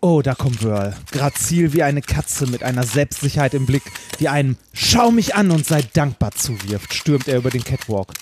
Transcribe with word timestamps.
Oh, 0.00 0.22
da 0.22 0.36
kommt 0.36 0.62
Whirl. 0.62 0.94
Grazil 1.10 1.72
wie 1.72 1.82
eine 1.82 2.02
Katze 2.02 2.46
mit 2.46 2.62
einer 2.62 2.84
Selbstsicherheit 2.84 3.52
im 3.54 3.66
Blick, 3.66 3.82
die 4.20 4.28
einem 4.28 4.56
Schau 4.72 5.10
mich 5.10 5.34
an 5.34 5.50
und 5.50 5.66
sei 5.66 5.82
dankbar 5.92 6.30
zuwirft, 6.30 6.94
stürmt 6.94 7.26
er 7.26 7.38
über 7.38 7.50
den 7.50 7.64
Catwalk. 7.64 8.12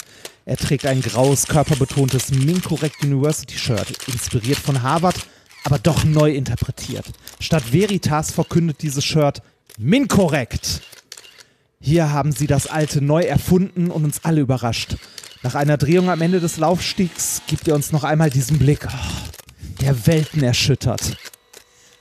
Er 0.46 0.56
trägt 0.56 0.86
ein 0.86 1.02
graues, 1.02 1.46
körperbetontes 1.48 2.30
Mincorrect 2.30 3.04
University 3.04 3.58
Shirt, 3.58 4.08
inspiriert 4.08 4.58
von 4.58 4.82
Harvard, 4.82 5.16
aber 5.64 5.78
doch 5.78 6.04
neu 6.04 6.32
interpretiert. 6.32 7.04
Statt 7.40 7.72
Veritas 7.72 8.30
verkündet 8.30 8.80
dieses 8.80 9.04
Shirt 9.04 9.42
Mincorrect. 9.76 10.80
Hier 11.78 12.10
haben 12.10 12.32
sie 12.32 12.46
das 12.46 12.68
alte 12.68 13.02
neu 13.02 13.24
erfunden 13.24 13.90
und 13.90 14.04
uns 14.04 14.24
alle 14.24 14.40
überrascht. 14.40 14.96
Nach 15.42 15.54
einer 15.54 15.76
Drehung 15.76 16.08
am 16.08 16.22
Ende 16.22 16.40
des 16.40 16.56
Laufstiegs 16.56 17.42
gibt 17.46 17.68
er 17.68 17.74
uns 17.74 17.92
noch 17.92 18.04
einmal 18.04 18.30
diesen 18.30 18.58
Blick, 18.58 18.88
oh, 18.88 19.82
der 19.82 20.06
Welten 20.06 20.42
erschüttert. 20.42 21.18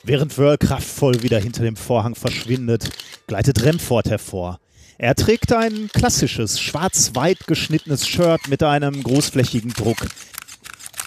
Während 0.08 0.38
Wörl 0.38 0.60
kraftvoll 0.60 1.24
wieder 1.24 1.40
hinter 1.40 1.64
dem 1.64 1.76
Vorhang 1.76 2.14
verschwindet, 2.14 2.92
gleitet 3.26 3.64
Remford 3.64 4.08
hervor. 4.08 4.60
Er 5.00 5.16
trägt 5.16 5.52
ein 5.52 5.90
klassisches, 5.92 6.60
schwarz-weit 6.60 7.48
geschnittenes 7.48 8.08
Shirt 8.08 8.48
mit 8.48 8.62
einem 8.62 9.02
großflächigen 9.02 9.74
Druck. 9.74 10.06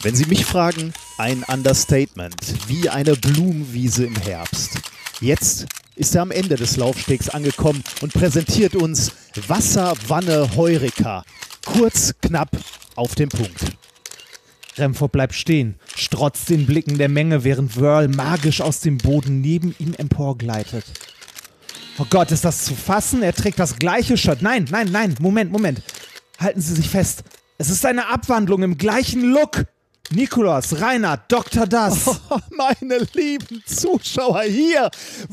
Wenn 0.03 0.17
Sie 0.17 0.27
mich 0.27 0.45
fragen, 0.45 0.93
ein 1.17 1.45
Understatement, 1.45 2.35
wie 2.67 2.89
eine 2.89 3.15
Blumenwiese 3.15 4.05
im 4.05 4.17
Herbst. 4.17 4.81
Jetzt 5.21 5.67
ist 5.95 6.17
er 6.17 6.23
am 6.23 6.33
Ende 6.33 6.57
des 6.57 6.77
Laufstegs 6.77 7.29
angekommen 7.29 7.85
und 8.03 8.13
präsentiert 8.13 8.75
uns 8.75 9.13
Wasser, 9.47 9.95
Wanne, 10.09 10.57
Heureka. 10.57 11.25
Kurz, 11.65 12.15
knapp, 12.21 12.51
auf 12.97 13.15
den 13.15 13.29
Punkt. 13.29 13.79
Remford 14.79 15.13
bleibt 15.13 15.35
stehen, 15.35 15.77
strotzt 15.97 16.49
den 16.49 16.67
Blicken 16.67 16.99
der 16.99 17.09
Menge, 17.09 17.45
während 17.45 17.77
Whirl 17.77 18.09
magisch 18.09 18.61
aus 18.61 18.81
dem 18.81 18.99
Boden 18.99 19.41
neben 19.41 19.75
ihm 19.79 19.95
emporgleitet. 19.95 20.85
Oh 21.99 22.07
Gott, 22.09 22.31
ist 22.31 22.45
das 22.45 22.65
zu 22.65 22.75
fassen? 22.75 23.23
Er 23.23 23.33
trägt 23.33 23.59
das 23.59 23.77
gleiche 23.77 24.17
Shirt. 24.17 24.41
Nein, 24.41 24.67
nein, 24.71 24.89
nein, 24.93 25.17
Moment, 25.21 25.51
Moment. 25.51 25.83
Halten 26.39 26.61
Sie 26.61 26.75
sich 26.75 26.89
fest. 26.89 27.25
Es 27.59 27.71
ist 27.71 27.85
eine 27.85 28.09
Abwandlung 28.09 28.63
im 28.63 28.79
gleichen 28.79 29.23
Look. 29.33 29.65
Nikolaus, 30.11 30.81
Reinhard, 30.81 31.31
Dr. 31.31 31.67
Das. 31.67 32.07
Oh, 32.31 32.39
meine 32.51 32.99
lieben 33.13 33.63
Zuschauer, 33.67 34.43
hier 34.43 34.91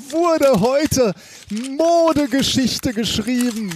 wurde 0.10 0.60
heute 0.60 1.14
Modegeschichte 1.50 2.94
geschrieben. 2.94 3.72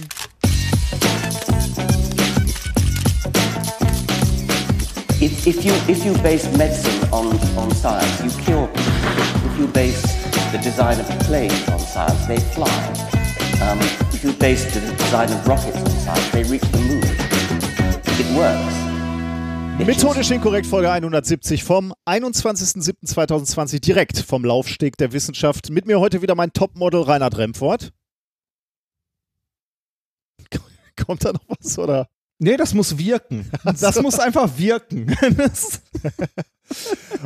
If, 5.22 5.46
if, 5.46 5.66
you, 5.66 5.72
if 5.86 6.02
you 6.02 6.14
base 6.22 6.50
medicine 6.56 7.06
on, 7.12 7.26
on 7.58 7.70
science, 7.72 8.24
you 8.24 8.30
cure 8.42 8.66
people. 8.68 9.50
If 9.52 9.58
you 9.58 9.66
base 9.66 10.00
the 10.50 10.56
design 10.56 10.98
of 10.98 11.06
planes 11.26 11.68
on 11.68 11.78
science, 11.78 12.26
they 12.26 12.38
fly. 12.38 12.70
Um, 13.60 13.78
if 14.14 14.24
you 14.24 14.32
base 14.32 14.64
the 14.72 14.80
design 14.80 15.30
of 15.30 15.46
rockets 15.46 15.76
on 15.76 15.90
science, 15.90 16.30
they 16.30 16.42
reach 16.44 16.62
the 16.72 16.78
moon. 16.78 17.02
It 18.18 18.34
works. 18.34 18.90
Methodisch 19.86 20.30
inkorrekt 20.30 20.66
Folge 20.66 20.90
170 20.90 21.64
vom 21.64 21.92
21.07.2020 22.06 23.78
direkt 23.78 24.20
vom 24.20 24.42
Laufsteg 24.42 24.96
der 24.96 25.12
Wissenschaft. 25.12 25.68
Mit 25.68 25.84
mir 25.84 26.00
heute 26.00 26.22
wieder 26.22 26.34
mein 26.34 26.54
Topmodel 26.54 27.02
Reinhard 27.02 27.36
Remford. 27.36 27.92
Kommt 31.06 31.26
da 31.26 31.32
noch 31.34 31.44
was 31.46 31.78
oder? 31.78 32.06
Nee, 32.42 32.56
das 32.56 32.72
muss 32.72 32.96
wirken. 32.96 33.50
Das 33.80 34.00
muss 34.00 34.18
einfach 34.18 34.50
wirken. 34.58 35.14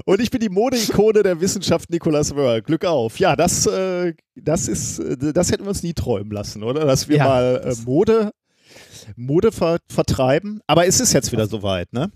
Und 0.07 0.21
ich 0.21 0.31
bin 0.31 0.41
die 0.41 0.49
Modeikone 0.49 1.23
der 1.23 1.41
Wissenschaft 1.41 1.89
Nicolas 1.91 2.35
Wörl. 2.35 2.63
Glück 2.63 2.85
auf. 2.85 3.19
Ja, 3.21 3.37
das, 3.37 3.65
äh, 3.67 4.15
das 4.35 4.67
ist, 4.69 4.99
äh, 4.99 5.33
das 5.33 5.53
hätten 5.53 5.63
wir 5.65 5.69
uns 5.69 5.83
nie 5.85 5.95
träumen 5.95 6.33
lassen, 6.33 6.63
oder? 6.65 6.85
Dass 6.85 7.09
wir 7.09 7.19
Ja. 7.19 7.25
mal 7.27 7.63
äh, 7.65 7.75
Mode, 7.85 8.33
Mode 9.17 9.53
ver 9.53 9.79
vertreiben. 9.89 10.61
Aber 10.67 10.87
es 10.87 10.99
ist 11.01 11.13
jetzt 11.13 11.31
wieder 11.31 11.47
soweit, 11.47 11.93
ne? 11.93 12.11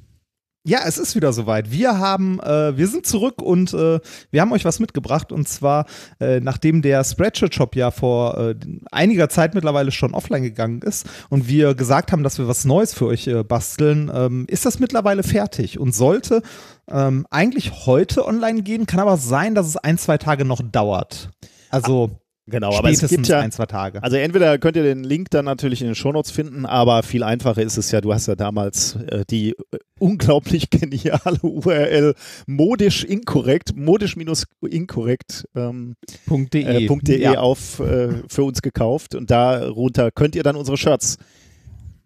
Ja, 0.69 0.81
es 0.84 0.99
ist 0.99 1.17
wieder 1.17 1.33
soweit. 1.33 1.73
Wir 1.73 1.99
haben, 1.99 2.41
äh, 2.41 2.77
wir 2.77 2.89
sind 2.89 3.06
zurück 3.06 3.41
und 3.41 3.73
äh, 3.73 4.01
wir 4.31 4.41
haben 4.43 4.53
euch 4.53 4.67
was 4.67 4.81
mitgebracht. 4.81 5.33
Und 5.33 5.49
zwar, 5.49 5.87
äh, 6.21 6.41
nachdem 6.41 6.83
der 6.83 7.03
Spreadshirt-Shop 7.05 7.75
ja 7.75 7.91
vor 7.91 8.37
äh, 8.37 8.55
einiger 8.93 9.31
Zeit 9.31 9.55
mittlerweile 9.55 9.91
schon 9.93 10.12
offline 10.12 10.43
gegangen 10.43 10.83
ist 10.83 11.09
und 11.31 11.49
wir 11.49 11.75
gesagt 11.75 12.12
haben, 12.12 12.23
dass 12.23 12.37
wir 12.37 12.49
was 12.49 12.67
Neues 12.67 12.93
für 12.93 13.06
euch 13.06 13.27
äh, 13.29 13.45
basteln, 13.45 14.11
ähm, 14.15 14.45
ist 14.47 14.67
das 14.67 14.79
mittlerweile 14.79 15.23
fertig 15.23 15.79
und 15.79 15.95
sollte 15.95 16.43
ähm, 16.91 17.27
eigentlich 17.31 17.87
heute 17.87 18.27
online 18.27 18.61
gehen. 18.61 18.85
Kann 18.85 19.00
aber 19.00 19.17
sein, 19.17 19.55
dass 19.55 19.67
es 19.67 19.79
ein, 19.79 19.97
zwei 19.97 20.19
Tage 20.19 20.45
noch 20.45 20.61
dauert. 20.61 21.31
Also 21.71 22.11
Genau, 22.50 22.75
aber 22.75 22.89
es 22.89 23.06
gibt 23.06 23.29
ja, 23.29 23.41
ein, 23.41 23.53
zwei 23.53 23.67
Tage. 23.67 24.03
Also 24.03 24.17
entweder 24.17 24.56
könnt 24.59 24.77
ihr 24.77 24.83
den 24.83 25.05
Link 25.05 25.31
dann 25.31 25.45
natürlich 25.45 25.83
in 25.83 25.89
den 25.89 25.95
Shownotes 25.95 26.31
finden, 26.31 26.65
aber 26.65 27.03
viel 27.03 27.23
einfacher 27.23 27.61
ist 27.61 27.77
es 27.77 27.91
ja, 27.91 28.00
du 28.00 28.15
hast 28.15 28.27
ja 28.27 28.37
damals 28.37 28.97
äh, 28.97 29.25
die 29.29 29.55
unglaublich 29.99 30.71
geniale 30.71 31.39
URL 31.43 32.15
modisch 32.47 33.05
inkorrekt, 33.05 33.77
modisch-inkorrekt 33.77 35.47
ähm, 35.55 35.95
.de. 36.29 36.63
äh, 36.85 36.89
.de 37.03 37.21
Ja. 37.21 37.41
auf 37.41 37.81
äh, 37.81 38.23
für 38.29 38.45
uns 38.45 38.63
gekauft 38.63 39.15
und 39.15 39.31
darunter 39.31 40.11
könnt 40.11 40.35
ihr 40.37 40.43
dann 40.43 40.57
unsere 40.57 40.77
Shirts 40.77 41.19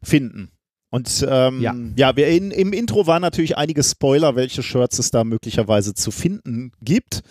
finden. 0.03 0.51
Und 0.91 1.27
ähm, 1.27 1.63
ja, 1.63 1.75
Ja. 1.97 2.17
wir 2.17 2.29
in, 2.29 2.51
im 2.51 2.75
Intro 2.75 3.07
waren 3.07 3.23
natürlich 3.23 3.57
einige 3.57 3.83
Spoiler, 3.83 4.37
welche 4.37 4.63
Shirts 4.63 4.99
es 4.99 5.11
da 5.11 5.25
möglicherweise 5.25 5.95
zu 5.95 6.11
finden 6.11 6.73
gibt. 6.83 7.23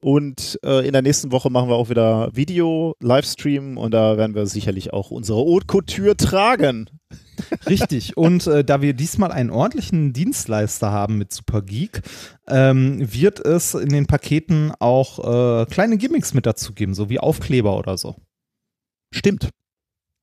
Und 0.00 0.58
äh, 0.62 0.86
in 0.86 0.92
der 0.92 1.00
nächsten 1.00 1.32
Woche 1.32 1.48
machen 1.48 1.70
wir 1.70 1.76
auch 1.76 1.88
wieder 1.88 2.28
Video, 2.34 2.94
Livestream 3.00 3.78
und 3.78 3.92
da 3.94 4.18
werden 4.18 4.34
wir 4.34 4.44
sicherlich 4.46 4.92
auch 4.92 5.10
unsere 5.10 5.38
Haute 5.38 5.66
Couture 5.66 6.14
tragen. 6.16 6.90
Richtig. 7.68 8.16
Und 8.16 8.46
äh, 8.46 8.64
da 8.64 8.82
wir 8.82 8.92
diesmal 8.94 9.32
einen 9.32 9.50
ordentlichen 9.50 10.12
Dienstleister 10.12 10.90
haben 10.90 11.18
mit 11.18 11.32
Super 11.32 11.62
Geek, 11.62 12.02
ähm, 12.48 12.98
wird 13.12 13.40
es 13.40 13.74
in 13.74 13.88
den 13.90 14.06
Paketen 14.06 14.72
auch 14.78 15.18
äh, 15.62 15.66
kleine 15.66 15.96
Gimmicks 15.98 16.34
mit 16.34 16.46
dazu 16.46 16.72
geben, 16.74 16.94
so 16.94 17.08
wie 17.08 17.18
Aufkleber 17.18 17.76
oder 17.78 17.96
so. 17.98 18.16
Stimmt. 19.14 19.50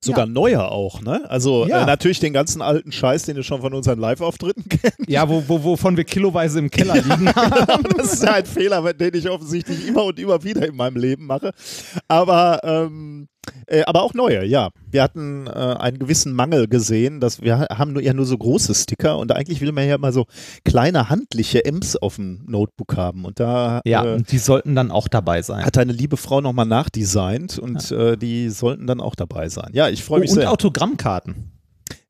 Sogar 0.03 0.25
neuer 0.25 0.69
auch, 0.69 0.99
ne? 1.01 1.23
Also 1.29 1.65
Ja. 1.65 1.83
äh, 1.83 1.85
natürlich 1.85 2.19
den 2.19 2.33
ganzen 2.33 2.61
alten 2.61 2.91
Scheiß, 2.91 3.23
den 3.23 3.37
ihr 3.37 3.43
schon 3.43 3.61
von 3.61 3.73
unseren 3.73 3.99
Live-Auftritten 3.99 4.65
kennt. 4.69 5.07
Ja, 5.07 5.29
wo, 5.29 5.45
wo, 5.47 5.63
wovon 5.63 5.95
wir 5.95 6.03
kiloweise 6.03 6.59
im 6.59 6.69
Keller 6.69 6.95
liegen. 6.95 7.25
das 7.97 8.13
ist 8.15 8.23
ja 8.23 8.33
ein 8.33 8.45
Fehler, 8.45 8.93
den 8.93 9.13
ich 9.13 9.29
offensichtlich 9.29 9.87
immer 9.87 10.03
und 10.03 10.19
immer 10.19 10.43
wieder 10.43 10.67
in 10.67 10.75
meinem 10.75 10.97
Leben 10.97 11.25
mache. 11.25 11.51
Aber, 12.09 12.59
ähm, 12.65 13.29
äh, 13.67 13.83
aber 13.83 14.03
auch 14.03 14.13
neue, 14.13 14.45
ja. 14.45 14.69
Wir 14.91 15.03
hatten 15.03 15.47
äh, 15.47 15.49
einen 15.51 15.99
gewissen 15.99 16.33
Mangel 16.33 16.67
gesehen, 16.67 17.19
dass 17.19 17.41
wir 17.41 17.59
ha- 17.59 17.77
haben 17.77 17.93
nur, 17.93 18.01
ja 18.01 18.13
nur 18.13 18.25
so 18.25 18.37
große 18.37 18.73
Sticker 18.75 19.17
und 19.17 19.31
eigentlich 19.31 19.59
will 19.61 19.71
man 19.71 19.87
ja 19.87 19.97
mal 19.97 20.13
so 20.13 20.25
kleine 20.65 21.09
handliche 21.09 21.65
M's 21.65 21.95
auf 21.95 22.15
dem 22.17 22.43
Notebook 22.47 22.95
haben. 22.95 23.25
Und 23.25 23.39
da 23.39 23.81
ja, 23.85 24.05
äh, 24.05 24.13
und 24.15 24.31
die 24.31 24.37
sollten 24.37 24.75
dann 24.75 24.91
auch 24.91 25.07
dabei 25.07 25.41
sein. 25.41 25.65
hat 25.65 25.77
eine 25.77 25.93
liebe 25.93 26.17
Frau 26.17 26.41
nochmal 26.41 26.65
nachdesignt 26.65 27.57
und 27.59 27.91
äh, 27.91 28.17
die 28.17 28.49
sollten 28.49 28.87
dann 28.87 29.01
auch 29.01 29.15
dabei 29.15 29.49
sein. 29.49 29.71
Ja, 29.73 29.89
ich 29.89 30.03
freue 30.03 30.19
Oh, 30.19 30.21
mich 30.21 30.29
und 30.31 30.35
sehr. 30.35 30.51
Autogrammkarten. 30.51 31.51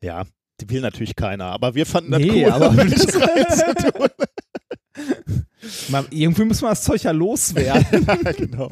Ja, 0.01 0.23
die 0.61 0.69
will 0.69 0.81
natürlich 0.81 1.15
keiner, 1.15 1.45
aber 1.45 1.73
wir 1.75 1.85
fanden 1.85 2.11
das 2.11 2.21
Nee, 2.21 2.45
cool. 2.45 2.51
aber- 2.51 2.75
Mal, 5.89 6.05
irgendwie 6.09 6.45
müssen 6.45 6.63
wir 6.63 6.69
das 6.69 6.83
Zeug 6.83 7.03
ja 7.03 7.11
loswerden. 7.11 8.05
ja, 8.07 8.31
genau. 8.31 8.69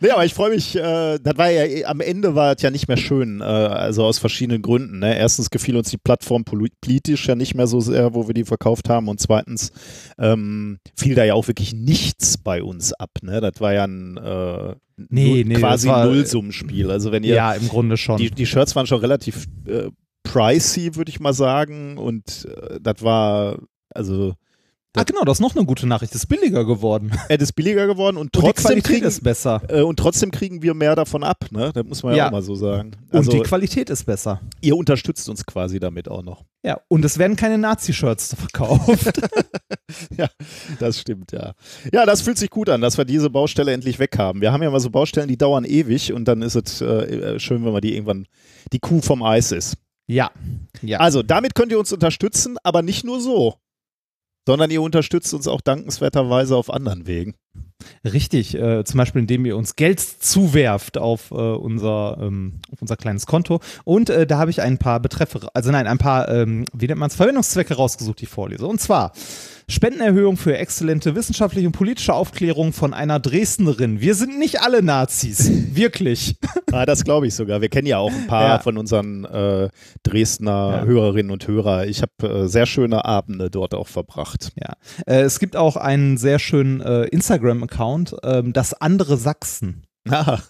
Nee, 0.00 0.10
aber 0.10 0.24
ich 0.24 0.34
freue 0.34 0.50
mich, 0.54 0.76
äh, 0.76 1.18
das 1.18 1.36
war 1.36 1.50
ja, 1.50 1.86
am 1.88 2.00
Ende 2.00 2.34
war 2.34 2.54
es 2.54 2.62
ja 2.62 2.70
nicht 2.70 2.88
mehr 2.88 2.96
schön, 2.96 3.40
äh, 3.40 3.44
also 3.44 4.04
aus 4.04 4.18
verschiedenen 4.18 4.62
Gründen. 4.62 4.98
Ne? 5.00 5.16
Erstens 5.18 5.50
gefiel 5.50 5.76
uns 5.76 5.90
die 5.90 5.98
Plattform 5.98 6.42
poli- 6.44 6.72
politisch 6.80 7.26
ja 7.28 7.34
nicht 7.34 7.54
mehr 7.54 7.66
so 7.66 7.80
sehr, 7.80 8.14
wo 8.14 8.26
wir 8.26 8.34
die 8.34 8.44
verkauft 8.44 8.88
haben 8.88 9.08
und 9.08 9.20
zweitens 9.20 9.72
ähm, 10.18 10.78
fiel 10.96 11.14
da 11.14 11.24
ja 11.24 11.34
auch 11.34 11.48
wirklich 11.48 11.72
nichts 11.74 12.38
bei 12.38 12.62
uns 12.62 12.92
ab. 12.92 13.10
Ne? 13.22 13.40
Das 13.40 13.60
war 13.60 13.72
ja 13.72 13.84
ein 13.84 14.16
äh, 14.16 14.74
Nee, 15.10 15.44
nee, 15.46 15.54
quasi 15.54 15.88
Nullsummenspiel. 15.88 16.90
Also 16.90 17.12
wenn 17.12 17.22
ihr, 17.22 17.36
ja, 17.36 17.52
im 17.52 17.68
Grunde 17.68 17.96
schon. 17.96 18.16
die, 18.16 18.30
die 18.32 18.46
Shirts 18.46 18.74
waren 18.74 18.86
schon 18.88 18.98
relativ 19.00 19.46
äh, 19.66 19.90
pricey, 20.24 20.96
würde 20.96 21.10
ich 21.10 21.20
mal 21.20 21.32
sagen 21.32 21.96
und 21.98 22.46
äh, 22.46 22.78
das 22.82 23.02
war, 23.02 23.58
also 23.94 24.34
ah, 24.96 25.02
genau, 25.04 25.22
das 25.24 25.38
ist 25.38 25.40
noch 25.40 25.54
eine 25.56 25.64
gute 25.66 25.86
Nachricht. 25.86 26.14
Es 26.14 26.22
ist 26.22 26.26
billiger 26.26 26.64
geworden. 26.64 27.12
es 27.28 27.42
ist 27.42 27.52
billiger 27.52 27.86
geworden 27.86 28.16
und 28.16 28.34
Und 28.34 28.36
die 28.36 28.40
trotzdem 28.40 28.64
Qualität 28.66 28.84
kriegen, 28.94 29.06
ist 29.06 29.22
besser. 29.22 29.62
äh, 29.68 29.82
und 29.82 29.98
trotzdem 29.98 30.30
kriegen 30.30 30.62
wir 30.62 30.74
mehr 30.74 30.96
davon 30.96 31.22
ab, 31.24 31.46
ne? 31.50 31.70
Das 31.74 31.84
muss 31.84 32.02
man 32.02 32.12
ja, 32.12 32.18
Ja. 32.18 32.26
auch 32.28 32.32
mal 32.32 32.42
so 32.42 32.54
sagen. 32.54 32.92
Und 33.10 33.18
Also 33.18 33.30
die 33.32 33.40
Qualität 33.40 33.90
ist 33.90 34.04
besser. 34.04 34.40
ihr 34.60 34.76
unterstützt 34.76 35.28
uns 35.28 35.44
quasi 35.46 35.78
damit 35.80 36.08
auch 36.08 36.22
noch. 36.22 36.44
Ja, 36.64 36.80
und 36.88 37.04
es 37.04 37.18
werden 37.18 37.36
keine 37.36 37.58
Nazi-Shirts 37.58 38.34
verkauft. 38.38 39.20
Ja, 40.18 40.28
das 40.80 41.00
stimmt, 41.00 41.32
ja. 41.32 41.54
Ja, 41.92 42.04
das 42.04 42.20
fühlt 42.20 42.36
sich 42.36 42.50
gut 42.50 42.68
an, 42.68 42.82
dass 42.82 42.98
wir 42.98 43.06
diese 43.06 43.30
Baustelle 43.30 43.72
endlich 43.72 43.98
weg 43.98 44.18
haben. 44.18 44.42
Wir 44.42 44.52
haben 44.52 44.62
ja 44.62 44.70
mal 44.70 44.80
so 44.80 44.90
Baustellen, 44.90 45.28
die 45.28 45.38
dauern 45.38 45.64
ewig 45.64 46.12
und 46.12 46.26
dann 46.26 46.42
ist 46.42 46.56
es 46.56 46.82
äh, 46.82 47.38
schön, 47.40 47.64
wenn 47.64 47.72
man 47.72 47.80
die 47.80 47.94
irgendwann 47.94 48.26
die 48.74 48.80
Kuh 48.80 49.00
vom 49.00 49.22
Eis 49.22 49.50
ist. 49.52 49.76
ja. 50.06 50.30
Ja. 50.82 50.98
Also, 51.00 51.22
damit 51.22 51.54
könnt 51.54 51.72
ihr 51.72 51.78
uns 51.78 51.90
unterstützen, 51.92 52.56
aber 52.62 52.82
nicht 52.82 53.02
nur 53.04 53.20
so, 53.20 53.54
sondern 54.48 54.70
ihr 54.70 54.80
unterstützt 54.80 55.34
uns 55.34 55.46
auch 55.46 55.60
dankenswerterweise 55.60 56.56
auf 56.56 56.72
anderen 56.72 57.06
Wegen. 57.06 57.34
Richtig, 58.02 58.54
äh, 58.54 58.82
zum 58.82 58.96
Beispiel 58.96 59.20
indem 59.20 59.44
ihr 59.44 59.58
uns 59.58 59.76
Geld 59.76 60.00
zuwerft 60.00 60.96
auf, 60.96 61.32
äh, 61.32 61.34
unser, 61.34 62.16
ähm, 62.18 62.62
auf 62.72 62.80
unser 62.80 62.96
kleines 62.96 63.26
Konto. 63.26 63.60
Und 63.84 64.08
äh, 64.08 64.26
da 64.26 64.38
habe 64.38 64.50
ich 64.50 64.62
ein 64.62 64.78
paar 64.78 65.00
Betreffe, 65.00 65.50
also 65.52 65.70
nein, 65.70 65.86
ein 65.86 65.98
paar, 65.98 66.30
ähm, 66.30 66.64
wie 66.72 66.86
nennt 66.86 66.98
man 66.98 67.10
es, 67.10 67.16
Verwendungszwecke 67.16 67.74
rausgesucht, 67.74 68.20
die 68.20 68.24
ich 68.24 68.30
vorlese. 68.30 68.66
Und 68.66 68.80
zwar 68.80 69.12
Spendenerhöhung 69.70 70.36
für 70.38 70.56
exzellente 70.56 71.14
wissenschaftliche 71.14 71.66
und 71.66 71.72
politische 71.72 72.14
Aufklärung 72.14 72.72
von 72.72 72.94
einer 72.94 73.20
Dresdnerin. 73.20 74.00
Wir 74.00 74.14
sind 74.14 74.38
nicht 74.38 74.62
alle 74.62 74.82
Nazis, 74.82 75.50
wirklich. 75.74 76.36
Ah, 76.72 76.86
das 76.86 77.04
glaube 77.04 77.26
ich 77.26 77.34
sogar. 77.34 77.60
Wir 77.60 77.68
kennen 77.68 77.86
ja 77.86 77.98
auch 77.98 78.12
ein 78.12 78.26
paar 78.26 78.48
Ja. 78.48 78.58
von 78.60 78.78
unseren 78.78 79.24
äh, 79.26 79.68
Dresdner 80.02 80.78
Ja. 80.78 80.84
Hörerinnen 80.84 81.30
und 81.30 81.46
Hörer. 81.46 81.86
Ich 81.86 82.02
habe 82.02 82.44
äh, 82.44 82.48
sehr 82.48 82.66
schöne 82.66 83.04
Abende 83.04 83.50
dort 83.50 83.74
auch 83.74 83.88
verbracht. 83.88 84.52
Ja. 84.58 84.74
Äh, 85.06 85.20
es 85.22 85.38
gibt 85.38 85.54
auch 85.56 85.76
einen 85.76 86.16
sehr 86.16 86.38
schönen 86.38 86.80
äh, 86.80 87.04
Instagram-Account, 87.04 88.16
ähm, 88.22 88.52
das 88.54 88.72
andere 88.74 89.16
Sachsen. 89.18 89.82
Ah, 90.08 90.38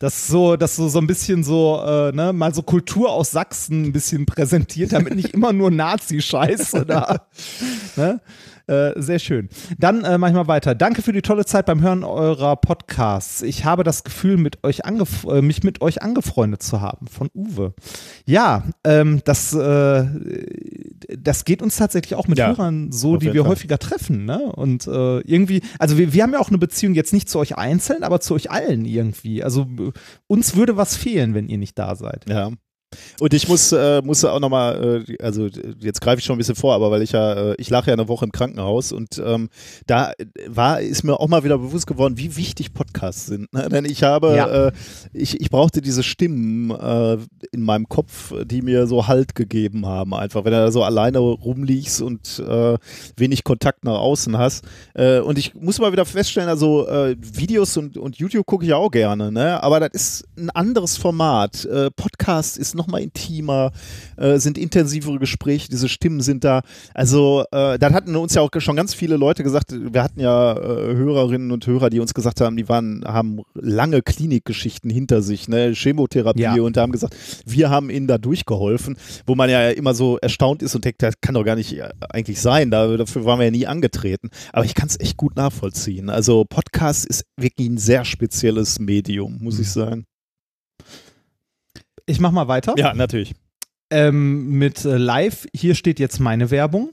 Das 0.00 0.16
ist 0.16 0.28
so, 0.28 0.56
das 0.56 0.76
so, 0.76 0.88
so 0.88 0.98
ein 0.98 1.06
bisschen 1.06 1.44
so, 1.44 1.80
äh, 1.86 2.12
ne, 2.12 2.32
mal 2.32 2.52
so 2.52 2.62
Kultur 2.62 3.10
aus 3.10 3.30
Sachsen 3.30 3.84
ein 3.84 3.92
bisschen 3.92 4.26
präsentiert, 4.26 4.92
damit 4.92 5.14
nicht 5.14 5.28
immer 5.32 5.52
nur 5.52 5.70
Nazi-Scheiße 5.70 6.84
da. 6.86 7.26
Ne? 7.96 8.20
Äh, 8.66 8.92
sehr 9.00 9.18
schön. 9.18 9.48
Dann 9.78 10.04
äh, 10.04 10.16
mal 10.16 10.46
weiter. 10.46 10.74
Danke 10.74 11.02
für 11.02 11.12
die 11.12 11.20
tolle 11.22 11.44
Zeit 11.44 11.66
beim 11.66 11.82
Hören 11.82 12.02
eurer 12.02 12.56
Podcasts. 12.56 13.42
Ich 13.42 13.64
habe 13.64 13.84
das 13.84 14.04
Gefühl, 14.04 14.36
mit 14.38 14.64
euch 14.64 14.80
äh, 15.28 15.42
mich 15.42 15.62
mit 15.62 15.82
euch 15.82 16.02
angefreundet 16.02 16.62
zu 16.62 16.80
haben. 16.80 17.06
Von 17.06 17.28
Uwe. 17.34 17.74
Ja, 18.24 18.64
ähm, 18.84 19.20
das, 19.24 19.52
äh, 19.52 20.04
das 21.18 21.44
geht 21.44 21.60
uns 21.60 21.76
tatsächlich 21.76 22.14
auch 22.14 22.26
mit 22.26 22.38
Ja, 22.38 22.48
Hörern 22.48 22.90
so, 22.90 23.16
die 23.18 23.32
wir 23.34 23.42
Fall. 23.42 23.50
häufiger 23.50 23.78
treffen. 23.78 24.24
Ne? 24.24 24.40
Und 24.52 24.86
äh, 24.86 25.20
irgendwie, 25.20 25.60
also 25.78 25.98
wir, 25.98 26.12
wir 26.14 26.22
haben 26.22 26.32
ja 26.32 26.38
auch 26.38 26.48
eine 26.48 26.58
Beziehung 26.58 26.94
jetzt 26.94 27.12
nicht 27.12 27.28
zu 27.28 27.38
euch 27.38 27.58
einzeln, 27.58 28.02
aber 28.02 28.20
zu 28.20 28.34
euch 28.34 28.50
allen 28.50 28.84
irgendwie. 28.86 29.42
Also 29.44 29.66
uns 30.26 30.56
würde 30.56 30.76
was 30.76 30.96
fehlen, 30.96 31.34
wenn 31.34 31.48
ihr 31.48 31.58
nicht 31.58 31.78
da 31.78 31.96
seid. 31.96 32.28
ja. 32.28 32.50
Und 33.20 33.34
ich 33.34 33.48
muss, 33.48 33.72
äh, 33.72 34.02
muss 34.02 34.24
auch 34.24 34.40
nochmal, 34.40 35.04
äh, 35.08 35.22
also 35.22 35.48
jetzt 35.80 36.00
greife 36.00 36.18
ich 36.18 36.24
schon 36.24 36.36
ein 36.36 36.38
bisschen 36.38 36.54
vor, 36.54 36.74
aber 36.74 36.90
weil 36.90 37.02
ich 37.02 37.12
ja, 37.12 37.50
äh, 37.52 37.54
ich 37.58 37.70
lag 37.70 37.86
ja 37.86 37.92
eine 37.92 38.08
Woche 38.08 38.24
im 38.24 38.32
Krankenhaus 38.32 38.92
und 38.92 39.22
ähm, 39.24 39.48
da 39.86 40.12
war, 40.48 40.80
ist 40.80 41.04
mir 41.04 41.18
auch 41.20 41.28
mal 41.28 41.44
wieder 41.44 41.58
bewusst 41.58 41.86
geworden, 41.86 42.16
wie 42.18 42.36
wichtig 42.36 42.72
Podcasts 42.74 43.26
sind. 43.26 43.52
Ne? 43.52 43.68
Denn 43.68 43.84
ich 43.84 44.02
habe, 44.02 44.34
Ja. 44.36 44.66
äh, 44.68 44.72
ich, 45.12 45.40
ich 45.40 45.50
brauchte 45.50 45.80
diese 45.80 46.02
Stimmen 46.02 46.70
äh, 46.70 47.18
in 47.52 47.62
meinem 47.62 47.88
Kopf, 47.88 48.32
die 48.44 48.62
mir 48.62 48.86
so 48.86 49.06
Halt 49.06 49.34
gegeben 49.34 49.86
haben, 49.86 50.14
einfach, 50.14 50.44
wenn 50.44 50.52
du 50.52 50.58
da 50.58 50.72
so 50.72 50.82
alleine 50.82 51.18
rumliegst 51.18 52.02
und 52.02 52.38
äh, 52.46 52.76
wenig 53.16 53.44
Kontakt 53.44 53.84
nach 53.84 53.98
außen 53.98 54.36
hast. 54.38 54.64
Äh, 54.94 55.20
und 55.20 55.38
ich 55.38 55.54
muss 55.54 55.78
mal 55.78 55.92
wieder 55.92 56.04
feststellen, 56.04 56.48
also 56.48 56.86
äh, 56.88 57.16
Videos 57.20 57.76
und, 57.76 57.96
und 57.96 58.16
YouTube 58.16 58.46
gucke 58.46 58.64
ich 58.64 58.72
auch 58.72 58.90
gerne, 58.90 59.30
ne? 59.32 59.62
aber 59.62 59.80
das 59.80 59.90
ist 59.94 60.24
ein 60.38 60.50
anderes 60.50 60.96
Format. 60.96 61.64
Äh, 61.64 61.90
Podcast 61.90 62.58
ist 62.58 62.74
noch 62.74 62.83
mal 62.86 63.00
intimer, 63.02 63.72
äh, 64.16 64.38
sind 64.38 64.58
intensivere 64.58 65.18
Gespräche, 65.18 65.68
diese 65.70 65.88
Stimmen 65.88 66.20
sind 66.20 66.44
da. 66.44 66.62
Also 66.94 67.44
äh, 67.52 67.78
das 67.78 67.92
hatten 67.92 68.14
uns 68.16 68.34
ja 68.34 68.42
auch 68.42 68.50
schon 68.58 68.76
ganz 68.76 68.94
viele 68.94 69.16
Leute 69.16 69.42
gesagt. 69.42 69.72
Wir 69.72 70.02
hatten 70.02 70.20
ja 70.20 70.52
äh, 70.56 70.94
Hörerinnen 70.94 71.50
und 71.52 71.66
Hörer, 71.66 71.90
die 71.90 72.00
uns 72.00 72.14
gesagt 72.14 72.40
haben, 72.40 72.56
die 72.56 72.68
waren, 72.68 73.04
haben 73.06 73.40
lange 73.54 74.02
Klinikgeschichten 74.02 74.90
hinter 74.90 75.22
sich, 75.22 75.48
ne? 75.48 75.72
Chemotherapie 75.74 76.40
Ja. 76.40 76.54
und 76.60 76.76
haben 76.76 76.92
gesagt, 76.92 77.16
wir 77.46 77.70
haben 77.70 77.90
ihnen 77.90 78.06
da 78.06 78.18
durchgeholfen, 78.18 78.96
wo 79.26 79.34
man 79.34 79.50
ja 79.50 79.70
immer 79.70 79.94
so 79.94 80.18
erstaunt 80.18 80.62
ist 80.62 80.74
und 80.74 80.84
denkt, 80.84 81.02
das 81.02 81.14
kann 81.20 81.34
doch 81.34 81.44
gar 81.44 81.56
nicht 81.56 81.72
äh, 81.78 81.88
eigentlich 82.10 82.40
sein. 82.40 82.70
Da, 82.70 82.96
dafür 82.96 83.24
waren 83.24 83.38
wir 83.38 83.44
ja 83.46 83.50
nie 83.50 83.66
angetreten. 83.66 84.30
Aber 84.52 84.64
ich 84.64 84.74
kann 84.74 84.88
es 84.88 84.98
echt 85.00 85.16
gut 85.16 85.36
nachvollziehen. 85.36 86.10
Also 86.10 86.44
Podcast 86.44 87.06
ist 87.06 87.24
wirklich 87.36 87.68
ein 87.68 87.78
sehr 87.78 88.04
spezielles 88.04 88.78
Medium, 88.78 89.38
muss 89.40 89.58
ich 89.58 89.70
sagen. 89.70 90.04
Ich 92.06 92.20
mach 92.20 92.30
mal 92.32 92.48
weiter. 92.48 92.74
Ja, 92.76 92.94
natürlich. 92.94 93.34
Ähm, 93.90 94.50
mit 94.50 94.84
äh, 94.84 94.96
Live, 94.96 95.46
hier 95.54 95.74
steht 95.74 96.00
jetzt 96.00 96.18
meine 96.20 96.50
Werbung. 96.50 96.90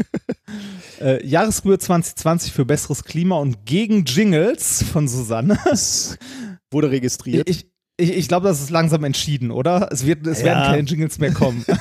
äh, 1.00 1.24
Jahresruhe 1.26 1.78
2020 1.78 2.52
für 2.52 2.64
besseres 2.64 3.04
Klima 3.04 3.36
und 3.36 3.64
gegen 3.64 4.04
Jingles 4.04 4.84
von 4.92 5.08
Susanne. 5.08 5.58
Wurde 6.70 6.90
registriert. 6.90 7.48
Ich, 7.48 7.66
ich, 7.96 8.12
ich 8.16 8.28
glaube, 8.28 8.48
das 8.48 8.60
ist 8.60 8.70
langsam 8.70 9.04
entschieden, 9.04 9.50
oder? 9.50 9.88
Es, 9.90 10.06
wird, 10.06 10.26
es 10.26 10.42
werden 10.44 10.58
Ja. 10.60 10.66
keine 10.66 10.82
Jingles 10.82 11.18
mehr 11.18 11.32
kommen. 11.32 11.64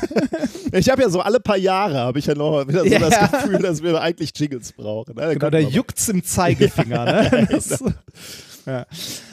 Ich 0.71 0.87
habe 0.87 1.01
ja 1.01 1.09
so 1.09 1.19
alle 1.21 1.39
paar 1.39 1.57
Jahre 1.57 1.97
habe 1.97 2.19
ich 2.19 2.27
ja 2.27 2.35
noch 2.35 2.67
wieder 2.67 2.81
so 2.81 2.85
Ja. 2.85 2.99
das 2.99 3.31
Gefühl, 3.31 3.57
dass 3.57 3.81
wir 3.81 3.99
eigentlich 3.99 4.33
Jingles 4.35 4.71
brauchen. 4.73 5.15
Ne? 5.15 5.33
genau, 5.33 5.49
da 5.49 5.59
mal. 5.59 5.67
juckt's 5.67 6.07
im 6.09 6.23
Zeigefinger. 6.23 7.05
ne? 7.05 7.59
Ja. 8.69 8.85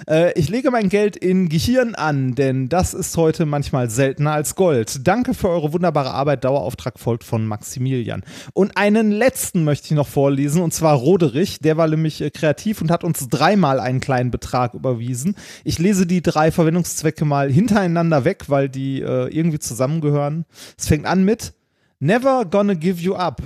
äh, 0.09 0.33
ich 0.39 0.49
lege 0.49 0.71
mein 0.71 0.89
Geld 0.89 1.17
in 1.17 1.49
Gehirn 1.49 1.95
an, 1.95 2.35
denn 2.35 2.69
das 2.69 2.95
ist 2.95 3.17
heute 3.17 3.47
manchmal 3.47 3.91
seltener 3.91 4.33
als 4.33 4.55
Gold. 4.55 5.07
Danke 5.07 5.35
für 5.35 5.49
eure 5.49 5.73
wunderbare 5.73 6.11
Arbeit. 6.11 6.45
Dauerauftrag 6.45 6.99
folgt 6.99 7.25
von 7.25 7.47
Maximilian. 7.47 8.23
Und 8.53 8.77
einen 8.77 9.11
letzten 9.11 9.65
möchte 9.65 9.87
ich 9.87 9.93
noch 9.93 10.09
vorlesen, 10.09 10.63
und 10.63 10.73
zwar 10.73 10.95
Roderich. 10.95 11.59
Der 11.61 11.77
war 11.77 11.89
nämlich 11.89 12.21
äh, 12.21 12.31
kreativ 12.31 12.81
und 12.81 12.91
hat 12.91 13.05
uns 13.05 13.29
dreimal 13.29 13.81
einen 13.81 14.01
kleinen 14.01 14.31
Betrag 14.31 14.75
überwiesen. 14.75 15.37
Ich 15.65 15.79
lese 15.79 16.07
die 16.07 16.23
drei 16.23 16.51
Verwendungszwecke 16.51 17.25
mal 17.25 17.51
hintereinander 17.51 18.25
weg, 18.25 18.45
weil 18.49 18.69
die 18.69 19.01
äh, 19.01 19.29
irgendwie 19.29 19.59
zusammengehören. 19.59 20.45
Es 20.79 20.89
fängt 20.89 21.07
an 21.07 21.25
mit 21.25 21.55
Never 21.99 22.45
gonna 22.45 22.75
give 22.75 23.01
you 23.01 23.15
up. 23.15 23.41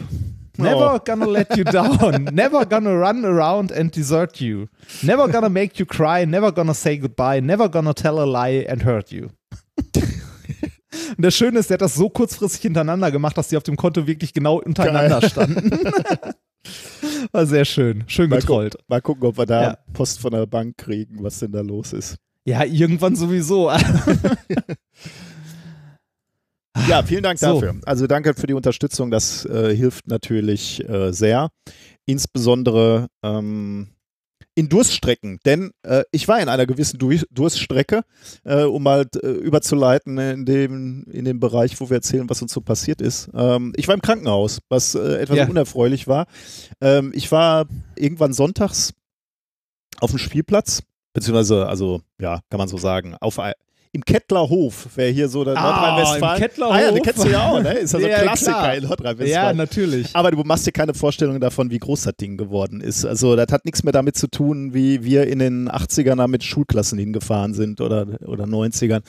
Never 0.60 0.94
Oh. 0.94 0.98
gonna 1.04 1.26
let 1.26 1.56
you 1.56 1.64
down. 1.64 2.24
Never 2.32 2.64
gonna 2.66 2.94
run 2.96 3.24
around 3.24 3.72
and 3.72 3.90
desert 3.94 4.40
you. 4.40 4.66
Never 5.02 5.28
gonna 5.28 5.48
make 5.48 5.78
you 5.78 5.86
cry. 5.86 6.24
Never 6.26 6.52
gonna 6.52 6.74
say 6.74 6.96
goodbye. 6.98 7.40
Never 7.40 7.68
gonna 7.68 7.94
tell 7.94 8.18
a 8.20 8.24
lie 8.24 8.66
and 8.68 8.84
hurt 8.84 9.10
you. 9.10 9.28
Und 11.16 11.24
das 11.24 11.34
Schöne 11.34 11.58
ist, 11.58 11.70
der 11.70 11.74
hat 11.74 11.82
das 11.82 11.94
so 11.94 12.08
kurzfristig 12.08 12.62
hintereinander 12.62 13.10
gemacht, 13.10 13.36
dass 13.36 13.48
die 13.48 13.56
auf 13.56 13.62
dem 13.62 13.76
Konto 13.76 14.06
wirklich 14.06 14.32
genau 14.32 14.58
untereinander 14.60 15.26
standen. 15.28 15.70
War 17.32 17.46
sehr 17.46 17.64
schön. 17.64 18.04
Schön 18.06 18.28
Mal, 18.30 18.40
getrollt. 18.40 18.72
gucken, 18.72 18.84
mal 18.88 19.00
gucken, 19.00 19.24
ob 19.28 19.38
wir 19.38 19.46
da 19.46 19.62
Ja. 19.62 19.78
Post 19.92 20.20
von 20.20 20.30
der 20.32 20.46
Bank 20.46 20.76
kriegen, 20.78 21.22
was 21.22 21.38
denn 21.38 21.52
da 21.52 21.60
los 21.60 21.92
ist. 21.92 22.16
Ja, 22.44 22.64
irgendwann 22.64 23.16
sowieso. 23.16 23.70
Ja, 26.88 27.02
vielen 27.02 27.22
Dank 27.22 27.38
So. 27.38 27.60
dafür. 27.60 27.80
Also 27.84 28.06
danke 28.06 28.34
für 28.34 28.46
die 28.46 28.54
Unterstützung. 28.54 29.10
Das 29.10 29.44
äh, 29.44 29.74
hilft 29.74 30.06
natürlich 30.08 30.86
äh, 30.88 31.12
sehr. 31.12 31.50
Insbesondere 32.06 33.08
ähm, 33.22 33.88
in 34.56 34.68
Durststrecken. 34.68 35.38
Denn 35.44 35.70
äh, 35.82 36.02
ich 36.10 36.26
war 36.26 36.40
in 36.40 36.48
einer 36.48 36.66
gewissen 36.66 36.98
du 36.98 37.12
Durststrecke, 37.30 38.02
äh, 38.44 38.62
um 38.64 38.82
mal 38.82 39.06
äh, 39.22 39.26
überzuleiten 39.28 40.18
in 40.18 40.44
dem, 40.44 41.04
in 41.10 41.24
dem 41.24 41.38
Bereich, 41.38 41.78
wo 41.80 41.88
wir 41.90 41.96
erzählen, 41.98 42.28
was 42.28 42.42
uns 42.42 42.52
so 42.52 42.60
passiert 42.60 43.00
ist. 43.00 43.30
Ähm, 43.34 43.72
ich 43.76 43.86
war 43.86 43.94
im 43.94 44.02
Krankenhaus, 44.02 44.58
was 44.68 44.94
äh, 44.94 45.18
etwas 45.20 45.36
Ja. 45.36 45.46
unerfreulich 45.48 46.08
war. 46.08 46.26
Ähm, 46.80 47.12
ich 47.14 47.30
war 47.30 47.66
irgendwann 47.96 48.32
sonntags 48.32 48.92
auf 50.00 50.10
dem 50.10 50.18
Spielplatz, 50.18 50.82
beziehungsweise, 51.12 51.66
also 51.68 52.00
ja, 52.20 52.40
kann 52.50 52.58
man 52.58 52.68
so 52.68 52.78
sagen, 52.78 53.14
auf 53.20 53.38
im 53.92 54.04
Kettlerhof, 54.04 54.88
wer 54.94 55.10
hier 55.10 55.28
so 55.28 55.42
der 55.44 55.56
Ah, 55.56 55.62
Nordrhein-Westfalen. 55.62 56.40
Kettlerhof. 56.40 56.74
Ah 56.74 56.80
ja, 56.80 56.92
den 56.92 57.02
kennst 57.02 57.24
du 57.24 57.28
ja 57.28 57.48
auch, 57.50 57.60
ne? 57.60 57.72
Ist 57.72 57.92
also 57.94 58.06
Ja, 58.06 58.16
ein 58.18 58.22
Klassiker 58.26 58.52
klar. 58.52 58.74
in 58.76 58.82
ja, 58.82 58.88
Nordrhein-Westfalen. 58.88 59.56
natürlich. 59.56 60.08
aber 60.14 60.30
du 60.30 60.38
machst 60.44 60.66
dir 60.66 60.70
keine 60.72 60.94
Vorstellung 60.94 61.40
davon, 61.40 61.70
wie 61.72 61.78
groß 61.80 62.02
das 62.02 62.14
Ding 62.16 62.36
geworden 62.36 62.80
ist. 62.80 63.04
Also 63.04 63.34
das 63.34 63.48
hat 63.50 63.64
nichts 63.64 63.82
mehr 63.82 63.92
damit 63.92 64.16
zu 64.16 64.28
tun, 64.28 64.74
wie 64.74 65.02
wir 65.02 65.26
in 65.26 65.40
den 65.40 65.68
80ern 65.68 66.16
da 66.16 66.28
mit 66.28 66.44
Schulklassen 66.44 66.98
hingefahren 67.00 67.52
sind 67.52 67.80
oder, 67.80 68.06
oder 68.26 68.44
90ern. 68.44 69.00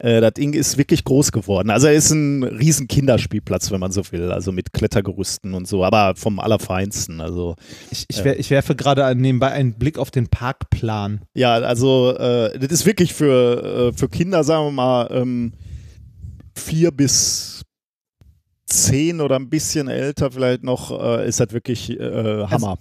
Äh, 0.00 0.20
das 0.20 0.34
Ding 0.34 0.52
ist 0.52 0.76
wirklich 0.76 1.04
groß 1.04 1.32
geworden. 1.32 1.70
Also 1.70 1.86
er 1.86 1.94
ist 1.94 2.10
ein 2.10 2.42
riesen 2.42 2.88
Kinderspielplatz, 2.88 3.70
wenn 3.70 3.80
man 3.80 3.92
so 3.92 4.02
will. 4.10 4.30
Also 4.32 4.52
mit 4.52 4.74
Klettergerüsten 4.74 5.54
und 5.54 5.66
so, 5.66 5.82
aber 5.82 6.12
vom 6.14 6.40
Allerfeinsten. 6.40 7.22
Also 7.22 7.56
Ich, 7.90 8.04
ich, 8.10 8.22
wer, 8.22 8.38
ich 8.38 8.50
werfe 8.50 8.74
gerade 8.76 9.14
nebenbei 9.14 9.50
einen 9.52 9.72
Blick 9.78 9.96
auf 9.98 10.10
den 10.10 10.28
Parkplan. 10.28 11.22
Ja, 11.32 11.54
also 11.54 12.14
äh, 12.18 12.58
das 12.58 12.70
ist 12.70 12.84
wirklich 12.86 13.14
für, 13.14 13.92
äh, 13.94 13.96
für 13.96 14.08
Kinder, 14.10 14.25
sagen 14.42 14.66
wir 14.66 14.72
mal, 14.72 15.08
ähm, 15.10 15.52
vier 16.54 16.90
bis 16.90 17.62
zehn 18.66 19.20
oder 19.20 19.36
ein 19.36 19.48
bisschen 19.48 19.88
älter 19.88 20.30
vielleicht 20.30 20.64
noch, 20.64 20.90
äh, 20.90 21.28
ist 21.28 21.40
das 21.40 21.52
wirklich 21.52 21.90
äh, 21.90 22.46
Hammer. 22.46 22.78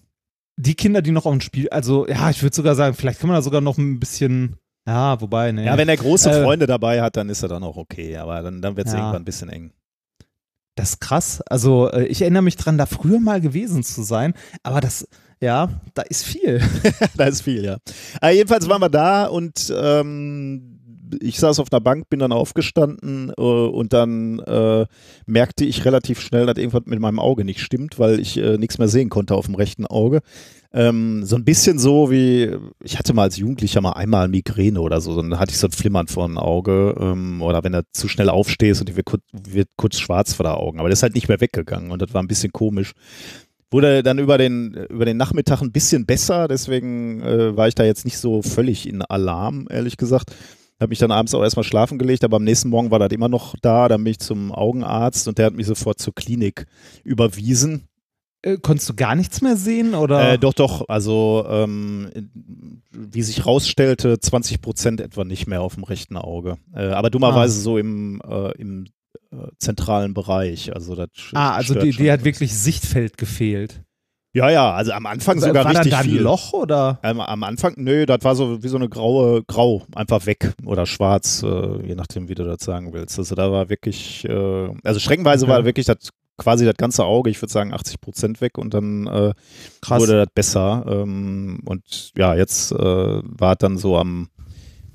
Die 0.57 0.73
Kinder, 0.75 1.01
die 1.01 1.11
noch 1.11 1.25
auf 1.25 1.33
dem 1.33 1.41
Spiel, 1.41 1.69
also 1.69 2.07
ja, 2.07 2.29
ich 2.29 2.41
würde 2.41 2.55
sogar 2.55 2.75
sagen, 2.75 2.95
vielleicht 2.95 3.19
kann 3.19 3.27
man 3.27 3.35
da 3.35 3.41
sogar 3.41 3.61
noch 3.61 3.77
ein 3.77 3.99
bisschen, 3.99 4.55
ja, 4.87 5.19
wobei, 5.19 5.51
ne. 5.51 5.65
ja, 5.65 5.77
wenn 5.77 5.89
er 5.89 5.97
große 5.97 6.29
Äh, 6.31 6.43
Freunde 6.43 6.65
dabei 6.65 7.01
hat, 7.01 7.17
dann 7.17 7.29
ist 7.29 7.43
er 7.43 7.49
dann 7.49 7.63
auch 7.63 7.75
okay, 7.77 8.15
aber 8.17 8.41
dann, 8.41 8.61
dann 8.61 8.77
wird 8.77 8.87
es 8.87 8.93
Ja. 8.93 8.99
irgendwann 8.99 9.21
ein 9.21 9.25
bisschen 9.25 9.49
eng. 9.49 9.71
Das 10.75 10.91
ist 10.91 11.01
krass. 11.01 11.41
Also 11.49 11.89
äh, 11.91 12.05
ich 12.05 12.21
erinnere 12.21 12.43
mich 12.43 12.55
dran, 12.57 12.77
da 12.77 12.85
früher 12.85 13.19
mal 13.19 13.39
gewesen 13.41 13.83
zu 13.83 14.01
sein, 14.03 14.33
aber 14.63 14.81
das, 14.81 15.07
ja, 15.41 15.69
da 15.93 16.01
ist 16.03 16.23
viel. 16.25 16.61
da 17.17 17.25
ist 17.25 17.41
viel, 17.41 17.63
ja. 17.63 17.77
Aber 18.19 18.31
jedenfalls 18.31 18.67
waren 18.67 18.81
wir 18.81 18.89
da 18.89 19.25
und 19.27 19.73
ähm, 19.77 20.74
ich 21.19 21.39
saß 21.39 21.59
auf 21.59 21.71
einer 21.71 21.81
Bank, 21.81 22.09
bin 22.09 22.19
dann 22.19 22.31
aufgestanden 22.31 23.31
äh, 23.37 23.41
und 23.41 23.93
dann 23.93 24.39
äh, 24.39 24.85
merkte 25.25 25.65
ich 25.65 25.85
relativ 25.85 26.19
schnell, 26.19 26.45
dass 26.45 26.57
irgendwas 26.57 26.83
mit 26.85 26.99
meinem 26.99 27.19
Auge 27.19 27.45
nicht 27.45 27.61
stimmt, 27.61 27.99
weil 27.99 28.19
ich 28.19 28.37
äh, 28.37 28.57
nichts 28.57 28.77
mehr 28.77 28.87
sehen 28.87 29.09
konnte 29.09 29.35
auf 29.35 29.45
dem 29.45 29.55
rechten 29.55 29.85
Auge. 29.85 30.21
Ähm, 30.75 31.23
so 31.23 31.37
ein 31.37 31.45
bisschen 31.45 31.79
so 31.79 32.11
wie, 32.11 32.53
ich 32.83 32.99
hatte 32.99 33.13
mal 33.13 33.23
als 33.23 33.37
Jugendlicher 33.37 33.79
mal 33.79 33.93
einmal 33.93 34.27
Migräne 34.27 34.81
oder 34.81 34.99
so, 34.99 35.15
dann 35.15 35.39
hatte 35.39 35.51
ich 35.51 35.57
so 35.57 35.67
ein 35.67 35.71
Flimmern 35.71 36.07
vor 36.07 36.27
dem 36.27 36.37
Auge 36.37 36.95
ähm, 36.99 37.41
oder 37.41 37.63
wenn 37.63 37.71
du 37.71 37.83
zu 37.93 38.09
schnell 38.09 38.29
aufstehst 38.29 38.81
und 38.81 38.89
die 38.89 38.97
wird, 38.97 39.05
kurz, 39.05 39.23
wird 39.31 39.69
kurz 39.77 39.97
schwarz 39.97 40.33
vor 40.33 40.43
der 40.43 40.57
Augen, 40.57 40.79
aber 40.79 40.89
das 40.89 40.99
ist 40.99 41.03
halt 41.03 41.15
nicht 41.15 41.29
mehr 41.29 41.39
weggegangen 41.39 41.91
und 41.91 42.01
das 42.01 42.13
war 42.13 42.21
ein 42.21 42.27
bisschen 42.27 42.51
komisch. 42.51 42.91
Wurde 43.71 44.03
dann 44.03 44.19
über 44.19 44.37
den, 44.37 44.73
über 44.89 45.05
den 45.05 45.15
Nachmittag 45.15 45.61
ein 45.61 45.71
bisschen 45.71 46.05
besser, 46.05 46.49
deswegen 46.49 47.21
äh, 47.21 47.55
war 47.55 47.69
ich 47.69 47.75
da 47.75 47.85
jetzt 47.85 48.03
nicht 48.03 48.17
so 48.17 48.41
völlig 48.41 48.87
in 48.87 49.01
Alarm, 49.01 49.67
ehrlich 49.69 49.95
gesagt. 49.95 50.35
Habe 50.79 50.89
mich 50.89 50.99
dann 50.99 51.11
abends 51.11 51.33
auch 51.33 51.41
erstmal 51.41 51.63
schlafen 51.63 51.97
gelegt, 51.97 52.23
aber 52.23 52.37
am 52.37 52.43
nächsten 52.43 52.69
Morgen 52.69 52.91
war 52.91 52.99
das 52.99 53.11
immer 53.11 53.29
noch 53.29 53.55
da. 53.61 53.87
Dann 53.87 54.03
bin 54.03 54.11
ich 54.11 54.19
zum 54.19 54.51
Augenarzt 54.51 55.27
und 55.27 55.37
der 55.37 55.47
hat 55.47 55.53
mich 55.53 55.67
sofort 55.67 55.99
zur 55.99 56.13
Klinik 56.13 56.65
überwiesen. 57.03 57.87
Äh, 58.41 58.57
konntest 58.57 58.89
du 58.89 58.93
gar 58.93 59.15
nichts 59.15 59.41
mehr 59.41 59.55
sehen? 59.55 59.95
Oder? 59.95 60.33
Äh, 60.33 60.37
doch, 60.37 60.53
doch. 60.53 60.87
Also, 60.89 61.45
ähm, 61.49 62.29
wie 62.91 63.23
sich 63.23 63.45
rausstellte, 63.45 64.19
20 64.19 64.61
Prozent 64.61 65.01
etwa 65.01 65.23
nicht 65.23 65.47
mehr 65.47 65.61
auf 65.61 65.75
dem 65.75 65.83
rechten 65.83 66.17
Auge. 66.17 66.57
Äh, 66.73 66.87
aber 66.87 67.09
dummerweise 67.09 67.57
ah. 67.57 67.61
so 67.61 67.77
im, 67.77 68.21
äh, 68.27 68.51
im 68.59 68.85
äh, 69.31 69.47
zentralen 69.57 70.13
Bereich. 70.13 70.73
Also 70.73 70.95
das 70.95 71.09
ah, 71.33 71.55
also 71.55 71.73
die, 71.73 71.91
die 71.91 72.11
hat 72.11 72.23
wirklich 72.23 72.53
Sichtfeld 72.55 73.17
gefehlt. 73.17 73.81
Ja, 74.35 74.49
ja, 74.49 74.73
also 74.73 74.91
am 74.91 75.05
Anfang 75.05 75.35
also, 75.35 75.47
sogar 75.47 75.63
war 75.63 75.71
richtig 75.71 75.91
da 75.93 75.99
viel. 75.99 76.17
ein 76.17 76.23
Loch 76.23 76.51
oder? 76.51 76.99
Ähm, 77.03 77.21
am 77.21 77.43
Anfang, 77.43 77.75
nö, 77.77 78.05
das 78.05 78.19
war 78.23 78.35
so 78.35 78.61
wie 78.61 78.67
so 78.67 78.75
eine 78.75 78.89
graue, 78.89 79.43
grau, 79.43 79.83
einfach 79.95 80.25
weg 80.25 80.53
oder 80.65 80.85
schwarz, 80.85 81.41
äh, 81.41 81.87
je 81.87 81.95
nachdem, 81.95 82.27
wie 82.27 82.35
du 82.35 82.43
das 82.43 82.61
sagen 82.61 82.91
willst. 82.91 83.17
Also 83.17 83.33
da 83.33 83.49
war 83.49 83.69
wirklich, 83.69 84.25
äh, 84.25 84.69
also 84.83 84.99
schreckenweise 84.99 85.45
okay. 85.45 85.53
war 85.53 85.63
wirklich 85.63 85.85
das 85.85 86.09
quasi 86.37 86.65
das 86.65 86.75
ganze 86.75 87.05
Auge, 87.05 87.29
ich 87.29 87.41
würde 87.41 87.53
sagen 87.53 87.73
80 87.73 88.01
Prozent 88.01 88.41
weg 88.41 88.57
und 88.57 88.73
dann 88.73 89.07
äh, 89.07 89.33
wurde 89.87 90.25
das 90.25 90.33
besser. 90.35 90.83
Ähm, 90.85 91.61
und 91.63 92.11
ja, 92.17 92.35
jetzt 92.35 92.73
äh, 92.73 92.75
war 93.23 93.55
dann 93.55 93.77
so 93.77 93.97
am, 93.97 94.27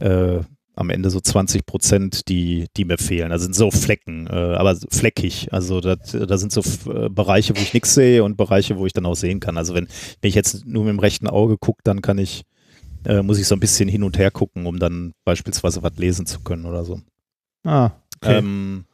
äh, 0.00 0.40
am 0.80 0.88
Ende 0.88 1.10
so 1.10 1.20
20 1.20 1.66
Prozent, 1.66 2.28
die, 2.28 2.66
die 2.76 2.87
mir 2.87 2.96
fehlen. 2.96 3.32
Also 3.32 3.44
sind 3.44 3.54
so 3.54 3.70
Flecken, 3.70 4.26
äh, 4.26 4.30
aber 4.30 4.76
fleckig. 4.90 5.52
Also 5.52 5.80
da 5.80 5.99
sind 6.38 6.52
so 6.52 6.62
äh, 6.90 7.10
Bereiche, 7.10 7.54
wo 7.54 7.60
ich 7.60 7.75
nichts 7.75 7.94
sehe 7.94 8.25
und 8.25 8.38
Bereiche, 8.38 8.78
wo 8.78 8.87
ich 8.87 8.94
dann 8.94 9.04
auch 9.04 9.14
sehen 9.14 9.40
kann. 9.40 9.58
Also 9.58 9.75
wenn, 9.75 9.88
wenn 10.20 10.28
ich 10.28 10.34
jetzt 10.34 10.66
nur 10.66 10.84
mit 10.84 10.92
dem 10.92 10.99
rechten 10.99 11.28
Auge 11.28 11.58
gucke, 11.58 11.82
dann 11.84 12.00
kann 12.00 12.16
ich, 12.16 12.44
äh, 13.04 13.22
muss 13.22 13.38
ich 13.38 13.46
so 13.46 13.54
ein 13.54 13.60
bisschen 13.60 13.90
hin 13.90 14.02
und 14.02 14.18
her 14.18 14.30
gucken, 14.30 14.66
um 14.66 14.78
dann 14.78 15.12
beispielsweise 15.25 15.82
was 15.82 15.96
lesen 15.99 16.25
zu 16.25 16.40
können 16.40 16.64
oder 16.64 16.84
so. 16.84 17.00
Ah, 17.62 17.90
okay. 18.16 18.38
Ähm, 18.38 18.84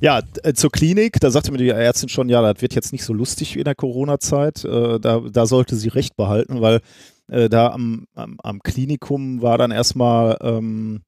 ja, 0.00 0.20
zur 0.54 0.70
Klinik, 0.70 1.18
da 1.20 1.30
sagte 1.30 1.50
mir 1.50 1.56
die 1.56 1.70
Ärztin 1.70 2.10
schon, 2.10 2.28
ja, 2.28 2.42
das 2.42 2.60
wird 2.60 2.74
jetzt 2.74 2.92
nicht 2.92 3.04
so 3.04 3.14
lustig 3.14 3.54
wie 3.54 3.60
in 3.60 3.64
der 3.64 3.74
Corona-Zeit. 3.74 4.62
Äh, 4.64 5.00
da, 5.00 5.20
da 5.20 5.46
sollte 5.46 5.76
sie 5.76 5.88
recht 5.88 6.16
behalten, 6.16 6.60
weil 6.60 6.82
äh, 7.28 7.48
da 7.48 7.68
am, 7.68 8.06
am, 8.14 8.36
am, 8.42 8.60
Klinikum 8.62 9.40
war 9.40 9.56
dann 9.56 9.70
erstmal 9.70 10.36
ähm, 10.42 11.00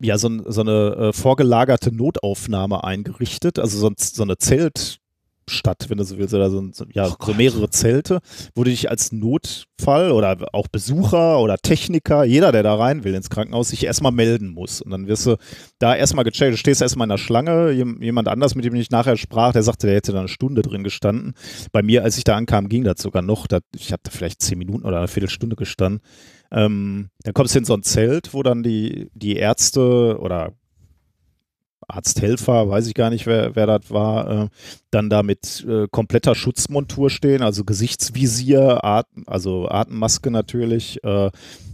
ja, 0.00 0.18
so, 0.18 0.30
so 0.50 0.60
eine 0.60 0.96
äh, 0.96 1.12
vorgelagerte 1.12 1.94
Notaufnahme 1.94 2.84
eingerichtet, 2.84 3.58
also 3.58 3.78
so, 3.78 3.90
so 3.96 4.22
eine 4.22 4.36
Zelt, 4.38 5.00
Stadt, 5.48 5.86
wenn 5.88 5.98
du 5.98 6.04
so 6.04 6.18
willst, 6.18 6.34
oder 6.34 6.50
so, 6.50 6.62
ja, 6.92 7.06
oh 7.06 7.24
so 7.24 7.34
mehrere 7.34 7.70
Zelte, 7.70 8.18
wo 8.54 8.64
du 8.64 8.70
dich 8.70 8.90
als 8.90 9.12
Notfall 9.12 10.10
oder 10.10 10.36
auch 10.52 10.66
Besucher 10.66 11.38
oder 11.38 11.56
Techniker, 11.58 12.24
jeder, 12.24 12.50
der 12.50 12.64
da 12.64 12.74
rein 12.74 13.04
will 13.04 13.14
ins 13.14 13.30
Krankenhaus, 13.30 13.68
sich 13.68 13.84
erstmal 13.84 14.10
melden 14.10 14.48
muss. 14.48 14.80
Und 14.80 14.90
dann 14.90 15.06
wirst 15.06 15.26
du 15.26 15.36
da 15.78 15.94
erstmal 15.94 16.24
gecheckt, 16.24 16.52
du 16.52 16.56
stehst 16.56 16.82
erstmal 16.82 17.06
in 17.06 17.10
der 17.10 17.18
Schlange, 17.18 17.70
jemand 17.70 18.26
anders, 18.26 18.56
mit 18.56 18.64
dem 18.64 18.74
ich 18.74 18.90
nachher 18.90 19.16
sprach, 19.16 19.52
der 19.52 19.62
sagte, 19.62 19.86
der 19.86 19.96
hätte 19.96 20.12
da 20.12 20.18
eine 20.18 20.28
Stunde 20.28 20.62
drin 20.62 20.82
gestanden. 20.82 21.34
Bei 21.70 21.82
mir, 21.82 22.02
als 22.02 22.18
ich 22.18 22.24
da 22.24 22.36
ankam, 22.36 22.68
ging 22.68 22.82
das 22.82 23.00
sogar 23.00 23.22
noch, 23.22 23.46
ich 23.74 23.92
hatte 23.92 24.10
vielleicht 24.10 24.42
zehn 24.42 24.58
Minuten 24.58 24.84
oder 24.84 24.98
eine 24.98 25.08
Viertelstunde 25.08 25.54
gestanden. 25.54 26.00
Ähm, 26.50 27.10
dann 27.22 27.34
kommst 27.34 27.54
du 27.54 27.58
in 27.58 27.64
so 27.64 27.74
ein 27.74 27.82
Zelt, 27.82 28.34
wo 28.34 28.42
dann 28.42 28.62
die, 28.62 29.10
die 29.14 29.36
Ärzte 29.36 30.18
oder 30.20 30.52
Arzthelfer, 31.88 32.68
weiß 32.68 32.86
ich 32.88 32.94
gar 32.94 33.10
nicht, 33.10 33.26
wer, 33.26 33.54
wer 33.54 33.66
das 33.66 33.90
war, 33.90 34.44
äh, 34.44 34.48
dann 34.90 35.08
da 35.08 35.22
mit 35.22 35.64
äh, 35.68 35.86
kompletter 35.90 36.34
Schutzmontur 36.34 37.10
stehen, 37.10 37.42
also 37.42 37.64
Gesichtsvisier, 37.64 38.84
Atem, 38.84 39.24
also 39.26 39.68
Atemmaske 39.68 40.30
natürlich, 40.30 41.02
äh, 41.04 41.30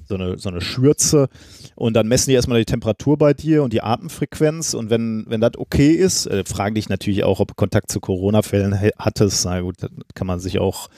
so 0.06 0.14
eine, 0.16 0.38
so 0.38 0.50
eine 0.50 0.60
Schürze. 0.60 1.28
Und 1.74 1.94
dann 1.94 2.08
messen 2.08 2.30
die 2.30 2.34
erstmal 2.34 2.58
die 2.58 2.66
Temperatur 2.66 3.16
bei 3.16 3.32
dir 3.32 3.62
und 3.62 3.72
die 3.72 3.82
Atemfrequenz. 3.82 4.74
Und 4.74 4.90
wenn, 4.90 5.24
wenn 5.28 5.40
das 5.40 5.52
okay 5.56 5.92
ist, 5.92 6.26
äh, 6.26 6.44
fragen 6.44 6.74
dich 6.74 6.88
natürlich 6.88 7.24
auch, 7.24 7.40
ob 7.40 7.56
Kontakt 7.56 7.90
zu 7.90 8.00
Corona-Fällen 8.00 8.78
hattest, 8.98 9.44
na 9.46 9.60
gut, 9.60 9.76
kann 10.14 10.26
man 10.26 10.40
sich 10.40 10.58
auch 10.58 10.90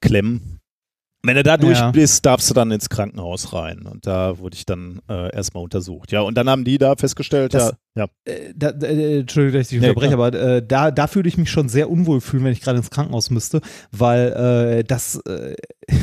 klemmen. 0.00 0.61
Wenn 1.24 1.36
du 1.36 1.44
da 1.44 1.56
durch 1.56 1.78
ja. 1.78 1.92
bist, 1.92 2.26
darfst 2.26 2.50
du 2.50 2.54
dann 2.54 2.72
ins 2.72 2.88
Krankenhaus 2.88 3.52
rein. 3.52 3.86
Und 3.86 4.06
da 4.06 4.38
wurde 4.38 4.56
ich 4.56 4.66
dann 4.66 5.00
äh, 5.08 5.32
erstmal 5.34 5.62
untersucht. 5.62 6.10
Ja, 6.10 6.22
und 6.22 6.36
dann 6.36 6.50
haben 6.50 6.64
die 6.64 6.78
da 6.78 6.96
festgestellt, 6.96 7.54
das, 7.54 7.70
ja. 7.70 7.76
Ja. 7.94 8.06
Äh, 8.24 8.54
da, 8.56 8.70
äh, 8.70 9.20
Entschuldigung, 9.20 9.60
dass 9.60 9.66
ich 9.66 9.76
dich 9.76 9.80
nee, 9.80 9.88
unterbreche, 9.90 10.14
aber 10.14 10.32
äh, 10.32 10.66
da, 10.66 10.90
da 10.90 11.14
würde 11.14 11.28
ich 11.28 11.36
mich 11.36 11.50
schon 11.50 11.68
sehr 11.68 11.90
unwohl 11.90 12.22
fühlen, 12.22 12.44
wenn 12.44 12.52
ich 12.52 12.62
gerade 12.62 12.78
ins 12.78 12.88
Krankenhaus 12.88 13.28
müsste, 13.28 13.60
weil 13.90 14.78
äh, 14.80 14.84
das, 14.84 15.16
äh, 15.26 15.54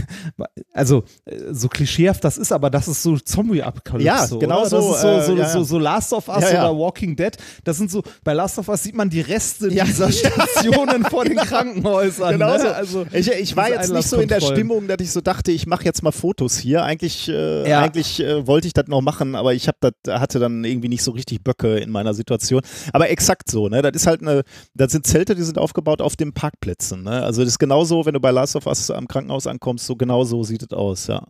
also 0.74 1.04
so 1.52 1.68
klischeehaft 1.68 2.24
das 2.24 2.38
ist, 2.38 2.52
aber 2.52 2.70
das 2.70 2.88
ist 2.88 3.02
so 3.02 3.18
Zombie-Apokalypse. 3.18 4.06
Ja, 4.06 4.28
genau 4.40 4.62
oder? 4.62 4.70
so. 4.70 4.78
Das 4.78 4.96
ist 4.96 5.02
so, 5.02 5.22
so, 5.22 5.42
ja, 5.42 5.50
so, 5.50 5.64
so, 5.64 5.80
Last 5.80 6.14
of 6.14 6.28
Us 6.28 6.52
oder 6.52 6.78
Walking 6.78 7.16
Dead. 7.16 7.36
Das 7.64 7.78
sind 7.78 7.90
so, 7.90 8.04
bei 8.24 8.34
Last 8.34 8.60
of 8.60 8.70
Us 8.70 8.84
sieht 8.84 8.96
man 8.96 9.10
die 9.10 9.22
Reste 9.22 9.70
dieser 9.70 10.12
Stationen 10.12 11.06
vor 11.06 11.26
den 11.26 11.38
Krankenhäusern. 11.38 12.34
Genau 12.34 12.54
ne? 12.54 12.60
so. 12.60 12.68
Also, 12.68 13.06
ich, 13.12 13.32
ich 13.32 13.56
war 13.56 13.70
jetzt 13.70 13.92
nicht 13.92 14.08
so 14.08 14.18
in 14.18 14.28
der 14.28 14.42
Stimmung, 14.42 14.88
dass 14.88 14.98
ich 15.00 15.12
so 15.12 15.22
dachte, 15.22 15.52
ich 15.52 15.66
mache 15.66 15.86
jetzt 15.86 16.04
mal 16.04 16.12
Fotos 16.12 16.58
hier. 16.60 16.84
Eigentlich, 16.84 17.30
äh, 17.30 17.74
eigentlich 17.74 18.20
äh, 18.20 18.46
wollte 18.46 18.68
ich 18.68 18.74
das 18.74 18.86
noch 18.88 19.02
machen, 19.02 19.34
aber 19.34 19.56
ich 19.56 19.68
hab 19.68 19.80
dat, 19.82 19.96
hatte 20.08 20.38
dann 20.38 20.64
irgendwie 20.64 20.90
nicht 20.90 21.02
so 21.02 21.12
richtig 21.12 21.44
Böcke 21.44 21.79
in 21.82 21.90
meiner 21.90 22.14
Situation. 22.14 22.62
Aber 22.94 23.10
exakt 23.10 23.50
so, 23.50 23.68
ne? 23.68 23.82
Das 23.82 23.94
ist 23.94 24.08
halt 24.08 24.22
eine, 24.22 24.44
das 24.74 24.92
sind 24.92 25.06
Zelte, 25.08 25.36
die 25.36 25.44
sind 25.44 25.58
aufgebaut 25.58 26.02
auf 26.02 26.16
den 26.16 26.34
Parkplätzen. 26.34 27.04
Ne? 27.04 27.24
Also 27.24 27.42
das 27.42 27.50
ist 27.50 27.60
genauso, 27.60 28.06
wenn 28.06 28.14
du 28.14 28.20
bei 28.20 28.32
Last 28.32 28.56
of 28.56 28.66
Us 28.66 28.92
am 28.92 29.08
Krankenhaus 29.08 29.48
ankommst, 29.48 29.86
so 29.86 29.96
genau 29.96 30.24
so 30.24 30.44
sieht 30.44 30.64
es 30.64 30.72
aus, 30.72 31.08
ja. 31.08 31.28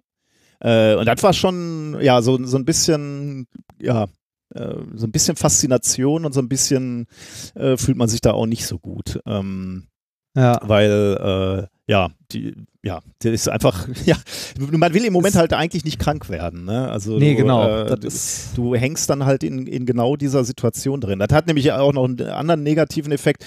Äh, 0.61 0.95
und 0.95 1.05
das 1.05 1.23
war 1.23 1.33
schon, 1.33 1.97
ja, 2.01 2.21
so, 2.21 2.43
so 2.45 2.57
ein 2.57 2.65
bisschen, 2.65 3.47
ja, 3.79 4.07
äh, 4.53 4.75
so 4.95 5.07
ein 5.07 5.11
bisschen 5.11 5.35
Faszination 5.35 6.25
und 6.25 6.33
so 6.33 6.41
ein 6.41 6.49
bisschen 6.49 7.07
äh, 7.55 7.77
fühlt 7.77 7.97
man 7.97 8.09
sich 8.09 8.21
da 8.21 8.33
auch 8.33 8.45
nicht 8.45 8.65
so 8.65 8.77
gut. 8.77 9.19
Ähm, 9.25 9.87
ja. 10.35 10.59
Weil, 10.63 11.67
äh, 11.69 11.78
ja, 11.89 12.09
die, 12.31 12.53
ja, 12.83 12.99
der 13.23 13.33
ist 13.33 13.49
einfach, 13.49 13.87
ja, 14.05 14.15
man 14.59 14.93
will 14.93 15.05
im 15.05 15.13
Moment 15.13 15.33
halt 15.33 15.53
eigentlich 15.53 15.85
nicht 15.85 15.97
krank 15.97 16.29
werden. 16.29 16.65
Ne? 16.65 16.87
Also 16.87 17.17
nee, 17.17 17.31
du, 17.31 17.37
genau. 17.37 17.67
Äh, 17.67 17.97
du, 17.97 18.09
du, 18.55 18.75
hängst 18.75 19.09
dann 19.09 19.25
halt 19.25 19.43
in, 19.43 19.65
in 19.65 19.87
genau 19.87 20.15
dieser 20.15 20.43
Situation 20.43 21.01
drin. 21.01 21.17
Das 21.17 21.29
hat 21.33 21.47
nämlich 21.47 21.71
auch 21.71 21.91
noch 21.91 22.03
einen 22.03 22.21
anderen 22.21 22.61
negativen 22.61 23.11
Effekt. 23.11 23.43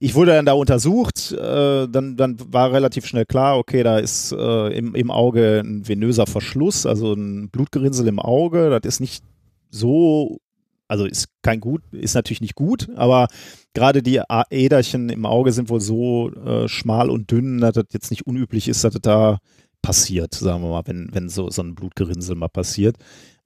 Ich 0.00 0.16
wurde 0.16 0.32
dann 0.32 0.44
da 0.44 0.54
untersucht, 0.54 1.30
äh, 1.30 1.86
dann, 1.86 2.16
dann 2.16 2.36
war 2.52 2.72
relativ 2.72 3.06
schnell 3.06 3.26
klar, 3.26 3.58
okay, 3.58 3.84
da 3.84 3.98
ist 3.98 4.32
äh, 4.32 4.76
im, 4.76 4.96
im 4.96 5.12
Auge 5.12 5.62
ein 5.64 5.86
venöser 5.86 6.26
Verschluss, 6.26 6.86
also 6.86 7.12
ein 7.12 7.48
Blutgerinnsel 7.50 8.08
im 8.08 8.18
Auge. 8.18 8.70
Das 8.70 8.80
ist 8.96 9.00
nicht 9.00 9.22
so 9.70 10.40
also 10.88 11.06
ist 11.06 11.28
kein 11.42 11.60
gut, 11.60 11.82
ist 11.92 12.14
natürlich 12.14 12.40
nicht 12.40 12.54
gut, 12.54 12.88
aber 12.96 13.28
gerade 13.72 14.02
die 14.02 14.20
Äderchen 14.50 15.08
im 15.08 15.26
Auge 15.26 15.52
sind 15.52 15.68
wohl 15.68 15.80
so 15.80 16.30
äh, 16.30 16.68
schmal 16.68 17.10
und 17.10 17.30
dünn, 17.30 17.58
dass 17.58 17.74
das 17.74 17.86
jetzt 17.92 18.10
nicht 18.10 18.26
unüblich 18.26 18.68
ist, 18.68 18.84
dass 18.84 18.92
das 18.92 19.02
da 19.02 19.38
passiert, 19.82 20.34
sagen 20.34 20.62
wir 20.62 20.70
mal, 20.70 20.82
wenn, 20.86 21.10
wenn 21.12 21.28
so, 21.28 21.50
so 21.50 21.62
ein 21.62 21.74
Blutgerinnsel 21.74 22.36
mal 22.36 22.48
passiert. 22.48 22.96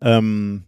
Ähm, 0.01 0.68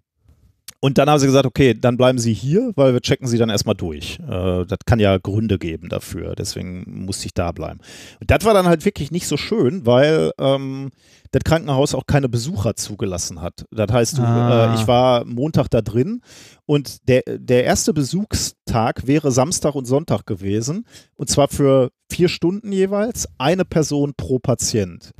und 0.81 0.97
dann 0.97 1.11
haben 1.11 1.19
sie 1.19 1.27
gesagt, 1.27 1.47
okay, 1.47 1.75
dann 1.75 1.99
bleiben 1.99 2.19
sie 2.19 2.33
hier, 2.33 2.73
weil 2.75 2.95
wir 2.95 3.03
checken 3.03 3.29
sie 3.29 3.37
dann 3.37 3.51
erstmal 3.51 3.75
durch. 3.75 4.19
Äh, 4.21 4.65
das 4.65 4.79
kann 4.87 4.99
ja 4.99 5.19
Gründe 5.19 5.59
geben 5.59 5.91
dafür, 5.91 6.35
deswegen 6.35 7.05
musste 7.05 7.27
ich 7.27 7.35
da 7.35 7.53
bleiben. 7.53 7.81
Und 8.19 8.31
das 8.31 8.45
war 8.45 8.55
dann 8.55 8.67
halt 8.67 8.85
wirklich 8.87 9.11
nicht 9.11 9.27
so 9.27 9.37
schön, 9.37 9.85
weil 9.85 10.33
ähm, 10.39 10.91
das 11.33 11.45
Krankenhaus 11.45 11.95
auch 11.95 12.07
keine 12.07 12.31
Besucher 12.31 12.77
zugelassen 12.77 13.43
hat. 13.43 13.67
Das 13.71 13.93
heißt, 13.93 14.19
du, 14.19 14.23
ah. 14.23 14.73
äh, 14.73 14.81
ich 14.81 14.87
war 14.87 15.27
Montag 15.27 15.69
da 15.69 15.83
drin 15.83 16.23
und 16.65 17.09
der, 17.09 17.23
der 17.27 17.65
erste 17.65 17.93
Besuchstag 17.93 19.07
wäre 19.07 19.33
Samstag 19.33 19.75
und 19.75 19.85
Sonntag 19.85 20.25
gewesen 20.25 20.87
und 21.17 21.29
zwar 21.29 21.49
für 21.49 21.91
vier 22.11 22.29
Stunden 22.29 22.73
jeweils, 22.73 23.29
eine 23.39 23.67
Person 23.67 24.15
pro 24.17 24.39
Patient. 24.39 25.13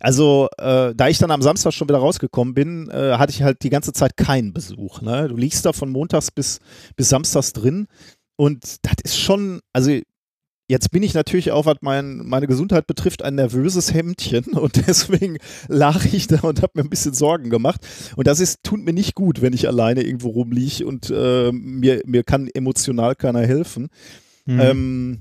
Also, 0.00 0.48
äh, 0.58 0.94
da 0.94 1.08
ich 1.08 1.18
dann 1.18 1.30
am 1.30 1.42
Samstag 1.42 1.72
schon 1.72 1.88
wieder 1.88 1.98
rausgekommen 1.98 2.54
bin, 2.54 2.88
äh, 2.90 3.16
hatte 3.18 3.32
ich 3.32 3.42
halt 3.42 3.62
die 3.62 3.70
ganze 3.70 3.92
Zeit 3.92 4.16
keinen 4.16 4.52
Besuch. 4.52 5.00
Ne? 5.00 5.28
Du 5.28 5.36
liegst 5.36 5.64
da 5.66 5.72
von 5.72 5.90
montags 5.90 6.30
bis, 6.30 6.60
bis 6.96 7.08
samstags 7.08 7.52
drin 7.52 7.86
und 8.36 8.76
das 8.82 8.96
ist 9.04 9.18
schon, 9.18 9.60
also 9.72 9.90
Jetzt 10.70 10.90
bin 10.90 11.02
ich 11.02 11.14
natürlich 11.14 11.50
auch, 11.50 11.64
was 11.64 11.78
mein, 11.80 12.18
meine 12.26 12.46
Gesundheit 12.46 12.86
betrifft, 12.86 13.22
ein 13.22 13.36
nervöses 13.36 13.94
Hemdchen 13.94 14.44
und 14.52 14.86
deswegen 14.86 15.38
lag 15.66 16.04
ich 16.04 16.26
da 16.26 16.40
und 16.40 16.60
habe 16.60 16.72
mir 16.74 16.82
ein 16.82 16.90
bisschen 16.90 17.14
Sorgen 17.14 17.48
gemacht. 17.48 17.80
Und 18.16 18.26
das 18.26 18.38
ist, 18.38 18.62
tut 18.64 18.84
mir 18.84 18.92
nicht 18.92 19.14
gut, 19.14 19.40
wenn 19.40 19.54
ich 19.54 19.66
alleine 19.66 20.02
irgendwo 20.02 20.28
rumliege 20.28 20.86
und 20.86 21.10
äh, 21.10 21.52
mir, 21.52 22.02
mir 22.04 22.22
kann 22.22 22.48
emotional 22.48 23.14
keiner 23.14 23.46
helfen. 23.46 23.88
Mhm. 24.44 24.60
Ähm, 24.60 25.18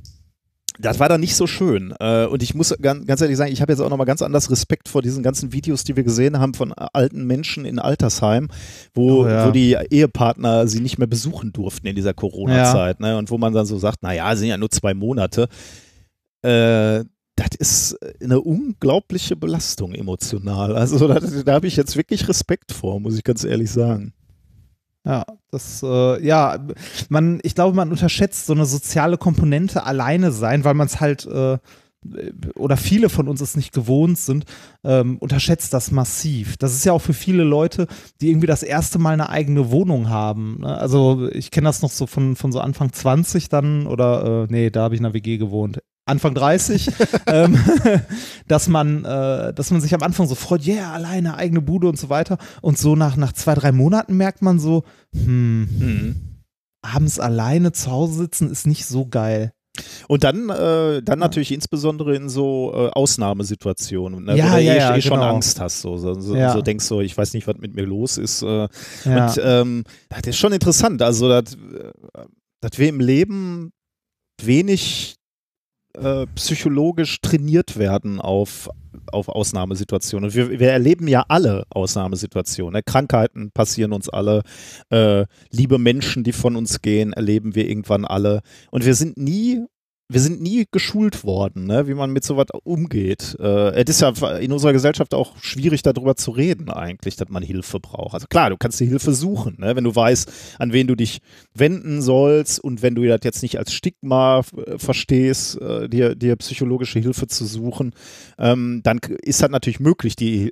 das 0.79 0.99
war 0.99 1.09
dann 1.09 1.21
nicht 1.21 1.35
so 1.35 1.47
schön. 1.47 1.93
Äh, 1.99 2.25
und 2.25 2.43
ich 2.43 2.53
muss 2.53 2.75
ganz, 2.81 3.21
ehrlich 3.21 3.37
sagen, 3.37 3.51
ich 3.51 3.61
habe 3.61 3.71
jetzt 3.71 3.79
auch 3.79 3.89
nochmal 3.89 4.05
ganz 4.05 4.21
anders 4.21 4.51
Respekt 4.51 4.89
vor 4.89 5.01
diesen 5.01 5.23
ganzen 5.23 5.53
Videos, 5.53 5.83
die 5.83 5.95
wir 5.95 6.03
gesehen 6.03 6.39
haben 6.39 6.53
von 6.53 6.73
alten 6.73 7.25
Menschen 7.25 7.65
in 7.65 7.79
Altersheim, 7.79 8.49
wo, 8.93 9.23
oh, 9.23 9.27
ja. 9.27 9.47
wo 9.47 9.51
die 9.51 9.77
Ehepartner 9.89 10.67
sie 10.67 10.79
nicht 10.79 10.97
mehr 10.97 11.07
besuchen 11.07 11.51
durften 11.51 11.87
in 11.87 11.95
dieser 11.95 12.13
Corona-Zeit. 12.13 12.99
Ja. 12.99 13.07
Ne? 13.07 13.17
Und 13.17 13.31
wo 13.31 13.37
man 13.37 13.53
dann 13.53 13.65
so 13.65 13.77
sagt, 13.77 14.03
naja, 14.03 14.35
sind 14.35 14.49
ja 14.49 14.57
nur 14.57 14.69
zwei 14.69 14.93
Monate. 14.93 15.47
Äh, 16.43 17.03
das 17.37 17.49
ist 17.59 17.97
eine 18.21 18.41
unglaubliche 18.41 19.35
Belastung 19.35 19.93
emotional. 19.93 20.75
Also 20.75 21.07
da, 21.07 21.19
da 21.19 21.53
habe 21.53 21.67
ich 21.67 21.75
jetzt 21.75 21.95
wirklich 21.95 22.27
Respekt 22.27 22.71
vor, 22.71 22.99
muss 22.99 23.15
ich 23.15 23.23
ganz 23.23 23.43
ehrlich 23.43 23.71
sagen. 23.71 24.13
Ja, 25.07 25.23
das, 25.51 25.81
äh, 25.83 26.25
ja, 26.25 26.59
man, 27.07 27.39
ich 27.43 27.55
glaube, 27.55 27.73
man 27.73 27.91
unterschätzt 27.91 28.45
so 28.45 28.51
eine 28.51 28.65
soziale 28.65 29.17
Komponente 29.17 29.85
alleine 29.85 30.33
sein, 30.33 30.65
weil 30.65 30.73
man 30.73 30.87
es 30.87 30.99
halt, 30.99 31.25
äh, 31.25 31.59
oder 32.55 32.75
viele 32.75 33.07
von 33.07 33.29
uns 33.29 33.39
es 33.39 33.55
nicht 33.55 33.71
gewohnt 33.73 34.17
sind, 34.17 34.43
ähm, 34.83 35.17
unterschätzt 35.19 35.73
das 35.73 35.91
massiv. 35.91 36.57
Das 36.57 36.73
ist 36.73 36.83
ja 36.83 36.91
auch 36.91 37.01
für 37.01 37.13
viele 37.13 37.43
Leute, 37.43 37.87
die 38.19 38.29
irgendwie 38.29 38.47
das 38.47 38.63
erste 38.63 38.99
Mal 38.99 39.13
eine 39.13 39.29
eigene 39.29 39.71
Wohnung 39.71 40.09
haben. 40.09 40.57
Ne? 40.59 40.77
Also 40.77 41.29
ich 41.31 41.51
kenne 41.51 41.69
das 41.69 41.81
noch 41.81 41.91
so 41.91 42.05
von, 42.05 42.35
von 42.35 42.51
so 42.51 42.59
Anfang 42.59 42.91
20 42.91 43.47
dann, 43.47 43.87
oder 43.87 44.43
äh, 44.43 44.47
nee, 44.49 44.69
da 44.69 44.83
habe 44.83 44.95
ich 44.95 44.99
in 44.99 45.05
einer 45.05 45.13
WG 45.13 45.37
gewohnt. 45.37 45.79
Anfang 46.07 46.33
30, 46.33 46.89
ähm, 47.27 47.59
dass 48.47 48.67
man, 48.67 49.05
äh, 49.05 49.53
dass 49.53 49.71
man 49.71 49.81
sich 49.81 49.93
am 49.93 50.03
Anfang 50.03 50.27
so 50.27 50.35
freut, 50.35 50.63
ja, 50.63 50.75
yeah, 50.75 50.93
alleine, 50.93 51.37
eigene 51.37 51.61
Bude 51.61 51.87
und 51.87 51.99
so 51.99 52.09
weiter. 52.09 52.37
Und 52.61 52.77
so 52.77 52.95
nach, 52.95 53.17
nach 53.17 53.33
zwei, 53.33 53.53
drei 53.53 53.71
Monaten 53.71 54.15
merkt 54.17 54.41
man 54.41 54.59
so, 54.59 54.83
hm, 55.13 55.69
hm. 55.79 56.15
abends 56.81 57.19
alleine 57.19 57.71
zu 57.71 57.91
Hause 57.91 58.13
sitzen 58.13 58.49
ist 58.49 58.67
nicht 58.67 58.85
so 58.85 59.07
geil. 59.07 59.51
Und 60.07 60.23
dann, 60.23 60.49
äh, 60.49 61.01
dann 61.03 61.19
natürlich 61.19 61.51
insbesondere 61.51 62.15
in 62.15 62.29
so 62.29 62.71
äh, 62.73 62.89
Ausnahmesituationen, 62.89 64.25
ne, 64.25 64.37
ja, 64.37 64.45
wo 64.45 64.55
du 64.55 64.61
ja, 64.63 64.73
eh, 64.73 64.77
ja, 64.77 64.95
eh 64.95 65.01
schon 65.01 65.19
genau. 65.19 65.35
Angst 65.35 65.59
hast, 65.59 65.81
so, 65.81 65.97
so, 65.97 66.19
so, 66.19 66.35
Ja. 66.35 66.53
so 66.53 66.61
denkst 66.61 66.85
so, 66.85 67.01
ich 67.01 67.17
weiß 67.17 67.33
nicht, 67.33 67.47
was 67.47 67.57
mit 67.57 67.75
mir 67.75 67.85
los 67.85 68.17
ist. 68.17 68.41
Äh, 68.41 68.67
Ja. 69.05 69.27
Und 69.27 69.41
ähm, 69.43 69.83
das 70.09 70.21
ist 70.25 70.37
schon 70.37 70.53
interessant, 70.53 71.01
also 71.01 71.29
dass, 71.29 71.53
äh, 71.53 71.91
dass 72.61 72.77
wir 72.77 72.89
im 72.89 72.99
Leben 72.99 73.71
wenig 74.41 75.16
äh, 75.97 76.25
psychologisch 76.35 77.21
trainiert 77.21 77.77
werden 77.77 78.21
auf, 78.21 78.69
auf 79.11 79.29
Ausnahmesituationen. 79.29 80.33
Wir, 80.33 80.59
wir 80.59 80.71
erleben 80.71 81.07
ja 81.07 81.25
alle 81.27 81.65
Ausnahmesituationen. 81.69 82.73
Ne? 82.73 82.83
Krankheiten 82.83 83.51
passieren 83.51 83.93
uns 83.93 84.09
alle. 84.09 84.43
Äh, 84.89 85.25
liebe 85.51 85.77
Menschen, 85.77 86.23
die 86.23 86.33
von 86.33 86.55
uns 86.55 86.81
gehen, 86.81 87.13
erleben 87.13 87.55
wir 87.55 87.67
irgendwann 87.67 88.05
alle. 88.05 88.41
Und 88.71 88.85
wir 88.85 88.95
sind 88.95 89.17
nie 89.17 89.65
wir 90.09 90.21
sind 90.21 90.41
nie 90.41 90.65
geschult 90.71 91.25
worden, 91.25 91.65
ne, 91.65 91.87
wie 91.87 91.93
man 91.93 92.11
mit 92.11 92.23
sowas 92.23 92.47
umgeht. 92.63 93.35
Äh, 93.39 93.71
es 93.81 93.89
ist 93.89 94.01
ja 94.01 94.37
in 94.37 94.53
unserer 94.53 94.71
Gesellschaft 94.71 95.13
auch 95.13 95.35
schwierig, 95.41 95.81
darüber 95.81 96.15
zu 96.15 96.31
reden, 96.31 96.69
eigentlich, 96.69 97.17
dass 97.17 97.27
man 97.27 97.43
Hilfe 97.43 97.79
braucht. 97.81 98.13
Also 98.13 98.27
klar, 98.27 98.49
du 98.49 98.57
kannst 98.57 98.79
dir 98.79 98.87
Hilfe 98.87 99.13
suchen, 99.13 99.57
ne, 99.59 99.75
wenn 99.75 99.83
du 99.83 99.93
weißt, 99.93 100.31
an 100.59 100.71
wen 100.71 100.87
du 100.87 100.95
dich 100.95 101.19
wenden 101.53 102.01
sollst 102.01 102.59
und 102.59 102.81
wenn 102.81 102.95
du 102.95 103.05
das 103.05 103.19
jetzt 103.23 103.41
nicht 103.41 103.57
als 103.57 103.73
Stigma 103.73 104.43
äh, 104.65 104.77
verstehst, 104.77 105.59
äh, 105.61 105.89
dir, 105.89 106.15
dir 106.15 106.37
psychologische 106.37 106.99
Hilfe 106.99 107.27
zu 107.27 107.45
suchen, 107.45 107.93
ähm, 108.37 108.81
dann 108.83 108.99
ist 109.21 109.41
das 109.41 109.49
natürlich 109.49 109.81
möglich, 109.81 110.15
die 110.15 110.51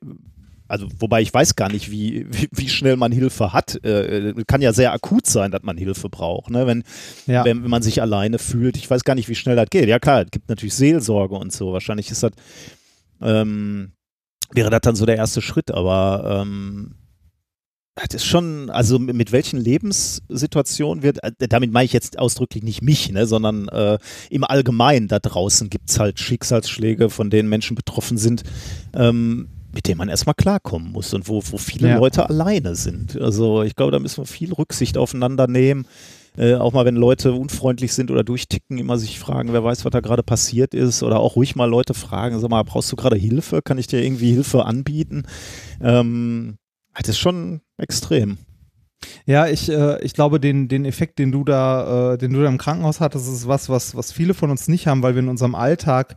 also 0.67 0.87
wobei 0.99 1.21
ich 1.21 1.33
weiß 1.33 1.55
gar 1.55 1.71
nicht, 1.71 1.91
wie, 1.91 2.25
wie, 2.29 2.49
wie 2.51 2.69
schnell 2.69 2.97
man 2.97 3.11
Hilfe 3.11 3.53
hat. 3.53 3.83
Äh, 3.83 4.33
kann 4.47 4.61
ja 4.61 4.73
sehr 4.73 4.93
akut 4.93 5.27
sein, 5.27 5.51
dass 5.51 5.63
man 5.63 5.77
Hilfe 5.77 6.09
braucht, 6.09 6.49
ne? 6.49 6.65
wenn, 6.65 6.83
Ja. 7.27 7.45
wenn, 7.45 7.63
wenn 7.63 7.69
man 7.69 7.83
sich 7.83 8.01
alleine 8.01 8.39
fühlt. 8.39 8.77
Ich 8.77 8.89
weiß 8.89 9.03
gar 9.03 9.15
nicht, 9.15 9.29
wie 9.29 9.35
schnell 9.35 9.55
das 9.55 9.69
geht. 9.69 9.87
Ja 9.87 9.99
klar, 9.99 10.23
es 10.23 10.31
gibt 10.31 10.49
natürlich 10.49 10.73
Seelsorge 10.73 11.35
und 11.35 11.53
so. 11.53 11.71
Wahrscheinlich 11.73 12.09
ist 12.09 12.23
das, 12.23 12.31
ähm, 13.21 13.91
wäre 14.51 14.69
das 14.69 14.81
dann 14.81 14.95
so 14.95 15.05
der 15.05 15.17
erste 15.17 15.41
Schritt, 15.41 15.71
aber 15.71 16.41
ähm, 16.43 16.95
das 17.95 18.15
ist 18.15 18.25
schon, 18.25 18.69
also 18.69 18.99
mit 18.99 19.31
welchen 19.31 19.57
Lebenssituationen 19.59 21.01
wird, 21.01 21.23
äh, 21.23 21.31
damit 21.47 21.71
meine 21.71 21.85
ich 21.85 21.93
jetzt 21.93 22.19
ausdrücklich 22.19 22.61
nicht 22.63 22.81
mich, 22.81 23.11
ne, 23.11 23.25
sondern 23.25 23.69
äh, 23.69 23.97
im 24.29 24.43
Allgemeinen 24.43 25.07
da 25.07 25.19
draußen 25.19 25.69
gibt 25.69 25.89
es 25.89 25.99
halt 25.99 26.19
Schicksalsschläge, 26.19 27.09
von 27.09 27.29
denen 27.29 27.47
Menschen 27.47 27.75
betroffen 27.75 28.17
sind, 28.17 28.43
ähm, 28.93 29.47
mit 29.75 29.87
denen 29.87 29.97
man 29.97 30.09
erstmal 30.09 30.33
klarkommen 30.33 30.91
muss 30.91 31.13
und 31.13 31.27
wo, 31.27 31.43
wo 31.51 31.57
viele 31.57 31.89
Ja. 31.89 31.97
Leute 31.97 32.27
alleine 32.29 32.75
sind. 32.75 33.19
Also 33.21 33.61
ich 33.61 33.75
glaube, 33.75 33.91
da 33.91 33.99
müssen 33.99 34.17
wir 34.21 34.25
viel 34.25 34.53
Rücksicht 34.53 34.97
aufeinander 34.97 35.47
nehmen. 35.47 35.85
Äh, 36.37 36.55
auch 36.55 36.73
mal, 36.73 36.85
wenn 36.85 36.95
Leute 36.95 37.33
unfreundlich 37.33 37.93
sind 37.93 38.09
oder 38.11 38.23
durchticken, 38.23 38.77
immer 38.77 38.97
sich 38.97 39.19
fragen, 39.19 39.53
wer 39.53 39.63
weiß, 39.63 39.85
was 39.85 39.91
da 39.91 39.99
gerade 39.99 40.23
passiert 40.23 40.73
ist. 40.73 41.03
Oder 41.03 41.19
auch 41.19 41.35
ruhig 41.35 41.55
mal 41.55 41.69
Leute 41.69 41.93
fragen, 41.93 42.39
sag 42.39 42.49
mal, 42.49 42.63
brauchst 42.63 42.91
du 42.91 42.95
gerade 42.95 43.15
Hilfe? 43.17 43.61
Kann 43.61 43.77
ich 43.77 43.87
dir 43.87 44.01
irgendwie 44.01 44.31
Hilfe 44.31 44.65
anbieten? 44.65 45.23
Ähm, 45.81 46.57
das 46.97 47.09
ist 47.09 47.19
schon 47.19 47.61
extrem. 47.77 48.37
Ja, 49.25 49.47
ich, 49.47 49.69
äh, 49.69 50.01
ich 50.03 50.13
glaube, 50.13 50.39
den, 50.39 50.67
den 50.67 50.85
Effekt, 50.85 51.19
den 51.19 51.31
du 51.31 51.43
da, 51.43 52.13
äh, 52.13 52.17
den 52.17 52.33
du 52.33 52.41
da 52.41 52.47
im 52.47 52.57
Krankenhaus 52.57 53.01
hattest, 53.01 53.27
ist 53.27 53.47
was, 53.47 53.69
was, 53.69 53.95
was 53.95 54.11
viele 54.11 54.33
von 54.33 54.49
uns 54.49 54.67
nicht 54.67 54.87
haben, 54.87 55.03
weil 55.03 55.15
wir 55.15 55.21
in 55.21 55.29
unserem 55.29 55.55
Alltag 55.55 56.15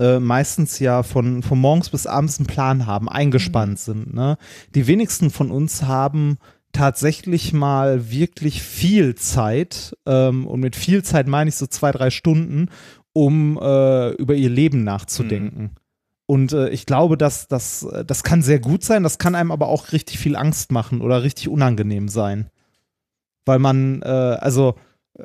äh, 0.00 0.18
meistens 0.18 0.78
ja 0.78 1.02
von, 1.02 1.42
von 1.42 1.60
morgens 1.60 1.90
bis 1.90 2.06
abends 2.06 2.38
einen 2.38 2.46
Plan 2.46 2.86
haben, 2.86 3.08
eingespannt 3.08 3.78
sind. 3.78 4.14
Ne? 4.14 4.38
Die 4.74 4.86
wenigsten 4.86 5.28
von 5.28 5.50
uns 5.50 5.82
haben 5.82 6.38
tatsächlich 6.72 7.52
mal 7.52 8.10
wirklich 8.10 8.62
viel 8.62 9.14
Zeit, 9.14 9.94
ähm, 10.06 10.46
und 10.46 10.60
mit 10.60 10.74
viel 10.74 11.02
Zeit 11.02 11.26
meine 11.28 11.50
ich 11.50 11.56
so 11.56 11.66
zwei, 11.66 11.92
drei 11.92 12.08
Stunden, 12.08 12.68
um 13.12 13.58
äh, 13.60 14.10
über 14.12 14.34
ihr 14.34 14.48
Leben 14.48 14.84
nachzudenken. 14.84 15.72
Und 16.24 16.52
äh, 16.52 16.70
ich 16.70 16.86
glaube, 16.86 17.18
dass 17.18 17.48
das, 17.48 17.86
das 18.06 18.22
kann 18.22 18.40
sehr 18.40 18.60
gut 18.60 18.84
sein, 18.84 19.02
das 19.02 19.18
kann 19.18 19.34
einem 19.34 19.50
aber 19.50 19.68
auch 19.68 19.92
richtig 19.92 20.18
viel 20.18 20.36
Angst 20.36 20.72
machen 20.72 21.02
oder 21.02 21.22
richtig 21.22 21.48
unangenehm 21.48 22.08
sein. 22.08 22.48
Weil 23.44 23.58
man, 23.58 24.00
äh, 24.02 24.06
also, 24.06 24.76
äh, 25.18 25.24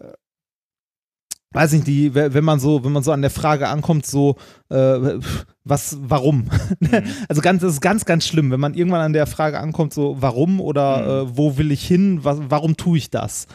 weiß 1.56 1.72
nicht, 1.74 1.88
die, 1.88 2.14
we- 2.14 2.34
wenn 2.34 2.44
man 2.44 2.60
so, 2.60 2.84
wenn 2.84 2.92
man 2.92 3.04
so 3.04 3.12
an 3.12 3.22
der 3.22 3.32
Frage 3.32 3.68
ankommt, 3.68 4.06
so, 4.06 4.36
äh, 4.70 5.20
was, 5.64 5.98
warum? 6.02 6.50
Also 7.28 7.42
ganz, 7.42 7.62
das 7.62 7.74
ist 7.74 7.82
ganz, 7.82 8.06
ganz 8.06 8.28
schlimm, 8.28 8.52
wenn 8.52 8.60
man 8.60 8.74
irgendwann 8.76 9.02
an 9.02 9.14
der 9.14 9.26
Frage 9.28 9.60
ankommt, 9.60 9.94
so, 9.94 10.18
warum 10.20 10.62
oder 10.62 11.24
äh, 11.24 11.38
wo 11.38 11.58
will 11.58 11.72
ich 11.72 11.86
hin, 11.88 12.20
was, 12.24 12.40
warum 12.50 12.78
tue 12.78 12.98
ich 13.00 13.10
das? 13.10 13.48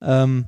Ähm, 0.00 0.46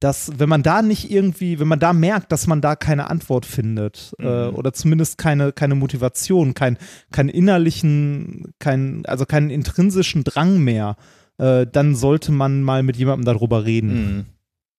dass, 0.00 0.32
wenn 0.38 0.48
man 0.48 0.64
da 0.64 0.82
nicht 0.82 1.12
irgendwie, 1.12 1.60
wenn 1.60 1.68
man 1.68 1.78
da 1.78 1.92
merkt, 1.92 2.32
dass 2.32 2.48
man 2.48 2.60
da 2.60 2.74
keine 2.74 3.08
Antwort 3.08 3.46
findet 3.46 4.12
äh, 4.18 4.48
Mhm. 4.48 4.54
oder 4.56 4.72
zumindest 4.72 5.16
keine, 5.16 5.52
keine 5.52 5.76
Motivation, 5.76 6.54
kein, 6.54 6.76
keinen 7.12 7.28
innerlichen, 7.28 8.52
kein, 8.58 9.04
also 9.06 9.26
keinen 9.26 9.50
intrinsischen 9.50 10.24
Drang 10.24 10.58
mehr, 10.58 10.96
äh, 11.38 11.66
dann 11.70 11.94
sollte 11.94 12.32
man 12.32 12.62
mal 12.62 12.82
mit 12.82 12.96
jemandem 12.96 13.24
darüber 13.26 13.64
reden. 13.64 14.26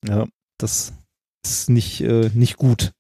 Mhm. 0.04 0.10
Ja. 0.10 0.26
Das 0.58 0.92
ist 1.46 1.70
nicht, 1.70 2.02
äh, 2.02 2.30
nicht 2.34 2.58
gut. 2.58 2.92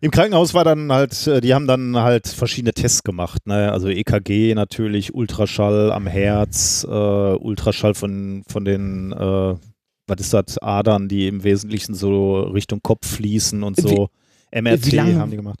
Im 0.00 0.10
Krankenhaus 0.10 0.52
war 0.54 0.64
dann 0.64 0.92
halt, 0.92 1.26
äh, 1.26 1.40
die 1.40 1.54
haben 1.54 1.66
dann 1.66 1.96
halt 1.96 2.28
verschiedene 2.28 2.72
Tests 2.74 3.02
gemacht, 3.02 3.46
ne? 3.46 3.72
Also 3.72 3.88
EKG 3.88 4.54
natürlich, 4.54 5.14
Ultraschall 5.14 5.90
am 5.90 6.06
Herz, 6.06 6.84
äh, 6.88 6.90
Ultraschall 6.90 7.94
von, 7.94 8.42
von 8.46 8.64
den, 8.64 9.12
äh, 9.12 9.16
was 10.06 10.20
ist 10.20 10.34
das, 10.34 10.58
Adern, 10.58 11.08
die 11.08 11.26
im 11.26 11.42
Wesentlichen 11.44 11.94
so 11.94 12.40
Richtung 12.42 12.80
Kopf 12.82 13.06
fließen 13.06 13.62
und 13.62 13.76
so. 13.80 14.08
MRT 14.52 14.86
wie 14.86 14.96
lange- 14.96 15.18
haben 15.18 15.30
die 15.30 15.36
gemacht. 15.36 15.58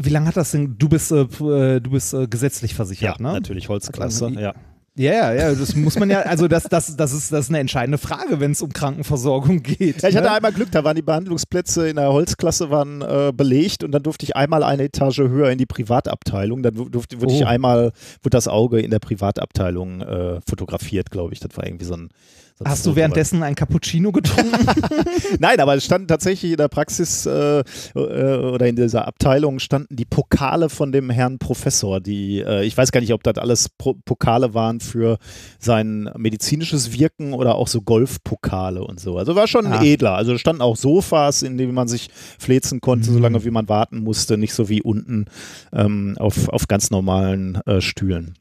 Wie 0.00 0.10
lange 0.10 0.26
hat 0.28 0.36
das 0.36 0.50
denn? 0.52 0.76
Du 0.78 0.88
bist, 0.88 1.12
äh, 1.12 1.20
äh, 1.22 1.80
du 1.80 1.90
bist 1.90 2.14
äh, 2.14 2.26
gesetzlich 2.26 2.74
versichert, 2.74 3.18
Ja, 3.20 3.22
ne? 3.26 3.32
natürlich 3.34 3.68
Holzklasse, 3.68 4.26
Also, 4.26 4.40
ja. 4.40 4.54
Ja, 4.96 5.12
ja, 5.12 5.32
ja, 5.34 5.54
das 5.54 5.74
muss 5.74 5.98
man 5.98 6.08
ja, 6.08 6.20
also 6.20 6.46
das, 6.46 6.64
das, 6.64 6.96
das, 6.96 7.12
ist, 7.12 7.32
das 7.32 7.46
ist 7.46 7.48
eine 7.48 7.58
entscheidende 7.58 7.98
Frage, 7.98 8.38
wenn 8.38 8.52
es 8.52 8.62
um 8.62 8.72
Krankenversorgung 8.72 9.60
geht. 9.64 10.02
Ja, 10.02 10.08
ich 10.08 10.14
hatte 10.14 10.28
ne? 10.28 10.34
einmal 10.34 10.52
Glück, 10.52 10.70
da 10.70 10.84
waren 10.84 10.94
die 10.94 11.02
Behandlungsplätze 11.02 11.88
in 11.88 11.96
der 11.96 12.12
Holzklasse 12.12 12.70
waren 12.70 13.02
äh, 13.02 13.32
belegt 13.36 13.82
und 13.82 13.90
dann 13.90 14.04
durfte 14.04 14.24
ich 14.24 14.36
einmal 14.36 14.62
eine 14.62 14.84
Etage 14.84 15.18
höher 15.18 15.50
in 15.50 15.58
die 15.58 15.66
Privatabteilung. 15.66 16.62
Dann 16.62 16.74
durfte, 16.92 17.20
wurde 17.20 17.32
ich 17.34 17.42
Oh. 17.42 17.46
einmal, 17.46 17.90
wurde 18.22 18.30
das 18.36 18.46
Auge 18.46 18.80
in 18.80 18.92
der 18.92 19.00
Privatabteilung 19.00 20.00
äh, 20.00 20.40
fotografiert, 20.48 21.10
glaube 21.10 21.32
ich. 21.32 21.40
Das 21.40 21.56
war 21.56 21.66
irgendwie 21.66 21.86
so 21.86 21.94
ein. 21.94 22.10
So 22.56 22.64
ein 22.64 22.70
Hast 22.70 22.86
du 22.86 22.94
währenddessen 22.94 23.42
ein 23.42 23.56
Cappuccino 23.56 24.12
getrunken? 24.12 24.64
Nein, 25.40 25.58
aber 25.58 25.74
es 25.74 25.84
standen 25.84 26.06
tatsächlich 26.06 26.52
in 26.52 26.56
der 26.56 26.68
Praxis 26.68 27.26
äh, 27.26 27.60
äh, 27.60 27.64
oder 27.96 28.68
in 28.68 28.76
dieser 28.76 29.08
Abteilung 29.08 29.58
standen 29.58 29.96
die 29.96 30.04
Pokale 30.04 30.68
von 30.68 30.92
dem 30.92 31.10
Herrn 31.10 31.40
Professor. 31.40 32.00
Die, 32.00 32.38
äh, 32.46 32.62
ich 32.64 32.76
weiß 32.76 32.92
gar 32.92 33.00
nicht, 33.00 33.12
ob 33.12 33.24
das 33.24 33.38
alles 33.38 33.68
Pro 33.70 33.94
Pokale 34.04 34.54
waren 34.54 34.78
für 34.78 35.18
sein 35.58 36.08
medizinisches 36.16 36.92
Wirken 36.96 37.32
oder 37.32 37.56
auch 37.56 37.66
so 37.66 37.82
Golfpokale 37.82 38.84
und 38.84 39.00
so. 39.00 39.18
Also 39.18 39.34
war 39.34 39.48
schon 39.48 39.66
Ah. 39.66 39.82
edler. 39.82 40.14
Also 40.14 40.38
standen 40.38 40.62
auch 40.62 40.76
Sofas, 40.76 41.42
in 41.42 41.58
denen 41.58 41.74
man 41.74 41.88
sich 41.88 42.08
flezen 42.38 42.80
konnte, 42.80 43.10
Mhm. 43.10 43.14
solange 43.14 43.44
wie 43.44 43.50
man 43.50 43.68
warten 43.68 43.98
musste, 43.98 44.38
nicht 44.38 44.54
so 44.54 44.68
wie 44.68 44.80
unten 44.80 45.24
ähm, 45.72 46.14
auf, 46.20 46.48
auf 46.50 46.68
ganz 46.68 46.90
normalen 46.92 47.56
äh, 47.66 47.80
Stühlen. 47.80 48.34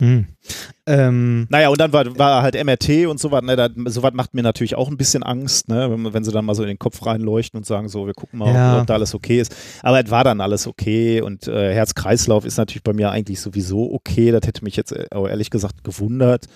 Hm. 0.00 0.26
Ähm, 0.86 1.46
Naja, 1.50 1.70
und 1.70 1.80
dann 1.80 1.92
war, 1.92 2.16
war 2.18 2.42
halt 2.42 2.54
MRT 2.54 3.06
und 3.06 3.18
so 3.18 3.32
was. 3.32 3.42
Ne, 3.42 3.56
da, 3.56 3.68
so 3.86 4.02
was 4.02 4.12
macht 4.14 4.32
mir 4.32 4.42
natürlich 4.42 4.76
auch 4.76 4.88
ein 4.88 4.96
bisschen 4.96 5.22
Angst, 5.24 5.68
ne, 5.68 5.90
wenn, 5.90 6.14
wenn 6.14 6.24
sie 6.24 6.30
dann 6.30 6.44
mal 6.44 6.54
so 6.54 6.62
in 6.62 6.68
den 6.68 6.78
Kopf 6.78 7.04
reinleuchten 7.04 7.58
und 7.58 7.64
sagen, 7.64 7.88
so, 7.88 8.06
wir 8.06 8.14
gucken 8.14 8.38
mal, 8.38 8.54
Ja. 8.54 8.74
ob, 8.76 8.80
ob 8.82 8.86
da 8.86 8.94
alles 8.94 9.14
okay 9.14 9.40
ist. 9.40 9.54
Aber 9.82 10.02
es 10.02 10.10
war 10.10 10.22
dann 10.24 10.40
alles 10.40 10.66
okay 10.66 11.20
und 11.20 11.48
äh, 11.48 11.74
Herz-Kreislauf 11.74 12.44
ist 12.44 12.56
natürlich 12.58 12.84
bei 12.84 12.92
mir 12.92 13.10
eigentlich 13.10 13.40
sowieso 13.40 13.92
okay. 13.92 14.30
Das 14.30 14.46
hätte 14.46 14.62
mich 14.64 14.76
jetzt 14.76 14.92
äh, 14.92 15.06
auch 15.10 15.26
ehrlich 15.28 15.50
gesagt 15.50 15.82
gewundert. 15.82 16.46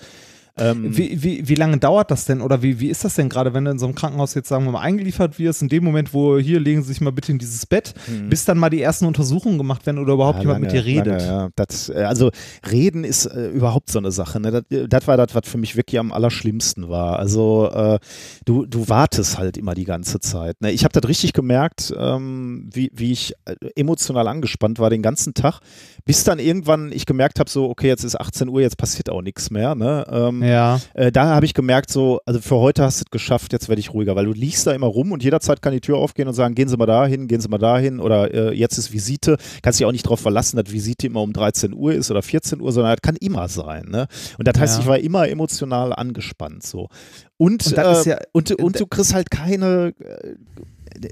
Ähm, 0.55 0.95
Wie, 0.95 1.23
wie, 1.23 1.47
wie 1.49 1.55
lange 1.55 1.77
dauert 1.79 2.11
das 2.11 2.25
denn 2.25 2.39
oder 2.39 2.61
wie, 2.61 2.79
wie 2.79 2.89
ist 2.89 3.03
das 3.03 3.15
denn 3.15 3.27
gerade, 3.27 3.55
wenn 3.55 3.65
du 3.65 3.71
in 3.71 3.79
so 3.79 3.87
einem 3.87 3.95
Krankenhaus 3.95 4.35
jetzt, 4.35 4.49
sagen 4.49 4.65
wir 4.65 4.71
mal, 4.71 4.81
eingeliefert 4.81 5.39
wirst, 5.39 5.63
in 5.63 5.69
dem 5.69 5.83
Moment, 5.83 6.13
wo 6.13 6.37
hier 6.37 6.59
legen 6.59 6.83
Sie 6.83 6.89
sich 6.89 7.01
mal 7.01 7.11
bitte 7.11 7.31
in 7.31 7.39
dieses 7.39 7.65
Bett, 7.65 7.95
Mhm. 8.07 8.29
bis 8.29 8.45
dann 8.45 8.59
mal 8.59 8.69
die 8.69 8.79
ersten 8.81 9.05
Untersuchungen 9.05 9.57
gemacht 9.57 9.85
werden 9.87 9.97
oder 9.97 10.13
überhaupt 10.13 10.37
Ja, 10.37 10.41
jemand 10.43 10.61
lange, 10.65 10.73
mit 10.75 10.85
dir 10.85 10.85
redet? 10.85 11.21
Lange, 11.21 11.25
ja. 11.25 11.49
das, 11.55 11.89
äh, 11.89 12.03
also 12.03 12.29
reden 12.71 13.03
ist 13.03 13.25
äh, 13.25 13.47
überhaupt 13.49 13.89
so 13.89 13.97
eine 13.97 14.11
Sache. 14.11 14.39
Ne? 14.39 14.51
Das, 14.51 14.63
äh, 14.69 14.87
das 14.87 15.07
war 15.07 15.17
das, 15.17 15.33
was 15.33 15.47
für 15.49 15.57
mich 15.57 15.75
wirklich 15.75 15.99
am 15.99 16.11
allerschlimmsten 16.11 16.87
war. 16.87 17.17
Also 17.17 17.71
äh, 17.73 17.97
du, 18.45 18.67
du 18.67 18.87
wartest 18.89 19.39
halt 19.39 19.57
immer 19.57 19.73
die 19.73 19.85
ganze 19.85 20.19
Zeit. 20.19 20.61
Ne? 20.61 20.71
Ich 20.71 20.83
habe 20.83 20.91
das 20.99 21.09
richtig 21.09 21.33
gemerkt, 21.33 21.91
ähm, 21.97 22.69
wie, 22.71 22.91
wie 22.93 23.11
ich 23.11 23.33
äh, 23.45 23.55
emotional 23.75 24.27
angespannt 24.27 24.77
war 24.77 24.91
den 24.91 25.01
ganzen 25.01 25.33
Tag, 25.33 25.61
bis 26.05 26.23
dann 26.23 26.37
irgendwann 26.37 26.91
ich 26.91 27.07
gemerkt 27.07 27.39
habe, 27.39 27.49
so 27.49 27.69
okay, 27.71 27.87
jetzt 27.87 28.03
ist 28.03 28.19
18 28.19 28.49
Uhr, 28.49 28.61
jetzt 28.61 28.77
passiert 28.77 29.09
auch 29.09 29.23
nichts 29.23 29.49
mehr. 29.49 29.73
Ne? 29.73 30.05
Ähm, 30.11 30.42
Ja. 30.43 30.79
äh, 30.93 31.11
da 31.11 31.27
habe 31.35 31.45
ich 31.45 31.53
gemerkt, 31.53 31.89
so, 31.89 32.19
also 32.25 32.39
für 32.39 32.57
heute 32.57 32.83
hast 32.83 32.99
du 32.99 33.03
es 33.07 33.11
geschafft, 33.11 33.53
jetzt 33.53 33.69
werde 33.69 33.79
ich 33.79 33.93
ruhiger, 33.93 34.15
weil 34.15 34.25
du 34.25 34.33
liegst 34.33 34.67
da 34.67 34.71
immer 34.73 34.87
rum 34.87 35.11
und 35.11 35.23
jederzeit 35.23 35.61
kann 35.61 35.73
die 35.73 35.81
Tür 35.81 35.97
aufgehen 35.97 36.27
und 36.27 36.33
sagen, 36.33 36.55
gehen 36.55 36.67
Sie 36.67 36.77
mal 36.77 36.85
dahin, 36.85 37.27
gehen 37.27 37.41
Sie 37.41 37.47
mal 37.49 37.57
dahin 37.57 37.99
oder 37.99 38.33
äh, 38.33 38.53
jetzt 38.53 38.77
ist 38.77 38.91
Visite. 38.93 39.37
Kannst 39.61 39.79
dich 39.79 39.85
auch 39.85 39.91
nicht 39.91 40.05
darauf 40.05 40.19
verlassen, 40.19 40.57
dass 40.57 40.71
Visite 40.71 41.07
immer 41.07 41.21
um 41.21 41.33
13 41.33 41.73
Uhr 41.73 41.93
ist 41.93 42.11
oder 42.11 42.21
14 42.21 42.61
Uhr, 42.61 42.71
sondern 42.71 42.93
das 42.93 43.01
kann 43.01 43.15
immer 43.17 43.47
sein. 43.47 43.85
Ne? 43.89 44.07
Und 44.37 44.47
das 44.47 44.59
heißt, 44.59 44.75
Ja. 44.75 44.81
ich 44.81 44.87
war 44.87 44.99
immer 44.99 45.27
emotional 45.29 45.93
angespannt 45.93 46.63
so. 46.63 46.87
Und, 47.37 47.65
Und 47.67 47.77
äh, 47.77 48.03
ja- 48.09 48.19
und, 48.31 48.51
und 48.53 48.79
du 48.79 48.85
kriegst 48.87 49.13
halt 49.13 49.31
keine. 49.31 49.93
äh, 49.99 50.35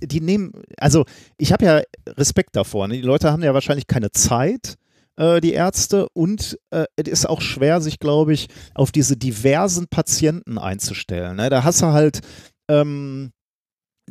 Die 0.06 0.22
nehmen, 0.22 0.52
also 0.78 1.06
ich 1.38 1.52
habe 1.52 1.66
ja 1.66 1.82
Respekt 2.08 2.56
davor. 2.56 2.88
Ne? 2.88 2.96
Die 2.96 3.02
Leute 3.02 3.32
haben 3.32 3.42
ja 3.44 3.54
wahrscheinlich 3.54 3.88
keine 3.88 4.12
Zeit, 4.12 4.76
äh, 5.22 5.40
die 5.40 5.54
Ärzte, 5.54 6.08
und 6.14 6.58
äh, 6.72 6.86
es 6.96 7.08
ist 7.08 7.30
auch 7.30 7.42
schwer, 7.42 7.80
sich, 7.80 8.00
glaube 8.00 8.34
ich, 8.34 8.48
auf 8.74 8.92
diese 8.92 9.16
diversen 9.16 9.88
Patienten 9.88 10.58
einzustellen. 10.58 11.38
Ne? 11.38 11.50
Da 11.50 11.64
hast 11.64 11.82
du 11.84 11.88
halt 11.88 12.22
ähm, 12.68 13.32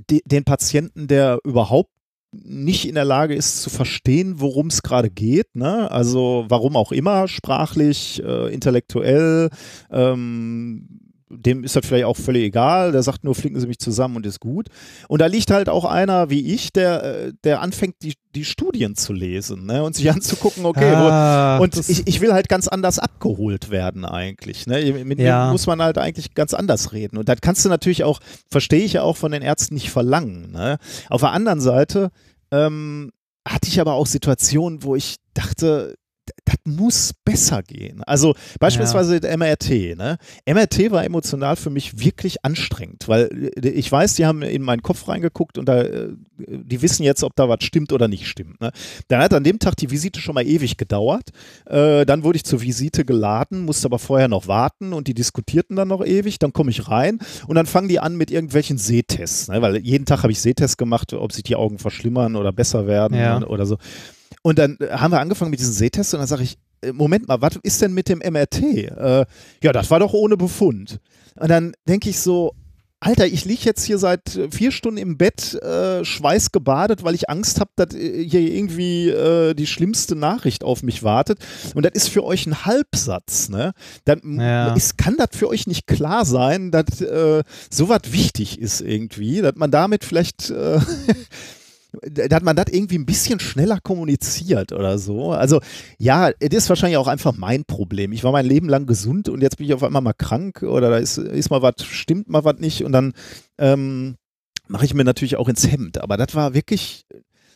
de, 0.08 0.20
den 0.24 0.44
Patienten, 0.44 1.08
der 1.08 1.40
überhaupt 1.44 1.90
nicht 2.32 2.86
in 2.86 2.94
der 2.94 3.04
Lage 3.04 3.34
ist 3.34 3.60
zu 3.60 3.70
verstehen, 3.70 4.34
worum 4.36 4.68
es 4.68 4.82
gerade 4.82 5.10
geht. 5.10 5.56
Ne? 5.56 5.90
Also 5.90 6.46
warum 6.48 6.76
auch 6.76 6.92
immer, 6.92 7.26
sprachlich, 7.26 8.22
äh, 8.22 8.54
intellektuell, 8.54 9.50
ähm, 9.90 11.09
dem 11.32 11.62
ist 11.64 11.76
das 11.76 11.86
vielleicht 11.86 12.04
auch 12.06 12.16
völlig 12.16 12.42
egal, 12.42 12.92
der 12.92 13.02
sagt 13.02 13.22
nur, 13.24 13.34
flicken 13.36 13.60
Sie 13.60 13.66
mich 13.68 13.78
zusammen 13.78 14.16
und 14.16 14.26
ist 14.26 14.40
gut. 14.40 14.68
Und 15.08 15.20
da 15.20 15.26
liegt 15.26 15.50
halt 15.52 15.68
auch 15.68 15.84
einer 15.84 16.28
wie 16.28 16.52
ich, 16.52 16.72
der, 16.72 17.02
äh, 17.04 17.32
der 17.44 17.60
anfängt, 17.60 17.94
die, 18.02 18.14
die 18.34 18.44
Studien 18.44 18.96
zu 18.96 19.12
lesen 19.12 19.64
ne? 19.66 19.82
und 19.84 19.94
sich 19.94 20.10
anzugucken, 20.10 20.64
okay, 20.66 20.90
wo, 20.92 21.08
Ah, 21.08 21.58
und 21.58 21.76
das- 21.76 21.88
ich, 21.88 22.06
ich 22.06 22.20
will 22.20 22.32
halt 22.32 22.48
ganz 22.48 22.66
anders 22.68 22.98
abgeholt 22.98 23.70
werden 23.70 24.04
eigentlich. 24.04 24.66
Ne? 24.66 24.92
Mit 25.04 25.20
Ja. 25.20 25.46
mir 25.46 25.52
muss 25.52 25.66
man 25.66 25.80
halt 25.80 25.98
eigentlich 25.98 26.34
ganz 26.34 26.52
anders 26.52 26.92
reden. 26.92 27.16
Und 27.16 27.28
das 27.28 27.40
kannst 27.40 27.64
du 27.64 27.68
natürlich 27.68 28.02
auch, 28.04 28.18
verstehe 28.50 28.82
ich 28.84 28.94
ja 28.94 29.02
auch 29.02 29.16
von 29.16 29.30
den 29.32 29.42
Ärzten 29.42 29.74
nicht 29.74 29.90
verlangen. 29.90 30.50
Ne? 30.50 30.78
Auf 31.08 31.20
der 31.20 31.30
anderen 31.32 31.60
Seite 31.60 32.10
ähm, 32.50 33.12
hatte 33.48 33.68
ich 33.68 33.80
aber 33.80 33.94
auch 33.94 34.06
Situationen, 34.06 34.82
wo 34.82 34.96
ich 34.96 35.16
dachte, 35.34 35.94
das 36.44 36.56
muss 36.64 37.12
besser 37.24 37.62
gehen. 37.62 38.02
Also 38.04 38.34
beispielsweise 38.58 39.20
der 39.20 39.36
MRT. 39.36 39.96
Ne? 39.96 40.18
MRT 40.46 40.90
war 40.90 41.04
emotional 41.04 41.56
für 41.56 41.70
mich 41.70 41.98
wirklich 42.00 42.44
anstrengend, 42.44 43.08
weil 43.08 43.50
äh, 43.56 43.68
ich 43.68 43.90
weiß, 43.90 44.14
die 44.14 44.26
haben 44.26 44.42
in 44.42 44.62
meinen 44.62 44.82
Kopf 44.82 45.08
reingeguckt 45.08 45.58
und 45.58 45.66
da, 45.66 45.82
äh, 45.82 46.08
die 46.38 46.82
wissen 46.82 47.02
jetzt, 47.02 47.22
ob 47.22 47.36
da 47.36 47.48
was 47.48 47.64
stimmt 47.64 47.92
oder 47.92 48.08
nicht 48.08 48.26
stimmt. 48.26 48.60
Ne? 48.60 48.70
Dann 49.08 49.20
hat 49.20 49.34
an 49.34 49.44
dem 49.44 49.58
Tag 49.58 49.76
die 49.76 49.90
Visite 49.90 50.20
schon 50.20 50.34
mal 50.34 50.46
ewig 50.46 50.76
gedauert. 50.76 51.30
Äh, 51.66 52.04
dann 52.06 52.22
wurde 52.24 52.36
ich 52.36 52.44
zur 52.44 52.60
Visite 52.62 53.04
geladen, 53.04 53.64
musste 53.64 53.86
aber 53.86 53.98
vorher 53.98 54.28
noch 54.28 54.46
warten 54.48 54.92
und 54.92 55.08
die 55.08 55.14
diskutierten 55.14 55.76
dann 55.76 55.88
noch 55.88 56.04
ewig. 56.04 56.38
Dann 56.38 56.52
komme 56.52 56.70
ich 56.70 56.88
rein 56.88 57.18
und 57.46 57.54
dann 57.56 57.66
fangen 57.66 57.88
die 57.88 58.00
an 58.00 58.16
mit 58.16 58.30
irgendwelchen 58.30 58.78
Sehtests, 58.78 59.48
ne? 59.48 59.60
weil 59.62 59.76
jeden 59.78 60.06
Tag 60.06 60.22
habe 60.22 60.32
ich 60.32 60.40
Sehtests 60.40 60.76
gemacht, 60.76 61.12
ob 61.12 61.32
sich 61.32 61.42
die 61.42 61.56
Augen 61.56 61.78
verschlimmern 61.78 62.36
oder 62.36 62.52
besser 62.52 62.86
werden 62.86 63.16
Ja. 63.16 63.42
oder 63.46 63.66
so. 63.66 63.76
Und 64.42 64.58
dann 64.58 64.76
äh, 64.80 64.88
haben 64.92 65.12
wir 65.12 65.20
angefangen 65.20 65.50
mit 65.50 65.60
diesen 65.60 65.72
Sehtests 65.74 66.14
und 66.14 66.20
dann 66.20 66.28
sage 66.28 66.42
ich, 66.42 66.58
äh, 66.82 66.92
Moment 66.92 67.28
mal, 67.28 67.40
was 67.40 67.56
ist 67.62 67.82
denn 67.82 67.92
mit 67.92 68.08
dem 68.08 68.18
MRT? 68.18 68.62
Äh, 68.62 69.26
ja, 69.62 69.72
das 69.72 69.90
war 69.90 70.00
doch 70.00 70.12
ohne 70.12 70.36
Befund. 70.36 70.98
Und 71.36 71.48
dann 71.50 71.72
denke 71.88 72.10
ich 72.10 72.18
so, 72.20 72.54
Alter, 73.02 73.26
ich 73.26 73.46
liege 73.46 73.62
jetzt 73.64 73.84
hier 73.84 73.96
seit 73.96 74.36
äh, 74.36 74.50
vier 74.50 74.70
Stunden 74.72 74.98
im 74.98 75.16
Bett, 75.16 75.54
äh, 75.62 76.04
schweißgebadet, 76.04 77.02
weil 77.02 77.14
ich 77.14 77.30
Angst 77.30 77.58
habe, 77.58 77.70
dass 77.76 77.94
hier 77.94 78.40
irgendwie 78.40 79.08
äh, 79.08 79.54
die 79.54 79.66
schlimmste 79.66 80.16
Nachricht 80.16 80.62
auf 80.64 80.82
mich 80.82 81.02
wartet. 81.02 81.38
Und 81.74 81.86
das 81.86 81.92
ist 81.94 82.08
für 82.08 82.24
euch 82.24 82.46
ein 82.46 82.66
Halbsatz. 82.66 83.48
Ne? 83.48 83.72
Dann 84.04 84.38
Ja. 84.38 84.74
ist, 84.74 84.98
kann 84.98 85.16
das 85.16 85.30
für 85.32 85.48
euch 85.48 85.66
nicht 85.66 85.86
klar 85.86 86.26
sein, 86.26 86.70
dass 86.70 87.00
äh, 87.00 87.42
sowas 87.70 88.00
wichtig 88.10 88.58
ist 88.60 88.82
irgendwie, 88.82 89.40
dass 89.40 89.54
man 89.56 89.70
damit 89.70 90.04
vielleicht 90.04 90.50
äh, 90.50 90.78
dass 92.02 92.42
man 92.42 92.56
das 92.56 92.66
irgendwie 92.70 92.98
ein 92.98 93.06
bisschen 93.06 93.40
schneller 93.40 93.80
kommuniziert 93.80 94.72
oder 94.72 94.98
so. 94.98 95.32
Also 95.32 95.60
ja, 95.98 96.30
es 96.38 96.50
ist 96.50 96.68
wahrscheinlich 96.68 96.98
auch 96.98 97.08
einfach 97.08 97.36
mein 97.36 97.64
Problem. 97.64 98.12
Ich 98.12 98.24
war 98.24 98.32
mein 98.32 98.46
Leben 98.46 98.68
lang 98.68 98.86
gesund 98.86 99.28
und 99.28 99.42
jetzt 99.42 99.56
bin 99.56 99.66
ich 99.66 99.74
auf 99.74 99.82
einmal 99.82 100.02
mal 100.02 100.12
krank 100.12 100.62
oder 100.62 100.90
da 100.90 100.98
ist, 100.98 101.18
ist 101.18 101.50
mal 101.50 101.62
was, 101.62 101.82
stimmt 101.84 102.28
mal 102.28 102.44
was 102.44 102.58
nicht 102.58 102.84
und 102.84 102.92
dann 102.92 103.12
ähm, 103.58 104.16
mache 104.68 104.84
ich 104.84 104.94
mir 104.94 105.04
natürlich 105.04 105.36
auch 105.36 105.48
ins 105.48 105.70
Hemd. 105.70 105.98
Aber 105.98 106.16
das 106.16 106.34
war 106.34 106.54
wirklich 106.54 107.06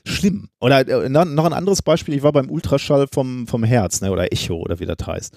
schlimm. 0.07 0.49
Oder 0.61 0.87
äh, 0.87 1.09
noch 1.09 1.45
ein 1.45 1.53
anderes 1.53 1.83
Beispiel, 1.83 2.15
ich 2.15 2.23
war 2.23 2.33
beim 2.33 2.51
Ultraschall 2.51 3.07
vom, 3.13 3.47
vom 3.47 3.65
Herz 3.65 4.01
ne, 4.01 4.11
oder 4.11 4.33
Echo 4.33 4.57
oder 4.57 4.81
wie 4.81 4.87
das 4.87 5.07
heißt. 5.07 5.35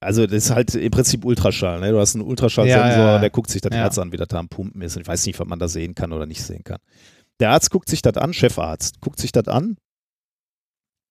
Also 0.00 0.24
das 0.26 0.34
ist 0.34 0.50
halt 0.50 0.74
im 0.74 0.90
Prinzip 0.90 1.24
Ultraschall. 1.24 1.80
Ne? 1.80 1.92
Du 1.92 1.98
hast 1.98 2.14
einen 2.14 2.24
Ultraschallsensor, 2.24 2.86
Ja, 2.86 2.96
ja, 2.98 3.12
ja. 3.14 3.18
der 3.18 3.30
guckt 3.30 3.50
sich 3.50 3.60
das. 3.60 3.70
Herz 3.76 3.98
an, 3.98 4.12
wie 4.12 4.16
das 4.16 4.28
da 4.28 4.38
am 4.38 4.48
Pumpen 4.48 4.80
ist. 4.80 4.96
Und 4.96 5.02
ich 5.02 5.08
weiß 5.08 5.26
nicht, 5.26 5.38
was 5.38 5.46
man 5.46 5.58
da 5.58 5.68
sehen 5.68 5.94
kann 5.94 6.12
oder 6.12 6.24
nicht 6.24 6.42
sehen 6.42 6.64
kann. 6.64 6.78
Der 7.40 7.50
Arzt 7.50 7.70
guckt 7.70 7.88
sich 7.88 8.02
das 8.02 8.16
an, 8.16 8.32
Chefarzt, 8.32 9.00
guckt 9.00 9.20
sich 9.20 9.32
das 9.32 9.48
an 9.48 9.76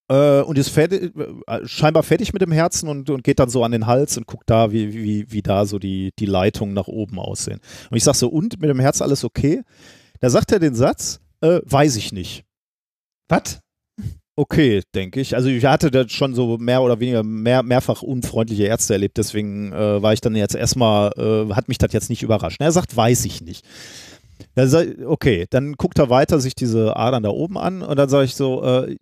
äh, 0.09 0.41
und 0.41 0.57
ist 0.57 0.69
fertig, 0.69 1.13
äh, 1.15 1.65
scheinbar 1.65 2.03
fertig 2.03 2.33
mit 2.33 2.41
dem 2.41 2.51
Herzen 2.51 2.89
und, 2.89 3.09
und 3.09 3.23
geht 3.23 3.39
dann 3.39 3.49
so 3.49 3.63
an 3.63 3.71
den 3.71 3.87
Hals 3.87 4.17
und 4.17 4.27
guckt 4.27 4.49
da, 4.49 4.71
wie, 4.71 4.93
wie, 4.93 5.31
wie 5.31 5.41
da 5.41 5.65
so 5.65 5.79
die, 5.79 6.11
die 6.19 6.25
Leitungen 6.25 6.73
nach 6.73 6.87
oben 6.87 7.19
aussehen. 7.19 7.59
Und 7.89 7.97
ich 7.97 8.03
sage 8.03 8.17
so, 8.17 8.27
und 8.29 8.59
mit 8.59 8.69
dem 8.69 8.79
Herz 8.79 9.01
alles 9.01 9.23
okay? 9.23 9.63
Da 10.19 10.29
sagt 10.29 10.51
er 10.51 10.59
den 10.59 10.75
Satz, 10.75 11.19
äh, 11.41 11.59
weiß 11.63 11.95
ich 11.97 12.11
nicht. 12.11 12.43
Was? 13.27 13.59
Okay, 14.39 14.83
denke 14.93 15.19
ich. 15.19 15.35
Also 15.35 15.49
ich 15.49 15.65
hatte 15.65 15.89
da 15.89 16.07
schon 16.07 16.35
so 16.35 16.59
mehr 16.59 16.83
oder 16.83 16.99
weniger 16.99 17.23
mehr, 17.23 17.63
mehrfach 17.63 18.03
unfreundliche 18.03 18.65
Ärzte 18.65 18.93
erlebt, 18.93 19.17
deswegen 19.17 19.73
äh, 19.73 20.01
war 20.01 20.13
ich 20.13 20.21
dann 20.21 20.35
jetzt 20.35 20.53
erstmal, 20.53 21.11
äh, 21.17 21.53
hat 21.53 21.67
mich 21.67 21.79
das 21.79 21.91
jetzt 21.91 22.11
nicht 22.11 22.21
überrascht. 22.21 22.61
Er 22.61 22.71
sagt, 22.71 22.95
weiß 22.95 23.25
ich 23.25 23.41
nicht. 23.41 23.65
Dann 24.55 24.67
ich, 24.67 25.05
okay, 25.05 25.45
dann 25.49 25.73
guckt 25.73 25.99
er 25.99 26.09
weiter 26.09 26.39
sich 26.39 26.55
diese 26.55 26.95
Adern 26.95 27.23
da 27.23 27.29
oben 27.29 27.57
an 27.57 27.81
und 27.81 27.97
dann 27.97 28.09
sage 28.09 28.25
ich 28.25 28.35
so, 28.35 28.63
äh, 28.63 28.95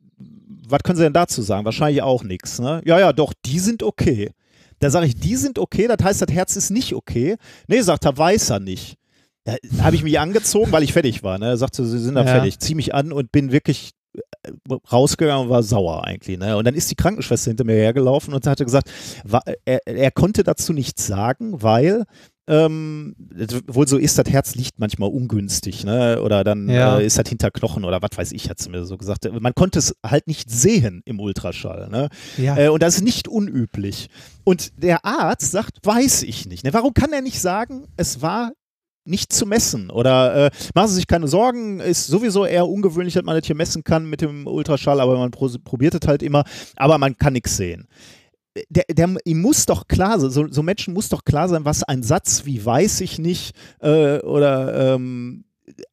was 0.67 0.79
können 0.83 0.97
Sie 0.97 1.03
denn 1.03 1.13
dazu 1.13 1.41
sagen? 1.41 1.65
Wahrscheinlich 1.65 2.01
auch 2.01 2.23
nichts. 2.23 2.59
Ne? 2.59 2.81
Ja, 2.85 2.99
ja, 2.99 3.13
doch, 3.13 3.33
die 3.45 3.59
sind 3.59 3.83
okay. 3.83 4.31
Da 4.79 4.89
sage 4.89 5.05
ich, 5.07 5.15
die 5.15 5.35
sind 5.35 5.59
okay, 5.59 5.87
das 5.87 5.97
heißt, 6.03 6.21
das 6.21 6.33
Herz 6.33 6.55
ist 6.55 6.69
nicht 6.71 6.93
okay. 6.93 7.35
Nee, 7.67 7.81
sagt 7.81 8.05
er, 8.05 8.17
weiß 8.17 8.49
er 8.49 8.59
nicht. 8.59 8.95
Da 9.43 9.55
habe 9.83 9.95
ich 9.95 10.03
mich 10.03 10.19
angezogen, 10.19 10.71
weil 10.71 10.83
ich 10.83 10.91
fertig 10.93 11.23
war. 11.23 11.37
Ne? 11.37 11.45
Er 11.49 11.57
sagte, 11.57 11.85
Sie 11.85 11.99
sind 11.99 12.15
da 12.15 12.21
Ja. 12.25 12.27
fertig. 12.27 12.59
Zieh 12.59 12.73
mich 12.75 12.95
an 12.95 13.11
und 13.11 13.31
bin 13.31 13.51
wirklich 13.51 13.91
äh, 14.43 14.51
rausgegangen 14.91 15.45
und 15.45 15.49
war 15.51 15.61
sauer 15.61 16.03
eigentlich. 16.03 16.39
Ne? 16.39 16.57
Und 16.57 16.65
dann 16.65 16.73
ist 16.73 16.89
die 16.89 16.95
Krankenschwester 16.95 17.51
hinter 17.51 17.63
mir 17.63 17.75
hergelaufen 17.75 18.33
und 18.33 18.47
hatte 18.47 18.65
gesagt, 18.65 18.89
wa- 19.23 19.43
er, 19.65 19.85
er 19.87 20.11
konnte 20.11 20.43
dazu 20.43 20.73
nichts 20.73 21.05
sagen, 21.05 21.61
weil 21.61 22.05
ähm, 22.47 23.15
es 23.37 23.61
wohl 23.67 23.87
so 23.87 23.97
ist, 23.97 24.17
das 24.17 24.25
Herz 24.29 24.55
liegt 24.55 24.77
manchmal 24.79 25.09
ungünstig, 25.09 25.83
ne? 25.83 26.21
Oder 26.21 26.43
dann 26.43 26.69
Ja. 26.69 26.99
äh, 26.99 27.05
ist 27.05 27.17
das 27.17 27.27
hinter 27.27 27.51
Knochen 27.51 27.83
oder 27.85 28.01
was 28.01 28.11
weiß 28.15 28.31
ich, 28.33 28.49
hat 28.49 28.59
sie 28.59 28.69
mir 28.69 28.85
so 28.85 28.97
gesagt. 28.97 29.27
Man 29.39 29.53
konnte 29.55 29.79
es 29.79 29.95
halt 30.05 30.27
nicht 30.27 30.49
sehen 30.49 31.01
im 31.05 31.19
Ultraschall, 31.19 31.89
ne? 31.89 32.09
Ja. 32.37 32.57
Äh, 32.57 32.69
und 32.69 32.83
das 32.83 32.95
ist 32.95 33.03
nicht 33.03 33.27
unüblich. 33.27 34.09
Und 34.43 34.71
der 34.83 35.05
Arzt 35.05 35.51
sagt, 35.51 35.79
weiß 35.83 36.23
ich 36.23 36.45
nicht. 36.45 36.63
Ne? 36.63 36.73
Warum 36.73 36.93
kann 36.93 37.11
er 37.13 37.21
nicht 37.21 37.41
sagen, 37.41 37.87
es 37.97 38.21
war 38.21 38.51
nicht 39.07 39.31
zu 39.33 39.45
messen 39.45 39.91
oder 39.91 40.47
äh, 40.47 40.51
machen 40.73 40.87
Sie 40.89 40.95
sich 40.95 41.05
keine 41.07 41.27
Sorgen, 41.27 41.79
ist 41.79 42.07
sowieso 42.07 42.43
eher 42.45 42.67
ungewöhnlich, 42.67 43.13
dass 43.13 43.23
man 43.23 43.37
das 43.37 43.45
hier 43.45 43.55
messen 43.55 43.83
kann 43.83 44.09
mit 44.09 44.21
dem 44.21 44.47
Ultraschall, 44.47 44.99
aber 44.99 45.17
man 45.17 45.29
pro 45.29 45.47
probiert 45.63 45.93
es 45.93 46.07
halt 46.07 46.23
immer, 46.23 46.43
aber 46.75 46.97
man 46.97 47.15
kann 47.15 47.33
nichts 47.33 47.55
sehen. 47.55 47.87
Der, 48.69 48.85
der, 48.89 49.15
ihm 49.25 49.41
muss 49.41 49.65
doch 49.65 49.87
klar 49.87 50.19
sein, 50.19 50.29
so, 50.29 50.47
so 50.49 50.63
Menschen 50.63 50.93
muss 50.93 51.09
doch 51.09 51.25
klar 51.25 51.49
sein, 51.49 51.65
was 51.65 51.83
ein 51.83 52.03
Satz 52.03 52.45
wie 52.45 52.63
weiß 52.63 53.01
ich 53.01 53.19
nicht 53.19 53.55
äh, 53.81 54.19
oder 54.19 54.93
ähm, 54.95 55.43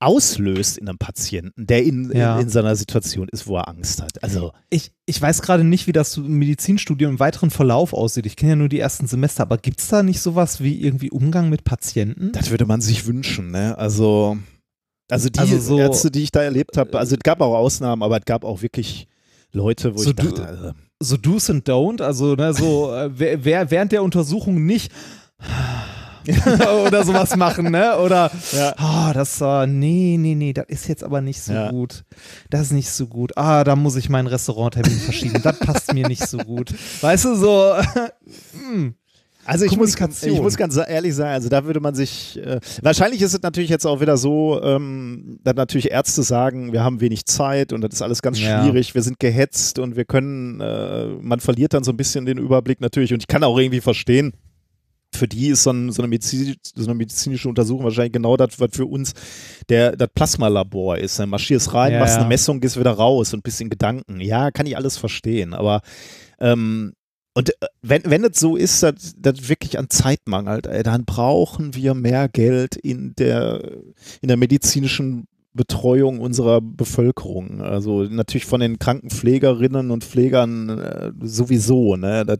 auslöst 0.01 0.79
in 0.79 0.88
einem 0.88 0.98
Patienten, 0.98 1.66
der 1.66 1.83
in, 1.83 2.12
Ja. 2.14 2.37
in, 2.37 2.42
in 2.42 2.48
seiner 2.51 2.77
Situation 2.77 3.29
ist, 3.33 3.46
wo 3.46 3.57
er 3.57 3.68
Angst 3.68 4.03
hat. 4.03 4.22
Also, 4.22 4.53
Ich, 4.70 4.92
ich 5.07 5.20
weiß 5.20 5.42
gerade 5.42 5.64
nicht, 5.64 5.87
wie 5.87 5.92
das 5.92 6.16
Medizinstudium 6.18 7.12
im 7.12 7.18
weiteren 7.20 7.51
Verlauf 7.51 7.92
aussieht. 7.94 8.27
Ich 8.27 8.37
kenne 8.37 8.51
ja 8.53 8.57
nur 8.57 8.68
die 8.68 8.79
ersten 8.81 9.07
Semester, 9.07 9.42
aber 9.42 9.59
gibt 9.59 9.81
es 9.81 9.88
da 9.88 10.03
nicht 10.03 10.20
sowas 10.20 10.61
wie 10.62 10.81
irgendwie 10.81 11.11
Umgang 11.11 11.48
mit 11.48 11.64
Patienten? 11.64 12.33
das 12.33 12.51
würde 12.51 12.66
man 12.66 12.81
sich 12.81 13.07
wünschen, 13.07 13.51
ne? 13.51 13.77
Also, 13.79 14.37
also 15.11 15.29
die 15.29 15.38
Also 15.40 15.59
so- 15.59 15.79
Ärzte, 15.79 16.11
die 16.11 16.22
ich 16.22 16.31
da 16.31 16.42
erlebt 16.42 16.77
habe, 16.77 16.98
also 16.98 17.14
es 17.16 17.20
gab 17.22 17.40
auch 17.40 17.55
Ausnahmen, 17.57 18.03
aber 18.03 18.18
es 18.18 18.25
gab 18.25 18.44
auch 18.44 18.62
wirklich 18.62 19.09
Leute, 19.53 19.94
wo 19.94 19.98
So 19.98 20.11
ich 20.11 20.16
du- 20.16 20.22
dachte, 20.29 20.46
also, 20.46 20.72
so 21.02 21.16
Do's 21.16 21.50
and 21.50 21.68
Don't, 21.68 22.00
also 22.02 22.34
ne, 22.34 22.52
so 22.54 22.92
äh, 22.94 23.10
wer, 23.12 23.44
wer 23.44 23.70
während 23.70 23.92
der 23.92 24.02
Untersuchung 24.02 24.64
nicht 24.64 24.90
oder 26.86 27.04
sowas 27.04 27.36
machen, 27.36 27.70
ne? 27.72 27.98
Oder 27.98 28.30
Ja. 28.52 28.74
ah, 28.76 29.12
das 29.12 29.40
äh, 29.40 29.66
nee, 29.66 30.16
nee, 30.18 30.34
nee, 30.36 30.52
das 30.52 30.66
ist 30.68 30.86
jetzt 30.88 31.02
aber 31.02 31.20
nicht 31.20 31.42
so 31.42 31.52
Ja. 31.52 31.70
gut. 31.70 32.04
Das 32.48 32.62
ist 32.62 32.72
nicht 32.72 32.90
so 32.90 33.06
gut. 33.06 33.36
Ah, 33.36 33.64
da 33.64 33.74
muss 33.74 33.96
ich 33.96 34.08
meinen 34.08 34.28
Restauranttermin 34.28 34.98
verschieben. 35.00 35.40
Das 35.42 35.58
passt 35.58 35.92
mir 35.92 36.06
nicht 36.06 36.26
so 36.26 36.38
gut. 36.38 36.72
Weißt 37.00 37.24
du, 37.24 37.34
so 37.34 37.74
hm. 38.52 38.94
Also 39.44 39.64
ich 39.64 39.76
muss, 39.76 39.94
ich 40.22 40.40
muss 40.40 40.57
ganz 40.57 40.76
ehrlich 40.76 41.14
sagen, 41.14 41.31
also 41.33 41.48
da 41.48 41.64
würde 41.64 41.81
man 41.81 41.94
sich, 41.94 42.38
äh, 42.38 42.61
wahrscheinlich 42.83 43.20
ist 43.22 43.35
es 43.35 43.42
natürlich 43.42 43.70
jetzt 43.70 43.87
auch 43.87 44.00
wieder 44.00 44.16
so, 44.16 44.61
ähm, 44.62 45.38
dass 45.42 45.55
natürlich 45.57 45.90
Ärzte 45.90 46.22
sagen, 46.22 46.72
wir 46.72 46.85
haben 46.85 47.00
wenig 47.00 47.24
Zeit 47.26 47.72
und 47.72 47.81
das 47.81 47.94
ist 47.94 48.02
alles 48.02 48.22
ganz 48.22 48.38
Ja. 48.40 48.62
schwierig, 48.62 48.94
wir 48.94 49.02
sind 49.02 49.18
gehetzt 49.18 49.78
und 49.81 49.96
wir 49.96 50.05
können, 50.05 50.61
äh, 50.61 51.07
man 51.20 51.40
verliert 51.40 51.74
dann 51.74 51.83
so 51.83 51.90
ein 51.92 51.96
bisschen 51.96 52.24
den 52.24 52.38
Überblick 52.38 52.81
natürlich 52.81 53.12
und 53.12 53.20
ich 53.22 53.26
kann 53.26 53.42
auch 53.42 53.59
irgendwie 53.59 53.81
verstehen, 53.81 54.33
für 55.14 55.28
die 55.28 55.48
ist 55.48 55.64
so, 55.64 55.70
ein, 55.70 55.90
so, 55.92 56.02
eine 56.02 56.18
so 56.22 56.85
eine 56.87 56.94
medizinische 56.94 57.48
Untersuchung 57.48 57.85
wahrscheinlich 57.85 58.12
genau 58.12 58.37
das, 58.38 58.59
was 58.61 58.70
für 58.72 58.87
uns 58.87 59.12
der, 59.68 59.94
das 59.94 60.09
Plasmalabor 60.14 60.96
ist. 60.96 61.18
Dann 61.18 61.28
marschierst 61.28 61.74
rein, 61.74 61.92
Ja, 61.92 61.98
machst 61.98 62.16
eine. 62.18 62.24
Messung, 62.28 62.61
gehst 62.61 62.78
wieder 62.78 62.92
raus 62.92 63.35
und 63.35 63.40
ein 63.40 63.42
bisschen 63.42 63.68
Gedanken. 63.68 64.20
Ja, 64.20 64.50
kann 64.50 64.64
ich 64.66 64.74
alles 64.76 64.96
verstehen, 64.96 65.52
aber 65.52 65.83
ähm, 66.40 66.94
und 67.34 67.50
äh, 67.50 67.66
wenn, 67.82 68.02
wenn 68.04 68.24
es 68.24 68.38
so 68.38 68.56
ist, 68.56 68.82
dass 68.82 69.14
das 69.18 69.48
wirklich 69.48 69.78
an 69.78 69.88
Zeit 69.90 70.20
mangelt, 70.26 70.66
ey, 70.66 70.82
dann 70.82 71.04
brauchen 71.04 71.74
wir 71.74 71.94
mehr 71.94 72.28
Geld 72.28 72.76
in 72.76 73.14
der, 73.16 73.62
in 74.20 74.28
der 74.28 74.36
medizinischen 74.36 75.26
Betreuung 75.54 76.18
unserer 76.20 76.60
Bevölkerung. 76.62 77.60
Also 77.60 78.04
natürlich 78.04 78.46
von 78.46 78.60
den 78.60 78.78
Krankenpflegerinnen 78.78 79.90
und 79.90 80.02
Pflegern 80.04 80.68
äh, 80.78 81.12
sowieso, 81.22 81.96
ne? 81.96 82.24
dass, 82.24 82.38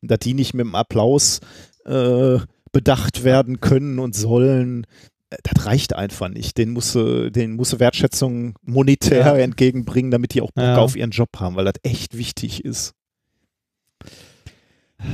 dass 0.00 0.18
die 0.20 0.34
nicht 0.34 0.54
mit 0.54 0.66
dem 0.66 0.74
Applaus 0.76 1.40
äh, 1.86 2.38
bedacht 2.70 3.24
werden 3.24 3.60
können 3.60 3.98
und 3.98 4.14
sollen. 4.14 4.86
Äh, 5.30 5.36
Das 5.42 5.66
reicht 5.66 5.96
einfach 5.96 6.28
nicht. 6.28 6.56
Den 6.56 6.70
muss, 6.70 6.92
den 6.92 7.54
muss 7.56 7.80
Wertschätzung 7.80 8.54
monetär 8.62 9.18
Ja. 9.18 9.36
entgegenbringen, 9.38 10.12
damit 10.12 10.34
die 10.34 10.40
auch 10.40 10.52
Bock 10.52 10.64
Ja. 10.64 10.76
auf 10.78 10.94
ihren 10.94 11.10
Job 11.10 11.30
haben, 11.38 11.56
weil 11.56 11.64
das 11.64 11.74
echt 11.82 12.16
wichtig 12.16 12.64
ist. 12.64 12.92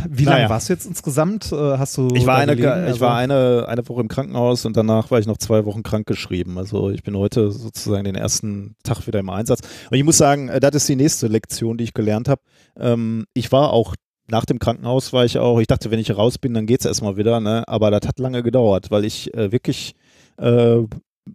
Wie 0.08 0.24
Naja. 0.24 0.36
lange 0.38 0.50
warst 0.50 0.68
du 0.68 0.72
jetzt 0.72 0.86
insgesamt? 0.86 1.52
Äh, 1.52 1.56
Hast 1.78 1.96
du 1.96 2.08
Ich 2.14 2.26
war, 2.26 2.36
eine, 2.36 2.56
gelegen? 2.56 2.82
ich 2.82 2.88
Also- 2.88 3.00
war 3.00 3.16
eine, 3.16 3.66
eine 3.68 3.88
Woche 3.88 4.00
im 4.00 4.08
Krankenhaus 4.08 4.64
und 4.64 4.76
danach 4.76 5.10
war 5.10 5.18
ich 5.18 5.26
noch 5.26 5.38
zwei 5.38 5.64
Wochen 5.64 5.82
krankgeschrieben. 5.82 6.58
Also 6.58 6.90
ich 6.90 7.02
bin 7.02 7.16
heute 7.16 7.50
sozusagen 7.50 8.04
den 8.04 8.14
ersten 8.14 8.76
Tag 8.82 9.06
wieder 9.06 9.20
im 9.20 9.30
Einsatz. 9.30 9.60
Und 9.90 9.96
ich 9.96 10.04
muss 10.04 10.18
sagen, 10.18 10.48
äh, 10.48 10.60
das 10.60 10.74
ist 10.74 10.88
die 10.88 10.96
nächste 10.96 11.26
Lektion, 11.28 11.76
die 11.78 11.84
ich 11.84 11.94
gelernt 11.94 12.28
habe. 12.28 12.40
Ähm, 12.78 13.24
ich 13.34 13.50
war 13.52 13.72
auch 13.72 13.94
nach 14.30 14.44
dem 14.44 14.58
Krankenhaus 14.58 15.12
war 15.14 15.24
ich 15.24 15.38
auch, 15.38 15.58
ich 15.58 15.66
dachte, 15.68 15.90
wenn 15.90 15.98
ich 15.98 16.14
raus 16.14 16.36
bin, 16.36 16.52
dann 16.52 16.66
geht 16.66 16.80
es 16.80 16.86
erstmal 16.86 17.16
wieder, 17.16 17.40
ne? 17.40 17.64
aber 17.66 17.90
das 17.90 18.06
hat 18.06 18.18
lange 18.18 18.42
gedauert, 18.42 18.90
weil 18.90 19.06
ich 19.06 19.32
äh, 19.34 19.52
wirklich 19.52 19.94
äh, 20.36 20.80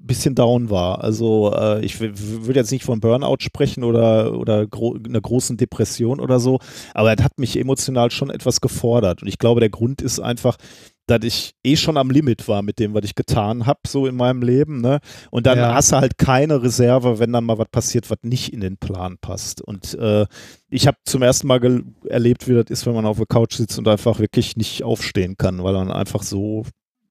bisschen 0.01 0.35
down 0.35 0.69
war. 0.69 1.03
Also 1.03 1.53
äh, 1.55 1.83
ich 1.83 1.99
würde 1.99 2.59
jetzt 2.59 2.71
nicht 2.71 2.83
von 2.83 2.99
Burnout 2.99 3.37
sprechen 3.39 3.83
oder, 3.83 4.37
oder 4.37 4.67
gro 4.67 4.95
einer 4.95 5.21
großen 5.21 5.57
Depression 5.57 6.19
oder 6.19 6.39
so, 6.39 6.59
aber 6.93 7.15
das 7.15 7.23
hat 7.25 7.39
mich 7.39 7.57
emotional 7.59 8.11
schon 8.11 8.29
etwas 8.29 8.61
gefordert. 8.61 9.21
Und 9.21 9.27
ich 9.27 9.37
glaube, 9.37 9.59
der 9.59 9.69
Grund 9.69 10.01
ist 10.01 10.19
einfach, 10.19 10.57
dass 11.05 11.19
ich 11.23 11.51
eh 11.65 11.75
schon 11.75 11.97
am 11.97 12.09
Limit 12.09 12.47
war 12.47 12.61
mit 12.61 12.79
dem, 12.79 12.93
was 12.93 13.03
ich 13.03 13.13
getan 13.15 13.65
habe, 13.65 13.81
so 13.85 14.07
in 14.07 14.15
meinem 14.15 14.41
Leben. 14.41 14.79
Ne? 14.79 14.99
Und 15.31 15.45
dann 15.45 15.57
Ja. 15.57 15.73
hast 15.73 15.91
du 15.91 15.97
halt 15.97 16.17
keine 16.17 16.63
Reserve, 16.63 17.19
wenn 17.19 17.33
dann 17.33 17.43
mal 17.43 17.57
was 17.57 17.67
passiert, 17.69 18.09
was 18.09 18.19
nicht 18.21 18.53
in 18.53 18.61
den 18.61 18.77
Plan 18.77 19.17
passt. 19.19 19.61
Und 19.61 19.95
äh, 19.95 20.25
ich 20.69 20.87
habe 20.87 20.97
zum 21.03 21.21
ersten 21.21 21.47
Mal 21.47 21.83
erlebt, 22.07 22.47
wie 22.47 22.53
das 22.53 22.67
ist, 22.69 22.85
wenn 22.85 22.93
man 22.95 23.05
auf 23.05 23.17
der 23.17 23.25
Couch 23.25 23.55
sitzt 23.55 23.77
und 23.77 23.87
einfach 23.89 24.19
wirklich 24.19 24.55
nicht 24.55 24.83
aufstehen 24.83 25.35
kann, 25.37 25.61
weil 25.61 25.73
man 25.73 25.91
einfach 25.91 26.23
so 26.23 26.63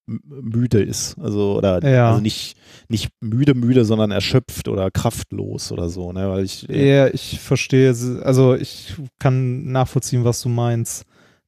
müde 0.06 0.82
ist. 0.82 1.16
Also, 1.18 1.56
oder 1.58 1.82
Ja. 1.88 2.10
also 2.10 2.20
nicht, 2.20 2.56
nicht 2.88 3.10
müde, 3.20 3.54
müde, 3.54 3.84
sondern 3.84 4.10
erschöpft 4.10 4.68
oder 4.68 4.90
kraftlos 4.90 5.72
oder 5.72 5.88
so. 5.88 6.12
Ne? 6.12 6.28
Weil 6.28 6.44
ich, 6.44 6.62
Ja, 6.68 7.08
ich 7.08 7.38
verstehe. 7.40 7.88
Also 8.22 8.54
ich 8.54 8.94
kann 9.18 9.70
nachvollziehen, 9.70 10.24
was 10.24 10.42
du 10.42 10.48
meinst. 10.48 11.04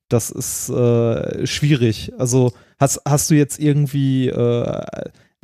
Das 0.09 0.31
ist 0.31 0.69
äh, 0.69 1.47
schwierig. 1.47 2.13
Also 2.19 2.53
hast, 2.79 3.01
hast 3.07 3.31
du 3.31 3.35
jetzt 3.35 3.59
irgendwie, 3.59 4.29
äh, 4.29 4.83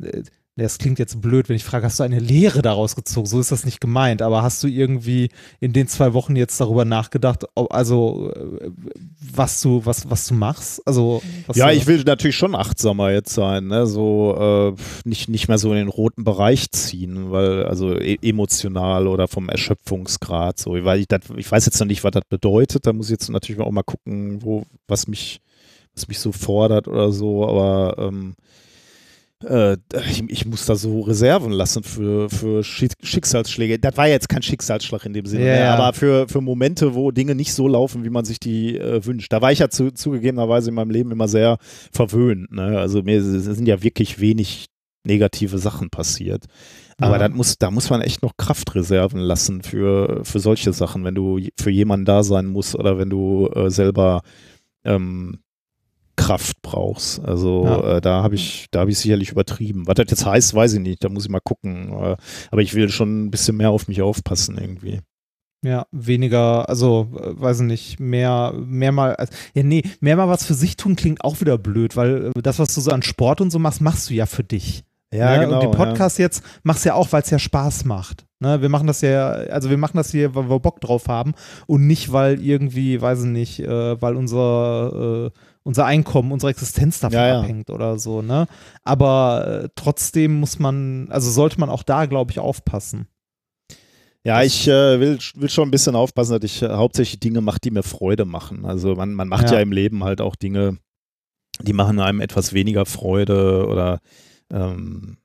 äh, 0.03 0.23
das 0.61 0.77
klingt 0.77 0.99
jetzt 0.99 1.21
blöd, 1.21 1.49
wenn 1.49 1.55
ich 1.55 1.63
frage, 1.63 1.85
hast 1.85 1.99
du 1.99 2.03
eine 2.03 2.19
Lehre 2.19 2.61
daraus 2.61 2.95
gezogen? 2.95 3.25
So 3.25 3.39
ist 3.39 3.51
das 3.51 3.65
nicht 3.65 3.81
gemeint. 3.81 4.21
Aber 4.21 4.43
hast 4.43 4.63
du 4.63 4.67
irgendwie 4.67 5.29
in 5.59 5.73
den 5.73 5.87
zwei 5.87 6.13
Wochen 6.13 6.35
jetzt 6.35 6.59
darüber 6.59 6.85
nachgedacht, 6.85 7.45
also 7.55 8.31
äh, 8.35 8.71
was 9.33 9.61
du, 9.61 9.85
was, 9.85 10.09
was 10.09 10.27
du 10.27 10.33
machst? 10.33 10.85
Also 10.85 11.21
Ja, 11.53 11.71
ich 11.71 11.87
will 11.87 12.03
natürlich 12.03 12.35
schon 12.35 12.55
achtsamer 12.55 13.11
jetzt 13.11 13.33
sein, 13.33 13.67
ne? 13.67 13.87
so 13.87 14.75
äh, 14.75 14.81
nicht, 15.07 15.29
nicht 15.29 15.47
mehr 15.47 15.57
so 15.57 15.71
in 15.71 15.77
den 15.77 15.87
roten 15.89 16.23
Bereich 16.23 16.71
ziehen, 16.71 17.31
weil 17.31 17.65
also 17.65 17.93
e 17.97 18.17
emotional 18.21 19.07
oder 19.07 19.27
vom 19.27 19.49
Erschöpfungsgrad 19.49 20.59
so, 20.59 20.71
weil 20.83 20.99
ich 20.99 21.07
das, 21.07 21.21
ich 21.35 21.51
weiß 21.51 21.65
jetzt 21.65 21.79
noch 21.79 21.87
nicht, 21.87 22.03
was 22.03 22.11
das 22.11 22.23
bedeutet, 22.27 22.85
da 22.85 22.93
muss 22.93 23.07
ich 23.07 23.11
jetzt 23.11 23.29
natürlich 23.29 23.61
auch 23.61 23.71
mal 23.71 23.83
gucken, 23.83 24.43
wo, 24.43 24.63
was 24.87 25.07
mich, 25.07 25.41
was 25.95 26.07
mich 26.07 26.19
so 26.19 26.31
fordert 26.31 26.87
oder 26.87 27.11
so, 27.11 27.47
aber 27.47 27.95
ähm, 27.97 28.35
äh, 29.43 29.77
ich, 30.09 30.23
ich 30.29 30.45
muss 30.45 30.65
da 30.65 30.75
so 30.75 31.01
Reserven 31.01 31.51
lassen 31.51 31.83
für, 31.83 32.29
für 32.29 32.63
Schick 32.63 32.93
Schicksalsschläge. 33.01 33.79
Das 33.79 33.97
war 33.97 34.07
jetzt 34.07 34.29
kein 34.29 34.41
Schicksalsschlag 34.41 35.05
in 35.05 35.13
dem 35.13 35.25
Sinne, 35.25 35.45
Ja, 35.45 35.53
ne? 35.53 35.59
ja. 35.59 35.75
aber 35.75 35.93
für, 35.93 36.27
für 36.27 36.41
Momente, 36.41 36.93
wo 36.95 37.11
Dinge 37.11 37.35
nicht 37.35 37.53
so 37.53 37.67
laufen, 37.67 38.03
wie 38.03 38.09
man 38.09 38.25
sich 38.25 38.39
die 38.39 38.77
äh, 38.77 39.05
wünscht. 39.05 39.31
Da 39.33 39.41
war 39.41 39.51
ich 39.51 39.59
ja 39.59 39.69
zu, 39.69 39.91
zugegebenerweise 39.91 40.69
in 40.69 40.75
meinem 40.75 40.91
Leben 40.91 41.11
immer 41.11 41.27
sehr 41.27 41.57
verwöhnt. 41.91 42.51
Ne? 42.51 42.77
Also 42.79 43.03
mir 43.03 43.21
sind 43.23 43.67
ja 43.67 43.81
wirklich 43.83 44.19
wenig 44.19 44.67
negative 45.03 45.57
Sachen 45.57 45.89
passiert. 45.89 46.45
Aber 46.99 47.19
Ja. 47.19 47.29
muss, 47.29 47.57
da 47.57 47.71
muss 47.71 47.89
man 47.89 48.01
echt 48.01 48.21
noch 48.21 48.37
Kraftreserven 48.37 49.19
lassen 49.19 49.63
für, 49.63 50.21
für 50.23 50.39
solche 50.39 50.73
Sachen, 50.73 51.03
wenn 51.03 51.15
du 51.15 51.39
für 51.59 51.71
jemanden 51.71 52.05
da 52.05 52.21
sein 52.23 52.45
musst 52.45 52.75
oder 52.75 52.99
wenn 52.99 53.09
du 53.09 53.47
äh, 53.55 53.71
selber 53.71 54.21
ähm, 54.85 55.39
Kraft 56.15 56.61
brauchst. 56.61 57.19
Also 57.23 57.63
Ja. 57.65 57.97
äh, 57.97 58.01
da 58.01 58.23
habe 58.23 58.35
ich, 58.35 58.67
da 58.71 58.81
habe 58.81 58.91
ich 58.91 58.99
sicherlich 58.99 59.31
übertrieben. 59.31 59.87
Was 59.87 59.95
das 59.95 60.07
jetzt 60.09 60.25
heißt, 60.25 60.53
weiß 60.53 60.73
ich 60.73 60.79
nicht. 60.79 61.03
Da 61.03 61.09
muss 61.09 61.25
ich 61.25 61.29
mal 61.31 61.39
gucken. 61.43 61.91
Äh, 61.93 62.15
aber 62.51 62.61
ich 62.61 62.73
will 62.73 62.89
schon 62.89 63.25
ein 63.25 63.31
bisschen 63.31 63.57
mehr 63.57 63.71
auf 63.71 63.87
mich 63.87 64.01
aufpassen 64.01 64.57
irgendwie. 64.57 64.99
Ja, 65.63 65.85
weniger, 65.91 66.67
also, 66.69 67.07
äh, 67.19 67.39
weiß 67.39 67.59
ich 67.59 67.67
nicht, 67.67 67.99
mehr, 67.99 68.51
mehr 68.57 68.91
mal, 68.91 69.15
als, 69.15 69.29
ja, 69.53 69.61
nee, 69.61 69.83
mehr 69.99 70.15
mal 70.15 70.27
was 70.27 70.43
für 70.43 70.55
sich 70.55 70.75
tun 70.75 70.95
klingt 70.95 71.23
auch 71.23 71.39
wieder 71.39 71.59
blöd, 71.59 71.95
weil 71.95 72.31
äh, 72.35 72.41
das, 72.41 72.57
was 72.57 72.73
du 72.73 72.81
so 72.81 72.89
an 72.89 73.03
Sport 73.03 73.41
und 73.41 73.51
so 73.51 73.59
machst, 73.59 73.79
machst 73.79 74.09
du 74.09 74.15
ja 74.15 74.25
für 74.25 74.43
dich. 74.43 74.83
ne? 75.37 75.49
Und 75.53 75.61
den 75.61 75.69
Podcast 75.77 76.17
jetzt 76.17 76.43
machst 76.63 76.83
du 76.85 76.89
ja 76.89 76.95
auch, 76.95 77.11
weil 77.11 77.21
es 77.21 77.29
ja 77.29 77.37
Spaß 77.37 77.85
macht. 77.85 78.25
Ne? 78.39 78.59
Wir 78.63 78.69
machen 78.69 78.87
das 78.87 79.01
ja, 79.01 79.27
also 79.29 79.69
wir 79.69 79.77
machen 79.77 79.97
das 79.97 80.09
hier, 80.09 80.33
weil 80.33 80.49
wir 80.49 80.59
Bock 80.59 80.81
drauf 80.81 81.07
haben 81.07 81.33
und 81.67 81.85
nicht, 81.85 82.11
weil 82.11 82.41
irgendwie, 82.41 82.99
weiß 82.99 83.19
ich 83.19 83.29
nicht, 83.29 83.59
weil 83.59 84.15
unser, 84.15 85.27
äh, 85.27 85.39
unser 85.63 85.85
Einkommen, 85.85 86.31
unsere 86.31 86.51
Existenz 86.51 86.99
davon 86.99 87.17
Ja, 87.17 87.27
ja. 87.27 87.39
abhängt 87.39 87.69
oder 87.69 87.99
so, 87.99 88.21
ne? 88.21 88.47
Aber 88.83 89.63
äh, 89.65 89.69
trotzdem 89.75 90.39
muss 90.39 90.59
man, 90.59 91.07
also 91.09 91.29
sollte 91.29 91.59
man 91.59 91.69
auch 91.69 91.83
da, 91.83 92.05
glaube 92.05 92.31
ich, 92.31 92.39
aufpassen. 92.39 93.07
Ja, 94.23 94.43
ich 94.43 94.67
äh, 94.67 94.99
will, 94.99 95.17
will 95.35 95.49
schon 95.49 95.67
ein 95.67 95.71
bisschen 95.71 95.95
aufpassen, 95.95 96.39
dass 96.39 96.43
ich 96.43 96.61
äh, 96.61 96.69
hauptsächlich 96.69 97.19
Dinge 97.19 97.41
mache, 97.41 97.59
die 97.63 97.71
mir 97.71 97.83
Freude 97.83 98.25
machen. 98.25 98.65
Also 98.65 98.95
man, 98.95 99.13
man 99.13 99.27
macht 99.27 99.49
ja. 99.49 99.55
Ja. 99.55 99.59
im 99.61 99.71
Leben 99.71 100.03
halt 100.03 100.21
auch 100.21 100.35
Dinge, 100.35 100.77
die 101.59 101.73
machen 101.73 101.99
einem 101.99 102.21
etwas 102.21 102.53
weniger 102.53 102.85
Freude 102.85 103.65
oder 103.67 103.99
ähm, 104.51 105.17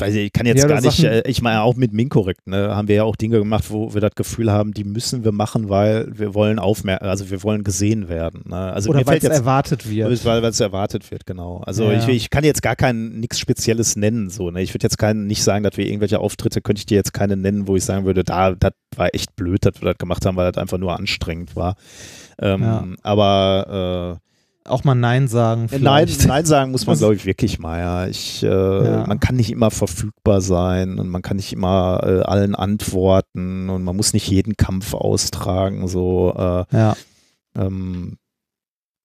weiß 0.00 0.14
ich, 0.14 0.26
ich 0.26 0.32
kann 0.32 0.46
jetzt 0.46 0.62
Ja, 0.62 0.68
gar 0.68 0.80
nicht, 0.80 0.96
Sachen- 0.98 1.10
äh, 1.10 1.22
ich 1.28 1.42
meine 1.42 1.62
auch 1.62 1.76
mit 1.76 1.92
Minkorrekt, 1.92 2.46
ne, 2.46 2.74
haben 2.74 2.88
wir 2.88 2.96
ja 2.96 3.04
auch 3.04 3.16
Dinge 3.16 3.38
gemacht, 3.38 3.64
wo 3.70 3.94
wir 3.94 4.00
das 4.00 4.14
Gefühl 4.14 4.50
haben, 4.50 4.72
die 4.72 4.84
müssen 4.84 5.24
wir 5.24 5.32
machen, 5.32 5.68
weil 5.68 6.06
wir 6.16 6.34
wollen 6.34 6.58
aufmer 6.58 7.00
also 7.02 7.30
wir 7.30 7.42
wollen 7.42 7.64
gesehen 7.64 8.08
werden. 8.08 8.42
Ne? 8.46 8.56
Also 8.56 8.90
Oder 8.90 9.06
weil 9.06 9.18
es 9.18 9.24
erwartet 9.24 9.88
wird. 9.90 10.24
weil 10.24 10.44
es 10.44 10.60
erwartet 10.60 11.10
wird, 11.10 11.26
genau. 11.26 11.58
Also 11.66 11.84
Ja. 11.90 11.98
ich, 11.98 12.08
ich 12.08 12.30
kann 12.30 12.44
jetzt 12.44 12.62
gar 12.62 12.76
kein 12.76 13.20
nichts 13.20 13.38
Spezielles 13.38 13.96
nennen, 13.96 14.30
so. 14.30 14.50
Ne? 14.50 14.62
Ich 14.62 14.72
würde 14.74 14.84
jetzt 14.84 14.98
keinen 14.98 15.26
nicht 15.26 15.42
sagen, 15.42 15.64
dass 15.64 15.76
wir 15.76 15.86
irgendwelche 15.86 16.20
Auftritte, 16.20 16.60
könnte 16.60 16.80
ich 16.80 16.86
dir 16.86 16.96
jetzt 16.96 17.12
keine 17.12 17.36
nennen, 17.36 17.66
wo 17.68 17.76
ich 17.76 17.84
sagen 17.84 18.04
würde, 18.06 18.24
da, 18.24 18.52
das 18.54 18.72
war 18.96 19.14
echt 19.14 19.36
blöd, 19.36 19.64
dass 19.64 19.80
wir 19.80 19.86
das 19.90 19.98
gemacht 19.98 20.24
haben, 20.26 20.36
weil 20.36 20.50
das 20.52 20.60
einfach 20.60 20.78
nur 20.78 20.96
anstrengend 20.98 21.54
war. 21.56 21.76
Ähm, 22.40 22.62
Ja. 22.62 22.84
Aber 23.02 24.20
Auch 24.66 24.84
mal 24.84 24.94
Nein 24.94 25.28
sagen. 25.28 25.68
nein, 25.80 26.08
nein 26.26 26.44
sagen 26.44 26.70
muss 26.72 26.86
man, 26.86 26.92
Was- 26.94 26.98
glaube 27.00 27.14
ich, 27.14 27.24
wirklich 27.26 27.58
mal. 27.58 27.78
Ja. 27.78 28.06
Ich, 28.06 28.42
äh, 28.42 28.46
Ja. 28.48 29.06
Man 29.06 29.20
kann 29.20 29.36
nicht 29.36 29.50
immer 29.50 29.70
verfügbar 29.70 30.40
sein 30.40 30.98
und 30.98 31.08
man 31.08 31.22
kann 31.22 31.36
nicht 31.36 31.52
immer 31.52 32.00
äh, 32.04 32.20
allen 32.22 32.54
antworten 32.54 33.68
und 33.70 33.82
man 33.84 33.96
muss 33.96 34.12
nicht 34.12 34.28
jeden 34.28 34.56
Kampf 34.56 34.94
austragen. 34.94 35.88
So, 35.88 36.32
äh, 36.36 36.64
Ja. 36.76 36.96
ähm, 37.56 38.18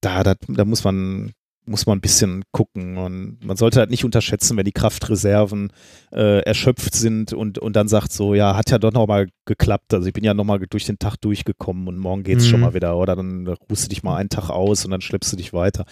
da, 0.02 0.24
da, 0.24 0.34
da 0.47 0.65
muss 0.65 0.84
man 0.84 1.32
muss 1.65 1.86
man 1.86 1.97
ein 1.97 2.02
bisschen 2.02 2.43
gucken 2.52 2.97
und 2.97 3.38
man 3.45 3.56
sollte 3.56 3.80
halt 3.80 3.91
nicht 3.91 4.04
unterschätzen, 4.04 4.58
wenn 4.58 4.65
die 4.65 4.71
Kraftreserven 4.71 5.71
äh, 6.12 6.39
erschöpft 6.41 6.95
sind 6.95 7.34
und, 7.34 7.60
und 7.60 7.76
dann 7.76 7.88
sagt 7.88 8.12
so, 8.12 8.34
ja, 8.34 8.56
hat 8.56 8.71
ja 8.71 8.80
doch 8.80 8.91
nochmal 8.91 9.28
geklappt, 9.45 9.93
also 9.93 10.08
ich 10.08 10.13
bin 10.13 10.24
ja 10.24 10.34
nochmal 10.34 10.60
durch 10.60 10.86
den 10.86 10.97
Tag 11.00 11.17
durchgekommen 11.17 11.88
und 11.88 11.97
morgen 11.97 12.24
geht's 12.24 12.45
Mhm. 12.45 12.50
schon 12.50 12.60
mal 12.62 12.74
wieder 12.74 12.97
oder 12.97 13.15
dann 13.15 13.47
ruhst 13.47 13.86
du 13.86 13.89
dich 13.89 14.04
mal 14.04 14.15
einen 14.17 14.30
Tag 14.30 14.50
aus 14.50 14.86
und 14.86 14.91
dann 14.91 15.02
schleppst 15.02 15.32
du 15.32 15.38
dich 15.38 15.54
weiter. 15.54 15.86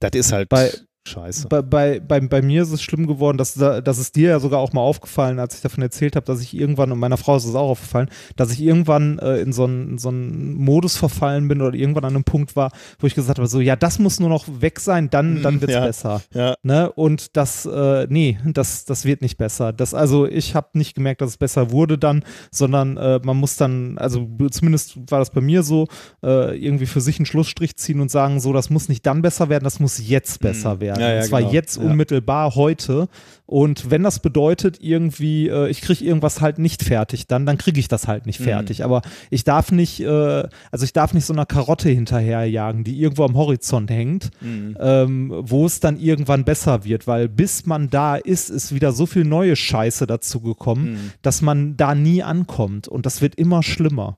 Das 0.00 0.12
ist 0.14 0.32
halt 0.32 0.48
Bei- 0.48 0.72
scheiße. 1.10 1.48
Bei, 1.48 1.62
bei, 1.62 2.00
bei, 2.00 2.20
bei 2.20 2.42
mir 2.42 2.62
ist 2.62 2.72
es 2.72 2.82
schlimm 2.82 3.06
geworden, 3.06 3.36
dass, 3.38 3.54
da- 3.54 3.80
dass 3.80 3.98
es 3.98 4.12
dir 4.12 4.30
ja 4.30 4.40
sogar 4.40 4.60
auch 4.60 4.72
mal 4.72 4.80
aufgefallen, 4.80 5.38
als 5.38 5.56
ich 5.56 5.60
davon 5.60 5.82
erzählt 5.82 6.16
habe, 6.16 6.24
dass 6.26 6.40
ich 6.40 6.54
irgendwann, 6.56 6.92
und 6.92 6.98
meiner 6.98 7.16
Frau 7.16 7.36
ist 7.36 7.44
es 7.44 7.54
auch 7.54 7.70
aufgefallen, 7.70 8.08
dass 8.36 8.52
ich 8.52 8.62
irgendwann 8.62 9.18
äh, 9.18 9.38
in 9.40 9.52
so 9.52 9.64
einen 9.64 9.90
in 9.90 9.98
so 9.98 10.08
einen 10.08 10.54
Modus 10.54 10.96
verfallen 10.96 11.48
bin 11.48 11.60
oder 11.62 11.74
irgendwann 11.76 12.04
an 12.04 12.14
einem 12.14 12.24
Punkt 12.24 12.56
war, 12.56 12.70
wo 12.98 13.06
ich 13.06 13.14
gesagt 13.14 13.38
habe, 13.38 13.48
so, 13.48 13.60
ja, 13.60 13.76
das 13.76 13.98
muss 13.98 14.20
nur 14.20 14.28
noch 14.28 14.46
weg 14.60 14.80
sein, 14.80 15.10
dann, 15.10 15.42
dann 15.42 15.54
Mhm, 15.56 15.60
wird's 15.62 15.74
ja. 15.74 15.84
besser. 15.86 16.22
ja. 16.34 16.54
Ne? 16.62 16.90
Und 16.92 17.36
das, 17.36 17.66
äh, 17.66 18.06
nee, 18.08 18.38
das, 18.44 18.84
das 18.84 19.04
wird 19.04 19.22
nicht 19.22 19.36
besser. 19.38 19.72
Das, 19.72 19.94
also 19.94 20.26
ich 20.26 20.54
habe 20.54 20.68
nicht 20.74 20.94
gemerkt, 20.94 21.20
dass 21.20 21.30
es 21.30 21.36
besser 21.36 21.70
wurde 21.70 21.98
dann, 21.98 22.24
sondern 22.50 22.96
äh, 22.96 23.20
man 23.24 23.36
muss 23.36 23.56
dann, 23.56 23.98
also 23.98 24.28
zumindest 24.50 24.96
war 25.10 25.18
das 25.18 25.30
bei 25.30 25.40
mir 25.40 25.62
so, 25.62 25.86
äh, 26.22 26.56
irgendwie 26.56 26.86
für 26.86 27.00
sich 27.00 27.18
einen 27.18 27.26
Schlussstrich 27.26 27.76
ziehen 27.76 28.00
und 28.00 28.10
sagen, 28.10 28.40
so, 28.40 28.52
das 28.52 28.70
muss 28.70 28.88
nicht 28.88 29.04
dann 29.06 29.22
besser 29.22 29.48
werden, 29.48 29.64
das 29.64 29.80
muss 29.80 30.06
jetzt 30.06 30.40
besser 30.40 30.76
Mhm. 30.76 30.80
werden. 30.80 30.99
Ja, 31.00 31.10
ja, 31.12 31.16
und 31.20 31.24
zwar 31.24 31.40
genau. 31.40 31.52
jetzt 31.52 31.76
Ja. 31.76 31.82
unmittelbar 31.82 32.54
heute. 32.54 33.08
Und 33.46 33.90
wenn 33.90 34.04
das 34.04 34.20
bedeutet, 34.20 34.78
irgendwie, 34.80 35.48
äh, 35.48 35.68
ich 35.68 35.80
kriege 35.80 36.04
irgendwas 36.04 36.40
halt 36.40 36.58
nicht 36.60 36.84
fertig, 36.84 37.26
dann, 37.26 37.46
dann 37.46 37.58
kriege 37.58 37.80
ich 37.80 37.88
das 37.88 38.06
halt 38.06 38.24
nicht 38.26 38.38
Mhm. 38.38 38.44
fertig. 38.44 38.84
Aber 38.84 39.02
ich 39.28 39.42
darf 39.42 39.72
nicht, 39.72 39.98
äh, 40.00 40.44
also 40.70 40.84
ich 40.84 40.92
darf 40.92 41.14
nicht 41.14 41.24
so 41.24 41.32
einer 41.32 41.46
Karotte 41.46 41.88
hinterherjagen, 41.88 42.84
die 42.84 43.00
irgendwo 43.00 43.24
am 43.24 43.34
Horizont 43.36 43.90
hängt 43.90 44.30
Mhm. 44.40 44.76
ähm, 44.78 45.32
wo 45.46 45.66
es 45.66 45.80
dann 45.80 45.98
irgendwann 45.98 46.44
besser 46.44 46.84
wird, 46.84 47.08
weil 47.08 47.28
bis 47.28 47.66
man 47.66 47.90
da 47.90 48.14
ist, 48.14 48.50
ist 48.50 48.72
wieder 48.72 48.92
so 48.92 49.06
viel 49.06 49.24
neue 49.24 49.56
Scheiße 49.56 50.06
dazu 50.06 50.40
gekommen, 50.40 50.92
Mhm. 50.92 50.98
dass 51.22 51.42
man 51.42 51.76
da 51.76 51.96
nie 51.96 52.22
ankommt 52.22 52.86
und 52.86 53.04
das 53.04 53.20
wird 53.20 53.34
immer 53.34 53.64
schlimmer. 53.64 54.16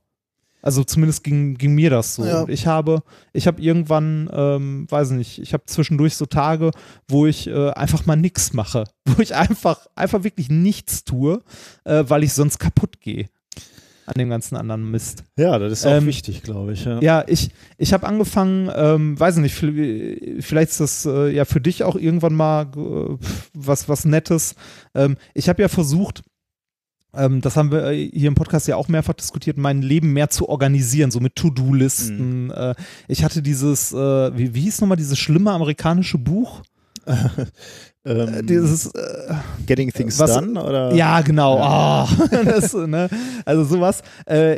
Also 0.63 0.85
zumindest 0.85 1.25
ging, 1.25 1.55
ging 1.55 1.75
mir 1.75 1.91
das 1.91 2.15
so. 2.15 2.25
Ja. 2.25 2.47
Ich 2.49 2.67
habe, 2.69 3.03
ich 3.33 3.47
habe 3.49 3.61
irgendwann, 3.61 4.31
ähm, 4.33 4.87
weiß 4.89 5.11
nicht, 5.11 5.41
ich 5.41 5.53
habe 5.53 5.65
zwischendurch 5.67 6.15
so 6.17 6.25
Tage, 6.27 6.71
wo 7.09 7.27
ich 7.27 7.49
äh, 7.49 7.71
einfach 7.71 8.07
mal 8.07 8.17
nichts 8.17 8.53
mache, 8.53 8.85
wo 9.05 9.21
ich 9.21 9.35
einfach, 9.35 9.87
einfach 9.97 10.23
wirklich 10.25 10.49
nichts 10.51 11.05
tue, 11.05 11.43
äh, 11.85 12.05
weil 12.07 12.23
ich 12.23 12.33
sonst 12.33 12.59
kaputt 12.59 13.01
gehe 13.01 13.29
an 14.05 14.15
dem 14.19 14.31
ganzen 14.31 14.57
anderen 14.57 14.91
Mist. 14.91 15.23
ja, 15.37 15.59
das 15.61 15.73
ist 15.75 15.87
auch 15.87 15.93
Ähm, 15.93 16.07
wichtig, 16.07 16.43
glaube 16.43 16.73
ich. 16.73 16.85
Ja. 16.85 17.01
Ja, 17.01 17.25
ich, 17.29 17.51
ich 17.79 17.93
habe 17.93 18.05
angefangen, 18.07 18.69
ähm, 18.75 19.19
weiß 19.19 19.37
nicht, 19.37 19.55
vi- 19.63 20.43
vielleicht 20.43 20.73
ist 20.73 20.81
das 20.81 21.07
äh, 21.07 21.29
ja 21.31 21.45
für 21.45 21.61
dich 21.61 21.85
auch 21.85 21.95
irgendwann 21.95 22.35
mal 22.35 22.63
äh, 22.77 23.17
was, 23.55 23.89
was 23.89 24.05
Nettes. 24.05 24.57
Ähm, 24.95 25.17
ich 25.35 25.49
habe 25.49 25.63
ja 25.63 25.69
versucht, 25.69 26.25
das 27.13 27.57
haben 27.57 27.71
wir 27.71 27.85
äh, 27.91 28.09
hier 28.11 28.29
im 28.29 28.35
Podcast 28.35 28.67
ja 28.69 28.77
auch 28.77 28.89
mehrfach 28.89 29.13
diskutiert, 29.15 29.59
mein 29.59 29.83
Leben 29.83 30.13
mehr 30.13 30.31
zu 30.31 30.49
organisieren, 30.49 31.11
so 31.11 31.21
mit 31.21 31.37
To-Do-Listen. 31.37 32.51
Äh, 32.51 32.75
ich 33.09 33.23
hatte 33.23 33.43
dieses, 33.43 33.93
äh, 33.93 33.97
wie, 34.37 34.55
wie 34.55 34.61
hieß 34.63 34.81
nochmal 34.81 34.97
dieses 34.97 35.19
schlimme 35.19 35.51
amerikanische 35.53 36.19
Buch? 36.19 36.63
Ähm, 38.05 38.35
Äh, 38.35 38.43
dieses, 38.43 38.87
äh, 38.87 39.35
Getting 39.65 39.93
Things 39.93 40.19
was- 40.19 40.35
Done? 40.35 40.61
Oder? 40.61 40.93
Ja, 40.93 41.21
genau. 41.21 41.59
Ah, 41.61 42.09
das, 42.45 42.75
ne? 42.75 43.09
Also 43.45 43.63
sowas. 43.63 44.03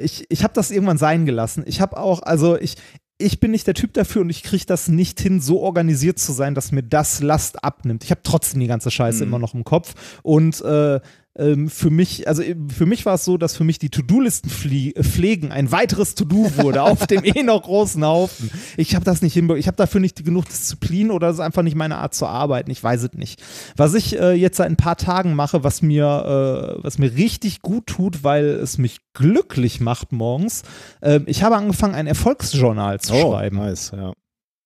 Ich 0.01 0.25
ich 0.31 0.43
habe 0.43 0.55
das 0.55 0.71
irgendwann 0.71 0.97
sein 0.97 1.27
gelassen. 1.27 1.63
Ich 1.67 1.83
habe 1.83 1.99
auch, 1.99 2.23
also 2.23 2.59
ich, 2.59 2.77
ich 3.19 3.41
bin 3.41 3.51
nicht 3.51 3.67
der 3.67 3.75
Typ 3.75 3.93
dafür 3.93 4.23
und 4.23 4.31
ich 4.31 4.45
kriege 4.45 4.65
das 4.65 4.89
nicht 4.89 5.21
hin, 5.21 5.43
so 5.43 5.61
organisiert 5.61 6.19
zu 6.19 6.33
sein, 6.33 6.55
dass 6.55 6.73
mir 6.73 6.83
das 6.83 7.21
Last 7.21 7.63
abnimmt. 7.63 8.03
Ich 8.05 8.11
habe 8.11 8.23
trotzdem 8.25 8.61
die 8.61 8.67
ganze 8.67 8.91
Scheiße 8.91 9.19
Mhm. 9.27 9.29
immer 9.31 9.39
noch 9.41 9.53
im 9.53 9.65
Kopf. 9.65 9.93
Und 10.23 10.63
äh, 10.63 11.01
ähm, 11.37 11.69
für 11.69 11.91
mich, 11.91 12.29
also 12.29 12.43
äh, 12.43 12.55
für 12.69 12.87
mich 12.87 13.05
war 13.07 13.15
es 13.15 13.25
so, 13.25 13.37
dass 13.37 13.57
für 13.57 13.65
mich 13.65 13.79
die 13.79 13.91
To-Do-Listen 13.91 14.49
pflegen 14.51 15.51
ein 15.53 15.73
weiteres 15.73 16.15
To-Do 16.15 16.57
wurde 16.59 16.83
auf 16.83 17.07
dem 17.07 17.25
eh 17.25 17.43
noch 17.43 17.63
großen 17.63 18.05
Haufen. 18.05 18.51
Ich 18.77 18.95
habe 18.95 19.05
das 19.05 19.21
nicht 19.23 19.35
hinbekommen. 19.35 19.59
Ich 19.61 19.67
habe 19.67 19.77
dafür 19.77 20.01
nicht 20.01 20.25
genug 20.25 20.47
Disziplin 20.47 21.11
oder 21.11 21.29
es 21.29 21.35
ist 21.35 21.41
einfach 21.41 21.63
nicht 21.63 21.77
meine 21.77 21.97
Art 21.99 22.15
zu 22.15 22.27
arbeiten. 22.27 22.71
Ich 22.71 22.83
weiß 22.83 23.03
es 23.03 23.13
nicht. 23.15 23.43
Was 23.77 23.95
ich 23.95 24.19
äh, 24.19 24.33
jetzt 24.33 24.57
seit 24.59 24.69
ein 24.69 24.77
paar 24.77 24.97
Tagen 24.97 25.35
mache, 25.35 25.65
was 25.65 25.83
mir, 25.83 26.77
äh, 26.79 26.83
was 26.85 26.99
mir 26.99 27.15
richtig 27.17 27.63
gut 27.63 27.87
tut, 27.87 28.23
weil 28.23 28.45
es 28.47 28.79
mich 28.79 28.99
glücklich 29.15 29.81
macht 29.81 30.13
morgens, 30.13 30.63
äh, 31.01 31.21
ich 31.27 31.43
habe 31.43 31.57
angefangen, 31.57 31.95
ein 31.95 32.07
Erfolgsjournal 32.07 33.01
zu 33.01 33.13
Oh, 33.15 33.33
schreiben. 33.33 33.57
nice, 33.57 33.93
ja. 33.97 34.13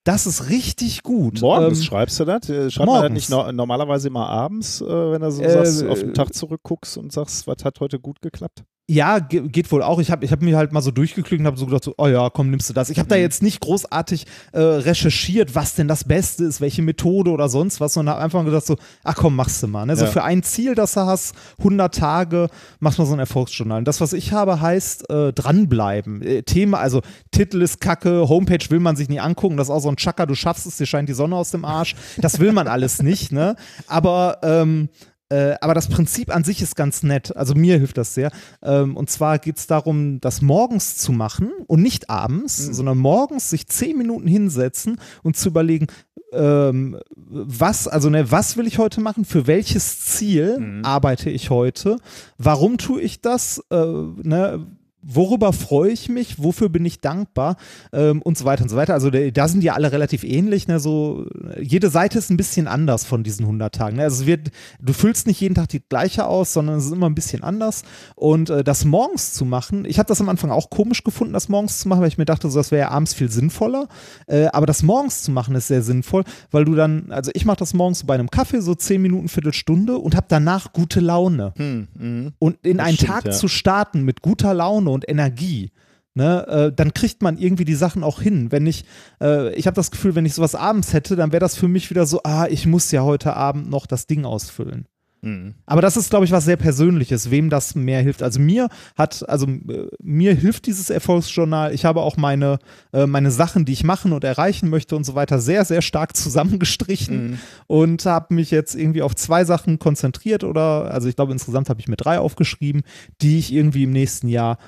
Das 0.09 0.27
ist 0.27 0.49
richtig 0.49 1.03
gut. 1.03 1.43
Morgens 1.43 1.81
Ähm, 1.81 1.85
schreibst 1.85 2.19
du 2.19 2.25
das? 2.25 2.49
Äh, 2.49 2.71
Schreibt 2.71 2.91
man 2.91 3.03
das 3.03 3.13
nicht 3.13 3.29
no 3.29 3.53
normalerweise 3.53 4.09
immer 4.09 4.27
abends, 4.27 4.81
äh, 4.81 4.87
wenn 4.87 5.21
du 5.21 5.31
so 5.31 5.43
Äh, 5.43 5.51
sagst, 5.51 5.85
auf 5.85 6.01
den 6.01 6.15
Tag 6.15 6.33
zurückguckst 6.33 6.97
und 6.97 7.13
sagst, 7.13 7.47
was 7.47 7.63
hat 7.63 7.79
heute 7.81 8.01
gut 8.01 8.23
geklappt? 8.23 8.65
Ja, 8.91 9.19
ge 9.19 9.49
geht 9.49 9.71
wohl 9.71 9.83
auch. 9.83 9.99
Ich 10.01 10.11
habe 10.11 10.25
ich 10.25 10.33
hab 10.33 10.41
mir 10.41 10.57
halt 10.57 10.73
mal 10.73 10.81
so 10.81 10.91
durchgeklickt 10.91 11.41
und 11.41 11.47
habe 11.47 11.59
so 11.59 11.67
gedacht, 11.67 11.85
so, 11.85 11.93
oh 11.99 12.07
ja, 12.07 12.31
komm, 12.31 12.49
nimmst 12.49 12.71
du 12.71 12.73
das. 12.73 12.89
Ich 12.89 12.99
habe 12.99 13.07
da 13.07 13.17
Mhm. 13.17 13.21
jetzt 13.21 13.43
nicht 13.43 13.61
großartig 13.61 14.25
äh, 14.53 14.61
recherchiert, 14.61 15.55
was 15.55 15.75
denn 15.75 15.89
das 15.89 16.05
Beste 16.05 16.45
ist, 16.45 16.63
welche 16.63 16.81
Methode 16.81 17.31
oder 17.31 17.51
sonst 17.51 17.81
was, 17.83 17.93
sondern 17.93 18.15
habe 18.15 18.25
einfach 18.25 18.43
gedacht 18.47 18.65
so, 18.65 18.77
ach 19.05 19.15
komm, 19.15 19.37
machst 19.37 19.63
du 19.63 19.67
mal. 19.67 19.85
Ne? 19.85 19.95
So 19.95 20.07
Ja. 20.07 20.11
für 20.11 20.25
ein 20.25 20.43
Ziel, 20.43 20.75
das 20.75 20.95
du 20.95 21.01
hast, 21.01 21.35
100 21.59 21.95
Tage, 21.95 22.49
machst 22.81 22.99
mal 22.99 23.05
so 23.05 23.13
ein 23.13 23.19
Erfolgsjournal. 23.19 23.81
Und 23.81 23.85
das, 23.89 24.01
was 24.01 24.15
ich 24.15 24.33
habe, 24.33 24.59
heißt 24.63 25.11
äh, 25.11 25.35
dranbleiben. 25.35 26.23
Äh, 26.23 26.43
Thema, 26.45 26.79
also 26.79 27.03
Titel 27.31 27.61
ist 27.61 27.83
kacke, 27.83 28.27
Homepage 28.27 28.65
will 28.71 28.81
man 28.81 28.97
sich 28.97 29.11
nie 29.11 29.21
angucken, 29.21 29.59
das 29.59 29.69
ist 29.69 29.75
auch 29.75 29.81
so 29.81 29.91
ein 29.91 29.97
Chaka, 29.97 30.25
du 30.25 30.35
schaffst 30.35 30.67
es, 30.67 30.79
dir 30.79 30.87
scheint 30.87 31.11
die 31.11 31.15
Sonne 31.15 31.37
aus 31.37 31.51
dem 31.51 31.67
Arsch. 31.67 31.95
Das 32.17 32.39
will 32.41 32.53
man 32.53 32.67
alles 32.69 33.03
nicht, 33.03 33.33
ne? 33.33 33.55
Aber 33.87 34.39
ähm, 34.43 34.89
äh, 35.31 35.55
aber 35.61 35.75
das 35.75 35.89
Prinzip 35.89 36.35
an 36.35 36.45
sich 36.45 36.63
ist 36.63 36.77
ganz 36.77 37.03
nett. 37.03 37.37
Also 37.37 37.55
mir 37.55 37.79
hilft 37.79 37.99
das 37.99 38.15
sehr. 38.15 38.31
Ähm, 38.63 38.97
und 38.97 39.11
zwar 39.11 39.39
geht 39.39 39.59
es 39.59 39.67
darum, 39.67 40.21
das 40.21 40.41
morgens 40.43 40.97
zu 40.97 41.13
machen 41.13 41.51
und 41.67 41.83
nicht 41.83 42.09
abends, 42.09 42.57
sondern 42.57 42.99
morgens 42.99 43.51
sich 43.51 43.67
zehn 43.67 43.99
Minuten 43.99 44.27
hinsetzen 44.27 44.99
und 45.23 45.37
zu 45.37 45.49
überlegen, 45.51 45.89
ähm, 46.33 46.99
was, 47.17 47.89
also 47.89 48.11
ne, 48.11 48.31
was 48.31 48.57
will 48.57 48.67
ich 48.67 48.79
heute 48.79 49.01
machen, 49.01 49.25
für 49.25 49.47
welches 49.47 50.01
Ziel 50.01 50.81
arbeite 50.83 51.31
ich 51.31 51.51
heute, 51.51 51.99
warum 52.37 52.79
tue 52.79 53.01
ich 53.01 53.21
das, 53.21 53.63
äh, 53.71 53.77
ne, 53.77 54.67
worüber 55.11 55.53
freue 55.53 55.91
ich 55.91 56.09
mich, 56.09 56.43
wofür 56.43 56.69
bin 56.69 56.85
ich 56.85 57.01
dankbar 57.01 57.57
ähm, 57.93 58.21
und 58.23 58.37
so 58.37 58.45
weiter 58.45 58.63
und 58.63 58.69
so 58.69 58.77
weiter. 58.77 58.95
Also 58.95 59.11
da- 59.11 59.49
sind 59.49 59.63
die 59.63 59.71
alle 59.71 59.91
relativ 59.93 60.25
ähnlich. 60.25 60.69
Ne? 60.69 60.79
So, 60.79 61.25
jede 61.61 61.89
Seite 61.89 62.19
ist 62.19 62.29
ein 62.31 62.37
bisschen 62.37 62.69
anders 62.69 63.05
von 63.07 63.23
diesen 63.25 63.45
100 63.47 63.75
Tagen. 63.75 63.97
Ne? 63.97 64.03
Also 64.03 64.23
es 64.23 64.27
wird, 64.27 64.51
du 64.81 64.93
füllst 64.93 65.27
nicht 65.27 65.41
jeden 65.41 65.55
Tag 65.55 65.69
die 65.69 65.81
gleiche 65.81 66.27
aus, 66.27 66.53
sondern 66.53 66.77
es 66.77 66.85
ist 66.85 66.93
immer 66.93 67.09
ein 67.09 67.15
bisschen 67.15 67.43
anders. 67.43 67.83
Und 68.15 68.51
äh, 68.51 68.63
das 68.63 68.85
morgens 68.85 69.33
zu 69.33 69.47
machen, 69.47 69.87
ich 69.87 69.99
habe 69.99 70.07
das 70.07 70.21
am 70.21 70.29
Anfang 70.29 70.51
auch 70.51 70.69
komisch 70.69 71.03
gefunden, 71.05 71.33
das 71.33 71.49
morgens 71.49 71.79
zu 71.81 71.89
machen, 71.89 72.03
weil 72.03 72.09
ich 72.09 72.19
mir 72.19 72.27
dachte, 72.27 72.51
so, 72.51 72.59
das 72.59 72.71
wäre 72.71 72.83
ja 72.83 72.89
abends 72.91 73.15
viel 73.15 73.31
sinnvoller. 73.31 73.89
Äh, 74.27 74.47
aber 74.49 74.67
das 74.67 74.83
morgens 74.83 75.23
zu 75.23 75.31
machen 75.31 75.55
ist 75.55 75.69
sehr 75.69 75.83
sinnvoll, 75.83 76.25
weil 76.51 76.67
du 76.67 76.75
dann, 76.75 77.11
also 77.11 77.31
ich 77.33 77.47
mache 77.47 77.57
das 77.57 77.73
morgens 77.73 78.05
bei 78.05 78.13
einem 78.15 78.31
Kaffee, 78.31 78.61
so 78.61 78.75
10 78.75 79.01
Minuten, 79.01 79.29
Viertelstunde 79.29 79.97
und 79.97 80.15
habe 80.15 80.27
danach 80.29 80.75
gute 80.75 81.01
Laune. 81.01 81.55
Hm, 81.57 81.89
mhm. 81.95 82.33
Und 82.39 82.59
in 82.67 82.77
Das 82.77 82.87
einen 82.87 82.97
stimmt, 82.97 83.11
Tag 83.11 83.25
ja. 83.25 83.31
zu 83.31 83.49
starten 83.49 84.03
mit 84.03 84.21
guter 84.21 84.53
Laune 84.53 84.98
und 84.99 85.09
Energie, 85.09 85.71
ne, 86.15 86.47
äh, 86.49 86.73
dann 86.75 86.93
kriegt 86.93 87.23
man 87.23 87.39
irgendwie 87.39 87.65
die 87.65 87.77
Sachen 87.77 88.03
auch 88.03 88.21
hin. 88.21 88.51
Wenn 88.51 88.67
ich, 88.67 88.85
äh, 89.23 89.55
ich 89.55 89.69
habe 89.69 89.77
das 89.77 89.93
Gefühl, 89.93 90.17
wenn 90.17 90.27
ich 90.27 90.35
sowas 90.35 90.57
abends 90.57 90.93
hätte, 90.93 91.15
dann 91.15 91.31
wäre 91.31 91.41
das 91.41 91.55
für 91.55 91.69
mich 91.69 91.89
wieder 91.91 92.05
so, 92.05 92.21
ah, 92.25 92.47
ich 92.51 92.67
muss 92.67 92.91
ja 92.91 93.03
heute 93.03 93.35
Abend 93.35 93.71
noch 93.71 93.87
das 93.87 94.09
Ding 94.09 94.25
ausfüllen. 94.25 94.87
Mhm. 95.21 95.55
Aber 95.67 95.81
das 95.83 95.97
ist, 95.97 96.11
glaube 96.11 96.25
ich, 96.25 96.31
was 96.31 96.45
sehr 96.45 96.57
Persönliches, 96.57 97.31
wem 97.31 97.51
das 97.51 97.75
mehr 97.75 98.03
hilft. 98.03 98.23
Also 98.23 98.41
mir 98.41 98.69
hat, 98.97 99.29
also 99.29 99.47
äh, 99.47 99.89
mir 100.01 100.35
hilft 100.35 100.67
dieses 100.67 100.91
Erfolgsjournal. 100.91 101.75
Ich 101.75 101.85
habe 101.85 102.03
auch 102.03 102.17
meine, 102.17 102.59
äh, 102.93 103.07
meine 103.07 103.31
Sachen, 103.31 103.65
die 103.65 103.73
ich 103.73 103.85
machen 103.85 104.13
und 104.13 104.25
erreichen 104.25 104.71
möchte 104.71 104.97
und 104.97 105.05
so 105.05 105.15
weiter, 105.15 105.41
sehr, 105.41 105.65
sehr 105.65 105.83
stark 105.83 106.17
zusammengestrichen 106.17 107.19
Mhm. 107.19 107.39
und 107.67 108.07
habe 108.07 108.35
mich 108.35 108.51
jetzt 108.51 108.75
irgendwie 108.75 109.03
auf 109.03 109.15
zwei 109.15 109.45
Sachen 109.45 109.79
konzentriert 109.79 110.45
oder, 110.45 110.93
also 110.93 111.09
ich 111.09 111.17
glaube, 111.17 111.33
insgesamt 111.33 111.69
habe 111.69 111.81
ich 111.81 111.89
mir 111.89 111.97
drei 111.97 112.19
aufgeschrieben, 112.19 112.83
die 113.21 113.39
ich 113.39 113.53
irgendwie 113.53 113.85
im 113.85 113.93
nächsten 113.93 114.29
Jahr 114.29 114.59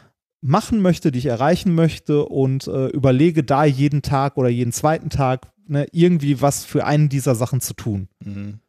machen 0.41 0.81
möchte, 0.81 1.13
die 1.13 1.19
ich 1.19 1.27
erreichen 1.27 1.75
möchte 1.75 2.25
und 2.25 2.67
äh, 2.67 2.89
überlege 2.89 3.45
da 3.45 3.65
jeden 3.65 4.03
Tag 4.03 4.37
oder 4.37 4.49
jeden 4.49 4.73
zweiten 4.73 5.11
Tag 5.11 5.53
ne, 5.67 5.87
irgendwie 5.93 6.41
was 6.41 6.65
für 6.65 6.85
einen 6.85 7.09
dieser 7.09 7.35
Sachen 7.35 7.61
zu 7.61 7.75
tun. 7.75 8.09
Mhm. 8.25 8.61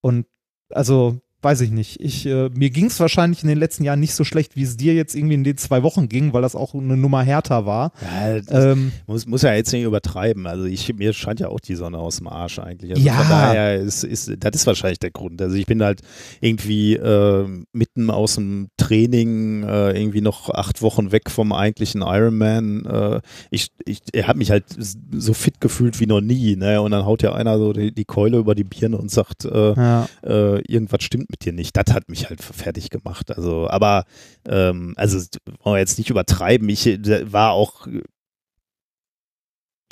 Und 0.00 0.26
also, 0.70 1.20
weiß 1.42 1.62
ich 1.62 1.70
nicht. 1.70 2.00
Ich, 2.00 2.26
äh, 2.26 2.50
mir 2.50 2.70
ging 2.70 2.86
es 2.86 3.00
wahrscheinlich 3.00 3.42
in 3.42 3.48
den 3.48 3.58
letzten 3.58 3.84
Jahren 3.84 4.00
nicht 4.00 4.14
so 4.14 4.24
schlecht, 4.24 4.56
wie 4.56 4.62
es 4.62 4.76
dir 4.76 4.94
jetzt 4.94 5.14
irgendwie 5.14 5.34
in 5.34 5.44
den 5.44 5.56
zwei 5.56 5.82
Wochen 5.82 6.08
ging, 6.08 6.32
weil 6.32 6.42
das 6.42 6.54
auch 6.54 6.74
eine 6.74 6.96
Nummer 6.96 7.22
härter 7.22 7.66
war. 7.66 7.92
Ja, 8.02 8.40
Ähm, 8.50 8.92
muss, 9.06 9.26
muss 9.26 9.42
ja 9.42 9.54
jetzt 9.54 9.72
nicht 9.72 9.84
übertreiben. 9.84 10.46
Also 10.46 10.64
ich, 10.64 10.92
mir 10.94 11.12
scheint 11.12 11.40
ja 11.40 11.48
auch 11.48 11.60
die 11.60 11.76
Sonne 11.76 11.98
aus 11.98 12.18
dem 12.18 12.28
Arsch 12.28 12.58
eigentlich. 12.58 12.90
Also 12.92 13.02
Ja. 13.02 13.14
Von 13.14 13.28
daher 13.28 13.76
ist, 13.76 14.04
ist, 14.04 14.30
das 14.38 14.52
ist 14.54 14.66
wahrscheinlich 14.66 14.98
der 14.98 15.10
Grund. 15.10 15.40
Also 15.40 15.56
ich 15.56 15.66
bin 15.66 15.82
halt 15.82 16.02
irgendwie 16.40 16.94
äh, 16.96 17.46
mitten 17.72 18.10
aus 18.10 18.34
dem 18.34 18.68
Training, 18.76 19.62
äh, 19.62 19.98
irgendwie 19.98 20.20
noch 20.20 20.50
acht 20.50 20.82
Wochen 20.82 21.12
weg 21.12 21.30
vom 21.30 21.52
eigentlichen 21.52 22.02
Ironman. 22.02 22.84
Äh, 22.84 23.20
ich 23.50 23.68
ich 23.86 24.00
er 24.12 24.26
hat 24.26 24.36
mich 24.36 24.50
halt 24.50 24.64
so 25.12 25.32
fit 25.32 25.60
gefühlt 25.60 26.00
wie 26.00 26.06
noch 26.06 26.20
nie. 26.20 26.56
Ne? 26.56 26.82
Und 26.82 26.90
dann 26.90 27.06
haut 27.06 27.22
ja 27.22 27.32
einer 27.32 27.58
so 27.58 27.72
die, 27.72 27.92
die 27.92 28.04
Keule 28.04 28.38
über 28.38 28.54
die 28.54 28.64
Birne 28.64 28.98
und 28.98 29.10
sagt, 29.10 29.44
äh, 29.44 29.72
ja. 29.74 30.08
äh, 30.22 30.60
irgendwas 30.62 31.02
stimmt 31.02 31.29
mit 31.30 31.44
dir 31.44 31.52
nicht. 31.52 31.76
Das 31.76 31.94
hat 31.94 32.08
mich 32.08 32.28
halt 32.28 32.42
fertig 32.42 32.90
gemacht. 32.90 33.36
Also, 33.36 33.68
aber 33.68 34.04
ähm, 34.48 34.94
also 34.96 35.18
wollen 35.62 35.76
wir 35.76 35.78
jetzt 35.78 35.98
nicht 35.98 36.10
übertreiben. 36.10 36.68
Ich 36.68 36.86
äh, 36.86 37.32
war 37.32 37.52
auch, 37.52 37.86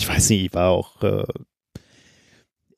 ich 0.00 0.08
weiß 0.08 0.30
nicht, 0.30 0.44
ich 0.46 0.54
war 0.54 0.70
auch, 0.70 1.02
äh, 1.02 1.24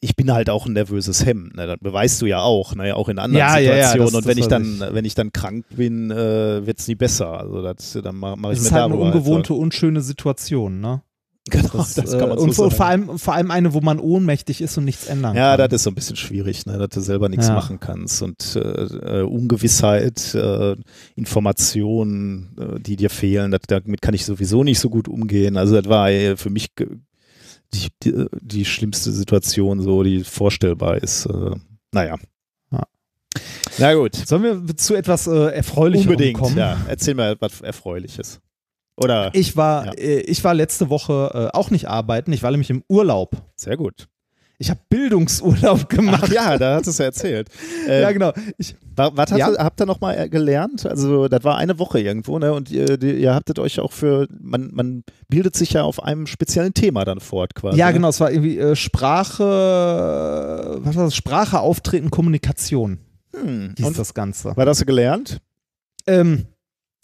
ich 0.03 0.17
bin 0.17 0.33
halt 0.33 0.49
auch 0.49 0.65
ein 0.67 0.73
nervöses 0.73 1.27
Hemd. 1.27 1.57
Ne? 1.57 1.67
Das 1.67 1.79
beweist 1.79 2.23
du 2.23 2.27
ja 2.27 2.41
auch, 2.41 2.75
ne? 2.75 2.97
auch 2.97 3.09
in 3.11 3.19
anderen 3.19 3.39
Ja, 3.47 3.59
ja, 3.59 3.77
ja, 3.77 3.89
Situationen. 3.93 4.13
das- 4.13 4.15
Und 4.15 4.27
wenn 4.27 4.39
ich 4.39 4.49
dann, 4.49 4.95
wenn 4.95 5.05
ich 5.05 5.15
dann 5.15 5.31
krank 5.33 5.67
bin, 5.71 6.11
äh, 6.11 6.67
wird 6.67 6.79
es 6.79 6.89
nie 6.89 6.95
besser. 6.95 7.39
Also 7.39 7.61
das, 7.63 7.93
dann 8.03 8.17
mache 8.17 8.37
mach 8.39 8.53
ich 8.53 8.61
mir 8.61 8.67
ist 8.67 8.73
halt 8.73 8.85
eine 8.85 8.95
darüber 8.95 9.07
ungewohnte, 9.15 9.53
unschöne 9.55 10.01
Situation, 10.01 10.81
ne? 10.81 11.03
Genau, 11.51 11.69
Das, 11.73 11.95
das, 11.95 12.11
kann 12.13 12.29
man 12.29 12.39
äh, 12.39 12.41
so 12.41 12.45
und 12.47 12.53
vor, 12.55 12.71
sagen. 12.71 12.77
vor, 12.77 12.87
allem, 12.87 13.19
vor 13.19 13.35
allem 13.35 13.51
eine, 13.51 13.75
wo 13.75 13.81
man 13.81 13.99
ohnmächtig 13.99 14.61
ist 14.61 14.79
und 14.79 14.85
nichts 14.85 15.07
ändern 15.07 15.37
Ja, 15.37 15.57
kann. 15.57 15.69
das 15.71 15.77
ist 15.81 15.83
so 15.85 15.91
ein 15.91 15.95
bisschen 15.95 16.17
schwierig, 16.17 16.65
ne, 16.67 16.79
dass 16.79 16.89
du 16.91 17.01
selber 17.01 17.29
nichts 17.29 17.49
Ja. 17.49 17.55
machen 17.55 17.81
kannst 17.81 18.23
und 18.23 18.57
äh, 18.57 18.61
äh, 18.61 19.23
Ungewissheit, 19.23 20.35
äh, 20.35 20.77
Informationen, 21.17 22.57
äh, 22.59 22.81
die 22.81 22.97
dir 22.97 23.11
fehlen, 23.11 23.51
das, 23.51 23.61
damit 23.67 24.01
kann 24.03 24.15
ich 24.15 24.25
sowieso 24.25 24.63
nicht 24.65 24.79
so 24.79 24.89
gut 24.91 25.09
umgehen. 25.09 25.57
Also 25.57 25.75
das 25.81 25.89
war 25.89 26.11
äh, 26.11 26.37
für 26.37 26.51
mich 26.51 26.69
die, 27.73 27.89
die, 28.03 28.27
die 28.41 28.65
schlimmste 28.65 29.13
Situation, 29.13 29.81
so 29.81 30.03
die 30.03 30.25
vorstellbar 30.25 30.99
ist. 31.03 31.27
Äh, 31.27 31.57
naja. 31.93 32.17
Ja. 32.71 32.83
Na 33.79 33.95
gut. 33.95 34.15
Sollen 34.17 34.67
wir 34.67 34.77
zu 34.77 34.95
etwas 34.95 35.27
äh, 35.27 35.49
Erfreulicherem 35.53 36.11
Unbedingt. 36.13 36.39
kommen? 36.39 36.57
Ja. 36.57 36.77
Erzähl 36.89 37.15
mal 37.15 37.37
was 37.41 37.61
Erfreuliches. 37.61 38.41
Oder 39.03 39.31
Ich 39.35 39.57
war, 39.57 39.87
Ja. 39.87 39.93
äh, 39.95 40.21
ich 40.21 40.43
war 40.45 40.55
letzte 40.55 40.91
Woche 40.91 41.51
äh, 41.53 41.57
auch 41.57 41.71
nicht 41.71 41.89
arbeiten, 41.89 42.33
ich 42.33 42.43
war 42.43 42.51
nämlich 42.51 42.71
im 42.71 42.83
Urlaub. 42.89 43.37
sehr 43.57 43.77
gut. 43.77 44.07
Ich 44.63 44.69
habe 44.69 44.79
Bildungsurlaub 44.91 45.89
gemacht. 45.89 46.25
Ach 46.27 46.29
ja, 46.31 46.59
da 46.59 46.75
hat 46.77 46.87
es 46.87 46.99
ja 46.99 47.07
erzählt. 47.07 47.49
Äh, 47.89 48.03
Ja, 48.03 48.13
genau. 48.13 48.33
Ich, 48.59 48.77
Wa- 48.95 49.11
Was 49.15 49.31
habt, 49.31 49.39
Ja. 49.41 49.51
ihr, 49.53 49.57
habt 49.59 49.81
ihr 49.81 49.87
nochmal 49.87 50.29
gelernt? 50.29 50.85
Also, 50.85 51.29
das 51.29 51.43
war 51.45 51.57
eine 51.57 51.79
Woche 51.79 51.99
irgendwo, 51.99 52.39
ne? 52.39 52.53
Und 52.53 52.71
ihr, 52.71 52.99
die- 52.99 53.13
ihr 53.23 53.35
habtet 53.35 53.59
euch 53.59 53.81
auch 53.81 53.93
für, 53.93 54.29
man, 54.39 54.69
man 54.75 55.03
bildet 55.29 55.57
sich 55.57 55.73
ja 55.73 55.83
auf 55.85 56.03
einem 56.03 56.27
speziellen 56.27 56.75
Thema 56.75 57.07
dann 57.07 57.21
fort 57.21 57.55
quasi. 57.55 57.79
ja, 57.79 57.87
ne? 57.87 57.95
genau, 57.95 58.09
es 58.11 58.21
war 58.21 58.31
irgendwie 58.31 58.59
äh, 58.59 58.77
Sprache, 58.77 59.45
äh, 59.45 60.85
was 60.85 60.95
war 60.97 61.05
das? 61.05 61.17
Sprache, 61.17 61.61
Auftreten, 61.61 62.11
Kommunikation 62.11 62.99
Hm. 63.35 63.75
hieß 63.79 63.87
Und 63.87 63.99
das 63.99 64.13
Ganze. 64.13 64.53
was 64.55 64.67
hast 64.67 64.81
du 64.83 64.85
gelernt? 64.85 65.39
Ähm, 66.07 66.45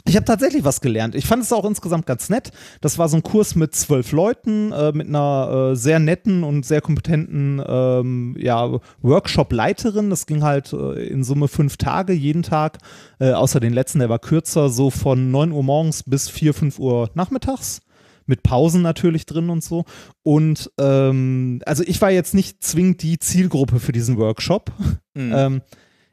ich 0.09 0.16
habe 0.16 0.24
tatsächlich 0.24 0.64
was 0.64 0.80
gelernt. 0.80 1.14
Ich 1.14 1.26
fand 1.26 1.42
es 1.42 1.52
auch 1.52 1.64
insgesamt 1.64 2.07
ganz 2.07 2.28
nett. 2.28 2.52
Das 2.80 2.96
war 2.98 3.09
so 3.09 3.16
ein 3.16 3.22
Kurs 3.22 3.57
mit 3.57 3.74
zwölf 3.74 4.12
Leuten, 4.12 4.72
äh, 4.72 4.92
mit 4.92 5.09
einer 5.09 5.70
äh, 5.72 5.76
sehr 5.76 5.98
netten 5.98 6.44
und 6.44 6.64
sehr 6.64 6.80
kompetenten 6.80 7.62
ähm, 7.66 8.36
ja, 8.38 8.78
Workshop-Leiterin. 9.02 10.09
Das 10.11 10.26
ging 10.26 10.42
halt 10.42 10.72
äh, 10.72 11.07
in 11.09 11.24
Summe 11.24 11.48
fünf 11.48 11.76
Tage, 11.76 12.12
jeden 12.12 12.42
Tag, 12.42 12.78
äh, 13.18 13.32
außer 13.32 13.59
den 13.59 13.72
letzten, 13.72 13.98
der 13.98 14.09
war 14.09 14.20
kürzer, 14.20 14.68
so 14.68 14.90
von 14.90 15.30
9 15.30 15.50
Uhr 15.50 15.64
morgens 15.64 16.04
bis 16.04 16.28
4, 16.28 16.54
5 16.54 16.78
Uhr 16.78 17.11
nachmittags. 17.14 17.80
Mit 18.28 18.42
Pausen 18.42 18.82
natürlich 18.82 19.24
drin 19.26 19.50
und 19.50 19.62
so. 19.62 19.84
Und 20.22 20.70
ähm, 20.78 21.61
also 21.64 21.84
ich 21.86 22.00
war 22.00 22.11
jetzt 22.11 22.34
nicht 22.34 22.62
zwingend 22.62 23.02
die 23.02 23.18
Zielgruppe 23.18 23.78
für 23.78 23.92
diesen 23.92 24.18
Workshop. 24.18 24.72
Hm. 25.16 25.32
Ähm, 25.34 25.62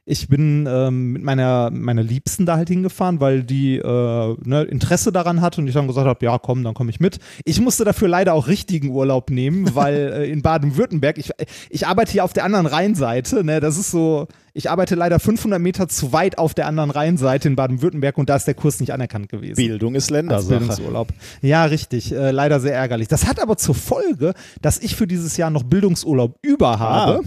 ich 0.06 0.28
bin 0.28 0.68
ähm, 0.70 1.14
mit 1.14 1.24
meiner, 1.24 1.70
meiner 1.72 2.04
Liebsten 2.04 2.45
da 2.45 2.58
halt 2.58 2.68
hingefahren, 2.68 3.22
weil 3.22 3.43
die 3.43 3.78
äh, 3.78 4.36
ne, 4.43 4.64
Interesse 4.64 5.14
daran 5.14 5.39
hatte 5.39 5.62
und 5.62 5.68
ich 5.68 5.74
dann 5.74 5.88
gesagt 5.88 6.08
habe, 6.08 6.26
ja 6.26 6.38
komm, 6.38 6.64
dann 6.64 6.74
komme 6.74 6.89
ich 6.89 6.99
mit. 6.99 7.20
Ich 7.45 7.62
musste 7.62 7.86
dafür 7.86 8.10
leider 8.10 8.34
auch 8.34 8.47
richtigen 8.47 8.89
Urlaub 8.89 9.30
nehmen, 9.30 9.74
weil 9.76 9.95
äh, 9.95 10.30
in 10.30 10.41
Baden-Württemberg, 10.41 11.18
ich, 11.18 11.32
ich 11.70 11.88
arbeite 11.88 12.12
hier 12.12 12.26
auf 12.26 12.34
der 12.34 12.43
anderen 12.43 12.66
Rheinseite, 12.66 13.45
ne, 13.45 13.62
das 13.62 13.78
ist 13.78 13.91
so, 13.91 14.28
ich 14.54 14.70
arbeite 14.70 14.95
leider 14.95 15.20
500 15.20 15.62
Meter 15.62 15.88
zu 15.88 16.12
weit 16.12 16.38
auf 16.38 16.54
der 16.54 16.68
anderen 16.68 16.91
Rheinseite 16.91 17.47
in 17.47 17.56
Baden-Württemberg 17.56 18.18
und 18.18 18.30
da 18.30 18.36
ist 18.36 18.45
der 18.45 18.56
Kurs 18.56 18.82
nicht 18.82 18.91
anerkannt 18.91 19.30
gewesen. 19.30 19.56
Bildung 19.56 19.95
ist 19.95 20.12
Ländersache. 20.12 20.60
Bildungsurlaub. 20.60 21.14
Ja, 21.41 21.64
richtig. 21.64 22.12
Äh, 22.12 22.32
leider 22.32 22.60
sehr 22.60 22.76
ärgerlich. 22.76 23.08
Das 23.08 23.26
hat 23.26 23.41
aber 23.41 23.56
zur 23.56 23.76
Folge, 23.76 24.34
dass 24.62 24.80
ich 24.80 24.97
für 24.97 25.08
dieses 25.08 25.38
Jahr 25.38 25.49
noch 25.49 25.64
Bildungsurlaub 25.64 26.38
über 26.41 26.80
habe. 26.80 27.22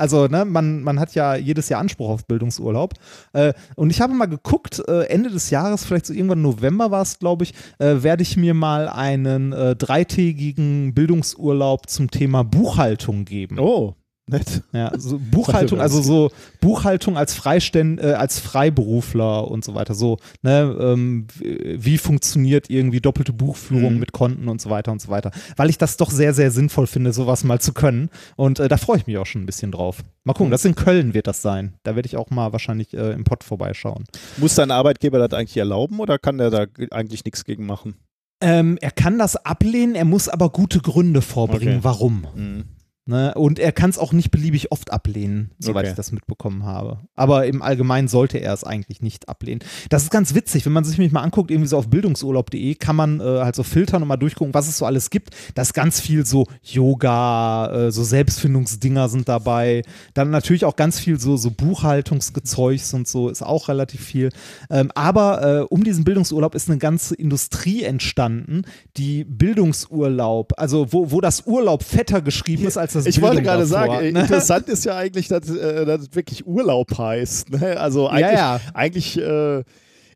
Also, 0.00 0.26
ne, 0.28 0.46
man, 0.46 0.82
man 0.82 0.98
hat 0.98 1.14
ja 1.14 1.34
jedes 1.36 1.68
Jahr 1.68 1.80
Anspruch 1.80 2.08
auf 2.08 2.26
Bildungsurlaub. 2.26 2.94
Äh, 3.34 3.52
und 3.76 3.90
ich 3.90 4.00
habe 4.00 4.14
mal 4.14 4.26
geguckt, 4.26 4.82
äh, 4.88 5.04
Ende 5.04 5.30
des 5.30 5.50
Jahres, 5.50 5.84
vielleicht 5.84 6.06
so 6.06 6.14
irgendwann 6.14 6.40
November 6.40 6.90
war 6.90 7.02
es, 7.02 7.18
glaube 7.18 7.44
ich, 7.44 7.54
äh, 7.78 8.02
werde 8.02 8.22
ich 8.22 8.36
mir 8.38 8.54
mal 8.54 8.88
einen 8.88 9.52
äh, 9.52 9.76
dreitägigen 9.76 10.94
Bildungsurlaub 10.94 11.88
zum 11.90 12.10
Thema 12.10 12.44
Buchhaltung 12.44 13.26
geben. 13.26 13.58
Oh, 13.58 13.94
nett. 14.30 14.62
Ja, 14.72 14.92
so 14.98 15.18
Buchhaltung, 15.18 15.80
also 15.80 16.00
so 16.02 16.30
Buchhaltung 16.60 17.16
als 17.18 17.34
Freiständ, 17.34 18.00
äh, 18.00 18.12
als 18.14 18.38
Freiberufler 18.38 19.48
und 19.50 19.64
so 19.64 19.74
weiter. 19.74 19.94
So, 19.94 20.18
ne, 20.42 20.76
ähm, 20.80 21.26
wie 21.40 21.98
funktioniert 21.98 22.70
irgendwie 22.70 23.00
doppelte 23.00 23.32
Buchführung 23.32 23.94
Mhm. 23.94 24.00
mit 24.00 24.12
Konten 24.12 24.48
und 24.48 24.60
so 24.60 24.70
weiter 24.70 24.92
und 24.92 25.00
so 25.02 25.08
weiter. 25.08 25.30
Weil 25.56 25.70
ich 25.70 25.78
das 25.78 25.96
doch 25.96 26.10
sehr, 26.10 26.32
sehr 26.34 26.50
sinnvoll 26.50 26.86
finde, 26.86 27.12
sowas 27.12 27.44
mal 27.44 27.60
zu 27.60 27.72
können. 27.72 28.10
Und 28.36 28.60
äh, 28.60 28.68
da 28.68 28.76
freue 28.76 28.98
ich 28.98 29.06
mich 29.06 29.18
auch 29.18 29.26
schon 29.26 29.42
ein 29.42 29.46
bisschen 29.46 29.72
drauf. 29.72 30.02
Mal 30.24 30.32
gucken, 30.34 30.48
Mhm. 30.48 30.52
das 30.52 30.64
in 30.64 30.74
Köln 30.74 31.14
wird 31.14 31.26
das 31.26 31.42
sein. 31.42 31.74
Da 31.82 31.96
werde 31.96 32.06
ich 32.06 32.16
auch 32.16 32.30
mal 32.30 32.52
wahrscheinlich 32.52 32.94
äh, 32.94 33.12
im 33.12 33.24
Pott 33.24 33.44
vorbeischauen. 33.44 34.04
Muss 34.36 34.54
dein 34.54 34.70
Arbeitgeber 34.70 35.18
das 35.18 35.38
eigentlich 35.38 35.56
erlauben 35.56 35.98
oder 36.00 36.18
kann 36.18 36.38
der 36.38 36.50
da 36.50 36.66
eigentlich 36.90 37.24
nichts 37.24 37.44
gegen 37.44 37.66
machen? 37.66 37.94
Ähm, 38.42 38.78
er 38.80 38.90
kann 38.90 39.18
das 39.18 39.36
ablehnen, 39.36 39.94
er 39.94 40.06
muss 40.06 40.28
aber 40.28 40.48
gute 40.48 40.80
Gründe 40.80 41.20
vorbringen, 41.20 41.74
Okay. 41.76 41.84
warum. 41.84 42.26
Hm. 42.34 42.64
Ne? 43.10 43.34
Und 43.34 43.58
er 43.58 43.72
kann 43.72 43.90
es 43.90 43.98
auch 43.98 44.12
nicht 44.12 44.30
beliebig 44.30 44.70
oft 44.70 44.92
ablehnen, 44.92 45.50
soweit 45.58 45.82
Okay. 45.82 45.90
ich 45.90 45.96
das 45.96 46.12
mitbekommen 46.12 46.62
habe. 46.62 47.00
Aber 47.16 47.44
im 47.46 47.60
Allgemeinen 47.60 48.06
sollte 48.06 48.38
er 48.38 48.52
es 48.54 48.62
eigentlich 48.62 49.02
nicht 49.02 49.28
ablehnen. 49.28 49.64
Das 49.88 50.04
ist 50.04 50.12
ganz 50.12 50.32
witzig, 50.36 50.64
wenn 50.64 50.72
man 50.72 50.84
sich 50.84 50.96
mich 50.96 51.10
mal 51.10 51.22
anguckt, 51.22 51.50
irgendwie 51.50 51.66
so 51.66 51.76
auf 51.76 51.88
bildungsurlaub.de 51.88 52.76
kann 52.76 52.94
man 52.94 53.18
äh, 53.18 53.24
halt 53.24 53.56
so 53.56 53.64
filtern 53.64 54.02
und 54.02 54.06
mal 54.06 54.16
durchgucken, 54.16 54.54
was 54.54 54.68
es 54.68 54.78
so 54.78 54.86
alles 54.86 55.10
gibt. 55.10 55.30
Da 55.56 55.62
ist 55.62 55.74
ganz 55.74 55.98
viel 55.98 56.24
so 56.24 56.46
Yoga, 56.62 57.86
äh, 57.88 57.90
so 57.90 58.04
Selbstfindungsdinger 58.04 59.08
sind 59.08 59.28
dabei. 59.28 59.82
Dann 60.14 60.30
natürlich 60.30 60.64
auch 60.64 60.76
ganz 60.76 61.00
viel 61.00 61.18
so, 61.18 61.36
so 61.36 61.50
Buchhaltungsgezeugs 61.50 62.94
und 62.94 63.08
so 63.08 63.28
ist 63.28 63.42
auch 63.42 63.66
relativ 63.66 64.04
viel. 64.04 64.28
Ähm, 64.70 64.92
aber 64.94 65.42
äh, 65.42 65.60
um 65.62 65.82
diesen 65.82 66.04
Bildungsurlaub 66.04 66.54
ist 66.54 66.70
eine 66.70 66.78
ganze 66.78 67.16
Industrie 67.16 67.82
entstanden, 67.82 68.62
die 68.96 69.24
Bildungsurlaub, 69.24 70.52
also 70.56 70.92
wo, 70.92 71.10
wo 71.10 71.20
das 71.20 71.46
Urlaub 71.48 71.82
fetter 71.82 72.22
geschrieben 72.22 72.66
ist 72.66 72.76
als 72.76 72.92
das 72.92 72.99
Ich 73.06 73.20
wollte 73.20 73.42
gerade 73.42 73.66
davor, 73.66 73.96
sagen, 73.96 74.12
ne? 74.12 74.20
interessant 74.20 74.68
ist 74.68 74.84
ja 74.84 74.96
eigentlich, 74.96 75.28
dass, 75.28 75.48
äh, 75.48 75.84
dass 75.84 76.02
es 76.02 76.14
wirklich 76.14 76.46
Urlaub 76.46 76.96
heißt. 76.96 77.50
Ne? 77.50 77.78
Also 77.78 78.08
eigentlich, 78.08 78.38
ja. 78.38 78.60
eigentlich 78.74 79.18
äh, 79.18 79.62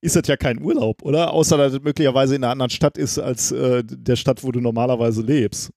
ist 0.01 0.16
das 0.16 0.26
ja 0.26 0.37
kein 0.37 0.61
Urlaub, 0.61 1.03
oder? 1.03 1.32
Außer 1.32 1.57
dass 1.57 1.72
es 1.72 1.80
möglicherweise 1.82 2.37
in 2.37 2.45
einer 2.45 2.53
anderen 2.53 2.70
Stadt 2.70 2.99
ist 2.99 3.18
als 3.18 3.53
äh, 3.53 3.82
der 3.85 4.16
Stadt, 4.16 4.45
wo 4.45 4.53
du 4.53 4.61
normalerweise 4.61 5.22
lebst. 5.22 5.70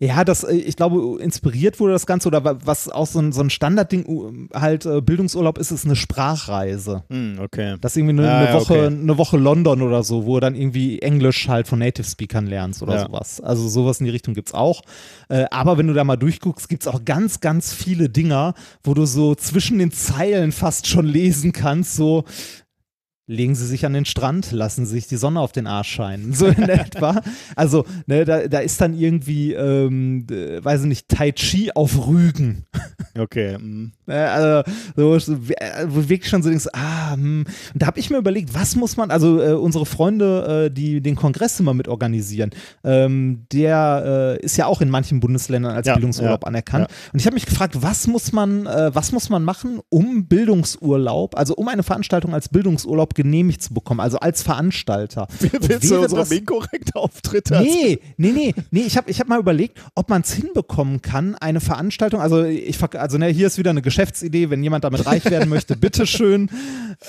Ja, 0.00 0.24
das, 0.24 0.44
äh, 0.44 0.54
ich 0.54 0.76
glaube, 0.76 1.20
inspiriert 1.22 1.80
wurde 1.80 1.92
das 1.92 2.06
Ganze 2.06 2.28
oder 2.28 2.44
wa- 2.44 2.58
was 2.64 2.88
auch 2.88 3.06
so 3.06 3.18
ein, 3.18 3.32
so 3.32 3.40
ein 3.40 3.50
Standardding 3.50 4.48
halt 4.54 4.86
äh, 4.86 5.00
Bildungsurlaub 5.00 5.58
ist, 5.58 5.70
ist 5.70 5.84
eine 5.84 5.96
Sprachreise. 5.96 7.04
Hm, 7.10 7.38
okay. 7.42 7.76
Das 7.80 7.92
ist 7.92 7.96
irgendwie 7.98 8.20
eine, 8.22 8.30
Ah, 8.30 8.38
eine 8.38 8.46
ja, 8.48 8.54
Woche, 8.54 8.74
okay. 8.74 8.86
eine 8.86 9.18
Woche 9.18 9.36
London 9.36 9.82
oder 9.82 10.02
so, 10.02 10.26
wo 10.26 10.34
du 10.34 10.40
dann 10.40 10.54
irgendwie 10.54 11.00
Englisch 11.00 11.48
halt 11.48 11.68
von 11.68 11.78
Native 11.78 12.06
Speakern 12.06 12.46
lernst 12.46 12.82
oder 12.82 12.94
Ja. 12.94 13.06
sowas. 13.06 13.40
Also 13.40 13.68
sowas 13.68 14.00
in 14.00 14.04
die 14.06 14.10
Richtung 14.12 14.34
gibt's 14.34 14.54
auch. 14.54 14.82
Äh, 15.28 15.44
aber 15.50 15.78
wenn 15.78 15.86
du 15.86 15.92
da 15.94 16.04
mal 16.04 16.16
durchguckst, 16.16 16.68
gibt's 16.68 16.86
auch 16.86 17.04
ganz, 17.04 17.40
ganz 17.40 17.72
viele 17.72 18.08
Dinger, 18.08 18.54
wo 18.82 18.94
du 18.94 19.04
so 19.06 19.34
zwischen 19.34 19.78
den 19.78 19.90
Zeilen 19.92 20.52
fast 20.52 20.86
schon 20.86 21.06
lesen 21.06 21.52
kannst, 21.52 21.94
so 21.96 22.24
legen 23.26 23.54
Sie 23.54 23.66
sich 23.66 23.86
an 23.86 23.92
den 23.94 24.04
Strand, 24.04 24.52
lassen 24.52 24.84
Sie 24.86 24.92
sich 24.92 25.06
die 25.06 25.16
Sonne 25.16 25.40
auf 25.40 25.52
den 25.52 25.66
Arsch 25.66 25.90
scheinen, 25.90 26.32
so 26.32 26.46
in 26.46 26.62
etwa. 26.68 27.20
Also, 27.56 27.84
ne, 28.06 28.24
da, 28.24 28.48
da 28.48 28.58
ist 28.58 28.80
dann 28.80 28.94
irgendwie, 28.94 29.52
ähm, 29.52 30.26
äh, 30.30 30.62
weiß 30.62 30.82
ich 30.82 30.88
nicht, 30.88 31.08
Tai 31.08 31.32
Chi 31.32 31.72
auf 31.74 32.06
Rügen. 32.06 32.66
Okay. 33.18 33.54
hm. 33.54 33.92
Ne, 34.06 34.30
Also, 34.30 34.70
so, 34.96 35.14
äh, 35.50 35.86
wo 35.88 36.08
wirklich 36.08 36.28
schon 36.28 36.42
so 36.42 36.48
denkst, 36.50 36.66
ah, 36.72 37.14
hm. 37.14 37.44
Und 37.72 37.82
da 37.82 37.86
habe 37.86 37.98
ich 38.00 38.10
mir 38.10 38.18
überlegt, 38.18 38.54
was 38.54 38.76
muss 38.76 38.96
man, 38.96 39.10
also 39.10 39.40
äh, 39.40 39.52
unsere 39.52 39.86
Freunde, 39.86 40.66
äh, 40.66 40.70
die 40.70 41.00
den 41.00 41.14
Kongress 41.16 41.58
immer 41.60 41.74
mit 41.74 41.88
organisieren, 41.88 42.50
ähm, 42.82 43.44
der 43.52 44.36
äh, 44.40 44.44
ist 44.44 44.56
ja 44.56 44.66
auch 44.66 44.80
in 44.80 44.90
manchen 44.90 45.20
Bundesländern 45.20 45.74
als 45.74 45.86
Ja, 45.86 45.94
Bildungsurlaub 45.94 46.42
ja, 46.42 46.46
anerkannt. 46.48 46.88
Und 47.12 47.20
ich 47.20 47.26
habe 47.26 47.34
mich 47.34 47.46
gefragt, 47.46 47.76
was 47.80 48.06
muss 48.06 48.32
man, 48.32 48.66
äh, 48.66 48.94
was 48.94 49.12
muss 49.12 49.28
man 49.30 49.44
machen, 49.44 49.80
um 49.88 50.26
Bildungsurlaub, 50.26 51.36
also 51.36 51.54
um 51.54 51.68
eine 51.68 51.82
Veranstaltung 51.82 52.34
als 52.34 52.48
Bildungsurlaub 52.48 53.14
genehmigt 53.14 53.62
zu 53.62 53.74
bekommen, 53.74 54.00
also 54.00 54.18
als 54.18 54.42
Veranstalter. 54.42 55.28
Willst 55.40 55.90
du 55.90 56.00
unsere 56.00 56.20
das- 56.22 56.30
inkorrekte 56.30 56.96
Auftritte? 56.96 57.60
Nee, 57.62 58.00
nee, 58.16 58.32
nee, 58.32 58.54
nee, 58.70 58.80
ich 58.82 58.96
habe 58.96 59.10
ich 59.10 59.20
hab 59.20 59.28
mal 59.28 59.38
überlegt, 59.38 59.80
ob 59.94 60.08
man 60.10 60.22
es 60.22 60.32
hinbekommen 60.32 61.00
kann, 61.02 61.34
eine 61.36 61.60
Veranstaltung, 61.60 62.20
also 62.20 62.42
ich 62.44 62.76
verk- 62.76 62.96
also 63.04 63.18
ne, 63.18 63.26
hier 63.26 63.48
ist 63.48 63.58
wieder 63.58 63.68
eine 63.68 63.82
Geschäftsidee, 63.82 64.48
wenn 64.48 64.62
jemand 64.62 64.82
damit 64.82 65.04
reich 65.04 65.26
werden 65.26 65.50
möchte, 65.50 65.76
bitteschön. 65.76 66.48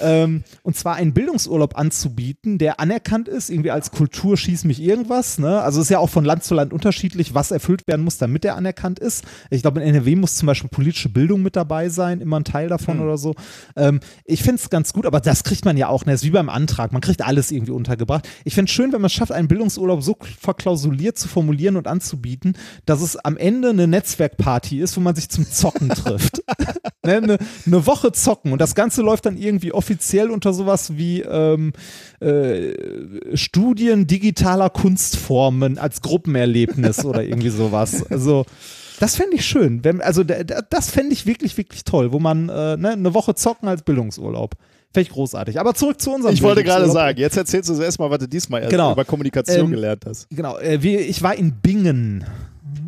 Ähm, 0.01 0.43
und 0.63 0.75
zwar 0.75 0.95
einen 0.95 1.13
Bildungsurlaub 1.13 1.77
anzubieten, 1.77 2.57
der 2.57 2.79
anerkannt 2.79 3.27
ist, 3.27 3.51
irgendwie 3.51 3.69
als 3.69 3.91
Kultur 3.91 4.35
schieß 4.35 4.63
mich 4.63 4.81
irgendwas, 4.81 5.37
ne? 5.37 5.61
Also 5.61 5.79
ist 5.79 5.89
ja 5.89 5.99
auch 5.99 6.09
von 6.09 6.25
Land 6.25 6.43
zu 6.43 6.55
Land 6.55 6.73
unterschiedlich, 6.73 7.35
was 7.35 7.51
erfüllt 7.51 7.87
werden 7.87 8.03
muss, 8.03 8.17
damit 8.17 8.43
der 8.43 8.55
anerkannt 8.55 8.97
ist. 8.97 9.23
Ich 9.51 9.61
glaube, 9.61 9.81
in 9.81 9.87
NRW 9.87 10.15
muss 10.15 10.37
zum 10.37 10.47
Beispiel 10.47 10.69
politische 10.69 11.09
Bildung 11.09 11.43
mit 11.43 11.55
dabei 11.55 11.89
sein, 11.89 12.19
immer 12.19 12.39
ein 12.39 12.43
Teil 12.43 12.67
davon 12.67 12.99
oder 12.99 13.17
so. 13.17 13.35
Ähm, 13.75 13.99
ich 14.25 14.41
finde 14.41 14.55
es 14.55 14.71
ganz 14.71 14.91
gut, 14.91 15.05
aber 15.05 15.21
das 15.21 15.43
kriegt 15.43 15.65
man 15.65 15.77
ja 15.77 15.87
auch, 15.87 16.05
ne? 16.05 16.13
Das 16.13 16.21
ist 16.21 16.27
wie 16.27 16.31
beim 16.31 16.49
Antrag, 16.49 16.91
man 16.91 17.01
kriegt 17.01 17.21
alles 17.21 17.51
irgendwie 17.51 17.71
untergebracht. 17.71 18.27
Ich 18.43 18.55
finde 18.55 18.69
es 18.69 18.73
schön, 18.73 18.91
wenn 18.91 19.01
man 19.01 19.07
es 19.07 19.13
schafft, 19.13 19.31
einen 19.31 19.47
Bildungsurlaub 19.47 20.01
so 20.01 20.17
verklausuliert 20.41 21.19
zu 21.19 21.27
formulieren 21.27 21.77
und 21.77 21.87
anzubieten, 21.87 22.57
dass 22.87 23.01
es 23.01 23.17
am 23.17 23.37
Ende 23.37 23.69
eine 23.69 23.87
Netzwerkparty 23.87 24.79
ist, 24.81 24.97
wo 24.97 25.01
man 25.01 25.15
sich 25.15 25.29
zum 25.29 25.45
Zocken 25.49 25.84
trifft. 25.89 26.41
ne, 27.05 27.17
eine, 27.17 27.37
eine 27.65 27.85
Woche 27.85 28.11
zocken 28.11 28.51
und 28.51 28.59
das 28.59 28.75
Ganze 28.75 29.01
läuft 29.01 29.25
dann 29.25 29.37
irgendwie 29.37 29.71
offiziell 29.71 30.29
unter 30.31 30.53
sowas 30.53 30.97
wie 30.97 31.21
ähm, 31.21 31.73
äh, 32.19 32.73
Studien 33.35 34.07
digitaler 34.07 34.69
Kunstformen 34.69 35.77
als 35.77 36.01
Gruppenerlebnis 36.01 37.05
oder 37.05 37.23
irgendwie 37.23 37.49
sowas. 37.49 38.05
Also 38.09 38.45
das 38.99 39.15
fände 39.17 39.35
ich 39.35 39.45
schön. 39.45 39.83
Wenn, 39.83 40.01
also 40.01 40.23
da- 40.23 40.43
da- 40.43 40.61
das 40.61 40.89
fände 40.89 41.13
ich 41.13 41.25
wirklich, 41.25 41.57
wirklich 41.57 41.83
toll, 41.83 42.11
wo 42.11 42.19
man 42.19 42.49
äh, 42.49 42.77
ne, 42.77 42.91
eine 42.91 43.13
Woche 43.13 43.35
zocken 43.35 43.67
als 43.67 43.83
Bildungsurlaub. 43.83 44.55
Fände 44.93 45.09
ich 45.09 45.13
großartig. 45.13 45.59
Aber 45.59 45.73
zurück 45.73 45.99
zu 45.99 46.13
unserem 46.13 46.33
Ich 46.33 46.41
wollte 46.41 46.63
gerade 46.63 46.89
sagen, 46.89 47.19
jetzt 47.19 47.35
erzählst 47.35 47.69
du 47.69 47.81
erstmal, 47.81 48.09
was 48.09 48.19
du 48.19 48.27
diesmal 48.29 48.61
erst 48.61 48.71
Genau. 48.71 48.93
über 48.93 49.03
Kommunikation 49.03 49.65
Ähm, 49.65 49.71
gelernt 49.71 50.05
hast. 50.05 50.27
Genau, 50.29 50.57
äh, 50.57 50.81
wir, 50.81 51.01
ich 51.01 51.21
war 51.21 51.35
in 51.35 51.51
Bingen. 51.61 52.23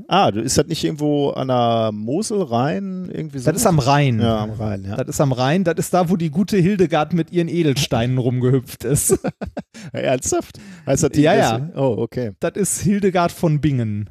Ah, 0.07 0.31
du 0.31 0.41
ist 0.41 0.57
das 0.57 0.67
nicht 0.67 0.83
irgendwo 0.83 1.29
an 1.31 1.49
der 1.49 1.91
Mosel 1.93 2.41
Rhein 2.41 3.09
irgendwie 3.11 3.39
so? 3.39 3.51
Das 3.51 3.61
ist 3.61 3.67
am 3.67 3.79
Rhein. 3.79 4.19
ja, 4.19 4.43
am 4.43 4.51
Rhein, 4.51 4.85
ja. 4.85 4.95
Das 4.95 5.07
ist 5.07 5.21
am 5.21 5.31
Rhein. 5.31 5.63
Das 5.63 5.75
ist 5.77 5.93
da, 5.93 6.09
wo 6.09 6.15
die 6.15 6.29
gute 6.29 6.57
Hildegard 6.57 7.13
mit 7.13 7.31
ihren 7.31 7.47
Edelsteinen 7.47 8.17
rumgehüpft 8.17 8.83
ist. 8.83 9.11
ja 9.93 9.99
ernsthaft? 9.99 10.59
Heißt 10.85 11.03
das 11.03 11.11
die 11.11 11.21
Ja, 11.21 11.35
ja. 11.35 11.69
Oh, 11.75 11.95
okay. 11.97 12.31
das 12.39 12.53
ist 12.55 12.81
Hildegard 12.81 13.31
von 13.31 13.59
Bingen. 13.59 14.09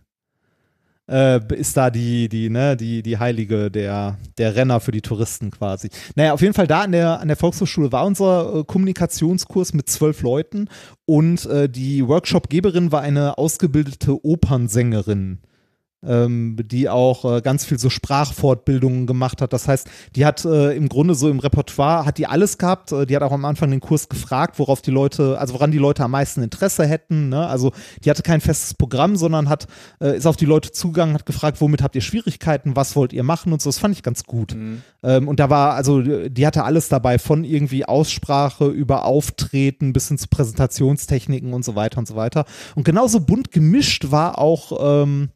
Äh, 1.08 1.40
ist 1.54 1.76
da 1.76 1.90
die, 1.90 2.28
die, 2.28 2.50
ne, 2.50 2.76
die, 2.76 3.00
die 3.02 3.18
Heilige 3.18 3.70
der, 3.70 4.18
der 4.38 4.56
Renner 4.56 4.80
für 4.80 4.90
die 4.90 5.02
Touristen 5.02 5.52
quasi. 5.52 5.88
Naja, 6.16 6.32
auf 6.32 6.40
jeden 6.40 6.54
Fall 6.54 6.66
da 6.66 6.80
an 6.80 6.90
der, 6.90 7.20
an 7.20 7.28
der 7.28 7.36
Volkshochschule 7.36 7.92
war 7.92 8.04
unser 8.04 8.56
äh, 8.56 8.64
Kommunikationskurs 8.64 9.72
mit 9.72 9.88
zwölf 9.88 10.22
Leuten 10.22 10.68
und 11.04 11.46
äh, 11.46 11.68
die 11.68 12.06
Workshopgeberin 12.08 12.90
war 12.90 13.02
eine 13.02 13.38
ausgebildete 13.38 14.24
Opernsängerin. 14.24 15.38
Ähm, 16.04 16.56
die 16.62 16.90
auch 16.90 17.24
äh, 17.24 17.40
ganz 17.40 17.64
viel 17.64 17.78
so 17.78 17.88
Sprachfortbildungen 17.88 19.06
gemacht 19.06 19.40
hat. 19.40 19.54
Das 19.54 19.66
heißt, 19.66 19.88
die 20.14 20.26
hat 20.26 20.44
äh, 20.44 20.72
im 20.76 20.90
Grunde 20.90 21.14
so 21.14 21.28
im 21.30 21.38
Repertoire, 21.38 22.04
hat 22.04 22.18
die 22.18 22.26
alles 22.26 22.58
gehabt. 22.58 22.92
Äh, 22.92 23.06
die 23.06 23.16
hat 23.16 23.22
auch 23.22 23.32
am 23.32 23.46
Anfang 23.46 23.70
den 23.70 23.80
Kurs 23.80 24.10
gefragt, 24.10 24.58
worauf 24.58 24.82
die 24.82 24.90
Leute, 24.90 25.38
also 25.40 25.54
woran 25.54 25.70
die 25.70 25.78
Leute 25.78 26.04
am 26.04 26.10
meisten 26.10 26.42
Interesse 26.42 26.86
hätten. 26.86 27.30
Ne? 27.30 27.46
Also 27.46 27.72
die 28.04 28.10
hatte 28.10 28.22
kein 28.22 28.42
festes 28.42 28.74
Programm, 28.74 29.16
sondern 29.16 29.48
hat, 29.48 29.68
äh, 30.00 30.16
ist 30.16 30.26
auf 30.26 30.36
die 30.36 30.44
Leute 30.44 30.70
zugegangen, 30.70 31.14
hat 31.14 31.24
gefragt, 31.24 31.62
womit 31.62 31.82
habt 31.82 31.96
ihr 31.96 32.02
Schwierigkeiten, 32.02 32.76
was 32.76 32.94
wollt 32.94 33.14
ihr 33.14 33.24
machen 33.24 33.54
und 33.54 33.62
so. 33.62 33.70
Das 33.70 33.78
fand 33.78 33.94
ich 33.94 34.02
ganz 34.02 34.24
gut. 34.24 34.54
Ähm, 35.02 35.28
und 35.28 35.40
da 35.40 35.48
war, 35.48 35.74
also 35.74 36.02
die 36.02 36.46
hatte 36.46 36.64
alles 36.64 36.88
dabei, 36.88 37.18
von 37.18 37.42
irgendwie 37.42 37.86
Aussprache 37.86 38.66
über 38.66 39.06
Auftreten 39.06 39.94
bis 39.94 40.08
hin 40.08 40.18
zu 40.18 40.28
Präsentationstechniken 40.28 41.54
und 41.54 41.64
so 41.64 41.74
weiter 41.74 41.98
und 41.98 42.06
so 42.06 42.16
weiter. 42.16 42.44
Und 42.74 42.84
genauso 42.84 43.20
bunt 43.20 43.50
gemischt 43.50 44.10
war 44.10 44.38
auch, 44.38 45.02
ähm, 45.02 45.30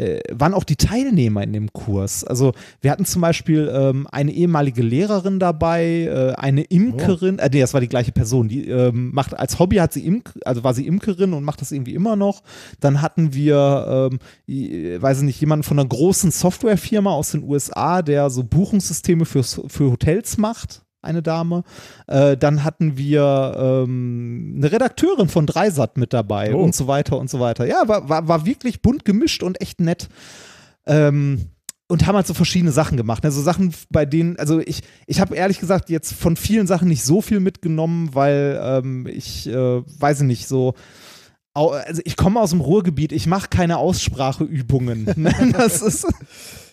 äh, 0.00 0.20
waren 0.32 0.54
auch 0.54 0.64
die 0.64 0.76
Teilnehmer 0.76 1.42
in 1.42 1.52
dem 1.52 1.72
Kurs. 1.72 2.24
Also 2.24 2.52
wir 2.80 2.90
hatten 2.90 3.04
zum 3.04 3.20
Beispiel 3.20 3.70
ähm, 3.72 4.06
eine 4.10 4.32
ehemalige 4.32 4.82
Lehrerin 4.82 5.38
dabei, 5.38 6.04
äh, 6.04 6.32
eine 6.36 6.62
Imkerin, 6.62 7.38
äh, 7.38 7.50
nee, 7.52 7.60
das 7.60 7.74
war 7.74 7.80
die 7.80 7.88
gleiche 7.88 8.12
Person, 8.12 8.48
die 8.48 8.68
ähm, 8.68 9.10
macht 9.12 9.38
als 9.38 9.58
Hobby 9.58 9.76
hat 9.76 9.92
sie 9.92 10.06
Imk, 10.06 10.32
also 10.44 10.64
war 10.64 10.74
sie 10.74 10.86
Imkerin 10.86 11.34
und 11.34 11.44
macht 11.44 11.60
das 11.60 11.72
irgendwie 11.72 11.94
immer 11.94 12.16
noch. 12.16 12.42
Dann 12.80 13.02
hatten 13.02 13.34
wir, 13.34 14.10
ähm, 14.48 15.00
weiß 15.02 15.18
ich 15.18 15.24
nicht, 15.24 15.40
jemanden 15.40 15.64
von 15.64 15.78
einer 15.78 15.88
großen 15.88 16.30
Softwarefirma 16.30 17.12
aus 17.12 17.32
den 17.32 17.44
USA, 17.44 18.02
der 18.02 18.30
so 18.30 18.42
Buchungssysteme 18.42 19.24
für, 19.24 19.42
für 19.42 19.90
Hotels 19.90 20.38
macht. 20.38 20.82
Eine 21.02 21.22
Dame. 21.22 21.64
Äh, 22.06 22.36
dann 22.36 22.62
hatten 22.64 22.96
wir 22.98 23.84
ähm, 23.86 24.54
eine 24.58 24.70
Redakteurin 24.70 25.28
von 25.28 25.46
Dreisat 25.46 25.96
mit 25.96 26.12
dabei 26.12 26.54
Oh. 26.54 26.62
und 26.62 26.74
so 26.74 26.86
weiter 26.86 27.18
und 27.18 27.30
so 27.30 27.40
weiter. 27.40 27.66
Ja, 27.66 27.88
war, 27.88 28.08
war, 28.08 28.28
war 28.28 28.44
wirklich 28.46 28.82
bunt 28.82 29.04
gemischt 29.04 29.42
und 29.42 29.60
echt 29.60 29.80
nett. 29.80 30.08
Ähm, 30.86 31.46
und 31.88 32.06
haben 32.06 32.14
halt 32.14 32.26
so 32.26 32.34
verschiedene 32.34 32.70
Sachen 32.70 32.96
gemacht. 32.96 33.24
Also 33.24 33.42
Sachen, 33.42 33.74
bei 33.90 34.06
denen, 34.06 34.38
also 34.38 34.60
ich, 34.60 34.82
ich 35.06 35.20
habe 35.20 35.34
ehrlich 35.34 35.58
gesagt 35.58 35.90
jetzt 35.90 36.12
von 36.12 36.36
vielen 36.36 36.66
Sachen 36.68 36.88
nicht 36.88 37.02
so 37.02 37.20
viel 37.20 37.40
mitgenommen, 37.40 38.10
weil 38.12 38.60
ähm, 38.62 39.06
ich, 39.08 39.48
äh, 39.48 39.82
weiß 40.00 40.20
ich 40.20 40.26
nicht, 40.26 40.46
so, 40.46 40.74
also 41.52 42.00
ich 42.04 42.16
komme 42.16 42.38
aus 42.40 42.50
dem 42.50 42.60
Ruhrgebiet, 42.60 43.10
ich 43.10 43.26
mache 43.26 43.48
keine 43.48 43.78
Ausspracheübungen. 43.78 45.06
Ne? 45.16 45.34
das 45.52 45.82
ist, 45.82 46.06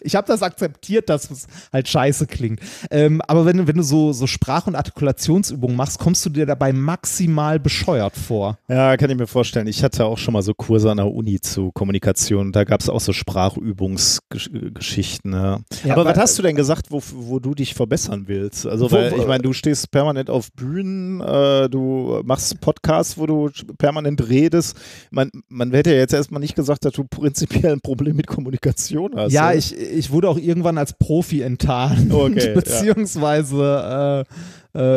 ich 0.01 0.15
habe 0.15 0.27
das 0.27 0.41
akzeptiert, 0.43 1.09
dass 1.09 1.29
es 1.31 1.47
halt 1.73 1.87
scheiße 1.87 2.27
klingt. 2.27 2.59
Ähm, 2.91 3.21
aber 3.27 3.45
wenn, 3.45 3.57
du- 3.57 3.67
wenn 3.67 3.77
du 3.77 3.83
so, 3.83 4.13
so 4.13 4.27
Sprach- 4.27 4.67
und 4.67 4.75
Artikulationsübungen 4.75 5.75
machst, 5.75 5.99
kommst 5.99 6.25
du 6.25 6.29
dir 6.29 6.45
dabei 6.45 6.73
maximal 6.73 7.59
bescheuert 7.59 8.15
vor. 8.15 8.57
Ja, 8.67 8.95
kann 8.97 9.09
ich 9.09 9.17
mir 9.17 9.27
vorstellen. 9.27 9.67
Ich 9.67 9.83
hatte 9.83 10.05
auch 10.05 10.17
schon 10.17 10.33
mal 10.33 10.41
so 10.41 10.53
Kurse 10.53 10.91
an 10.91 10.97
der 10.97 11.07
Uni 11.11 11.39
zu 11.39 11.71
Kommunikation. 11.71 12.51
Da 12.51 12.63
gab 12.63 12.81
es 12.81 12.89
auch 12.89 12.99
so 13.01 13.13
Sprachübungsgeschichten. 13.13 15.33
Ja. 15.33 15.59
Ja, 15.83 15.93
aber 15.93 16.05
was 16.05 16.13
aber- 16.13 16.21
hast 16.21 16.37
du 16.37 16.43
denn 16.43 16.55
gesagt, 16.55 16.87
wo, 16.91 17.01
wo 17.13 17.39
du 17.39 17.53
dich 17.55 17.73
verbessern 17.73 18.23
willst? 18.27 18.65
Also, 18.65 18.91
Wo- 18.91 18.95
weil, 18.95 19.13
ich 19.17 19.27
meine, 19.27 19.43
du 19.43 19.53
stehst 19.53 19.91
permanent 19.91 20.29
auf 20.29 20.51
Bühnen, 20.53 21.21
äh, 21.21 21.69
du 21.69 22.21
machst 22.25 22.59
Podcasts, 22.61 23.17
wo 23.17 23.25
du 23.25 23.49
permanent 23.77 24.27
redest. 24.29 24.77
Man, 25.11 25.29
man 25.49 25.71
hätte 25.71 25.91
ja 25.91 25.97
jetzt 25.97 26.13
erstmal 26.13 26.39
nicht 26.41 26.55
gesagt, 26.55 26.85
dass 26.85 26.93
du 26.93 27.03
prinzipiell 27.03 27.73
ein 27.73 27.81
Problem 27.81 28.15
mit 28.15 28.27
Kommunikation 28.27 29.11
hast. 29.15 29.31
ja, 29.33 29.47
oder? 29.47 29.55
ich, 29.55 29.75
ich 29.93 30.11
wurde 30.11 30.29
auch 30.29 30.37
irgendwann 30.37 30.77
als 30.77 30.93
Profi 30.93 31.41
enttarnt, 31.41 32.11
Okay, 32.13 32.47
ja. 32.47 32.53
beziehungsweise 32.53 34.25
äh, 34.27 34.33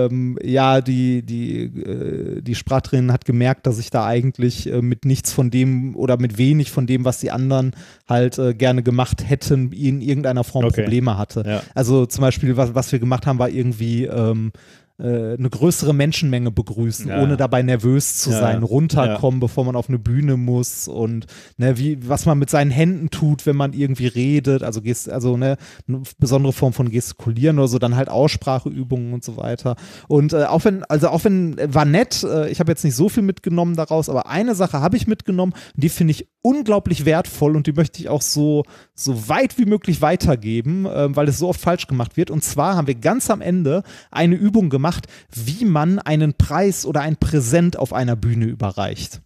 ähm, 0.06 0.38
ja, 0.42 0.80
die, 0.80 1.22
die, 1.22 1.62
äh, 1.62 2.42
die 2.42 2.54
Sprachtrainerin 2.54 3.12
hat 3.12 3.24
gemerkt, 3.24 3.66
dass 3.66 3.78
ich 3.78 3.90
da 3.90 4.04
eigentlich 4.04 4.70
äh, 4.70 4.82
mit 4.82 5.04
nichts 5.04 5.32
von 5.32 5.50
dem 5.50 5.96
oder 5.96 6.18
mit 6.18 6.36
wenig 6.36 6.70
von 6.70 6.86
dem, 6.86 7.04
was 7.04 7.20
die 7.20 7.30
anderen 7.30 7.72
halt 8.08 8.38
äh, 8.38 8.52
gerne 8.52 8.82
gemacht 8.82 9.28
hätten, 9.28 9.72
in 9.72 10.00
irgendeiner 10.02 10.44
Form 10.44 10.66
Okay. 10.66 10.82
Probleme 10.82 11.16
hatte. 11.16 11.44
Ja. 11.46 11.62
Also 11.74 12.04
zum 12.06 12.20
Beispiel, 12.22 12.56
was, 12.56 12.74
was 12.74 12.92
wir 12.92 12.98
gemacht 12.98 13.26
haben, 13.26 13.38
war 13.38 13.48
irgendwie 13.48 14.04
ähm, 14.04 14.52
äh, 15.00 15.34
eine 15.38 15.48
größere 15.50 15.94
Menschenmenge 15.94 16.50
begrüßen, 16.50 17.08
Ja. 17.08 17.22
ohne 17.22 17.36
dabei 17.36 17.62
nervös 17.62 18.16
zu 18.18 18.30
Ja, 18.30 18.40
sein, 18.40 18.60
ja. 18.60 18.66
runterkommen, 18.66 19.40
bevor 19.40 19.64
man 19.64 19.76
auf 19.76 19.88
eine 19.88 19.98
Bühne 19.98 20.36
muss 20.36 20.88
und 20.88 21.26
ne, 21.56 21.78
wie, 21.78 22.08
was 22.08 22.26
man 22.26 22.38
mit 22.38 22.50
seinen 22.50 22.70
Händen 22.70 23.10
tut, 23.10 23.46
wenn 23.46 23.56
man 23.56 23.72
irgendwie 23.72 24.06
redet, 24.06 24.62
also 24.62 24.82
gest, 24.82 25.08
also 25.08 25.36
ne, 25.36 25.56
eine 25.88 26.02
besondere 26.18 26.52
Form 26.52 26.72
von 26.72 26.90
Gestikulieren 26.90 27.58
oder 27.58 27.68
so, 27.68 27.78
dann 27.78 27.96
halt 27.96 28.08
Ausspracheübungen 28.08 29.12
und 29.12 29.24
so 29.24 29.36
weiter. 29.36 29.76
Und 30.08 30.32
äh, 30.32 30.44
auch 30.44 30.64
wenn, 30.64 30.84
also 30.84 31.08
auch 31.08 31.24
wenn, 31.24 31.56
äh, 31.58 31.72
war 31.72 31.84
nett, 31.84 32.22
äh, 32.22 32.50
ich 32.50 32.60
habe 32.60 32.70
jetzt 32.72 32.84
nicht 32.84 32.94
so 32.94 33.08
viel 33.08 33.22
mitgenommen 33.22 33.76
daraus, 33.76 34.08
aber 34.08 34.28
eine 34.28 34.54
Sache 34.54 34.80
habe 34.80 34.96
ich 34.96 35.06
mitgenommen, 35.06 35.52
die 35.74 35.88
finde 35.88 36.12
ich 36.12 36.28
unglaublich 36.42 37.04
wertvoll 37.04 37.54
und 37.56 37.66
die 37.66 37.72
möchte 37.72 38.00
ich 38.00 38.08
auch 38.08 38.22
so, 38.22 38.64
so 38.94 39.28
weit 39.28 39.58
wie 39.58 39.66
möglich 39.66 40.00
weitergeben, 40.02 40.86
äh, 40.86 41.14
weil 41.14 41.28
es 41.28 41.38
so 41.38 41.48
oft 41.48 41.60
falsch 41.60 41.86
gemacht 41.86 42.16
wird. 42.16 42.30
Und 42.30 42.42
zwar 42.42 42.76
haben 42.76 42.86
wir 42.86 42.94
ganz 42.94 43.30
am 43.30 43.40
Ende 43.40 43.82
eine 44.10 44.34
Übung 44.36 44.70
gemacht, 44.70 44.89
wie 45.34 45.64
man 45.64 45.98
einen 45.98 46.34
Preis 46.34 46.86
oder 46.86 47.00
ein 47.00 47.16
Präsent 47.16 47.78
auf 47.78 47.92
einer 47.92 48.16
Bühne 48.16 48.46
überreicht. 48.46 49.22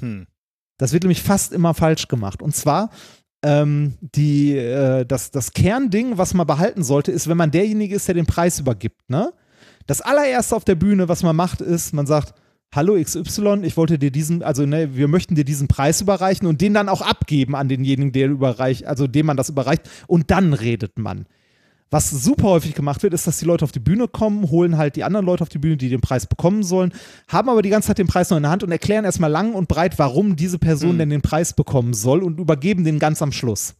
Hm. 0.00 0.26
Das 0.78 0.92
wird 0.92 1.04
nämlich 1.04 1.22
fast 1.22 1.52
immer 1.52 1.74
falsch 1.74 2.08
gemacht. 2.08 2.42
Und 2.42 2.54
zwar 2.54 2.90
ähm, 3.42 3.94
die, 4.00 4.56
äh, 4.56 5.04
das, 5.06 5.30
das 5.30 5.52
Kernding, 5.52 6.18
was 6.18 6.34
man 6.34 6.46
behalten 6.46 6.82
sollte, 6.82 7.12
ist, 7.12 7.28
wenn 7.28 7.36
man 7.36 7.50
derjenige 7.50 7.94
ist, 7.94 8.08
der 8.08 8.14
den 8.14 8.26
Preis 8.26 8.58
übergibt. 8.58 9.08
Ne? 9.08 9.32
Das 9.86 10.00
allererste 10.00 10.56
auf 10.56 10.64
der 10.64 10.74
Bühne, 10.74 11.08
was 11.08 11.22
man 11.22 11.36
macht, 11.36 11.60
ist, 11.60 11.92
man 11.92 12.06
sagt, 12.06 12.34
Hallo 12.74 13.00
XY, 13.00 13.60
ich 13.62 13.76
wollte 13.76 13.98
dir 13.98 14.10
diesen, 14.10 14.42
also 14.42 14.66
ne, 14.66 14.96
wir 14.96 15.08
möchten 15.08 15.34
dir 15.34 15.44
diesen 15.44 15.68
Preis 15.68 16.00
überreichen 16.00 16.46
und 16.46 16.60
den 16.60 16.74
dann 16.74 16.88
auch 16.88 17.00
abgeben 17.00 17.54
an 17.54 17.68
denjenigen, 17.68 18.12
der 18.12 18.28
überreicht, 18.28 18.84
also 18.84 19.06
dem 19.06 19.26
man 19.26 19.36
das 19.36 19.48
überreicht 19.48 19.88
und 20.08 20.30
dann 20.30 20.52
redet 20.52 20.98
man. 20.98 21.26
Was 21.90 22.10
super 22.10 22.48
häufig 22.48 22.74
gemacht 22.74 23.02
wird, 23.04 23.14
ist, 23.14 23.26
dass 23.28 23.38
die 23.38 23.44
Leute 23.44 23.64
auf 23.64 23.70
die 23.70 23.78
Bühne 23.78 24.08
kommen, 24.08 24.50
holen 24.50 24.76
halt 24.76 24.96
die 24.96 25.04
anderen 25.04 25.24
Leute 25.24 25.42
auf 25.42 25.48
die 25.48 25.58
Bühne, 25.58 25.76
die 25.76 25.88
den 25.88 26.00
Preis 26.00 26.26
bekommen 26.26 26.64
sollen, 26.64 26.92
haben 27.28 27.48
aber 27.48 27.62
die 27.62 27.68
ganze 27.70 27.88
Zeit 27.88 27.98
den 27.98 28.08
Preis 28.08 28.28
noch 28.28 28.36
in 28.36 28.42
der 28.42 28.50
Hand 28.50 28.64
und 28.64 28.72
erklären 28.72 29.04
erstmal 29.04 29.30
lang 29.30 29.54
und 29.54 29.68
breit, 29.68 29.96
warum 29.98 30.34
diese 30.34 30.58
Person 30.58 30.94
Mhm. 30.94 30.98
denn 30.98 31.10
den 31.10 31.22
Preis 31.22 31.52
bekommen 31.52 31.94
soll 31.94 32.24
und 32.24 32.40
übergeben 32.40 32.82
den 32.84 32.98
ganz 32.98 33.22
am 33.22 33.30
Schluss. 33.30 33.74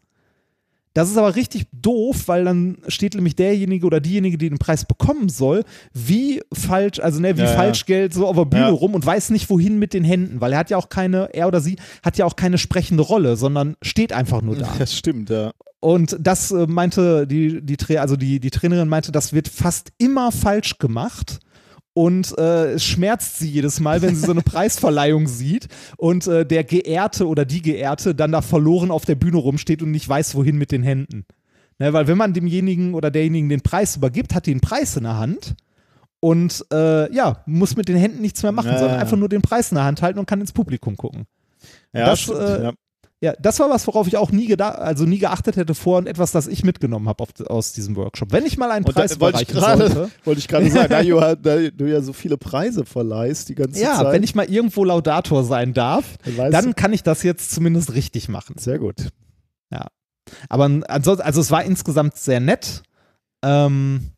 Das 0.95 1.11
ist 1.11 1.19
aber 1.19 1.37
richtig 1.37 1.67
doof, 1.73 2.23
weil 2.27 2.45
dann 2.47 2.79
steht 2.89 3.15
nämlich 3.17 3.37
derjenige 3.37 3.85
oder 3.87 4.01
diejenige, 4.01 4.39
die 4.39 4.49
den 4.49 4.57
Preis 4.59 4.87
bekommen 4.87 5.29
soll, 5.29 5.65
wie 5.93 6.41
falsch, 6.55 7.01
also 7.01 7.21
ne, 7.21 7.37
wie 7.37 7.43
Ja. 7.43 7.49
Falschgeld 7.49 8.15
so 8.15 8.27
auf 8.27 8.37
der 8.37 8.47
Bühne 8.47 8.63
Ja. 8.63 8.71
rum 8.71 8.95
und 8.95 9.05
weiß 9.05 9.29
nicht, 9.31 9.51
wohin 9.51 9.79
mit 9.79 9.93
den 9.93 10.05
Händen, 10.05 10.41
weil 10.41 10.53
er 10.55 10.59
hat 10.61 10.71
ja 10.71 10.79
auch 10.79 10.89
keine, 10.89 11.35
er 11.35 11.49
oder 11.49 11.61
sie 11.61 11.77
hat 12.03 12.17
ja 12.17 12.25
auch 12.25 12.37
keine 12.37 12.57
sprechende 12.57 13.03
Rolle, 13.03 13.37
sondern 13.37 13.77
steht 13.83 14.15
einfach 14.15 14.41
nur 14.41 14.57
da. 14.57 14.73
Das 14.79 14.97
stimmt, 14.97 15.29
ja. 15.29 15.53
Und 15.81 16.17
das 16.19 16.51
äh, 16.51 16.67
meinte 16.67 17.27
die, 17.27 17.61
die, 17.65 17.77
Tra- 17.77 17.99
also 17.99 18.17
die, 18.17 18.41
die 18.41 18.51
Trainerin 18.51 18.89
meinte, 18.89 19.13
das 19.13 19.33
wird 19.33 19.49
fast 19.49 19.93
immer 19.99 20.33
falsch 20.33 20.79
gemacht. 20.79 21.39
Und 21.93 22.37
äh, 22.39 22.73
es 22.73 22.85
schmerzt 22.85 23.39
sie 23.39 23.49
jedes 23.49 23.81
Mal, 23.81 24.03
wenn 24.03 24.15
sie 24.15 24.27
so 24.27 24.33
eine 24.33 24.43
Preisverleihung 24.43 25.27
sieht 25.29 25.69
und 25.97 26.27
äh, 26.27 26.45
der 26.45 26.63
Geehrte 26.65 27.27
oder 27.27 27.45
die 27.47 27.63
Geehrte 27.63 28.15
dann 28.15 28.33
da 28.33 28.43
verloren 28.43 28.91
auf 28.91 29.07
der 29.07 29.15
Bühne 29.15 29.39
rumsteht 29.39 29.81
und 29.83 29.93
nicht 29.93 30.07
weiß, 30.09 30.35
wohin 30.35 30.57
mit 30.59 30.73
den 30.73 30.83
Händen. 30.83 31.25
Ne, 31.79 31.93
weil 31.93 32.07
wenn 32.07 32.17
man 32.19 32.33
demjenigen 32.33 32.95
oder 32.95 33.11
derjenigen 33.11 33.49
den 33.51 33.61
Preis 33.61 33.97
übergibt, 33.97 34.35
hat 34.35 34.47
die 34.47 34.51
einen 34.53 34.61
Preis 34.61 34.97
in 34.97 35.05
der 35.05 35.19
Hand 35.19 35.55
und 36.21 36.65
äh, 36.73 37.13
ja, 37.15 37.43
muss 37.47 37.77
mit 37.77 37.89
den 37.89 37.97
Händen 37.97 38.23
nichts 38.23 38.43
mehr 38.43 38.53
machen, 38.53 38.71
Ja, 38.73 38.79
sondern 38.79 38.99
einfach 38.99 39.17
nur 39.17 39.29
den 39.29 39.43
Preis 39.43 39.71
in 39.71 39.77
der 39.77 39.85
Hand 39.85 40.01
halten 40.03 40.19
und 40.19 40.27
kann 40.27 40.41
ins 40.41 40.53
Publikum 40.53 40.97
gucken. 40.97 41.25
Ja, 41.93 42.07
Das, 42.07 42.21
stimmt, 42.21 42.41
äh, 42.41 42.63
ja. 42.65 42.73
Ja, 43.23 43.33
das 43.41 43.59
war 43.61 43.71
was, 43.71 43.87
worauf 43.87 44.07
ich 44.07 44.19
auch 44.19 44.31
nie 44.31 44.47
gedacht, 44.47 44.77
also 44.79 45.05
nie 45.07 45.19
geachtet 45.19 45.57
hätte 45.57 45.75
vor 45.75 45.97
und 45.99 46.07
etwas, 46.07 46.33
das 46.33 46.47
ich 46.47 46.65
mitgenommen 46.65 47.09
habe 47.09 47.25
aus 47.49 47.73
diesem 47.73 47.97
Workshop. 47.97 48.31
Wenn 48.31 48.45
ich 48.45 48.59
mal 48.59 48.71
einen 48.71 48.85
Und 48.85 48.95
da 48.95 49.01
Preis 49.01 49.19
wollte 49.21 49.41
ich 49.43 49.49
gerade- 49.49 49.89
sollte, 49.91 50.11
Wollte 50.25 50.39
ich 50.39 50.49
gerade 50.49 50.71
sagen, 50.71 50.91
da 50.91 51.03
du, 51.03 51.09
ja- 51.09 51.35
da 51.35 51.57
du 51.71 51.87
ja 51.87 52.03
so 52.03 52.13
viele 52.13 52.37
Preise 52.37 52.85
verleihst 52.85 53.49
die 53.49 53.55
ganze 53.55 53.81
ja, 53.81 53.97
Zeit. 53.97 54.13
wenn 54.13 54.23
ich 54.23 54.35
mal 54.35 54.45
irgendwo 54.51 54.85
Laudator 54.85 55.45
sein 55.45 55.73
darf, 55.73 56.19
dann, 56.37 56.51
dann 56.53 56.75
kann 56.77 56.93
ich 56.93 57.03
das 57.03 57.23
jetzt 57.23 57.53
zumindest 57.53 57.95
richtig 57.95 58.29
machen. 58.29 58.57
sehr 58.59 58.79
gut. 58.79 59.09
Aber 60.49 60.65
ansonsten, 60.89 61.23
also 61.25 61.41
es 61.41 61.53
war 61.53 61.63
insgesamt 61.63 62.17
sehr 62.17 62.41
nett. 62.41 62.83
Ähm, 63.45 64.11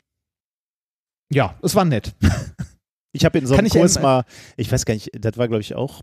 ja, 1.31 1.55
es 1.63 1.75
war 1.75 1.85
nett. 1.85 2.15
Ich 3.13 3.25
habe 3.25 3.39
in 3.39 3.47
so 3.47 3.55
einem 3.55 3.67
ich 3.67 3.73
ja 3.73 3.81
Kurs 3.81 4.01
mal, 4.01 4.25
ich 4.59 4.71
weiß 4.71 4.85
gar 4.85 4.93
nicht, 4.95 5.11
das 5.19 5.39
war 5.39 5.49
glaube 5.49 5.63
ich 5.63 5.75
auch 5.75 6.03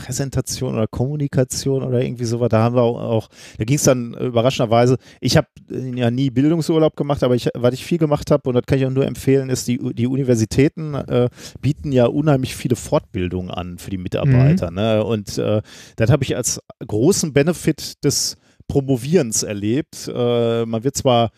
Präsentation 0.00 0.74
oder 0.74 0.86
Kommunikation 0.86 1.82
oder 1.82 2.02
irgendwie 2.02 2.24
sowas. 2.24 2.48
Da 2.48 2.62
haben 2.62 2.74
wir 2.74 2.82
auch, 2.82 3.00
auch 3.00 3.28
da 3.58 3.64
ging 3.64 3.76
es 3.76 3.84
dann 3.84 4.14
überraschenderweise. 4.14 4.96
Ich 5.20 5.36
habe 5.36 5.48
äh, 5.70 5.98
ja 5.98 6.10
nie 6.10 6.30
Bildungsurlaub 6.30 6.96
gemacht, 6.96 7.22
aber 7.22 7.34
ich, 7.34 7.48
was 7.54 7.74
ich 7.74 7.84
viel 7.84 7.98
gemacht 7.98 8.30
habe 8.30 8.48
und 8.48 8.54
das 8.54 8.64
kann 8.66 8.78
ich 8.78 8.86
auch 8.86 8.90
nur 8.90 9.06
empfehlen, 9.06 9.50
ist 9.50 9.68
die, 9.68 9.78
die 9.94 10.06
Universitäten 10.06 10.94
äh, 10.94 11.28
bieten 11.60 11.92
ja 11.92 12.06
unheimlich 12.06 12.56
viele 12.56 12.76
Fortbildungen 12.76 13.50
an 13.50 13.78
für 13.78 13.90
die 13.90 13.98
Mitarbeiter. 13.98 14.70
Ne? 14.70 15.04
Und 15.04 15.36
äh, 15.38 15.60
das 15.96 16.10
habe 16.10 16.24
ich 16.24 16.36
als 16.36 16.60
großen 16.86 17.32
Benefit 17.32 18.02
des 18.04 18.36
Promovierens 18.68 19.42
erlebt. 19.42 20.08
Äh, 20.08 20.64
man 20.64 20.84
wird 20.84 20.96
zwar 20.96 21.30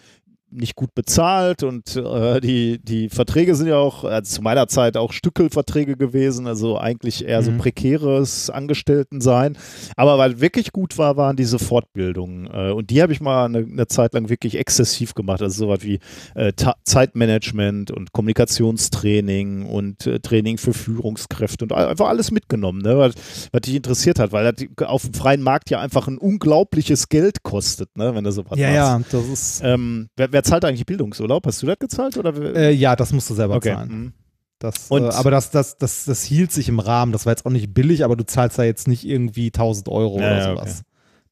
nicht 0.53 0.76
gut 0.76 0.94
bezahlt 0.94 1.62
und 1.62 1.96
äh, 1.96 2.40
die, 2.40 2.78
die 2.82 3.09
Verträge 3.09 3.55
sind 3.55 3.66
ja 3.68 3.76
auch, 3.78 4.05
also 4.05 4.36
zu 4.36 4.42
meiner 4.42 4.68
Zeit 4.68 4.96
auch 4.96 5.12
Stückelverträge 5.12 5.96
gewesen, 5.96 6.46
also 6.46 6.78
eigentlich 6.78 7.24
eher 7.24 7.42
so 7.42 7.50
Mhm. 7.50 7.59
prekäres 7.59 8.50
Angestelltensein. 8.50 9.57
Aber 9.96 10.18
weil 10.18 10.40
wirklich 10.40 10.72
gut 10.72 10.98
war, 10.98 11.16
waren 11.16 11.36
diese 11.36 11.59
Fortbildungen. 11.59 12.46
Äh, 12.53 12.70
und 12.72 12.90
die 12.90 13.03
habe 13.03 13.12
ich 13.12 13.20
mal 13.20 13.46
eine, 13.46 13.59
eine 13.59 13.86
Zeit 13.86 14.14
lang 14.14 14.28
wirklich 14.28 14.57
exzessiv 14.59 15.14
gemacht. 15.14 15.42
Also 15.42 15.66
sowas 15.66 15.80
wie 15.82 15.98
äh, 16.34 16.53
Zeitmanagement 16.84 17.90
und 17.90 18.12
Kommunikationstraining 18.12 19.66
und 19.66 20.07
äh, 20.07 20.20
Training 20.20 20.59
für 20.59 20.72
Führungskräfte 20.72 21.64
und 21.64 21.72
einfach 21.72 22.09
alles 22.09 22.30
mitgenommen, 22.30 22.82
ne? 22.82 22.98
was, 22.98 23.14
was 23.53 23.61
dich 23.62 23.74
interessiert 23.74 24.18
hat, 24.18 24.32
weil 24.32 24.53
das 24.53 24.88
auf 24.88 25.03
dem 25.03 25.14
freien 25.14 25.42
Markt 25.42 25.70
ja 25.70 25.80
einfach 25.80 26.09
ein 26.09 26.18
unglaubliches 26.18 27.09
Geld 27.09 27.42
kostet, 27.42 27.96
ne? 27.96 28.14
wenn 28.14 28.24
du 28.24 28.32
sowas 28.32 28.59
Ja, 28.59 28.66
machst. 28.98 29.12
ja, 29.12 29.18
das 29.20 29.28
ist. 29.28 29.61
Ähm, 29.64 30.09
wer, 30.16 30.32
wer 30.32 30.41
zahlt 30.43 30.64
eigentlich 30.64 30.86
Bildungsurlaub? 30.86 31.47
Hast 31.47 31.62
du 31.62 31.66
das 31.66 31.78
gezahlt? 31.78 32.16
Oder? 32.16 32.36
wer- 32.36 32.55
Äh, 32.55 32.72
ja, 32.72 32.97
das 32.97 33.12
musst 33.12 33.28
du 33.30 33.34
selber 33.34 33.57
okay. 33.57 33.74
zahlen. 33.74 33.88
mhm. 33.90 34.12
Das, 34.59 34.90
Und- 34.90 35.03
äh, 35.05 35.09
aber 35.09 35.30
das, 35.32 35.51
das, 35.51 35.76
das, 35.76 36.05
das 36.05 36.22
hielt 36.22 36.53
sich 36.53 36.68
im 36.68 36.78
Rahmen. 36.78 37.11
Das 37.12 37.26
war 37.26 37.32
jetzt 37.32 37.45
auch 37.47 37.51
nicht 37.51 37.74
billig, 37.74 38.05
aber 38.05 38.14
du 38.16 38.24
zahlst 38.24 38.59
da 38.59 38.62
jetzt 38.62 38.86
nicht 38.86 39.05
irgendwie 39.05 39.47
1000 39.49 39.88
Euro 39.88 40.20
Ja, 40.20 40.26
oder 40.26 40.38
ja, 40.38 40.51
sowas. 40.55 40.70
okay. 40.80 40.86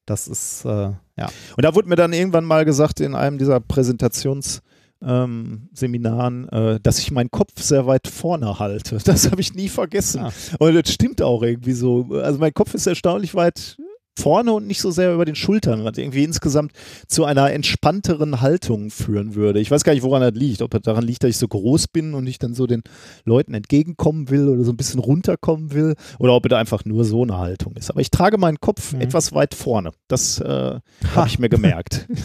Das 0.05 0.27
ist, 0.27 0.65
äh, 0.65 0.69
ja. 0.69 1.29
Und 1.55 1.63
da 1.63 1.73
wurde 1.75 1.87
mir 1.87 1.95
dann 1.95 2.11
irgendwann 2.11 2.43
mal 2.43 2.65
gesagt 2.65 2.99
in 2.99 3.15
einem 3.15 3.37
dieser 3.37 3.57
Präsentations- 3.57 4.59
ähm, 5.03 5.69
äh, 5.81 6.79
dass 6.83 6.99
ich 6.99 7.09
meinen 7.11 7.31
Kopf 7.31 7.59
sehr 7.61 7.87
weit 7.87 8.07
vorne 8.07 8.59
halte. 8.59 8.97
Das 9.05 9.31
habe 9.31 9.41
ich 9.41 9.53
nie 9.55 9.69
vergessen. 9.69 10.21
Ah. 10.25 10.31
Und 10.59 10.75
das 10.75 10.93
stimmt 10.93 11.21
auch 11.21 11.41
irgendwie 11.41 11.73
so. 11.73 12.07
Also 12.21 12.37
mein 12.39 12.53
Kopf 12.53 12.73
ist 12.73 12.85
erstaunlich 12.85 13.33
weit 13.33 13.77
vorne 14.19 14.53
und 14.53 14.67
nicht 14.67 14.81
so 14.81 14.91
sehr 14.91 15.13
über 15.13 15.25
den 15.25 15.35
Schultern, 15.35 15.83
was 15.83 15.97
irgendwie 15.97 16.23
insgesamt 16.23 16.73
zu 17.07 17.25
einer 17.25 17.51
entspannteren 17.51 18.41
Haltung 18.41 18.91
führen 18.91 19.35
würde. 19.35 19.59
Ich 19.59 19.71
weiß 19.71 19.83
gar 19.83 19.93
nicht, 19.93 20.03
woran 20.03 20.21
das 20.21 20.33
liegt. 20.33 20.61
Ob 20.61 20.71
das 20.71 20.81
daran 20.81 21.03
liegt, 21.03 21.23
dass 21.23 21.29
ich 21.29 21.37
so 21.37 21.47
groß 21.47 21.87
bin 21.87 22.13
und 22.13 22.27
ich 22.27 22.37
dann 22.37 22.53
so 22.53 22.67
den 22.67 22.83
Leuten 23.25 23.53
entgegenkommen 23.53 24.29
will 24.29 24.47
oder 24.49 24.63
so 24.63 24.71
ein 24.71 24.77
bisschen 24.77 24.99
runterkommen 24.99 25.73
will 25.73 25.95
oder 26.19 26.33
ob 26.33 26.45
es 26.45 26.53
einfach 26.53 26.85
nur 26.85 27.05
so 27.05 27.23
eine 27.23 27.37
Haltung 27.37 27.75
ist. 27.75 27.89
Aber 27.89 28.01
ich 28.01 28.11
trage 28.11 28.37
meinen 28.37 28.59
Kopf 28.59 28.93
Mhm. 28.93 29.01
etwas 29.01 29.33
weit 29.33 29.55
vorne. 29.55 29.91
Das 30.07 30.39
äh, 30.39 30.79
habe 31.15 31.27
ich 31.27 31.39
mir 31.39 31.49
gemerkt. 31.49 32.07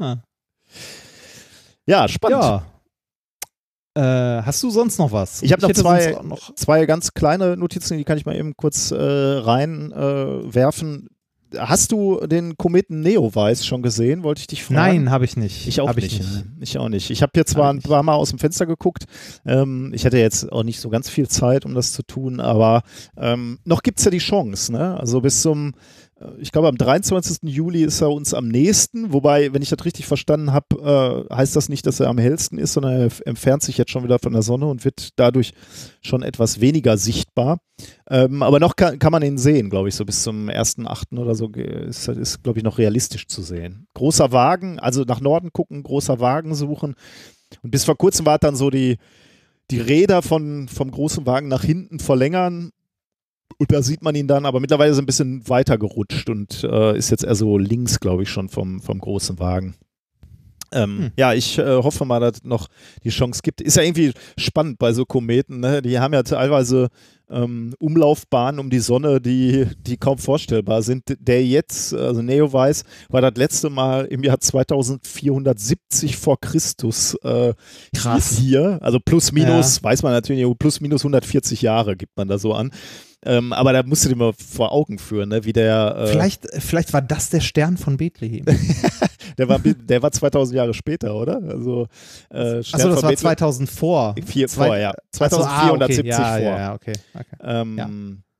Ah. 0.00 0.18
ja, 1.86 2.06
spannend. 2.06 2.42
Ja. 2.42 2.62
Äh, 4.38 4.42
hast 4.44 4.62
du 4.62 4.70
sonst 4.70 4.96
noch 4.98 5.10
was? 5.10 5.42
Ich 5.42 5.50
habe 5.50 5.62
noch 5.62 5.72
zwei, 5.72 6.16
noch 6.22 6.54
zwei 6.54 6.86
ganz 6.86 7.14
kleine 7.14 7.56
Notizen, 7.56 7.98
die 7.98 8.04
kann 8.04 8.16
ich 8.16 8.26
mal 8.26 8.36
eben 8.36 8.54
kurz 8.56 8.92
äh, 8.92 8.96
reinwerfen. 8.96 11.06
Äh. 11.06 11.17
Hast 11.56 11.92
du 11.92 12.26
den 12.26 12.56
Kometen 12.56 13.00
Neowise 13.00 13.64
schon 13.64 13.82
gesehen? 13.82 14.22
Wollte 14.22 14.40
ich 14.40 14.46
dich 14.46 14.64
fragen. 14.64 14.76
Nein, 15.04 15.10
habe 15.10 15.24
ich 15.24 15.36
nicht. 15.36 15.66
Ich 15.66 15.80
auch 15.80 15.88
Hab 15.88 15.96
nicht. 15.96 16.22
Ich 16.60 16.76
auch 16.78 16.88
nicht. 16.88 17.10
Ich 17.10 17.22
habe 17.22 17.32
hier 17.34 17.46
zwar 17.46 17.64
Hab 17.68 17.74
ein 17.74 17.78
ich 17.78 17.84
nicht. 17.84 17.90
paar 17.90 18.02
Mal 18.02 18.14
aus 18.14 18.30
dem 18.30 18.38
Fenster 18.38 18.66
geguckt. 18.66 19.04
Ähm, 19.46 19.92
ich 19.94 20.04
hatte 20.04 20.18
jetzt 20.18 20.52
auch 20.52 20.62
nicht 20.62 20.80
so 20.80 20.90
ganz 20.90 21.08
viel 21.08 21.28
Zeit, 21.28 21.64
um 21.64 21.74
das 21.74 21.92
zu 21.92 22.02
tun, 22.02 22.40
aber 22.40 22.82
ähm, 23.16 23.58
noch 23.64 23.82
gibt 23.82 23.98
es 23.98 24.04
ja 24.04 24.10
die 24.10 24.18
Chance. 24.18 24.72
Ne? 24.72 24.98
Also 24.98 25.20
bis 25.20 25.40
zum, 25.42 25.72
ich 26.38 26.50
glaube, 26.50 26.68
am 26.68 26.76
23. 26.76 27.38
Juli 27.42 27.84
ist 27.84 28.00
er 28.00 28.10
uns 28.10 28.34
am 28.34 28.48
nächsten. 28.48 29.12
Wobei, 29.12 29.52
wenn 29.52 29.62
ich 29.62 29.68
das 29.68 29.84
richtig 29.84 30.06
verstanden 30.06 30.52
habe, 30.52 31.26
äh, 31.30 31.34
heißt 31.34 31.54
das 31.54 31.68
nicht, 31.68 31.86
dass 31.86 32.00
er 32.00 32.08
am 32.08 32.18
hellsten 32.18 32.58
ist, 32.58 32.72
sondern 32.72 33.00
er 33.00 33.26
entfernt 33.26 33.62
sich 33.62 33.78
jetzt 33.78 33.92
schon 33.92 34.02
wieder 34.02 34.18
von 34.18 34.32
der 34.32 34.42
Sonne 34.42 34.66
und 34.66 34.84
wird 34.84 35.10
dadurch 35.16 35.52
schon 36.00 36.22
etwas 36.22 36.60
weniger 36.60 36.96
sichtbar. 36.96 37.60
Ähm, 38.10 38.42
aber 38.42 38.58
noch 38.58 38.74
kann, 38.74 38.98
kann 38.98 39.12
man 39.12 39.22
ihn 39.22 39.38
sehen, 39.38 39.70
glaube 39.70 39.88
ich, 39.88 39.94
so 39.94 40.04
bis 40.04 40.22
zum 40.24 40.48
1.8. 40.48 41.18
oder 41.18 41.36
so 41.36 41.48
ist, 41.52 42.08
ist 42.08 42.42
glaube 42.42 42.58
ich, 42.58 42.64
noch 42.64 42.78
realistisch 42.78 43.28
zu 43.28 43.42
sehen. 43.42 43.86
Großer 43.94 44.32
Wagen, 44.32 44.80
also 44.80 45.02
nach 45.02 45.20
Norden 45.20 45.52
gucken, 45.52 45.84
großer 45.84 46.18
Wagen 46.18 46.54
suchen. 46.54 46.94
Und 47.62 47.70
bis 47.70 47.84
vor 47.84 47.96
kurzem 47.96 48.26
war 48.26 48.38
dann 48.38 48.56
so 48.56 48.70
die, 48.70 48.96
die 49.70 49.80
Räder 49.80 50.22
von, 50.22 50.68
vom 50.68 50.90
großen 50.90 51.26
Wagen 51.26 51.48
nach 51.48 51.62
hinten 51.62 52.00
verlängern. 52.00 52.70
Und 53.56 53.72
da 53.72 53.82
sieht 53.82 54.02
man 54.02 54.14
ihn 54.14 54.28
dann, 54.28 54.46
aber 54.46 54.60
mittlerweile 54.60 54.90
ist 54.90 54.98
er 54.98 55.02
ein 55.02 55.06
bisschen 55.06 55.48
weiter 55.48 55.78
gerutscht 55.78 56.28
und 56.30 56.62
äh, 56.64 56.96
ist 56.96 57.10
jetzt 57.10 57.24
eher 57.24 57.34
so 57.34 57.58
links, 57.58 57.98
glaube 57.98 58.22
ich, 58.22 58.28
schon 58.28 58.48
vom, 58.48 58.80
vom 58.80 58.98
großen 58.98 59.38
Wagen. 59.38 59.74
Ähm, 60.72 60.98
Hm. 60.98 61.10
Ja, 61.16 61.32
ich 61.34 61.58
äh, 61.58 61.76
hoffe 61.76 62.04
mal, 62.04 62.20
dass 62.20 62.36
es 62.38 62.44
noch 62.44 62.68
die 63.04 63.10
Chance 63.10 63.40
gibt. 63.42 63.60
Ist 63.60 63.76
ja 63.76 63.82
irgendwie 63.82 64.12
spannend 64.36 64.78
bei 64.78 64.92
so 64.92 65.04
Kometen. 65.04 65.60
Ne? 65.60 65.82
Die 65.82 65.98
haben 65.98 66.12
ja 66.12 66.22
teilweise 66.22 66.88
ähm, 67.30 67.74
Umlaufbahnen 67.78 68.60
um 68.60 68.70
die 68.70 68.78
Sonne, 68.78 69.20
die, 69.20 69.66
die 69.78 69.96
kaum 69.96 70.18
vorstellbar 70.18 70.82
sind. 70.82 71.04
Der 71.18 71.44
jetzt, 71.44 71.94
also 71.94 72.22
Neowise, 72.22 72.84
war 73.08 73.20
das 73.20 73.34
letzte 73.36 73.70
Mal 73.70 74.06
im 74.06 74.22
Jahr 74.22 74.40
2470 74.40 76.16
vor 76.16 76.40
Christus 76.40 77.14
äh, 77.22 77.54
Krass. 77.94 78.36
hier. 78.38 78.78
Also 78.82 78.98
plus 79.00 79.32
minus, 79.32 79.82
weiß 79.82 80.02
man 80.02 80.12
natürlich, 80.12 80.44
plus 80.58 80.80
minus 80.80 81.02
140 81.02 81.62
Jahre 81.62 81.96
gibt 81.96 82.16
man 82.16 82.28
da 82.28 82.38
so 82.38 82.54
an. 82.54 82.70
Ähm, 83.24 83.52
aber 83.52 83.72
da 83.72 83.82
musst 83.82 84.04
du 84.04 84.08
dir 84.08 84.16
mal 84.16 84.32
vor 84.32 84.72
Augen 84.72 84.98
führen, 84.98 85.30
ne? 85.30 85.44
wie 85.44 85.52
der. 85.52 85.96
Äh, 85.96 86.06
vielleicht, 86.06 86.46
vielleicht 86.58 86.92
war 86.92 87.02
das 87.02 87.30
der 87.30 87.40
Stern 87.40 87.76
von 87.76 87.96
Bethlehem. 87.96 88.44
der, 89.38 89.48
war, 89.48 89.58
der 89.58 90.02
war 90.02 90.12
2000 90.12 90.56
Jahre 90.56 90.72
später, 90.72 91.14
oder? 91.14 91.42
Also, 91.42 91.88
äh, 92.30 92.58
Achso, 92.58 92.90
das 92.90 93.02
war 93.02 93.16
2000 93.16 93.68
vor. 93.68 94.14
Vier, 94.24 94.48
vor, 94.48 94.76
ja. 94.76 94.92
2470 95.12 95.98
ah, 95.98 96.04
okay. 96.04 96.08
ja, 96.08 96.16
vor. 96.16 96.38
Ja, 96.38 96.58
ja, 96.58 96.74
okay. 96.74 96.92
okay. 97.14 97.36
Ähm, 97.42 97.78
ja. 97.78 97.90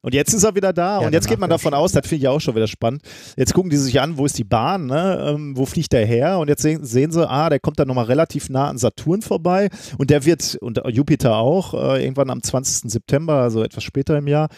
Und 0.01 0.15
jetzt 0.15 0.33
ist 0.33 0.45
er 0.45 0.55
wieder 0.55 0.73
da 0.73 1.01
ja, 1.01 1.07
und 1.07 1.13
jetzt 1.13 1.27
geht 1.27 1.41
man 1.41 1.51
davon 1.51 1.75
aus, 1.75 1.91
das 1.91 2.07
finde 2.07 2.23
ich 2.23 2.29
auch 2.29 2.41
schon 2.41 2.55
wieder 2.55 2.69
spannend. 2.69 3.03
Jetzt 3.37 3.53
gucken 3.53 3.69
die 3.69 3.77
sich 3.77 4.01
an, 4.01 4.17
wo 4.17 4.27
ist 4.27 4.39
die 4.39 4.45
Bahn, 4.45 4.87
ne? 4.87 5.35
ähm, 5.35 5.57
wo 5.57 5.67
fliegt 5.67 5.93
der 5.93 6.07
her? 6.07 6.39
Und 6.39 6.49
jetzt 6.49 6.63
sehen, 6.63 6.85
sehen 6.85 7.11
sie, 7.11 7.29
ah, 7.29 7.49
der 7.51 7.59
kommt 7.59 7.81
dann 7.81 7.89
nochmal 7.89 8.05
relativ 8.05 8.49
nah 8.49 8.69
an 8.69 8.79
Saturn 8.79 9.23
vorbei 9.23 9.71
und 9.99 10.11
der 10.11 10.25
wird, 10.25 10.57
und 10.61 10.81
Jupiter 10.89 11.37
auch, 11.37 11.75
äh, 11.75 12.05
irgendwann 12.05 12.31
am 12.31 12.43
20. 12.43 12.91
September, 12.93 13.35
also 13.35 13.65
etwas 13.65 13.83
später 13.83 14.17
im 14.17 14.29
Jahr. 14.29 14.49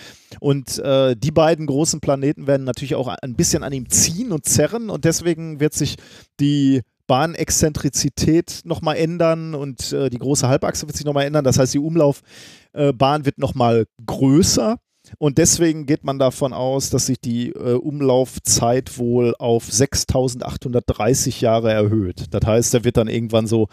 Und 0.41 0.79
äh, 0.79 1.17
die 1.17 1.33
beiden 1.33 1.67
großen 1.67 2.01
Planeten 2.01 2.47
werden 2.47 2.65
natürlich 2.65 2.95
auch 2.95 3.09
ein 3.09 3.35
bisschen 3.35 3.63
an 3.63 3.73
ihm 3.73 3.89
ziehen 3.89 4.33
und 4.33 4.45
zerren 4.45 4.91
und 4.91 5.07
deswegen 5.07 5.59
wird 5.59 5.73
sich 5.73 5.97
die 6.39 6.83
Bahnexzentrizität 7.07 8.61
nochmal 8.65 8.97
ändern 8.97 9.55
und 9.55 9.93
äh, 9.93 10.11
die 10.11 10.19
große 10.19 10.47
Halbachse 10.49 10.87
wird 10.87 10.97
sich 10.97 11.07
nochmal 11.07 11.25
ändern. 11.25 11.45
Das 11.45 11.59
heißt, 11.59 11.75
die 11.75 11.81
Umlaufbahn 11.81 13.25
wird 13.25 13.39
nochmal 13.39 13.87
größer. 14.07 14.77
Und 15.19 15.39
deswegen 15.39 15.87
geht 15.87 16.05
man 16.05 16.19
davon 16.19 16.53
aus, 16.53 16.91
dass 16.91 17.07
sich 17.07 17.21
die 17.21 17.51
äh, 17.51 17.75
Umlaufzeit 17.75 18.99
wohl 18.99 19.35
auf 19.39 19.65
6830 19.65 21.41
Jahre 21.41 21.73
erhöht. 21.73 22.27
Das 22.31 22.47
heißt, 22.47 22.75
er 22.75 22.85
wird 22.85 22.97
dann 22.97 23.09
irgendwann 23.09 23.47
so 23.47 23.69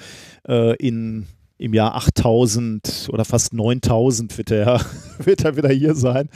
äh, 0.47 0.75
in, 0.77 1.27
im 1.57 1.73
Jahr 1.73 1.95
8000 1.95 3.09
oder 3.11 3.25
fast 3.25 3.53
9000 3.53 4.37
wird 4.37 4.51
er, 4.51 4.81
wird 5.19 5.43
er 5.43 5.55
wieder 5.55 5.69
hier 5.69 5.95
sein. 5.95 6.29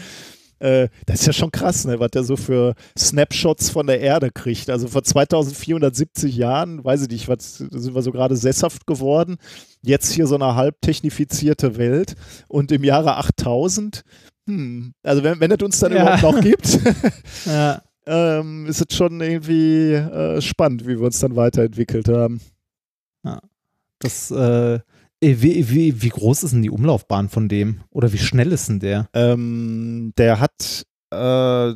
Äh, 0.61 0.89
das 1.07 1.21
ist 1.21 1.25
ja 1.25 1.33
schon 1.33 1.51
krass, 1.51 1.85
ne, 1.85 1.99
was 1.99 2.11
der 2.11 2.23
so 2.23 2.37
für 2.37 2.75
Snapshots 2.97 3.71
von 3.71 3.87
der 3.87 3.99
Erde 3.99 4.29
kriegt. 4.29 4.69
Also 4.69 4.87
vor 4.87 5.03
2470 5.03 6.35
Jahren, 6.35 6.83
weiß 6.83 7.01
ich 7.03 7.09
nicht, 7.09 7.27
was 7.27 7.57
sind 7.57 7.95
wir 7.95 8.01
so 8.03 8.11
gerade 8.11 8.35
sesshaft 8.35 8.85
geworden. 8.85 9.37
Jetzt 9.81 10.11
hier 10.11 10.27
so 10.27 10.35
eine 10.35 10.55
halb 10.55 10.79
technifizierte 10.81 11.77
Welt 11.77 12.13
und 12.47 12.71
im 12.71 12.83
Jahre 12.83 13.17
8000 13.17 14.03
hm, 14.47 14.93
also 15.03 15.23
wenn, 15.23 15.39
wenn 15.39 15.51
es 15.51 15.61
uns 15.61 15.79
dann 15.79 15.93
ja. 15.93 16.01
überhaupt 16.01 16.23
noch 16.23 16.41
gibt, 16.41 16.79
ja. 17.45 17.81
ähm, 18.05 18.65
ist 18.65 18.83
es 18.87 18.95
schon 18.95 19.21
irgendwie 19.21 19.93
äh, 19.93 20.41
spannend, 20.41 20.85
wie 20.85 20.97
wir 20.97 21.05
uns 21.05 21.19
dann 21.19 21.35
weiterentwickelt 21.35 22.07
haben. 22.07 22.41
Ja. 23.23 23.39
Das, 23.99 24.31
äh, 24.31 24.79
wie, 25.23 25.69
wie, 25.69 26.01
wie 26.01 26.09
groß 26.09 26.43
ist 26.43 26.53
denn 26.53 26.63
die 26.63 26.71
Umlaufbahn 26.71 27.29
von 27.29 27.47
dem? 27.47 27.81
Oder 27.91 28.11
wie 28.11 28.17
schnell 28.17 28.51
ist 28.51 28.69
denn 28.69 28.79
der? 28.79 29.07
Ähm, 29.13 30.13
der 30.17 30.39
hat 30.39 30.85
äh, 31.11 31.73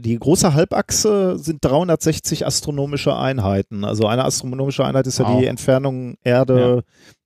die 0.00 0.18
große 0.18 0.54
Halbachse 0.54 1.38
sind 1.38 1.64
360 1.64 2.46
astronomische 2.46 3.14
Einheiten. 3.14 3.84
Also 3.84 4.06
eine 4.06 4.24
astronomische 4.24 4.84
Einheit 4.84 5.06
ist 5.06 5.18
ja 5.18 5.28
wow. 5.28 5.38
die 5.38 5.46
Entfernung 5.46 6.16
Erde, 6.24 6.58
ja. 6.58 6.82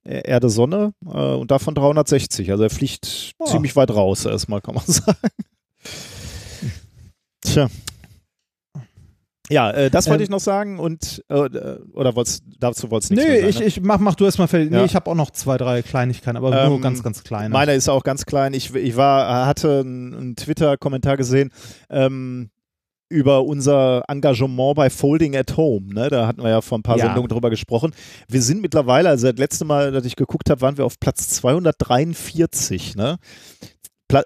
Erde 0.09 0.49
Sonne 0.49 0.93
äh, 1.05 1.35
und 1.35 1.51
davon 1.51 1.75
360. 1.75 2.51
Also 2.51 2.65
er 2.65 2.71
fliegt 2.71 3.33
oh. 3.39 3.47
ziemlich 3.47 3.77
weit 3.77 3.91
raus 3.91 4.25
erstmal, 4.25 4.61
kann 4.61 4.75
man 4.75 4.85
sagen. 4.87 5.19
Tja. 7.43 7.69
Ja, 9.51 9.71
äh, 9.71 9.91
das 9.91 10.09
wollte 10.09 10.23
ähm, 10.23 10.25
ich 10.25 10.31
noch 10.31 10.41
sagen 10.41 10.79
und 10.79 11.25
äh, 11.29 11.35
oder 11.35 12.15
wollt's, 12.15 12.43
dazu 12.59 12.91
wolltest 12.91 13.11
du 13.11 13.15
nichts 13.15 13.31
Nee, 13.31 13.37
sagen, 13.39 13.49
ich, 13.49 13.59
ne? 13.61 13.65
ich 13.67 13.81
mach, 13.81 13.99
mach 13.99 14.15
du 14.15 14.25
erstmal 14.25 14.49
fertig. 14.49 14.71
Ja. 14.71 14.79
Nee, 14.79 14.85
ich 14.85 14.95
habe 14.95 15.11
auch 15.11 15.15
noch 15.15 15.31
zwei, 15.31 15.57
drei 15.57 15.83
Kleinigkeiten, 15.83 16.37
aber 16.37 16.65
ähm, 16.65 16.69
nur 16.69 16.81
ganz, 16.81 17.03
ganz 17.03 17.25
kleine. 17.25 17.49
Meiner 17.49 17.73
ist 17.73 17.89
auch 17.89 18.03
ganz 18.03 18.27
klein. 18.27 18.53
Ich, 18.53 18.75
ich 18.75 18.97
war, 18.97 19.47
hatte 19.47 19.81
einen 19.81 20.37
Twitter-Kommentar 20.37 21.17
gesehen, 21.17 21.51
ähm, 21.89 22.51
über 23.09 23.45
unser 23.45 24.03
Engagement 24.09 24.75
bei 24.77 24.91
Folding 24.91 25.37
at 25.37 25.57
Home. 25.57 25.95
Ne? 25.95 26.11
Da 26.11 26.27
hatten 26.27 26.43
wir 26.43 26.51
ja 26.51 26.61
vor 26.61 26.79
ein 26.79 26.83
paar 26.83 26.99
ja. 26.99 27.07
Sendungen 27.07 27.29
drüber 27.29 27.51
gesprochen. 27.51 27.93
Wir 28.29 28.43
sind 28.43 28.61
mittlerweile, 28.61 29.09
also 29.09 29.31
das 29.31 29.39
letzte 29.39 29.65
Mal, 29.65 29.93
dass 29.93 30.05
ich 30.05 30.17
geguckt 30.17 30.51
habe, 30.51 30.61
waren 30.61 30.77
wir 30.77 30.85
auf 30.85 30.99
Platz 31.01 31.29
243. 31.31 32.97
Ne? 32.97 33.19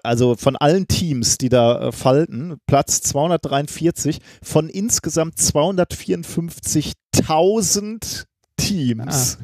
also 0.03 0.35
von 0.35 0.55
allen 0.55 0.87
Teams, 0.87 1.37
die 1.37 1.49
da 1.49 1.89
äh, 1.89 1.91
falten, 1.91 2.55
Platz 2.67 3.01
243 3.01 4.19
von 4.41 4.69
insgesamt 4.69 5.35
254.000 5.35 8.23
Teams. 8.57 9.37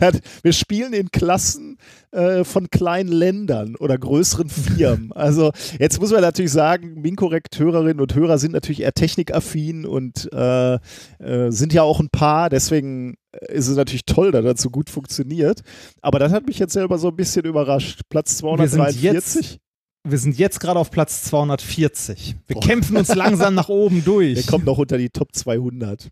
Ah. 0.00 0.12
wir 0.42 0.52
spielen 0.52 0.92
in 0.92 1.10
Klassen 1.10 1.78
äh, 2.10 2.44
von 2.44 2.70
kleinen 2.70 3.10
Ländern 3.10 3.76
oder 3.76 3.98
größeren 3.98 4.48
Firmen. 4.48 5.12
Also 5.18 5.52
jetzt 5.78 6.00
muss 6.00 6.12
man 6.12 6.20
natürlich 6.20 6.52
sagen, 6.52 7.00
Minkorrekt-Hörerinnen 7.00 8.00
und 8.00 8.14
Hörer 8.14 8.38
sind 8.38 8.52
natürlich 8.52 8.82
eher 8.82 8.92
technikaffin 8.92 9.84
und 9.84 10.32
äh, 10.32 10.74
äh, 10.74 11.50
sind 11.50 11.72
ja 11.72 11.82
auch 11.82 12.00
ein 12.00 12.08
paar, 12.08 12.48
deswegen 12.48 13.16
ist 13.48 13.68
es 13.68 13.76
natürlich 13.76 14.04
toll, 14.06 14.30
dass 14.30 14.44
das 14.44 14.62
so 14.62 14.70
gut 14.70 14.90
funktioniert. 14.90 15.60
Aber 16.00 16.18
das 16.18 16.32
hat 16.32 16.46
mich 16.46 16.58
jetzt 16.58 16.72
selber 16.72 16.98
so 16.98 17.08
ein 17.08 17.16
bisschen 17.16 17.44
überrascht. 17.44 18.02
Platz 18.08 18.38
243 18.38 19.58
wir 20.04 20.18
sind 20.18 20.38
jetzt 20.38 20.60
gerade 20.60 20.78
auf 20.78 20.90
Platz 20.90 21.24
240. 21.24 22.36
Wir 22.46 22.54
Boah. 22.54 22.62
kämpfen 22.62 22.96
uns 22.96 23.14
langsam 23.14 23.54
nach 23.54 23.68
oben 23.68 24.04
durch. 24.06 24.34
Der 24.34 24.44
kommt 24.44 24.64
noch 24.64 24.78
unter 24.78 24.98
die 24.98 25.10
Top 25.10 25.34
200. 25.34 26.08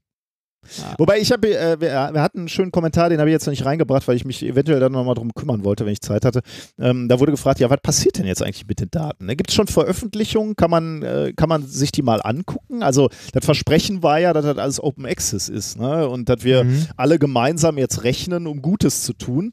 Ja. 0.79 0.95
Wobei 0.99 1.19
ich 1.19 1.33
habe, 1.33 1.49
äh, 1.49 1.81
wir, 1.81 2.11
wir, 2.13 2.23
hatten 2.23 2.41
einen 2.41 2.49
schönen 2.49 2.71
Kommentar, 2.71 3.09
den 3.09 3.19
habe 3.19 3.31
ich 3.31 3.35
jetzt 3.35 3.47
noch 3.47 3.53
nicht 3.53 3.65
reingebracht, 3.65 4.07
weil 4.09 4.17
ich 4.17 4.25
mich 4.25 4.43
eventuell 4.43 4.81
dann 4.81 4.93
nochmal 4.93 5.15
drum 5.15 5.33
kümmern 5.35 5.65
wollte, 5.65 5.87
wenn 5.87 5.93
ich 5.93 6.01
Zeit 6.01 6.25
hatte. 6.25 6.41
Ähm, 6.79 7.09
da 7.09 7.21
wurde 7.21 7.33
gefragt, 7.33 7.61
ja, 7.61 7.71
was 7.71 7.81
passiert 7.83 8.19
denn 8.19 8.27
jetzt 8.27 8.43
eigentlich 8.43 8.67
mit 8.67 8.81
den 8.81 8.91
Daten? 8.91 9.27
Ne? 9.27 9.37
Gibt 9.37 9.51
es 9.51 9.57
schon 9.57 9.67
Veröffentlichungen? 9.67 10.57
Kann 10.57 10.71
man, 10.71 11.03
äh, 11.03 11.33
kann 11.37 11.49
man 11.49 11.67
sich 11.67 11.93
die 11.93 12.03
mal 12.03 12.21
angucken? 12.23 12.83
Also 12.83 13.09
das 13.33 13.45
Versprechen 13.45 14.03
war 14.03 14.19
ja, 14.19 14.33
dass 14.33 14.45
das 14.45 14.59
alles 14.59 14.83
Open 14.83 15.07
Access 15.07 15.49
ist 15.49 15.79
ne? 15.79 16.09
und 16.09 16.29
dass 16.29 16.45
wir 16.45 16.65
mhm. 16.65 16.87
alle 16.97 17.19
gemeinsam 17.19 17.79
jetzt 17.79 18.05
rechnen, 18.05 18.47
um 18.47 18.63
Gutes 18.63 19.03
zu 19.03 19.13
tun. 19.13 19.53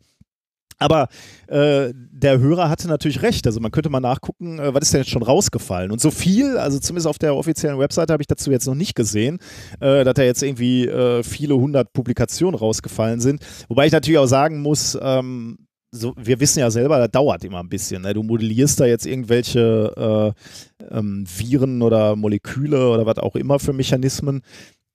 Aber 0.83 1.07
äh, 1.47 1.93
der 1.95 2.39
Hörer 2.39 2.69
hatte 2.69 2.87
natürlich 2.87 3.21
recht. 3.21 3.47
Also 3.47 3.59
man 3.59 3.71
könnte 3.71 3.89
mal 3.89 3.99
nachgucken, 3.99 4.59
äh, 4.59 4.73
was 4.73 4.83
ist 4.83 4.93
denn 4.93 5.01
jetzt 5.01 5.09
schon 5.09 5.23
rausgefallen. 5.23 5.91
Und 5.91 6.01
so 6.01 6.11
viel, 6.11 6.57
also 6.57 6.79
zumindest 6.79 7.07
auf 7.07 7.17
der 7.17 7.35
offiziellen 7.35 7.79
Webseite 7.79 8.13
habe 8.13 8.21
ich 8.21 8.27
dazu 8.27 8.51
jetzt 8.51 8.67
noch 8.67 8.75
nicht 8.75 8.95
gesehen, 8.95 9.39
äh, 9.79 10.03
dass 10.03 10.13
da 10.13 10.23
jetzt 10.23 10.43
irgendwie 10.43 10.87
äh, 10.87 11.23
viele 11.23 11.55
hundert 11.55 11.93
Publikationen 11.93 12.55
rausgefallen 12.55 13.19
sind. 13.19 13.41
Wobei 13.67 13.87
ich 13.87 13.91
natürlich 13.91 14.19
auch 14.19 14.27
sagen 14.27 14.61
muss, 14.61 14.97
ähm, 15.01 15.57
so, 15.95 16.13
wir 16.17 16.39
wissen 16.39 16.59
ja 16.59 16.71
selber, 16.71 16.97
das 16.97 17.11
dauert 17.11 17.43
immer 17.43 17.59
ein 17.59 17.69
bisschen. 17.69 18.01
Ne? 18.01 18.13
Du 18.13 18.23
modellierst 18.23 18.79
da 18.79 18.85
jetzt 18.85 19.05
irgendwelche 19.05 20.33
äh, 20.81 20.97
ähm, 20.97 21.25
Viren 21.27 21.81
oder 21.83 22.15
Moleküle 22.15 22.89
oder 22.89 23.05
was 23.05 23.19
auch 23.19 23.35
immer 23.35 23.59
für 23.59 23.73
Mechanismen. 23.73 24.41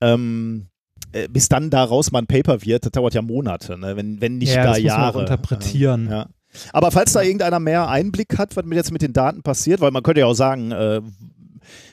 Ähm, 0.00 0.66
äh, 1.12 1.28
bis 1.28 1.48
dann 1.48 1.70
daraus 1.70 2.10
mal 2.12 2.20
ein 2.20 2.26
Paper 2.26 2.62
wird, 2.62 2.84
das 2.84 2.92
dauert 2.92 3.14
ja 3.14 3.22
Monate, 3.22 3.78
ne? 3.78 3.96
wenn, 3.96 4.20
wenn 4.20 4.38
nicht 4.38 4.54
ja, 4.54 4.64
gar 4.64 4.74
das 4.74 4.82
Jahre. 4.82 5.06
Muss 5.06 5.14
man 5.14 5.22
interpretieren. 5.22 6.08
Ja. 6.10 6.26
Aber 6.72 6.90
falls 6.90 7.12
da 7.12 7.22
irgendeiner 7.22 7.60
mehr 7.60 7.88
Einblick 7.88 8.38
hat, 8.38 8.56
was 8.56 8.64
jetzt 8.72 8.92
mit 8.92 9.02
den 9.02 9.12
Daten 9.12 9.42
passiert, 9.42 9.80
weil 9.80 9.90
man 9.90 10.02
könnte 10.02 10.20
ja 10.20 10.26
auch 10.26 10.34
sagen, 10.34 10.72
äh, 10.72 11.00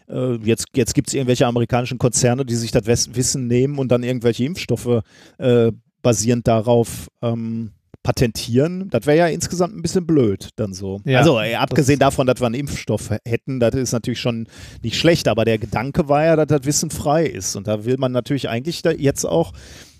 äh, 0.09 0.35
jetzt, 0.43 0.67
jetzt 0.75 0.93
gibt 0.93 1.07
es 1.07 1.13
irgendwelche 1.13 1.47
amerikanischen 1.47 1.97
Konzerne, 1.97 2.45
die 2.45 2.55
sich 2.55 2.71
das 2.71 2.85
Wissen 2.85 3.47
nehmen 3.47 3.77
und 3.77 3.89
dann 3.89 4.03
irgendwelche 4.03 4.43
Impfstoffe 4.43 5.01
äh, 5.37 5.71
basierend 6.01 6.47
darauf 6.47 7.09
ähm, 7.21 7.71
patentieren, 8.05 8.87
das 8.91 9.07
wäre 9.07 9.17
ja 9.17 9.27
insgesamt 9.27 9.75
ein 9.75 9.81
bisschen 9.81 10.05
blöd 10.05 10.49
dann 10.57 10.73
so. 10.73 11.01
Ja, 11.05 11.17
also 11.17 11.39
ey, 11.39 11.55
abgesehen 11.55 11.97
davon, 11.97 12.27
dass 12.27 12.39
wir 12.39 12.45
einen 12.45 12.53
Impfstoff 12.53 13.09
hätten, 13.25 13.59
das 13.59 13.73
ist 13.73 13.93
natürlich 13.93 14.21
schon 14.21 14.47
nicht 14.83 14.95
schlecht, 14.95 15.27
aber 15.27 15.43
der 15.43 15.57
Gedanke 15.57 16.07
war 16.07 16.23
ja, 16.23 16.35
dass 16.35 16.45
das 16.45 16.65
Wissen 16.65 16.91
frei 16.91 17.25
ist 17.25 17.55
und 17.55 17.65
da 17.65 17.83
will 17.83 17.97
man 17.97 18.11
natürlich 18.11 18.47
eigentlich 18.47 18.83
da 18.83 18.91
jetzt 18.91 19.25
auch 19.25 19.53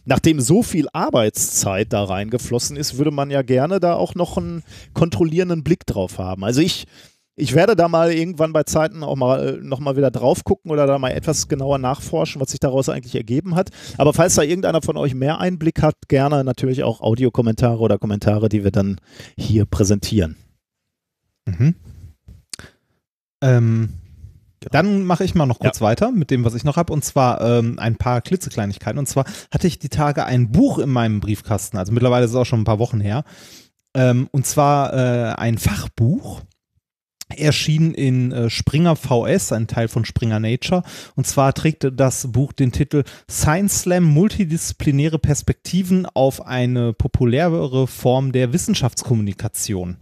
Nachdem 0.08 0.40
so 0.40 0.62
viel 0.62 0.88
Arbeitszeit 0.94 1.92
da 1.92 2.04
reingeflossen 2.04 2.78
ist, 2.78 3.00
würde 3.00 3.10
man 3.10 3.32
ja 3.32 3.42
gerne 3.42 3.80
da 3.80 3.96
auch 3.96 4.14
noch 4.14 4.38
einen 4.38 4.62
kontrollierenden 4.94 5.64
Blick 5.64 5.88
drauf 5.88 6.20
haben. 6.20 6.44
Also 6.44 6.62
ich 6.62 6.86
ich 7.36 7.54
werde 7.54 7.76
da 7.76 7.88
mal 7.88 8.14
irgendwann 8.14 8.54
bei 8.54 8.64
Zeiten 8.64 9.04
auch 9.04 9.16
mal 9.16 9.60
nochmal 9.62 9.98
wieder 9.98 10.10
drauf 10.10 10.44
gucken 10.44 10.72
oder 10.72 10.88
da 10.88 10.98
mal 10.98 11.10
etwas 11.10 11.48
genauer 11.48 11.78
nachforschen, 11.78 12.42
was 12.42 12.52
sich 12.52 12.60
daraus 12.60 12.88
eigentlich 12.88 13.16
ergeben 13.16 13.56
hat. 13.56 13.72
Aber 13.98 14.14
falls 14.14 14.36
da 14.36 14.42
irgendeiner 14.42 14.82
von 14.82 14.96
euch 14.96 15.14
mehr 15.14 15.40
Einblick 15.40 15.82
hat, 15.82 15.96
gerne 16.08 16.44
natürlich 16.44 16.84
auch 16.84 17.02
Audiokommentare 17.02 17.80
oder 17.80 17.98
Kommentare, 17.98 18.48
die 18.48 18.64
wir 18.64 18.72
dann 18.72 19.00
hier 19.38 19.66
präsentieren. 19.66 20.38
Mhm. 21.46 21.76
Ähm, 23.42 23.90
dann 24.72 25.04
mache 25.04 25.26
ich 25.26 25.36
mal 25.36 25.46
noch 25.46 25.60
kurz 25.60 25.80
ja. 25.80 25.86
weiter 25.86 26.12
mit 26.12 26.32
dem, 26.32 26.46
was 26.46 26.56
ich 26.56 26.64
noch 26.64 26.78
habe, 26.78 26.94
und 26.94 27.04
zwar 27.04 27.42
ähm, 27.42 27.78
ein 27.80 27.98
paar 27.98 28.22
klitzekleinigkeiten. 28.22 28.98
Und 28.98 29.08
zwar 29.08 29.26
hatte 29.52 29.68
ich 29.68 29.78
die 29.78 29.90
Tage 29.90 30.26
ein 30.26 30.52
Buch 30.52 30.80
in 30.80 30.90
meinem 30.90 31.20
Briefkasten, 31.20 31.78
also 31.78 31.92
mittlerweile 31.92 32.26
ist 32.26 32.32
es 32.32 32.38
auch 32.38 32.46
schon 32.46 32.62
ein 32.62 32.66
paar 32.66 32.80
Wochen 32.80 33.02
her. 33.02 33.24
Ähm, 33.94 34.28
und 34.32 34.46
zwar 34.46 34.94
äh, 34.94 35.34
ein 35.36 35.58
Fachbuch 35.58 36.42
erschien 37.36 37.94
in 37.94 38.32
äh, 38.32 38.50
Springer 38.50 38.96
VS, 38.96 39.52
ein 39.52 39.68
Teil 39.68 39.88
von 39.88 40.06
Springer 40.06 40.40
Nature. 40.40 40.84
Und 41.16 41.28
zwar 41.28 41.54
trägt 41.54 41.88
das 41.94 42.32
Buch 42.32 42.54
den 42.54 42.72
Titel 42.72 43.04
Science 43.30 43.82
Slam 43.82 44.04
multidisziplinäre 44.04 45.20
Perspektiven 45.20 46.06
auf 46.06 46.46
eine 46.46 46.94
populärere 46.94 47.88
Form 47.88 48.32
der 48.32 48.54
Wissenschaftskommunikation. 48.54 49.98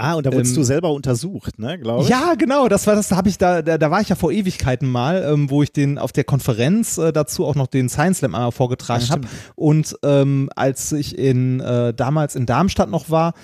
Ah, 0.00 0.14
und 0.14 0.24
da 0.24 0.32
wurdest 0.32 0.52
Ähm, 0.52 0.60
du 0.60 0.64
selber 0.64 0.92
untersucht, 0.92 1.58
ne, 1.58 1.78
glaube 1.78 2.04
ich? 2.04 2.08
Ja, 2.08 2.32
genau, 2.34 2.68
das 2.68 2.86
war 2.86 2.94
das, 2.94 3.08
da 3.08 3.16
habe 3.16 3.28
ich 3.28 3.36
da, 3.36 3.60
da, 3.60 3.76
da 3.76 3.90
war 3.90 4.00
ich 4.00 4.08
ja 4.08 4.16
vor 4.16 4.32
Ewigkeiten 4.32 4.88
mal, 4.88 5.22
ähm, 5.22 5.50
wo 5.50 5.62
ich 5.62 5.72
den 5.72 5.98
auf 5.98 6.12
der 6.12 6.24
Konferenz 6.24 6.96
äh, 6.96 7.12
dazu 7.12 7.44
auch 7.44 7.54
noch 7.54 7.66
den 7.66 7.90
Science 7.90 8.18
Slam 8.18 8.34
einmal 8.34 8.50
vorgetragen 8.50 9.04
Ach, 9.06 9.10
habe. 9.10 9.28
Und 9.56 9.98
ähm, 10.02 10.48
als 10.56 10.92
ich 10.92 11.18
in 11.18 11.60
äh, 11.60 11.92
damals 11.92 12.34
in 12.34 12.46
Darmstadt 12.46 12.88
noch 12.88 13.10
war, 13.10 13.34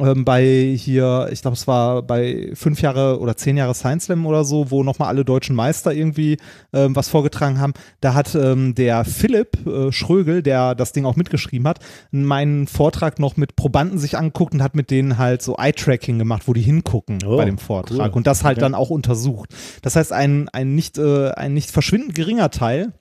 ähm, 0.00 0.24
bei 0.24 0.74
hier, 0.76 1.28
ich 1.30 1.42
glaube, 1.42 1.56
es 1.56 1.66
war 1.68 2.02
bei 2.02 2.50
fünf 2.54 2.82
Jahre 2.82 3.20
oder 3.20 3.36
zehn 3.36 3.56
Jahre 3.56 3.74
Science 3.74 4.06
Slam 4.06 4.26
oder 4.26 4.44
so, 4.44 4.70
wo 4.72 4.82
nochmal 4.82 5.08
alle 5.08 5.24
deutschen 5.24 5.54
Meister 5.54 5.92
irgendwie 5.92 6.36
ähm, 6.72 6.96
was 6.96 7.08
vorgetragen 7.08 7.60
haben. 7.60 7.74
Da 8.00 8.12
hat 8.14 8.34
ähm, 8.34 8.74
der 8.74 9.04
Philipp 9.04 9.64
äh, 9.66 9.92
Schrögel, 9.92 10.42
der 10.42 10.74
das 10.74 10.92
Ding 10.92 11.04
auch 11.04 11.14
mitgeschrieben 11.14 11.68
hat, 11.68 11.78
meinen 12.10 12.66
Vortrag 12.66 13.20
noch 13.20 13.36
mit 13.36 13.54
Probanden 13.54 13.98
sich 13.98 14.16
angeguckt 14.18 14.52
und 14.54 14.62
hat 14.62 14.74
mit 14.74 14.90
denen 14.90 15.16
halt 15.16 15.42
so 15.42 15.56
Eye-Tracking 15.56 16.18
gemacht, 16.18 16.42
wo 16.46 16.52
die 16.54 16.62
hingucken 16.62 17.18
Oh, 17.24 17.36
bei 17.36 17.44
dem 17.44 17.58
Vortrag 17.58 18.10
cool. 18.12 18.16
und 18.16 18.26
das 18.26 18.42
halt 18.42 18.56
Okay. 18.58 18.62
dann 18.64 18.74
auch 18.74 18.90
untersucht. 18.90 19.54
Das 19.82 19.94
heißt, 19.94 20.12
ein, 20.12 20.48
ein, 20.48 20.74
nicht, 20.74 20.98
äh, 20.98 21.30
ein 21.30 21.54
nicht 21.54 21.70
verschwindend 21.70 22.14
geringer 22.16 22.50
Teil 22.50 22.92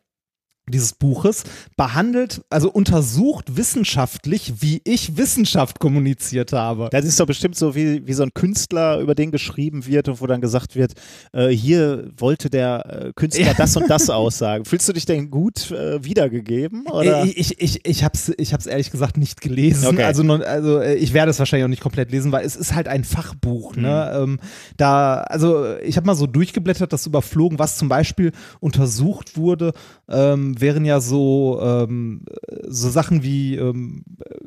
dieses 0.70 0.94
Buches 0.94 1.44
behandelt, 1.76 2.42
also 2.50 2.72
untersucht 2.72 3.58
wissenschaftlich, 3.58 4.54
wie 4.62 4.82
ich 4.86 5.18
Wissenschaft 5.18 5.80
kommuniziert 5.80 6.54
habe. 6.54 6.90
Das 6.92 7.06
ist 7.06 7.20
doch 7.20 7.26
bestimmt 7.26 7.56
so, 7.56 7.76
wie, 7.76 8.08
wie 8.08 8.14
so 8.14 8.24
ein 8.24 8.34
Künstler, 8.34 9.00
über 9.00 9.14
den 9.14 9.32
geschrieben 9.32 9.86
wird 9.86 10.08
und 10.08 10.22
wo 10.22 10.28
dann 10.28 10.40
gesagt 10.42 10.76
wird, 10.76 10.94
äh, 11.34 11.50
hier 11.50 12.10
wollte 12.18 12.50
der 12.50 13.08
äh, 13.08 13.14
Künstler 13.14 13.48
Ja. 13.48 13.54
das 13.54 13.76
und 13.76 13.90
das 13.90 14.10
aussagen. 14.10 14.66
Fühlst 14.66 14.88
du 14.88 14.94
dich 14.94 15.06
denn 15.06 15.30
gut 15.30 15.72
äh, 15.72 16.04
wiedergegeben? 16.04 16.88
Oder? 16.88 17.26
Ich, 17.26 17.60
ich, 17.60 17.86
ich 17.86 18.04
habe 18.04 18.14
es 18.16 18.32
ich 18.38 18.54
hab's 18.54 18.66
ehrlich 18.66 18.92
gesagt 18.92 19.18
nicht 19.18 19.42
gelesen. 19.42 19.88
Okay. 19.88 20.04
Also, 20.04 20.24
also 20.32 20.80
äh, 20.80 20.96
ich 20.96 21.14
werde 21.14 21.32
es 21.32 21.40
wahrscheinlich 21.40 21.66
auch 21.66 21.70
nicht 21.70 21.82
komplett 21.82 22.12
lesen, 22.12 22.32
weil 22.32 22.46
es 22.46 22.56
ist 22.56 22.74
halt 22.74 22.88
ein 22.88 23.04
Fachbuch. 23.04 23.76
Ne? 23.76 24.14
Ähm, 24.16 24.40
da, 24.78 25.16
also 25.16 25.76
ich 25.78 25.98
habe 25.98 26.08
mal 26.08 26.16
so 26.16 26.28
durchgeblättert, 26.28 26.94
das 26.94 27.06
überflogen, 27.06 27.60
was 27.60 27.78
zum 27.78 27.90
Beispiel 27.90 28.32
untersucht 28.60 29.36
wurde, 29.38 29.74
ähm, 30.10 30.53
wären 30.62 30.86
ja 30.86 31.00
so, 31.00 31.60
ähm, 31.62 32.26
so 32.68 32.90
Sachen 32.90 33.24
wie, 33.24 33.56
ähm, 33.56 34.04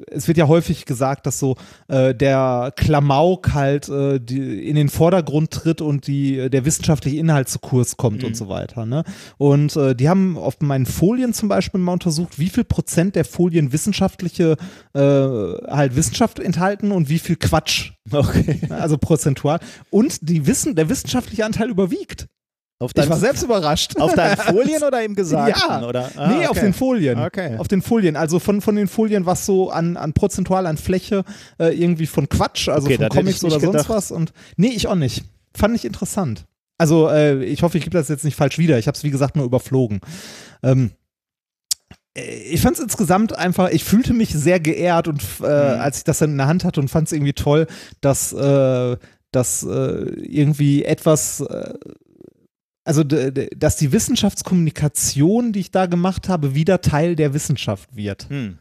es 0.08 0.28
wird 0.28 0.38
ja 0.38 0.48
häufig 0.48 0.84
gesagt, 0.84 1.26
dass 1.26 1.38
so 1.38 1.56
äh, 1.88 2.14
der 2.14 2.72
Klamauk 2.76 3.54
halt 3.54 3.88
äh, 3.88 4.20
die, 4.20 4.68
in 4.68 4.76
den 4.76 4.88
Vordergrund 4.88 5.50
tritt 5.50 5.80
und 5.80 6.06
die, 6.06 6.50
der 6.50 6.64
wissenschaftliche 6.64 7.18
Inhalt 7.18 7.48
zu 7.48 7.58
Kurs 7.58 7.96
kommt 7.96 8.24
und 8.24 8.36
so 8.36 8.48
weiter. 8.48 8.86
Ne? 8.86 9.04
Und 9.38 9.76
äh, 9.76 9.94
die 9.94 10.08
haben 10.08 10.36
auf 10.38 10.60
meinen 10.60 10.86
Folien 10.86 11.32
zum 11.32 11.48
Beispiel 11.48 11.80
mal 11.80 11.92
untersucht, 11.92 12.38
wie 12.38 12.48
viel 12.48 12.64
Prozent 12.64 13.16
der 13.16 13.24
Folien 13.24 13.72
wissenschaftliche 13.72 14.56
äh, 14.94 15.00
halt 15.00 15.96
Wissenschaft 15.96 16.38
enthalten 16.38 16.92
und 16.92 17.08
wie 17.08 17.18
viel 17.18 17.36
Quatsch. 17.36 17.92
Okay. 18.10 18.60
Also 18.70 18.98
prozentual. 18.98 19.58
Und 19.90 20.28
die 20.28 20.46
Wissen, 20.46 20.76
der 20.76 20.88
wissenschaftliche 20.88 21.44
Anteil 21.44 21.70
überwiegt. 21.70 22.28
Auf, 22.78 22.90
Ich 22.94 23.08
war 23.08 23.16
selbst 23.16 23.42
überrascht. 23.42 23.98
auf 23.98 24.12
deinen 24.14 24.36
Folien 24.36 24.82
oder 24.82 25.02
im 25.02 25.14
Gesagten? 25.14 25.62
Ja. 25.66 25.88
Oder? 25.88 26.10
Ah, 26.16 26.28
nee, 26.28 26.44
auf 26.44 26.50
okay. 26.50 26.60
den 26.60 26.74
Folien. 26.74 27.18
Okay. 27.18 27.56
Auf 27.56 27.68
den 27.68 27.80
Folien. 27.80 28.16
Also 28.16 28.38
von, 28.38 28.60
von 28.60 28.76
den 28.76 28.86
Folien, 28.86 29.24
was 29.24 29.46
so 29.46 29.70
an, 29.70 29.96
an 29.96 30.12
prozentual 30.12 30.66
an 30.66 30.76
Fläche 30.76 31.24
äh, 31.58 31.68
irgendwie 31.74 32.06
von 32.06 32.28
Quatsch, 32.28 32.68
also 32.68 32.86
Okay, 32.86 32.98
von 32.98 33.08
Comics 33.08 33.42
oder 33.44 33.58
sonst 33.60 33.72
gedacht. 33.72 33.88
was. 33.88 34.10
Und 34.10 34.32
nee, 34.58 34.68
ich 34.68 34.88
auch 34.88 34.94
nicht. 34.94 35.24
Fand 35.56 35.74
ich 35.74 35.86
interessant. 35.86 36.44
Also 36.76 37.08
äh, 37.08 37.42
ich 37.44 37.62
hoffe, 37.62 37.78
ich 37.78 37.84
gebe 37.84 37.96
das 37.96 38.08
jetzt 38.08 38.24
nicht 38.26 38.36
falsch 38.36 38.58
wieder. 38.58 38.78
Ich 38.78 38.86
habe 38.88 38.96
es 38.96 39.04
wie 39.04 39.10
gesagt 39.10 39.36
nur 39.36 39.46
überflogen. 39.46 40.00
Ähm, 40.62 40.90
äh, 42.14 42.34
ich 42.50 42.60
fand 42.60 42.76
es 42.76 42.82
insgesamt 42.82 43.34
einfach, 43.34 43.70
ich 43.70 43.84
fühlte 43.84 44.12
mich 44.12 44.34
sehr 44.34 44.60
geehrt 44.60 45.08
und 45.08 45.22
äh, 45.40 45.44
Mhm. 45.76 45.80
als 45.80 45.96
ich 45.98 46.04
das 46.04 46.18
dann 46.18 46.32
in 46.32 46.36
der 46.36 46.46
Hand 46.46 46.64
hatte 46.64 46.80
und 46.80 46.88
fand 46.88 47.06
es 47.08 47.12
irgendwie 47.12 47.32
toll, 47.32 47.66
dass, 48.02 48.34
äh, 48.34 48.96
dass 49.32 49.62
äh, 49.62 50.10
irgendwie 50.20 50.84
etwas, 50.84 51.40
äh, 51.40 51.72
also 52.86 53.02
dass 53.04 53.76
die 53.76 53.92
Wissenschaftskommunikation, 53.92 55.52
die 55.52 55.60
ich 55.60 55.70
da 55.70 55.86
gemacht 55.86 56.28
habe, 56.28 56.54
wieder 56.54 56.80
Teil 56.80 57.16
der 57.16 57.34
Wissenschaft 57.34 57.94
wird. 57.96 58.28
Hm. 58.30 58.58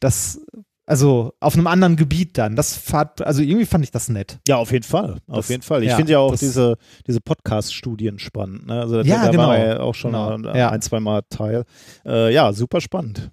Das, 0.00 0.40
also 0.86 1.34
auf 1.40 1.54
einem 1.54 1.66
anderen 1.66 1.96
Gebiet 1.96 2.38
dann. 2.38 2.56
Das 2.56 2.76
fand, 2.76 3.20
also 3.22 3.42
irgendwie 3.42 3.66
fand 3.66 3.84
ich 3.84 3.90
das 3.90 4.08
nett. 4.08 4.38
Ja, 4.48 4.56
auf 4.56 4.72
jeden 4.72 4.84
Fall. 4.84 5.18
Auf 5.26 5.36
Das- 5.40 5.48
jeden 5.48 5.62
Fall. 5.62 5.82
Ich 5.82 5.90
ja, 5.90 5.96
finde 5.96 6.12
ja 6.12 6.18
auch 6.20 6.36
diese, 6.36 6.76
diese 7.06 7.20
Podcast-Studien 7.20 8.18
spannend. 8.18 8.66
Ne? 8.66 8.80
Also 8.80 9.00
Ja, 9.02 9.24
da 9.26 9.30
genau. 9.30 9.48
war 9.48 9.58
ja 9.58 9.80
auch 9.80 9.94
schon 9.94 10.12
Genau. 10.12 10.30
ein, 10.34 10.44
Ja. 10.56 10.70
ein, 10.70 10.80
zwei 10.80 11.00
Mal 11.00 11.22
Teil. 11.28 11.64
Äh, 12.06 12.32
ja, 12.32 12.52
super 12.52 12.80
spannend. 12.80 13.30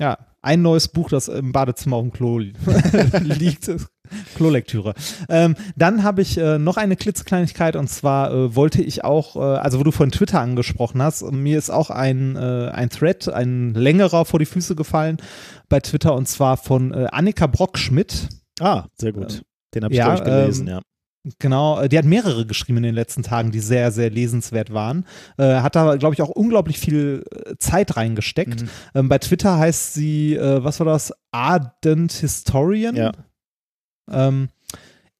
Ja, 0.00 0.18
ein 0.42 0.62
neues 0.62 0.88
Buch, 0.88 1.08
das 1.10 1.28
im 1.28 1.52
Badezimmer 1.52 1.96
auf 1.96 2.02
dem 2.02 2.12
Klo 2.12 2.38
li- 2.38 2.52
liegt. 3.22 3.70
Klolektüre. 4.34 4.94
Ähm, 5.28 5.54
dann 5.76 6.02
habe 6.02 6.22
ich 6.22 6.38
äh, 6.38 6.58
noch 6.58 6.76
eine 6.76 6.96
klitzekleinigkeit 6.96 7.76
und 7.76 7.88
zwar 7.88 8.32
äh, 8.32 8.56
wollte 8.56 8.82
ich 8.82 9.04
auch, 9.04 9.36
äh, 9.36 9.40
also 9.40 9.78
wo 9.78 9.84
du 9.84 9.92
von 9.92 10.10
Twitter 10.10 10.40
angesprochen 10.40 11.02
hast, 11.02 11.22
mir 11.30 11.58
ist 11.58 11.70
auch 11.70 11.90
ein, 11.90 12.36
äh, 12.36 12.70
ein 12.72 12.90
Thread, 12.90 13.28
ein 13.28 13.74
längerer 13.74 14.24
vor 14.24 14.38
die 14.38 14.46
Füße 14.46 14.74
gefallen 14.74 15.18
bei 15.68 15.80
Twitter 15.80 16.14
und 16.14 16.28
zwar 16.28 16.56
von 16.56 16.92
äh, 16.92 17.08
Annika 17.10 17.46
Brockschmidt. 17.46 18.28
Ah, 18.60 18.86
sehr 18.98 19.12
gut. 19.12 19.42
Den 19.74 19.84
habe 19.84 19.94
ich, 19.94 19.98
ja, 19.98 20.14
ich, 20.14 20.24
gelesen, 20.24 20.68
ähm, 20.68 20.74
ja. 20.74 20.80
Genau, 21.38 21.80
äh, 21.80 21.88
die 21.88 21.98
hat 21.98 22.04
mehrere 22.04 22.46
geschrieben 22.46 22.78
in 22.78 22.82
den 22.82 22.94
letzten 22.94 23.22
Tagen, 23.22 23.52
die 23.52 23.60
sehr, 23.60 23.92
sehr 23.92 24.10
lesenswert 24.10 24.72
waren. 24.72 25.06
Äh, 25.38 25.60
hat 25.60 25.76
da, 25.76 25.96
glaube 25.96 26.14
ich, 26.14 26.22
auch 26.22 26.30
unglaublich 26.30 26.78
viel 26.78 27.24
Zeit 27.58 27.96
reingesteckt. 27.96 28.62
Mhm. 28.62 28.68
Ähm, 28.94 29.08
bei 29.08 29.18
Twitter 29.18 29.56
heißt 29.56 29.94
sie, 29.94 30.34
äh, 30.34 30.64
was 30.64 30.80
war 30.80 30.86
das? 30.86 31.12
Ardent 31.30 32.12
Historian. 32.12 32.96
Ja. 32.96 33.12
Ähm, 34.12 34.48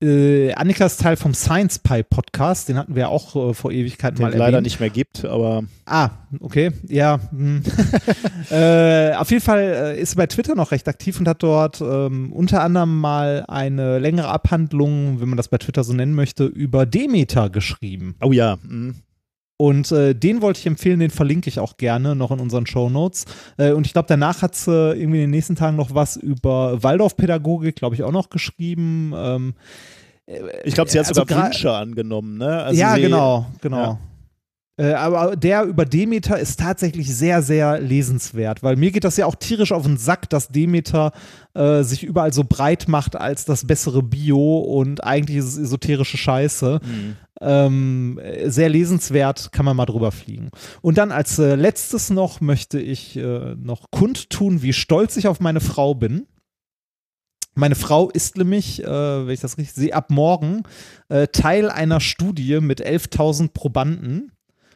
äh, 0.03 0.53
Annika 0.55 0.84
ist 0.84 1.01
Teil 1.01 1.14
vom 1.16 1.32
Science 1.32 1.78
Pie 1.78 2.03
Podcast, 2.03 2.68
den 2.68 2.76
hatten 2.76 2.97
wir 2.97 3.09
auch 3.09 3.51
äh, 3.51 3.55
vor 3.55 3.70
Ewigkeiten 3.70 4.16
Den 4.16 4.22
mal 4.24 4.32
es 4.32 4.36
leider 4.36 4.55
erwähnt. 4.57 4.64
nicht 4.64 4.80
mehr 4.80 4.90
gibt, 4.90 5.24
aber 5.24 5.62
Ah, 5.86 6.11
okay, 6.40 6.72
ja. 6.88 7.20
hm. 7.30 7.62
äh, 8.51 9.12
auf 9.14 9.30
jeden 9.30 9.43
Fall 9.43 9.61
äh, 9.61 10.01
ist 10.01 10.11
sie 10.11 10.16
bei 10.16 10.26
Twitter 10.26 10.57
noch 10.57 10.72
recht 10.72 10.88
aktiv 10.88 11.20
und 11.20 11.28
hat 11.28 11.43
dort 11.45 11.80
ähm, 11.80 12.32
unter 12.32 12.62
anderem 12.64 12.99
mal 12.99 13.45
eine 13.47 14.01
längere 14.01 14.26
Abhandlung, 14.28 15.20
wenn 15.20 15.28
man 15.28 15.36
das 15.36 15.47
bei 15.47 15.59
Twitter 15.59 15.84
so 15.84 15.93
nennen 15.93 16.14
möchte, 16.14 16.47
über 16.47 16.84
Demeter 16.84 17.49
geschrieben. 17.49 18.16
oh 18.22 18.32
ja. 18.32 18.59
mhm. 18.62 18.97
Und 19.62 19.92
äh, 19.92 20.12
den 20.12 20.42
wollte 20.42 20.58
ich 20.58 20.66
empfehlen, 20.66 20.98
den 20.98 21.10
verlinke 21.10 21.48
ich 21.48 21.60
auch 21.60 21.76
gerne 21.76 22.16
noch 22.16 22.32
in 22.32 22.40
unseren 22.40 22.66
Show 22.66 22.90
Notes. 22.90 23.26
Äh, 23.58 23.70
und 23.70 23.86
ich 23.86 23.92
glaube, 23.92 24.06
danach 24.08 24.42
hat 24.42 24.56
sie 24.56 24.72
irgendwie 24.72 25.18
in 25.18 25.26
den 25.26 25.30
nächsten 25.30 25.54
Tagen 25.54 25.76
noch 25.76 25.94
was 25.94 26.16
über 26.16 26.82
Waldorfpädagogik, 26.82 27.76
glaube 27.76 27.94
ich, 27.94 28.02
auch 28.02 28.10
noch 28.10 28.28
geschrieben. 28.28 29.12
Ähm, 29.14 29.54
Ich 30.64 30.74
glaube, 30.74 30.90
sie 30.90 30.98
hat 30.98 31.06
Also 31.06 31.20
sogar 31.20 31.44
Wünsche 31.44 31.72
angenommen, 31.72 32.38
ne? 32.38 32.60
Also 32.60 32.80
ja, 32.80 32.96
sie, 32.96 33.02
genau, 33.02 33.46
genau. 33.60 33.76
Ja. 33.76 33.98
Äh, 34.78 34.94
aber 34.94 35.36
der 35.36 35.62
über 35.64 35.84
Demeter 35.84 36.40
ist 36.40 36.58
tatsächlich 36.58 37.14
sehr, 37.14 37.42
sehr 37.42 37.78
lesenswert, 37.78 38.64
weil 38.64 38.74
mir 38.74 38.90
geht 38.90 39.04
das 39.04 39.16
ja 39.16 39.26
auch 39.26 39.36
tierisch 39.36 39.70
auf 39.70 39.84
den 39.84 39.96
Sack, 39.96 40.28
dass 40.30 40.48
Demeter 40.48 41.12
äh, 41.54 41.84
sich 41.84 42.02
überall 42.02 42.32
so 42.32 42.42
breit 42.42 42.88
macht 42.88 43.14
als 43.14 43.44
das 43.44 43.66
bessere 43.66 44.02
Bio 44.02 44.58
und 44.58 45.04
eigentlich 45.04 45.36
ist 45.36 45.44
es 45.44 45.58
esoterische 45.58 46.16
Scheiße. 46.16 46.80
Mhm. 46.82 47.16
Ähm, 47.45 48.20
äh, 48.22 48.49
sehr 48.51 48.68
lesenswert, 48.68 49.51
kann 49.51 49.64
man 49.64 49.76
mal 49.76 49.86
drüber 49.86 50.12
fliegen. 50.12 50.51
Und 50.80 50.97
dann 50.97 51.11
als 51.11 51.38
äh, 51.38 51.57
letztes 51.57 52.11
noch 52.11 52.40
möchte 52.40 52.80
ich 52.80 53.16
äh, 53.16 53.57
noch 53.57 53.90
kundtun, 53.90 54.62
wie 54.62 54.72
stolz 54.72 55.16
ich 55.16 55.26
auf 55.26 55.40
meine 55.40 55.61
Frau 55.61 55.95
bin. 55.95 56.26
Meine 57.55 57.74
Frau 57.74 58.09
ist 58.11 58.38
nämlich, 58.38 58.82
äh, 58.82 58.86
wenn 58.86 59.34
ich 59.34 59.40
das 59.40 59.59
richtig 59.59 59.74
sehe, 59.74 59.95
ab 59.95 60.11
morgen 60.11 60.62
äh, 61.09 61.26
Teil 61.28 61.68
einer 61.68 62.01
Studie 62.01 62.61
mit 62.61 62.80
11.000 62.80 63.53
Probanden. 63.53 64.32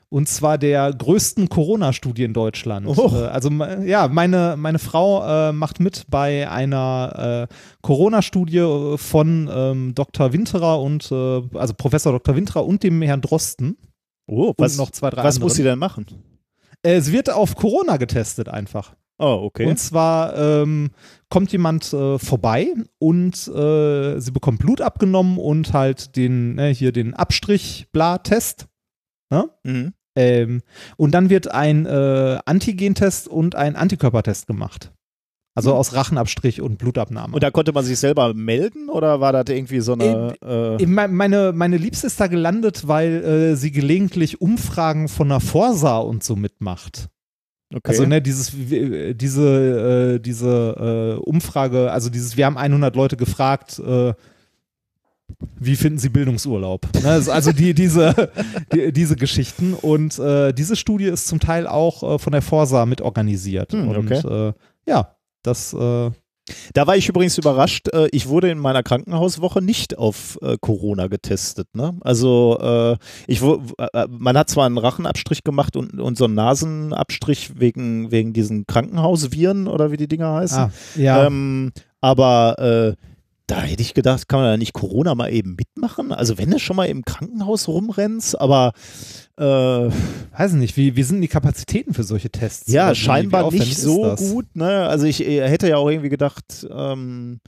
Und 0.08 0.28
zwar 0.28 0.56
der 0.56 0.92
größten 0.92 1.48
Corona-Studie 1.48 2.22
in 2.22 2.32
Deutschland. 2.32 2.86
Oh. 2.86 3.10
Äh, 3.12 3.26
also 3.26 3.50
ja, 3.50 4.06
meine, 4.08 4.54
meine 4.56 4.78
Frau 4.78 5.48
äh, 5.48 5.52
macht 5.52 5.80
mit 5.80 6.04
bei 6.08 6.48
einer 6.48 7.48
äh, 7.50 7.54
Corona-Studie 7.82 8.58
äh, 8.58 8.98
von 8.98 9.50
ähm, 9.52 9.94
Dr. 9.94 10.32
Winterer 10.32 10.80
und 10.80 11.10
äh, 11.10 11.42
also 11.54 11.74
Professor 11.74 12.12
Dr. 12.12 12.36
Winterer 12.36 12.64
und 12.64 12.82
dem 12.84 13.02
Herrn 13.02 13.20
Drosten. 13.20 13.78
Oh, 14.28 14.54
was, 14.56 14.72
und 14.72 14.78
noch 14.78 14.90
zwei, 14.90 15.10
drei 15.10 15.24
was 15.24 15.36
anderen. 15.36 15.46
muss 15.46 15.54
sie 15.54 15.62
denn 15.64 15.78
machen? 15.78 16.06
Äh, 16.82 16.94
es 16.94 17.10
wird 17.10 17.30
auf 17.30 17.56
Corona 17.56 17.96
getestet 17.96 18.48
einfach. 18.48 18.94
Oh, 19.18 19.40
okay. 19.44 19.66
Und 19.66 19.78
zwar 19.78 20.36
ähm, 20.36 20.90
kommt 21.30 21.50
jemand 21.50 21.92
äh, 21.92 22.18
vorbei 22.18 22.74
und 22.98 23.48
äh, 23.48 24.20
sie 24.20 24.30
bekommt 24.30 24.60
Blut 24.60 24.80
abgenommen 24.80 25.38
und 25.38 25.72
halt 25.72 26.16
den, 26.16 26.56
ne, 26.56 26.68
hier 26.68 26.92
den 26.92 27.14
Abstrich-Bla-Test. 27.14 28.66
Mhm. 29.64 29.92
Ähm, 30.16 30.62
und 30.96 31.12
dann 31.12 31.30
wird 31.30 31.50
ein 31.50 31.84
äh, 31.86 32.38
Antigentest 32.46 33.28
und 33.28 33.54
ein 33.54 33.76
Antikörpertest 33.76 34.46
gemacht. 34.46 34.92
Also 35.54 35.74
aus 35.74 35.94
Rachenabstrich 35.94 36.60
und 36.60 36.76
Blutabnahme. 36.76 37.32
Und 37.32 37.42
da 37.42 37.50
konnte 37.50 37.72
man 37.72 37.82
sich 37.82 37.98
selber 37.98 38.34
melden 38.34 38.90
oder 38.90 39.20
war 39.20 39.32
das 39.32 39.46
irgendwie 39.48 39.80
so 39.80 39.94
eine. 39.94 40.34
Äh, 40.78 40.86
Meine, 40.86 41.52
meine 41.54 41.76
Liebste 41.78 42.08
ist 42.08 42.20
da 42.20 42.26
gelandet, 42.26 42.86
weil 42.86 43.24
äh, 43.24 43.56
sie 43.56 43.70
gelegentlich 43.70 44.42
Umfragen 44.42 45.08
von 45.08 45.30
der 45.30 45.40
Forsa 45.40 45.96
und 45.96 46.22
so 46.22 46.36
mitmacht. 46.36 47.08
okay. 47.74 47.88
Also 47.88 48.04
ne, 48.04 48.20
dieses, 48.20 48.52
äh, 48.70 49.14
diese, 49.14 50.16
äh, 50.16 50.20
diese 50.20 51.16
äh, 51.18 51.22
Umfrage, 51.24 51.90
also 51.90 52.10
dieses, 52.10 52.36
wir 52.36 52.44
haben 52.44 52.58
100 52.58 52.94
Leute 52.94 53.16
gefragt, 53.16 53.78
äh, 53.78 54.12
wie 55.58 55.76
finden 55.76 55.98
Sie 55.98 56.08
Bildungsurlaub? 56.08 56.88
Ne, 57.02 57.08
also- 57.08 57.52
die, 57.52 57.74
diese, 57.74 58.30
die, 58.72 58.92
diese 58.92 59.16
Geschichten. 59.16 59.74
Und 59.74 60.18
äh, 60.18 60.52
diese 60.52 60.76
Studie 60.76 61.06
ist 61.06 61.26
zum 61.28 61.40
Teil 61.40 61.66
auch 61.66 62.02
äh, 62.02 62.18
von 62.18 62.32
der 62.32 62.42
Forsa 62.42 62.86
mitorganisiert. 62.86 63.72
Hm, 63.72 63.88
und 63.88 63.96
okay. 64.12 64.48
äh, 64.48 64.52
ja, 64.88 65.16
das 65.42 65.72
äh, 65.72 66.10
Da 66.74 66.86
war 66.86 66.96
ich 66.96 67.08
übrigens 67.08 67.38
überrascht. 67.38 67.88
Äh, 67.92 68.08
ich 68.12 68.28
wurde 68.28 68.50
in 68.50 68.58
meiner 68.58 68.82
Krankenhauswoche 68.82 69.60
nicht 69.62 69.98
auf 69.98 70.38
äh, 70.42 70.56
Corona 70.60 71.08
getestet. 71.08 71.68
Ne? 71.74 71.96
Also 72.00 72.98
ich, 73.26 73.40
man 73.42 74.38
hat 74.38 74.50
zwar 74.50 74.66
einen 74.66 74.78
Rachenabstrich 74.78 75.44
gemacht 75.44 75.76
und, 75.76 76.00
und 76.00 76.16
so 76.16 76.24
einen 76.24 76.34
Nasenabstrich 76.34 77.58
wegen, 77.58 78.10
wegen 78.10 78.32
diesen 78.32 78.66
Krankenhausviren 78.66 79.66
oder 79.68 79.90
wie 79.90 79.96
die 79.96 80.08
Dinger 80.08 80.34
heißen. 80.34 80.58
ah, 80.58 80.70
ja. 80.96 81.26
Ähm, 81.26 81.72
aber 82.00 82.94
äh, 82.96 83.15
da 83.46 83.60
hätte 83.60 83.82
ich 83.82 83.94
gedacht, 83.94 84.28
kann 84.28 84.40
man 84.40 84.50
da 84.50 84.56
nicht 84.56 84.72
Corona 84.72 85.14
mal 85.14 85.32
eben 85.32 85.54
mitmachen? 85.54 86.10
Also 86.12 86.36
wenn 86.36 86.50
du 86.50 86.58
schon 86.58 86.74
mal 86.76 86.86
im 86.86 87.04
Krankenhaus 87.04 87.68
rumrennst, 87.68 88.40
aber 88.40 88.72
äh, 89.36 89.44
weiß 89.44 90.54
nicht, 90.54 90.76
wie, 90.76 90.96
wie 90.96 91.02
sind 91.04 91.20
die 91.20 91.28
Kapazitäten 91.28 91.94
für 91.94 92.02
solche 92.02 92.30
Tests? 92.30 92.72
ja, 92.72 92.90
wie 92.90 92.94
scheinbar 92.96 93.50
nicht 93.52 93.78
so 93.78 94.14
gut. 94.16 94.46
Ne? 94.56 94.86
Also 94.88 95.06
ich 95.06 95.20
hätte 95.20 95.68
ja 95.68 95.76
auch 95.76 95.88
irgendwie 95.88 96.08
gedacht, 96.08 96.66
ähm, 96.70 97.40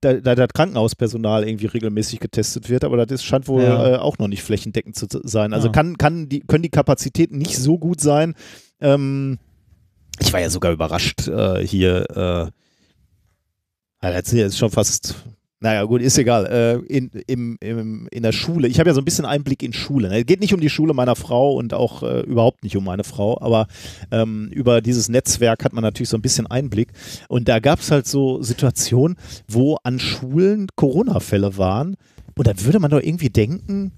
da, 0.00 0.14
da 0.14 0.34
das 0.34 0.48
Krankenhauspersonal 0.52 1.46
irgendwie 1.48 1.66
regelmäßig 1.66 2.18
getestet 2.20 2.68
wird, 2.68 2.84
aber 2.84 2.96
das 2.98 3.14
ist, 3.20 3.24
scheint 3.24 3.46
wohl 3.48 3.62
Ja. 3.62 3.94
äh, 3.94 3.96
auch 3.98 4.18
noch 4.18 4.28
nicht 4.28 4.42
flächendeckend 4.42 4.96
zu 4.96 5.06
sein. 5.22 5.52
Also 5.54 5.68
Ja. 5.68 5.72
kann, 5.72 5.96
kann 5.96 6.28
die, 6.28 6.40
können 6.40 6.62
die 6.62 6.70
Kapazitäten 6.70 7.38
nicht 7.38 7.56
so 7.56 7.78
gut 7.78 8.00
sein. 8.00 8.34
Ähm, 8.80 9.38
ich 10.20 10.32
war 10.32 10.40
ja 10.40 10.50
sogar 10.50 10.72
überrascht 10.72 11.28
äh, 11.28 11.64
hier. 11.66 12.50
Äh, 12.50 12.63
ja, 14.10 14.20
das 14.20 14.32
ist 14.32 14.58
schon 14.58 14.70
fast. 14.70 15.14
Naja, 15.60 15.84
gut, 15.84 16.02
ist 16.02 16.18
egal. 16.18 16.44
Äh, 16.46 16.94
in, 16.94 17.10
im, 17.26 17.56
im, 17.60 18.06
in 18.10 18.22
der 18.22 18.32
Schule, 18.32 18.68
ich 18.68 18.78
habe 18.78 18.90
ja 18.90 18.94
so 18.94 19.00
ein 19.00 19.04
bisschen 19.06 19.24
Einblick 19.24 19.62
in 19.62 19.72
Schule. 19.72 20.14
Es 20.14 20.26
geht 20.26 20.40
nicht 20.40 20.52
um 20.52 20.60
die 20.60 20.68
Schule 20.68 20.92
meiner 20.92 21.16
Frau 21.16 21.54
und 21.54 21.72
auch 21.72 22.02
äh, 22.02 22.20
überhaupt 22.20 22.64
nicht 22.64 22.76
um 22.76 22.84
meine 22.84 23.02
Frau, 23.02 23.40
aber 23.40 23.66
ähm, 24.10 24.50
über 24.52 24.82
dieses 24.82 25.08
Netzwerk 25.08 25.64
hat 25.64 25.72
man 25.72 25.82
natürlich 25.82 26.10
so 26.10 26.18
ein 26.18 26.22
bisschen 26.22 26.46
Einblick. 26.46 26.92
Und 27.28 27.48
da 27.48 27.60
gab 27.60 27.78
es 27.80 27.90
halt 27.90 28.06
so 28.06 28.42
Situationen, 28.42 29.16
wo 29.48 29.78
an 29.84 29.98
Schulen 29.98 30.66
Corona-Fälle 30.76 31.56
waren. 31.56 31.96
Und 32.36 32.46
da 32.46 32.52
würde 32.62 32.80
man 32.80 32.90
doch 32.90 33.00
irgendwie 33.00 33.30
denken, 33.30 33.92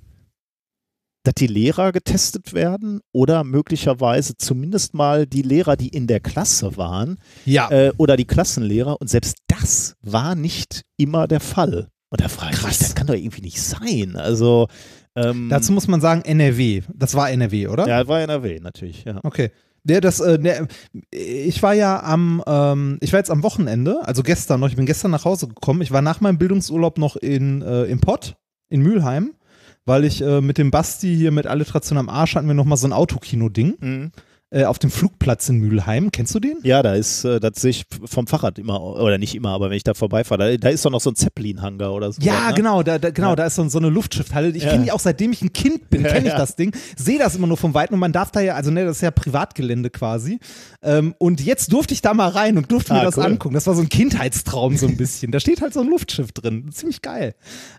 dass 1.26 1.34
die 1.34 1.46
Lehrer 1.46 1.92
getestet 1.92 2.52
werden 2.52 3.00
oder 3.12 3.42
möglicherweise 3.44 4.36
zumindest 4.36 4.94
mal 4.94 5.26
die 5.26 5.42
Lehrer, 5.42 5.76
die 5.76 5.88
in 5.88 6.06
der 6.06 6.20
Klasse 6.20 6.76
waren 6.76 7.18
Ja, 7.44 7.70
äh, 7.70 7.92
oder 7.96 8.16
die 8.16 8.26
Klassenlehrer. 8.26 9.00
Und 9.00 9.10
selbst 9.10 9.38
das 9.48 9.96
war 10.02 10.34
nicht 10.34 10.82
immer 10.96 11.26
der 11.26 11.40
Fall. 11.40 11.88
Und 12.10 12.20
da 12.20 12.28
frage 12.28 12.54
ich 12.54 12.64
mich, 12.64 12.78
das 12.78 12.94
kann 12.94 13.08
doch 13.08 13.14
irgendwie 13.14 13.42
nicht 13.42 13.60
sein. 13.60 14.14
Also 14.16 14.68
ähm, 15.16 15.48
dazu 15.48 15.72
muss 15.72 15.88
man 15.88 16.00
sagen, 16.00 16.22
NRW. 16.22 16.82
Das 16.94 17.14
war 17.14 17.30
NRW, 17.30 17.68
oder? 17.68 17.88
ja, 17.88 18.06
war 18.06 18.20
NRW 18.20 18.60
natürlich, 18.60 19.04
ja. 19.04 19.20
Okay. 19.24 19.50
Der, 19.82 20.00
das, 20.00 20.20
äh, 20.20 20.38
der, 20.38 20.66
ich 21.10 21.62
war 21.62 21.72
ja 21.72 22.02
am, 22.02 22.42
ähm, 22.46 22.98
ich 23.00 23.12
war 23.12 23.20
jetzt 23.20 23.30
am 23.30 23.42
Wochenende, 23.42 24.00
also 24.04 24.22
gestern 24.22 24.60
noch, 24.60 24.68
ich 24.68 24.76
bin 24.76 24.86
gestern 24.86 25.12
nach 25.12 25.24
Hause 25.24 25.46
gekommen. 25.48 25.80
Ich 25.80 25.92
war 25.92 26.02
nach 26.02 26.20
meinem 26.20 26.38
Bildungsurlaub 26.38 26.98
noch 26.98 27.16
in, 27.16 27.62
äh, 27.62 27.84
im 27.84 28.00
Pott, 28.00 28.36
in 28.68 28.82
Mülheim, 28.82 29.34
weil 29.86 30.04
ich 30.04 30.20
äh, 30.20 30.40
mit 30.40 30.58
dem 30.58 30.70
Basti 30.70 31.14
hier 31.16 31.30
mit 31.30 31.46
Alliteration 31.46 31.96
am 31.96 32.08
Arsch 32.08 32.34
hatten 32.34 32.48
wir 32.48 32.54
nochmal 32.54 32.76
so 32.76 32.86
ein 32.86 32.92
Autokino-Ding 32.92 33.76
Mhm. 33.80 34.10
Äh, 34.50 34.64
auf 34.64 34.78
dem 34.78 34.90
Flugplatz 34.90 35.48
in 35.48 35.58
Mülheim. 35.58 36.12
Kennst 36.12 36.34
du 36.34 36.40
den? 36.40 36.58
Ja, 36.62 36.82
da 36.82 36.94
ist, 36.94 37.24
äh, 37.24 37.40
das 37.40 37.60
sehe 37.60 37.70
ich 37.70 37.84
vom 38.04 38.26
Fahrrad 38.26 38.58
immer, 38.58 38.80
oder 38.80 39.18
nicht 39.18 39.34
immer, 39.34 39.50
aber 39.50 39.70
wenn 39.70 39.76
ich 39.76 39.82
da 39.84 39.94
vorbeifahre, 39.94 40.52
da, 40.52 40.56
da 40.56 40.68
ist 40.68 40.84
doch 40.84 40.90
noch 40.90 41.00
so 41.00 41.10
ein 41.10 41.16
Zeppelin-Hangar 41.16 41.92
oder 41.92 42.12
so. 42.12 42.20
Ja, 42.22 42.48
ne? 42.48 42.54
genau, 42.54 42.82
da, 42.82 42.98
da, 42.98 43.10
genau, 43.10 43.30
Ja. 43.30 43.36
da 43.36 43.46
ist 43.46 43.56
so, 43.56 43.68
so 43.68 43.78
eine 43.78 43.88
Luftschiffhalle. 43.90 44.48
Ich 44.50 44.62
Ja. 44.62 44.70
kenne 44.70 44.84
die 44.84 44.92
auch 44.92 45.00
seitdem 45.00 45.32
ich 45.32 45.42
ein 45.42 45.52
Kind 45.52 45.90
bin, 45.90 46.04
kenne 46.04 46.26
ich 46.26 46.32
ja. 46.32 46.38
das 46.38 46.54
Ding. 46.56 46.74
Sehe 46.96 47.18
das 47.18 47.34
immer 47.34 47.46
nur 47.48 47.56
vom 47.56 47.74
Weiten 47.74 47.94
und 47.94 48.00
man 48.00 48.12
darf 48.12 48.30
da 48.30 48.40
ja, 48.40 48.54
also 48.54 48.70
ne, 48.70 48.84
das 48.84 48.96
ist 48.98 49.02
ja 49.02 49.10
Privatgelände 49.10 49.90
quasi. 49.90 50.38
Ähm, 50.82 51.14
und 51.18 51.40
jetzt 51.40 51.72
durfte 51.72 51.94
ich 51.94 52.02
da 52.02 52.14
mal 52.14 52.28
rein 52.28 52.56
und 52.56 52.70
durfte 52.70 52.92
mir 52.92 53.00
Ah, 53.00 53.04
das 53.04 53.16
cool. 53.16 53.24
angucken. 53.24 53.54
Das 53.54 53.66
war 53.66 53.74
so 53.74 53.82
ein 53.82 53.88
Kindheitstraum 53.88 54.76
so 54.76 54.86
ein 54.86 54.96
bisschen. 54.96 55.32
da 55.32 55.40
steht 55.40 55.60
halt 55.60 55.72
so 55.74 55.80
ein 55.80 55.88
Luftschiff 55.88 56.30
drin. 56.32 56.70
Ziemlich 56.72 57.02
geil. 57.02 57.34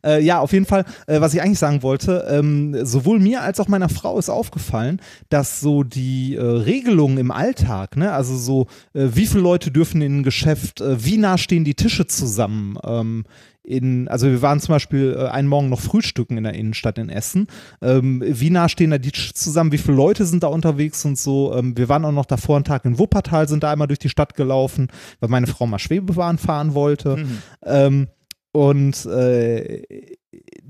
Äh, 0.05 0.22
ja, 0.24 0.39
auf 0.39 0.51
jeden 0.51 0.65
Fall, 0.65 0.84
äh, 1.07 1.22
was 1.22 1.34
ich 1.34 1.41
eigentlich 1.41 1.59
sagen 1.59 1.82
wollte, 1.84 2.28
ähm, 2.30 2.76
sowohl 2.86 3.20
mir 3.20 3.41
als 3.41 3.59
auch 3.59 3.68
meiner 3.70 3.89
Frau 3.89 4.20
ist 4.20 4.30
aufgefallen, 4.30 5.01
dass 5.30 5.59
so 5.61 5.84
die 5.84 6.36
äh, 6.36 6.57
Regelungen 6.66 7.18
im 7.18 7.32
Alltag, 7.32 7.97
ne, 7.97 8.12
also 8.12 8.36
so, 8.36 8.68
äh, 8.93 9.10
wie 9.14 9.28
viele 9.28 9.41
Leute 9.41 9.72
dürfen 9.72 10.01
in 10.01 10.20
ein 10.20 10.24
Geschäft, 10.24 10.82
äh, 10.82 11.03
wie 11.03 11.18
nah 11.18 11.38
stehen 11.38 11.64
die 11.64 11.76
Tische 11.76 12.08
zusammen, 12.08 12.78
ähm, 12.84 13.26
in, 13.68 14.08
also 14.08 14.28
wir 14.28 14.41
waren 14.41 14.62
zum 14.62 14.74
Beispiel 14.74 15.16
äh, 15.20 15.28
einen 15.28 15.49
Morgen 15.49 15.68
noch 15.68 15.82
frühstücken 15.82 16.38
in 16.38 16.45
der 16.45 16.53
Innenstadt 16.53 16.97
in 16.97 17.10
Essen. 17.10 17.47
Ähm, 17.82 18.24
wie 18.26 18.49
nah 18.49 18.70
stehen 18.70 18.91
da 18.91 18.97
die 18.97 19.12
Tische 19.12 19.34
zusammen? 19.34 19.74
Wie 19.74 19.78
viele 19.78 19.97
Leute 19.97 20.26
sind 20.26 20.43
da 20.43 20.47
unterwegs 20.47 21.03
und 21.03 21.18
so? 21.18 21.53
Ähm, 21.53 21.78
wir 21.78 21.89
waren 21.89 22.05
auch 22.05 22.14
noch 22.14 22.26
davor 22.26 22.55
einen 22.55 22.64
Tag 22.64 22.86
in 22.86 22.97
Wuppertal, 22.97 23.49
sind 23.49 23.64
da 23.64 23.72
einmal 23.72 23.88
durch 23.88 23.99
die 23.99 24.08
Stadt 24.08 24.36
gelaufen, 24.36 24.88
weil 25.20 25.30
meine 25.30 25.47
Frau 25.47 25.68
mal 25.68 25.80
Schwebebahn 25.80 26.38
fahren 26.38 26.76
wollte. 26.76 27.18
Mhm. 27.18 27.38
Ähm, 27.66 28.08
und 28.53 29.05
äh, 29.05 29.84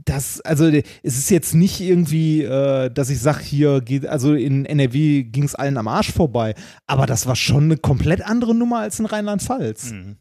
das, 0.09 0.41
also 0.41 0.65
es 0.67 1.17
ist 1.17 1.29
jetzt 1.29 1.53
nicht 1.53 1.81
irgendwie, 1.81 2.43
äh, 2.43 2.89
dass 2.89 3.09
ich 3.09 3.19
sage, 3.19 3.43
hier 3.43 3.81
geht, 3.81 4.05
also 4.05 4.33
in 4.33 4.65
NRW 4.65 5.23
ging 5.23 5.43
es 5.43 5.55
allen 5.55 5.77
am 5.77 5.87
Arsch 5.87 6.11
vorbei, 6.11 6.55
aber 6.85 7.05
das 7.05 7.25
war 7.27 7.35
schon 7.35 7.65
eine 7.65 7.77
komplett 7.77 8.21
andere 8.25 8.55
Nummer 8.55 8.79
als 8.79 8.99
in 8.99 9.05
Rheinland-Pfalz. 9.05 9.91
Mhm. 9.91 10.15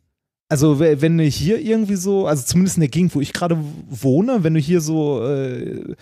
Also 0.48 0.78
we- 0.78 1.00
wenn 1.00 1.18
du 1.18 1.24
hier 1.24 1.60
irgendwie 1.60 1.96
so, 1.96 2.26
also 2.26 2.44
zumindest 2.44 2.76
in 2.76 2.82
der 2.82 2.88
Gegend, 2.90 3.14
wo 3.14 3.20
ich 3.20 3.32
gerade 3.32 3.56
wohne, 3.88 4.44
wenn 4.44 4.54
du 4.54 4.60
hier 4.60 4.80
so 4.80 5.24
äh, 5.26 5.94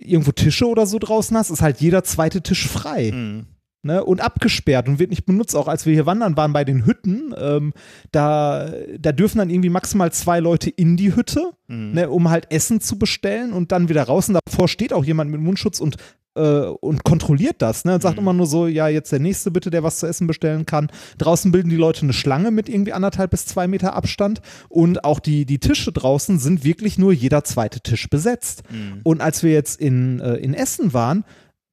irgendwo 0.00 0.32
Tische 0.32 0.66
oder 0.66 0.86
so 0.86 0.98
draußen 0.98 1.36
hast, 1.36 1.50
ist 1.50 1.62
halt 1.62 1.80
jeder 1.80 2.02
zweite 2.04 2.42
Tisch 2.42 2.66
frei 2.66 3.12
Mhm. 3.12 3.46
Ne, 3.82 4.04
und 4.04 4.20
abgesperrt 4.20 4.88
und 4.88 4.98
wird 4.98 5.10
nicht 5.10 5.26
benutzt. 5.26 5.54
Auch 5.56 5.68
als 5.68 5.86
wir 5.86 5.92
hier 5.94 6.06
wandern 6.06 6.36
waren 6.36 6.52
bei 6.52 6.64
den 6.64 6.84
Hütten, 6.86 7.34
ähm, 7.38 7.72
da, 8.12 8.70
da 8.98 9.12
dürfen 9.12 9.38
dann 9.38 9.50
irgendwie 9.50 9.70
maximal 9.70 10.12
zwei 10.12 10.40
Leute 10.40 10.70
in 10.70 10.96
die 10.96 11.14
Hütte, 11.14 11.50
Mhm. 11.68 11.92
ne, 11.92 12.08
um 12.10 12.30
halt 12.30 12.50
Essen 12.50 12.80
zu 12.80 12.98
bestellen 12.98 13.52
und 13.52 13.72
dann 13.72 13.88
wieder 13.88 14.04
raus. 14.04 14.28
Und 14.28 14.38
davor 14.44 14.68
steht 14.68 14.92
auch 14.92 15.04
jemand 15.04 15.30
mit 15.30 15.40
Mundschutz 15.40 15.80
und 15.80 15.96
äh, 16.34 16.66
und 16.80 17.02
kontrolliert 17.04 17.56
das, 17.58 17.84
ne? 17.84 17.94
Und 17.94 18.02
sagt 18.02 18.16
Mhm. 18.16 18.22
immer 18.22 18.32
nur 18.32 18.46
so, 18.46 18.66
ja, 18.68 18.86
jetzt 18.86 19.10
der 19.10 19.18
nächste 19.18 19.50
bitte, 19.50 19.70
der 19.70 19.82
was 19.82 19.98
zu 19.98 20.06
essen 20.06 20.26
bestellen 20.28 20.66
kann. 20.66 20.88
Draußen 21.16 21.50
bilden 21.50 21.68
die 21.70 21.76
Leute 21.76 22.02
eine 22.02 22.12
Schlange 22.12 22.50
mit 22.52 22.68
irgendwie 22.68 22.92
anderthalb 22.92 23.30
bis 23.32 23.46
zwei 23.46 23.66
Meter 23.66 23.94
Abstand 23.94 24.40
und 24.68 25.04
auch 25.04 25.18
die, 25.20 25.46
die 25.46 25.58
Tische 25.58 25.90
draußen 25.90 26.38
sind 26.38 26.64
wirklich 26.64 26.96
nur 26.96 27.12
jeder 27.12 27.42
zweite 27.44 27.80
Tisch 27.80 28.08
besetzt. 28.08 28.62
Mhm. 28.70 29.00
Und 29.02 29.20
als 29.20 29.42
wir 29.42 29.50
jetzt 29.52 29.80
in, 29.80 30.20
äh, 30.20 30.34
in 30.36 30.54
Essen 30.54 30.92
waren, 30.92 31.24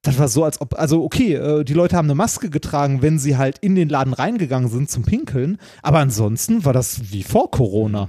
das 0.06 0.18
war 0.18 0.28
so, 0.28 0.44
als 0.44 0.60
ob, 0.60 0.78
also 0.78 1.02
okay, 1.02 1.34
äh, 1.34 1.64
die 1.64 1.74
Leute 1.74 1.96
haben 1.96 2.06
eine 2.06 2.14
Maske 2.14 2.48
getragen, 2.48 3.02
wenn 3.02 3.18
sie 3.18 3.36
halt 3.36 3.58
in 3.58 3.74
den 3.74 3.88
Laden 3.88 4.12
reingegangen 4.12 4.68
sind 4.68 4.90
zum 4.90 5.04
Pinkeln, 5.04 5.58
aber 5.82 5.98
ansonsten 5.98 6.64
war 6.64 6.72
das 6.72 7.12
wie 7.12 7.22
vor 7.22 7.50
Corona 7.50 8.08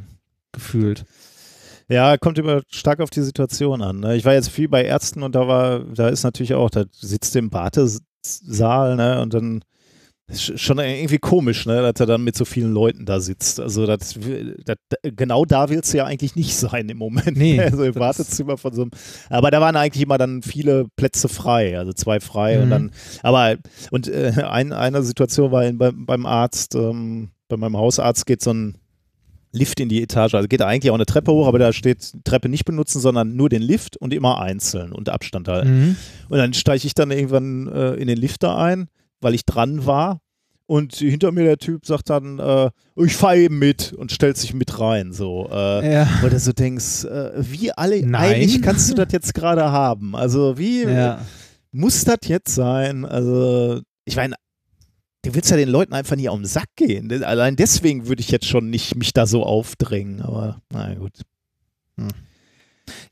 gefühlt. 0.51 1.05
Ja, 1.89 2.17
kommt 2.17 2.37
immer 2.37 2.61
stark 2.69 2.99
auf 2.99 3.09
die 3.09 3.21
Situation 3.21 3.81
an. 3.81 4.01
Ne? 4.01 4.15
Ich 4.17 4.25
war 4.25 4.33
jetzt 4.33 4.49
viel 4.49 4.67
bei 4.67 4.83
Ärzten 4.83 5.23
und 5.23 5.35
da 5.35 5.47
war, 5.47 5.79
da 5.79 6.09
ist 6.09 6.23
natürlich 6.23 6.53
auch, 6.53 6.69
da 6.69 6.83
sitzt 6.91 7.35
im 7.35 7.51
Wartesaal, 7.51 8.95
ne, 8.95 9.21
und 9.21 9.33
dann 9.33 9.63
ist 10.29 10.59
schon 10.59 10.77
irgendwie 10.79 11.19
komisch, 11.19 11.65
ne, 11.65 11.81
dass 11.81 11.99
er 11.99 12.05
dann 12.05 12.23
mit 12.23 12.35
so 12.35 12.43
vielen 12.43 12.73
Leuten 12.73 13.05
da 13.05 13.19
sitzt. 13.21 13.59
Also 13.61 13.85
das, 13.85 14.17
das, 14.65 14.75
genau 15.01 15.45
da 15.45 15.69
willst 15.69 15.93
du 15.93 15.97
ja 15.97 16.05
eigentlich 16.05 16.35
nicht 16.35 16.55
sein 16.55 16.89
im 16.89 16.97
Moment. 16.97 17.37
Nee, 17.37 17.59
also 17.61 17.83
im 17.83 17.95
Wartezimmer 17.95 18.57
von 18.57 18.73
so 18.73 18.81
einem. 18.81 18.91
Aber 19.29 19.51
da 19.51 19.61
waren 19.61 19.75
eigentlich 19.77 20.03
immer 20.03 20.17
dann 20.17 20.41
viele 20.43 20.87
Plätze 20.97 21.29
frei, 21.29 21.77
also 21.77 21.93
zwei 21.93 22.19
frei 22.19 22.59
und 22.59 22.65
Mhm. 22.67 22.69
dann. 22.71 22.91
Aber 23.23 23.55
und 23.91 24.07
äh, 24.09 24.33
ein, 24.47 24.73
eine 24.73 25.01
Situation 25.03 25.51
war 25.51 25.63
in, 25.65 25.77
beim, 25.77 26.05
beim 26.05 26.25
Arzt, 26.25 26.75
ähm, 26.75 27.29
bei 27.47 27.55
meinem 27.55 27.77
Hausarzt 27.77 28.25
geht 28.25 28.41
so 28.43 28.51
ein 28.51 28.77
Lift 29.53 29.79
in 29.79 29.87
die 29.87 30.03
Etage. 30.03 30.33
Also 30.35 30.49
geht 30.49 30.61
eigentlich 30.61 30.91
auch 30.91 30.95
eine 30.95 31.05
Treppe 31.05 31.31
hoch, 31.31 31.47
aber 31.47 31.57
da 31.57 31.71
steht 31.71 32.11
Treppe 32.25 32.49
nicht 32.49 32.65
benutzen, 32.65 32.99
sondern 32.99 33.37
nur 33.37 33.47
den 33.47 33.61
Lift 33.61 33.95
und 33.95 34.13
immer 34.13 34.41
einzeln 34.41 34.91
und 34.91 35.07
Abstand 35.07 35.47
halten. 35.47 35.69
Mhm. 35.79 35.95
Und 36.27 36.37
dann 36.37 36.53
steige 36.53 36.85
ich 36.85 36.93
dann 36.93 37.11
irgendwann 37.11 37.67
äh, 37.69 37.93
in 37.93 38.07
den 38.07 38.17
Lifter 38.17 38.57
ein, 38.57 38.89
weil 39.21 39.33
ich 39.33 39.45
dran 39.45 39.85
war. 39.85 40.19
Und 40.69 40.95
hinter 40.95 41.31
mir 41.31 41.45
der 41.45 41.57
Typ 41.57 41.85
sagt 41.85 42.09
dann, 42.09 42.39
äh, 42.39 42.69
ich 42.97 43.15
fahre 43.15 43.37
eben 43.37 43.57
mit 43.57 43.93
und 43.93 44.11
stellt 44.11 44.37
sich 44.37 44.53
mit 44.53 44.79
rein. 44.79 45.13
So, 45.13 45.47
äh, 45.49 45.93
Ja. 45.93 46.09
Wo 46.21 46.27
du 46.27 46.37
so 46.37 46.51
denkst, 46.51 47.05
äh, 47.05 47.31
wie 47.37 47.71
alle, 47.71 48.05
Nein. 48.05 48.33
eigentlich 48.33 48.61
kannst 48.61 48.89
du 48.89 48.95
das 48.95 49.07
jetzt 49.13 49.33
gerade 49.33 49.71
haben. 49.71 50.13
Also 50.13 50.57
wie 50.57 50.83
ja. 50.83 51.21
muss 51.71 52.03
das 52.03 52.19
jetzt 52.25 52.53
sein? 52.53 53.05
Also, 53.05 53.79
ich 54.03 54.17
meine, 54.17 54.35
du 55.23 55.33
willst 55.33 55.49
ja 55.51 55.55
den 55.57 55.69
Leuten 55.69 55.93
einfach 55.93 56.17
nie 56.17 56.27
auf 56.27 56.37
den 56.37 56.45
Sack 56.45 56.67
gehen. 56.75 57.23
Allein 57.23 57.55
deswegen 57.55 58.07
würde 58.07 58.21
ich 58.21 58.29
jetzt 58.29 58.45
schon 58.45 58.69
nicht 58.69 58.97
mich 58.97 59.13
da 59.13 59.25
so 59.25 59.45
aufdrängen. 59.45 60.21
Aber 60.21 60.59
na 60.69 60.93
gut. 60.95 61.21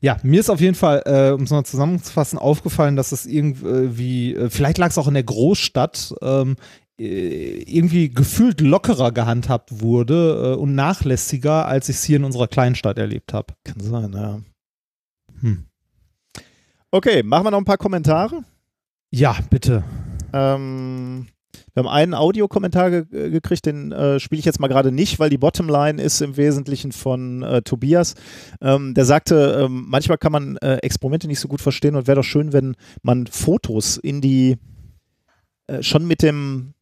Ja, 0.00 0.18
mir 0.22 0.40
ist 0.40 0.50
auf 0.50 0.60
jeden 0.60 0.74
Fall, 0.74 1.02
äh, 1.04 1.32
um 1.32 1.42
es 1.42 1.50
mal 1.50 1.64
zusammenzufassen, 1.64 2.38
aufgefallen, 2.38 2.96
dass 2.96 3.12
es 3.12 3.26
irgendwie, 3.26 4.34
äh, 4.34 4.50
vielleicht 4.50 4.78
lag 4.78 4.90
es 4.90 4.98
auch 4.98 5.08
in 5.08 5.14
der 5.14 5.24
Großstadt, 5.24 6.14
ähm, 6.22 6.56
äh, 6.98 7.62
irgendwie 7.64 8.08
gefühlt 8.08 8.60
lockerer 8.60 9.12
gehandhabt 9.12 9.80
wurde 9.80 10.54
äh, 10.54 10.56
und 10.56 10.74
nachlässiger, 10.74 11.66
als 11.66 11.88
ich 11.88 11.96
es 11.96 12.04
hier 12.04 12.16
in 12.16 12.24
unserer 12.24 12.48
Kleinstadt 12.48 12.98
erlebt 12.98 13.32
habe. 13.34 13.54
Kann 13.64 13.80
sein, 13.80 14.12
ja. 14.12 14.40
Hm. 15.40 15.66
Okay, 16.90 17.22
machen 17.22 17.44
wir 17.44 17.50
noch 17.50 17.58
ein 17.58 17.66
paar 17.66 17.76
Kommentare. 17.76 18.42
Ja, 19.10 19.36
bitte. 19.50 19.84
Ähm, 20.32 21.26
wir 21.74 21.82
haben 21.82 21.88
einen 21.88 22.14
Audiokommentar 22.14 22.90
ge 22.90 23.04
äh, 23.12 23.30
gekriegt, 23.30 23.66
den 23.66 23.92
äh, 23.92 24.20
spiele 24.20 24.38
ich 24.38 24.44
jetzt 24.44 24.60
mal 24.60 24.68
gerade 24.68 24.92
nicht, 24.92 25.18
weil 25.18 25.30
die 25.30 25.38
Bottomline 25.38 26.02
ist 26.02 26.20
im 26.20 26.36
Wesentlichen 26.36 26.92
von 26.92 27.42
äh, 27.42 27.62
Tobias. 27.62 28.14
Ähm, 28.60 28.94
der 28.94 29.04
sagte, 29.04 29.62
ähm, 29.64 29.86
manchmal 29.88 30.18
kann 30.18 30.32
man 30.32 30.56
äh, 30.58 30.76
Experimente 30.76 31.26
nicht 31.26 31.40
so 31.40 31.48
gut 31.48 31.60
verstehen 31.60 31.96
und 31.96 32.06
wäre 32.06 32.16
doch 32.16 32.24
schön, 32.24 32.52
wenn 32.52 32.76
man 33.02 33.26
Fotos 33.26 33.96
in 33.96 34.20
die, 34.20 34.56
äh, 35.66 35.82
schon 35.82 36.06
mit 36.06 36.22
dem, 36.22 36.74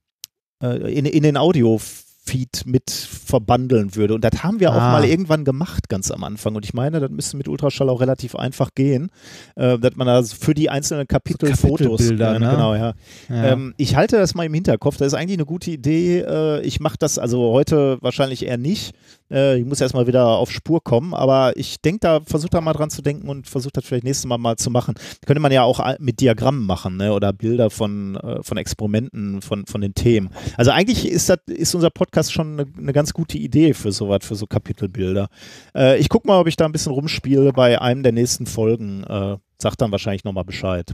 äh, 0.63 0.93
in, 0.93 1.07
in 1.07 1.23
den 1.23 1.37
Audio 1.37 1.81
Feed 2.27 2.63
mit 2.65 2.91
verbandeln 2.91 3.95
würde. 3.97 4.15
Und 4.15 4.25
das 4.25 4.43
haben 4.43 4.59
wir 4.61 4.71
auch 4.73 4.77
Ah. 4.81 4.93
mal 4.93 5.05
irgendwann 5.05 5.45
gemacht, 5.45 5.89
ganz 5.89 6.11
am 6.11 6.25
Anfang. 6.25 6.55
Und 6.57 6.65
ich 6.65 6.73
meine, 6.73 6.99
das 7.01 7.11
müsste 7.11 7.37
mit 7.37 7.49
Ultraschall 7.49 7.89
auch 7.91 8.01
relativ 8.01 8.35
einfach 8.35 8.71
gehen, 8.75 9.11
äh, 9.57 9.79
dass 9.79 9.95
man 9.97 10.07
da 10.07 10.23
für 10.23 10.55
die 10.55 10.71
einzelnen 10.71 11.07
Kapitel 11.07 11.55
Fotos. 11.55 11.81
Kapitelbilder, 11.81 12.33
Ja, 12.35 12.39
ne? 12.39 12.51
Genau, 12.51 12.75
ja. 12.75 12.95
Ja. 13.29 13.45
Ähm, 13.53 13.75
ich 13.77 13.97
halte 13.97 14.17
das 14.17 14.35
mal 14.35 14.45
im 14.45 14.55
Hinterkopf. 14.55 14.97
Das 14.97 15.09
ist 15.09 15.15
eigentlich 15.15 15.37
eine 15.39 15.47
gute 15.47 15.71
Idee. 15.71 16.21
Äh, 16.21 16.63
ich 16.63 16.81
mache 16.81 16.97
das 16.99 17.19
also 17.19 17.53
heute 17.53 17.99
wahrscheinlich 18.01 18.47
eher 18.47 18.57
nicht. 18.59 18.95
Äh, 19.35 19.59
ich 19.59 19.67
muss 19.67 19.81
erstmal 19.81 20.07
wieder 20.07 20.27
auf 20.27 20.51
Spur 20.51 20.83
kommen, 20.83 21.13
aber 21.13 21.57
ich 21.57 21.81
denke 21.81 22.01
da, 22.01 22.21
versuche 22.21 22.51
da 22.51 22.61
mal 22.61 22.73
dran 22.73 22.91
zu 22.91 23.03
denken 23.03 23.29
und 23.29 23.49
versuche 23.49 23.73
das 23.73 23.85
vielleicht 23.85 24.05
nächstes 24.05 24.27
Mal 24.27 24.39
mal 24.39 24.57
zu 24.57 24.71
machen. 24.71 24.95
Könnte 25.27 25.41
man 25.41 25.53
ja 25.53 25.65
auch 25.65 25.85
mit 25.99 26.21
Diagrammen 26.21 26.65
machen 26.65 26.97
ne? 26.97 27.13
oder 27.13 27.33
Bilder 27.33 27.71
von, 27.71 28.17
äh, 28.17 28.43
von 28.43 28.57
Experimenten, 28.57 29.43
von, 29.43 29.67
von 29.67 29.81
den 29.81 29.95
Themen. 29.95 30.31
Also 30.57 30.71
eigentlich 30.71 31.09
ist, 31.09 31.29
das, 31.29 31.39
ist 31.47 31.75
unser 31.75 31.91
Podcast 31.91 32.33
schon 32.33 32.61
eine, 32.61 32.71
eine 32.79 32.93
ganz 32.93 33.13
gute 33.13 33.37
Idee 33.39 33.75
für 33.75 33.93
sowas, 33.93 34.21
für 34.23 34.37
so 34.37 34.47
Kapitelbilder. 34.47 35.29
Äh, 35.75 35.99
ich 35.99 36.09
gucke 36.09 36.29
mal, 36.29 36.39
ob 36.39 36.47
ich 36.47 36.57
da 36.57 36.65
ein 36.65 36.73
bisschen 36.73 36.93
rumspiele 36.93 37.53
bei 37.53 37.81
einem 37.81 38.03
der 38.03 38.13
nächsten 38.13 38.47
Folgen. 38.47 39.05
Äh, 39.05 39.37
sag 39.59 39.77
dann 39.77 39.91
wahrscheinlich 39.91 40.25
nochmal 40.25 40.45
Bescheid. 40.45 40.93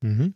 Mhm. 0.00 0.34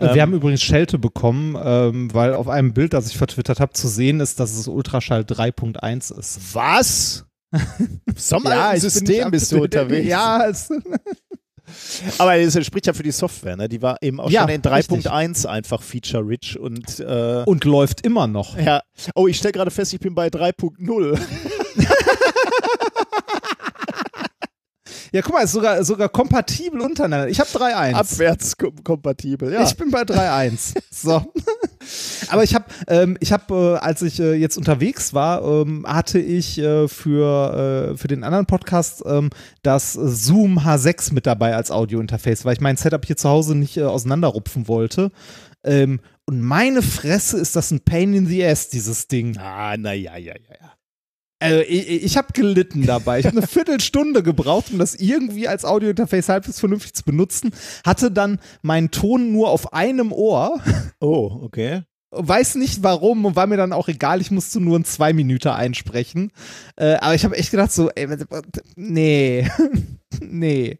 Ähm, 0.00 0.14
wir 0.14 0.22
haben 0.22 0.32
übrigens 0.34 0.62
Schelte 0.62 0.98
bekommen, 0.98 1.56
ähm, 1.62 2.12
weil 2.14 2.34
auf 2.34 2.48
einem 2.48 2.72
Bild, 2.72 2.92
das 2.92 3.08
ich 3.08 3.16
vertwittert 3.18 3.60
habe, 3.60 3.72
zu 3.72 3.88
sehen 3.88 4.20
ist, 4.20 4.38
dass 4.40 4.56
es 4.56 4.68
Ultraschall 4.68 5.22
3.1 5.22 6.18
ist. 6.18 6.54
Was? 6.54 7.24
So 8.16 8.38
Ja, 8.44 8.76
System 8.76 9.30
bist 9.30 9.50
du 9.52 9.62
unterwegs. 9.62 10.06
Ja, 10.06 10.46
es, 10.46 10.68
Aber 12.18 12.36
es 12.36 12.64
spricht 12.66 12.86
ja 12.86 12.92
für 12.92 13.02
die 13.02 13.10
Software, 13.10 13.56
ne? 13.56 13.68
Die 13.68 13.80
war 13.82 13.96
eben 14.02 14.20
auch 14.20 14.30
Ja, 14.30 14.42
schon 14.42 14.50
in 14.50 14.62
3.1 14.62 15.46
einfach 15.46 15.82
feature-rich 15.82 16.58
und 16.58 17.00
äh, 17.00 17.42
und 17.44 17.64
läuft 17.64 18.02
immer 18.06 18.26
noch. 18.26 18.56
ja. 18.58 18.82
Oh, 19.14 19.26
ich 19.28 19.36
stelle 19.36 19.52
gerade 19.52 19.70
fest, 19.70 19.92
ich 19.92 20.00
bin 20.00 20.14
bei 20.14 20.28
3.0. 20.28 21.18
Ja, 25.12 25.22
guck 25.22 25.34
mal, 25.34 25.44
ist 25.44 25.52
sogar, 25.52 25.82
sogar 25.84 26.08
kompatibel 26.08 26.80
untereinander. 26.80 27.28
Ich 27.28 27.40
habe 27.40 27.48
3.1. 27.50 27.94
Abwärtskompatibel, 27.94 29.52
ja. 29.52 29.62
Ich 29.62 29.76
bin 29.76 29.90
bei 29.90 30.02
3.1. 30.02 30.74
So. 30.90 31.32
Aber 32.30 32.42
ich 32.42 32.54
habe, 32.54 32.64
ähm, 32.88 33.16
ich 33.20 33.32
habe, 33.32 33.78
äh, 33.80 33.84
als 33.84 34.02
ich 34.02 34.18
äh, 34.20 34.34
jetzt 34.34 34.58
unterwegs 34.58 35.14
war, 35.14 35.42
ähm, 35.42 35.86
hatte 35.86 36.18
ich 36.18 36.58
äh, 36.58 36.88
für, 36.88 37.92
äh, 37.92 37.96
für 37.96 38.08
den 38.08 38.24
anderen 38.24 38.46
Podcast 38.46 39.02
ähm, 39.06 39.30
das 39.62 39.92
Zoom 39.92 40.58
H6 40.58 41.14
mit 41.14 41.26
dabei 41.26 41.54
als 41.54 41.70
Audiointerface, 41.70 42.44
weil 42.44 42.54
ich 42.54 42.60
mein 42.60 42.76
Setup 42.76 43.06
hier 43.06 43.16
zu 43.16 43.28
Hause 43.28 43.54
nicht 43.54 43.76
äh, 43.76 43.84
auseinanderrupfen 43.84 44.68
wollte. 44.68 45.12
Ähm, 45.64 46.00
und 46.26 46.40
meine 46.42 46.82
Fresse 46.82 47.38
ist 47.38 47.56
das 47.56 47.70
ein 47.70 47.80
Pain 47.80 48.12
in 48.12 48.26
the 48.26 48.44
Ass, 48.44 48.68
dieses 48.68 49.08
Ding. 49.08 49.38
ah, 49.38 49.76
na 49.78 49.92
ja, 49.92 50.16
ja, 50.16 50.34
ja, 50.34 50.54
ja. 50.60 50.72
Also 51.40 51.60
ich, 51.60 52.04
ich 52.04 52.16
habe 52.16 52.32
gelitten 52.32 52.84
dabei. 52.84 53.20
Ich 53.20 53.26
habe 53.26 53.36
eine 53.36 53.46
Viertelstunde 53.46 54.22
gebraucht, 54.22 54.66
um 54.72 54.78
das 54.78 54.94
irgendwie 54.94 55.46
als 55.48 55.64
Audiointerface 55.64 56.28
halbwegs 56.28 56.60
vernünftig 56.60 56.94
zu 56.94 57.04
benutzen. 57.04 57.52
Hatte 57.84 58.10
dann 58.10 58.38
meinen 58.62 58.90
Ton 58.90 59.32
nur 59.32 59.50
auf 59.50 59.72
einem 59.72 60.12
Ohr. 60.12 60.60
Oh, 61.00 61.42
okay. 61.42 61.82
Weiß 62.10 62.56
nicht 62.56 62.82
warum 62.82 63.24
und 63.24 63.36
war 63.36 63.46
mir 63.46 63.56
dann 63.56 63.72
auch 63.72 63.86
egal. 63.86 64.20
Ich 64.20 64.32
musste 64.32 64.60
nur 64.60 64.76
in 64.76 64.84
zwei 64.84 65.12
Minuten 65.12 65.48
einsprechen. 65.48 66.32
Äh, 66.74 66.94
aber 66.94 67.14
ich 67.14 67.24
habe 67.24 67.36
echt 67.36 67.52
gedacht 67.52 67.70
so, 67.70 67.88
ey, 67.90 68.08
nee, 68.74 69.48
nee. 70.20 70.78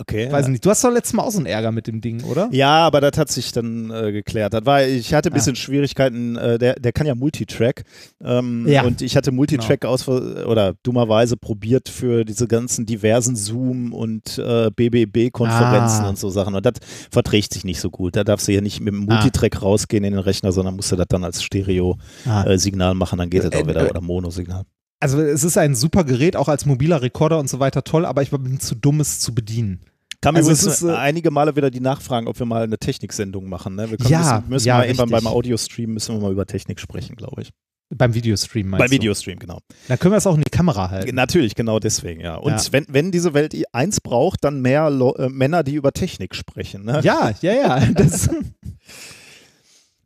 Okay. 0.00 0.30
Weiß 0.30 0.46
nicht. 0.46 0.64
Du 0.64 0.70
hast 0.70 0.84
doch 0.84 0.92
letztes 0.92 1.12
Mal 1.14 1.24
auch 1.24 1.30
so 1.32 1.38
einen 1.38 1.46
Ärger 1.46 1.72
mit 1.72 1.88
dem 1.88 2.00
Ding, 2.00 2.22
oder? 2.22 2.48
Ja, 2.52 2.86
aber 2.86 3.00
das 3.00 3.18
hat 3.18 3.30
sich 3.32 3.50
dann 3.50 3.90
äh, 3.90 4.12
geklärt. 4.12 4.54
Das 4.54 4.64
war, 4.64 4.84
ich 4.86 5.12
hatte 5.12 5.28
ein 5.28 5.32
bisschen 5.32 5.56
Schwierigkeiten, 5.56 6.36
äh, 6.36 6.56
der, 6.56 6.74
der 6.76 6.92
kann 6.92 7.06
ja 7.08 7.16
Multitrack. 7.16 7.82
Ähm, 8.22 8.64
Ja. 8.68 8.84
Und 8.84 9.02
ich 9.02 9.16
hatte 9.16 9.32
Multitrack 9.32 9.84
aus 9.84 10.06
oder 10.08 10.74
dummerweise 10.84 11.36
probiert 11.36 11.88
für 11.88 12.24
diese 12.24 12.46
ganzen 12.46 12.86
diversen 12.86 13.34
Zoom- 13.34 13.92
und 13.92 14.38
äh, 14.38 14.70
BBB-Konferenzen 14.70 16.04
Ah. 16.04 16.08
und 16.10 16.18
so 16.18 16.30
Sachen. 16.30 16.54
Und 16.54 16.64
das 16.64 16.74
verträgt 17.10 17.52
sich 17.52 17.64
nicht 17.64 17.80
so 17.80 17.90
gut. 17.90 18.14
Da 18.14 18.22
darfst 18.22 18.46
du 18.46 18.52
ja 18.52 18.60
nicht 18.60 18.80
mit 18.80 18.94
dem 18.94 19.00
Multitrack 19.04 19.62
rausgehen 19.62 20.04
in 20.04 20.12
den 20.12 20.20
Rechner, 20.20 20.52
sondern 20.52 20.76
musst 20.76 20.92
du 20.92 20.96
das 20.96 21.06
dann 21.08 21.24
als 21.24 21.42
Stereo-Signal 21.42 22.90
Ah. 22.92 22.94
machen, 22.94 23.18
dann 23.18 23.30
geht 23.30 23.42
das 23.42 23.50
Äh, 23.50 23.62
auch 23.62 23.66
wieder. 23.66 23.86
äh, 23.86 23.90
Oder 23.90 24.00
Mono-Signal. 24.00 24.62
Also 25.00 25.20
es 25.20 25.44
ist 25.44 25.56
ein 25.56 25.74
super 25.74 26.04
Gerät, 26.04 26.36
auch 26.36 26.48
als 26.48 26.66
mobiler 26.66 27.02
Rekorder 27.02 27.38
und 27.38 27.48
so 27.48 27.60
weiter 27.60 27.84
toll, 27.84 28.04
aber 28.04 28.22
ich 28.22 28.30
bin 28.30 28.58
zu 28.60 28.74
dumm, 28.74 29.00
es 29.00 29.20
zu 29.20 29.34
bedienen. 29.34 29.80
Kam 30.20 30.34
Also 30.34 30.50
übrigens 30.50 30.66
es 30.66 30.82
ist, 30.82 30.88
äh, 30.88 30.94
einige 30.94 31.30
Male 31.30 31.54
wieder 31.54 31.70
die 31.70 31.80
Nachfragen, 31.80 32.26
ob 32.26 32.38
wir 32.38 32.46
mal 32.46 32.64
eine 32.64 32.78
Techniksendung 32.78 33.48
machen. 33.48 33.76
Ne? 33.76 33.90
Wir 33.90 33.98
können, 33.98 34.10
Ja, 34.10 34.38
müssen, 34.38 34.48
müssen 34.50 34.68
ja, 34.68 34.78
mal 34.78 34.86
irgendwann 34.86 35.10
beim 35.10 35.26
Audio-Stream 35.28 35.94
müssen 35.94 36.16
wir 36.16 36.22
mal 36.22 36.32
über 36.32 36.46
Technik 36.46 36.80
sprechen, 36.80 37.14
glaube 37.14 37.42
ich. 37.42 37.50
Beim 37.94 38.12
Videostream 38.12 38.68
meinst 38.68 38.82
Beim? 38.82 38.90
Videostream, 38.90 39.38
genau. 39.38 39.60
Dann 39.86 39.98
können 39.98 40.12
wir 40.12 40.18
es 40.18 40.26
auch 40.26 40.34
in 40.34 40.42
die 40.42 40.50
Kamera 40.50 40.90
halten. 40.90 41.14
Natürlich, 41.14 41.54
genau 41.54 41.78
deswegen, 41.78 42.20
ja. 42.20 42.34
Und 42.34 42.52
Ja. 42.52 42.72
Wenn, 42.72 42.84
wenn 42.88 43.12
diese 43.12 43.32
Welt 43.32 43.54
eins 43.72 44.00
braucht, 44.00 44.44
dann 44.44 44.60
mehr 44.60 44.90
Lo 44.90 45.14
äh, 45.14 45.30
Männer, 45.30 45.62
die 45.62 45.74
über 45.74 45.92
Technik 45.92 46.34
sprechen. 46.34 46.84
Ne? 46.84 47.00
Ja, 47.02 47.32
ja, 47.40 47.52
ja. 47.54 47.86
Das, 47.94 48.28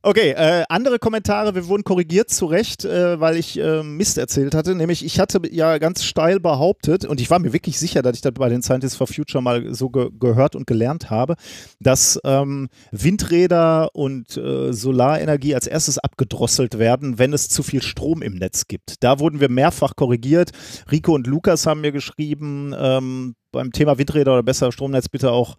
Okay, 0.04 0.30
äh, 0.30 0.64
andere 0.68 0.98
Kommentare, 0.98 1.54
wir 1.54 1.68
wurden 1.68 1.84
korrigiert 1.84 2.28
zu 2.28 2.46
Recht, 2.46 2.84
äh, 2.84 3.20
weil 3.20 3.36
ich 3.36 3.56
äh, 3.56 3.84
Mist 3.84 4.18
erzählt 4.18 4.52
hatte. 4.52 4.74
Nämlich, 4.74 5.04
ich 5.04 5.20
hatte 5.20 5.40
ja 5.48 5.78
ganz 5.78 6.02
steil 6.02 6.40
behauptet, 6.40 7.04
und 7.04 7.20
ich 7.20 7.30
war 7.30 7.38
mir 7.38 7.52
wirklich 7.52 7.78
sicher, 7.78 8.02
dass 8.02 8.16
ich 8.16 8.20
das 8.20 8.32
bei 8.32 8.48
den 8.48 8.62
Scientists 8.62 8.96
for 8.96 9.06
Future 9.06 9.40
mal 9.40 9.72
so 9.72 9.90
ge 9.90 10.10
gehört 10.18 10.56
und 10.56 10.66
gelernt 10.66 11.10
habe, 11.10 11.36
dass 11.78 12.18
ähm, 12.24 12.68
Windräder 12.90 13.94
und 13.94 14.36
äh, 14.36 14.72
Solarenergie 14.72 15.54
als 15.54 15.68
erstes 15.68 15.98
abgedrosselt 15.98 16.80
werden, 16.80 17.20
wenn 17.20 17.32
es 17.32 17.48
zu 17.48 17.62
viel 17.62 17.80
Strom 17.80 18.22
im 18.22 18.34
Netz 18.34 18.66
gibt. 18.66 19.04
Da 19.04 19.20
wurden 19.20 19.38
wir 19.38 19.50
mehrfach 19.50 19.94
korrigiert. 19.94 20.50
Rico 20.90 21.14
und 21.14 21.28
Lukas 21.28 21.64
haben 21.64 21.80
mir 21.80 21.92
geschrieben, 21.92 22.74
ähm, 22.76 23.36
beim 23.52 23.70
Thema 23.70 23.98
Windräder 23.98 24.32
oder 24.32 24.42
besser 24.42 24.72
Stromnetz 24.72 25.08
bitte 25.08 25.30
auch 25.30 25.56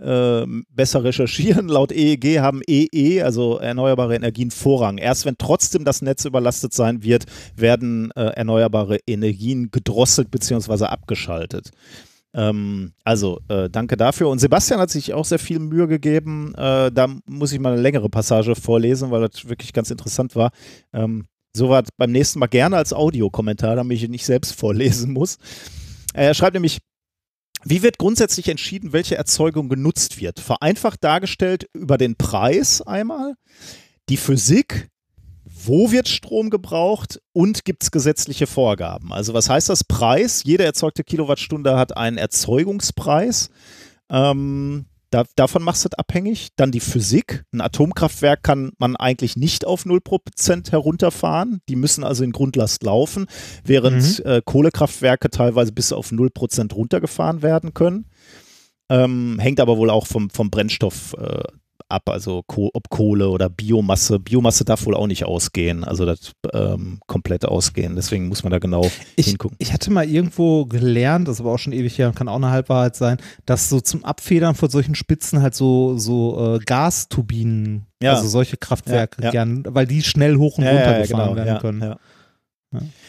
ähm, 0.00 0.64
besser 0.70 1.04
recherchieren. 1.04 1.68
Laut 1.68 1.92
EEG 1.92 2.40
haben 2.40 2.62
EE, 2.66 3.22
also 3.22 3.58
erneuerbare 3.58 4.14
Energien, 4.14 4.50
Vorrang. 4.50 4.98
Erst 4.98 5.26
wenn 5.26 5.36
trotzdem 5.38 5.84
das 5.84 6.02
Netz 6.02 6.24
überlastet 6.24 6.72
sein 6.72 7.02
wird, 7.02 7.24
werden 7.54 8.10
äh, 8.12 8.24
erneuerbare 8.24 8.98
Energien 9.06 9.70
gedrosselt 9.70 10.30
bzw. 10.30 10.84
abgeschaltet. 10.84 11.70
Ähm, 12.34 12.92
also 13.04 13.40
äh, 13.48 13.70
danke 13.70 13.96
dafür. 13.96 14.28
Und 14.28 14.38
Sebastian 14.38 14.80
hat 14.80 14.90
sich 14.90 15.14
auch 15.14 15.24
sehr 15.24 15.38
viel 15.38 15.58
Mühe 15.58 15.88
gegeben. 15.88 16.54
Äh, 16.56 16.92
da 16.92 17.08
muss 17.26 17.52
ich 17.52 17.60
mal 17.60 17.72
eine 17.72 17.82
längere 17.82 18.08
Passage 18.08 18.54
vorlesen, 18.54 19.10
weil 19.10 19.26
das 19.28 19.48
wirklich 19.48 19.72
ganz 19.72 19.90
interessant 19.90 20.36
war. 20.36 20.50
Ähm, 20.92 21.26
Soweit 21.56 21.88
beim 21.96 22.12
nächsten 22.12 22.38
Mal 22.38 22.48
gerne 22.48 22.76
als 22.76 22.92
Audiokommentar, 22.92 23.76
damit 23.76 23.96
ich 23.96 24.04
ihn 24.04 24.10
nicht 24.10 24.26
selbst 24.26 24.54
vorlesen 24.54 25.14
muss. 25.14 25.38
Er 26.12 26.34
schreibt 26.34 26.52
nämlich, 26.52 26.80
wie 27.64 27.82
wird 27.82 27.98
grundsätzlich 27.98 28.48
entschieden, 28.48 28.92
welche 28.92 29.16
Erzeugung 29.16 29.68
genutzt 29.68 30.20
wird? 30.20 30.40
Vereinfacht 30.40 31.02
dargestellt 31.02 31.68
über 31.72 31.98
den 31.98 32.16
Preis 32.16 32.82
einmal, 32.82 33.34
die 34.08 34.16
Physik, 34.16 34.88
wo 35.44 35.90
wird 35.90 36.08
Strom 36.08 36.50
gebraucht 36.50 37.20
und 37.32 37.64
gibt 37.64 37.82
es 37.82 37.90
gesetzliche 37.90 38.46
Vorgaben? 38.46 39.12
Also 39.12 39.34
was 39.34 39.48
heißt 39.48 39.68
das? 39.68 39.84
Preis, 39.84 40.44
jede 40.44 40.64
erzeugte 40.64 41.02
Kilowattstunde 41.02 41.76
hat 41.76 41.96
einen 41.96 42.18
Erzeugungspreis. 42.18 43.50
Ähm, 44.10 44.86
da, 45.16 45.24
davon 45.34 45.62
machst 45.62 45.82
du 45.82 45.88
das 45.88 45.98
abhängig. 45.98 46.48
Dann 46.56 46.70
die 46.70 46.80
Physik. 46.80 47.44
Ein 47.50 47.62
Atomkraftwerk 47.62 48.42
kann 48.42 48.72
man 48.76 48.96
eigentlich 48.96 49.36
nicht 49.36 49.64
auf 49.66 49.86
0% 49.86 50.70
herunterfahren. 50.70 51.60
Die 51.70 51.76
müssen 51.76 52.04
also 52.04 52.22
in 52.22 52.32
Grundlast 52.32 52.82
laufen, 52.82 53.26
während 53.64 54.22
äh, 54.26 54.42
Kohlekraftwerke 54.44 55.30
teilweise 55.30 55.72
bis 55.72 55.94
auf 55.94 56.10
0% 56.10 56.74
runtergefahren 56.74 57.40
werden 57.40 57.72
können. 57.72 58.10
Ähm, 58.90 59.38
hängt 59.40 59.58
aber 59.58 59.78
wohl 59.78 59.88
auch 59.88 60.06
vom, 60.06 60.28
vom 60.28 60.50
Brennstoff 60.50 61.14
äh, 61.18 61.44
ab, 61.88 62.08
also 62.08 62.42
ob 62.48 62.90
Kohle 62.90 63.28
oder 63.28 63.48
Biomasse. 63.48 64.18
Biomasse 64.18 64.64
darf 64.64 64.86
wohl 64.86 64.94
auch 64.94 65.06
nicht 65.06 65.24
ausgehen, 65.24 65.84
also 65.84 66.04
das 66.06 66.32
ähm, 66.52 66.98
komplett 67.06 67.44
ausgehen. 67.44 67.94
Deswegen 67.96 68.28
muss 68.28 68.42
man 68.42 68.50
da 68.50 68.58
genau 68.58 68.90
ich, 69.16 69.26
hingucken. 69.26 69.56
ich 69.60 69.72
hatte 69.72 69.90
mal 69.90 70.08
irgendwo 70.08 70.66
gelernt, 70.66 71.28
das 71.28 71.40
aber 71.40 71.52
auch 71.52 71.58
schon 71.58 71.72
ewig 71.72 71.98
her 71.98 72.08
und 72.08 72.16
kann 72.16 72.28
auch 72.28 72.36
eine 72.36 72.50
Halbwahrheit 72.50 72.96
sein, 72.96 73.18
dass 73.44 73.68
so 73.68 73.80
zum 73.80 74.04
Abfedern 74.04 74.54
von 74.54 74.68
solchen 74.70 74.94
Spitzen 74.94 75.42
halt 75.42 75.54
so, 75.54 75.96
so 75.98 76.56
äh, 76.56 76.58
Gasturbinen, 76.64 77.86
Ja. 78.02 78.14
also 78.14 78.28
solche 78.28 78.56
Kraftwerke 78.56 79.20
Ja, 79.22 79.26
ja. 79.26 79.30
gern, 79.30 79.64
weil 79.68 79.86
die 79.86 80.02
schnell 80.02 80.36
hoch 80.36 80.58
und 80.58 80.64
runter 80.66 81.00
gefahren 81.02 81.36
werden 81.36 81.58
können. 81.60 81.94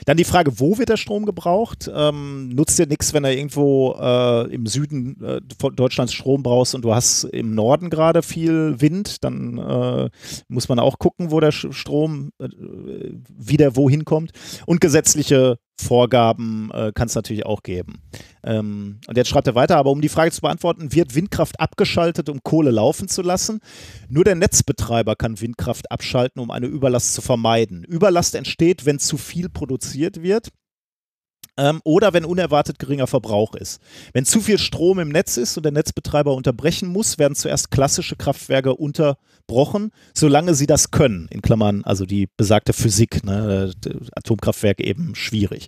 Dann 0.05 0.17
die 0.17 0.23
Frage, 0.23 0.59
wo 0.59 0.77
wird 0.77 0.89
der 0.89 0.97
Strom 0.97 1.25
gebraucht? 1.25 1.89
Ähm, 1.93 2.49
nutzt 2.49 2.79
dir 2.79 2.87
nichts, 2.87 3.13
wenn 3.13 3.23
er 3.23 3.35
irgendwo 3.35 3.95
äh, 3.99 4.53
im 4.53 4.65
Süden 4.65 5.23
äh, 5.23 5.41
Deutschlands 5.75 6.13
Strom 6.13 6.43
brauchst 6.43 6.75
und 6.75 6.83
du 6.83 6.93
hast 6.93 7.23
im 7.25 7.55
Norden 7.55 7.89
gerade 7.89 8.21
viel 8.21 8.79
Wind, 8.79 9.23
dann 9.23 9.57
äh, 9.57 10.09
muss 10.47 10.69
man 10.69 10.79
auch 10.79 10.99
gucken, 10.99 11.31
wo 11.31 11.39
der 11.39 11.51
Strom 11.51 12.31
äh, 12.39 12.47
wieder 13.27 13.75
wohin 13.75 14.05
kommt. 14.05 14.31
Und 14.65 14.81
gesetzliche 14.81 15.57
Vorgaben 15.79 16.71
äh, 16.73 16.91
kann 16.93 17.07
es 17.07 17.15
natürlich 17.15 17.45
auch 17.45 17.63
geben. 17.63 18.01
Ähm, 18.43 18.99
und 19.07 19.17
jetzt 19.17 19.29
schreibt 19.29 19.47
er 19.47 19.55
weiter, 19.55 19.77
aber 19.77 19.91
um 19.91 20.01
die 20.01 20.09
Frage 20.09 20.31
zu 20.31 20.41
beantworten, 20.41 20.93
wird 20.93 21.15
Windkraft 21.15 21.59
abgeschaltet, 21.59 22.29
um 22.29 22.41
Kohle 22.43 22.71
laufen 22.71 23.07
zu 23.07 23.21
lassen? 23.21 23.61
Nur 24.09 24.23
der 24.23 24.35
Netzbetreiber 24.35 25.15
kann 25.15 25.39
Windkraft 25.39 25.91
abschalten, 25.91 26.41
um 26.41 26.51
eine 26.51 26.67
Überlast 26.67 27.13
zu 27.13 27.21
vermeiden. 27.21 27.83
Überlast 27.83 28.35
entsteht, 28.35 28.85
wenn 28.85 28.99
zu 28.99 29.17
viel 29.17 29.49
produziert 29.49 30.21
wird 30.21 30.49
ähm, 31.57 31.81
oder 31.83 32.13
wenn 32.13 32.25
unerwartet 32.25 32.79
geringer 32.79 33.07
Verbrauch 33.07 33.55
ist. 33.55 33.81
Wenn 34.13 34.25
zu 34.25 34.39
viel 34.41 34.57
Strom 34.57 34.99
im 34.99 35.09
Netz 35.09 35.37
ist 35.37 35.57
und 35.57 35.63
der 35.63 35.71
Netzbetreiber 35.71 36.33
unterbrechen 36.33 36.87
muss, 36.89 37.17
werden 37.17 37.35
zuerst 37.35 37.71
klassische 37.71 38.15
Kraftwerke 38.15 38.75
unterbrochen, 38.75 39.91
solange 40.13 40.53
sie 40.53 40.67
das 40.67 40.91
können. 40.91 41.27
In 41.29 41.41
Klammern, 41.41 41.83
also 41.83 42.05
die 42.05 42.29
besagte 42.37 42.73
Physik, 42.73 43.23
ne, 43.23 43.71
Atomkraftwerke 44.15 44.83
eben 44.83 45.15
schwierig. 45.15 45.67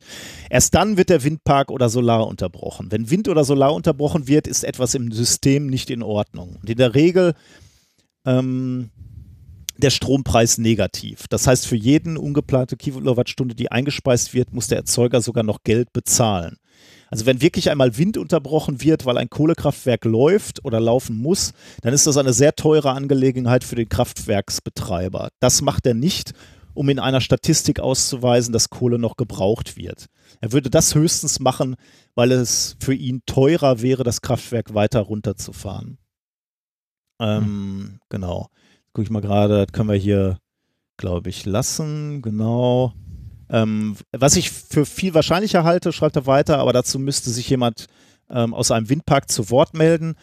Erst 0.49 0.75
dann 0.75 0.97
wird 0.97 1.09
der 1.09 1.23
Windpark 1.23 1.71
oder 1.71 1.89
Solar 1.89 2.27
unterbrochen. 2.27 2.91
Wenn 2.91 3.09
Wind 3.09 3.27
oder 3.27 3.43
Solar 3.43 3.73
unterbrochen 3.73 4.27
wird, 4.27 4.47
ist 4.47 4.63
etwas 4.63 4.93
im 4.95 5.11
System 5.11 5.67
nicht 5.67 5.89
in 5.89 6.03
Ordnung. 6.03 6.57
Und 6.61 6.69
in 6.69 6.77
der 6.77 6.95
Regel 6.95 7.33
ähm, 8.25 8.91
der 9.79 9.89
Strompreis 9.89 10.57
negativ. 10.57 11.27
Das 11.29 11.47
heißt, 11.47 11.67
für 11.67 11.75
jeden 11.75 12.17
ungeplante 12.17 12.77
Kilowattstunde, 12.77 13.55
die 13.55 13.71
eingespeist 13.71 14.33
wird, 14.33 14.53
muss 14.53 14.67
der 14.67 14.79
Erzeuger 14.79 15.21
sogar 15.21 15.43
noch 15.43 15.63
Geld 15.63 15.93
bezahlen. 15.93 16.57
Also 17.09 17.25
wenn 17.25 17.41
wirklich 17.41 17.71
einmal 17.71 17.97
Wind 17.97 18.17
unterbrochen 18.17 18.81
wird, 18.81 19.05
weil 19.05 19.17
ein 19.17 19.29
Kohlekraftwerk 19.29 20.05
läuft 20.05 20.63
oder 20.63 20.79
laufen 20.79 21.17
muss, 21.17 21.53
dann 21.81 21.93
ist 21.93 22.05
das 22.05 22.17
eine 22.17 22.33
sehr 22.33 22.55
teure 22.55 22.91
Angelegenheit 22.91 23.63
für 23.63 23.75
den 23.75 23.89
Kraftwerksbetreiber. 23.89 25.29
Das 25.39 25.61
macht 25.61 25.87
er 25.87 25.95
nicht, 25.95 26.33
um 26.75 26.87
in 26.87 26.99
einer 26.99 27.21
Statistik 27.21 27.79
auszuweisen, 27.79 28.53
dass 28.53 28.69
Kohle 28.69 28.99
noch 28.99 29.17
gebraucht 29.17 29.75
wird. 29.75 30.05
Er 30.39 30.51
würde 30.51 30.69
das 30.69 30.93
höchstens 30.93 31.39
machen, 31.39 31.75
weil 32.15 32.31
es 32.31 32.75
für 32.79 32.93
ihn 32.93 33.23
teurer 33.25 33.81
wäre, 33.81 34.03
das 34.03 34.21
Kraftwerk 34.21 34.73
weiter 34.75 35.01
runterzufahren. 35.01 35.97
Ähm, 37.19 37.43
hm. 37.43 37.99
Genau. 38.09 38.49
Gucke 38.93 39.03
ich 39.03 39.09
mal 39.09 39.21
gerade, 39.21 39.65
das 39.65 39.71
können 39.71 39.89
wir 39.89 39.95
hier, 39.95 40.39
glaube 40.97 41.29
ich, 41.29 41.45
lassen. 41.45 42.21
Genau. 42.21 42.93
Ähm, 43.49 43.95
was 44.11 44.35
ich 44.35 44.51
für 44.51 44.85
viel 44.85 45.13
wahrscheinlicher 45.13 45.63
halte, 45.63 45.91
schreibt 45.91 46.15
er 46.15 46.27
weiter, 46.27 46.59
aber 46.59 46.73
dazu 46.73 46.99
müsste 46.99 47.29
sich 47.29 47.49
jemand 47.49 47.87
ähm, 48.29 48.53
aus 48.53 48.71
einem 48.71 48.89
Windpark 48.89 49.29
zu 49.29 49.49
Wort 49.49 49.73
melden, 49.73 50.15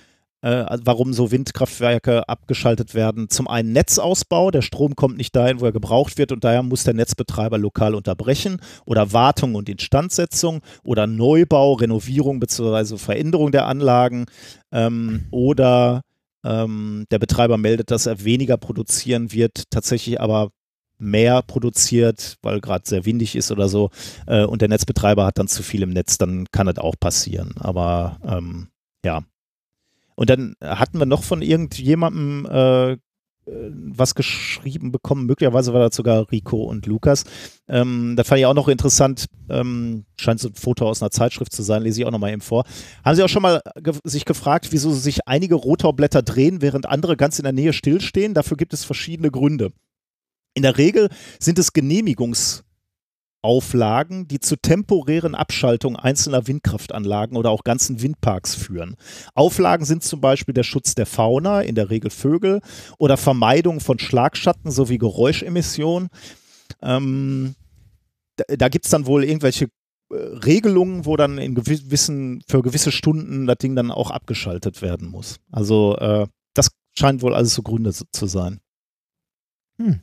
äh, 0.43 0.64
warum 0.84 1.12
so 1.12 1.32
Windkraftwerke 1.32 2.28
abgeschaltet 2.28 2.94
werden. 2.94 3.28
Zum 3.28 3.48
einen 3.48 3.72
Netzausbau, 3.72 4.52
der 4.52 4.62
Strom 4.62 4.94
kommt 4.94 5.16
nicht 5.16 5.34
dahin, 5.34 5.60
wo 5.60 5.64
er 5.64 5.72
gebraucht 5.72 6.18
wird 6.18 6.30
und 6.30 6.44
daher 6.44 6.62
muss 6.62 6.84
der 6.84 6.94
Netzbetreiber 6.94 7.59
lokal 7.59 7.94
unterbrechen 7.94 8.60
oder 8.84 9.12
Wartung 9.12 9.56
und 9.56 9.68
Instandsetzung 9.68 10.60
oder 10.84 11.09
Neubau, 11.09 11.72
Renovierung 11.72 12.38
bzw. 12.38 12.97
Veränderung 12.97 13.51
der 13.51 13.66
Anlagen 13.66 14.26
ähm, 14.70 15.24
oder 15.32 16.02
ähm, 16.47 17.06
der 17.10 17.18
Betreiber 17.18 17.59
meldet, 17.59 17.90
dass 17.90 18.06
er 18.06 18.24
weniger 18.24 18.56
produzieren 18.56 19.32
wird, 19.32 19.64
tatsächlich 19.70 20.20
aber 20.20 20.51
mehr 20.98 21.43
produziert, 21.43 22.36
weil 22.43 22.60
gerade 22.60 22.89
sehr 22.89 23.05
windig 23.05 23.36
ist 23.36 23.51
oder 23.51 23.68
so, 23.68 23.90
äh, 24.27 24.44
und 24.44 24.62
der 24.62 24.68
Netzbetreiber 24.68 25.27
hat 25.27 25.39
dann 25.39 25.48
zu 25.48 25.62
viel 25.62 25.82
im 25.82 25.90
Netz, 25.90 26.18
dann 26.18 26.47
kann 26.52 26.66
das 26.66 26.78
auch 26.78 26.94
passieren. 26.98 27.55
Aber 27.59 28.18
ähm, 28.24 28.68
ja. 29.05 29.23
Und 30.14 30.31
dann 30.31 30.55
hatten 30.62 30.98
wir 30.98 31.06
noch 31.06 31.23
von 31.23 31.43
irgendjemandem 31.43 32.47
äh, 32.47 32.97
was 33.47 34.14
geschrieben 34.14 34.90
bekommen. 34.90 35.27
Möglicherweise 35.27 35.73
war 35.73 35.81
das 35.81 35.94
sogar 35.94 36.31
Rico 36.32 36.64
und 36.64 36.86
Lukas. 36.86 37.24
Ähm, 37.68 38.14
da 38.16 38.24
fand 38.24 38.40
ich 38.40 38.47
auch 38.47 38.55
noch 38.55 38.68
interessant, 38.68 39.27
ähm, 39.48 40.05
scheint 40.18 40.40
so 40.40 40.48
ein 40.48 40.55
Foto 40.55 40.89
aus 40.89 41.01
einer 41.01 41.10
Zeitschrift 41.10 41.52
zu 41.52 41.62
sein, 41.62 41.82
lese 41.82 42.01
ich 42.01 42.06
auch 42.06 42.10
noch 42.10 42.18
mal 42.18 42.32
eben 42.32 42.40
vor. 42.40 42.64
Haben 43.05 43.16
Sie 43.16 43.23
auch 43.23 43.28
schon 43.28 43.43
mal 43.43 43.62
ge 43.81 43.94
sich 44.05 44.24
gefragt, 44.24 44.68
wieso 44.70 44.93
sich 44.93 45.28
einige 45.28 45.55
Rotorblätter 45.55 46.23
drehen, 46.23 46.60
während 46.60 46.86
andere 46.86 47.16
ganz 47.16 47.39
in 47.39 47.44
der 47.44 47.52
Nähe 47.52 47.73
stillstehen? 47.73 48.35
Dafür 48.35 48.56
gibt 48.56 48.73
es 48.73 48.85
verschiedene 48.85 49.31
Gründe. 49.31 49.73
In 50.55 50.62
der 50.62 50.78
Regel 50.78 51.09
sind 51.39 51.59
es 51.59 51.73
Genehmigungs- 51.73 52.65
Auflagen, 53.42 54.26
die 54.26 54.40
zur 54.40 54.60
temporären 54.60 55.34
Abschaltung 55.34 55.96
einzelner 55.96 56.46
Windkraftanlagen 56.46 57.36
oder 57.36 57.50
auch 57.50 57.64
ganzen 57.64 58.02
Windparks 58.02 58.54
führen. 58.54 58.96
Auflagen 59.34 59.84
sind 59.84 60.02
zum 60.02 60.20
Beispiel 60.20 60.54
der 60.54 60.64
Schutz 60.64 60.94
der 60.94 61.06
Fauna, 61.06 61.60
in 61.60 61.74
der 61.74 61.90
Regel 61.90 62.10
Vögel, 62.10 62.60
oder 62.98 63.16
Vermeidung 63.16 63.80
von 63.80 63.98
Schlagschatten 63.98 64.70
sowie 64.70 64.98
Geräuschemissionen. 64.98 66.08
Ähm, 66.82 67.54
da, 68.36 68.44
da 68.56 68.68
gibt 68.68 68.86
es 68.86 68.90
dann 68.90 69.06
wohl 69.06 69.24
irgendwelche 69.24 69.68
äh, 70.10 70.14
Regelungen, 70.16 71.06
wo 71.06 71.16
dann 71.16 71.38
in 71.38 71.54
gewissen, 71.54 72.42
für 72.48 72.62
gewisse 72.62 72.92
Stunden 72.92 73.46
das 73.46 73.58
Ding 73.58 73.76
dann 73.76 73.90
auch 73.90 74.10
abgeschaltet 74.10 74.82
werden 74.82 75.08
muss. 75.08 75.36
Also 75.52 75.96
äh, 75.98 76.26
das 76.54 76.70
scheint 76.92 77.22
wohl 77.22 77.34
alles 77.34 77.54
so 77.54 77.62
Gründe 77.62 77.92
zu 77.92 78.26
sein. 78.26 78.60
Hm. 79.78 80.00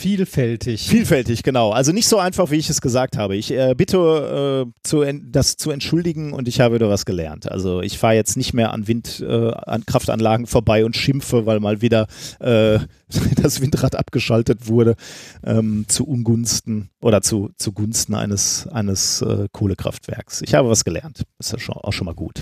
Vielfältig. 0.00 0.88
Vielfältig, 0.88 1.42
genau. 1.42 1.72
Also 1.72 1.92
nicht 1.92 2.08
so 2.08 2.18
einfach, 2.18 2.50
wie 2.50 2.56
ich 2.56 2.70
es 2.70 2.80
gesagt 2.80 3.18
habe. 3.18 3.36
Ich 3.36 3.50
äh, 3.50 3.74
bitte, 3.76 4.64
äh, 4.66 4.72
zu 4.82 5.04
das 5.24 5.58
zu 5.58 5.70
entschuldigen 5.70 6.32
und 6.32 6.48
ich 6.48 6.58
habe 6.62 6.76
wieder 6.76 6.88
was 6.88 7.04
gelernt. 7.04 7.52
Also 7.52 7.82
ich 7.82 7.98
fahre 7.98 8.14
jetzt 8.14 8.38
nicht 8.38 8.54
mehr 8.54 8.72
an 8.72 8.88
Windkraftanlagen 8.88 10.46
äh, 10.46 10.48
vorbei 10.48 10.86
und 10.86 10.96
schimpfe, 10.96 11.44
weil 11.44 11.60
mal 11.60 11.82
wieder 11.82 12.06
äh, 12.38 12.78
das 13.42 13.60
Windrad 13.60 13.94
abgeschaltet 13.94 14.68
wurde 14.68 14.96
ähm, 15.44 15.84
zu 15.86 16.06
Ungunsten 16.08 16.88
oder 17.02 17.20
zu, 17.20 17.50
zugunsten 17.58 18.14
eines, 18.14 18.66
eines 18.68 19.20
äh, 19.20 19.48
Kohlekraftwerks. 19.52 20.40
Ich 20.40 20.54
habe 20.54 20.70
was 20.70 20.82
gelernt. 20.82 21.24
ist 21.38 21.52
ja 21.52 21.58
schon, 21.58 21.74
auch 21.74 21.92
schon 21.92 22.06
mal 22.06 22.14
gut. 22.14 22.40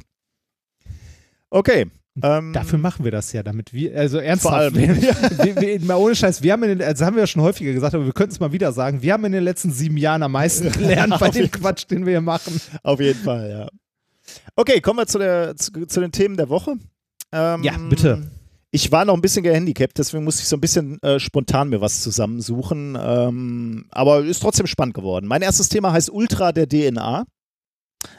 Okay, 1.51 1.86
ähm, 2.23 2.53
Dafür 2.53 2.78
machen 2.78 3.05
wir 3.05 3.11
das 3.11 3.32
ja, 3.32 3.43
damit 3.43 3.73
wir, 3.73 3.97
also 3.97 4.19
ernsthaft, 4.19 4.74
wir, 4.77 4.97
wir, 4.97 5.82
wir, 5.82 5.99
ohne 5.99 6.15
Scheiß, 6.15 6.43
wir 6.43 6.53
haben 6.53 6.62
in 6.65 6.78
den, 6.78 6.82
also 6.82 7.05
haben 7.05 7.16
wir 7.16 7.23
ja 7.23 7.27
schon 7.27 7.43
häufiger 7.43 7.73
gesagt, 7.73 7.95
aber 7.95 8.05
wir 8.05 8.12
könnten 8.12 8.32
es 8.32 8.40
mal 8.40 8.53
wieder 8.53 8.73
sagen, 8.73 9.03
wir 9.03 9.12
haben 9.12 9.24
in 9.24 9.32
den 9.32 9.45
letzten 9.45 9.70
sieben 9.70 9.97
Jahren 9.97 10.23
am 10.23 10.32
meisten 10.32 10.70
gelernt 10.73 11.19
bei 11.19 11.31
dem 11.31 11.51
Quatsch, 11.51 11.86
den 11.90 12.07
wir 12.07 12.12
hier 12.12 12.20
machen. 12.20 12.61
Auf 12.82 13.01
jeden 13.01 13.23
Fall, 13.23 13.51
ja. 13.51 13.69
Okay, 14.57 14.81
kommen 14.81 14.99
wir 14.99 15.07
zu, 15.07 15.19
der, 15.19 15.57
zu, 15.57 15.86
zu 15.86 16.01
den 16.01 16.12
Themen 16.12 16.36
der 16.36 16.49
Woche. 16.49 16.74
Ähm, 17.32 17.62
ja, 17.62 17.74
bitte. 17.89 18.31
Ich 18.70 18.93
war 18.93 19.05
noch 19.07 19.15
ein 19.15 19.23
bisschen 19.23 19.43
gehandicapt, 19.43 19.97
deswegen 19.97 20.24
musste 20.24 20.43
ich 20.43 20.49
so 20.49 20.57
ein 20.57 20.61
bisschen 20.61 21.01
äh, 21.03 21.19
spontan 21.19 21.70
mir 21.70 21.81
was 21.81 22.03
zusammensuchen. 22.03 22.99
Ähm, 23.01 23.86
aber 23.90 24.24
ist 24.24 24.40
trotzdem 24.40 24.66
spannend 24.66 24.95
geworden. 24.95 25.27
Mein 25.27 25.40
erstes 25.40 25.70
Thema 25.70 25.93
heißt 25.93 26.11
Ultra 26.11 26.53
der 26.53 26.69
DNA. 26.69 27.24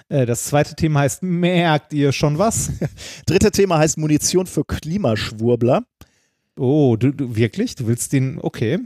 Äh, 0.10 0.26
das 0.26 0.46
zweite 0.46 0.76
Thema 0.76 1.02
heißt, 1.02 1.24
merkt 1.24 1.94
ihr 1.94 2.12
schon 2.12 2.38
was? 2.38 2.72
Dritte 3.26 3.52
Thema 3.52 3.78
heißt 3.78 3.98
Munition 3.98 4.48
für 4.48 4.66
Klimaschwurbler. 4.66 5.84
Oh, 6.58 6.96
du, 6.98 7.12
du 7.12 7.36
wirklich? 7.36 7.76
Du 7.76 7.88
willst 7.88 8.12
den, 8.14 8.40
okay. 8.42 8.80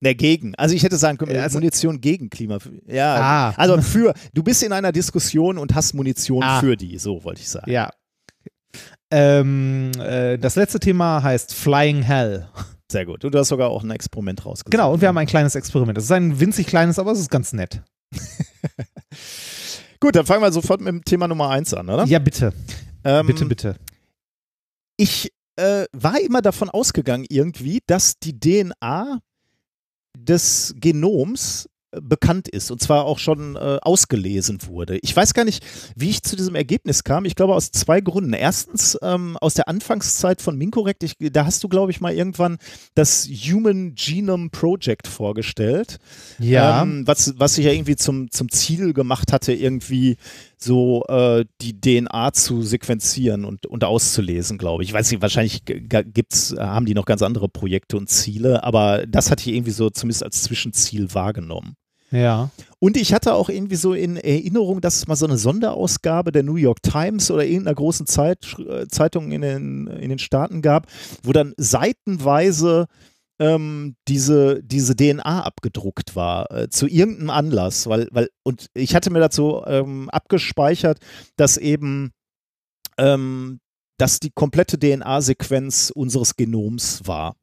Ne, 0.00 0.16
gegen. 0.16 0.56
Also 0.56 0.74
ich 0.74 0.82
hätte 0.82 0.96
sagen 0.96 1.16
können, 1.16 1.36
also, 1.36 1.58
Munition 1.58 2.00
gegen 2.00 2.28
Klima. 2.28 2.58
Ja, 2.88 3.14
ah. 3.14 3.54
also 3.56 3.80
für, 3.80 4.14
du 4.34 4.42
bist 4.42 4.64
in 4.64 4.72
einer 4.72 4.90
Diskussion 4.90 5.58
und 5.58 5.76
hast 5.76 5.94
Munition 5.94 6.42
ah. 6.42 6.58
für 6.58 6.76
die, 6.76 6.98
so 6.98 7.22
wollte 7.22 7.40
ich 7.40 7.48
sagen. 7.48 7.70
Ja. 7.70 7.90
Ähm, 9.12 9.92
äh, 10.00 10.38
das 10.38 10.56
letzte 10.56 10.80
Thema 10.80 11.22
heißt 11.22 11.54
Flying 11.54 12.02
Hell. 12.02 12.48
Sehr 12.90 13.06
gut. 13.06 13.24
Und 13.24 13.32
du 13.32 13.38
hast 13.38 13.48
sogar 13.48 13.70
auch 13.70 13.84
ein 13.84 13.90
Experiment 13.90 14.44
rausgesucht. 14.44 14.72
Genau, 14.72 14.92
und 14.92 15.00
wir 15.00 15.08
haben 15.08 15.18
ein 15.18 15.26
kleines 15.26 15.54
Experiment. 15.54 15.96
Es 15.96 16.04
ist 16.04 16.12
ein 16.12 16.40
winzig 16.40 16.66
kleines, 16.66 16.98
aber 16.98 17.12
es 17.12 17.20
ist 17.20 17.30
ganz 17.30 17.52
nett. 17.52 17.82
Gut, 20.02 20.16
dann 20.16 20.26
fangen 20.26 20.42
wir 20.42 20.50
sofort 20.50 20.80
mit 20.80 20.88
dem 20.88 21.04
Thema 21.04 21.28
Nummer 21.28 21.50
1 21.50 21.74
an, 21.74 21.88
oder? 21.88 22.04
Ja, 22.06 22.18
bitte. 22.18 22.52
Ähm, 23.04 23.24
bitte, 23.24 23.44
bitte. 23.46 23.76
Ich 24.96 25.32
äh, 25.54 25.84
war 25.92 26.20
immer 26.20 26.42
davon 26.42 26.68
ausgegangen, 26.70 27.24
irgendwie, 27.28 27.78
dass 27.86 28.18
die 28.18 28.36
DNA 28.36 29.20
des 30.18 30.74
Genoms 30.76 31.68
bekannt 32.00 32.48
ist 32.48 32.70
und 32.70 32.80
zwar 32.80 33.04
auch 33.04 33.18
schon 33.18 33.56
äh, 33.56 33.78
ausgelesen 33.82 34.66
wurde. 34.66 34.98
Ich 35.02 35.14
weiß 35.14 35.34
gar 35.34 35.44
nicht, 35.44 35.64
wie 35.94 36.10
ich 36.10 36.22
zu 36.22 36.36
diesem 36.36 36.54
Ergebnis 36.54 37.04
kam. 37.04 37.24
Ich 37.24 37.34
glaube 37.34 37.54
aus 37.54 37.70
zwei 37.70 38.00
Gründen. 38.00 38.32
Erstens 38.32 38.98
ähm, 39.02 39.36
aus 39.38 39.54
der 39.54 39.68
Anfangszeit 39.68 40.40
von 40.40 40.56
Minkorrekt. 40.56 41.02
Ich, 41.02 41.16
da 41.18 41.44
hast 41.44 41.62
du, 41.62 41.68
glaube 41.68 41.90
ich, 41.90 42.00
mal 42.00 42.14
irgendwann 42.14 42.58
das 42.94 43.28
Human 43.28 43.94
Genome 43.94 44.48
Project 44.50 45.06
vorgestellt. 45.06 45.98
Ja. 46.38 46.82
Ähm, 46.82 47.06
was, 47.06 47.34
was 47.38 47.56
sich 47.56 47.66
ja 47.66 47.72
irgendwie 47.72 47.96
zum, 47.96 48.30
zum 48.30 48.50
Ziel 48.50 48.94
gemacht 48.94 49.32
hatte, 49.32 49.52
irgendwie 49.52 50.16
so 50.56 51.04
äh, 51.08 51.44
die 51.60 51.78
DNA 51.78 52.32
zu 52.32 52.62
sequenzieren 52.62 53.44
und, 53.44 53.66
und 53.66 53.84
auszulesen, 53.84 54.58
glaube 54.58 54.82
ich. 54.82 54.90
Ich 54.90 54.94
weiß 54.94 55.10
nicht, 55.10 55.20
wahrscheinlich 55.20 55.64
gibt's, 55.64 56.54
haben 56.58 56.86
die 56.86 56.94
noch 56.94 57.04
ganz 57.04 57.22
andere 57.22 57.48
Projekte 57.48 57.96
und 57.96 58.08
Ziele, 58.08 58.62
aber 58.64 59.06
das 59.06 59.30
hatte 59.30 59.48
ich 59.48 59.56
irgendwie 59.56 59.72
so 59.72 59.90
zumindest 59.90 60.22
als 60.22 60.42
Zwischenziel 60.42 61.12
wahrgenommen. 61.14 61.76
Ja. 62.12 62.50
Und 62.78 62.96
ich 62.96 63.12
hatte 63.12 63.34
auch 63.34 63.48
irgendwie 63.48 63.76
so 63.76 63.94
in 63.94 64.16
Erinnerung, 64.16 64.80
dass 64.80 64.96
es 64.96 65.06
mal 65.06 65.16
so 65.16 65.26
eine 65.26 65.38
Sonderausgabe 65.38 66.30
der 66.30 66.42
New 66.42 66.56
York 66.56 66.82
Times 66.82 67.30
oder 67.30 67.44
irgendeiner 67.44 67.74
großen 67.74 68.06
Zeit, 68.06 68.56
äh, 68.58 68.86
Zeitung 68.86 69.32
in 69.32 69.40
den, 69.40 69.86
in 69.86 70.10
den 70.10 70.18
Staaten 70.18 70.62
gab, 70.62 70.86
wo 71.22 71.32
dann 71.32 71.54
seitenweise 71.56 72.86
ähm, 73.38 73.96
diese, 74.08 74.62
diese 74.62 74.94
DNA 74.94 75.42
abgedruckt 75.42 76.14
war, 76.14 76.50
äh, 76.50 76.68
zu 76.68 76.86
irgendeinem 76.86 77.30
Anlass, 77.30 77.88
weil, 77.88 78.08
weil, 78.12 78.28
und 78.42 78.66
ich 78.74 78.94
hatte 78.94 79.10
mir 79.10 79.20
dazu 79.20 79.62
ähm, 79.66 80.10
abgespeichert, 80.10 80.98
dass 81.36 81.56
eben 81.56 82.12
ähm, 82.98 83.58
dass 84.02 84.18
die 84.18 84.30
komplette 84.30 84.78
DNA-Sequenz 84.78 85.92
unseres 85.94 86.34
Genoms 86.36 87.06
war. 87.06 87.36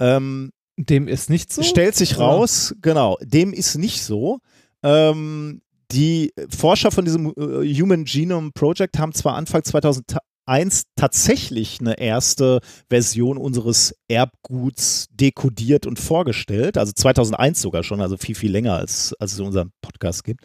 Ähm, 0.00 0.50
dem 0.78 1.08
ist 1.08 1.28
nicht 1.28 1.52
so. 1.52 1.62
Stellt 1.62 1.96
sich 1.96 2.18
raus, 2.18 2.74
genau, 2.80 3.16
dem 3.20 3.52
ist 3.52 3.76
nicht 3.76 4.02
so. 4.02 4.38
Ähm, 4.82 5.60
die 5.90 6.32
Forscher 6.56 6.90
von 6.90 7.04
diesem 7.04 7.32
äh, 7.36 7.74
Human 7.74 8.04
Genome 8.04 8.50
Project 8.52 8.98
haben 8.98 9.12
zwar 9.12 9.34
Anfang 9.34 9.64
2001 9.64 10.84
tatsächlich 10.94 11.80
eine 11.80 11.98
erste 11.98 12.60
Version 12.88 13.38
unseres 13.38 13.94
Erbguts 14.06 15.08
dekodiert 15.10 15.86
und 15.86 15.98
vorgestellt, 15.98 16.78
also 16.78 16.92
2001 16.92 17.60
sogar 17.60 17.82
schon, 17.82 18.00
also 18.00 18.16
viel, 18.16 18.34
viel 18.34 18.52
länger 18.52 18.74
als, 18.74 19.14
als 19.18 19.32
es 19.32 19.40
unseren 19.40 19.72
Podcast 19.80 20.24
gibt. 20.24 20.44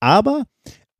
Aber 0.00 0.44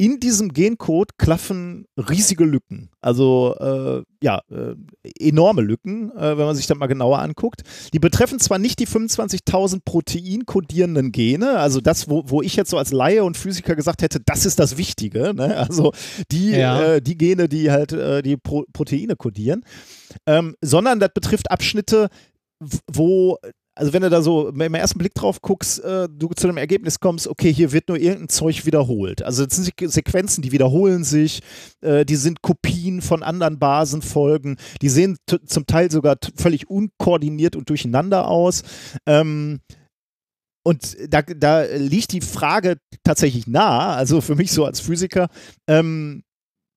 in 0.02 0.18
diesem 0.18 0.52
Gencode 0.52 1.16
klaffen 1.16 1.86
riesige 1.96 2.44
Lücken. 2.44 2.90
Also 3.00 3.54
äh, 3.60 4.02
ja, 4.20 4.40
äh, 4.50 4.74
enorme 5.20 5.62
Lücken, 5.62 6.10
äh, 6.10 6.36
wenn 6.36 6.44
man 6.44 6.56
sich 6.56 6.66
das 6.66 6.76
mal 6.76 6.88
genauer 6.88 7.20
anguckt. 7.20 7.62
Die 7.92 8.00
betreffen 8.00 8.40
zwar 8.40 8.58
nicht 8.58 8.80
die 8.80 8.88
25.000 8.88 9.82
proteinkodierenden 9.84 11.12
Gene, 11.12 11.56
also 11.56 11.80
das, 11.80 12.10
wo, 12.10 12.24
wo 12.26 12.42
ich 12.42 12.56
jetzt 12.56 12.70
so 12.70 12.78
als 12.78 12.90
Laie 12.90 13.22
und 13.22 13.36
Physiker 13.36 13.76
gesagt 13.76 14.02
hätte, 14.02 14.18
das 14.18 14.44
ist 14.44 14.58
das 14.58 14.76
Wichtige, 14.76 15.34
ne? 15.34 15.56
also 15.56 15.92
die, 16.32 16.50
ja. 16.50 16.94
Äh, 16.94 17.00
die 17.00 17.16
Gene, 17.16 17.48
die 17.48 17.70
halt 17.70 17.92
äh, 17.92 18.22
die 18.22 18.36
Pro 18.36 18.64
Proteine 18.72 19.14
kodieren, 19.14 19.64
ähm, 20.26 20.56
sondern 20.60 20.98
das 20.98 21.10
betrifft 21.14 21.48
Abschnitte, 21.48 22.08
wo 22.90 23.38
also 23.74 23.92
wenn 23.92 24.02
du 24.02 24.10
da 24.10 24.20
so 24.20 24.48
im 24.48 24.74
ersten 24.74 24.98
Blick 24.98 25.14
drauf 25.14 25.40
guckst, 25.40 25.82
äh, 25.82 26.08
du 26.10 26.28
zu 26.28 26.46
dem 26.46 26.58
Ergebnis 26.58 27.00
kommst, 27.00 27.26
okay, 27.26 27.52
hier 27.52 27.72
wird 27.72 27.88
nur 27.88 27.98
irgendein 27.98 28.28
Zeug 28.28 28.66
wiederholt. 28.66 29.22
Also 29.22 29.46
das 29.46 29.56
sind 29.56 29.72
Sequenzen, 29.90 30.42
die 30.42 30.52
wiederholen 30.52 31.04
sich, 31.04 31.40
äh, 31.80 32.04
die 32.04 32.16
sind 32.16 32.42
Kopien 32.42 33.00
von 33.00 33.22
anderen 33.22 33.58
Basenfolgen, 33.58 34.56
die 34.82 34.90
sehen 34.90 35.16
zum 35.46 35.66
Teil 35.66 35.90
sogar 35.90 36.16
völlig 36.36 36.68
unkoordiniert 36.68 37.56
und 37.56 37.70
durcheinander 37.70 38.28
aus. 38.28 38.62
Ähm, 39.06 39.60
und 40.64 40.96
da, 41.08 41.22
da 41.22 41.64
liegt 41.64 42.12
die 42.12 42.20
Frage 42.20 42.76
tatsächlich 43.02 43.46
nah, 43.46 43.94
also 43.94 44.20
für 44.20 44.36
mich 44.36 44.52
so 44.52 44.64
als 44.64 44.80
Physiker, 44.80 45.28
ähm, 45.66 46.22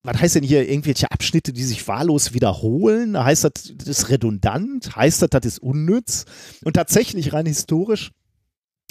was 0.06 0.22
heißt 0.22 0.36
denn 0.36 0.44
hier 0.44 0.70
irgendwelche 0.70 1.12
Abschnitte, 1.12 1.52
die 1.54 1.64
sich 1.64 1.88
wahllos 1.88 2.34
wiederholen? 2.34 3.22
Heißt 3.22 3.44
das, 3.44 3.52
das 3.76 3.88
ist 3.88 4.10
redundant? 4.10 4.96
Heißt 4.96 5.22
das, 5.22 5.30
das 5.30 5.46
ist 5.46 5.60
unnütz? 5.60 6.26
Und 6.64 6.74
tatsächlich 6.74 7.34
rein 7.34 7.46
historisch 7.46 8.12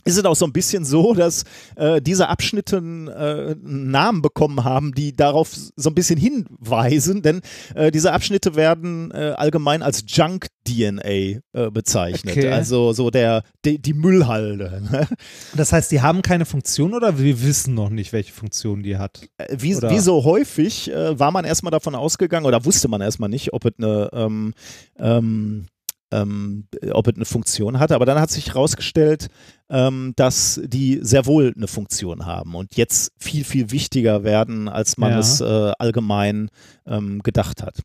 ist 0.04 0.18
es 0.18 0.24
auch 0.24 0.36
so 0.36 0.46
ein 0.46 0.52
bisschen 0.52 0.84
so, 0.84 1.14
dass 1.14 1.44
äh, 1.76 2.00
diese 2.00 2.28
Abschnitte 2.28 2.76
äh, 2.76 3.56
Namen 3.62 4.22
bekommen 4.22 4.64
haben, 4.64 4.92
die 4.94 5.14
darauf 5.16 5.50
so 5.54 5.90
ein 5.90 5.94
bisschen 5.94 6.18
hinweisen, 6.18 7.22
denn 7.22 7.40
äh, 7.74 7.90
diese 7.90 8.12
Abschnitte 8.12 8.54
werden 8.54 9.10
äh, 9.12 9.34
allgemein 9.36 9.82
als 9.82 10.04
Junk-DNA 10.06 11.08
äh, 11.08 11.40
bezeichnet, 11.72 12.36
okay. 12.36 12.50
also 12.50 12.92
so 12.92 13.10
der 13.10 13.42
die, 13.64 13.80
die 13.80 13.94
Müllhalde. 13.94 14.82
Ne? 14.90 15.08
Das 15.56 15.72
heißt, 15.72 15.90
die 15.90 16.02
haben 16.02 16.22
keine 16.22 16.44
Funktion 16.44 16.94
oder 16.94 17.18
wir 17.18 17.42
wissen 17.42 17.74
noch 17.74 17.90
nicht, 17.90 18.12
welche 18.12 18.32
Funktion 18.32 18.82
die 18.82 18.98
hat? 18.98 19.28
Äh, 19.38 19.56
wie, 19.58 19.74
wie 19.74 19.98
so 19.98 20.24
häufig 20.24 20.90
war 20.94 21.30
man 21.30 21.44
erstmal 21.44 21.70
davon 21.70 21.94
ausgegangen 21.94 22.46
oder 22.46 22.64
wusste 22.64 22.88
man 22.88 23.00
erstmal 23.00 23.28
nicht, 23.28 23.52
ob 23.52 23.64
es 23.64 23.72
eine 23.78 24.10
ähm, 24.12 24.54
ähm, 24.98 25.66
ähm, 26.14 26.66
ob 26.92 27.08
es 27.08 27.14
eine 27.16 27.24
Funktion 27.24 27.78
hatte. 27.78 27.94
Aber 27.94 28.06
dann 28.06 28.20
hat 28.20 28.30
sich 28.30 28.48
herausgestellt, 28.48 29.28
ähm, 29.68 30.12
dass 30.16 30.60
die 30.64 31.00
sehr 31.02 31.26
wohl 31.26 31.52
eine 31.56 31.66
Funktion 31.66 32.26
haben 32.26 32.54
und 32.54 32.76
jetzt 32.76 33.12
viel, 33.18 33.44
viel 33.44 33.70
wichtiger 33.70 34.24
werden, 34.24 34.68
als 34.68 34.96
man 34.96 35.12
ja. 35.12 35.18
es 35.18 35.40
äh, 35.40 35.72
allgemein 35.78 36.48
ähm, 36.86 37.22
gedacht 37.22 37.62
hat. 37.62 37.80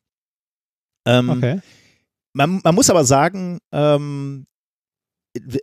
Ähm, 1.05 1.29
okay. 1.29 1.61
Man, 2.33 2.61
man, 2.63 2.75
muss 2.75 2.89
aber 2.89 3.05
sagen, 3.05 3.59
ähm, 3.71 4.45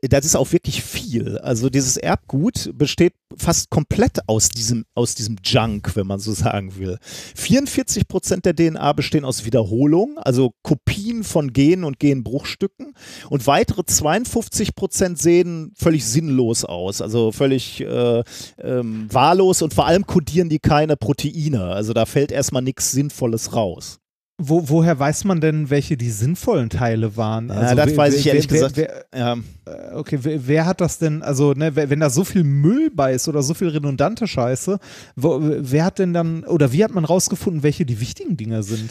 das 0.03 0.25
ist 0.25 0.37
auch 0.37 0.53
wirklich 0.53 0.83
viel. 0.83 1.39
Also 1.39 1.71
dieses 1.71 1.97
Erbgut 1.97 2.71
besteht 2.75 3.15
fast 3.37 3.71
komplett 3.71 4.29
aus 4.29 4.49
diesem, 4.49 4.85
aus 4.95 5.15
diesem 5.15 5.37
Junk, 5.45 5.97
wenn 5.97 6.07
man 6.07 6.19
so 6.19 6.33
sagen 6.33 6.77
will. 6.77 6.99
44 7.35 8.09
Prozent 8.09 8.45
der 8.45 8.55
DNA 8.55 8.93
bestehen 8.93 9.25
aus 9.25 9.45
Wiederholung, 9.45 10.19
also 10.19 10.53
Kopien 10.63 11.25
von 11.25 11.53
Genen 11.53 11.85
und 11.85 11.99
Genbruchstücken. 11.99 12.95
Und 13.31 13.47
weitere 13.47 13.85
52 13.85 14.75
Prozent 14.75 15.19
sehen 15.19 15.73
völlig 15.77 16.05
sinnlos 16.05 16.65
aus, 16.65 17.03
also 17.03 17.33
völlig 17.33 17.81
äh, 17.81 18.23
ähm, 18.59 19.09
wahllos 19.11 19.63
und 19.63 19.75
vor 19.75 19.87
allem 19.87 20.07
kodieren 20.07 20.49
die 20.49 20.59
keine 20.59 20.97
Proteine. 20.97 21.65
Also 21.65 21.93
da 21.93 22.07
fällt 22.07 22.33
erstmal 22.33 22.63
nichts 22.63 22.93
Sinnvolles 22.93 23.55
raus. 23.55 23.99
Wo, 24.39 24.69
woher 24.69 24.99
weiß 24.99 25.25
man 25.25 25.41
denn, 25.41 25.71
welche 25.71 25.97
die 25.97 26.11
sinnvollen 26.11 26.69
Teile 26.69 27.17
waren? 27.17 27.49
Ja, 27.49 27.55
also, 27.55 27.75
das 27.75 27.87
wer, 27.87 27.97
weiß 27.97 28.15
ich 28.17 28.27
ehrlich 28.27 28.51
wer, 28.51 28.69
gesagt. 28.69 28.77
Wer, 28.77 29.07
ja. 29.15 29.37
Äh, 29.65 29.95
okay, 29.95 30.19
wer, 30.23 30.67
hat 30.67 30.83
das 30.83 30.99
denn, 30.99 31.23
also 31.23 31.53
ne, 31.53 31.75
wenn 31.75 32.01
da 32.01 32.11
so 32.11 32.23
viel 32.23 32.45
Müll 32.45 32.91
bei 32.91 33.15
ist 33.15 33.29
oder 33.29 33.43
so 33.43 33.55
viel 33.55 33.69
redundante 33.69 34.27
Scheiße, 34.27 34.79
wo, 35.17 35.39
wer 35.41 35.87
hat 35.87 35.99
denn 35.99 36.13
dann, 36.13 36.45
oder 36.45 36.73
wie 36.73 36.85
hat 36.85 36.93
man 36.93 37.07
rausgefunden, 37.07 37.63
welche 37.63 37.87
die 37.87 37.99
wichtigen 37.99 38.37
Dinge 38.37 38.63
sind? 38.63 38.91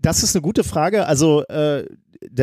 Das 0.00 0.24
ist 0.24 0.34
eine 0.34 0.42
gute 0.42 0.64
Frage. 0.64 1.06
Also 1.06 1.44
äh, 1.44 1.86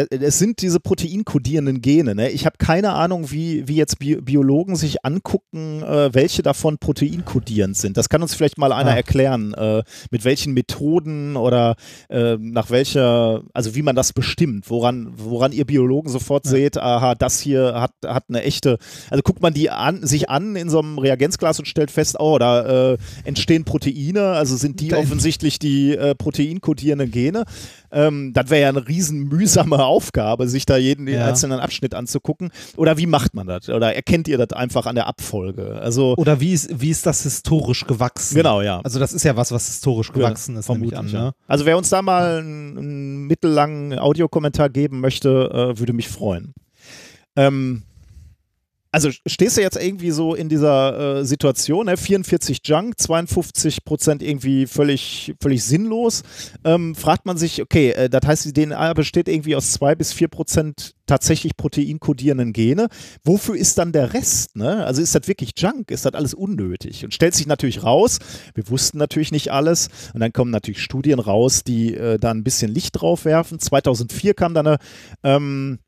es 0.10 0.40
sind 0.40 0.62
diese 0.62 0.80
proteinkodierenden 0.80 1.82
Gene. 1.82 2.16
Ne? 2.16 2.30
Ich 2.30 2.46
habe 2.46 2.58
keine 2.58 2.94
Ahnung, 2.94 3.32
wie, 3.32 3.68
wie 3.68 3.76
jetzt 3.76 4.00
Bi 4.00 4.16
Biologen 4.16 4.76
sich 4.76 5.06
angucken, 5.06 5.82
äh, 5.84 6.14
welche 6.14 6.42
davon 6.42 6.78
proteinkodierend 6.78 7.78
sind. 7.78 7.98
Das 7.98 8.10
kann 8.10 8.22
uns 8.22 8.34
vielleicht 8.34 8.58
mal 8.58 8.72
einer 8.72 8.92
ah. 8.92 8.96
erklären, 8.96 9.54
äh, 9.54 9.84
mit 10.12 10.26
welchen 10.26 10.54
Methoden 10.54 11.36
oder 11.36 11.76
äh, 12.10 12.38
nach 12.40 12.70
welcher, 12.70 13.44
also 13.54 13.76
wie 13.76 13.82
man 13.82 13.96
das 13.96 14.14
bestimmt, 14.14 14.70
woran, 14.70 15.12
woran 15.16 15.52
ihr 15.52 15.66
Biologen 15.66 16.10
sofort 16.10 16.46
ja. 16.46 16.52
seht, 16.52 16.78
aha, 16.78 17.16
das 17.16 17.40
hier 17.40 17.80
hat, 17.80 17.94
hat 18.06 18.26
eine 18.30 18.44
echte, 18.44 18.78
also 19.10 19.22
guckt 19.22 19.42
man 19.42 19.54
die 19.54 19.70
an, 19.70 20.06
sich 20.06 20.30
an 20.30 20.56
in 20.56 20.70
so 20.70 20.80
einem 20.80 20.98
Reagenzglas 20.98 21.60
und 21.60 21.66
stellt 21.66 21.92
fest, 21.92 22.18
oh, 22.20 22.38
da 22.38 22.94
äh, 22.94 22.98
entstehen 23.24 23.66
Proteine, 23.66 24.22
also 24.32 24.56
sind 24.56 24.80
die 24.80 24.94
offensichtlich 24.94 25.60
die 25.60 25.96
äh, 25.96 26.16
proteinkodierenden 26.16 27.12
Gene. 27.12 27.46
Ähm, 27.92 28.34
das 28.34 28.50
wäre 28.50 28.62
ja 28.62 28.70
eine 28.70 28.88
riesen 28.88 29.28
mühsame 29.28 29.84
Aufgabe, 29.84 30.48
sich 30.48 30.66
da 30.66 30.78
jeden 30.78 31.08
ja. 31.08 31.26
einzelnen 31.26 31.60
Abschnitt 31.60 31.96
anzugucken. 31.96 32.52
Oder 32.78 32.98
wie 32.98 33.06
macht 33.06 33.34
man 33.34 33.48
das? 33.48 33.70
Oder 33.70 33.96
erkennt 33.96 34.28
ihr 34.28 34.38
das 34.38 34.54
einfach 34.54 34.86
an 34.86 34.96
der 34.96 35.08
Abfolge? 35.08 35.80
Also 35.82 36.16
Oder 36.18 36.40
wie 36.40 36.54
ist, 36.54 36.82
wie 36.82 36.90
ist 36.90 37.06
das 37.06 37.24
historisch 37.24 37.86
gewachsen? 37.86 38.36
Genau, 38.36 38.62
ja. 38.62 38.82
Also 38.82 39.00
das 39.00 39.14
ist 39.14 39.24
ja 39.24 39.36
was, 39.36 39.52
was 39.52 39.68
historisch 39.68 40.12
gewachsen 40.12 40.54
ja, 40.54 40.60
ist, 40.60 40.66
vermutlich 40.66 40.98
an. 40.98 41.08
Ne? 41.08 41.32
Also 41.48 41.66
wer 41.66 41.78
uns 41.78 41.90
da 41.90 42.02
mal 42.02 42.40
einen, 42.40 42.78
einen 42.78 43.28
mittellangen 43.28 43.98
Audiokommentar 43.98 44.70
geben 44.70 45.00
möchte, 45.00 45.50
äh, 45.54 45.80
würde 45.80 45.94
mich 45.94 46.10
freuen. 46.10 46.54
Ähm, 47.36 47.84
also 48.92 49.12
stehst 49.26 49.58
du 49.58 49.62
jetzt 49.62 49.78
irgendwie 49.82 50.12
so 50.12 50.34
in 50.34 50.50
dieser 50.50 51.20
äh, 51.20 51.26
Situation, 51.26 51.86
ne? 51.86 51.98
44 51.98 52.62
Junk, 52.64 53.00
52 53.00 53.84
Prozent 53.86 54.24
irgendwie 54.24 54.66
völlig, 54.66 55.36
völlig 55.42 55.64
sinnlos, 55.64 56.24
ähm, 56.64 56.96
fragt 56.96 57.26
man 57.26 57.38
sich, 57.38 57.62
okay, 57.62 57.92
äh, 57.92 58.10
das 58.10 58.22
heißt, 58.26 58.46
die 58.46 58.54
DNA 58.54 58.94
besteht 58.94 59.28
irgendwie 59.28 59.56
aus 59.56 59.74
zwei 59.74 59.94
bis 59.94 60.12
vier 60.14 60.28
Prozent 60.28 60.96
tatsächlich 61.06 61.58
proteinkodierenden 61.58 62.54
Gene. 62.54 62.88
Wofür 63.24 63.56
ist 63.56 63.78
dann 63.78 63.92
der 63.92 64.14
Rest? 64.14 64.56
Ne? 64.56 64.86
Also 64.86 65.02
ist 65.02 65.16
das 65.16 65.28
wirklich 65.28 65.52
Junk? 65.58 65.92
Ist 65.92 66.06
das 66.06 66.14
alles 66.14 66.34
unnötig? 66.34 67.04
Und 67.04 67.14
stellt 67.14 67.34
sich 67.34 67.48
natürlich 67.48 67.84
raus, 67.84 68.20
wir 68.54 68.70
wussten 68.70 68.98
natürlich 68.98 69.32
nicht 69.32 69.52
alles 69.52 69.90
und 70.14 70.20
dann 70.20 70.34
kommen 70.34 70.52
natürlich 70.52 70.82
Studien 70.82 71.20
raus, 71.20 71.64
die 71.64 71.96
äh, 71.96 72.18
da 72.20 72.32
ein 72.32 72.44
bisschen 72.44 72.72
Licht 72.72 73.02
drauf 73.02 73.26
werfen. 73.26 73.60
2004 73.60 74.34
kam 74.34 74.54
dann 74.54 74.68
eine 74.68 74.78
ähm, 75.24 75.80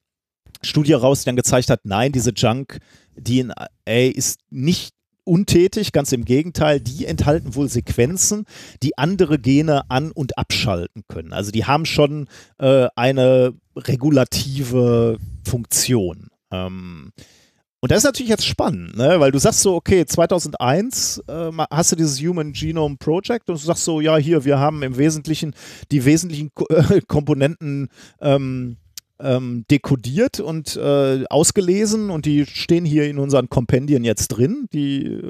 Studie 0.61 0.93
raus, 0.93 1.21
die 1.21 1.25
dann 1.25 1.35
gezeigt 1.35 1.69
hat, 1.69 1.81
nein, 1.83 2.11
diese 2.11 2.31
Junk-DNA 2.31 3.67
ist 4.13 4.39
nicht 4.49 4.93
untätig, 5.23 5.91
ganz 5.91 6.11
im 6.11 6.25
Gegenteil, 6.25 6.79
die 6.79 7.05
enthalten 7.05 7.55
wohl 7.55 7.69
Sequenzen, 7.69 8.45
die 8.83 8.97
andere 8.97 9.39
Gene 9.39 9.89
an- 9.89 10.11
und 10.11 10.37
abschalten 10.37 11.03
können. 11.07 11.33
Also 11.33 11.51
die 11.51 11.65
haben 11.65 11.85
schon 11.85 12.27
äh, 12.57 12.87
eine 12.95 13.53
regulative 13.75 15.17
Funktion. 15.45 16.29
Ähm, 16.51 17.11
und 17.83 17.91
das 17.91 17.99
ist 17.99 18.03
natürlich 18.03 18.29
jetzt 18.29 18.45
spannend, 18.45 18.95
ne? 18.95 19.19
weil 19.19 19.31
du 19.31 19.39
sagst 19.39 19.61
so, 19.61 19.73
okay, 19.73 20.05
2001 20.05 21.23
äh, 21.27 21.49
hast 21.71 21.91
du 21.91 21.95
dieses 21.95 22.19
Human 22.21 22.53
Genome 22.53 22.97
Project 22.97 23.49
und 23.49 23.59
du 23.59 23.65
sagst 23.65 23.85
so, 23.85 24.01
ja, 24.01 24.17
hier, 24.17 24.45
wir 24.45 24.59
haben 24.59 24.83
im 24.83 24.97
Wesentlichen 24.97 25.55
die 25.91 26.05
wesentlichen 26.05 26.51
äh, 26.69 27.01
Komponenten 27.07 27.89
ähm, 28.19 28.77
ähm, 29.23 29.65
dekodiert 29.69 30.39
und 30.39 30.75
äh, 30.75 31.25
ausgelesen 31.29 32.09
und 32.09 32.25
die 32.25 32.45
stehen 32.45 32.85
hier 32.85 33.09
in 33.09 33.19
unseren 33.19 33.49
Kompendien 33.49 34.03
jetzt 34.03 34.29
drin. 34.29 34.67
Die 34.73 35.21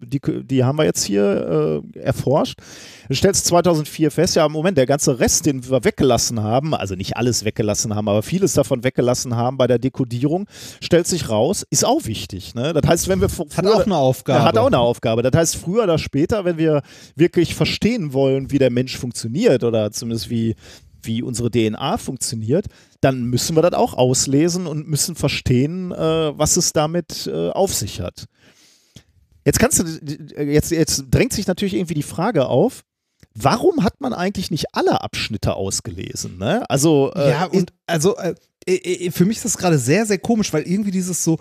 die, 0.00 0.20
die 0.44 0.64
haben 0.64 0.78
wir 0.78 0.84
jetzt 0.84 1.04
hier 1.04 1.82
äh, 1.94 1.98
erforscht. 1.98 2.58
Du 3.08 3.14
stellst 3.14 3.46
2004 3.46 4.10
fest, 4.10 4.36
ja, 4.36 4.46
im 4.46 4.52
Moment, 4.52 4.78
der 4.78 4.86
ganze 4.86 5.18
Rest, 5.18 5.46
den 5.46 5.68
wir 5.68 5.84
weggelassen 5.84 6.42
haben, 6.42 6.74
also 6.74 6.94
nicht 6.94 7.16
alles 7.16 7.44
weggelassen 7.44 7.94
haben, 7.94 8.08
aber 8.08 8.22
vieles 8.22 8.52
davon 8.52 8.84
weggelassen 8.84 9.34
haben 9.34 9.56
bei 9.56 9.66
der 9.66 9.78
Dekodierung, 9.78 10.46
stellt 10.80 11.06
sich 11.06 11.28
raus, 11.28 11.64
ist 11.70 11.84
auch 11.84 12.04
wichtig. 12.04 12.54
Ne? 12.54 12.72
Das 12.72 12.88
heißt, 12.88 13.08
wenn 13.08 13.20
wir. 13.20 13.28
Früher, 13.28 13.46
hat 13.56 13.66
auch 13.66 13.86
eine 13.86 13.96
Aufgabe. 13.96 14.44
Hat 14.44 14.58
auch 14.58 14.66
eine 14.66 14.78
Aufgabe. 14.78 15.22
Das 15.22 15.32
heißt, 15.34 15.56
früher 15.56 15.84
oder 15.84 15.98
später, 15.98 16.44
wenn 16.44 16.58
wir 16.58 16.82
wirklich 17.16 17.54
verstehen 17.54 18.12
wollen, 18.12 18.50
wie 18.50 18.58
der 18.58 18.70
Mensch 18.70 18.96
funktioniert 18.96 19.64
oder 19.64 19.90
zumindest 19.90 20.30
wie, 20.30 20.54
wie 21.08 21.22
unsere 21.22 21.50
DNA 21.50 21.96
funktioniert, 21.98 22.66
dann 23.00 23.24
müssen 23.24 23.56
wir 23.56 23.62
das 23.62 23.72
auch 23.72 23.94
auslesen 23.94 24.68
und 24.68 24.86
müssen 24.86 25.16
verstehen, 25.16 25.90
äh, 25.90 26.38
was 26.38 26.56
es 26.56 26.72
damit 26.72 27.26
äh, 27.26 27.50
auf 27.50 27.74
sich 27.74 28.00
hat. 28.00 28.26
Jetzt 29.44 29.58
kannst 29.58 29.80
du, 29.80 29.84
jetzt, 30.42 30.70
jetzt 30.70 31.06
drängt 31.10 31.32
sich 31.32 31.48
natürlich 31.48 31.74
irgendwie 31.74 31.94
die 31.94 32.02
Frage 32.02 32.46
auf, 32.46 32.84
warum 33.34 33.82
hat 33.82 34.00
man 34.00 34.12
eigentlich 34.12 34.50
nicht 34.50 34.74
alle 34.74 35.00
Abschnitte 35.00 35.54
ausgelesen? 35.54 36.38
Ne? 36.38 36.68
Also, 36.68 37.12
äh, 37.14 37.30
ja, 37.30 37.44
und 37.46 37.72
also 37.86 38.16
äh, 38.18 38.34
äh, 38.66 39.06
äh, 39.06 39.10
für 39.10 39.24
mich 39.24 39.38
ist 39.38 39.46
das 39.46 39.56
gerade 39.56 39.78
sehr, 39.78 40.06
sehr 40.06 40.18
komisch, 40.18 40.52
weil 40.52 40.62
irgendwie 40.62 40.90
dieses 40.90 41.24
so, 41.24 41.38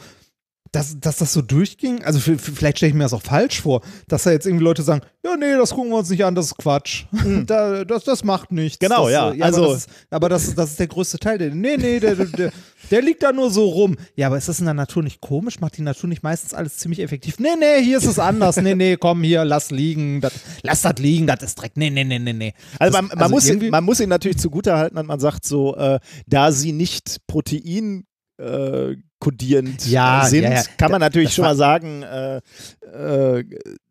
dass, 0.71 0.99
dass 0.99 1.17
das 1.17 1.33
so 1.33 1.41
durchging, 1.41 2.03
also 2.03 2.19
vielleicht 2.19 2.77
stelle 2.77 2.89
ich 2.89 2.95
mir 2.95 3.03
das 3.03 3.13
auch 3.13 3.21
falsch 3.21 3.61
vor, 3.61 3.81
dass 4.07 4.23
da 4.23 4.31
jetzt 4.31 4.45
irgendwie 4.45 4.63
Leute 4.63 4.83
sagen, 4.83 5.01
ja, 5.23 5.35
nee, 5.35 5.55
das 5.57 5.71
gucken 5.71 5.91
wir 5.91 5.97
uns 5.97 6.09
nicht 6.09 6.23
an, 6.23 6.35
das 6.35 6.47
ist 6.47 6.57
Quatsch. 6.57 7.05
Mhm. 7.11 7.45
Da, 7.47 7.85
das, 7.85 8.03
das 8.03 8.23
macht 8.23 8.51
nichts. 8.51 8.79
Genau, 8.79 9.05
das, 9.05 9.13
ja. 9.13 9.33
ja. 9.33 9.45
Also, 9.45 9.63
aber, 9.63 9.69
das 9.69 9.77
ist, 9.77 9.89
aber 10.09 10.29
das, 10.29 10.55
das 10.55 10.69
ist 10.71 10.79
der 10.79 10.87
größte 10.87 11.17
Teil. 11.17 11.37
Nee, 11.53 11.77
nee, 11.77 11.99
der, 11.99 12.15
der, 12.15 12.51
der 12.91 13.01
liegt 13.01 13.23
da 13.23 13.31
nur 13.31 13.51
so 13.51 13.65
rum. 13.65 13.95
Ja, 14.15 14.27
aber 14.27 14.37
ist 14.37 14.49
das 14.49 14.59
in 14.59 14.65
der 14.65 14.73
Natur 14.73 15.03
nicht 15.03 15.21
komisch? 15.21 15.59
Macht 15.59 15.77
die 15.77 15.81
Natur 15.81 16.09
nicht 16.09 16.23
meistens 16.23 16.53
alles 16.53 16.77
ziemlich 16.77 16.99
effektiv? 16.99 17.39
Nee, 17.39 17.55
nee, 17.57 17.83
hier 17.83 17.99
ist 17.99 18.05
es 18.05 18.19
anders. 18.19 18.57
Nee, 18.57 18.75
nee, 18.75 18.97
komm 18.97 19.23
hier, 19.23 19.45
lass 19.45 19.71
liegen. 19.71 20.19
Das, 20.19 20.33
lass 20.61 20.81
das 20.81 20.95
liegen, 20.97 21.27
das 21.27 21.41
ist 21.43 21.55
Dreck. 21.55 21.73
Nee, 21.75 21.89
nee, 21.89 22.03
nee, 22.03 22.19
nee, 22.19 22.33
nee. 22.33 22.53
Also, 22.79 22.97
man, 22.97 23.07
man, 23.07 23.17
also 23.19 23.33
muss, 23.33 23.49
ihn, 23.49 23.69
man 23.69 23.83
muss 23.83 23.99
ihn 23.99 24.09
natürlich 24.09 24.39
zugutehalten, 24.39 25.05
man 25.05 25.19
sagt 25.19 25.45
so, 25.45 25.75
äh, 25.75 25.99
da 26.25 26.51
sie 26.51 26.73
nicht 26.73 27.21
Protein 27.27 28.05
äh, 28.37 28.95
kodierend 29.19 29.87
ja, 29.87 30.25
sind, 30.25 30.43
ja, 30.43 30.51
ja. 30.51 30.63
kann 30.77 30.91
man 30.91 31.01
natürlich 31.01 31.33
schon 31.33 31.45
mal 31.45 31.55
sagen, 31.55 32.03
äh, 32.03 32.41
äh, 32.81 33.43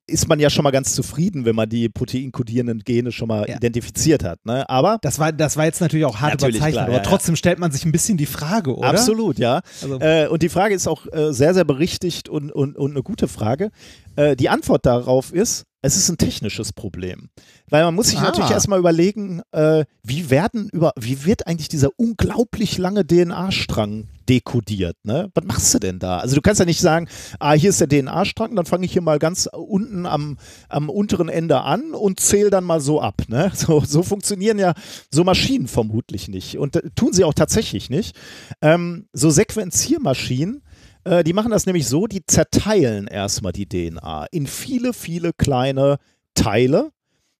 ist 0.08 0.28
man 0.28 0.38
ja 0.38 0.50
schon 0.50 0.62
mal 0.62 0.70
ganz 0.70 0.94
zufrieden, 0.94 1.44
wenn 1.44 1.56
man 1.56 1.68
die 1.68 1.88
proteinkodierenden 1.88 2.84
Gene 2.84 3.10
schon 3.10 3.28
mal 3.28 3.48
identifiziert 3.48 4.22
hat. 4.22 4.44
Ne? 4.46 4.68
Aber 4.68 4.98
das 5.02 5.18
war, 5.18 5.32
das 5.32 5.56
war 5.56 5.64
jetzt 5.64 5.80
natürlich 5.80 6.06
auch 6.06 6.20
hart 6.20 6.34
natürlich, 6.34 6.56
überzeichnet, 6.56 6.86
klar, 6.86 6.96
aber 6.96 7.02
trotzdem 7.02 7.34
stellt 7.34 7.58
man 7.58 7.72
sich 7.72 7.84
ein 7.84 7.92
bisschen 7.92 8.16
die 8.16 8.26
Frage, 8.26 8.76
oder? 8.76 8.88
Absolut, 8.88 9.38
ja. 9.38 9.62
Also, 9.82 9.98
äh, 9.98 10.28
und 10.28 10.42
die 10.42 10.48
Frage 10.48 10.74
ist 10.74 10.86
auch 10.86 11.06
äh, 11.12 11.32
sehr, 11.32 11.54
sehr 11.54 11.64
berichtigt 11.64 12.28
und, 12.28 12.52
und, 12.52 12.76
und 12.76 12.92
eine 12.92 13.02
gute 13.02 13.26
Frage. 13.26 13.70
Äh, 14.14 14.36
die 14.36 14.48
Antwort 14.48 14.86
darauf 14.86 15.32
ist, 15.32 15.64
es 15.86 15.96
ist 15.96 16.08
ein 16.08 16.18
technisches 16.18 16.72
Problem. 16.72 17.30
Weil 17.68 17.84
man 17.84 17.94
muss 17.94 18.08
sich 18.08 18.18
ah. 18.18 18.24
natürlich 18.24 18.50
erstmal 18.50 18.78
überlegen, 18.78 19.42
äh, 19.52 19.84
wie 20.02 20.30
werden 20.30 20.68
über, 20.70 20.92
wie 20.98 21.24
wird 21.24 21.46
eigentlich 21.46 21.68
dieser 21.68 21.90
unglaublich 21.96 22.76
lange 22.78 23.06
DNA-Strang 23.06 24.08
dekodiert? 24.28 24.96
Ne? 25.04 25.30
Was 25.34 25.44
machst 25.44 25.74
du 25.74 25.78
denn 25.78 25.98
da? 25.98 26.18
Also 26.18 26.34
du 26.34 26.42
kannst 26.42 26.58
ja 26.58 26.64
nicht 26.64 26.80
sagen, 26.80 27.08
ah, 27.38 27.52
hier 27.52 27.70
ist 27.70 27.80
der 27.80 27.88
DNA-Strang, 27.88 28.56
dann 28.56 28.66
fange 28.66 28.84
ich 28.84 28.92
hier 28.92 29.02
mal 29.02 29.18
ganz 29.18 29.48
unten 29.52 30.06
am, 30.06 30.38
am 30.68 30.90
unteren 30.90 31.28
Ende 31.28 31.60
an 31.60 31.92
und 31.92 32.20
zähle 32.20 32.50
dann 32.50 32.64
mal 32.64 32.80
so 32.80 33.00
ab. 33.00 33.22
Ne? 33.28 33.52
So, 33.66 33.80
so 33.80 34.02
funktionieren 34.02 34.58
ja 34.58 34.74
so 35.10 35.24
Maschinen 35.24 35.66
vermutlich 35.66 36.28
nicht. 36.28 36.58
Und 36.58 36.76
äh, 36.76 36.90
tun 36.94 37.12
sie 37.12 37.24
auch 37.24 37.34
tatsächlich 37.34 37.90
nicht. 37.90 38.16
Ähm, 38.60 39.08
so 39.12 39.30
Sequenziermaschinen 39.30 40.62
äh, 41.06 41.24
die 41.24 41.32
machen 41.32 41.50
das 41.50 41.66
nämlich 41.66 41.86
so, 41.88 42.06
die 42.06 42.24
zerteilen 42.26 43.06
erstmal 43.06 43.52
die 43.52 43.66
DNA 43.66 44.26
in 44.32 44.46
viele, 44.46 44.92
viele 44.92 45.32
kleine 45.32 45.98
Teile, 46.34 46.90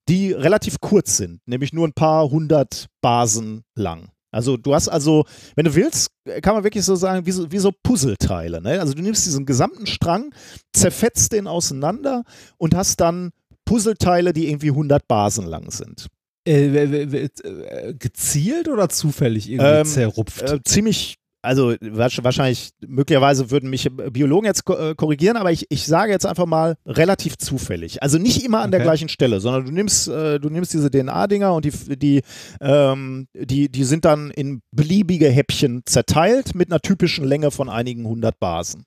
die 0.08 0.32
relativ 0.32 0.80
kurz 0.80 1.16
sind, 1.16 1.40
nämlich 1.46 1.72
nur 1.72 1.86
ein 1.86 1.92
paar 1.92 2.30
hundert 2.30 2.86
Basen 3.00 3.64
lang. 3.74 4.08
Also 4.30 4.56
du 4.56 4.74
hast 4.74 4.88
also, 4.88 5.24
wenn 5.56 5.64
du 5.64 5.74
willst, 5.74 6.10
kann 6.42 6.54
man 6.54 6.64
wirklich 6.64 6.84
so 6.84 6.94
sagen, 6.94 7.26
wie 7.26 7.32
so, 7.32 7.50
wie 7.50 7.58
so 7.58 7.72
Puzzleteile. 7.82 8.60
Ne? 8.60 8.80
Also 8.80 8.94
du 8.94 9.02
nimmst 9.02 9.26
diesen 9.26 9.46
gesamten 9.46 9.86
Strang, 9.86 10.32
zerfetzt 10.72 11.32
den 11.32 11.46
auseinander 11.46 12.22
und 12.58 12.74
hast 12.74 13.00
dann 13.00 13.30
Puzzleteile, 13.64 14.32
die 14.32 14.48
irgendwie 14.48 14.70
100 14.70 15.08
Basen 15.08 15.46
lang 15.46 15.70
sind. 15.70 16.08
Äh, 16.46 16.66
äh, 16.66 17.94
gezielt 17.98 18.68
oder 18.68 18.88
zufällig 18.88 19.50
irgendwie 19.50 19.80
ähm, 19.80 19.84
zerrupft? 19.84 20.42
Äh, 20.42 20.60
ziemlich 20.62 21.16
also 21.46 21.74
wahrscheinlich, 21.80 22.70
möglicherweise 22.86 23.50
würden 23.50 23.70
mich 23.70 23.88
Biologen 24.10 24.46
jetzt 24.46 24.68
äh, 24.68 24.94
korrigieren, 24.94 25.36
aber 25.36 25.52
ich, 25.52 25.66
ich 25.70 25.86
sage 25.86 26.12
jetzt 26.12 26.26
einfach 26.26 26.46
mal 26.46 26.76
relativ 26.84 27.38
zufällig. 27.38 28.02
Also 28.02 28.18
nicht 28.18 28.44
immer 28.44 28.58
an 28.58 28.64
okay. 28.64 28.78
der 28.78 28.80
gleichen 28.80 29.08
Stelle, 29.08 29.40
sondern 29.40 29.64
du 29.64 29.72
nimmst, 29.72 30.08
äh, 30.08 30.38
du 30.38 30.50
nimmst 30.50 30.74
diese 30.74 30.90
DNA-Dinger 30.90 31.54
und 31.54 31.64
die, 31.64 31.96
die, 31.96 32.22
ähm, 32.60 33.28
die, 33.34 33.70
die 33.70 33.84
sind 33.84 34.04
dann 34.04 34.30
in 34.30 34.60
beliebige 34.72 35.28
Häppchen 35.28 35.82
zerteilt 35.86 36.54
mit 36.54 36.70
einer 36.70 36.80
typischen 36.80 37.24
Länge 37.24 37.50
von 37.50 37.68
einigen 37.68 38.06
hundert 38.06 38.38
Basen. 38.40 38.84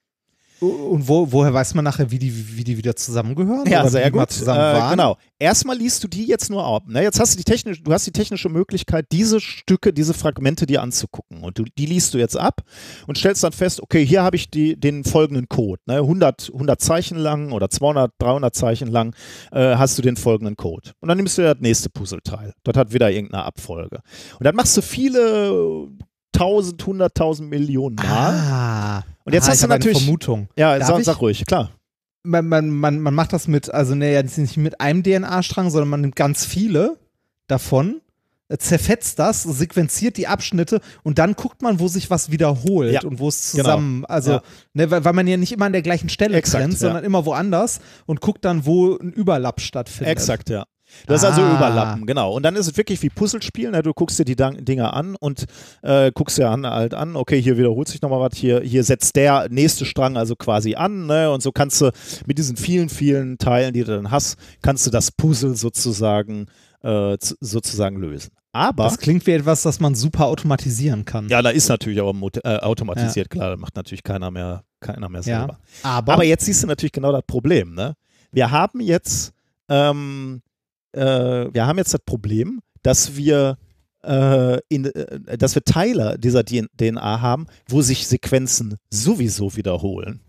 Und 0.59 1.07
wo, 1.07 1.31
woher 1.31 1.53
weiß 1.53 1.73
man 1.75 1.85
nachher, 1.85 2.11
wie 2.11 2.19
die, 2.19 2.57
wie 2.57 2.63
die 2.63 2.77
wieder 2.77 2.95
zusammengehören? 2.95 3.65
Ja, 3.69 3.81
oder 3.81 3.89
sehr 3.89 4.11
gut. 4.11 4.29
Äh, 4.41 4.89
genau. 4.91 5.17
Erstmal 5.37 5.77
liest 5.77 6.03
du 6.03 6.09
die 6.09 6.25
jetzt 6.25 6.49
nur 6.49 6.65
ab. 6.65 6.83
Ne? 6.87 7.01
Jetzt 7.01 7.19
hast 7.19 7.33
du 7.33 7.37
die 7.37 7.45
technische, 7.45 7.81
du 7.81 7.93
hast 7.93 8.05
die 8.05 8.11
technische 8.11 8.49
Möglichkeit, 8.49 9.05
diese 9.11 9.39
Stücke, 9.39 9.93
diese 9.93 10.13
Fragmente 10.13 10.65
dir 10.65 10.81
anzugucken. 10.81 11.43
Und 11.43 11.59
du, 11.59 11.63
die 11.77 11.85
liest 11.85 12.13
du 12.13 12.17
jetzt 12.17 12.37
ab 12.37 12.61
und 13.07 13.17
stellst 13.17 13.43
dann 13.43 13.53
fest, 13.53 13.81
okay, 13.81 14.05
hier 14.05 14.21
habe 14.21 14.35
ich 14.35 14.49
die, 14.49 14.77
den 14.77 15.05
folgenden 15.05 15.47
Code. 15.47 15.81
Ne? 15.85 15.97
100, 15.97 16.51
100 16.53 16.81
Zeichen 16.81 17.17
lang 17.17 17.53
oder 17.53 17.69
200, 17.69 18.11
300 18.19 18.53
Zeichen 18.53 18.89
lang 18.89 19.15
äh, 19.51 19.75
hast 19.75 19.97
du 19.97 20.01
den 20.01 20.17
folgenden 20.17 20.57
Code. 20.57 20.91
Und 20.99 21.07
dann 21.07 21.17
nimmst 21.17 21.37
du 21.37 21.41
das 21.41 21.57
nächste 21.59 21.89
Puzzleteil. 21.89 22.53
Dort 22.63 22.75
hat 22.75 22.93
wieder 22.93 23.09
irgendeine 23.09 23.45
Abfolge. 23.45 24.01
Und 24.37 24.43
dann 24.43 24.55
machst 24.55 24.75
du 24.75 24.81
viele 24.81 25.87
tausend, 26.31 26.85
hunderttausend 26.85 27.49
Millionen 27.49 27.95
Mal. 27.95 28.05
Ah. 28.05 29.03
Und 29.25 29.33
jetzt 29.33 29.47
ah, 29.47 29.51
hast 29.51 29.63
du 29.63 29.67
natürlich. 29.67 29.97
Eine 29.97 30.05
Vermutung. 30.05 30.49
Ja, 30.57 30.83
sag, 30.83 31.03
sag 31.03 31.21
ruhig, 31.21 31.45
klar. 31.45 31.71
Man, 32.23 32.47
man, 32.47 32.69
man, 32.69 32.99
man 32.99 33.13
macht 33.13 33.31
das 33.33 33.47
mit, 33.47 33.73
also 33.73 33.95
ne, 33.95 34.21
nicht 34.23 34.57
mit 34.57 34.81
einem 34.81 35.03
DNA-Strang, 35.03 35.69
sondern 35.69 35.89
man 35.89 36.01
nimmt 36.01 36.15
ganz 36.15 36.45
viele 36.45 36.97
davon, 37.47 38.01
äh, 38.49 38.57
zerfetzt 38.57 39.19
das, 39.19 39.43
sequenziert 39.43 40.17
die 40.17 40.27
Abschnitte 40.27 40.81
und 41.03 41.19
dann 41.19 41.33
guckt 41.33 41.61
man, 41.61 41.79
wo 41.79 41.87
sich 41.87 42.09
was 42.09 42.31
wiederholt 42.31 42.93
ja, 42.93 43.01
und 43.03 43.19
wo 43.19 43.27
es 43.27 43.51
genau. 43.51 43.63
zusammen, 43.63 43.95
genau. 43.97 44.07
also, 44.07 44.31
ja. 44.31 44.41
ne, 44.73 44.91
weil, 44.91 45.05
weil, 45.05 45.13
man 45.13 45.27
ja 45.27 45.37
nicht 45.37 45.51
immer 45.51 45.65
an 45.65 45.71
der 45.71 45.81
gleichen 45.81 46.09
Stelle 46.09 46.35
Exakt, 46.35 46.63
trennt, 46.63 46.79
sondern 46.79 47.03
immer 47.03 47.25
woanders 47.25 47.79
und 48.05 48.21
guckt 48.21 48.43
dann, 48.43 48.65
wo 48.65 48.97
ein 48.97 49.13
Überlapp 49.13 49.61
stattfindet. 49.61 50.11
Exakt, 50.11 50.49
ja. 50.49 50.65
Das 51.07 51.23
ah. 51.23 51.29
ist 51.29 51.37
also 51.37 51.55
Überlappen, 51.55 52.05
genau. 52.05 52.33
Und 52.33 52.43
dann 52.43 52.55
ist 52.55 52.67
es 52.67 52.77
wirklich 52.77 53.01
wie 53.01 53.09
Puzzlespielen. 53.09 53.71
Ne? 53.71 53.83
Du 53.83 53.93
guckst 53.93 54.19
dir 54.19 54.25
die 54.25 54.35
Dinger 54.35 54.93
an 54.93 55.15
und 55.15 55.45
äh, 55.81 56.11
guckst 56.13 56.37
dir 56.37 56.49
an, 56.49 56.65
halt 56.65 56.93
an, 56.93 57.15
okay, 57.15 57.41
hier 57.41 57.57
wiederholt 57.57 57.87
sich 57.87 58.01
nochmal 58.01 58.19
was, 58.19 58.37
hier, 58.37 58.61
hier 58.61 58.83
setzt 58.83 59.15
der 59.15 59.47
nächste 59.49 59.85
Strang 59.85 60.17
also 60.17 60.35
quasi 60.35 60.75
an. 60.75 61.05
Ne? 61.07 61.31
Und 61.31 61.41
so 61.41 61.51
kannst 61.51 61.81
du 61.81 61.91
mit 62.25 62.37
diesen 62.37 62.57
vielen, 62.57 62.89
vielen 62.89 63.37
Teilen, 63.37 63.73
die 63.73 63.83
du 63.83 63.95
dann 63.95 64.11
hast, 64.11 64.37
kannst 64.61 64.85
du 64.85 64.91
das 64.91 65.11
Puzzle 65.11 65.55
sozusagen, 65.55 66.47
äh, 66.83 67.17
sozusagen 67.19 67.97
lösen. 67.97 68.31
Aber. 68.51 68.85
Das 68.85 68.97
klingt 68.97 69.27
wie 69.27 69.31
etwas, 69.31 69.61
das 69.63 69.79
man 69.79 69.95
super 69.95 70.25
automatisieren 70.25 71.05
kann. 71.05 71.29
Ja, 71.29 71.41
da 71.41 71.49
ist 71.49 71.69
natürlich 71.69 72.01
auch 72.01 72.15
äh, 72.43 72.57
automatisiert, 72.57 73.27
ja. 73.27 73.39
klar, 73.39 73.49
da 73.51 73.57
macht 73.57 73.75
natürlich 73.75 74.03
keiner 74.03 74.31
mehr, 74.31 74.63
keiner 74.79 75.07
mehr 75.09 75.21
selber. 75.21 75.59
Ja, 75.83 75.89
aber, 75.91 76.13
aber 76.13 76.23
jetzt 76.23 76.45
siehst 76.45 76.63
du 76.63 76.67
natürlich 76.67 76.91
genau 76.91 77.11
das 77.11 77.23
Problem. 77.27 77.75
Ne? 77.75 77.93
Wir 78.31 78.49
haben 78.49 78.79
jetzt 78.79 79.33
ähm, 79.69 80.41
äh, 80.93 81.53
wir 81.53 81.65
haben 81.65 81.77
jetzt 81.77 81.93
das 81.93 82.01
Problem, 82.05 82.61
dass 82.83 83.15
wir 83.15 83.57
äh, 84.03 84.59
in, 84.69 84.85
äh, 84.85 85.37
dass 85.37 85.55
wir 85.55 85.63
Teile 85.63 86.17
dieser 86.17 86.43
DNA 86.43 87.21
haben, 87.21 87.47
wo 87.67 87.81
sich 87.81 88.07
Sequenzen 88.07 88.77
sowieso 88.89 89.55
wiederholen. 89.55 90.21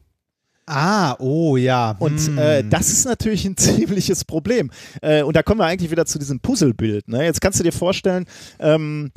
Ah, 0.66 1.16
oh 1.19 1.57
ja. 1.57 1.97
Und 1.99 2.20
hm. 2.20 2.39
äh, 2.39 2.62
das 2.62 2.91
ist 2.91 3.05
natürlich 3.05 3.45
ein 3.45 3.57
ziemliches 3.57 4.24
Problem. 4.24 4.70
Äh, 5.03 5.23
und 5.23 5.35
da 5.35 5.43
kommen 5.43 5.61
wir 5.61 5.66
eigentlich 5.66 5.91
wieder 5.91 6.07
zu 6.07 6.19
diesem 6.19 6.39
Puzzlebild. 6.41 7.09
Ne? 7.09 7.24
Jetzt 7.24 7.41
kannst 7.41 7.59
du 7.59 7.65
dir 7.65 7.73
vorstellen, 7.73 8.27
ähm, 8.61 9.11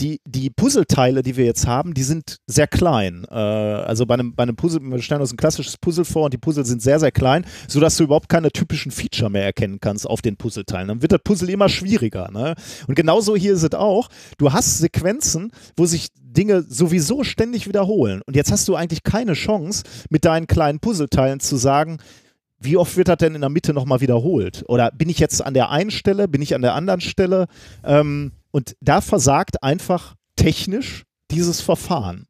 die, 0.00 0.20
die 0.24 0.50
Puzzleteile, 0.50 1.22
die 1.22 1.36
wir 1.36 1.44
jetzt 1.44 1.66
haben, 1.66 1.94
die 1.94 2.02
sind 2.02 2.38
sehr 2.46 2.66
klein. 2.66 3.26
Äh, 3.30 3.34
also 3.34 4.06
bei 4.06 4.14
einem, 4.14 4.34
bei 4.34 4.42
einem 4.42 4.56
Puzzle, 4.56 4.80
wir 4.82 5.00
stellen 5.00 5.20
uns 5.20 5.32
ein 5.32 5.36
klassisches 5.36 5.78
Puzzle 5.78 6.04
vor 6.04 6.24
und 6.24 6.34
die 6.34 6.38
Puzzle 6.38 6.64
sind 6.64 6.82
sehr, 6.82 7.00
sehr 7.00 7.12
klein, 7.12 7.44
sodass 7.68 7.96
du 7.96 8.04
überhaupt 8.04 8.28
keine 8.28 8.50
typischen 8.50 8.92
Feature 8.92 9.30
mehr 9.30 9.44
erkennen 9.44 9.78
kannst 9.80 10.06
auf 10.06 10.22
den 10.22 10.36
Puzzleteilen. 10.36 10.88
Dann 10.88 11.02
wird 11.02 11.12
das 11.12 11.20
Puzzle 11.24 11.50
immer 11.50 11.68
schwieriger. 11.68 12.30
Ne? 12.30 12.54
Und 12.86 12.94
genauso 12.94 13.36
hier 13.36 13.54
ist 13.54 13.62
es 13.62 13.74
auch. 13.74 14.08
Du 14.38 14.52
hast 14.52 14.78
Sequenzen, 14.78 15.50
wo 15.76 15.86
sich 15.86 16.08
Dinge 16.14 16.62
sowieso 16.68 17.24
ständig 17.24 17.66
wiederholen. 17.66 18.22
Und 18.26 18.36
jetzt 18.36 18.52
hast 18.52 18.68
du 18.68 18.74
eigentlich 18.74 19.02
keine 19.02 19.32
Chance, 19.32 19.84
mit 20.10 20.24
deinen 20.24 20.46
kleinen 20.46 20.80
Puzzleteilen 20.80 21.40
zu 21.40 21.56
sagen, 21.56 21.98
wie 22.58 22.76
oft 22.76 22.96
wird 22.96 23.08
das 23.08 23.18
denn 23.18 23.34
in 23.34 23.40
der 23.40 23.50
Mitte 23.50 23.72
nochmal 23.72 24.00
wiederholt? 24.00 24.64
Oder 24.68 24.90
bin 24.90 25.08
ich 25.08 25.18
jetzt 25.18 25.44
an 25.44 25.54
der 25.54 25.70
einen 25.70 25.90
Stelle, 25.90 26.28
bin 26.28 26.42
ich 26.42 26.54
an 26.54 26.62
der 26.62 26.74
anderen 26.74 27.00
Stelle? 27.00 27.46
Ähm, 27.84 28.32
und 28.56 28.74
da 28.80 29.02
versagt 29.02 29.62
einfach 29.62 30.14
technisch 30.34 31.04
dieses 31.30 31.60
Verfahren. 31.60 32.26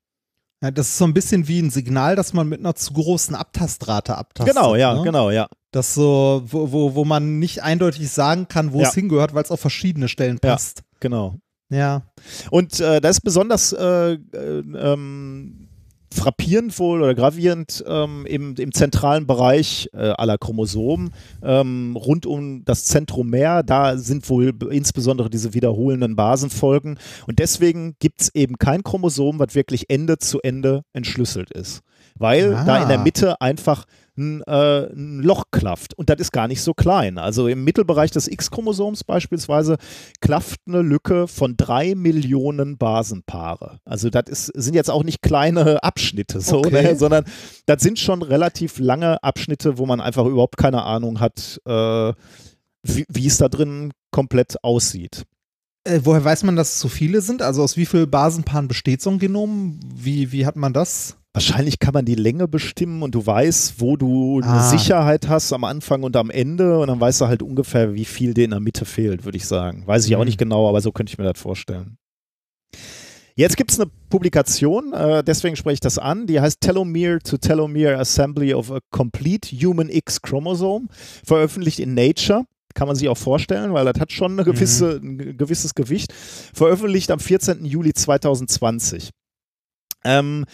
Ja, 0.61 0.73
das 0.73 0.89
ist 0.89 0.99
so 0.99 1.05
ein 1.05 1.15
bisschen 1.15 1.47
wie 1.47 1.61
ein 1.61 1.71
Signal, 1.71 2.17
das 2.17 2.33
man 2.33 2.49
mit 2.49 2.59
einer 2.59 2.75
zu 2.75 2.93
großen 2.95 3.37
Abtastrate 3.37 4.17
abtastet. 4.17 4.57
Genau, 4.57 4.75
ja, 4.75 4.95
ne? 4.95 5.03
genau, 5.05 5.31
ja. 5.31 5.47
Das 5.71 5.95
so, 5.95 6.43
wo, 6.47 6.73
wo, 6.73 6.95
wo 6.97 7.05
man 7.05 7.39
nicht 7.39 7.63
eindeutig 7.63 8.11
sagen 8.11 8.49
kann, 8.49 8.73
wo 8.73 8.81
Ja. 8.81 8.89
es 8.89 8.95
hingehört, 8.95 9.35
weil 9.35 9.45
es 9.45 9.53
auf 9.53 9.61
verschiedene 9.61 10.09
Stellen 10.09 10.41
Ja. 10.43 10.51
passt. 10.53 10.83
Genau. 10.99 11.37
Ja. 11.69 12.03
Und 12.51 12.81
äh, 12.81 13.01
das 13.01 13.19
ist 13.19 13.21
besonders 13.23 13.73
äh, 13.73 14.15
äh, 14.15 14.19
ähm, 14.35 15.66
frappierend 16.15 16.79
wohl 16.79 17.03
oder 17.03 17.15
gravierend 17.15 17.85
ähm, 17.87 18.27
im, 18.27 18.55
im 18.57 18.73
zentralen 18.73 19.27
Bereich 19.27 19.89
äh, 19.93 20.09
aller 20.17 20.39
Chromosomen, 20.39 21.11
ähm, 21.43 21.97
rund 21.97 22.27
um 22.27 22.65
das 22.65 22.85
Zentromer. 22.85 23.63
Da 23.63 23.97
sind 23.97 24.29
wohl 24.29 24.53
insbesondere 24.71 25.31
diese 25.31 25.55
wiederholenden 25.55 26.17
Basenfolgen. 26.17 26.99
Und 27.27 27.39
deswegen 27.39 27.97
gibt 27.99 28.23
es 28.23 28.35
eben 28.35 28.57
kein 28.59 28.83
Chromosom, 28.83 29.39
was 29.39 29.55
wirklich 29.55 29.91
Ende 29.91 30.19
zu 30.19 30.41
Ende 30.41 30.83
entschlüsselt 30.93 31.51
ist. 31.51 31.83
Weil 32.19 32.53
da 32.53 32.83
in 32.83 32.89
der 32.89 33.01
Ah. 33.01 33.03
Mitte 33.03 33.41
einfach 33.41 33.85
ein, 34.19 34.43
äh, 34.43 34.87
ein 34.93 35.21
Loch 35.23 35.45
klafft. 35.51 35.95
Und 35.95 36.11
das 36.11 36.19
ist 36.21 36.33
gar 36.33 36.49
nicht 36.49 36.63
so 36.63 36.75
klein. 36.75 37.19
Also 37.19 37.49
im 37.49 37.65
Mittelbereich 37.65 38.11
des 38.11 38.29
X-Chromosoms 38.29 39.05
beispielsweise 39.05 39.77
klafft 40.21 40.61
eine 40.67 40.83
Lücke 40.83 41.29
von 41.29 41.57
drei 41.57 41.95
Millionen 41.95 42.79
Basenpaare. 42.79 43.81
Also 43.85 44.11
das 44.11 44.25
ist, 44.29 44.47
sind 44.47 44.75
jetzt 44.75 44.91
auch 44.91 45.05
nicht 45.05 45.23
kleine 45.23 45.83
Abschnitte, 45.83 46.41
so, 46.41 46.59
Okay. 46.59 46.83
ne? 46.83 46.97
sondern 46.97 47.25
das 47.67 47.83
sind 47.83 47.99
schon 47.99 48.23
relativ 48.23 48.79
lange 48.79 49.23
Abschnitte, 49.23 49.79
wo 49.79 49.87
man 49.87 50.01
einfach 50.01 50.25
überhaupt 50.27 50.57
keine 50.57 50.83
Ahnung 50.85 51.21
hat, 51.21 51.61
äh, 51.67 52.13
wie, 52.83 53.05
wie 53.09 53.27
es 53.27 53.39
da 53.39 53.49
drin 53.49 53.93
komplett 54.11 54.63
aussieht. 54.65 55.25
Äh, 55.85 56.01
woher 56.05 56.25
weiß 56.25 56.43
man, 56.45 56.57
dass 56.57 56.75
es 56.75 56.81
so 56.81 56.89
viele 56.89 57.21
sind? 57.21 57.43
Also 57.43 57.63
aus 57.63 57.77
wie 57.77 57.87
vielen 57.87 58.11
Basenpaaren 58.11 58.69
besteht 58.69 59.03
so 59.03 59.11
ein 59.11 59.19
Genom? 59.19 59.79
Wie, 59.95 60.33
wie 60.33 60.47
hat 60.47 60.57
man 60.57 60.73
das? 60.73 61.17
Wahrscheinlich 61.37 61.79
kann 61.81 61.93
man 61.93 62.07
die 62.07 62.15
Länge 62.15 62.49
bestimmen 62.49 63.03
und 63.03 63.15
du 63.15 63.27
weißt, 63.27 63.79
wo 63.79 63.99
du 63.99 64.41
eine 64.43 64.53
Ah. 64.53 64.71
Sicherheit 64.71 65.29
hast 65.29 65.53
am 65.53 65.65
Anfang 65.65 66.03
und 66.03 66.17
am 66.17 66.31
Ende 66.31 66.79
und 66.79 66.87
dann 66.89 66.99
weißt 66.99 67.21
du 67.21 67.27
halt 67.27 67.43
ungefähr, 67.43 67.93
wie 67.93 68.07
viel 68.07 68.33
dir 68.33 68.47
in 68.47 68.53
der 68.53 68.61
Mitte 68.61 68.87
fehlt, 68.87 69.27
würde 69.27 69.37
ich 69.37 69.45
sagen. 69.45 69.87
Weiß 69.87 70.07
ich 70.07 70.17
auch 70.17 70.21
Mhm. 70.21 70.25
nicht 70.29 70.39
genau, 70.39 70.67
aber 70.67 70.81
so 70.81 70.93
könnte 70.93 71.13
ich 71.13 71.19
mir 71.19 71.31
das 71.31 71.39
vorstellen. 71.39 71.99
Jetzt 73.35 73.59
gibt 73.59 73.71
es 73.71 73.79
eine 73.79 73.91
Publikation, 74.09 74.95
äh, 74.95 75.23
deswegen 75.23 75.57
spreche 75.57 75.75
ich 75.75 75.81
das 75.81 75.99
an, 75.99 76.27
die 76.27 76.41
heißt 76.41 76.59
Telomere 76.63 77.19
to 77.19 77.37
Telomere 77.37 77.99
Assembly 77.99 78.55
of 78.55 78.73
a 78.73 78.79
Complete 78.91 79.55
Human 79.63 79.91
X 79.91 80.23
Chromosome, 80.23 80.87
veröffentlicht 81.23 81.81
in 81.81 81.93
Nature. 81.93 82.45
Kann 82.73 82.87
man 82.87 82.97
sich 82.97 83.11
auch 83.11 83.19
vorstellen, 83.19 83.75
weil 83.75 83.85
das 83.85 84.01
hat 84.01 84.11
schon 84.11 84.33
eine 84.33 84.45
gewisse, 84.45 85.01
ein 85.03 85.19
ge- 85.19 85.35
gewisses 85.35 85.75
Gewicht. 85.75 86.15
Veröffentlicht 86.15 87.11
am 87.11 87.21
14. 87.21 87.67
Juli 87.67 87.93
2020. 87.93 89.11
Ähm, 90.05 90.47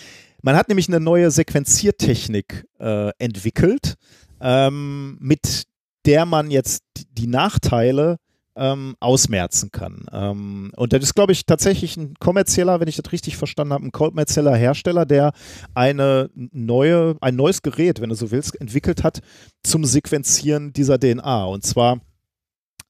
man 0.42 0.56
hat 0.56 0.68
nämlich 0.68 0.88
eine 0.88 1.00
neue 1.00 1.30
Sequenziertechnik 1.30 2.66
äh, 2.78 3.10
entwickelt, 3.18 3.94
ähm, 4.40 5.16
mit 5.20 5.64
der 6.04 6.26
man 6.26 6.50
jetzt 6.50 6.82
die- 6.96 7.06
Nachteile 7.28 8.16
ähm, 8.54 8.96
ausmerzen 9.00 9.70
kann. 9.70 10.06
Ähm, 10.12 10.72
und 10.76 10.92
das 10.92 11.02
ist, 11.02 11.14
glaube 11.14 11.32
ich, 11.32 11.46
tatsächlich 11.46 11.96
ein 11.96 12.14
kommerzieller, 12.18 12.80
wenn 12.80 12.88
ich 12.88 12.96
das 12.96 13.10
richtig 13.12 13.36
verstanden 13.36 13.72
habe, 13.72 13.86
ein 13.86 13.92
kommerzieller 13.92 14.54
Hersteller, 14.54 15.06
der 15.06 15.32
eine 15.74 16.28
neue, 16.34 17.16
ein 17.20 17.36
neues 17.36 17.62
Gerät, 17.62 18.00
wenn 18.00 18.10
du 18.10 18.14
so 18.14 18.30
willst, 18.30 18.60
entwickelt 18.60 19.04
hat 19.04 19.20
zum 19.62 19.84
Sequenzieren 19.84 20.72
dieser 20.72 20.98
DNA. 20.98 21.44
Und 21.46 21.64
zwar 21.64 22.00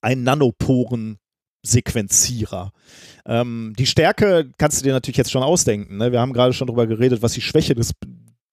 ein 0.00 0.24
Nanoporen-Sequenzierer. 1.62 2.72
Ähm, 3.26 3.74
die 3.78 3.86
Stärke 3.86 4.50
kannst 4.58 4.80
du 4.80 4.84
dir 4.84 4.92
natürlich 4.92 5.16
jetzt 5.16 5.30
schon 5.30 5.42
ausdenken. 5.42 5.96
Ne? 5.96 6.12
Wir 6.12 6.20
haben 6.20 6.32
gerade 6.32 6.52
schon 6.52 6.66
darüber 6.66 6.86
geredet, 6.86 7.22
was 7.22 7.32
die 7.32 7.40
Schwäche 7.40 7.74
des 7.74 7.92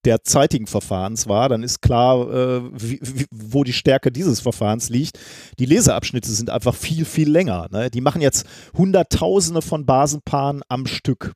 derzeitigen 0.06 0.65
Verfahrens 0.65 1.27
war, 1.27 1.49
dann 1.49 1.61
ist 1.61 1.81
klar, 1.81 2.22
äh, 2.31 2.61
wie, 2.72 2.99
wie, 3.02 3.26
wo 3.31 3.65
die 3.65 3.73
Stärke 3.73 4.14
dieses 4.14 4.40
Verfahrens 4.40 4.88
liegt. 4.88 5.19
Die 5.60 5.65
Leseabschnitte 5.65 6.31
sind 6.31 6.49
einfach 6.49 6.73
viel, 6.73 7.03
viel 7.03 7.30
länger. 7.30 7.68
Ne? 7.69 7.90
Die 7.90 7.99
machen 7.99 8.22
jetzt 8.22 8.45
Hunderttausende 8.77 9.61
von 9.61 9.86
Basenpaaren 9.86 10.61
am 10.69 10.86
Stück. 10.86 11.34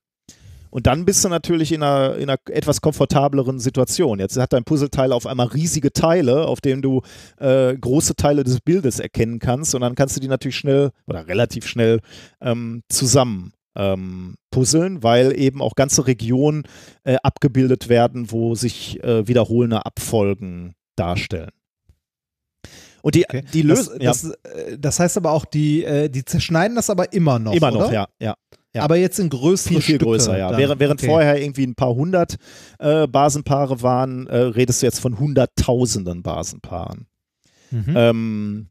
Und 0.74 0.88
dann 0.88 1.06
bist 1.06 1.24
du 1.24 1.30
natürlich 1.30 1.72
in 1.72 1.84
einer, 1.84 2.16
in 2.16 2.32
einer 2.32 2.40
etwas 2.50 2.82
komfortableren 2.82 3.60
Situation. 3.60 4.20
Jetzt 4.20 4.38
hat 4.38 4.54
dein 4.54 4.64
Puzzleteil 4.64 5.12
auf 5.12 5.28
einmal 5.28 5.46
riesige 5.46 5.94
Teile, 5.94 6.48
auf 6.48 6.62
denen 6.62 6.82
du 6.82 7.04
äh, 7.38 7.78
große 7.78 8.16
Teile 8.16 8.44
des 8.44 8.60
Bildes 8.60 9.00
erkennen 9.00 9.38
kannst. 9.38 9.76
Und 9.76 9.82
dann 9.82 9.94
kannst 9.94 10.16
du 10.16 10.20
die 10.20 10.28
natürlich 10.28 10.58
schnell 10.58 10.90
oder 11.06 11.28
relativ 11.28 11.68
schnell 11.68 12.00
ähm, 12.42 12.82
zusammen 12.90 13.54
ähm, 13.76 14.34
puzzeln, 14.50 15.04
weil 15.04 15.40
eben 15.40 15.62
auch 15.62 15.76
ganze 15.76 16.08
Regionen 16.08 16.64
äh, 17.04 17.18
abgebildet 17.22 17.88
werden, 17.88 18.32
wo 18.32 18.56
sich 18.56 19.00
äh, 19.04 19.28
wiederholende 19.28 19.86
Abfolgen 19.86 20.74
darstellen. 20.96 21.52
Und 23.04 23.14
die, 23.14 23.26
Okay. 23.26 23.44
die 23.54 23.62
Das, 23.62 23.78
lösen 23.78 24.02
ja, 24.02 24.10
das, 24.10 24.24
äh, 24.24 24.80
das 24.80 25.00
heißt 25.00 25.18
aber 25.18 25.34
auch, 25.34 25.46
die, 25.46 25.84
äh, 25.84 26.10
die 26.10 26.26
zerschneiden 26.26 26.76
das 26.76 26.90
aber 26.90 27.14
immer 27.14 27.38
noch. 27.38 27.54
immer 27.54 27.70
noch, 27.70 27.90
oder? 27.90 27.94
ja, 27.94 28.08
ja. 28.20 28.36
Ja. 28.76 28.82
Aber 28.84 28.96
jetzt 28.96 29.20
in 29.20 29.30
größeren 29.30 29.76
Viel, 29.76 29.82
viel 29.82 29.96
Stücke 29.96 30.06
größer, 30.06 30.38
ja. 30.38 30.50
dann. 30.50 30.60
Während, 30.60 30.80
während 30.80 31.00
Okay. 31.02 31.10
vorher 31.10 31.42
irgendwie 31.42 31.66
ein 31.66 31.76
paar 31.76 31.94
hundert 31.94 32.38
äh, 32.80 33.08
Basenpaare 33.08 33.82
waren, 33.82 34.28
äh, 34.28 34.38
redest 34.38 34.82
du 34.82 34.86
jetzt 34.88 35.00
von 35.00 35.20
hunderttausenden 35.20 36.24
Basenpaaren. 36.24 37.08
Mhm. 37.72 37.94
Ähm, 37.96 38.68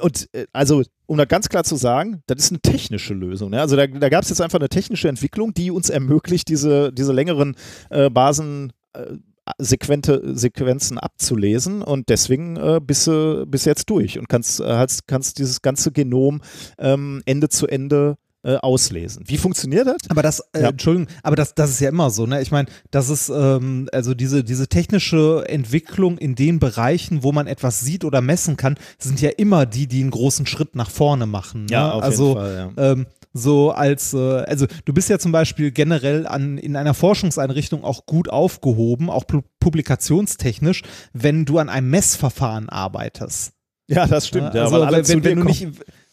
und 0.00 0.28
äh, 0.32 0.46
also, 0.52 0.82
um 1.06 1.18
da 1.18 1.24
ganz 1.24 1.48
klar 1.48 1.64
zu 1.64 1.76
sagen, 1.76 2.22
das 2.26 2.38
ist 2.38 2.52
eine 2.52 2.60
technische 2.60 3.14
Lösung. 3.14 3.50
Ne? 3.50 3.60
Also 3.60 3.76
da, 3.76 3.86
da 3.86 4.08
gab 4.08 4.22
es 4.22 4.30
jetzt 4.30 4.40
einfach 4.40 4.58
eine 4.58 4.68
technische 4.68 5.08
Entwicklung, 5.08 5.54
die 5.54 5.70
uns 5.70 5.90
ermöglicht, 5.90 6.48
diese, 6.48 6.92
diese 6.92 7.12
längeren 7.12 7.56
äh, 7.90 8.10
Basen. 8.10 8.72
Äh, 8.92 9.16
Sequente, 9.58 10.36
Sequenzen 10.36 10.96
abzulesen 10.96 11.82
und 11.82 12.08
deswegen 12.08 12.56
äh, 12.56 12.78
bist 12.80 13.08
du 13.08 13.46
bis 13.46 13.64
jetzt 13.64 13.90
durch 13.90 14.16
und 14.16 14.28
kannst, 14.28 14.60
äh, 14.60 14.86
kannst 15.08 15.38
dieses 15.38 15.60
ganze 15.60 15.90
Genom 15.90 16.40
ähm, 16.78 17.20
Ende 17.26 17.48
zu 17.48 17.66
Ende 17.66 18.16
äh, 18.42 18.56
auslesen. 18.56 19.24
Wie 19.26 19.36
funktioniert 19.36 19.86
das? 19.86 19.98
Aber 20.08 20.22
das, 20.22 20.40
äh, 20.52 20.62
Ja. 20.62 20.68
Entschuldigung, 20.68 21.08
aber 21.22 21.36
das, 21.36 21.54
das 21.54 21.70
ist 21.70 21.80
ja 21.80 21.88
immer 21.88 22.10
so, 22.10 22.26
ne? 22.26 22.40
Ich 22.40 22.50
meine, 22.50 22.68
das 22.90 23.10
ist 23.10 23.28
ähm, 23.28 23.88
also 23.92 24.14
diese, 24.14 24.44
diese 24.44 24.68
technische 24.68 25.44
Entwicklung 25.46 26.16
in 26.18 26.34
den 26.34 26.58
Bereichen, 26.58 27.22
wo 27.22 27.32
man 27.32 27.46
etwas 27.46 27.80
sieht 27.80 28.04
oder 28.04 28.20
messen 28.20 28.56
kann, 28.56 28.76
sind 28.98 29.20
ja 29.20 29.30
immer 29.30 29.66
die, 29.66 29.86
die 29.86 30.00
einen 30.00 30.10
großen 30.10 30.46
Schritt 30.46 30.74
nach 30.74 30.90
vorne 30.90 31.26
machen. 31.26 31.66
Ne? 31.66 31.78
also, 31.78 32.34
Fall. 32.34 32.72
Ja. 32.76 32.92
ähm, 32.92 33.06
so 33.32 33.70
als, 33.70 34.12
äh, 34.12 34.18
also 34.18 34.66
du 34.84 34.92
bist 34.92 35.08
ja 35.08 35.18
zum 35.18 35.32
Beispiel 35.32 35.70
generell 35.70 36.26
an, 36.26 36.58
in 36.58 36.76
einer 36.76 36.94
Forschungseinrichtung 36.94 37.84
auch 37.84 38.06
gut 38.06 38.28
aufgehoben, 38.28 39.10
auch 39.10 39.26
pu 39.26 39.42
publikationstechnisch, 39.60 40.82
wenn 41.12 41.44
du 41.44 41.58
an 41.58 41.68
einem 41.68 41.90
Messverfahren 41.90 42.70
arbeitest. 42.70 43.52
ja, 43.88 44.06
das 44.06 44.26
stimmt. 44.26 44.54
Ja, 44.54 44.62
also, 44.62 44.76
weil 44.76 44.84
alle 44.84 45.06
wenn, 45.06 45.22
wenn, 45.22 45.40
du 45.40 45.44
nicht, 45.44 45.68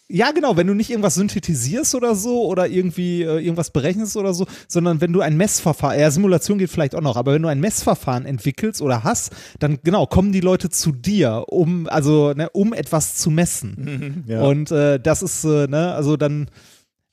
ja, 0.10 0.32
genau, 0.32 0.56
wenn 0.56 0.68
du 0.68 0.74
nicht 0.74 0.90
irgendwas 0.90 1.16
synthetisierst 1.16 1.94
oder 1.94 2.16
so 2.16 2.46
oder 2.46 2.68
irgendwie 2.68 3.24
äh, 3.24 3.40
irgendwas 3.40 3.72
berechnest 3.72 4.16
oder 4.16 4.34
so, 4.34 4.48
sondern 4.68 5.02
wenn 5.02 5.12
du 5.12 5.20
ein 5.20 5.36
Messverfahren, 5.36 6.00
ja, 6.00 6.10
Simulation 6.12 6.58
geht 6.58 6.70
vielleicht 6.70 6.96
auch 6.96 7.02
noch, 7.02 7.18
aber 7.18 7.34
wenn 7.34 7.42
du 7.42 7.50
ein 7.50 7.60
Messverfahren 7.60 8.26
entwickelst 8.26 8.82
oder 8.82 9.04
hast, 9.04 9.34
dann 9.60 9.80
genau, 9.84 10.06
kommen 10.06 10.32
die 10.32 10.40
Leute 10.40 10.70
zu 10.70 10.94
dir, 10.94 11.44
um, 11.48 11.88
also, 11.90 12.34
ne, 12.34 12.50
um 12.52 12.72
etwas 12.74 13.16
zu 13.16 13.30
messen. 13.30 14.24
ja. 14.28 14.42
Und 14.44 14.72
äh, 14.72 14.98
das 15.00 15.22
ist, 15.22 15.44
äh, 15.44 15.68
ne, 15.68 15.94
also 15.94 16.16
dann, 16.16 16.50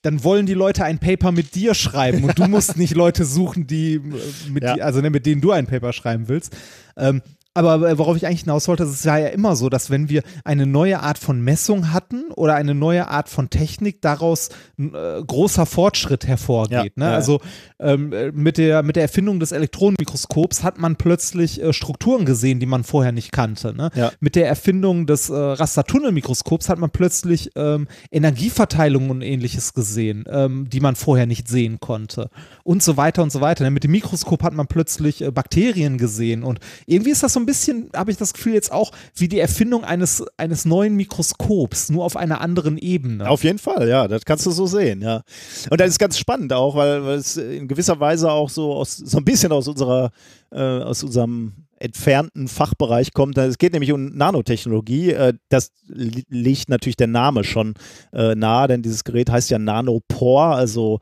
dann 0.03 0.23
wollen 0.23 0.47
die 0.47 0.55
Leute 0.55 0.85
ein 0.85 0.99
Paper 0.99 1.33
mit 1.33 1.55
dir 1.57 1.75
schreiben 1.75 2.23
und 2.25 2.39
du 2.39 2.47
musst 2.47 2.77
nicht 2.77 2.95
Leute 2.95 3.25
suchen, 3.25 3.67
die, 3.67 3.95
äh, 3.95 4.51
mit, 4.51 4.63
Ja. 4.63 4.75
die, 4.75 4.83
also 4.83 5.01
ne, 5.01 5.11
mit 5.11 5.27
denen 5.27 5.41
du 5.41 5.51
ein 5.51 5.67
Paper 5.67 5.93
schreiben 5.93 6.29
willst. 6.29 6.57
Ähm, 6.97 7.23
aber 7.55 7.89
äh, 7.89 7.99
worauf 7.99 8.17
ich 8.17 8.27
eigentlich 8.27 8.41
hinaus 8.41 8.67
wollte, 8.67 8.83
es 8.83 8.91
ist 8.91 9.05
ja 9.05 9.17
immer 9.17 9.55
so, 9.55 9.69
dass 9.69 9.89
wenn 9.89 10.09
wir 10.09 10.23
eine 10.45 10.67
neue 10.67 11.01
Art 11.01 11.19
von 11.19 11.41
Messung 11.41 11.93
hatten 11.93 12.31
oder 12.33 12.57
eine 12.57 12.75
neue 12.75 13.09
Art 13.09 13.29
von 13.29 13.49
Technik, 13.49 14.03
daraus 14.03 14.51
ein 14.77 14.93
äh, 14.95 15.23
großer 15.25 15.65
Fortschritt 15.65 16.27
hervorgeht. 16.27 16.73
Ja, 16.73 16.83
ne? 16.97 17.05
ja, 17.05 17.11
ja. 17.11 17.15
Also 17.15 17.41
ähm, 17.79 18.13
äh, 18.13 18.33
mit, 18.33 18.59
der, 18.59 18.83
mit 18.83 18.97
der 18.97 19.05
Erfindung 19.05 19.39
des 19.39 19.53
Elektronenmikroskops 19.53 20.65
hat 20.65 20.79
man 20.79 20.97
plötzlich 20.97 21.63
äh, 21.63 21.73
Strukturen 21.73 22.25
gesehen, 22.25 22.59
die 22.59 22.67
man 22.67 22.83
vorher 22.83 23.13
nicht 23.13 23.31
kannte. 23.31 23.73
Ne? 23.73 23.91
Ja. 23.95 24.11
Mit 24.19 24.35
der 24.35 24.49
Erfindung 24.49 25.07
des 25.07 25.31
äh, 25.31 25.35
Rastertunnelmikroskops 25.35 26.69
hat 26.69 26.79
man 26.79 26.91
plötzlich 26.91 27.53
ähm, 27.55 27.87
Energieverteilung 28.11 29.11
und 29.11 29.23
ähnliches 29.23 29.75
gesehen, 29.75 30.25
ähm, 30.29 30.69
die 30.71 30.81
man 30.81 30.97
vorher 30.97 31.27
nicht 31.27 31.47
sehen 31.47 31.79
konnte. 31.79 32.31
Und 32.65 32.83
so 32.83 32.97
weiter 32.97 33.23
und 33.23 33.31
so 33.31 33.41
weiter. 33.41 33.63
Ne? 33.63 33.71
Mit 33.71 33.85
dem 33.85 33.93
Mikroskop 33.93 34.43
hat 34.43 34.55
man 34.55 34.67
plötzlich 34.67 35.23
äh, 35.23 35.31
Bakterien 35.31 35.99
gesehen. 35.99 36.43
Und 36.43 36.59
irgendwie 36.87 37.11
ist 37.11 37.23
das 37.23 37.33
so 37.33 37.41
ein 37.41 37.44
bisschen, 37.47 37.91
habe 37.95 38.11
ich 38.11 38.17
das 38.17 38.33
Gefühl, 38.33 38.55
jetzt 38.55 38.73
auch 38.73 38.93
wie 39.15 39.29
die 39.29 39.39
Erfindung 39.39 39.85
eines, 39.85 40.25
eines 40.37 40.65
neuen 40.65 40.97
Mikroskops, 40.97 41.91
nur 41.91 42.05
auf 42.05 42.17
einer 42.17 42.41
anderen 42.41 42.79
Ebene. 42.79 43.29
Auf 43.29 43.45
jeden 43.45 43.59
Fall, 43.59 43.89
ja, 43.89 44.09
das 44.09 44.25
kannst 44.25 44.47
du 44.47 44.51
so 44.51 44.67
sehen, 44.67 45.03
ja. 45.03 45.23
Und 45.71 45.81
das 45.81 45.91
ist 45.91 45.99
ganz 45.99 46.19
spannend 46.19 46.53
auch, 46.53 46.77
weil, 46.77 47.05
weil 47.05 47.19
es 47.19 47.37
in 47.37 47.69
gewisser 47.69 48.01
Weise 48.01 48.31
auch 48.31 48.51
so 48.51 48.73
aus 48.73 48.97
so 48.97 49.19
ein 49.19 49.25
bisschen 49.25 49.53
aus 49.53 49.69
unserer, 49.69 50.11
äh, 50.51 50.61
aus 50.61 51.03
unserem 51.03 51.53
entfernten 51.77 52.49
Fachbereich 52.49 53.13
kommt. 53.13 53.37
Es 53.37 53.59
geht 53.59 53.73
nämlich 53.73 53.93
um 53.93 54.17
Nanotechnologie. 54.17 55.11
Äh, 55.11 55.35
das 55.51 55.71
li- 55.87 56.25
liegt 56.29 56.71
natürlich 56.71 56.97
der 56.97 57.09
Name 57.09 57.45
schon 57.45 57.75
äh, 58.13 58.35
nahe, 58.35 58.69
denn 58.69 58.81
dieses 58.81 59.05
Gerät 59.05 59.29
heißt 59.31 59.51
ja 59.51 59.59
Nanopore, 59.59 60.55
also 60.55 61.01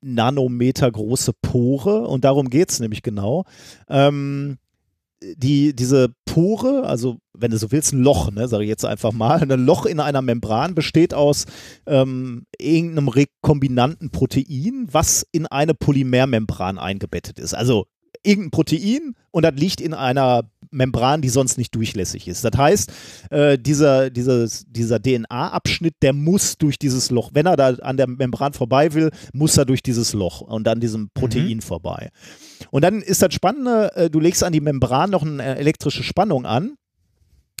Nanometer 0.00 0.90
große 0.90 1.32
Pore 1.42 2.06
und 2.06 2.24
darum 2.24 2.48
geht 2.48 2.70
es 2.70 2.80
nämlich 2.80 3.02
genau. 3.02 3.44
Ähm, 3.90 4.58
die, 5.36 5.74
diese 5.74 6.14
Pore, 6.24 6.84
also 6.84 7.18
wenn 7.32 7.50
du 7.50 7.58
so 7.58 7.72
willst, 7.72 7.92
ein 7.92 8.02
Loch, 8.02 8.30
ne, 8.30 8.48
sage 8.48 8.64
ich 8.64 8.68
jetzt 8.68 8.84
einfach 8.84 9.12
mal, 9.12 9.40
ein 9.40 9.64
Loch 9.64 9.86
in 9.86 10.00
einer 10.00 10.22
Membran 10.22 10.74
besteht 10.74 11.14
aus 11.14 11.46
ähm, 11.86 12.46
irgendeinem 12.58 13.08
rekombinanten 13.08 14.10
Protein, 14.10 14.88
was 14.90 15.26
in 15.32 15.46
eine 15.46 15.74
Polymermembran 15.74 16.78
eingebettet 16.78 17.38
ist. 17.38 17.54
Also 17.54 17.86
irgendein 18.22 18.50
Protein 18.50 19.14
und 19.30 19.44
das 19.44 19.54
liegt 19.54 19.80
in 19.80 19.94
einer 19.94 20.50
Membran, 20.72 21.22
die 21.22 21.28
sonst 21.28 21.58
nicht 21.58 21.74
durchlässig 21.74 22.26
ist. 22.26 22.44
Das 22.44 22.56
heißt, 22.56 22.92
äh, 23.30 23.58
dieser, 23.58 24.10
dieses, 24.10 24.64
dieser 24.68 25.00
DNA-Abschnitt, 25.00 25.94
der 26.02 26.12
muss 26.12 26.58
durch 26.58 26.78
dieses 26.78 27.10
Loch, 27.10 27.30
wenn 27.32 27.46
er 27.46 27.56
da 27.56 27.74
an 27.74 27.96
der 27.96 28.08
Membran 28.08 28.52
vorbei 28.52 28.92
will, 28.94 29.10
muss 29.32 29.56
er 29.56 29.64
durch 29.64 29.82
dieses 29.82 30.12
Loch 30.12 30.40
und 30.40 30.66
an 30.66 30.80
diesem 30.80 31.10
Protein 31.14 31.56
mhm. 31.56 31.62
vorbei. 31.62 32.10
Und 32.70 32.82
dann 32.82 33.02
ist 33.02 33.22
das 33.22 33.34
Spannende, 33.34 33.94
äh, 33.94 34.10
du 34.10 34.18
legst 34.18 34.42
an 34.42 34.52
die 34.52 34.60
Membran 34.60 35.10
noch 35.10 35.22
eine 35.22 35.56
elektrische 35.56 36.02
Spannung 36.02 36.46
an 36.46 36.74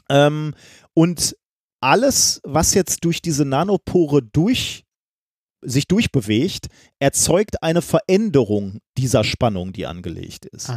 ähm, 0.08 0.54
und 0.94 1.36
alles, 1.80 2.40
was 2.44 2.74
jetzt 2.74 3.04
durch 3.04 3.22
diese 3.22 3.44
Nanopore 3.44 4.22
durch 4.22 4.84
sich 5.62 5.86
durchbewegt, 5.86 6.66
erzeugt 6.98 7.62
eine 7.62 7.82
Veränderung 7.82 8.78
dieser 8.98 9.24
Spannung, 9.24 9.72
die 9.72 9.86
angelegt 9.86 10.46
ist. 10.46 10.68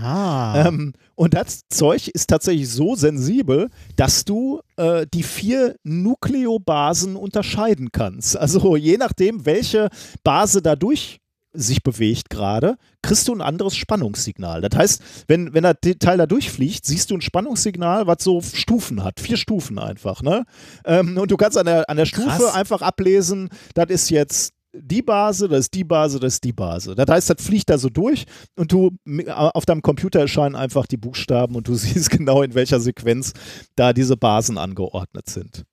Ähm, 0.68 0.94
und 1.16 1.34
das 1.34 1.62
Zeug 1.70 2.08
ist 2.08 2.28
tatsächlich 2.28 2.70
so 2.70 2.96
sensibel, 2.96 3.70
dass 3.96 4.26
du 4.26 4.62
äh, 4.78 5.06
die 5.14 5.24
vier 5.24 5.76
Nukleobasen 5.84 7.16
unterscheiden 7.16 7.92
kannst. 7.92 8.38
Also 8.38 8.76
je 8.76 8.98
nachdem, 8.98 9.46
welche 9.46 9.90
Base 10.24 10.62
dadurch 10.62 11.20
sich 11.58 11.84
bewegt 11.84 12.30
gerade, 12.30 12.76
kriegst 13.02 13.28
du 13.28 13.34
ein 13.34 13.42
anderes 13.42 13.76
Spannungssignal. 13.76 14.62
Das 14.62 14.78
heißt, 14.78 15.04
wenn, 15.28 15.54
wenn 15.54 15.64
das 15.64 15.76
Teil 16.00 16.18
da 16.18 16.26
durchfliegt, 16.26 16.86
siehst 16.86 17.12
du 17.12 17.16
ein 17.16 17.22
Spannungssignal, 17.22 18.08
was 18.08 18.18
so 18.24 18.42
Stufen 18.42 19.04
hat. 19.04 19.20
Vier 19.20 19.38
Stufen 19.38 19.80
einfach. 19.80 20.22
Ne? 20.22 20.44
Ähm, 20.86 21.18
und 21.18 21.32
du 21.32 21.38
kannst 21.38 21.58
an 21.58 21.66
der, 21.66 21.90
an 21.90 21.98
der 21.98 22.06
Stufe 22.06 22.28
Krass. 22.28 22.56
einfach 22.56 22.82
ablesen, 22.82 23.50
das 23.74 23.90
ist 23.90 24.10
jetzt 24.10 24.55
die 24.80 25.02
Base, 25.02 25.48
das 25.48 25.62
ist 25.62 25.74
die 25.74 25.84
Base, 25.84 26.20
das 26.20 26.36
ist 26.36 26.44
die 26.44 26.54
Base. 26.54 26.96
Das 26.96 27.08
heißt, 27.08 27.30
das 27.30 27.42
fliegt 27.42 27.70
da 27.70 27.78
so 27.78 27.90
durch 27.90 28.26
und 28.56 28.72
du 28.72 28.92
auf 29.30 29.66
deinem 29.66 29.82
Computer 29.82 30.20
erscheinen 30.20 30.56
einfach 30.56 30.86
die 30.86 30.98
Buchstaben 30.98 31.56
und 31.56 31.68
du 31.68 31.76
siehst 31.76 32.10
genau, 32.10 32.42
in 32.42 32.54
welcher 32.54 32.80
Sequenz 32.80 33.34
da 33.76 33.94
diese 33.94 34.18
Basen 34.18 34.58
angeordnet 34.58 35.30
sind. 35.30 35.66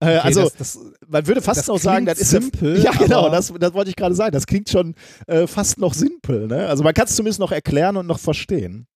Äh, 0.00 0.18
okay, 0.18 0.18
also, 0.18 0.42
das, 0.42 0.54
das, 0.54 0.78
man 1.06 1.26
würde 1.26 1.40
fast 1.40 1.68
noch 1.68 1.78
sagen, 1.78 2.04
das 2.06 2.18
ist 2.18 2.30
simpel. 2.30 2.78
Ja, 2.82 2.90
genau, 2.92 3.30
das, 3.30 3.52
das 3.58 3.72
wollte 3.72 3.90
ich 3.90 3.96
gerade 3.96 4.14
sagen. 4.14 4.32
Das 4.32 4.46
klingt 4.46 4.68
schon 4.68 4.94
äh, 5.26 5.46
fast 5.46 5.78
noch 5.78 5.94
simpel. 5.94 6.46
Ne? 6.46 6.66
Also, 6.66 6.82
man 6.82 6.92
kann 6.94 7.06
es 7.06 7.16
zumindest 7.16 7.40
noch 7.40 7.52
erklären 7.52 7.96
und 7.96 8.06
noch 8.06 8.18
verstehen. 8.18 8.86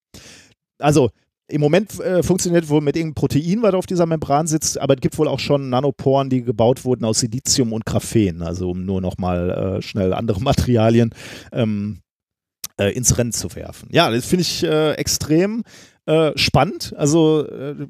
Also, 0.78 1.10
im 1.48 1.60
Moment 1.60 1.98
äh, 2.00 2.22
funktioniert 2.22 2.68
wohl 2.68 2.80
mit 2.80 2.94
irgendeinem 2.96 3.14
Protein, 3.14 3.62
was 3.62 3.74
auf 3.74 3.86
dieser 3.86 4.06
Membran 4.06 4.46
sitzt, 4.46 4.80
aber 4.80 4.94
es 4.94 5.00
gibt 5.00 5.18
wohl 5.18 5.28
auch 5.28 5.40
schon 5.40 5.70
Nanoporen, 5.70 6.28
die 6.28 6.42
gebaut 6.42 6.84
wurden 6.84 7.04
aus 7.04 7.20
Silizium 7.20 7.72
und 7.72 7.86
Graphen, 7.86 8.42
also 8.42 8.70
um 8.70 8.84
nur 8.84 9.00
nochmal 9.00 9.78
äh, 9.78 9.82
schnell 9.82 10.12
andere 10.12 10.40
Materialien 10.42 11.14
ähm, 11.52 12.00
äh, 12.78 12.92
ins 12.92 13.16
Rennen 13.16 13.32
zu 13.32 13.54
werfen. 13.54 13.88
Ja, 13.92 14.10
das 14.10 14.26
finde 14.26 14.42
ich 14.42 14.62
äh, 14.62 14.92
extrem 14.92 15.62
äh, 16.06 16.32
spannend. 16.36 16.94
Also 16.96 17.46
äh, 17.46 17.86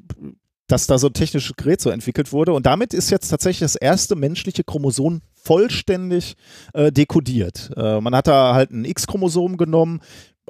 dass 0.69 0.85
da 0.85 0.99
so 0.99 1.07
ein 1.07 1.13
technisches 1.13 1.55
Gerät 1.55 1.81
so 1.81 1.89
entwickelt 1.89 2.31
wurde. 2.31 2.53
Und 2.53 2.65
damit 2.65 2.93
ist 2.93 3.09
jetzt 3.09 3.29
tatsächlich 3.29 3.61
das 3.61 3.75
erste 3.75 4.15
menschliche 4.15 4.63
Chromosom 4.63 5.21
vollständig 5.33 6.35
äh, 6.73 6.91
dekodiert. 6.91 7.71
Äh, 7.75 7.99
man 7.99 8.15
hat 8.15 8.27
da 8.27 8.53
halt 8.53 8.71
ein 8.71 8.85
X-Chromosom 8.85 9.57
genommen, 9.57 9.99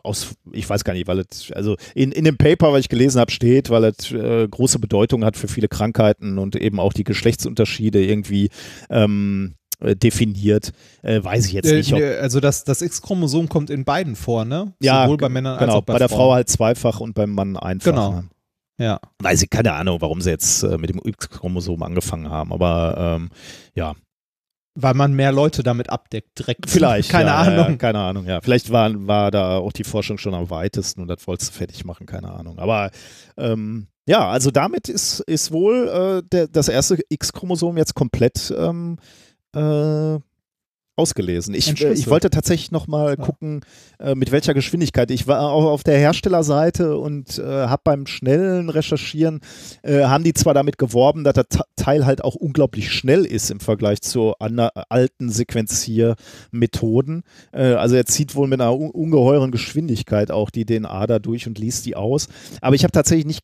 aus, 0.04 0.36
ich 0.52 0.70
weiß 0.70 0.84
gar 0.84 0.94
nicht, 0.94 1.08
weil 1.08 1.20
es, 1.20 1.52
also 1.52 1.76
in, 1.96 2.12
in 2.12 2.24
dem 2.24 2.38
Paper, 2.38 2.72
was 2.74 2.82
ich 2.82 2.90
gelesen 2.90 3.20
habe, 3.20 3.32
steht, 3.32 3.70
weil 3.70 3.84
es 3.86 4.12
äh, 4.12 4.48
große 4.48 4.80
Bedeutung 4.80 5.26
hat 5.26 5.38
für 5.38 5.48
viele 5.48 5.68
Krankheiten 5.68 6.38
und 6.38 6.56
eben 6.56 6.80
auch 6.80 6.94
die 6.94 7.04
Geschlechtsunterschiede 7.04 8.04
irgendwie 8.04 8.50
ähm, 8.90 9.56
äh, 9.80 9.96
definiert, 9.96 10.72
äh, 11.04 11.24
weiß 11.24 11.46
ich 11.46 11.54
jetzt 11.54 11.72
nicht. 11.72 11.92
Äh, 11.94 12.18
also 12.18 12.40
das, 12.40 12.64
das 12.66 12.82
X-Chromosom 12.82 13.48
kommt 13.48 13.70
in 13.70 13.86
beiden 13.86 14.16
vor, 14.16 14.46
ne? 14.46 14.74
Ja, 14.82 15.04
sowohl 15.04 15.18
bei 15.18 15.30
Männern 15.30 15.58
genau, 15.58 15.72
als 15.72 15.82
auch 15.82 15.86
bei, 15.86 15.94
bei 15.94 16.00
der 16.00 16.10
Frau 16.10 16.34
halt 16.34 16.50
zweifach 16.50 17.00
und 17.00 17.14
beim 17.14 17.32
Mann 17.32 17.56
einfach. 17.56 17.92
Genau. 17.92 18.12
Ne? 18.12 18.30
Ja. 18.78 19.00
Weiß 19.20 19.42
ich 19.42 19.50
keine 19.50 19.74
Ahnung, 19.74 20.02
warum 20.02 20.22
sie 20.22 20.32
jetzt 20.32 20.64
äh, 20.64 20.78
mit 20.78 20.90
dem 20.90 21.00
X-Chromosom 21.04 21.84
angefangen 21.84 22.30
haben, 22.30 22.52
aber 22.54 23.18
ähm, 23.20 23.30
ja, 23.76 23.94
weil 24.82 24.94
man 24.94 25.14
mehr 25.14 25.32
Leute 25.32 25.64
damit 25.64 25.90
abdeckt, 25.90 26.40
direkt. 26.40 26.70
Vielleicht. 26.70 27.10
Keine 27.12 27.30
ja, 27.30 27.36
Ahnung. 27.38 27.70
Ja, 27.72 27.76
keine 27.76 28.00
Ahnung, 28.00 28.26
ja. 28.26 28.42
Vielleicht 28.42 28.72
war, 28.72 28.92
war 29.08 29.32
da 29.32 29.58
auch 29.58 29.74
die 29.74 29.84
Forschung 29.84 30.18
schon 30.18 30.34
am 30.34 30.50
weitesten 30.50 31.02
und 31.02 31.08
das 31.08 31.28
wolltest 31.28 31.52
du 31.52 31.58
fertig 31.58 31.86
machen, 31.86 32.06
keine 32.06 32.32
Ahnung. 32.32 32.60
Aber 32.60 32.92
ähm, 33.38 33.88
ja, 34.06 34.28
also 34.30 34.52
damit 34.52 34.90
ist, 34.90 35.20
ist 35.22 35.52
wohl 35.52 35.88
äh, 35.88 36.28
der, 36.28 36.48
das 36.48 36.68
erste 36.68 36.98
X-Chromosom 37.10 37.78
jetzt 37.78 37.94
komplett 37.94 38.54
ähm, 38.58 38.98
äh, 39.56 40.18
ausgelesen. 41.00 41.54
Ich, 41.54 41.82
äh, 41.82 41.94
ich 41.94 42.08
wollte 42.10 42.30
tatsächlich 42.30 42.72
noch 42.72 42.88
mal 42.88 43.12
ja. 43.12 43.16
gucken, 43.16 43.62
äh, 44.00 44.16
mit 44.16 44.32
welcher 44.32 44.54
Geschwindigkeit. 44.54 45.10
Ich 45.12 45.28
war 45.28 45.52
auch 45.52 45.66
auf 45.66 45.84
der 45.84 45.98
Herstellerseite 45.98 46.98
und 46.98 47.40
äh, 47.40 47.44
habe 47.44 47.82
beim 47.86 48.06
schnellen 48.06 48.70
Recherchieren, 48.70 49.40
äh, 49.82 50.04
haben 50.04 50.24
die 50.24 50.34
zwar 50.34 50.54
damit 50.54 50.78
geworben, 50.78 51.24
dass 51.24 51.34
das 51.34 51.46
Teil 51.78 52.06
halt 52.06 52.24
auch 52.24 52.36
unglaublich 52.36 52.92
schnell 52.92 53.26
ist 53.26 53.50
im 53.50 53.60
Vergleich 53.62 54.02
zu 54.02 54.34
alten 54.38 55.30
Sequenziermethoden. 55.30 57.24
Äh, 57.54 57.74
also 57.74 57.96
er 57.96 58.06
zieht 58.06 58.36
wohl 58.36 58.48
mit 58.48 58.60
einer 58.60 58.76
ungeheuren 58.76 59.52
Geschwindigkeit 59.52 60.32
auch 60.32 60.50
die 60.50 60.66
DNA 60.66 61.08
da 61.08 61.20
durch 61.20 61.48
und 61.48 61.58
liest 61.58 61.86
die 61.86 61.96
aus. 61.96 62.28
Aber 62.62 62.76
ich 62.76 62.84
habe 62.84 62.92
tatsächlich 62.92 63.26
nicht 63.26 63.44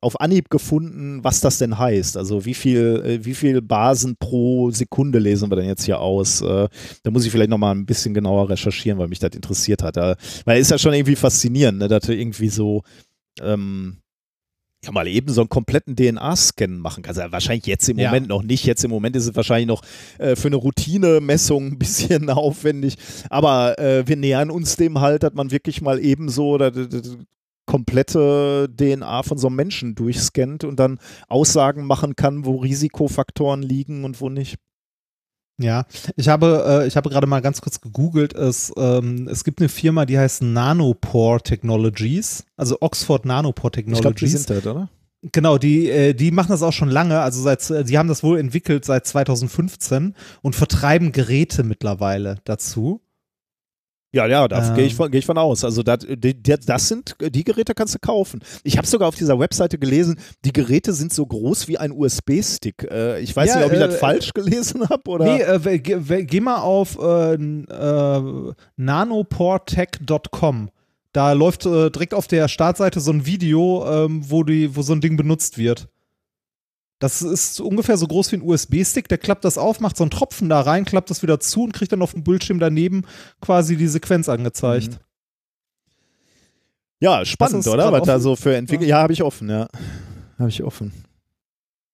auf 0.00 0.20
Anhieb 0.20 0.50
gefunden, 0.50 1.22
was 1.22 1.40
das 1.40 1.58
denn 1.58 1.78
heißt. 1.78 2.16
Also 2.16 2.44
wie 2.44 2.54
viel, 2.54 3.02
äh, 3.04 3.24
wie 3.24 3.34
viel 3.34 3.62
Basen 3.62 4.16
pro 4.18 4.70
Sekunde 4.70 5.18
lesen 5.18 5.50
wir 5.50 5.56
denn 5.56 5.66
jetzt 5.66 5.84
hier 5.84 6.00
aus? 6.00 6.40
Äh, 6.40 6.68
da 7.02 7.10
muss 7.10 7.24
ich 7.24 7.30
vielleicht 7.30 7.50
nochmal 7.50 7.74
ein 7.74 7.86
bisschen 7.86 8.14
genauer 8.14 8.50
recherchieren, 8.50 8.98
weil 8.98 9.08
mich 9.08 9.18
das 9.18 9.34
interessiert 9.34 9.82
hat. 9.82 9.96
Weil 9.96 10.60
es 10.60 10.66
ist 10.66 10.70
ja 10.70 10.78
schon 10.78 10.94
irgendwie 10.94 11.16
faszinierend, 11.16 11.78
ne, 11.78 11.88
dass 11.88 12.04
du 12.04 12.14
irgendwie 12.14 12.48
so 12.48 12.82
ähm, 13.40 13.98
ja 14.86 14.92
mal 14.92 15.06
eben 15.06 15.32
so 15.32 15.40
einen 15.40 15.48
kompletten 15.48 15.96
DNA-Scan 15.96 16.78
machen 16.78 17.02
kannst. 17.02 17.20
Also 17.20 17.32
wahrscheinlich 17.32 17.66
jetzt 17.66 17.88
im 17.88 17.96
Moment 17.96 18.28
noch 18.28 18.42
nicht. 18.42 18.64
Jetzt 18.64 18.84
im 18.84 18.90
Moment 18.90 19.16
ist 19.16 19.26
es 19.26 19.36
wahrscheinlich 19.36 19.66
noch 19.66 19.82
äh, 20.18 20.36
für 20.36 20.48
eine 20.48 20.56
Routinemessung 20.56 21.66
ein 21.72 21.78
bisschen 21.78 22.30
aufwendig. 22.30 22.96
Aber 23.28 23.78
äh, 23.78 24.06
wir 24.06 24.16
nähern 24.16 24.50
uns 24.50 24.76
dem 24.76 25.00
halt, 25.00 25.22
dass 25.22 25.34
man 25.34 25.50
wirklich 25.50 25.82
mal 25.82 25.98
eben 25.98 26.28
so 26.28 26.58
komplette 27.66 28.68
DNA 28.74 29.22
von 29.22 29.38
so 29.38 29.48
einem 29.48 29.56
Menschen 29.56 29.94
durchscannt 29.94 30.64
und 30.64 30.76
dann 30.76 30.98
Aussagen 31.28 31.84
machen 31.84 32.16
kann, 32.16 32.44
wo 32.44 32.56
Risikofaktoren 32.56 33.62
liegen 33.62 34.04
und 34.04 34.20
wo 34.20 34.28
nicht. 34.30 34.56
Ja, 35.58 35.86
ich 36.16 36.28
habe, 36.28 36.82
äh, 36.82 36.86
ich 36.86 36.96
habe 36.96 37.08
gerade 37.08 37.26
mal 37.26 37.40
ganz 37.40 37.60
kurz 37.60 37.80
gegoogelt. 37.80 38.34
Es, 38.34 38.72
ähm, 38.76 39.26
es 39.28 39.42
gibt 39.42 39.60
eine 39.60 39.70
Firma, 39.70 40.04
die 40.04 40.18
heißt 40.18 40.42
Nanopore 40.42 41.40
Technologies, 41.40 42.44
also 42.56 42.76
Oxford 42.80 43.24
Nanopore 43.24 43.70
Technologies. 43.70 43.98
Ich 43.98 44.02
glaube, 44.02 44.18
die 44.18 44.26
sind 44.26 44.50
das, 44.50 44.66
oder? 44.66 44.90
Genau, 45.32 45.56
die, 45.56 45.88
äh, 45.88 46.12
die 46.12 46.30
machen 46.30 46.50
das 46.50 46.62
auch 46.62 46.74
schon 46.74 46.90
lange. 46.90 47.20
Also 47.20 47.40
seit, 47.42 47.88
die 47.88 47.96
haben 47.96 48.08
das 48.08 48.22
wohl 48.22 48.38
entwickelt 48.38 48.84
seit 48.84 49.06
2015 49.06 50.14
und 50.42 50.54
vertreiben 50.54 51.12
Geräte 51.12 51.64
mittlerweile 51.64 52.36
dazu. 52.44 53.00
Ja, 54.12 54.26
ja, 54.26 54.48
da 54.48 54.68
ähm. 54.68 54.74
gehe 54.74 54.86
ich, 54.86 54.94
von, 54.94 55.10
geh 55.10 55.18
ich 55.18 55.26
von 55.26 55.36
aus. 55.36 55.64
Also 55.64 55.82
das, 55.82 55.98
die, 56.08 56.40
das 56.42 56.88
sind, 56.88 57.16
die 57.20 57.44
Geräte 57.44 57.74
kannst 57.74 57.94
du 57.94 57.98
kaufen. 57.98 58.40
Ich 58.62 58.78
habe 58.78 58.86
sogar 58.86 59.08
auf 59.08 59.14
dieser 59.14 59.38
Webseite 59.38 59.78
gelesen, 59.78 60.18
die 60.44 60.52
Geräte 60.52 60.92
sind 60.92 61.12
so 61.12 61.26
groß 61.26 61.68
wie 61.68 61.76
ein 61.78 61.92
USB-Stick. 61.92 62.88
Äh, 62.90 63.20
ich 63.20 63.34
weiß 63.34 63.50
ja, 63.50 63.56
nicht, 63.56 63.66
ob 63.66 63.72
ich 63.72 63.78
äh, 63.78 63.86
das 63.88 63.96
falsch 63.96 64.32
gelesen 64.32 64.88
habe 64.88 65.02
oder. 65.10 65.24
Nee, 65.24 65.42
äh, 65.42 65.78
geh, 65.78 66.24
geh, 66.24 66.40
mal 66.40 66.58
auf 66.58 66.98
äh, 66.98 67.34
äh 67.34 68.52
nanoportech.com. 68.76 70.70
Da 71.12 71.32
läuft 71.32 71.66
äh, 71.66 71.90
direkt 71.90 72.14
auf 72.14 72.26
der 72.26 72.46
Startseite 72.48 73.00
so 73.00 73.10
ein 73.10 73.26
Video, 73.26 73.86
ähm, 73.86 74.22
wo, 74.28 74.44
die, 74.44 74.76
wo 74.76 74.82
so 74.82 74.92
ein 74.92 75.00
Ding 75.00 75.16
benutzt 75.16 75.58
wird. 75.58 75.88
Das 76.98 77.20
ist 77.20 77.60
ungefähr 77.60 77.98
so 77.98 78.06
groß 78.06 78.32
wie 78.32 78.36
ein 78.36 78.42
USB-Stick. 78.42 79.08
Der 79.08 79.18
klappt 79.18 79.44
das 79.44 79.58
auf, 79.58 79.80
macht 79.80 79.96
so 79.96 80.04
einen 80.04 80.10
Tropfen 80.10 80.48
da 80.48 80.62
rein, 80.62 80.84
klappt 80.84 81.10
das 81.10 81.22
wieder 81.22 81.40
zu 81.40 81.64
und 81.64 81.72
kriegt 81.72 81.92
dann 81.92 82.00
auf 82.02 82.12
dem 82.12 82.24
Bildschirm 82.24 82.58
daneben 82.58 83.04
quasi 83.40 83.76
die 83.76 83.88
Sequenz 83.88 84.28
angezeigt. 84.28 84.92
Mhm. 84.92 84.98
Ja, 87.00 87.24
spannend, 87.26 87.66
oder? 87.66 87.92
Was 87.92 88.04
da 88.04 88.18
so 88.18 88.36
für 88.36 88.56
entwickelt. 88.56 88.88
Ja, 88.88 88.98
habe 88.98 89.12
ich 89.12 89.22
offen, 89.22 89.50
ja. 89.50 89.68
Habe 90.38 90.48
ich 90.48 90.62
offen. 90.62 90.92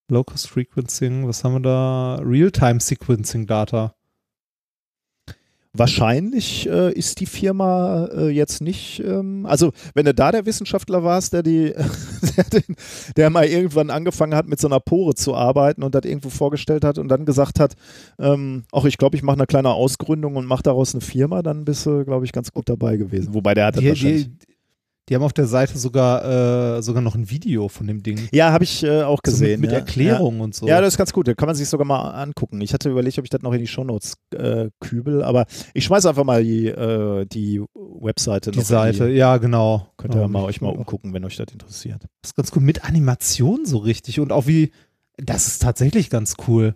Locus 0.08 0.46
Frequencing, 0.46 1.26
was 1.26 1.42
haben 1.42 1.54
wir 1.54 1.60
da? 1.60 2.16
Real-Time 2.22 2.78
Sequencing 2.78 3.46
Data. 3.46 3.94
Wahrscheinlich 5.74 6.68
äh, 6.68 6.92
ist 6.92 7.20
die 7.20 7.26
Firma 7.26 8.06
äh, 8.12 8.28
jetzt 8.28 8.60
nicht, 8.60 9.02
ähm, 9.04 9.46
also 9.46 9.72
wenn 9.94 10.04
du 10.04 10.12
da 10.12 10.30
der 10.30 10.44
Wissenschaftler 10.44 11.02
warst, 11.02 11.32
der 11.32 11.42
die, 11.42 11.72
der, 12.36 12.44
den, 12.44 12.76
der, 13.16 13.30
mal 13.30 13.46
irgendwann 13.46 13.90
angefangen 13.90 14.34
hat, 14.34 14.48
mit 14.48 14.60
so 14.60 14.68
einer 14.68 14.80
Pore 14.80 15.14
zu 15.14 15.34
arbeiten 15.34 15.82
und 15.82 15.94
das 15.94 16.04
irgendwo 16.04 16.28
vorgestellt 16.28 16.84
hat 16.84 16.98
und 16.98 17.08
dann 17.08 17.24
gesagt 17.24 17.58
hat, 17.58 17.74
ähm, 18.18 18.64
auch 18.70 18.84
ich 18.84 18.98
glaube, 18.98 19.16
ich 19.16 19.22
mache 19.22 19.36
eine 19.36 19.46
kleine 19.46 19.70
Ausgründung 19.70 20.36
und 20.36 20.46
mache 20.46 20.62
daraus 20.62 20.94
eine 20.94 21.00
Firma, 21.00 21.42
dann 21.42 21.64
bist 21.64 21.86
du, 21.86 22.04
glaube 22.04 22.26
ich, 22.26 22.32
ganz 22.32 22.52
gut 22.52 22.68
dabei 22.68 22.96
gewesen. 22.96 23.32
Wobei 23.32 23.54
der 23.54 23.66
hat 23.66 23.76
das 23.76 23.82
Die, 23.82 23.88
wahrscheinlich. 23.88 24.24
die, 24.24 24.51
die 25.12 25.16
haben 25.16 25.24
auf 25.24 25.34
der 25.34 25.46
Seite 25.46 25.76
sogar, 25.76 26.78
äh, 26.78 26.82
sogar 26.82 27.02
noch 27.02 27.14
ein 27.14 27.28
Video 27.28 27.68
von 27.68 27.86
dem 27.86 28.02
Ding. 28.02 28.28
ja, 28.32 28.50
habe 28.50 28.64
ich 28.64 28.82
äh, 28.82 29.02
auch 29.02 29.18
So 29.22 29.30
gesehen. 29.30 29.60
mit, 29.60 29.68
mit 29.68 29.72
ja. 29.72 29.76
Erklärung 29.80 30.40
und 30.40 30.54
so. 30.54 30.66
Ja, 30.66 30.80
das 30.80 30.94
ist 30.94 30.96
ganz 30.96 31.12
gut. 31.12 31.28
Da 31.28 31.34
kann 31.34 31.48
man 31.48 31.54
sich 31.54 31.68
sogar 31.68 31.86
mal 31.86 32.00
angucken. 32.12 32.62
Ich 32.62 32.72
hatte 32.72 32.88
überlegt, 32.88 33.18
ob 33.18 33.24
ich 33.24 33.30
das 33.30 33.42
noch 33.42 33.52
in 33.52 33.58
die 33.58 33.66
Shownotes 33.66 34.14
äh, 34.34 34.70
kübel, 34.80 35.22
aber 35.22 35.44
ich 35.74 35.84
schmeiße 35.84 36.08
einfach 36.08 36.24
mal 36.24 36.42
die, 36.42 36.68
äh, 36.68 37.26
die 37.26 37.60
Webseite 37.74 38.52
die 38.52 38.60
noch 38.60 38.64
Seite, 38.64 39.10
ja, 39.10 39.36
genau. 39.36 39.86
Könnt 39.98 40.14
ihr 40.14 40.22
Ähm, 40.22 40.32
mal 40.32 40.44
euch 40.44 40.62
mal 40.62 40.70
umgucken, 40.70 41.12
wenn 41.12 41.26
euch 41.26 41.36
das 41.36 41.52
interessiert. 41.52 42.04
Das 42.22 42.30
ist 42.30 42.34
ganz 42.34 42.50
cool. 42.56 42.62
Mit 42.62 42.86
Animation 42.86 43.66
so 43.66 43.76
richtig 43.76 44.18
und 44.18 44.32
auch 44.32 44.46
wie, 44.46 44.72
das 45.18 45.46
ist 45.46 45.60
tatsächlich 45.60 46.08
ganz 46.08 46.36
cool. 46.48 46.74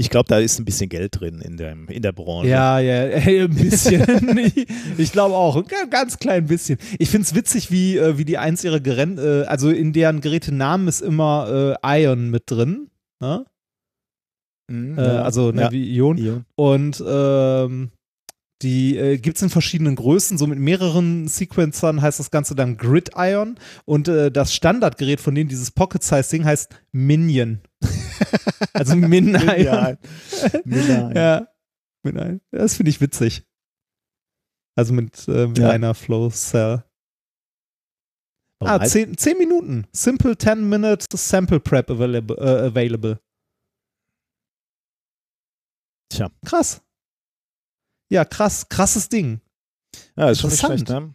Ich 0.00 0.08
glaube, 0.10 0.28
da 0.28 0.38
ist 0.38 0.58
ein 0.58 0.64
bisschen 0.64 0.88
Geld 0.88 1.20
drin 1.20 1.40
in, 1.42 1.56
dem, 1.58 1.86
in 1.88 2.00
der 2.00 2.12
Branche. 2.12 2.48
Ja, 2.48 2.78
ja, 2.78 3.02
ey, 3.04 3.42
ein 3.42 3.54
bisschen. 3.54 4.38
ich 4.38 4.66
ich 4.96 5.12
glaube 5.12 5.34
auch, 5.34 5.56
ein 5.56 5.64
ga- 5.66 5.84
ganz 5.90 6.18
klein 6.18 6.46
bisschen. 6.46 6.78
Ich 6.98 7.10
finde 7.10 7.26
es 7.26 7.34
witzig, 7.34 7.70
wie, 7.70 7.98
äh, 7.98 8.16
wie 8.16 8.24
die 8.24 8.38
eins 8.38 8.64
ihrer 8.64 8.80
Geräte, 8.80 9.44
äh, 9.44 9.48
also 9.48 9.68
in 9.70 9.92
deren 9.92 10.20
Gerätenamen 10.22 10.88
ist 10.88 11.02
immer 11.02 11.76
äh, 11.84 12.02
Ion 12.02 12.30
mit 12.30 12.44
drin. 12.46 12.88
Ne? 13.20 13.44
Mhm, 14.70 14.98
Äh, 14.98 15.02
ja. 15.04 15.22
also 15.22 15.52
ne, 15.52 15.62
ja. 15.62 15.70
wie 15.70 15.94
Ion. 15.96 16.16
Ion. 16.16 16.44
Und 16.56 17.04
ähm, 17.06 17.90
die 18.62 18.96
äh, 18.96 19.18
gibt 19.18 19.36
es 19.36 19.42
in 19.42 19.50
verschiedenen 19.50 19.96
Größen, 19.96 20.38
so 20.38 20.46
mit 20.46 20.58
mehreren 20.58 21.28
Sequencern 21.28 22.00
heißt 22.02 22.18
das 22.20 22.30
Ganze 22.30 22.54
dann 22.54 22.76
Grid 22.78 23.10
Ion. 23.16 23.56
Und 23.84 24.08
äh, 24.08 24.30
das 24.30 24.54
Standardgerät 24.54 25.20
von 25.20 25.34
denen, 25.34 25.48
dieses 25.48 25.70
Pocket-Size-Ding, 25.70 26.44
heißt 26.44 26.70
Minion. 26.92 27.60
also 28.72 28.96
Min 28.96 29.28
Ion. 29.34 29.38
Minion. 29.44 29.98
Minion. 30.64 31.16
Ja, 31.16 31.48
mit 32.02 32.16
ein. 32.18 32.40
Das 32.50 32.76
finde 32.76 32.90
ich 32.90 33.00
witzig. 33.00 33.44
Also 34.76 34.92
mit, 34.94 35.26
äh, 35.28 35.46
mit 35.48 35.58
Ja. 35.58 35.70
einer 35.70 35.94
Flow 35.94 36.30
Cell. 36.30 36.84
Warum 38.58 38.80
Ah, 38.80 38.82
heißt- 38.84 38.90
10, 38.92 39.16
10 39.18 39.38
Minuten. 39.38 39.86
Simple 39.92 40.36
10 40.36 40.68
Minutes 40.68 41.06
Sample 41.14 41.60
Prep 41.60 41.90
available. 41.90 42.36
Äh, 42.36 42.66
available. 42.68 43.20
Tja. 46.12 46.30
Krass. 46.44 46.82
Ja, 48.10 48.24
krass. 48.24 48.68
Krasses 48.68 49.08
Ding. 49.08 49.40
Ja, 50.16 50.30
ist 50.30 50.40
schon 50.40 50.50
nicht 50.50 50.60
schlecht, 50.60 50.88
ne? 50.88 51.14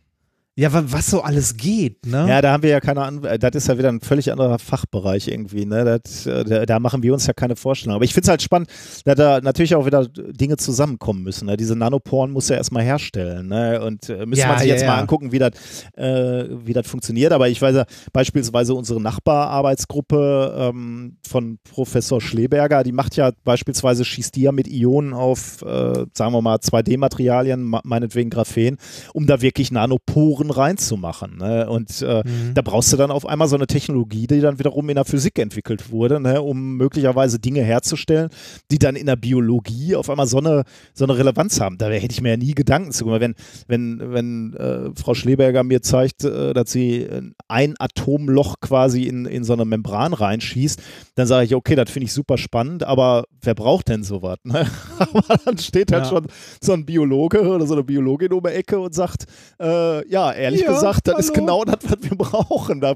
Ja, 0.57 0.71
wa- 0.71 0.85
was 0.87 1.07
so 1.09 1.19
alles 1.21 1.57
geht, 1.57 2.05
ne? 2.05 2.27
Ja, 2.29 2.41
da 2.41 2.53
haben 2.53 2.63
wir 2.63 2.69
ja 2.69 2.79
keine 2.79 3.01
Ahnung, 3.01 3.23
das 3.23 3.55
ist 3.55 3.67
ja 3.67 3.77
wieder 3.77 3.89
ein 3.89 3.99
völlig 3.99 4.31
anderer 4.31 4.57
Fachbereich 4.57 5.27
irgendwie, 5.27 5.65
ne? 5.65 5.83
Das, 6.01 6.25
äh, 6.25 6.45
da, 6.45 6.65
da 6.65 6.79
machen 6.79 7.03
wir 7.03 7.11
uns 7.11 7.27
ja 7.27 7.33
keine 7.33 7.57
Vorstellung. 7.57 7.95
Aber 7.95 8.05
ich 8.05 8.13
finde 8.13 8.27
es 8.27 8.29
halt 8.29 8.41
spannend, 8.41 8.69
da 9.03 9.15
da 9.15 9.41
natürlich 9.41 9.75
auch 9.75 9.85
wieder 9.85 10.07
Dinge 10.07 10.55
zusammenkommen 10.55 11.23
müssen. 11.23 11.47
Ne? 11.47 11.57
Diese 11.57 11.75
Nanoporen 11.75 12.31
muss 12.31 12.47
ja 12.47 12.55
erstmal 12.55 12.83
herstellen, 12.83 13.49
ne? 13.49 13.81
Und 13.81 14.09
äh, 14.09 14.25
müsste 14.25 14.43
Ja, 14.43 14.47
man 14.47 14.59
sich 14.59 14.69
ja, 14.69 14.75
jetzt 14.75 14.85
mal 14.87 14.93
ja. 14.95 15.01
angucken, 15.01 15.33
wie 15.33 15.39
das 15.39 15.51
äh, 15.97 16.45
wie 16.65 16.71
das 16.71 16.87
funktioniert. 16.87 17.33
Aber 17.33 17.49
ich 17.49 17.61
weiß 17.61 17.75
ja, 17.75 17.85
beispielsweise 18.13 18.75
unsere 18.75 19.01
Nachbararbeitsgruppe 19.01 20.55
ähm, 20.57 21.17
von 21.27 21.57
Professor 21.69 22.21
Schleberger, 22.21 22.83
die 22.83 22.93
macht 22.93 23.17
ja 23.17 23.31
beispielsweise, 23.43 24.05
schießt 24.05 24.35
die 24.37 24.43
ja 24.43 24.53
mit 24.53 24.69
Ionen 24.69 25.13
auf, 25.13 25.61
äh, 25.63 26.05
sagen 26.13 26.31
wir 26.31 26.41
mal, 26.41 26.55
2D-Materialien, 26.59 27.61
ma- 27.61 27.81
meinetwegen 27.83 28.29
Graphen, 28.29 28.77
um 29.13 29.27
da 29.27 29.41
wirklich 29.41 29.69
Nanoporen 29.71 30.44
reinzumachen. 30.51 31.37
Ne? 31.37 31.69
Und 31.69 32.01
äh, 32.01 32.23
Mhm. 32.25 32.53
da 32.53 32.61
brauchst 32.61 32.91
du 32.93 32.97
dann 32.97 33.11
auf 33.11 33.25
einmal 33.25 33.47
so 33.47 33.55
eine 33.55 33.67
Technologie, 33.67 34.27
die 34.27 34.39
dann 34.41 34.57
wiederum 34.59 34.87
in 34.89 34.95
der 34.95 35.05
Physik 35.05 35.37
entwickelt 35.39 35.91
wurde, 35.91 36.19
ne? 36.19 36.41
um 36.41 36.77
möglicherweise 36.77 37.39
Dinge 37.39 37.61
herzustellen, 37.61 38.29
die 38.71 38.79
dann 38.79 38.95
in 38.95 39.05
der 39.05 39.15
Biologie 39.15 39.95
auf 39.95 40.09
einmal 40.09 40.27
so 40.27 40.37
eine, 40.39 40.63
so 40.93 41.03
eine 41.05 41.17
Relevanz 41.17 41.59
haben. 41.59 41.77
Da 41.77 41.89
hätte 41.89 42.11
ich 42.13 42.21
mir 42.21 42.29
ja 42.29 42.37
nie 42.37 42.53
Gedanken 42.53 42.91
zu 42.91 43.05
gemacht. 43.05 43.21
Wenn, 43.21 43.35
wenn, 43.67 44.13
wenn 44.13 44.53
äh, 44.53 44.89
Frau 44.95 45.13
Schleberger 45.13 45.63
mir 45.63 45.81
zeigt, 45.81 46.23
äh, 46.23 46.53
dass 46.53 46.71
sie 46.71 47.07
ein 47.47 47.75
Atomloch 47.79 48.55
quasi 48.61 49.03
in, 49.03 49.25
in 49.25 49.43
so 49.43 49.53
eine 49.53 49.65
Membran 49.65 50.13
reinschießt, 50.13 50.81
dann 51.15 51.27
sage 51.27 51.45
ich, 51.45 51.55
okay, 51.55 51.75
das 51.75 51.89
finde 51.89 52.05
ich 52.05 52.13
super 52.13 52.37
spannend, 52.37 52.83
aber 52.83 53.25
wer 53.41 53.55
braucht 53.55 53.89
denn 53.89 54.03
sowas? 54.03 54.37
Ne? 54.43 54.65
aber 54.99 55.37
dann 55.45 55.57
steht 55.57 55.91
halt 55.91 56.03
Ja. 56.05 56.09
schon 56.09 56.27
so 56.61 56.73
ein 56.73 56.85
Biologe 56.85 57.41
oder 57.41 57.65
so 57.65 57.73
eine 57.73 57.83
Biologin 57.83 58.33
um 58.33 58.43
die 58.43 58.49
Ecke 58.49 58.79
und 58.79 58.93
sagt, 58.93 59.25
äh, 59.61 60.07
ja, 60.09 60.31
ehrlich 60.35 60.61
Ja, 60.61 60.73
gesagt, 60.73 61.07
das 61.07 61.19
ist 61.19 61.29
hallo. 61.35 61.39
genau 61.45 61.63
das, 61.65 61.77
was 61.83 61.97
wir 62.09 62.17
brauchen. 62.17 62.81
Da, 62.81 62.95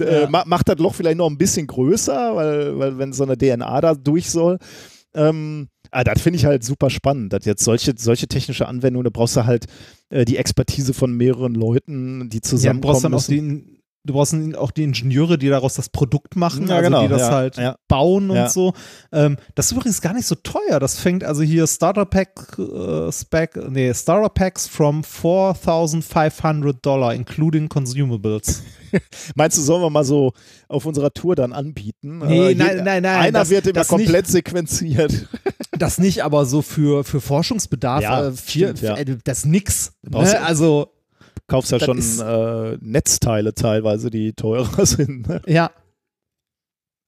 äh, 0.00 0.22
Ja. 0.22 0.28
ma- 0.30 0.44
macht 0.46 0.68
das 0.68 0.78
Loch 0.78 0.94
vielleicht 0.94 1.16
noch 1.18 1.28
ein 1.30 1.38
bisschen 1.38 1.66
größer, 1.66 2.34
weil, 2.36 2.78
weil 2.78 2.98
wenn 2.98 3.12
so 3.12 3.24
eine 3.24 3.36
DNA 3.38 3.80
da 3.80 3.94
durch 3.94 4.30
soll. 4.30 4.58
Ähm, 5.14 5.68
ah, 5.90 6.04
das 6.04 6.20
finde 6.22 6.38
ich 6.38 6.44
halt 6.44 6.62
super 6.64 6.88
spannend, 6.90 7.32
dass 7.32 7.44
jetzt 7.44 7.64
solche, 7.64 7.94
solche 7.96 8.28
technische 8.28 8.68
Anwendungen, 8.68 9.04
da 9.04 9.10
brauchst 9.10 9.36
du 9.36 9.44
halt 9.44 9.66
äh, 10.10 10.24
die 10.24 10.36
Expertise 10.36 10.94
von 10.94 11.12
mehreren 11.16 11.54
Leuten, 11.54 12.28
die 12.30 12.36
ja, 12.36 12.42
zusammenkommen 12.42 12.80
brauchst 12.92 13.04
dann 13.04 13.14
auch 13.14 13.28
müssen. 13.28 13.79
Du 14.04 14.12
brauchst 14.14 14.34
auch 14.56 14.70
die 14.70 14.84
Ingenieure, 14.84 15.36
die 15.38 15.48
daraus 15.48 15.74
das 15.74 15.88
Produkt 15.88 16.34
machen, 16.36 16.66
Ja, 16.68 16.76
also 16.76 16.84
genau, 16.88 17.02
die 17.02 17.08
das 17.08 17.20
ja, 17.22 17.30
halt 17.30 17.56
ja. 17.56 17.76
bauen 17.88 18.30
und 18.30 18.50
so. 18.50 18.72
Ähm, 19.12 19.36
das 19.54 19.66
ist 19.66 19.72
übrigens 19.72 20.00
gar 20.00 20.14
nicht 20.14 20.26
so 20.26 20.34
teuer. 20.36 20.80
Das 20.80 20.98
fängt 20.98 21.22
also 21.24 21.42
hier 21.42 21.66
Starter 21.66 22.06
Pack 22.06 22.58
äh, 22.58 23.12
Spec, 23.12 23.56
nee, 23.70 23.92
Starter 23.92 24.28
Packs 24.30 24.66
from 24.66 25.02
4.500 25.02 26.74
Dollar, 26.82 27.14
including 27.14 27.68
Consumables. 27.68 28.62
Meinst 29.34 29.56
du, 29.58 29.62
sollen 29.62 29.82
wir 29.82 29.90
mal 29.90 30.04
so 30.04 30.32
auf 30.68 30.84
unserer 30.86 31.12
Tour 31.12 31.36
dann 31.36 31.52
anbieten? 31.52 32.18
Nee, 32.26 32.52
Äh, 32.52 32.54
nein, 32.54 32.76
nein, 32.84 33.02
nein, 33.02 33.20
Einer 33.20 33.40
das- 33.40 33.50
wird 33.50 33.66
immer 33.66 33.84
komplett 33.84 34.26
sequenziert. 34.26 35.28
Das 35.78 35.96
nicht, 35.96 36.24
aber 36.24 36.44
so 36.44 36.60
für, 36.60 37.04
für 37.04 37.22
Forschungsbedarf, 37.22 38.02
Ja, 38.02 38.26
äh, 38.26 38.32
vier, 38.32 38.76
stimmt, 38.76 38.82
ja. 38.82 38.96
äh, 38.96 39.16
das 39.24 39.38
ist 39.38 39.46
nix. 39.46 39.92
Ne? 40.02 40.18
Also, 40.42 40.92
Kaufst 41.50 41.72
ja 41.72 41.78
Das 41.78 41.86
schon 41.86 41.98
äh, 42.26 42.78
Netzteile 42.80 43.52
teilweise, 43.54 44.08
die 44.08 44.32
teurer 44.34 44.86
sind. 44.86 45.28
Ne? 45.28 45.42
ja. 45.46 45.72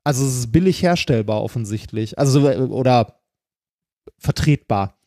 Also 0.05 0.27
es 0.27 0.37
ist 0.37 0.51
billig 0.53 0.83
herstellbar 0.83 1.43
offensichtlich. 1.45 2.19
Also, 2.19 2.49
äh, 2.49 2.57
oder 2.59 3.21
vertretbar. 4.19 4.99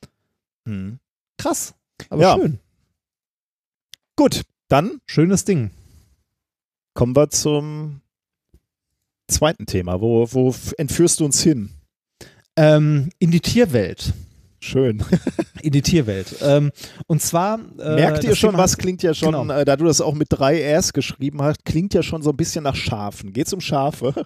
Hm. 0.66 1.00
Krass. 1.38 1.74
Aber 2.10 2.22
Ja. 2.22 2.36
schön. 2.38 2.60
Gut, 4.16 4.44
dann 4.70 5.02
Schönes 5.06 5.44
Ding. 5.44 5.72
kommen 6.94 7.14
wir 7.14 7.30
zum 7.30 8.00
zweiten 9.28 9.66
Thema. 9.66 10.00
Wo, 10.00 10.32
wo 10.32 10.56
entführst 10.78 11.20
du 11.20 11.26
uns 11.26 11.44
hin? 11.44 11.72
Ähm, 12.56 13.10
in 13.20 13.32
die 13.32 13.42
Tierwelt. 13.42 14.14
Schön. 14.66 15.04
In 15.62 15.72
die 15.72 15.82
Tierwelt. 15.84 16.36
Ähm, 16.42 16.72
und 17.08 17.22
zwar. 17.22 17.60
Äh, 17.80 17.96
Merkt 17.96 18.24
ihr 18.24 18.36
schon, 18.36 18.52
Thema- 18.52 18.64
was 18.64 18.78
klingt 18.78 19.04
ja 19.04 19.14
schon, 19.14 19.32
Genau. 19.34 19.54
äh, 19.54 19.64
da 19.64 19.76
du 19.76 19.86
das 19.86 20.02
auch 20.02 20.14
mit 20.16 20.28
drei 20.32 20.76
Rs 20.76 20.92
geschrieben 20.94 21.42
hast, 21.44 21.66
klingt 21.66 21.94
ja 21.94 22.02
schon 22.02 22.22
so 22.24 22.32
ein 22.32 22.36
bisschen 22.38 22.64
nach 22.64 22.76
Schafen. 22.76 23.32
Geht's 23.32 23.54
um 23.54 23.62
Schafe? 23.62 24.26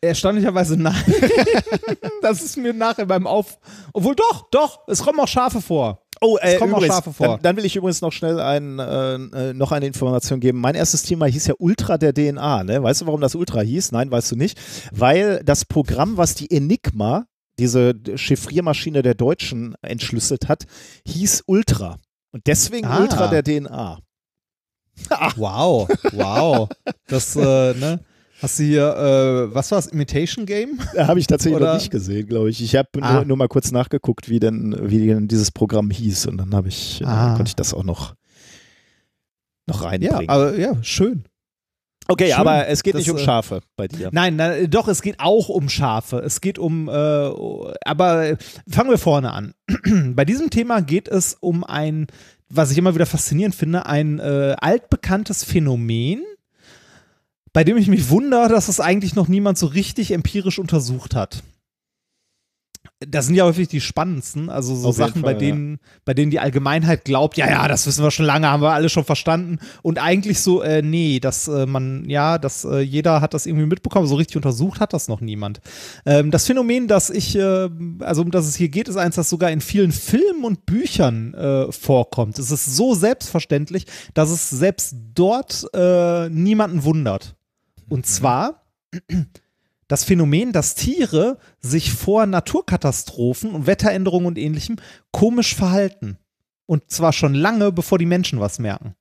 Erstaunlicherweise 0.00 0.76
nein. 0.76 0.94
das 2.22 2.42
ist 2.42 2.56
mir 2.56 2.72
nachher 2.74 3.06
beim 3.06 3.26
Auf. 3.26 3.58
Obwohl 3.92 4.14
doch, 4.14 4.48
doch, 4.50 4.80
es 4.88 5.02
kommen 5.02 5.18
auch 5.20 5.28
Schafe 5.28 5.60
vor. 5.62 6.02
Oh, 6.20 6.36
Es 6.40 6.58
kommen 6.58 6.74
auch 6.74 6.84
Schafe 6.84 7.12
vor. 7.12 7.26
Dann, 7.28 7.42
dann 7.42 7.56
will 7.56 7.64
ich 7.64 7.76
übrigens 7.76 8.00
noch 8.00 8.12
schnell 8.12 8.40
ein, 8.40 8.78
äh, 8.78 9.14
äh, 9.14 9.52
noch 9.54 9.70
eine 9.72 9.86
Information 9.86 10.40
geben. 10.40 10.58
Mein 10.60 10.74
erstes 10.74 11.02
Thema 11.02 11.26
hieß 11.26 11.46
ja 11.46 11.54
Ultra 11.58 11.98
der 11.98 12.12
DNA. 12.14 12.64
Ne? 12.64 12.82
Weißt 12.82 13.02
du, 13.02 13.06
warum 13.06 13.20
das 13.20 13.34
Ultra 13.34 13.60
hieß? 13.60 13.92
Nein, 13.92 14.10
weißt 14.10 14.32
du 14.32 14.36
nicht. 14.36 14.58
Weil 14.92 15.42
das 15.44 15.64
Programm, 15.64 16.16
was 16.16 16.34
die 16.34 16.50
Enigma, 16.50 17.26
diese 17.58 17.94
Chiffriermaschine 18.16 19.02
der 19.02 19.14
Deutschen, 19.14 19.74
entschlüsselt 19.82 20.48
hat, 20.48 20.64
hieß 21.06 21.44
Ultra. 21.46 21.96
Und 22.32 22.46
deswegen 22.46 22.86
Ah. 22.86 23.00
Ultra 23.00 23.28
der 23.28 23.42
DNA. 23.42 23.98
Wow, 25.36 25.88
wow. 26.12 26.68
Das, 27.06 27.36
äh, 27.36 27.74
ne? 27.74 28.00
Hast 28.42 28.58
du 28.58 28.64
hier, 28.64 28.94
äh, 28.96 29.54
was 29.54 29.70
war's, 29.70 29.86
Imitation 29.86 30.44
Game? 30.44 30.78
Da 30.94 31.06
habe 31.06 31.18
ich 31.20 31.26
tatsächlich 31.26 31.56
Oder- 31.56 31.72
noch 31.74 31.78
nicht 31.80 31.90
gesehen, 31.90 32.26
glaube 32.26 32.50
ich. 32.50 32.62
Ich 32.62 32.76
habe 32.76 32.88
Ah. 33.00 33.14
nur, 33.14 33.24
nur 33.24 33.36
mal 33.38 33.48
kurz 33.48 33.72
nachgeguckt, 33.72 34.28
wie 34.28 34.40
denn, 34.40 34.76
wie 34.82 35.06
denn 35.06 35.26
dieses 35.28 35.50
Programm 35.50 35.90
hieß. 35.90 36.26
Und 36.26 36.36
dann 36.38 36.54
habe 36.54 36.68
ich, 36.68 37.00
äh, 37.00 37.04
Ah. 37.06 37.34
konnte 37.36 37.48
ich 37.50 37.56
das 37.56 37.72
auch 37.72 37.84
noch, 37.84 38.14
noch 39.66 39.82
Ja, 39.82 39.88
reinbringen. 39.88 40.28
aber 40.28 40.56
ja, 40.58 40.76
schön. 40.82 41.24
Okay, 42.08 42.28
schön. 42.28 42.34
aber 42.34 42.68
es 42.68 42.82
geht 42.82 42.94
Das, 42.94 43.00
nicht 43.00 43.10
um 43.10 43.16
äh, 43.16 43.20
Schafe 43.24 43.60
bei 43.76 43.88
dir. 43.88 44.10
Nein, 44.12 44.36
na, 44.36 44.66
doch, 44.66 44.88
es 44.88 45.02
geht 45.02 45.20
auch 45.20 45.48
um 45.48 45.68
Schafe. 45.68 46.18
Es 46.18 46.40
geht 46.40 46.58
um, 46.58 46.88
äh, 46.88 46.92
aber 46.92 48.26
äh, 48.26 48.36
fangen 48.68 48.90
wir 48.90 48.98
vorne 48.98 49.32
an. 49.32 49.54
Bei 50.14 50.24
diesem 50.24 50.50
Thema 50.50 50.80
geht 50.82 51.08
es 51.08 51.36
um 51.40 51.64
ein, 51.64 52.06
was 52.48 52.70
ich 52.70 52.78
immer 52.78 52.94
wieder 52.94 53.06
faszinierend 53.06 53.54
finde, 53.54 53.86
ein 53.86 54.18
äh, 54.18 54.56
altbekanntes 54.60 55.44
Phänomen, 55.44 56.22
bei 57.52 57.64
dem 57.64 57.76
ich 57.76 57.88
mich 57.88 58.10
wundere, 58.10 58.48
dass 58.48 58.68
es 58.68 58.80
eigentlich 58.80 59.14
noch 59.14 59.28
niemand 59.28 59.58
so 59.58 59.66
richtig 59.66 60.12
empirisch 60.12 60.58
untersucht 60.58 61.14
hat. 61.14 61.42
Das 63.00 63.26
sind 63.26 63.34
ja 63.34 63.44
häufig 63.44 63.68
die 63.68 63.82
spannendsten, 63.82 64.48
also 64.48 64.74
so 64.74 64.88
Auf 64.88 64.96
Sachen, 64.96 65.20
bei 65.20 65.32
Fall, 65.32 65.38
denen, 65.38 65.80
bei 66.06 66.14
denen 66.14 66.30
die 66.30 66.40
Allgemeinheit 66.40 67.04
glaubt, 67.04 67.36
ja, 67.36 67.46
ja, 67.46 67.68
das 67.68 67.86
wissen 67.86 68.02
wir 68.02 68.10
schon 68.10 68.24
lange, 68.24 68.48
haben 68.48 68.62
wir 68.62 68.72
alle 68.72 68.88
schon 68.88 69.04
verstanden. 69.04 69.58
Und 69.82 69.98
eigentlich 69.98 70.40
so, 70.40 70.62
äh, 70.62 70.80
nee, 70.80 71.20
dass 71.20 71.46
äh, 71.46 71.66
man, 71.66 72.08
ja, 72.08 72.38
dass 72.38 72.64
äh, 72.64 72.78
jeder 72.78 73.20
hat 73.20 73.34
das 73.34 73.44
irgendwie 73.44 73.66
mitbekommen, 73.66 74.06
so 74.06 74.14
richtig 74.14 74.36
untersucht 74.36 74.80
hat 74.80 74.94
das 74.94 75.08
noch 75.08 75.20
niemand. 75.20 75.60
Ähm, 76.06 76.30
das 76.30 76.46
Phänomen, 76.46 76.88
das 76.88 77.10
ich, 77.10 77.36
äh, 77.36 77.68
also 78.00 78.22
um 78.22 78.30
das 78.30 78.46
es 78.46 78.56
hier 78.56 78.70
geht, 78.70 78.88
ist 78.88 78.96
eins, 78.96 79.16
das 79.16 79.28
sogar 79.28 79.50
in 79.50 79.60
vielen 79.60 79.92
Filmen 79.92 80.44
und 80.44 80.64
Büchern 80.64 81.34
äh, 81.34 81.70
vorkommt. 81.72 82.38
Es 82.38 82.50
ist 82.50 82.64
so 82.64 82.94
selbstverständlich, 82.94 83.84
dass 84.14 84.30
es 84.30 84.48
selbst 84.48 84.96
dort 85.12 85.66
äh, 85.74 86.30
niemanden 86.30 86.82
wundert. 86.82 87.36
Und 87.90 88.06
zwar 88.06 88.62
das 89.88 90.04
Phänomen, 90.04 90.52
dass 90.52 90.74
Tiere 90.74 91.38
sich 91.60 91.92
vor 91.92 92.26
Naturkatastrophen 92.26 93.50
und 93.52 93.66
Wetteränderungen 93.66 94.26
und 94.26 94.38
ähnlichem 94.38 94.76
komisch 95.12 95.54
verhalten. 95.54 96.18
Und 96.66 96.90
zwar 96.90 97.12
schon 97.12 97.34
lange, 97.34 97.70
bevor 97.70 97.98
die 97.98 98.06
Menschen 98.06 98.40
was 98.40 98.58
merken. 98.58 98.96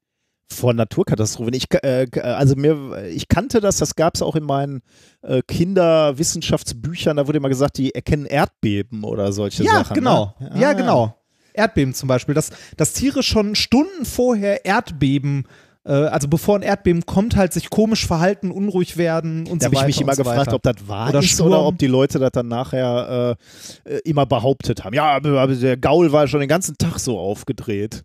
Vor 0.52 0.74
Naturkatastrophen. 0.76 1.56
Ich, 1.56 1.66
äh, 1.84 2.06
also 2.22 2.56
mir, 2.56 3.04
ich 3.10 3.28
kannte 3.28 3.62
das, 3.62 3.78
das 3.78 3.96
gab 3.96 4.14
es 4.14 4.22
auch 4.22 4.36
in 4.36 4.44
meinen 4.44 4.84
äh, 5.24 5.42
Kinderwissenschaftsbüchern, 5.48 7.18
da 7.18 7.28
wurde 7.28 7.38
immer 7.40 7.50
gesagt, 7.50 7.78
die 7.80 7.94
erkennen 7.94 8.26
Erdbeben 8.26 9.04
oder 9.04 9.32
solche 9.34 9.64
ja, 9.64 9.74
Sachen. 9.84 9.96
genau. 9.96 10.36
Ne? 10.40 10.52
Ja, 10.60 10.70
Ah. 10.70 10.74
genau. 10.74 11.16
Erdbeben 11.54 11.94
zum 11.94 12.08
Beispiel. 12.08 12.36
Dass, 12.36 12.52
dass 12.78 12.94
Tiere 12.94 13.24
schon 13.24 13.56
Stunden 13.56 14.06
vorher 14.06 14.66
Erdbeben, 14.66 15.46
äh, 15.46 15.50
also 15.92 16.28
bevor 16.28 16.56
ein 16.58 16.62
Erdbeben 16.64 17.06
kommt, 17.06 17.36
halt 17.36 17.54
sich 17.54 17.70
komisch 17.70 18.08
verhalten, 18.08 18.52
unruhig 18.52 18.98
werden 18.98 19.48
und 19.48 19.62
Da 19.62 19.66
so 19.66 19.66
habe 19.66 19.76
ich 19.76 19.80
weiter. 19.80 19.86
mich 19.88 20.02
immer 20.02 20.16
so 20.16 20.24
gefragt, 20.24 20.48
weiter. 20.48 20.56
ob 20.56 20.64
das 20.64 20.88
wahr 20.88 21.10
Oder 21.10 21.20
ist 21.20 21.30
Sturm. 21.30 21.48
oder 21.50 21.64
ob 21.66 21.78
die 21.78 21.88
Leute 21.88 22.18
das 22.20 22.32
dann 22.32 22.48
nachher 22.48 23.38
äh, 23.86 23.94
äh, 23.96 24.00
immer 24.04 24.26
behauptet 24.26 24.84
haben. 24.84 24.94
Ja, 24.96 25.20
der 25.20 25.78
Gaul 25.78 26.12
war 26.12 26.28
schon 26.28 26.40
den 26.40 26.50
ganzen 26.50 26.78
Tag 26.78 27.00
so 27.00 27.20
aufgedreht. 27.20 28.04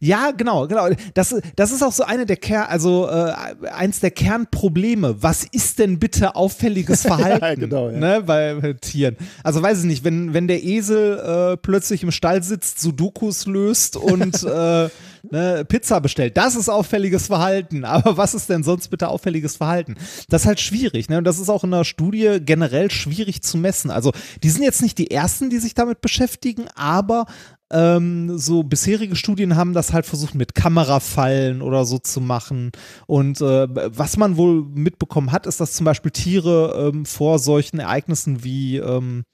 Ja, 0.00 0.30
genau, 0.32 0.66
genau. 0.66 0.88
Das, 1.14 1.34
das 1.54 1.72
ist 1.72 1.82
auch 1.82 1.92
so 1.92 2.04
eine 2.04 2.26
der 2.26 2.36
Kern, 2.36 2.66
also 2.68 3.08
äh, 3.08 3.32
eins 3.70 4.00
der 4.00 4.10
Kernprobleme. 4.10 5.22
Was 5.22 5.44
ist 5.44 5.78
denn 5.78 5.98
bitte 5.98 6.34
auffälliges 6.34 7.02
Verhalten 7.06 7.60
genau, 7.60 7.90
ja. 7.90 7.96
ne, 7.96 8.22
bei, 8.24 8.54
bei 8.54 8.72
Tieren? 8.74 9.16
Also 9.42 9.62
weiß 9.62 9.80
ich 9.80 9.84
nicht, 9.84 10.04
wenn, 10.04 10.34
wenn 10.34 10.48
der 10.48 10.62
Esel 10.62 11.18
äh, 11.18 11.56
plötzlich 11.56 12.02
im 12.02 12.10
Stall 12.10 12.42
sitzt, 12.42 12.80
Sudokus 12.80 13.46
löst 13.46 13.96
und 13.96 14.42
äh, 14.42 14.88
ne, 15.30 15.64
Pizza 15.66 16.00
bestellt, 16.00 16.36
das 16.36 16.56
ist 16.56 16.68
auffälliges 16.68 17.28
Verhalten. 17.28 17.84
Aber 17.84 18.16
was 18.16 18.34
ist 18.34 18.50
denn 18.50 18.62
sonst 18.62 18.88
bitte 18.88 19.08
auffälliges 19.08 19.56
Verhalten? 19.56 19.96
Das 20.28 20.42
ist 20.42 20.46
halt 20.46 20.60
schwierig, 20.60 21.08
ne? 21.08 21.18
Und 21.18 21.24
das 21.24 21.38
ist 21.38 21.48
auch 21.48 21.64
in 21.64 21.70
der 21.70 21.84
Studie 21.84 22.38
generell 22.40 22.90
schwierig 22.90 23.42
zu 23.42 23.56
messen. 23.56 23.90
Also 23.90 24.12
die 24.42 24.50
sind 24.50 24.62
jetzt 24.62 24.82
nicht 24.82 24.98
die 24.98 25.10
ersten, 25.10 25.50
die 25.50 25.58
sich 25.58 25.74
damit 25.74 26.00
beschäftigen, 26.00 26.66
aber 26.74 27.26
ähm, 27.72 28.38
so 28.38 28.62
bisherige 28.62 29.16
Studien 29.16 29.56
haben 29.56 29.72
das 29.72 29.92
halt 29.92 30.06
versucht 30.06 30.34
mit 30.34 30.54
Kamerafallen 30.54 31.62
oder 31.62 31.84
so 31.84 31.98
zu 31.98 32.20
machen. 32.20 32.70
Und 33.06 33.40
äh, 33.40 33.66
was 33.96 34.16
man 34.16 34.36
wohl 34.36 34.62
mitbekommen 34.62 35.32
hat, 35.32 35.46
ist, 35.46 35.60
dass 35.60 35.72
zum 35.72 35.84
Beispiel 35.84 36.10
Tiere 36.10 36.90
ähm, 36.92 37.04
vor 37.04 37.38
solchen 37.38 37.80
Ereignissen 37.80 38.44
wie, 38.44 38.76
ähm, 38.76 39.24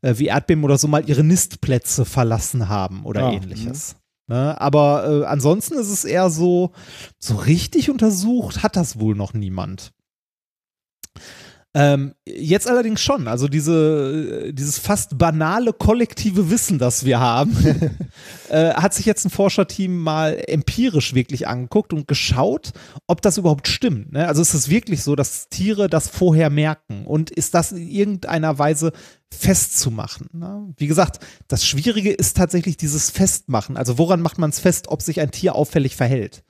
äh, 0.00 0.14
wie 0.16 0.26
Erdbeben 0.26 0.64
oder 0.64 0.78
so 0.78 0.88
mal 0.88 1.08
ihre 1.08 1.24
Nistplätze 1.24 2.04
verlassen 2.04 2.68
haben 2.68 3.04
oder 3.04 3.26
Ah, 3.26 3.32
ähnliches. 3.32 3.96
Ne? 4.28 4.60
Aber 4.60 5.22
äh, 5.22 5.26
ansonsten 5.26 5.74
ist 5.74 5.90
es 5.90 6.04
eher 6.04 6.30
so, 6.30 6.72
so 7.18 7.36
richtig 7.36 7.90
untersucht 7.90 8.62
hat 8.62 8.76
das 8.76 8.98
wohl 8.98 9.14
noch 9.14 9.34
niemand. 9.34 9.92
Ähm, 11.78 12.14
jetzt 12.24 12.70
allerdings 12.70 13.02
schon. 13.02 13.28
Also 13.28 13.48
diese, 13.48 14.46
äh, 14.46 14.52
dieses 14.54 14.78
fast 14.78 15.18
banale 15.18 15.74
kollektive 15.74 16.48
Wissen, 16.48 16.78
das 16.78 17.04
wir 17.04 17.20
haben, 17.20 17.54
äh, 18.48 18.72
hat 18.72 18.94
sich 18.94 19.04
jetzt 19.04 19.26
ein 19.26 19.30
Forscherteam 19.30 19.94
mal 19.94 20.42
empirisch 20.48 21.12
wirklich 21.12 21.46
angeguckt 21.46 21.92
und 21.92 22.08
geschaut, 22.08 22.72
ob 23.06 23.20
das 23.20 23.36
überhaupt 23.36 23.68
stimmt. 23.68 24.10
Ne? 24.12 24.26
Also 24.26 24.40
ist 24.40 24.54
es 24.54 24.70
wirklich 24.70 25.02
so, 25.02 25.16
dass 25.16 25.50
Tiere 25.50 25.90
das 25.90 26.08
vorher 26.08 26.48
merken 26.48 27.04
und 27.04 27.30
ist 27.30 27.52
das 27.52 27.72
in 27.72 27.90
irgendeiner 27.90 28.58
Weise 28.58 28.92
festzumachen? 29.30 30.30
Ne? 30.32 30.72
Wie 30.78 30.86
gesagt, 30.86 31.20
das 31.46 31.66
Schwierige 31.66 32.10
ist 32.10 32.38
tatsächlich 32.38 32.78
dieses 32.78 33.10
Festmachen. 33.10 33.76
Also 33.76 33.98
woran 33.98 34.22
macht 34.22 34.38
man 34.38 34.48
es 34.48 34.60
fest, 34.60 34.88
ob 34.88 35.02
sich 35.02 35.20
ein 35.20 35.30
Tier 35.30 35.54
auffällig 35.54 35.94
verhält? 35.94 36.42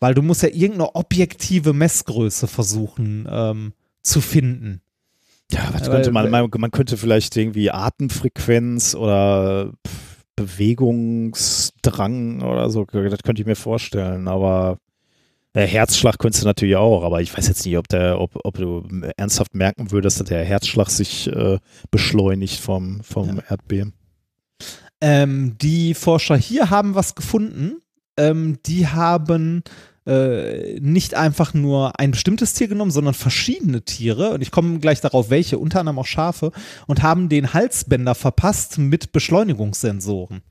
Weil 0.00 0.14
du 0.14 0.22
musst 0.22 0.42
ja 0.42 0.48
irgendeine 0.48 0.96
objektive 0.96 1.72
Messgröße 1.72 2.48
versuchen 2.48 3.28
ähm, 3.30 3.72
zu 4.04 4.20
finden. 4.20 4.82
Ja, 5.50 5.68
was 5.72 5.90
könnte 5.90 6.12
man, 6.12 6.30
man, 6.30 6.70
könnte 6.70 6.96
vielleicht 6.96 7.36
irgendwie 7.36 7.70
Atemfrequenz 7.70 8.94
oder 8.94 9.72
Bewegungsdrang 10.36 12.42
oder 12.42 12.70
so, 12.70 12.84
das 12.84 13.22
könnte 13.22 13.42
ich 13.42 13.46
mir 13.46 13.56
vorstellen, 13.56 14.26
aber 14.26 14.78
äh, 15.52 15.66
Herzschlag 15.66 16.18
könntest 16.18 16.42
du 16.42 16.48
natürlich 16.48 16.76
auch, 16.76 17.04
aber 17.04 17.20
ich 17.20 17.36
weiß 17.36 17.46
jetzt 17.46 17.64
nicht, 17.64 17.76
ob 17.76 17.88
der, 17.88 18.20
ob, 18.20 18.32
ob 18.42 18.56
du 18.56 18.86
ernsthaft 19.16 19.54
merken 19.54 19.92
würdest, 19.92 20.20
dass 20.20 20.28
der 20.28 20.44
Herzschlag 20.44 20.90
sich 20.90 21.28
äh, 21.28 21.58
beschleunigt 21.90 22.58
vom, 22.58 23.02
vom 23.02 23.40
Erdbeben. 23.48 23.92
Ähm, 25.00 25.56
die 25.60 25.94
Forscher 25.94 26.36
hier 26.36 26.70
haben 26.70 26.94
was 26.94 27.14
gefunden. 27.14 27.76
Ähm, 28.16 28.58
die 28.66 28.88
haben 28.88 29.62
äh, 30.06 30.78
nicht 30.80 31.14
einfach 31.14 31.54
nur 31.54 31.98
ein 31.98 32.10
bestimmtes 32.10 32.54
Tier 32.54 32.68
genommen, 32.68 32.90
sondern 32.90 33.14
verschiedene 33.14 33.82
Tiere. 33.82 34.30
Und 34.30 34.42
ich 34.42 34.50
komme 34.50 34.78
gleich 34.78 35.00
darauf, 35.00 35.30
welche, 35.30 35.58
unter 35.58 35.80
anderem 35.80 35.98
auch 35.98 36.06
Schafe, 36.06 36.52
und 36.86 37.02
haben 37.02 37.28
den 37.28 37.54
Halsbänder 37.54 38.14
verpasst 38.14 38.78
mit 38.78 39.12
Beschleunigungssensoren. 39.12 40.42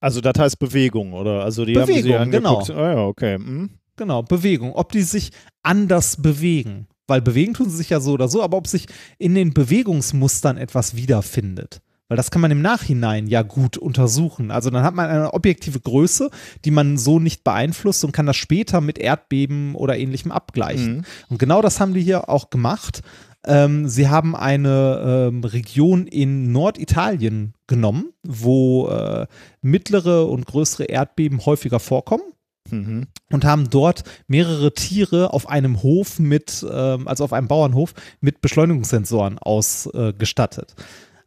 Also 0.00 0.20
das 0.20 0.34
heißt 0.38 0.58
Bewegung, 0.58 1.12
oder? 1.14 1.44
Also 1.44 1.64
die 1.64 1.76
haben 1.76 1.86
Bewegung, 1.86 2.02
sie 2.02 2.16
angeguckt. 2.16 2.66
genau. 2.66 2.78
Ah, 2.78 2.92
ja, 2.92 3.06
okay. 3.06 3.38
Mhm. 3.38 3.70
Genau, 3.96 4.22
Bewegung. 4.22 4.72
Ob 4.74 4.92
die 4.92 5.02
sich 5.02 5.30
anders 5.62 6.20
bewegen. 6.20 6.88
Weil 7.06 7.20
bewegen 7.20 7.54
tun 7.54 7.68
sie 7.68 7.76
sich 7.76 7.90
ja 7.90 8.00
so 8.00 8.12
oder 8.12 8.28
so, 8.28 8.42
aber 8.42 8.56
ob 8.56 8.66
sich 8.66 8.86
in 9.18 9.34
den 9.34 9.52
Bewegungsmustern 9.52 10.56
etwas 10.56 10.96
wiederfindet. 10.96 11.80
Weil 12.08 12.16
das 12.16 12.30
kann 12.30 12.42
man 12.42 12.50
im 12.50 12.60
Nachhinein 12.60 13.26
ja 13.26 13.42
gut 13.42 13.78
untersuchen. 13.78 14.50
Also 14.50 14.70
dann 14.70 14.84
hat 14.84 14.94
man 14.94 15.08
eine 15.08 15.32
objektive 15.32 15.80
Größe, 15.80 16.30
die 16.64 16.70
man 16.70 16.98
so 16.98 17.18
nicht 17.18 17.44
beeinflusst 17.44 18.04
und 18.04 18.12
kann 18.12 18.26
das 18.26 18.36
später 18.36 18.80
mit 18.80 18.98
Erdbeben 18.98 19.74
oder 19.74 19.96
ähnlichem 19.96 20.30
abgleichen. 20.30 20.96
Mhm. 20.98 21.04
Und 21.30 21.38
genau 21.38 21.62
das 21.62 21.80
haben 21.80 21.94
die 21.94 22.02
hier 22.02 22.28
auch 22.28 22.50
gemacht. 22.50 23.02
Ähm, 23.46 23.88
sie 23.88 24.08
haben 24.08 24.36
eine 24.36 25.28
ähm, 25.28 25.44
Region 25.44 26.06
in 26.06 26.52
Norditalien 26.52 27.54
genommen, 27.66 28.12
wo 28.22 28.88
äh, 28.88 29.26
mittlere 29.62 30.26
und 30.28 30.46
größere 30.46 30.84
Erdbeben 30.84 31.44
häufiger 31.44 31.80
vorkommen 31.80 32.22
Mhm. 32.70 33.08
und 33.30 33.44
haben 33.44 33.68
dort 33.68 34.04
mehrere 34.26 34.72
Tiere 34.72 35.34
auf 35.34 35.48
einem 35.48 35.82
Hof 35.82 36.18
mit, 36.18 36.64
ähm, 36.66 37.06
also 37.06 37.24
auf 37.24 37.34
einem 37.34 37.46
Bauernhof 37.46 37.92
mit 38.22 38.40
Beschleunigungssensoren 38.40 39.38
ausgestattet. 39.38 40.74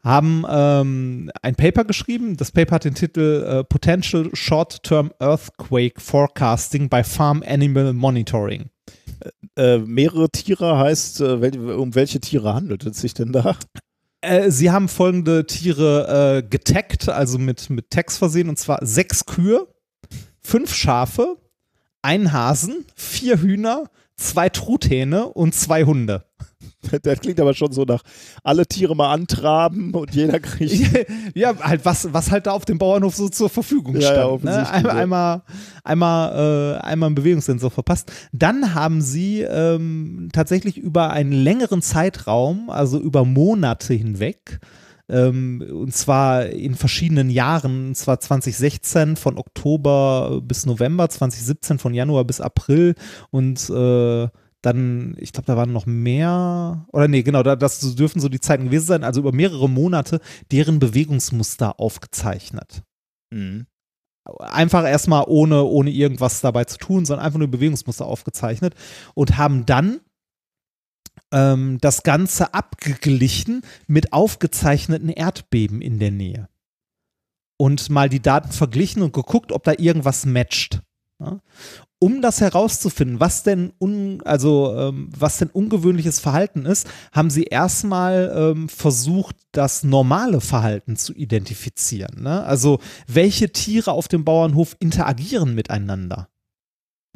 Haben 0.08 0.46
ähm, 0.50 1.30
ein 1.42 1.56
Paper 1.56 1.84
geschrieben. 1.84 2.38
Das 2.38 2.54
Paper 2.54 2.76
hat 2.76 2.86
den 2.86 2.96
Titel 2.96 3.46
äh, 3.46 3.64
Potential 3.66 4.30
Short-Term 4.32 5.12
Earthquake 5.20 6.00
Forecasting 6.00 6.88
by 6.88 7.04
Farm 7.04 7.44
Animal 7.46 7.92
Monitoring. 7.92 8.70
Äh, 9.58 9.80
mehrere 9.80 10.30
Tiere 10.30 10.78
heißt, 10.78 11.20
äh, 11.20 11.52
um 11.58 11.94
welche 11.94 12.22
Tiere 12.22 12.54
handelt 12.54 12.86
es 12.86 13.02
sich 13.02 13.16
denn 13.16 13.34
da? 13.34 13.58
Äh, 14.22 14.50
sie 14.50 14.72
haben 14.72 14.88
folgende 14.88 15.46
Tiere 15.46 16.38
äh, 16.38 16.48
getaggt, 16.48 17.10
also 17.10 17.38
mit, 17.38 17.70
mit 17.70 17.90
Tags 17.92 18.18
versehen, 18.18 18.48
und 18.48 18.58
zwar 18.58 18.80
sechs 18.86 19.26
Kühe, 19.26 19.68
fünf 20.40 20.74
Schafe, 20.74 21.36
einen 22.02 22.32
Hasen, 22.32 22.86
vier 22.96 23.42
Hühner, 23.42 23.90
zwei 24.16 24.48
Truthähne 24.48 25.28
und 25.28 25.54
zwei 25.54 25.84
Hunde. 25.84 26.24
Das 27.04 27.20
klingt 27.20 27.40
aber 27.40 27.54
schon 27.54 27.72
so 27.72 27.84
nach 27.84 28.02
alle 28.44 28.66
Tiere 28.66 28.96
mal 28.96 29.12
antraben 29.14 29.94
und 29.94 30.14
jeder 30.14 30.40
kriegt. 30.40 31.08
ja, 31.36 31.54
halt 31.60 31.86
was, 31.86 32.12
was 32.14 32.32
halt 32.32 32.48
da 32.48 32.52
auf 32.52 32.66
dem 32.66 32.78
Bauernhof 32.78 33.16
so 33.16 33.30
zur 33.30 33.50
Verfügung 33.50 33.96
Ja, 33.96 34.02
ja, 34.02 34.08
stand. 34.08 34.20
ne? 34.28 34.30
offensichtlich, 34.30 34.74
Einmal, 34.74 34.96
ja. 34.96 35.02
einmal, 35.02 35.42
einmal, 35.84 36.76
äh, 36.76 36.80
einmal 36.82 37.08
einen 37.08 37.16
Bewegungssensor 37.16 37.72
verpasst. 37.72 38.12
Dann 38.32 38.74
haben 38.74 39.02
sie 39.02 39.42
ähm, 39.42 40.30
tatsächlich 40.34 40.78
über 40.78 41.12
einen 41.12 41.32
längeren 41.32 41.82
Zeitraum, 41.82 42.70
also 42.70 43.00
über 43.00 43.26
Monate 43.26 43.94
hinweg, 43.94 44.60
ähm, 45.10 45.64
und 45.72 45.94
zwar 45.96 46.48
in 46.48 46.76
verschiedenen 46.76 47.30
Jahren, 47.30 47.88
und 47.90 47.96
zwar 47.96 48.20
2016 48.20 49.16
von 49.16 49.38
Oktober 49.38 50.42
bis 50.44 50.66
November, 50.66 51.10
2017 51.10 51.80
von 51.80 51.94
Januar 51.94 52.26
bis 52.26 52.42
April 52.42 52.96
und 53.32 53.70
äh, 53.70 54.28
dann, 54.62 55.16
ich 55.20 55.34
glaube, 55.34 55.46
da 55.46 55.56
waren 55.56 55.72
noch 55.72 55.86
mehr, 55.86 56.86
oder 56.92 57.08
nee, 57.08 57.24
genau, 57.24 57.44
da, 57.44 57.56
das 57.56 57.96
dürfen 57.96 58.20
so 58.20 58.30
die 58.30 58.40
Zeiten 58.40 58.66
gewesen 58.66 58.88
sein, 58.88 59.04
also 59.04 59.20
über 59.22 59.32
mehrere 59.32 59.70
Monate 59.70 60.20
deren 60.52 60.80
Bewegungsmuster 60.80 61.80
aufgezeichnet. 61.80 62.84
Mhm. 63.32 63.68
Einfach 64.40 64.86
erstmal 64.86 65.24
ohne, 65.28 65.64
ohne 65.64 65.90
irgendwas 65.90 66.42
dabei 66.42 66.66
zu 66.66 66.78
tun, 66.78 67.06
sondern 67.06 67.26
einfach 67.26 67.40
nur 67.40 67.48
Bewegungsmuster 67.48 68.06
aufgezeichnet 68.06 68.74
und 69.14 69.38
haben 69.38 69.66
dann 69.66 70.02
ähm, 71.32 71.78
das 71.80 72.04
Ganze 72.04 72.54
abgeglichen 72.54 73.62
mit 73.88 74.12
aufgezeichneten 74.14 75.10
Erdbeben 75.10 75.82
in 75.82 76.00
der 76.00 76.12
Nähe. 76.12 76.50
Und 77.58 77.90
mal 77.90 78.10
die 78.10 78.22
Daten 78.22 78.52
verglichen 78.52 79.02
und 79.02 79.14
geguckt, 79.14 79.52
ob 79.52 79.64
da 79.64 79.74
irgendwas 79.78 80.26
matcht. 80.26 80.82
Ja? 81.20 81.40
Um 82.00 82.22
das 82.22 82.42
herauszufinden, 82.42 83.20
was 83.20 83.42
denn 83.42 83.74
un, 83.80 84.22
also 84.24 84.76
ähm, 84.78 85.10
was 85.18 85.38
denn 85.38 85.50
ungewöhnliches 85.50 86.20
Verhalten 86.20 86.66
ist, 86.66 86.88
haben 87.12 87.32
sie 87.32 87.46
erstmal 87.46 88.32
ähm, 88.36 88.70
versucht, 88.70 89.36
das 89.52 89.84
normale 89.84 90.40
Verhalten 90.40 90.96
zu 90.96 91.14
identifizieren. 91.14 92.22
Ne? 92.22 92.44
Also 92.44 92.80
welche 93.08 93.52
Tiere 93.52 93.92
auf 93.92 94.08
dem 94.08 94.26
Bauernhof 94.26 94.76
interagieren 94.80 95.56
miteinander 95.56 96.30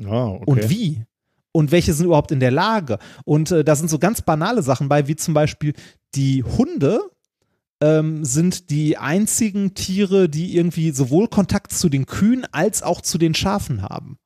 Ah, 0.04 0.30
okay. 0.30 0.44
und 0.48 0.70
wie 0.70 1.06
und 1.52 1.72
welche 1.72 1.94
sind 1.94 2.06
überhaupt 2.06 2.32
in 2.32 2.40
der 2.40 2.52
Lage. 2.52 2.98
Und 3.26 3.52
äh, 3.52 3.64
da 3.64 3.76
sind 3.76 3.90
so 3.90 4.00
ganz 4.00 4.22
banale 4.22 4.64
Sachen 4.64 4.90
bei, 4.90 5.08
wie 5.08 5.16
zum 5.16 5.34
Beispiel 5.34 5.74
die 6.16 6.44
Hunde 6.44 7.02
ähm, 7.82 8.24
sind 8.24 8.70
die 8.70 8.98
einzigen 8.98 9.74
Tiere, 9.74 10.30
die 10.30 10.56
irgendwie 10.56 10.92
sowohl 10.92 11.28
Kontakt 11.28 11.74
zu 11.74 11.90
den 11.90 12.06
Kühen 12.06 12.46
als 12.52 12.84
auch 12.84 13.02
zu 13.02 13.18
den 13.18 13.34
Schafen 13.34 13.82
haben. 13.82 14.18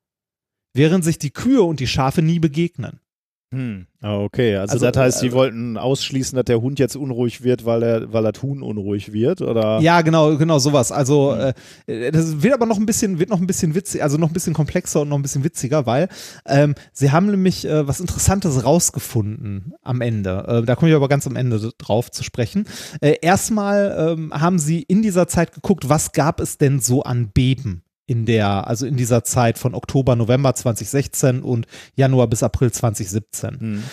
Während 0.76 1.04
sich 1.06 1.18
die 1.18 1.32
Kühe 1.32 1.64
und 1.64 1.80
die 1.80 1.88
Schafe 1.88 2.22
nie 2.22 2.40
begegnen. 2.40 3.00
Hm. 3.54 3.86
Ah, 4.02 4.18
okay. 4.18 4.58
Also, 4.58 4.74
Also, 4.74 4.86
das 4.92 4.98
heißt, 4.98 5.20
sie 5.20 5.28
äh, 5.28 5.32
wollten 5.32 5.78
ausschließen, 5.78 6.36
dass 6.36 6.44
der 6.44 6.60
Hund 6.62 6.78
jetzt 6.80 6.98
unruhig 6.98 7.42
wird, 7.44 7.64
weil 7.64 7.84
er, 7.84 8.12
weil 8.12 8.24
das 8.30 8.42
Huhn 8.44 8.62
unruhig 8.62 9.14
wird, 9.14 9.40
oder? 9.42 9.80
Ja, 9.80 10.02
genau, 10.02 10.36
genau 10.36 10.60
sowas. 10.60 10.92
Also 10.92 11.34
Mhm. 11.34 11.54
äh, 11.94 12.12
das 12.12 12.44
wird 12.44 12.54
aber 12.54 12.66
noch 12.66 12.78
ein 12.78 12.86
bisschen, 12.86 13.18
wird 13.20 13.30
noch 13.30 13.40
ein 13.40 13.48
bisschen 13.48 13.74
witzig, 13.74 14.04
also 14.04 14.18
noch 14.18 14.30
ein 14.30 14.34
bisschen 14.34 14.54
komplexer 14.54 15.02
und 15.02 15.10
noch 15.10 15.16
ein 15.16 15.22
bisschen 15.22 15.46
witziger, 15.46 15.86
weil 15.86 16.10
ähm, 16.46 16.76
sie 16.92 17.12
haben 17.12 17.28
nämlich 17.28 17.66
äh, 17.66 17.88
was 17.88 18.02
Interessantes 18.02 18.66
rausgefunden 18.66 19.74
am 19.84 20.02
Ende. 20.02 20.44
Äh, 20.48 20.66
da 20.66 20.76
komme 20.76 20.90
ich 20.90 20.96
aber 20.96 21.08
ganz 21.08 21.26
am 21.26 21.38
Ende 21.38 21.72
drauf 21.78 22.12
zu 22.12 22.24
sprechen. 22.24 22.66
Äh, 23.00 23.16
erstmal 23.22 23.96
ähm, 24.18 24.34
haben 24.34 24.60
sie 24.60 24.82
in 24.82 25.02
dieser 25.02 25.28
Zeit 25.30 25.54
geguckt, 25.54 25.88
was 25.88 26.12
gab 26.12 26.42
es 26.42 26.58
denn 26.58 26.82
so 26.82 27.04
an 27.04 27.30
Beben 27.30 27.84
in 28.06 28.26
der, 28.26 28.68
also 28.68 28.86
in 28.86 28.98
dieser 28.98 29.23
Zeit 29.23 29.57
von 29.57 29.73
Oktober, 29.73 30.15
November 30.15 30.53
2016 30.53 31.41
und 31.41 31.65
Januar 31.95 32.27
bis 32.27 32.44
April 32.44 32.72
2017 32.72 33.60
Hm. 33.60 33.84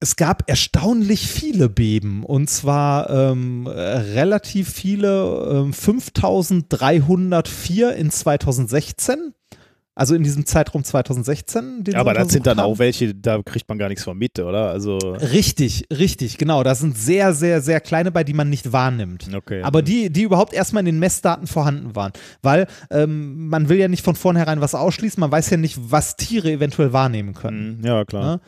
es 0.00 0.16
gab 0.16 0.48
erstaunlich 0.48 1.28
viele 1.28 1.68
Beben 1.68 2.24
und 2.24 2.50
zwar 2.50 3.08
ähm, 3.10 3.66
äh, 3.66 3.70
relativ 3.70 4.72
viele, 4.72 5.48
ähm, 5.50 5.72
5304 5.72 7.94
in 7.94 8.10
2016, 8.10 9.34
also 9.98 10.14
in 10.14 10.22
diesem 10.22 10.46
Zeitraum 10.46 10.84
2016. 10.84 11.82
Den 11.82 11.92
sie 11.92 11.98
Aber 11.98 12.14
das 12.14 12.28
sind 12.28 12.46
dann 12.46 12.60
auch 12.60 12.78
welche, 12.78 13.16
da 13.16 13.42
kriegt 13.42 13.68
man 13.68 13.78
gar 13.78 13.88
nichts 13.88 14.04
von 14.04 14.16
mit, 14.16 14.38
oder? 14.38 14.70
Also, 14.70 14.98
Richtig, 14.98 15.86
richtig, 15.92 16.38
genau. 16.38 16.62
Da 16.62 16.76
sind 16.76 16.96
sehr, 16.96 17.34
sehr, 17.34 17.60
sehr 17.60 17.80
kleine 17.80 18.12
bei, 18.12 18.22
die 18.22 18.32
man 18.32 18.48
nicht 18.48 18.72
wahrnimmt. 18.72 19.28
okay. 19.34 19.60
Aber 19.62 19.82
die, 19.82 20.10
die 20.10 20.22
überhaupt 20.22 20.54
erstmal 20.54 20.82
in 20.82 20.86
den 20.86 21.00
Messdaten 21.00 21.48
vorhanden 21.48 21.96
waren. 21.96 22.12
Weil 22.42 22.68
ähm, 22.90 23.48
man 23.48 23.68
will 23.68 23.78
ja 23.78 23.88
nicht 23.88 24.04
von 24.04 24.14
vornherein 24.14 24.60
was 24.60 24.76
ausschließen, 24.76 25.20
man 25.20 25.32
weiß 25.32 25.50
ja 25.50 25.56
nicht, 25.56 25.76
was 25.90 26.14
Tiere 26.16 26.52
eventuell 26.52 26.92
wahrnehmen 26.92 27.34
können. 27.34 27.78
Hm, 27.78 27.84
ja, 27.84 28.04
klar. 28.04 28.36
Ne? 28.36 28.40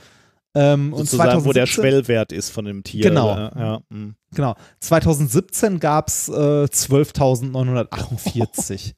Ähm, 0.55 0.93
und 0.93 1.07
Sozusagen, 1.07 1.45
wo 1.45 1.53
der 1.53 1.67
2017 1.67 1.67
Schwellwert 1.67 2.31
ist 2.33 2.51
von 2.51 2.65
dem 2.65 2.85
Tier. 2.85 3.03
Genau. 3.03 3.37
Ja, 3.37 3.51
ja, 3.59 3.81
hm. 3.91 4.15
Genau. 4.35 4.55
2017 4.79 5.81
gab 5.81 6.07
es 6.09 6.29
äh, 6.29 6.33
12.948. 6.33 8.93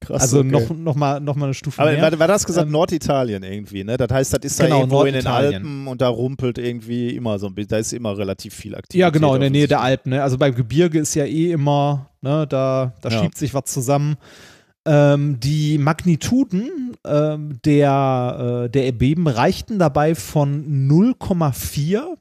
Krass. 0.00 0.22
also 0.22 0.40
okay. 0.40 0.48
noch, 0.48 0.70
noch, 0.70 0.94
mal, 0.94 1.20
noch 1.20 1.36
mal 1.36 1.46
eine 1.46 1.54
Stufe 1.54 1.80
Aber 1.80 1.90
mehr. 1.92 2.02
war, 2.02 2.18
war 2.18 2.28
das 2.28 2.44
gesagt 2.46 2.66
Ähm, 2.66 2.72
Norditalien 2.72 3.42
irgendwie, 3.42 3.82
ne? 3.84 3.96
Das 3.96 4.10
heißt, 4.10 4.32
das 4.34 4.44
ist 4.44 4.58
Genau, 4.60 4.70
da 4.70 4.76
irgendwo 4.80 5.02
in 5.04 5.14
den. 5.14 5.26
Alpen 5.26 5.86
und 5.86 6.00
da 6.00 6.08
rumpelt 6.08 6.58
irgendwie 6.58 7.14
immer 7.16 7.38
so 7.38 7.46
ein 7.46 7.54
bisschen, 7.54 7.68
da 7.70 7.78
ist 7.78 7.92
immer 7.92 8.16
relativ 8.16 8.54
viel 8.54 8.74
Aktivität. 8.74 9.00
ja, 9.00 9.10
genau, 9.10 9.34
in 9.34 9.40
der 9.40 9.50
Nähe 9.50 9.66
der. 9.68 9.80
Alpen. 9.80 10.10
Ne? 10.10 10.22
Also 10.22 10.38
beim 10.38 10.54
Gebirge 10.54 10.98
ist 10.98 11.14
ja 11.14 11.24
eh 11.24 11.52
immer, 11.52 12.10
ne, 12.20 12.46
da, 12.46 12.92
da 13.00 13.08
Ja. 13.08 13.20
schiebt 13.22 13.36
sich 13.38 13.54
was 13.54 13.64
zusammen. 13.64 14.16
Ähm, 14.88 15.40
die 15.40 15.78
Magnituden 15.78 16.96
ähm, 17.04 17.58
der, 17.64 18.64
äh, 18.66 18.70
der 18.70 18.84
Erdbeben 18.84 19.26
reichten 19.26 19.80
dabei 19.80 20.14
von 20.14 20.88
0,4 20.88 22.16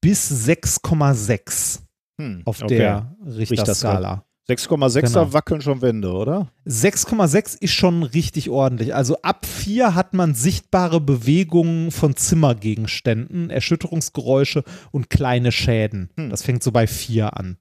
bis 0.00 0.30
6,6 0.48 1.80
Hm, 2.20 2.42
auf 2.44 2.62
okay. 2.62 2.76
der 2.78 3.16
Richterskala. 3.26 4.23
6,6 4.48 5.00
Genau. 5.00 5.24
da 5.24 5.32
wackeln 5.32 5.62
schon 5.62 5.80
Wände, 5.80 6.12
oder? 6.12 6.48
6,6 6.66 7.56
ist 7.60 7.72
schon 7.72 8.02
richtig 8.02 8.50
ordentlich. 8.50 8.94
Also 8.94 9.16
ab 9.22 9.46
4 9.46 9.94
hat 9.94 10.12
man 10.12 10.34
sichtbare 10.34 11.00
Bewegungen 11.00 11.90
von 11.90 12.14
Zimmergegenständen, 12.14 13.48
Erschütterungsgeräusche 13.48 14.62
und 14.90 15.08
kleine 15.08 15.50
Schäden. 15.50 16.10
Hm. 16.16 16.28
Das 16.28 16.42
fängt 16.42 16.62
so 16.62 16.72
bei 16.72 16.86
4 16.86 17.36
an. 17.36 17.56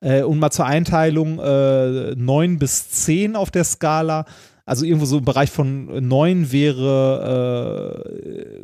Äh, 0.00 0.22
und 0.22 0.38
mal 0.38 0.50
zur 0.50 0.66
Einteilung, 0.66 1.38
äh, 1.38 2.14
9 2.14 2.58
bis 2.58 2.90
10 2.90 3.34
auf 3.34 3.50
der 3.50 3.64
Skala. 3.64 4.26
Also 4.66 4.84
irgendwo 4.84 5.06
so 5.06 5.18
im 5.18 5.24
Bereich 5.24 5.50
von 5.50 6.06
9 6.08 6.50
wäre 6.52 8.02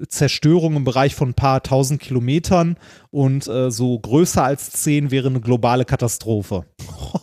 äh, 0.02 0.06
Zerstörung 0.08 0.74
im 0.76 0.84
Bereich 0.84 1.14
von 1.14 1.30
ein 1.30 1.34
paar 1.34 1.62
tausend 1.62 2.00
Kilometern 2.00 2.76
und 3.10 3.46
äh, 3.46 3.70
so 3.70 3.98
größer 4.00 4.42
als 4.44 4.72
10 4.72 5.12
wäre 5.12 5.28
eine 5.28 5.40
globale 5.40 5.84
Katastrophe. 5.84 6.64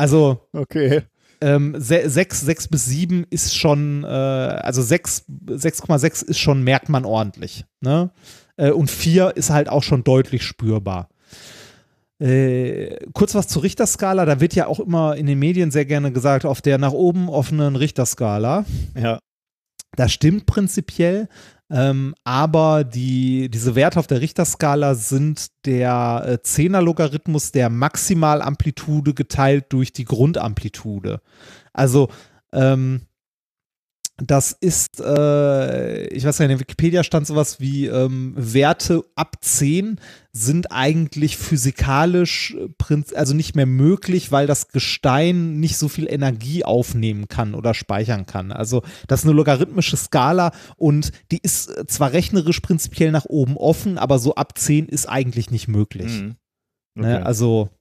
Also 0.00 0.38
Okay. 0.52 1.02
ähm, 1.40 1.74
6, 1.76 2.12
6 2.40 2.68
bis 2.68 2.84
7 2.84 3.26
ist 3.30 3.56
schon, 3.56 4.04
äh, 4.04 4.06
also 4.06 4.80
6, 4.80 5.24
6,6 5.48 6.24
ist 6.24 6.38
schon, 6.38 6.62
merkt 6.62 6.88
man 6.88 7.04
ordentlich. 7.04 7.64
Ne? 7.80 8.10
Äh, 8.56 8.70
und 8.70 8.92
4 8.92 9.36
ist 9.36 9.50
halt 9.50 9.68
auch 9.68 9.82
schon 9.82 10.04
deutlich 10.04 10.44
spürbar. 10.44 11.08
Äh, 12.20 12.96
kurz 13.12 13.34
was 13.34 13.46
zur 13.46 13.62
Richterskala, 13.62 14.24
da 14.24 14.40
wird 14.40 14.54
ja 14.54 14.66
auch 14.66 14.80
immer 14.80 15.16
in 15.16 15.26
den 15.26 15.38
Medien 15.38 15.70
sehr 15.70 15.84
gerne 15.84 16.12
gesagt, 16.12 16.44
auf 16.44 16.60
der 16.60 16.78
nach 16.78 16.92
oben 16.92 17.28
offenen 17.28 17.76
Richterskala. 17.76 18.64
Ja. 18.96 19.18
Das 19.96 20.12
stimmt 20.12 20.46
prinzipiell, 20.46 21.28
ähm, 21.70 22.14
aber 22.24 22.84
die, 22.84 23.50
diese 23.50 23.74
Werte 23.74 23.98
auf 23.98 24.06
der 24.06 24.20
Richterskala 24.20 24.94
sind 24.94 25.48
der 25.64 26.24
äh, 26.26 26.42
Zehner-Logarithmus 26.42 27.52
der 27.52 27.70
Maximalamplitude 27.70 29.14
geteilt 29.14 29.66
durch 29.70 29.92
die 29.92 30.04
Grundamplitude. 30.04 31.20
Also 31.72 32.08
ähm, 32.52 33.02
das 34.20 34.52
ist, 34.52 35.00
äh, 35.00 36.08
ich 36.08 36.24
weiß 36.24 36.38
nicht, 36.38 36.46
in 36.46 36.50
der 36.50 36.60
Wikipedia 36.60 37.04
stand 37.04 37.26
sowas 37.26 37.60
wie 37.60 37.86
ähm, 37.86 38.34
Werte 38.36 39.04
ab 39.14 39.36
10 39.40 40.00
sind 40.32 40.72
eigentlich 40.72 41.36
physikalisch 41.36 42.56
äh, 42.90 43.02
also 43.14 43.34
nicht 43.34 43.54
mehr 43.54 43.66
möglich, 43.66 44.32
weil 44.32 44.48
das 44.48 44.68
Gestein 44.68 45.60
nicht 45.60 45.76
so 45.76 45.88
viel 45.88 46.12
Energie 46.12 46.64
aufnehmen 46.64 47.28
kann 47.28 47.54
oder 47.54 47.74
speichern 47.74 48.26
kann. 48.26 48.50
Also 48.50 48.82
das 49.06 49.20
ist 49.20 49.26
eine 49.26 49.36
logarithmische 49.36 49.96
Skala 49.96 50.50
und 50.76 51.12
die 51.30 51.38
ist 51.40 51.68
äh, 51.68 51.86
zwar 51.86 52.12
rechnerisch 52.12 52.58
prinzipiell 52.58 53.12
nach 53.12 53.26
oben 53.26 53.56
offen, 53.56 53.98
aber 53.98 54.18
so 54.18 54.34
ab 54.34 54.58
10 54.58 54.86
ist 54.86 55.08
eigentlich 55.08 55.52
nicht 55.52 55.68
möglich. 55.68 56.22
Mhm. 56.22 56.36
Ne? 56.94 57.14
Okay. 57.18 57.24
Also 57.24 57.68
äh, 57.72 57.77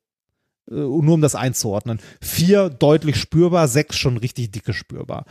nur 0.69 1.13
um 1.13 1.21
das 1.21 1.35
einzuordnen. 1.35 1.99
Vier 2.21 2.69
deutlich 2.69 3.15
spürbar, 3.17 3.67
sechs 3.67 3.97
schon 3.97 4.17
richtig 4.17 4.51
dicke 4.51 4.73
spürbar. 4.73 5.25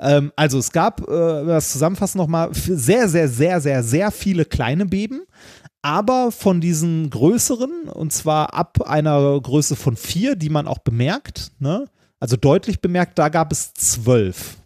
Ähm, 0.00 0.32
also 0.36 0.58
es 0.58 0.72
gab, 0.72 1.02
äh, 1.02 1.44
das 1.46 1.72
zusammenfassen 1.72 2.18
nochmal, 2.18 2.50
sehr, 2.52 3.08
sehr, 3.08 3.28
sehr, 3.28 3.60
sehr, 3.60 3.82
sehr 3.82 4.10
viele 4.10 4.44
kleine 4.44 4.86
Beben. 4.86 5.22
Aber 5.82 6.32
von 6.32 6.60
diesen 6.60 7.08
größeren, 7.10 7.88
und 7.88 8.12
zwar 8.12 8.52
ab 8.52 8.82
einer 8.82 9.40
Größe 9.40 9.76
von 9.76 9.96
vier, 9.96 10.34
die 10.34 10.50
man 10.50 10.66
auch 10.66 10.78
bemerkt, 10.78 11.52
ne? 11.60 11.86
also 12.20 12.36
deutlich 12.36 12.80
bemerkt, 12.80 13.18
da 13.18 13.28
gab 13.28 13.52
es 13.52 13.72
zwölf. 13.74 14.56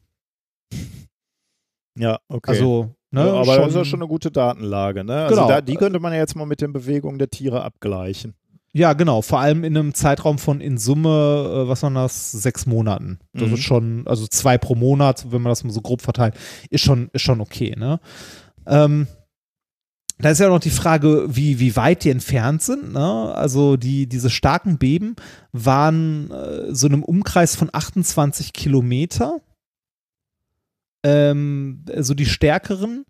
ja, 1.99 2.19
okay. 2.28 2.53
Also, 2.53 2.94
ne, 3.11 3.27
ja, 3.27 3.32
aber 3.35 3.44
schon, 3.44 3.57
das 3.62 3.69
ist 3.70 3.77
ja 3.77 3.85
schon 3.85 4.01
eine 4.01 4.09
gute 4.09 4.31
Datenlage, 4.31 5.05
ne? 5.05 5.24
Also 5.24 5.35
Genau. 5.35 5.49
da, 5.49 5.61
die 5.61 5.74
könnte 5.74 6.01
man 6.01 6.12
ja 6.12 6.20
jetzt 6.20 6.35
mal 6.35 6.47
mit 6.47 6.61
den 6.62 6.73
Bewegungen 6.73 7.19
der 7.19 7.28
Tiere 7.28 7.62
abgleichen. 7.62 8.35
Ja, 8.74 8.94
genau. 8.94 9.20
Vor 9.20 9.40
allem 9.40 9.65
in 9.65 9.77
einem 9.77 9.93
Zeitraum 9.94 10.39
von 10.39 10.61
in 10.62 10.78
Summe, 10.78 11.65
äh, 11.65 11.69
was 11.69 11.82
waren 11.82 11.94
das, 11.94 12.32
sechs 12.32 12.65
Monaten. 12.66 13.19
Das 13.35 13.49
Mhm. 13.49 13.55
ist 13.55 13.61
schon, 13.62 14.07
also 14.07 14.27
zwei 14.27 14.57
pro 14.57 14.74
Monat, 14.74 15.27
wenn 15.31 15.43
man 15.43 15.51
das 15.51 15.62
mal 15.62 15.73
so 15.73 15.82
grob 15.82 16.01
verteilt, 16.01 16.35
ist 16.70 16.82
schon, 16.82 17.11
ist 17.12 17.23
schon 17.23 17.40
okay, 17.43 17.74
ne? 17.77 18.01
Ähm, 18.66 19.09
da 20.19 20.31
ist 20.31 20.39
ja 20.39 20.49
noch 20.49 20.61
die 20.61 20.70
Frage, 20.70 21.27
wie, 21.28 21.59
wie 21.59 21.74
weit 21.74 22.05
die 22.05 22.11
entfernt 22.11 22.62
sind. 22.62 22.93
Ne? 22.93 23.35
Also 23.35 23.77
die, 23.77 24.07
diese 24.07 24.31
starken 24.31 24.78
Beben 24.78 25.16
waren 25.51 26.31
äh, 26.31 26.73
so 26.73 26.86
in 26.86 26.93
einem 26.93 27.03
Umkreis 27.03 27.57
von 27.57 27.70
28 27.73 28.53
Kilometer. 28.53 29.40
Ähm, 31.03 31.85
so 31.99 32.15
die 32.15 32.27
stärkeren. 32.27 33.05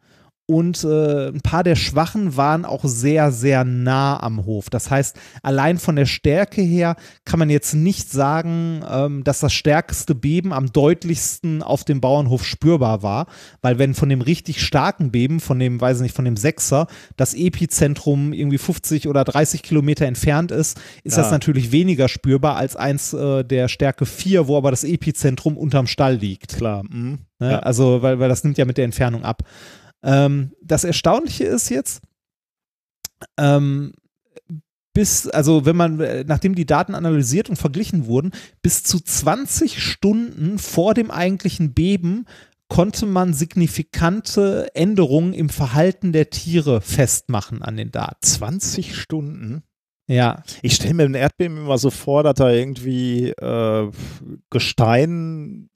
Und 0.52 0.84
äh, 0.84 1.28
ein 1.28 1.40
paar 1.40 1.64
der 1.64 1.76
Schwachen 1.76 2.36
waren 2.36 2.66
auch 2.66 2.84
sehr, 2.84 3.32
sehr 3.32 3.64
nah 3.64 4.22
am 4.22 4.44
Hof. 4.44 4.68
Das 4.68 4.90
heißt, 4.90 5.16
allein 5.42 5.78
von 5.78 5.96
der 5.96 6.04
Stärke 6.04 6.60
her 6.60 6.96
kann 7.24 7.38
man 7.38 7.48
jetzt 7.48 7.72
nicht 7.74 8.10
sagen, 8.10 8.82
ähm, 8.86 9.24
dass 9.24 9.40
das 9.40 9.54
stärkste 9.54 10.14
Beben 10.14 10.52
am 10.52 10.70
deutlichsten 10.70 11.62
auf 11.62 11.84
dem 11.84 12.00
Bauernhof 12.02 12.44
spürbar 12.44 13.02
war, 13.02 13.26
weil 13.62 13.78
wenn 13.78 13.94
von 13.94 14.10
dem 14.10 14.20
richtig 14.20 14.60
starken 14.62 15.10
Beben, 15.10 15.40
von 15.40 15.58
dem, 15.58 15.80
weiß 15.80 15.96
ich 15.98 16.02
nicht, 16.02 16.14
von 16.16 16.26
dem 16.26 16.36
Sechser, 16.36 16.86
das 17.16 17.32
Epizentrum 17.34 18.34
irgendwie 18.34 18.58
50 18.58 19.08
oder 19.08 19.24
30 19.24 19.62
Kilometer 19.62 20.04
entfernt 20.06 20.50
ist, 20.50 20.78
ist 21.02 21.16
Ja. 21.16 21.22
das 21.22 21.32
natürlich 21.32 21.72
weniger 21.72 22.08
spürbar 22.08 22.56
als 22.56 22.76
eins 22.76 23.14
äh, 23.14 23.42
der 23.42 23.68
Stärke 23.68 24.04
4, 24.04 24.48
wo 24.48 24.58
aber 24.58 24.70
das 24.70 24.84
Epizentrum 24.84 25.56
unterm 25.56 25.86
Stall 25.86 26.16
liegt. 26.16 26.56
Klar. 26.56 26.82
Mhm. 26.90 27.20
Ne? 27.38 27.52
Ja. 27.52 27.58
Also, 27.60 28.02
weil, 28.02 28.20
weil 28.20 28.28
das 28.28 28.44
nimmt 28.44 28.58
ja 28.58 28.64
mit 28.64 28.76
der 28.78 28.84
Entfernung 28.84 29.24
ab. 29.24 29.42
Ähm, 30.02 30.52
das 30.62 30.84
Erstaunliche 30.84 31.44
ist 31.44 31.68
jetzt, 31.68 32.02
ähm, 33.38 33.92
bis, 34.94 35.26
also 35.28 35.64
wenn 35.64 35.76
man, 35.76 36.00
äh, 36.00 36.24
nachdem 36.26 36.54
die 36.54 36.66
Daten 36.66 36.94
analysiert 36.94 37.48
und 37.48 37.56
verglichen 37.56 38.06
wurden, 38.06 38.32
bis 38.60 38.82
zu 38.82 39.00
20 39.00 39.82
Stunden 39.82 40.58
vor 40.58 40.94
dem 40.94 41.10
eigentlichen 41.10 41.72
Beben 41.72 42.26
konnte 42.68 43.04
man 43.04 43.34
signifikante 43.34 44.68
Änderungen 44.74 45.34
im 45.34 45.50
Verhalten 45.50 46.12
der 46.12 46.30
Tiere 46.30 46.80
festmachen 46.80 47.62
an 47.62 47.76
den 47.76 47.90
Daten. 47.90 48.22
20 48.22 48.96
Stunden. 48.96 49.62
Ja, 50.08 50.42
Ich 50.62 50.74
stelle 50.74 50.94
mir 50.94 51.04
ein 51.04 51.14
Erdbeben 51.14 51.58
immer 51.58 51.78
so 51.78 51.90
vor, 51.90 52.22
dass 52.22 52.34
da 52.34 52.50
irgendwie 52.50 53.28
äh, 53.28 53.90
Gestein 54.50 55.68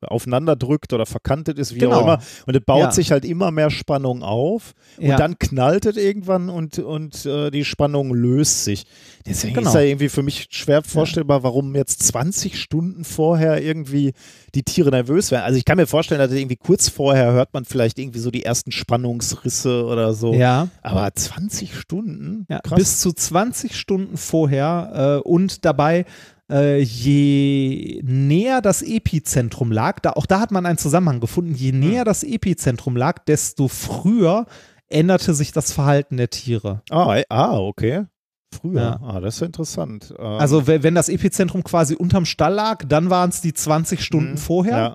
aufeinander 0.00 0.56
drückt 0.56 0.92
oder 0.92 1.06
verkantet 1.06 1.58
ist, 1.58 1.74
wie 1.74 1.78
Genau. 1.80 1.96
auch 1.96 2.02
immer. 2.02 2.18
Und 2.46 2.56
es 2.56 2.62
baut 2.64 2.80
Ja. 2.80 2.90
sich 2.92 3.10
halt 3.12 3.24
immer 3.24 3.50
mehr 3.50 3.70
Spannung 3.70 4.22
auf. 4.22 4.74
ja. 4.98 5.12
Und 5.12 5.20
dann 5.20 5.38
knallt 5.38 5.86
es 5.86 5.96
irgendwann 5.96 6.48
und, 6.48 6.78
und 6.78 7.24
äh, 7.26 7.50
die 7.50 7.64
Spannung 7.64 8.12
löst 8.14 8.64
sich. 8.64 8.86
Deswegen 9.26 9.54
Genau. 9.54 9.68
ist 9.68 9.74
da 9.74 9.80
irgendwie 9.80 10.08
für 10.08 10.22
mich 10.22 10.48
schwer 10.50 10.82
vorstellbar, 10.82 11.42
warum 11.42 11.74
jetzt 11.74 12.02
20 12.02 12.60
Stunden 12.60 13.04
vorher 13.04 13.62
irgendwie 13.62 14.12
die 14.54 14.62
Tiere 14.62 14.90
nervös 14.90 15.30
werden. 15.30 15.44
Also 15.44 15.58
ich 15.58 15.64
kann 15.64 15.76
mir 15.76 15.86
vorstellen, 15.86 16.18
dass 16.20 16.32
irgendwie 16.32 16.56
kurz 16.56 16.88
vorher 16.88 17.32
hört 17.32 17.52
man 17.54 17.64
vielleicht 17.64 17.98
irgendwie 17.98 18.18
so 18.18 18.30
die 18.30 18.44
ersten 18.44 18.72
Spannungsrisse 18.72 19.84
oder 19.84 20.14
so. 20.14 20.34
ja. 20.34 20.68
Aber 20.82 21.12
20 21.14 21.74
Stunden? 21.76 22.46
Ja, 22.48 22.60
Krass. 22.60 22.78
bis 22.78 23.00
zu 23.00 23.12
20 23.12 23.76
Stunden 23.76 24.16
vorher 24.16 25.20
äh, 25.24 25.28
und 25.28 25.64
dabei 25.64 26.04
äh, 26.50 26.78
je 26.80 28.00
näher 28.04 28.60
das 28.60 28.82
Epizentrum 28.82 29.72
lag, 29.72 30.00
da, 30.00 30.10
auch 30.12 30.26
da 30.26 30.40
hat 30.40 30.50
man 30.50 30.66
einen 30.66 30.78
Zusammenhang 30.78 31.20
gefunden, 31.20 31.54
je 31.54 31.72
Hm. 31.72 31.80
näher 31.80 32.04
das 32.04 32.22
Epizentrum 32.24 32.96
lag, 32.96 33.18
desto 33.24 33.68
früher 33.68 34.46
änderte 34.88 35.34
sich 35.34 35.52
das 35.52 35.72
Verhalten 35.72 36.16
der 36.16 36.30
Tiere. 36.30 36.82
Ah, 36.90 37.16
eh- 37.16 37.24
ah 37.28 37.58
okay. 37.58 38.04
Früher. 38.52 38.80
Ja. 38.80 39.00
Ah, 39.02 39.20
das 39.20 39.36
ist 39.36 39.42
interessant. 39.42 40.12
Ähm, 40.18 40.24
Also 40.26 40.66
we- 40.66 40.82
wenn 40.82 40.96
das 40.96 41.08
Epizentrum 41.08 41.62
quasi 41.62 41.94
unterm 41.94 42.24
Stall 42.24 42.54
lag, 42.54 42.82
dann 42.88 43.08
waren 43.08 43.30
es 43.30 43.40
die 43.40 43.54
20 43.54 44.02
Stunden 44.02 44.32
mhm, 44.32 44.38
vorher. 44.38 44.76
Ja. 44.78 44.94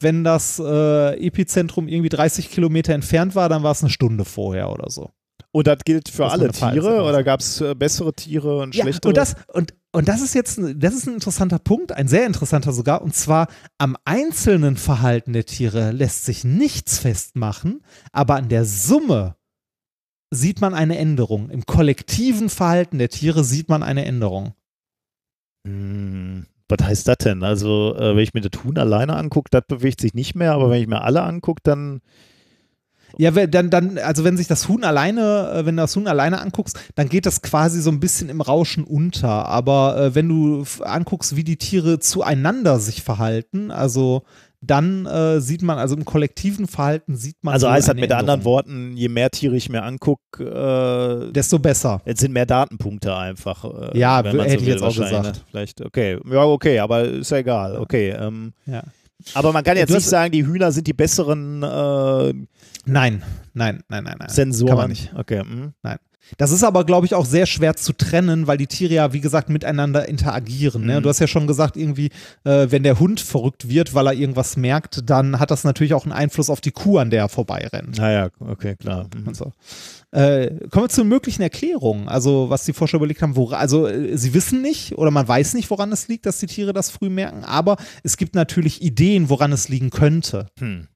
Wenn 0.00 0.24
das 0.24 0.58
äh, 0.58 1.14
Epizentrum 1.24 1.86
irgendwie 1.88 2.08
30 2.08 2.50
Kilometer 2.50 2.92
entfernt 2.94 3.34
war, 3.36 3.48
dann 3.48 3.62
war 3.62 3.70
es 3.70 3.82
eine 3.82 3.90
Stunde 3.90 4.24
vorher 4.24 4.70
oder 4.72 4.90
so. 4.90 5.10
Und 5.56 5.66
das 5.66 5.78
gilt 5.86 6.10
für 6.10 6.24
Das 6.24 6.32
alle 6.34 6.50
Tiere 6.50 7.02
oder 7.02 7.24
gab 7.24 7.40
es 7.40 7.62
äh, 7.62 7.74
bessere 7.74 8.12
Tiere 8.12 8.58
und 8.58 8.74
Ja, 8.74 8.82
schlechtere? 8.82 9.08
und 9.08 9.16
das, 9.16 9.36
und, 9.54 9.72
und 9.90 10.06
das 10.06 10.20
ist 10.20 10.34
jetzt, 10.34 10.58
ein- 10.58 10.78
das 10.78 10.92
ist 10.94 11.06
ein 11.06 11.14
interessanter 11.14 11.58
Punkt, 11.58 11.92
ein 11.92 12.08
sehr 12.08 12.26
interessanter 12.26 12.72
sogar, 12.72 13.00
und 13.00 13.14
zwar 13.14 13.48
am 13.78 13.96
einzelnen 14.04 14.76
Verhalten 14.76 15.32
der 15.32 15.46
Tiere 15.46 15.92
lässt 15.92 16.26
sich 16.26 16.44
nichts 16.44 16.98
festmachen, 16.98 17.80
aber 18.12 18.34
an 18.34 18.50
der 18.50 18.66
Summe 18.66 19.36
sieht 20.30 20.60
man 20.60 20.74
eine 20.74 20.98
Änderung. 20.98 21.48
Im 21.48 21.64
kollektiven 21.64 22.50
Verhalten 22.50 22.98
der 22.98 23.08
Tiere 23.08 23.42
sieht 23.42 23.70
man 23.70 23.82
eine 23.82 24.04
Änderung. 24.04 24.52
Hm, 25.66 26.46
was 26.68 26.86
heißt 26.86 27.08
das 27.08 27.16
denn? 27.18 27.42
Also, 27.42 27.94
äh, 27.96 28.10
wenn 28.14 28.22
ich 28.22 28.34
mir 28.34 28.42
das 28.42 28.62
Huhn 28.62 28.76
alleine 28.76 29.16
angucke, 29.16 29.48
das 29.50 29.62
bewegt 29.66 30.00
sich 30.02 30.14
nicht 30.14 30.34
mehr, 30.34 30.52
aber 30.52 30.68
wenn 30.70 30.82
ich 30.82 30.88
mir 30.88 31.00
alle 31.02 31.22
angucke, 31.22 31.60
dann. 31.64 32.00
Ja, 33.18 33.34
wenn- 33.34 33.50
dann, 33.50 33.70
dann, 33.70 33.98
also 33.98 34.24
wenn 34.24 34.36
sich 34.36 34.46
das 34.46 34.68
Huhn 34.68 34.84
alleine, 34.84 35.50
äh, 35.54 35.66
wenn 35.66 35.76
du 35.76 35.82
das 35.82 35.96
Huhn 35.96 36.06
alleine 36.06 36.40
anguckst, 36.40 36.78
dann 36.94 37.08
geht 37.08 37.26
das 37.26 37.42
quasi 37.42 37.80
so 37.80 37.90
ein 37.90 38.00
bisschen 38.00 38.28
im 38.28 38.40
Rauschen 38.40 38.84
unter. 38.84 39.46
Aber 39.46 39.96
äh, 39.98 40.14
wenn 40.14 40.28
du 40.28 40.64
anguckst, 40.80 41.36
wie 41.36 41.44
die 41.44 41.56
Tiere 41.56 41.98
zueinander 41.98 42.78
sich 42.78 43.02
verhalten, 43.02 43.70
also 43.70 44.22
dann 44.62 45.06
äh, 45.06 45.40
sieht 45.40 45.62
man, 45.62 45.78
also 45.78 45.94
im 45.94 46.04
kollektiven 46.04 46.66
Verhalten 46.66 47.14
sieht 47.14 47.36
man. 47.42 47.54
Also 47.54 47.70
heißt 47.70 47.88
das 47.88 47.94
mit 47.94 48.10
anderen. 48.10 48.44
Worten, 48.44 48.96
je 48.96 49.08
mehr 49.08 49.30
Tiere 49.30 49.54
ich 49.54 49.68
mir 49.68 49.82
angucke, 49.82 50.42
äh, 51.28 51.32
Desto 51.32 51.58
besser. 51.58 52.00
jetzt 52.04 52.20
sind 52.20 52.32
mehr 52.32 52.46
Datenpunkte 52.46 53.14
einfach. 53.14 53.64
Äh, 53.64 53.98
Ja, 53.98 54.24
wenn 54.24 54.36
man 54.36 54.46
hätte 54.46 54.60
ich 54.62 54.66
will, 54.66 54.74
jetzt 54.74 54.82
auch 54.82 54.94
gesagt. 54.96 55.22
ne? 55.24 55.32
Vielleicht, 55.50 55.80
okay. 55.82 56.18
Ja, 56.28 56.44
okay, 56.44 56.78
aber 56.80 57.04
ist 57.04 57.30
ja 57.30 57.38
egal. 57.38 57.76
Okay. 57.76 58.10
Ähm, 58.10 58.54
Ja. 58.66 58.82
Aber 59.34 59.52
man 59.52 59.64
kann 59.64 59.76
jetzt 59.76 59.92
nicht 59.92 60.06
sagen, 60.06 60.32
die 60.32 60.46
Hühner 60.46 60.72
sind 60.72 60.86
die 60.86 60.92
besseren 60.92 61.62
äh, 61.62 62.34
Nein, 62.86 63.22
nein, 63.52 63.82
nein, 63.88 64.04
nein, 64.04 64.16
nein. 64.18 64.28
Sensoren. 64.28 64.68
Kann 64.68 64.78
man 64.78 64.90
nicht. 64.90 65.12
Okay. 65.16 65.42
mhm. 65.42 65.72
Das 66.38 66.50
ist 66.50 66.64
aber, 66.64 66.84
glaube 66.84 67.06
ich, 67.06 67.14
auch 67.14 67.24
sehr 67.24 67.46
schwer 67.46 67.76
zu 67.76 67.92
trennen, 67.92 68.46
weil 68.46 68.58
die 68.58 68.66
Tiere 68.66 68.94
ja, 68.94 69.12
wie 69.12 69.20
gesagt, 69.20 69.48
miteinander 69.48 70.08
interagieren. 70.08 70.84
Ne? 70.84 70.98
Mhm. 70.98 71.02
Du 71.02 71.08
hast 71.08 71.20
ja 71.20 71.26
schon 71.26 71.46
gesagt, 71.46 71.76
irgendwie, 71.76 72.10
äh, 72.44 72.66
wenn 72.70 72.82
der 72.82 72.98
Hund 72.98 73.20
verrückt 73.20 73.68
wird, 73.68 73.94
weil 73.94 74.06
er 74.08 74.12
irgendwas 74.12 74.56
merkt, 74.56 75.08
dann 75.08 75.38
hat 75.38 75.50
das 75.50 75.64
natürlich 75.64 75.94
auch 75.94 76.04
einen 76.04 76.12
Einfluss 76.12 76.50
auf 76.50 76.60
die 76.60 76.72
Kuh, 76.72 76.98
an 76.98 77.10
der 77.10 77.22
er 77.22 77.28
vorbeirennt. 77.28 77.98
Naja, 77.98 78.28
okay, 78.40 78.76
klar. 78.76 79.08
Mhm. 79.14 79.34
So. 79.34 79.52
Äh, 80.12 80.68
kommen 80.70 80.84
wir 80.84 80.88
zu 80.88 81.04
möglichen 81.04 81.42
Erklärungen. 81.42 82.08
Also, 82.08 82.48
was 82.48 82.64
die 82.64 82.72
Forscher 82.72 82.96
überlegt 82.96 83.22
haben, 83.22 83.36
wora, 83.36 83.56
also 83.56 83.86
äh, 83.86 84.16
sie 84.16 84.34
wissen 84.34 84.62
nicht 84.62 84.96
oder 84.96 85.10
man 85.10 85.26
weiß 85.26 85.54
nicht, 85.54 85.70
woran 85.70 85.92
es 85.92 86.08
liegt, 86.08 86.26
dass 86.26 86.38
die 86.38 86.46
Tiere 86.46 86.72
das 86.72 86.90
früh 86.90 87.08
merken, 87.08 87.44
aber 87.44 87.76
es 88.02 88.16
gibt 88.16 88.34
natürlich 88.34 88.82
Ideen, 88.82 89.28
woran 89.28 89.52
es 89.52 89.68
liegen 89.68 89.90
könnte. 89.90 90.46
Hm. 90.58 90.88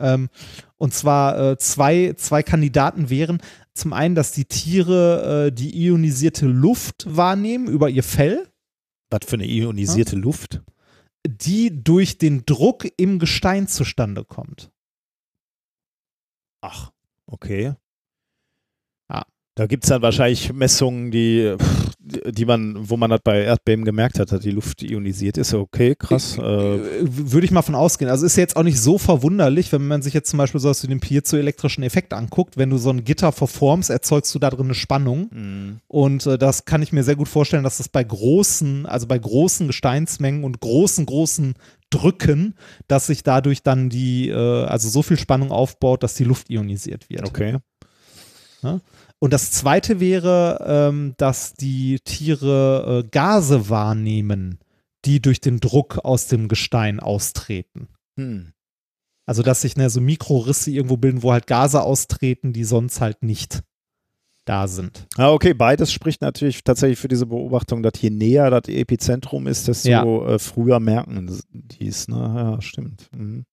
Ähm, 0.00 0.28
und 0.76 0.94
zwar 0.94 1.52
äh, 1.52 1.58
zwei, 1.58 2.14
zwei 2.16 2.42
Kandidaten 2.42 3.10
wären 3.10 3.38
zum 3.74 3.92
einen, 3.92 4.14
dass 4.14 4.32
die 4.32 4.44
Tiere 4.44 5.46
äh, 5.46 5.52
die 5.52 5.76
ionisierte 5.86 6.46
Luft 6.46 7.06
wahrnehmen 7.08 7.66
über 7.68 7.88
ihr 7.88 8.02
Fell, 8.02 8.48
Was 9.10 9.20
für 9.26 9.36
eine 9.36 9.46
ionisierte 9.46 10.16
Luft. 10.16 10.62
die 11.26 11.82
durch 11.82 12.18
den 12.18 12.44
Druck 12.46 12.86
im 12.96 13.18
Gestein 13.18 13.68
zustande 13.68 14.24
kommt. 14.24 14.70
Ach, 16.62 16.92
okay. 17.26 17.74
Ja. 19.60 19.64
Da 19.64 19.66
gibt 19.66 19.84
es 19.84 19.90
dann 19.90 20.02
wahrscheinlich 20.02 20.52
Messungen, 20.52 21.10
die, 21.10 21.54
die 22.30 22.44
man, 22.44 22.88
wo 22.88 22.96
man 22.96 23.10
das 23.10 23.20
bei 23.22 23.42
Erdbeben 23.42 23.84
gemerkt 23.84 24.18
hat, 24.18 24.32
dass 24.32 24.40
die 24.40 24.50
Luft 24.50 24.82
ionisiert 24.82 25.36
ist. 25.36 25.52
Okay, 25.52 25.94
krass. 25.94 26.38
Äh, 26.38 26.40
Äh, 26.40 27.02
Würde 27.02 27.44
ich 27.44 27.50
mal 27.50 27.62
von 27.62 27.74
ausgehen. 27.74 28.10
Also 28.10 28.26
ist 28.26 28.36
jetzt 28.36 28.56
auch 28.56 28.62
nicht 28.62 28.80
so 28.80 28.98
verwunderlich, 28.98 29.70
wenn 29.72 29.86
man 29.86 30.02
sich 30.02 30.14
jetzt 30.14 30.30
zum 30.30 30.38
Beispiel 30.38 30.60
so 30.60 30.70
wie 30.70 30.86
den 30.86 31.00
piezoelektrischen 31.00 31.84
Effekt 31.84 32.12
anguckt. 32.12 32.56
Wenn 32.56 32.70
du 32.70 32.78
so 32.78 32.90
ein 32.90 33.04
Gitter 33.04 33.32
verformst, 33.32 33.90
erzeugst 33.90 34.34
du 34.34 34.38
da 34.38 34.50
drin 34.50 34.66
eine 34.66 34.74
Spannung. 34.74 35.28
mh. 35.30 35.72
Und 35.88 36.26
äh, 36.26 36.38
das 36.38 36.64
kann 36.64 36.82
ich 36.82 36.92
mir 36.92 37.04
sehr 37.04 37.16
gut 37.16 37.28
vorstellen, 37.28 37.64
dass 37.64 37.78
das 37.78 37.88
bei 37.88 38.02
großen, 38.02 38.86
also 38.86 39.06
bei 39.06 39.18
großen 39.18 39.66
Gesteinsmengen 39.66 40.44
und 40.44 40.60
großen, 40.60 41.06
großen 41.06 41.54
Drücken, 41.90 42.54
dass 42.88 43.08
sich 43.08 43.24
dadurch 43.24 43.62
dann 43.62 43.90
die, 43.90 44.28
äh, 44.28 44.64
also 44.64 44.88
so 44.88 45.02
viel 45.02 45.18
Spannung 45.18 45.50
aufbaut, 45.50 46.02
dass 46.02 46.14
die 46.14 46.24
Luft 46.24 46.48
ionisiert 46.48 47.10
wird. 47.10 47.26
okay. 47.26 47.58
Und 49.20 49.32
das 49.32 49.50
zweite 49.52 50.00
wäre, 50.00 50.64
ähm, 50.66 51.14
dass 51.18 51.52
die 51.52 52.00
Tiere 52.00 53.04
äh, 53.04 53.08
Gase 53.08 53.68
wahrnehmen, 53.68 54.58
die 55.04 55.20
durch 55.20 55.40
den 55.40 55.60
Druck 55.60 55.98
aus 55.98 56.26
dem 56.26 56.48
Gestein 56.48 57.00
austreten. 57.00 57.88
Hm. 58.18 58.52
Also 59.26 59.42
dass 59.42 59.60
sich 59.60 59.76
ne, 59.76 59.90
so 59.90 60.00
Mikrorisse 60.00 60.70
irgendwo 60.70 60.96
bilden, 60.96 61.22
wo 61.22 61.32
halt 61.32 61.46
Gase 61.46 61.82
austreten, 61.82 62.52
die 62.52 62.64
sonst 62.64 63.00
halt 63.00 63.22
nicht 63.22 63.62
da 64.46 64.66
sind. 64.66 65.06
Ah, 65.16 65.30
okay, 65.30 65.52
beides 65.52 65.92
spricht 65.92 66.22
natürlich 66.22 66.64
tatsächlich 66.64 66.98
für 66.98 67.08
diese 67.08 67.26
Beobachtung, 67.26 67.82
dass 67.82 68.00
je 68.00 68.10
näher 68.10 68.50
das 68.50 68.68
Epizentrum 68.68 69.46
ist, 69.46 69.68
desto 69.68 69.88
Ja. 69.90 70.04
äh, 70.26 70.38
früher 70.38 70.80
merken 70.80 71.38
die 71.52 71.86
es. 71.86 72.08
Ne? 72.08 72.16
Ja, 72.16 72.60
stimmt. 72.62 73.08
Mhm. 73.14 73.44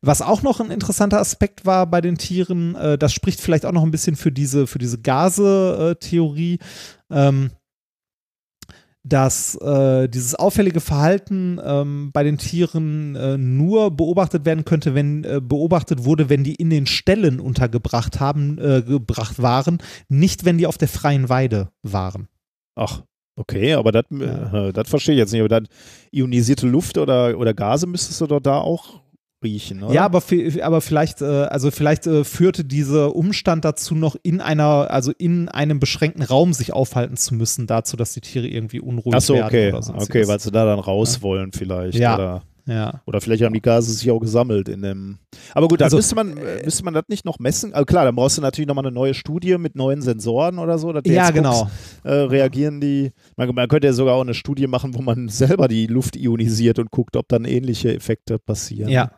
Was 0.00 0.22
auch 0.22 0.42
noch 0.42 0.60
ein 0.60 0.70
interessanter 0.70 1.20
Aspekt 1.20 1.66
war 1.66 1.86
bei 1.86 2.00
den 2.00 2.16
Tieren, 2.18 2.74
äh, 2.74 2.98
das 2.98 3.12
spricht 3.12 3.40
vielleicht 3.40 3.66
auch 3.66 3.72
noch 3.72 3.82
ein 3.82 3.90
bisschen 3.90 4.16
für 4.16 4.32
diese, 4.32 4.66
für 4.66 4.78
diese 4.78 5.00
Gase-Theorie, 5.00 6.58
ähm, 7.10 7.50
dass 9.02 9.54
äh, 9.56 10.08
dieses 10.08 10.34
auffällige 10.34 10.80
Verhalten 10.80 11.58
ähm, 11.64 12.10
bei 12.12 12.22
den 12.22 12.36
Tieren 12.36 13.16
äh, 13.16 13.38
nur 13.38 13.90
beobachtet 13.90 14.44
werden 14.44 14.66
könnte, 14.66 14.94
wenn 14.94 15.24
äh, 15.24 15.40
beobachtet 15.42 16.04
wurde, 16.04 16.28
wenn 16.28 16.44
die 16.44 16.54
in 16.54 16.68
den 16.68 16.84
Ställen 16.86 17.40
untergebracht 17.40 18.20
haben, 18.20 18.58
äh, 18.58 18.82
gebracht 18.82 19.40
waren, 19.40 19.78
nicht 20.08 20.44
wenn 20.44 20.58
die 20.58 20.66
auf 20.66 20.76
der 20.76 20.88
freien 20.88 21.30
Weide 21.30 21.70
waren. 21.82 22.28
Ach, 22.76 23.02
okay, 23.36 23.72
aber 23.72 23.90
das 23.90 24.04
Ja. 24.10 24.68
äh, 24.68 24.72
das 24.74 24.88
verstehe 24.90 25.14
ich 25.14 25.18
jetzt 25.18 25.32
nicht. 25.32 25.40
Aber 25.40 25.48
dann 25.48 25.66
ionisierte 26.12 26.66
Luft 26.68 26.98
oder, 26.98 27.38
oder 27.38 27.54
Gase 27.54 27.86
müsstest 27.86 28.20
du 28.20 28.26
doch 28.26 28.40
da 28.40 28.58
auch 28.58 29.00
riechen, 29.42 29.82
oder? 29.82 29.94
Ja, 29.94 30.04
aber, 30.04 30.22
aber 30.62 30.80
vielleicht, 30.80 31.22
äh, 31.22 31.24
also 31.24 31.70
vielleicht 31.70 32.06
äh, 32.06 32.24
führte 32.24 32.64
dieser 32.64 33.14
Umstand 33.16 33.64
dazu, 33.64 33.94
noch 33.94 34.16
in 34.22 34.40
einer, 34.40 34.90
also 34.90 35.12
in 35.16 35.48
einem 35.48 35.80
beschränkten 35.80 36.22
Raum 36.22 36.52
sich 36.52 36.72
aufhalten 36.72 37.16
zu 37.16 37.34
müssen, 37.34 37.66
dazu, 37.66 37.96
dass 37.96 38.12
die 38.12 38.20
Tiere 38.20 38.46
irgendwie 38.46 38.80
unruhig 38.80 39.14
Ach 39.16 39.20
so, 39.20 39.34
werden 39.34 39.46
okay. 39.46 39.68
oder 39.72 39.82
sonst 39.82 40.02
Okay, 40.02 40.26
weil 40.28 40.40
sie 40.40 40.50
da 40.50 40.64
dann 40.64 40.78
raus 40.78 41.22
wollen 41.22 41.52
vielleicht. 41.52 41.98
Ja. 41.98 42.14
Oder, 42.14 42.42
Ja. 42.66 43.00
oder 43.06 43.20
vielleicht 43.20 43.42
haben 43.42 43.54
die 43.54 43.62
Gase 43.62 43.92
sich 43.92 44.10
auch 44.10 44.20
gesammelt 44.20 44.68
in 44.68 44.82
dem. 44.82 45.18
Aber 45.54 45.66
gut, 45.68 45.80
da 45.80 45.86
Also, 45.86 45.96
müsste, 45.96 46.14
man, 46.14 46.36
äh, 46.36 46.62
müsste 46.64 46.84
man 46.84 46.94
das 46.94 47.04
nicht 47.08 47.24
noch 47.24 47.38
messen. 47.38 47.72
Also 47.72 47.86
klar, 47.86 48.04
dann 48.04 48.14
brauchst 48.14 48.36
du 48.36 48.42
natürlich 48.42 48.68
nochmal 48.68 48.84
eine 48.84 48.94
neue 48.94 49.14
Studie 49.14 49.56
mit 49.58 49.74
neuen 49.74 50.02
Sensoren 50.02 50.58
oder 50.58 50.78
so. 50.78 50.94
Ja, 51.04 51.30
genau. 51.30 51.62
guckst, 51.62 51.74
äh, 52.04 52.10
reagieren 52.12 52.80
die. 52.80 53.12
Man, 53.36 53.52
man 53.54 53.66
könnte 53.68 53.86
ja 53.88 53.92
sogar 53.92 54.14
auch 54.14 54.20
eine 54.20 54.34
Studie 54.34 54.66
machen, 54.66 54.94
wo 54.94 55.02
man 55.02 55.28
selber 55.30 55.66
die 55.66 55.86
Luft 55.86 56.14
ionisiert 56.16 56.78
und 56.78 56.90
guckt, 56.90 57.16
ob 57.16 57.26
dann 57.28 57.44
ähnliche 57.46 57.94
Effekte 57.94 58.38
passieren. 58.38 58.90
Ja. 58.90 59.10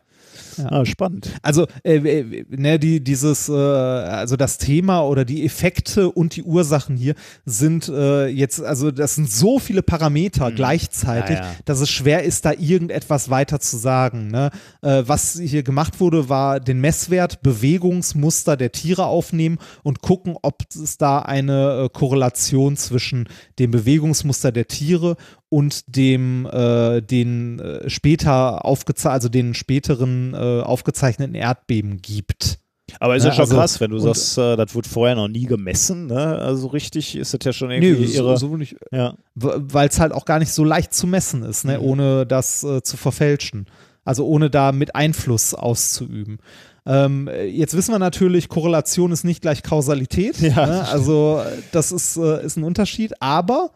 Ah, 0.63 0.85
spannend. 0.85 1.31
Also, 1.41 1.67
äh, 1.83 1.95
äh, 1.95 2.45
ne, 2.49 2.79
die, 2.79 3.03
dieses, 3.03 3.49
äh, 3.49 3.53
also 3.53 4.35
das 4.35 4.57
Thema 4.57 5.01
oder 5.01 5.25
die 5.25 5.45
Effekte 5.45 6.09
und 6.09 6.35
die 6.35 6.43
Ursachen 6.43 6.95
hier 6.95 7.15
sind 7.45 7.89
äh, 7.89 8.27
jetzt, 8.27 8.61
also 8.61 8.91
das 8.91 9.15
sind 9.15 9.31
so 9.31 9.59
viele 9.59 9.81
Parameter 9.81 10.51
gleichzeitig, 10.51 11.37
Ja, 11.37 11.43
ja. 11.43 11.55
dass 11.65 11.79
es 11.79 11.89
schwer 11.89 12.23
ist, 12.23 12.45
da 12.45 12.53
irgendetwas 12.53 13.29
weiter 13.29 13.59
zu 13.59 13.77
sagen. 13.77 14.27
Ne? 14.27 14.51
Äh, 14.81 15.03
was 15.05 15.39
hier 15.39 15.63
gemacht 15.63 15.99
wurde, 15.99 16.29
war 16.29 16.59
den 16.59 16.79
Messwert, 16.79 17.41
Bewegungsmuster 17.41 18.57
der 18.57 18.71
Tiere 18.71 19.05
aufnehmen 19.05 19.57
und 19.83 20.01
gucken, 20.01 20.35
ob 20.41 20.63
es 20.73 20.97
da 20.97 21.19
eine 21.19 21.85
äh, 21.85 21.89
Korrelation 21.89 22.77
zwischen 22.77 23.27
dem 23.59 23.71
Bewegungsmuster 23.71 24.51
der 24.51 24.67
Tiere 24.67 25.17
und 25.53 25.95
dem 25.95 26.47
äh, 26.51 27.01
den 27.01 27.59
äh, 27.59 27.87
später 27.87 28.65
aufgeze 28.65 29.11
also 29.11 29.29
den 29.29 29.53
späteren 29.53 30.33
äh, 30.33 30.61
aufgezeichneten 30.61 31.35
Erdbeben 31.35 32.01
gibt. 32.01 32.57
Aber 32.99 33.15
ist 33.15 33.23
Ja, 33.23 33.29
ja, 33.29 33.35
schon 33.35 33.43
also- 33.43 33.55
krass, 33.55 33.79
wenn 33.79 33.91
du 33.91 33.99
sagst, 33.99 34.35
äh, 34.39 34.55
das 34.55 34.73
wurde 34.73 34.89
vorher 34.89 35.15
noch 35.15 35.27
nie 35.27 35.45
gemessen, 35.45 36.07
ne? 36.07 36.39
Also 36.39 36.67
richtig 36.67 37.15
ist 37.15 37.35
das 37.35 37.39
ja 37.43 37.53
schon 37.53 37.69
irgendwie 37.69 38.05
ihre. 38.05 38.35
so 38.35 38.57
nicht, 38.57 38.77
ja. 38.91 39.13
weil 39.35 39.89
es 39.89 39.99
halt 39.99 40.11
auch 40.11 40.25
gar 40.25 40.39
nicht 40.39 40.51
so 40.51 40.63
leicht 40.63 40.91
zu 40.91 41.05
messen 41.05 41.43
ist, 41.43 41.65
ne? 41.65 41.77
Mhm. 41.77 41.85
ohne 41.85 42.25
das 42.25 42.63
äh, 42.63 42.81
zu 42.81 42.97
verfälschen. 42.97 43.67
Also 44.03 44.25
ohne 44.25 44.49
da 44.49 44.71
mit 44.71 44.95
Einfluss 44.95 45.53
auszuüben. 45.53 46.39
Ähm, 46.85 47.29
jetzt 47.47 47.77
wissen 47.77 47.93
wir 47.93 47.99
natürlich, 47.99 48.49
Korrelation 48.49 49.11
ist 49.11 49.23
nicht 49.23 49.41
gleich 49.41 49.61
Kausalität. 49.61 50.39
Ja. 50.41 50.65
Ne? 50.65 50.87
Also 50.89 51.41
äh, 51.45 51.61
das 51.71 51.91
ist, 51.91 52.17
äh, 52.17 52.43
ist 52.43 52.57
ein 52.57 52.63
Unterschied, 52.63 53.13
aber 53.21 53.69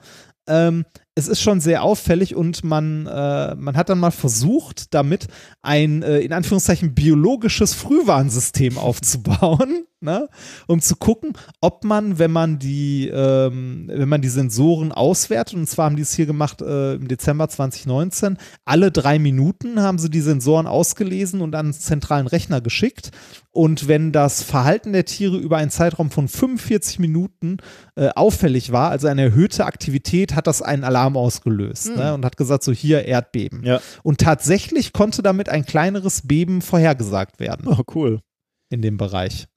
ähm, 0.47 0.85
es 1.17 1.27
ist 1.27 1.41
schon 1.41 1.59
sehr 1.59 1.81
auffällig 1.81 2.35
und 2.35 2.63
man, 2.63 3.07
äh, 3.07 3.55
man 3.55 3.75
hat 3.75 3.89
dann 3.89 3.99
mal 3.99 4.11
versucht, 4.11 4.93
damit 4.93 5.27
ein 5.63 6.03
äh, 6.03 6.19
in 6.19 6.31
Anführungszeichen 6.31 6.93
biologisches 6.93 7.73
Frühwarnsystem 7.73 8.77
aufzubauen, 8.77 9.85
ne? 9.99 10.29
um 10.67 10.81
zu 10.81 10.95
gucken, 10.95 11.33
ob 11.61 11.83
man, 11.83 12.19
wenn 12.19 12.31
man 12.31 12.59
die, 12.59 13.07
ähm, 13.07 13.89
wenn 13.91 14.09
man 14.09 14.21
die 14.21 14.29
Sensoren 14.29 14.91
auswertet, 14.91 15.55
und 15.55 15.67
zwar 15.67 15.85
haben 15.85 15.95
die 15.95 16.01
es 16.01 16.13
hier 16.13 16.25
gemacht 16.25 16.61
äh, 16.61 16.95
im 16.95 17.07
Dezember 17.07 17.49
2019, 17.49 18.37
alle 18.65 18.91
drei 18.91 19.19
Minuten 19.19 19.81
haben 19.81 19.97
sie 19.99 20.09
die 20.09 20.21
Sensoren 20.21 20.67
ausgelesen 20.67 21.41
und 21.41 21.55
an 21.55 21.67
den 21.67 21.73
zentralen 21.73 22.27
Rechner 22.27 22.61
geschickt. 22.61 23.11
Und 23.51 23.87
wenn 23.87 24.11
das 24.11 24.43
Verhalten 24.43 24.93
der 24.93 25.05
Tiere 25.05 25.37
über 25.37 25.57
einen 25.57 25.71
Zeitraum 25.71 26.11
von 26.11 26.27
45 26.27 26.99
Minuten 26.99 27.57
äh, 27.95 28.09
auffällig 28.09 28.71
war, 28.71 28.91
also 28.91 29.07
eine 29.07 29.23
erhöhte 29.23 29.65
Aktivität, 29.65 30.35
hat 30.35 30.45
das 30.45 30.61
einen 30.61 30.83
Alarm 30.83 31.17
ausgelöst 31.17 31.95
ne? 31.95 32.13
und 32.13 32.23
hat 32.23 32.37
gesagt, 32.37 32.63
so 32.63 32.71
hier 32.71 33.05
Erdbeben. 33.05 33.63
Ja. 33.63 33.81
Und 34.03 34.19
tatsächlich 34.19 34.93
konnte 34.93 35.23
damit 35.23 35.49
ein 35.49 35.65
kleineres 35.65 36.27
Beben 36.27 36.61
vorhergesagt 36.61 37.39
werden 37.39 37.67
Oh, 37.67 37.81
cool. 37.95 38.21
in 38.69 38.83
dem 38.83 38.97
Bereich. 38.97 39.47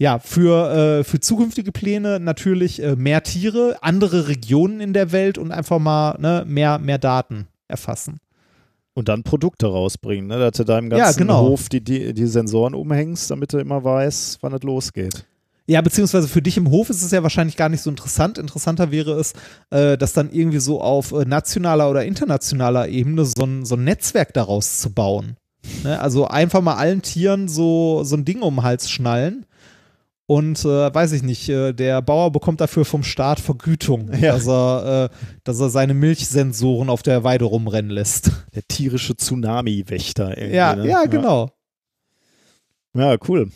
Ja, 0.00 0.20
für, 0.20 1.00
äh, 1.00 1.04
für 1.04 1.18
zukünftige 1.18 1.72
Pläne 1.72 2.20
natürlich 2.20 2.80
äh, 2.80 2.94
mehr 2.94 3.24
Tiere, 3.24 3.78
andere 3.80 4.28
Regionen 4.28 4.80
in 4.80 4.92
der 4.92 5.10
Welt 5.10 5.38
und 5.38 5.50
einfach 5.50 5.80
mal 5.80 6.16
ne, 6.20 6.44
mehr, 6.46 6.78
mehr 6.78 6.98
Daten 6.98 7.48
erfassen. 7.66 8.20
Und 8.94 9.08
dann 9.08 9.22
Produkte 9.24 9.66
rausbringen, 9.66 10.28
ne? 10.28 10.38
Dass 10.38 10.52
du 10.52 10.64
deinem 10.64 10.90
Ja, 10.90 10.98
ganzen 10.98 11.20
genau. 11.20 11.48
Hof 11.48 11.68
die, 11.68 11.82
die, 11.82 12.14
die 12.14 12.26
Sensoren 12.26 12.74
umhängst, 12.74 13.30
damit 13.30 13.52
du 13.52 13.58
immer 13.58 13.82
weißt, 13.84 14.38
wann 14.40 14.52
es 14.52 14.62
losgeht. 14.62 15.24
Ja, 15.66 15.82
beziehungsweise 15.82 16.28
für 16.28 16.42
dich 16.42 16.56
im 16.56 16.70
Hof 16.70 16.90
ist 16.90 17.02
es 17.02 17.10
ja 17.10 17.22
wahrscheinlich 17.22 17.56
gar 17.56 17.68
nicht 17.68 17.82
so 17.82 17.90
interessant. 17.90 18.38
Interessanter 18.38 18.90
wäre 18.90 19.12
es, 19.12 19.34
äh, 19.70 19.98
das 19.98 20.14
dann 20.14 20.30
irgendwie 20.30 20.60
so 20.60 20.80
auf 20.80 21.12
äh, 21.12 21.24
nationaler 21.26 21.90
oder 21.90 22.04
internationaler 22.06 22.88
Ebene 22.88 23.24
so 23.24 23.44
ein, 23.44 23.64
so 23.64 23.74
ein 23.74 23.84
Netzwerk 23.84 24.32
daraus 24.32 24.78
zu 24.78 24.90
bauen. 24.92 25.36
Ne? 25.84 26.00
Also 26.00 26.26
einfach 26.26 26.62
mal 26.62 26.76
allen 26.76 27.02
Tieren 27.02 27.48
so, 27.48 28.02
so 28.02 28.16
ein 28.16 28.24
Ding 28.24 28.40
um 28.40 28.56
den 28.56 28.62
Hals 28.62 28.90
schnallen. 28.90 29.44
Und 30.30 30.62
äh, 30.66 30.94
weiß 30.94 31.12
ich 31.12 31.22
nicht, 31.22 31.48
äh, 31.48 31.72
der 31.72 32.02
Bauer 32.02 32.30
bekommt 32.30 32.60
dafür 32.60 32.84
vom 32.84 33.02
Staat 33.02 33.40
Vergütung, 33.40 34.12
Ja. 34.20 34.32
dass, 34.34 34.46
er, 34.46 35.10
äh, 35.10 35.16
dass 35.42 35.58
er 35.58 35.70
seine 35.70 35.94
Milchsensoren 35.94 36.90
auf 36.90 37.02
der 37.02 37.24
Weide 37.24 37.46
rumrennen 37.46 37.90
lässt. 37.90 38.30
Der 38.54 38.62
tierische 38.68 39.16
Tsunami-Wächter. 39.16 40.38
Ja, 40.52 40.76
ne? 40.76 40.86
ja, 40.86 41.06
genau. 41.06 41.50
Ja, 42.94 43.16
cool. 43.26 43.50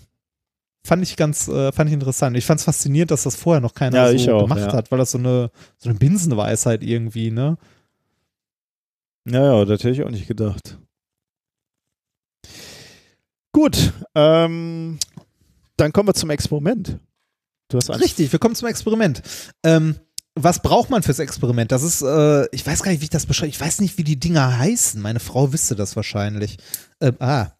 Fand 0.82 1.02
ich 1.02 1.16
ganz, 1.16 1.46
äh, 1.46 1.72
fand 1.72 1.90
ich 1.90 1.94
interessant. 1.94 2.38
Ich 2.38 2.46
fand 2.46 2.60
es 2.60 2.64
faszinierend, 2.64 3.10
dass 3.10 3.24
das 3.24 3.36
vorher 3.36 3.60
noch 3.60 3.74
keiner 3.74 4.10
Ja, 4.10 4.18
so 4.18 4.34
auch, 4.34 4.42
gemacht 4.44 4.60
ja. 4.60 4.72
hat, 4.72 4.90
weil 4.90 4.98
das 4.98 5.10
so 5.10 5.18
eine, 5.18 5.50
so 5.76 5.90
eine 5.90 5.98
Binsenweisheit 5.98 6.82
irgendwie, 6.82 7.30
ne? 7.30 7.58
Ja, 9.28 9.58
ja, 9.58 9.64
das 9.66 9.80
hätte 9.80 9.90
ich 9.90 10.02
auch 10.04 10.10
nicht 10.10 10.26
gedacht. 10.26 10.78
Gut, 13.52 13.92
ähm, 14.14 14.98
dann 15.76 15.92
kommen 15.92 16.08
wir 16.08 16.14
zum 16.14 16.30
Experiment. 16.30 16.98
Du 17.68 17.76
hast 17.78 17.90
eins- 17.90 18.02
Richtig, 18.02 18.32
wir 18.32 18.38
kommen 18.38 18.54
zum 18.54 18.68
Experiment. 18.68 19.22
Ähm, 19.64 19.96
was 20.34 20.62
braucht 20.62 20.90
man 20.90 21.02
fürs 21.02 21.18
Experiment? 21.18 21.72
Das 21.72 21.82
ist, 21.82 22.02
äh, 22.02 22.46
ich 22.54 22.66
weiß 22.66 22.82
gar 22.82 22.90
nicht, 22.90 23.00
wie 23.00 23.04
ich 23.04 23.10
das 23.10 23.26
beschreibe. 23.26 23.50
Ich 23.50 23.60
weiß 23.60 23.80
nicht, 23.80 23.98
wie 23.98 24.04
die 24.04 24.18
Dinger 24.18 24.58
heißen. 24.58 25.00
Meine 25.00 25.20
Frau 25.20 25.52
wüsste 25.52 25.74
das 25.76 25.94
wahrscheinlich. 25.96 26.56
Ähm, 27.00 27.16
ah. 27.18 27.52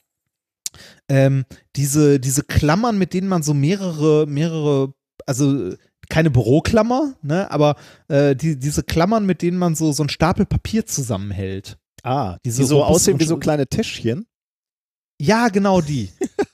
Ähm, 1.09 1.45
diese, 1.77 2.19
diese 2.19 2.43
Klammern, 2.45 2.97
mit 2.97 3.13
denen 3.13 3.29
man 3.29 3.43
so 3.43 3.53
mehrere, 3.53 4.27
mehrere, 4.27 4.95
also 5.27 5.75
keine 6.09 6.31
Büroklammer, 6.31 7.15
ne, 7.23 7.51
aber 7.51 7.77
äh, 8.09 8.35
die, 8.35 8.59
diese 8.59 8.83
Klammern, 8.83 9.27
mit 9.27 9.43
denen 9.43 9.59
man 9.59 9.75
so, 9.75 9.93
so 9.93 10.03
einen 10.03 10.11
Stapel 10.11 10.47
Papier 10.47 10.87
zusammenhält. 10.87 11.79
Ah, 12.03 12.37
die 12.45 12.49
Diese 12.49 12.65
so 12.65 12.77
robusten 12.77 12.95
aussehen 12.95 13.21
wie 13.21 13.25
so 13.25 13.37
kleine 13.39 13.67
Täschchen. 13.67 14.27
Ja, 15.21 15.49
genau 15.49 15.81
die. 15.81 16.11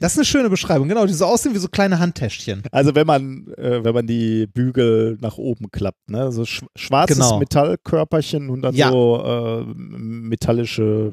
Das 0.00 0.12
ist 0.12 0.18
eine 0.18 0.24
schöne 0.24 0.50
Beschreibung, 0.50 0.88
genau, 0.88 1.06
die 1.06 1.12
so 1.12 1.26
aussehen 1.26 1.54
wie 1.54 1.58
so 1.58 1.68
kleine 1.68 1.98
Handtäschchen. 1.98 2.62
Also 2.72 2.94
wenn 2.94 3.06
man, 3.06 3.46
äh, 3.58 3.84
wenn 3.84 3.94
man 3.94 4.06
die 4.06 4.46
Bügel 4.46 5.18
nach 5.20 5.36
oben 5.38 5.70
klappt, 5.70 6.08
ne? 6.08 6.32
So 6.32 6.44
sch 6.44 6.64
schwarzes 6.74 7.16
Genau. 7.18 7.38
Metallkörperchen 7.38 8.48
und 8.50 8.62
dann 8.62 8.74
Ja. 8.74 8.90
so 8.90 9.22
äh, 9.22 9.64
metallische 9.76 11.12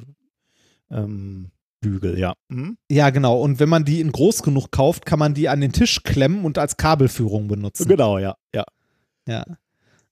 ähm, 0.90 1.52
Bügel, 1.82 2.18
ja. 2.18 2.34
Mhm. 2.50 2.78
Ja, 2.90 3.10
genau. 3.10 3.40
Und 3.42 3.60
wenn 3.60 3.70
man 3.70 3.84
die 3.86 4.00
in 4.02 4.12
groß 4.12 4.42
genug 4.42 4.72
kauft, 4.72 5.06
kann 5.06 5.20
man 5.20 5.34
die 5.34 5.50
an 5.50 5.62
den 5.62 5.74
Tisch 5.74 6.02
klemmen 6.04 6.44
und 6.46 6.58
als 6.58 6.78
Kabelführung 6.78 7.48
benutzen. 7.48 7.88
Genau, 7.88 8.18
ja, 8.18 8.36
ja. 8.56 8.64
Ja. 9.28 9.44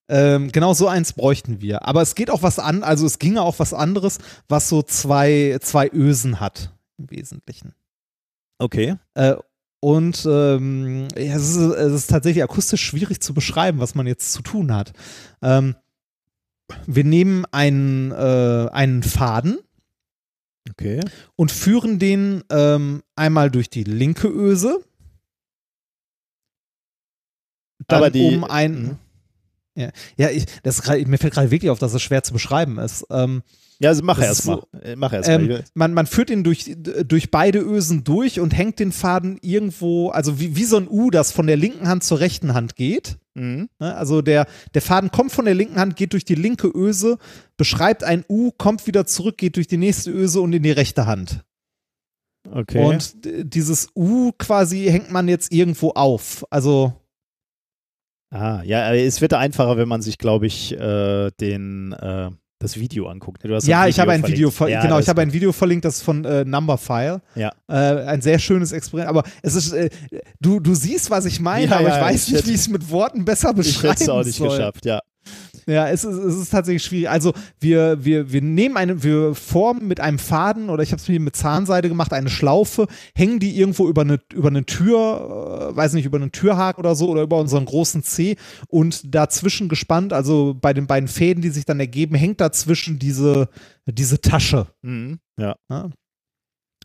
Ähm, 0.07 0.51
genau 0.51 0.73
so 0.73 0.87
eins 0.87 1.13
bräuchten 1.13 1.61
wir. 1.61 1.87
Aber 1.87 2.01
es 2.01 2.13
geht 2.13 2.29
auch 2.29 2.43
was 2.43 2.59
an, 2.59 2.83
also 2.83 3.05
es 3.05 3.17
ginge 3.17 3.41
auch 3.41 3.57
was 3.57 3.73
anderes, 3.73 4.19
was 4.47 4.69
so 4.69 4.83
zwei, 4.83 5.57
zwei 5.61 5.89
Ösen 5.91 6.39
hat, 6.39 6.71
im 6.97 7.09
Wesentlichen. 7.09 7.73
Okay. 8.57 8.95
Äh, 9.13 9.35
und 9.81 10.25
ähm, 10.25 11.07
ja, 11.15 11.35
es, 11.35 11.49
ist, 11.49 11.57
es 11.57 11.93
ist 11.93 12.09
tatsächlich 12.09 12.43
akustisch 12.43 12.81
schwierig 12.83 13.21
zu 13.21 13.33
beschreiben, 13.33 13.79
was 13.79 13.93
man 13.95 14.07
jetzt 14.07 14.31
zu 14.33 14.41
tun 14.41 14.73
hat. 14.73 14.93
Ähm, 15.41 15.75
wir 16.87 17.03
nehmen 17.03 17.45
einen, 17.51 18.11
äh, 18.11 18.69
einen 18.71 19.03
Faden 19.03 19.59
Okay. 20.71 21.01
und 21.35 21.51
führen 21.51 21.99
den 21.99 22.43
ähm, 22.49 23.03
einmal 23.15 23.51
durch 23.51 23.69
die 23.69 23.83
linke 23.83 24.27
Öse. 24.27 24.83
Dann 27.87 28.11
die- 28.11 28.35
um 28.35 28.43
ein. 28.43 28.81
Mhm. 28.83 28.97
Ja, 29.75 29.91
ja 30.17 30.29
ich, 30.29 30.45
das 30.63 30.83
mir 30.87 31.17
fällt 31.17 31.33
gerade 31.33 31.51
wirklich 31.51 31.69
auf, 31.69 31.79
dass 31.79 31.93
es 31.93 32.01
schwer 32.01 32.23
zu 32.23 32.33
beschreiben 32.33 32.79
ist. 32.79 33.05
Ähm, 33.11 33.43
Ja, 33.79 33.89
also 33.89 34.03
mach 34.03 34.17
Das 34.17 34.27
erst 34.27 34.45
mal. 34.47 34.63
Äh, 34.81 34.95
Mach 34.95 35.11
erst 35.13 35.29
ähm, 35.29 35.47
mal. 35.47 35.63
man, 35.73 35.93
man 35.93 36.05
führt 36.05 36.29
ihn 36.29 36.43
durch, 36.43 36.75
durch 36.77 37.29
beide 37.31 37.59
Ösen 37.59 38.03
durch 38.03 38.39
und 38.39 38.51
hängt 38.55 38.79
den 38.79 38.91
Faden 38.91 39.37
irgendwo, 39.41 40.09
also 40.09 40.39
wie, 40.39 40.55
wie 40.55 40.63
so 40.63 40.77
ein 40.77 40.87
U, 40.89 41.09
das 41.11 41.31
von 41.31 41.47
der 41.47 41.57
linken 41.57 41.87
Hand 41.87 42.03
zur 42.03 42.19
rechten 42.19 42.53
Hand 42.53 42.75
geht. 42.75 43.17
Mhm. 43.33 43.69
Ne? 43.79 43.95
Also 43.95 44.21
der, 44.21 44.47
der 44.73 44.81
Faden 44.81 45.11
kommt 45.11 45.31
von 45.31 45.45
der 45.45 45.55
linken 45.55 45.77
Hand, 45.77 45.97
geht 45.97 46.13
durch 46.13 46.23
die 46.25 46.35
linke 46.35 46.67
Öse, 46.67 47.17
beschreibt 47.57 48.03
ein 48.03 48.23
U, 48.29 48.51
kommt 48.51 48.87
wieder 48.87 49.05
zurück, 49.05 49.37
geht 49.37 49.57
durch 49.57 49.67
die 49.67 49.77
nächste 49.77 50.11
Öse 50.11 50.39
und 50.41 50.53
in 50.53 50.63
die 50.63 50.71
rechte 50.71 51.05
Hand. 51.05 51.43
Okay. 52.51 52.83
Und 52.83 53.15
dieses 53.23 53.89
U 53.95 54.31
quasi 54.37 54.85
hängt 54.85 55.11
man 55.11 55.27
jetzt 55.27 55.51
irgendwo 55.51 55.91
auf. 55.91 56.45
Also, 56.49 56.93
Ah, 58.31 58.61
ja, 58.63 58.93
es 58.93 59.21
wird 59.21 59.33
einfacher, 59.33 59.77
wenn 59.77 59.87
man 59.87 60.01
sich, 60.01 60.17
glaube 60.17 60.45
ich, 60.45 60.73
äh, 60.73 61.31
den, 61.39 61.93
äh, 61.93 62.31
das 62.59 62.77
Video 62.79 63.07
hast 63.55 63.67
Ja, 63.67 63.81
ein 63.81 63.89
ich 63.89 63.99
habe 63.99 64.11
ein. 64.11 64.25
Video, 64.25 64.51
Ja, 64.67 64.81
genau, 64.81 64.99
ich 64.99 65.09
habe 65.09 65.21
ein 65.21 65.33
Video 65.33 65.51
verlinkt, 65.51 65.83
das 65.85 65.97
ist 65.97 66.01
von 66.03 66.23
äh, 66.25 66.45
Numberphile. 66.45 67.21
Ja. 67.35 67.51
Äh, 67.67 67.73
ein 68.05 68.21
sehr 68.21 68.39
schönes 68.39 68.71
Experiment, 68.71 69.09
aber 69.09 69.23
es 69.41 69.55
ist, 69.55 69.73
äh, 69.73 69.89
du, 70.39 70.59
du 70.59 70.73
siehst, 70.73 71.09
was 71.09 71.25
ich 71.25 71.39
meine, 71.39 71.65
Ja, 71.67 71.77
aber 71.79 71.89
ja, 71.89 71.95
ich 71.97 72.01
weiß 72.01 72.23
ich 72.23 72.27
nicht, 72.29 72.37
hätte- 72.39 72.47
wie 72.49 72.53
ich 72.53 72.61
es 72.61 72.67
mit 72.69 72.89
Worten 72.89 73.25
besser 73.25 73.53
gut. 73.53 73.65
Ich 73.65 73.73
beschreiben 73.73 73.91
hätte 73.91 74.03
es 74.03 74.09
auch 74.09 74.23
nicht 74.23 74.35
soll. 74.37 74.49
geschafft, 74.49 74.85
ja. 74.85 74.99
Ja, 75.67 75.87
es 75.87 76.03
ist, 76.03 76.17
es 76.17 76.35
ist 76.35 76.49
tatsächlich 76.51 76.83
schwierig. 76.83 77.09
Also 77.09 77.33
wir, 77.59 78.03
wir, 78.05 78.31
wir 78.31 78.41
nehmen 78.41 78.77
eine, 78.77 79.03
wir 79.03 79.33
formen 79.33 79.87
mit 79.87 79.99
einem 79.99 80.19
Faden 80.19 80.69
oder 80.69 80.83
ich 80.83 80.91
habe 80.91 81.01
es 81.01 81.07
mir 81.07 81.19
mit 81.19 81.35
Zahnseide 81.35 81.89
gemacht, 81.89 82.13
eine 82.13 82.29
Schlaufe, 82.29 82.87
hängen 83.15 83.39
die 83.39 83.57
irgendwo 83.57 83.87
über 83.87 84.01
eine, 84.01 84.19
über 84.33 84.49
eine 84.49 84.65
Tür, 84.65 85.71
äh, 85.71 85.75
weiß 85.75 85.93
nicht, 85.93 86.05
über 86.05 86.17
einen 86.17 86.31
Türhaken 86.31 86.79
oder 86.79 86.95
so 86.95 87.09
oder 87.09 87.23
über 87.23 87.39
unseren 87.39 87.65
großen 87.65 88.03
C 88.03 88.35
und 88.67 89.15
dazwischen 89.15 89.67
gespannt, 89.67 90.13
also 90.13 90.55
bei 90.59 90.73
den 90.73 90.85
beiden 90.85 91.07
Fäden, 91.07 91.41
die 91.41 91.49
sich 91.49 91.65
dann 91.65 91.79
ergeben, 91.79 92.15
hängt 92.15 92.41
dazwischen 92.41 92.99
diese, 92.99 93.49
diese 93.87 94.21
Tasche. 94.21 94.67
Mhm. 94.83 95.19
ja. 95.69 95.89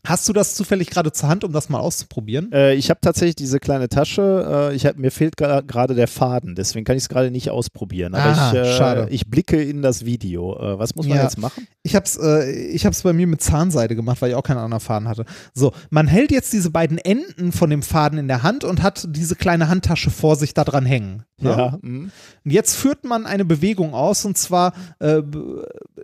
Hast 0.03 0.27
du 0.27 0.33
das 0.33 0.55
zufällig 0.55 0.89
gerade 0.89 1.11
zur 1.11 1.29
Hand, 1.29 1.43
um 1.43 1.51
das 1.51 1.69
mal 1.69 1.79
auszuprobieren? 1.79 2.51
Äh, 2.51 2.73
ich 2.73 2.89
habe 2.89 2.99
tatsächlich 3.01 3.35
diese 3.35 3.59
kleine 3.59 3.87
Tasche. 3.87 4.69
Äh, 4.71 4.75
ich 4.75 4.87
hab, 4.87 4.97
mir 4.97 5.11
fehlt 5.11 5.37
gerade 5.37 5.93
der 5.93 6.07
Faden, 6.07 6.55
deswegen 6.55 6.85
kann 6.85 6.97
ich 6.97 7.03
es 7.03 7.09
gerade 7.09 7.29
nicht 7.29 7.51
ausprobieren. 7.51 8.15
Aber 8.15 8.35
Ah, 8.35 8.51
ich, 8.51 8.57
äh, 8.59 8.77
schade. 8.77 9.07
ich 9.11 9.29
blicke 9.29 9.61
in 9.61 9.83
das 9.83 10.03
Video. 10.03 10.55
Äh, 10.57 10.79
was 10.79 10.95
muss 10.95 11.07
man 11.07 11.17
Ja. 11.17 11.23
jetzt 11.23 11.37
machen? 11.37 11.67
Ich 11.83 11.95
hab's, 11.95 12.17
äh, 12.17 12.49
ich 12.51 12.85
hab's 12.85 13.03
bei 13.03 13.13
mir 13.13 13.27
mit 13.27 13.41
Zahnseide 13.41 13.95
gemacht, 13.95 14.21
weil 14.21 14.31
ich 14.31 14.35
auch 14.35 14.43
keinen 14.43 14.57
anderen 14.57 14.81
Faden 14.81 15.07
hatte. 15.07 15.25
So, 15.53 15.71
man 15.91 16.07
hält 16.07 16.31
jetzt 16.31 16.51
diese 16.51 16.71
beiden 16.71 16.97
Enden 16.97 17.51
von 17.51 17.69
dem 17.69 17.83
Faden 17.83 18.17
in 18.17 18.27
der 18.27 18.41
Hand 18.41 18.63
und 18.63 18.81
hat 18.81 19.05
diese 19.09 19.35
kleine 19.35 19.67
Handtasche 19.69 20.09
vor 20.09 20.35
sich 20.35 20.53
da 20.55 20.63
dran 20.63 20.85
hängen. 20.85 21.23
Ne? 21.39 21.49
Ja. 21.49 21.77
mhm. 21.81 22.11
Und 22.43 22.51
jetzt 22.51 22.75
führt 22.75 23.03
man 23.05 23.25
eine 23.27 23.45
Bewegung 23.45 23.93
aus 23.93 24.25
und 24.25 24.37
zwar 24.37 24.73
äh, 24.99 25.21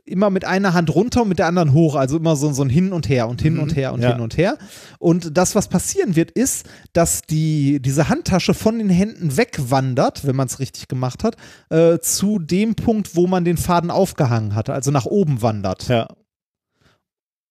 immer 0.05 0.29
mit 0.29 0.45
einer 0.45 0.73
Hand 0.73 0.93
runter 0.93 1.23
und 1.23 1.29
mit 1.29 1.39
der 1.39 1.47
anderen 1.47 1.73
hoch, 1.73 1.95
also 1.95 2.17
immer 2.17 2.35
so, 2.35 2.51
so 2.53 2.63
ein 2.63 2.69
Hin 2.69 2.91
und 2.91 3.09
Her 3.09 3.27
und 3.27 3.41
hin 3.41 3.55
Mhm, 3.55 3.59
und 3.61 3.75
her 3.75 3.86
und 3.93 4.01
ja. 4.01 4.11
hin 4.13 4.21
und 4.21 4.37
her. 4.37 4.57
Und 4.99 5.37
das, 5.37 5.55
was 5.55 5.67
passieren 5.67 6.15
wird, 6.15 6.31
ist, 6.31 6.65
dass 6.93 7.21
die, 7.21 7.81
diese 7.81 8.09
Handtasche 8.09 8.53
von 8.53 8.77
den 8.79 8.89
Händen 8.89 9.37
wegwandert, 9.37 10.25
wenn 10.25 10.35
man 10.35 10.47
es 10.47 10.59
richtig 10.59 10.87
gemacht 10.87 11.23
hat, 11.23 11.35
äh, 11.69 11.99
zu 11.99 12.39
dem 12.39 12.75
Punkt, 12.75 13.15
wo 13.15 13.27
man 13.27 13.45
den 13.45 13.57
Faden 13.57 13.91
aufgehangen 13.91 14.55
hatte, 14.55 14.73
also 14.73 14.91
nach 14.91 15.05
oben 15.05 15.41
wandert 15.41 15.87
Ja. 15.87 16.07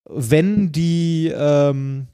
wenn 0.08 0.72
die, 0.72 1.32
ähm, 1.36 2.08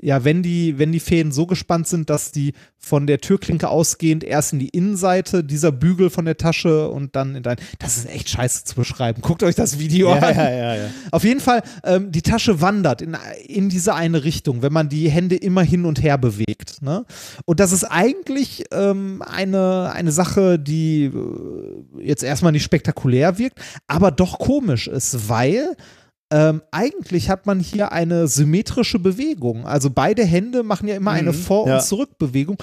ja, 0.00 0.24
wenn 0.24 0.42
die, 0.42 0.78
wenn 0.78 0.92
die 0.92 1.00
Fäden 1.00 1.32
so 1.32 1.46
gespannt 1.46 1.88
sind, 1.88 2.08
dass 2.08 2.30
die 2.30 2.52
von 2.76 3.06
der 3.08 3.20
Türklinke 3.20 3.68
ausgehend 3.68 4.22
erst 4.22 4.52
in 4.52 4.60
die 4.60 4.68
Innenseite 4.68 5.42
dieser 5.42 5.72
Bügel 5.72 6.08
von 6.10 6.24
der 6.24 6.36
Tasche 6.36 6.88
und 6.88 7.16
dann 7.16 7.34
in 7.34 7.42
dein. 7.42 7.56
Das 7.80 7.96
ist 7.96 8.08
echt 8.08 8.28
scheiße 8.28 8.64
zu 8.64 8.76
beschreiben. 8.76 9.20
Guckt 9.20 9.42
euch 9.42 9.56
das 9.56 9.78
Video 9.80 10.10
Ja, 10.14 10.20
an. 10.20 10.36
ja, 10.36 10.50
ja, 10.50 10.74
ja. 10.76 10.90
Auf 11.10 11.24
jeden 11.24 11.40
Fall, 11.40 11.62
ähm, 11.84 12.12
die 12.12 12.22
Tasche 12.22 12.60
wandert 12.60 13.02
in, 13.02 13.16
in 13.46 13.68
diese 13.68 13.94
eine 13.94 14.22
Richtung, 14.22 14.62
wenn 14.62 14.72
man 14.72 14.88
die 14.88 15.10
Hände 15.10 15.34
immer 15.36 15.62
hin 15.62 15.84
und 15.84 16.02
her 16.02 16.16
bewegt. 16.16 16.80
Ne? 16.80 17.04
Und 17.44 17.58
das 17.58 17.72
ist 17.72 17.84
eigentlich 17.84 18.64
ähm, 18.70 19.22
eine, 19.22 19.90
eine 19.92 20.12
Sache, 20.12 20.58
die 20.60 21.06
äh, 21.06 22.02
jetzt 22.04 22.22
erstmal 22.22 22.52
nicht 22.52 22.62
spektakulär 22.62 23.38
wirkt, 23.38 23.58
aber 23.88 24.12
doch 24.12 24.38
komisch 24.38 24.86
ist, 24.86 25.28
weil 25.28 25.76
ähm, 26.30 26.62
eigentlich 26.70 27.30
hat 27.30 27.46
man 27.46 27.58
hier 27.60 27.90
eine 27.92 28.28
symmetrische 28.28 28.98
Bewegung. 28.98 29.66
Also 29.66 29.88
beide 29.90 30.24
Hände 30.24 30.62
machen 30.62 30.86
ja 30.88 30.94
immer 30.96 31.12
eine 31.12 31.30
Mhm, 31.32 31.36
Vor- 31.36 31.66
ja. 31.66 31.76
und 31.76 31.82
Zurückbewegung. 31.82 32.56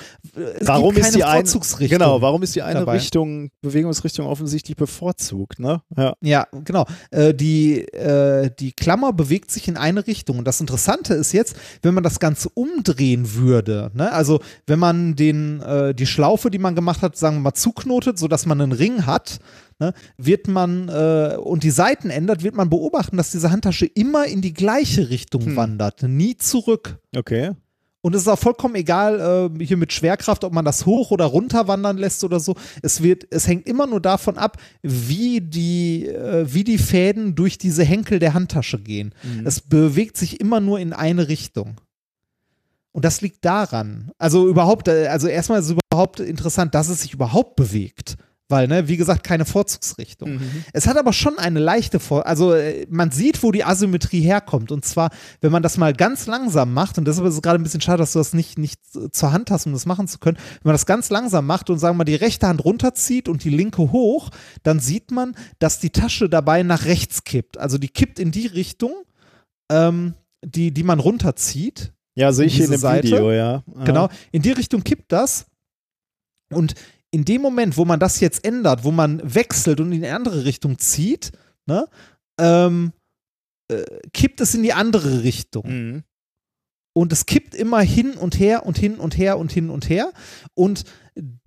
Es 0.59 0.67
Warum 0.67 0.89
gibt 0.93 0.99
ist 0.99 1.03
keine 1.05 1.17
die 1.17 1.23
eine, 1.23 1.35
Vorzugsrichtung. 1.37 1.97
genau, 1.99 2.21
warum 2.21 2.43
ist 2.43 2.55
die 2.55 2.61
eine 2.61 2.81
dabei. 2.81 2.93
Richtung, 2.97 3.49
Bewegungsrichtung 3.61 4.27
offensichtlich 4.27 4.75
bevorzugt, 4.77 5.59
ne? 5.59 5.81
Ja. 5.97 6.13
Ja, 6.21 6.47
genau. 6.63 6.85
Äh, 7.11 7.33
die, 7.33 7.81
äh, 7.91 8.51
die 8.59 8.71
Klammer 8.71 9.13
bewegt 9.13 9.49
sich 9.51 9.67
in 9.67 9.77
eine 9.77 10.05
Richtung. 10.05 10.37
Und 10.39 10.45
das 10.45 10.61
Interessante 10.61 11.13
ist 11.15 11.31
jetzt, 11.31 11.55
wenn 11.81 11.93
man 11.93 12.03
das 12.03 12.19
Ganze 12.19 12.49
umdrehen 12.49 13.33
würde, 13.33 13.91
ne? 13.93 14.11
also 14.11 14.39
wenn 14.67 14.79
man 14.79 15.15
den, 15.15 15.61
äh, 15.61 15.93
die 15.95 16.05
Schlaufe, 16.05 16.51
die 16.51 16.59
man 16.59 16.75
gemacht 16.75 17.01
hat, 17.01 17.17
sagen 17.17 17.37
wir 17.37 17.41
mal, 17.41 17.53
zuknotet, 17.53 18.19
sodass 18.19 18.45
man 18.45 18.61
einen 18.61 18.71
Ring 18.73 19.05
hat, 19.05 19.39
ne? 19.79 19.93
wird 20.17 20.47
man 20.47 20.89
äh, 20.89 21.37
und 21.37 21.63
die 21.63 21.71
Seiten 21.71 22.09
ändert, 22.09 22.43
wird 22.43 22.55
man 22.55 22.69
beobachten, 22.69 23.17
dass 23.17 23.31
diese 23.31 23.51
Handtasche 23.51 23.85
immer 23.85 24.25
in 24.25 24.41
die 24.41 24.53
gleiche 24.53 25.09
Richtung 25.09 25.45
Hm. 25.45 25.55
wandert, 25.55 26.03
nie 26.03 26.37
zurück. 26.37 26.99
Okay. 27.15 27.51
Und 28.01 28.13
es 28.13 28.21
ist 28.21 28.27
auch 28.27 28.37
vollkommen 28.37 28.75
egal, 28.75 29.49
äh, 29.59 29.65
hier 29.65 29.77
mit 29.77 29.91
Schwerkraft, 29.91 30.43
ob 30.43 30.53
man 30.53 30.63
das 30.63 30.85
hoch 30.85 31.09
oder 31.09 31.25
runter 31.25 31.67
wandern 31.67 31.97
lässt 31.97 32.23
oder 32.23 32.39
so. 32.39 32.53
Es 32.83 33.01
wird, 33.01 33.25
es 33.31 33.47
hängt 33.47 33.67
immer 33.67 33.87
nur 33.87 33.99
davon 33.99 34.37
ab, 34.37 34.57
wie 34.83 35.41
die, 35.41 36.05
äh, 36.05 36.45
wie 36.47 36.63
die 36.63 36.77
Fäden 36.77 37.33
durch 37.33 37.57
diese 37.57 37.83
Henkel 37.83 38.19
der 38.19 38.35
Handtasche 38.35 38.79
gehen. 38.79 39.15
Mhm. 39.23 39.47
Es 39.47 39.59
bewegt 39.59 40.17
sich 40.17 40.39
immer 40.39 40.59
nur 40.59 40.79
in 40.79 40.93
eine 40.93 41.29
Richtung. 41.29 41.81
Und 42.91 43.05
das 43.05 43.21
liegt 43.21 43.43
daran. 43.43 44.11
Also 44.19 44.47
überhaupt, 44.47 44.87
äh, 44.87 45.07
also 45.07 45.27
erstmal 45.27 45.59
ist 45.59 45.71
es 45.71 45.75
überhaupt 45.89 46.19
interessant, 46.19 46.75
dass 46.75 46.89
es 46.89 47.01
sich 47.01 47.13
überhaupt 47.13 47.55
bewegt. 47.55 48.17
Weil, 48.47 48.67
ne, 48.67 48.87
wie 48.87 48.97
gesagt, 48.97 49.23
keine 49.23 49.43
Vorzugsrichtung. 49.43 50.35
Mhm. 50.35 50.65
Es 50.71 50.85
hat 50.85 50.97
aber 50.97 51.13
schon 51.13 51.39
eine 51.39 51.59
leichte 51.59 51.99
Vor 51.99 52.27
also 52.27 52.53
äh, 52.53 52.85
man 52.89 53.09
sieht, 53.09 53.41
wo 53.41 53.51
die 53.51 53.63
Asymmetrie 53.63 54.21
herkommt. 54.21 54.71
Und 54.71 54.85
zwar, 54.85 55.09
wenn 55.41 55.51
man 55.51 55.63
das 55.63 55.77
mal 55.77 55.93
ganz 55.93 56.27
langsam 56.27 56.71
macht, 56.71 56.99
und 56.99 57.07
deshalb 57.07 57.27
ist 57.27 57.33
es 57.33 57.41
gerade 57.41 57.59
ein 57.59 57.63
bisschen 57.63 57.81
schade, 57.81 57.97
dass 57.97 58.13
du 58.13 58.19
das 58.19 58.33
nicht, 58.33 58.59
nicht 58.59 58.79
zur 59.11 59.31
Hand 59.31 59.49
hast, 59.49 59.65
um 59.65 59.73
das 59.73 59.87
machen 59.87 60.07
zu 60.07 60.19
können, 60.19 60.37
wenn 60.37 60.69
man 60.69 60.73
das 60.75 60.85
ganz 60.85 61.09
langsam 61.09 61.47
macht 61.47 61.71
und 61.71 61.79
sagen 61.79 61.95
wir 61.95 61.99
mal 61.99 62.03
die 62.03 62.15
rechte 62.15 62.47
Hand 62.47 62.63
runterzieht 62.63 63.27
und 63.27 63.43
die 63.43 63.49
linke 63.49 63.91
hoch, 63.91 64.29
dann 64.61 64.79
sieht 64.79 65.09
man, 65.09 65.35
dass 65.57 65.79
die 65.79 65.89
Tasche 65.89 66.29
dabei 66.29 66.61
nach 66.61 66.85
rechts 66.85 67.23
kippt. 67.23 67.57
Also 67.57 67.79
die 67.79 67.89
kippt 67.89 68.19
in 68.19 68.31
die 68.31 68.45
Richtung, 68.45 68.93
ähm, 69.71 70.13
die, 70.45 70.71
die 70.71 70.83
man 70.83 70.99
runterzieht. 70.99 71.93
Ja, 72.13 72.31
sehe 72.31 72.45
ich 72.45 72.59
in 72.59 72.69
dem 72.69 72.79
Seite. 72.79 73.07
Video, 73.07 73.31
ja. 73.31 73.63
Aha. 73.73 73.83
Genau, 73.85 74.09
in 74.31 74.43
die 74.43 74.51
Richtung 74.51 74.83
kippt 74.83 75.11
das. 75.11 75.47
Und 76.51 76.75
in 77.15 77.23
dem 77.23 77.41
Moment, 77.41 77.77
wo 77.77 77.85
man 77.85 77.97
das 77.97 78.19
jetzt 78.19 78.45
ändert, 78.45 78.83
wo 78.83 78.91
man 78.91 79.21
wechselt 79.23 79.79
und 79.79 79.93
in 79.93 80.01
die 80.01 80.09
andere 80.09 80.43
Richtung 80.43 80.79
zieht, 80.79 81.31
ne, 81.65 81.87
ähm, 82.37 82.91
äh, 83.71 83.83
kippt 84.11 84.41
es 84.41 84.53
in 84.53 84.63
die 84.63 84.73
andere 84.73 85.23
Richtung. 85.23 85.63
Mhm. 85.65 86.03
Und 86.93 87.13
es 87.13 87.25
kippt 87.25 87.55
immer 87.55 87.79
hin 87.79 88.15
und 88.15 88.37
her 88.37 88.65
und 88.65 88.77
hin 88.77 88.95
und 88.95 89.17
her 89.17 89.37
und 89.37 89.49
hin 89.49 89.69
und 89.69 89.89
her. 89.89 90.11
Und 90.55 90.83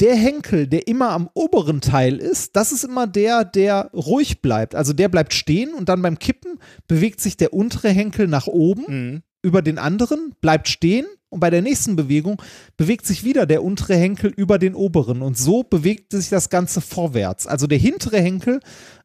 der 0.00 0.16
Henkel, 0.16 0.66
der 0.66 0.88
immer 0.88 1.10
am 1.10 1.28
oberen 1.34 1.82
Teil 1.82 2.16
ist, 2.16 2.56
das 2.56 2.72
ist 2.72 2.84
immer 2.84 3.06
der, 3.06 3.44
der 3.44 3.90
ruhig 3.92 4.40
bleibt. 4.40 4.74
Also 4.74 4.94
der 4.94 5.10
bleibt 5.10 5.34
stehen 5.34 5.74
und 5.74 5.90
dann 5.90 6.00
beim 6.00 6.18
Kippen 6.18 6.58
bewegt 6.86 7.20
sich 7.20 7.36
der 7.36 7.52
untere 7.52 7.90
Henkel 7.90 8.26
nach 8.26 8.46
oben 8.46 8.84
Mhm. 8.88 9.22
über 9.42 9.60
den 9.60 9.76
anderen, 9.76 10.34
bleibt 10.40 10.68
stehen 10.68 11.06
und 11.30 11.40
bei 11.40 11.50
der 11.50 11.62
nächsten 11.62 11.96
Bewegung 11.96 12.40
bewegt 12.76 13.06
sich 13.06 13.24
wieder 13.24 13.46
der 13.46 13.62
untere 13.62 13.96
Henkel 13.96 14.30
über 14.30 14.58
den 14.58 14.74
oberen 14.74 15.22
und 15.22 15.36
so 15.36 15.62
bewegt 15.62 16.12
sich 16.12 16.28
das 16.28 16.48
Ganze 16.48 16.80
vorwärts. 16.80 17.46
Also 17.46 17.66
der 17.66 17.78
hintere 17.78 18.18
Henkel 18.20 18.60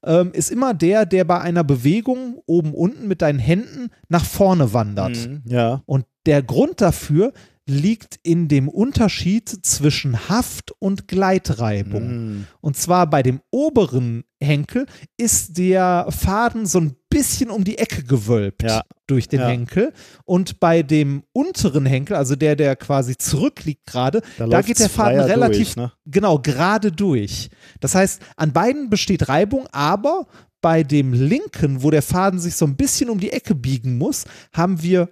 ähm, 0.06 0.32
ist 0.34 0.52
immer 0.52 0.74
der, 0.74 1.06
der 1.06 1.26
bei 1.26 1.42
einer 1.42 1.64
Bewegung 1.64 2.42
oben 2.46 2.74
unten 2.74 3.08
mit 3.08 3.22
deinen 3.22 3.40
Händen 3.40 3.90
nach 4.08 4.26
vorne 4.26 4.74
wandert. 4.74 5.18
Mhm. 5.18 5.44
Ja. 5.46 5.82
Und 5.86 6.06
der 6.26 6.42
Grund 6.42 6.80
dafür 6.80 7.34
liegt 7.66 8.20
in 8.24 8.48
dem 8.50 8.68
Unterschied 8.68 9.48
zwischen 9.66 10.28
Haft 10.28 10.72
und 10.80 11.08
Gleitreibung. 11.08 12.08
Mhm. 12.08 12.48
Und 12.60 12.76
zwar 12.76 13.10
bei 13.10 13.24
dem 13.24 13.40
oberen 13.52 14.24
Henkel 14.42 14.86
ist 15.18 15.58
der 15.58 16.08
Faden 16.10 16.66
so 16.66 16.80
ein 16.80 16.96
bisschen 17.10 17.50
um 17.50 17.64
die 17.64 17.78
Ecke 17.78 18.04
gewölbt 18.04 18.64
Ja. 18.64 18.84
durch 19.08 19.30
den 19.30 19.40
Ja. 19.40 19.48
Henkel. 19.48 19.94
Und 20.26 20.60
bei 20.60 20.84
dem 20.84 21.24
unteren 21.32 21.86
Henkel, 21.86 22.18
also 22.18 22.36
der, 22.36 22.56
der 22.58 22.76
quasi 22.76 23.18
zurückliegt 23.18 23.86
gerade, 23.86 24.22
da, 24.38 24.46
läuft's 24.46 24.68
geht 24.68 24.80
der 24.80 24.90
Faden 24.90 25.22
relativ 25.22 25.76
durch, 25.76 25.76
ne? 25.78 25.92
genau 26.06 26.40
gerade 26.40 26.92
durch. 26.92 27.50
Das 27.80 27.96
heißt, 27.96 28.22
an 28.36 28.52
beiden 28.52 28.90
besteht 28.90 29.30
Reibung, 29.30 29.68
aber 29.72 30.28
bei 30.62 30.84
dem 30.84 31.14
linken, 31.14 31.84
wo 31.84 31.92
der 31.92 32.02
Faden 32.02 32.40
sich 32.40 32.56
so 32.56 32.66
ein 32.66 32.76
bisschen 32.76 33.10
um 33.10 33.20
die 33.20 33.32
Ecke 33.32 33.54
biegen 33.56 33.98
muss, 33.98 34.26
haben 34.54 34.82
wir 34.82 35.10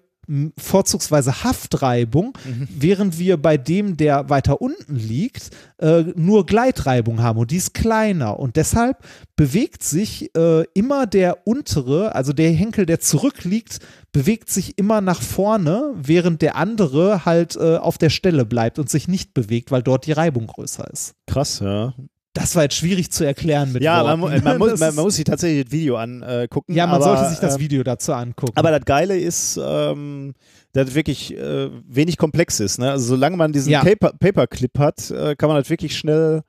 vorzugsweise 0.57 1.43
Haftreibung, 1.43 2.37
Mhm. 2.45 2.67
während 2.77 3.19
wir 3.19 3.37
bei 3.37 3.57
dem, 3.57 3.97
der 3.97 4.29
weiter 4.29 4.61
unten 4.61 4.95
liegt, 4.95 5.49
äh, 5.79 6.03
nur 6.15 6.45
Gleitreibung 6.45 7.21
haben 7.21 7.39
und 7.39 7.51
die 7.51 7.57
ist 7.57 7.73
kleiner 7.73 8.39
und 8.39 8.55
deshalb 8.55 8.97
bewegt 9.35 9.83
sich 9.83 10.33
äh, 10.35 10.63
immer 10.73 11.07
der 11.07 11.47
untere, 11.47 12.15
also 12.15 12.33
der 12.33 12.51
Henkel, 12.51 12.85
der 12.85 12.99
zurückliegt, 12.99 13.79
bewegt 14.11 14.49
sich 14.49 14.77
immer 14.77 15.01
nach 15.01 15.21
vorne, 15.21 15.93
während 15.95 16.41
der 16.41 16.55
andere 16.55 17.25
halt 17.25 17.55
äh, 17.55 17.77
auf 17.77 17.97
der 17.97 18.09
Stelle 18.09 18.45
bleibt 18.45 18.79
und 18.79 18.89
sich 18.89 19.07
nicht 19.07 19.33
bewegt, 19.33 19.71
weil 19.71 19.83
dort 19.83 20.05
die 20.05 20.11
Reibung 20.11 20.47
größer 20.47 20.89
ist. 20.91 21.13
Krass, 21.27 21.59
ja. 21.59 21.93
Das 22.33 22.55
war 22.55 22.63
jetzt 22.63 22.75
schwierig 22.75 23.11
zu 23.11 23.25
erklären 23.25 23.73
mit 23.73 23.83
Ja, 23.83 24.03
man, 24.03 24.19
mu- 24.19 24.29
man, 24.41 24.57
muss, 24.57 24.71
Das 24.71 24.79
man, 24.79 24.95
man 24.95 25.03
muss 25.05 25.15
sich 25.15 25.25
tatsächlich 25.25 25.65
das 25.65 25.71
Video 25.73 25.97
angucken. 25.97 26.73
ja, 26.73 26.87
man 26.87 26.95
aber, 26.95 27.03
sollte 27.03 27.29
sich 27.29 27.39
das 27.39 27.55
ähm, 27.55 27.59
Video 27.61 27.83
dazu 27.83 28.13
angucken. 28.13 28.53
Aber 28.55 28.71
das 28.71 28.85
Geile 28.85 29.17
ist, 29.19 29.59
ähm, 29.61 30.33
dass 30.71 30.85
das 30.85 30.95
wirklich 30.95 31.35
äh, 31.35 31.69
wenig 31.87 32.17
komplex 32.17 32.59
ist. 32.61 32.79
Ne? 32.79 32.89
Also 32.91 33.07
solange 33.07 33.35
man 33.35 33.51
diesen 33.51 33.69
Ja. 33.71 33.83
Paper, 33.83 34.13
Paperclip 34.17 34.79
hat, 34.79 35.11
äh, 35.11 35.35
kann 35.35 35.49
man 35.49 35.57
das 35.57 35.69
wirklich 35.69 35.97
schnell 35.97 36.41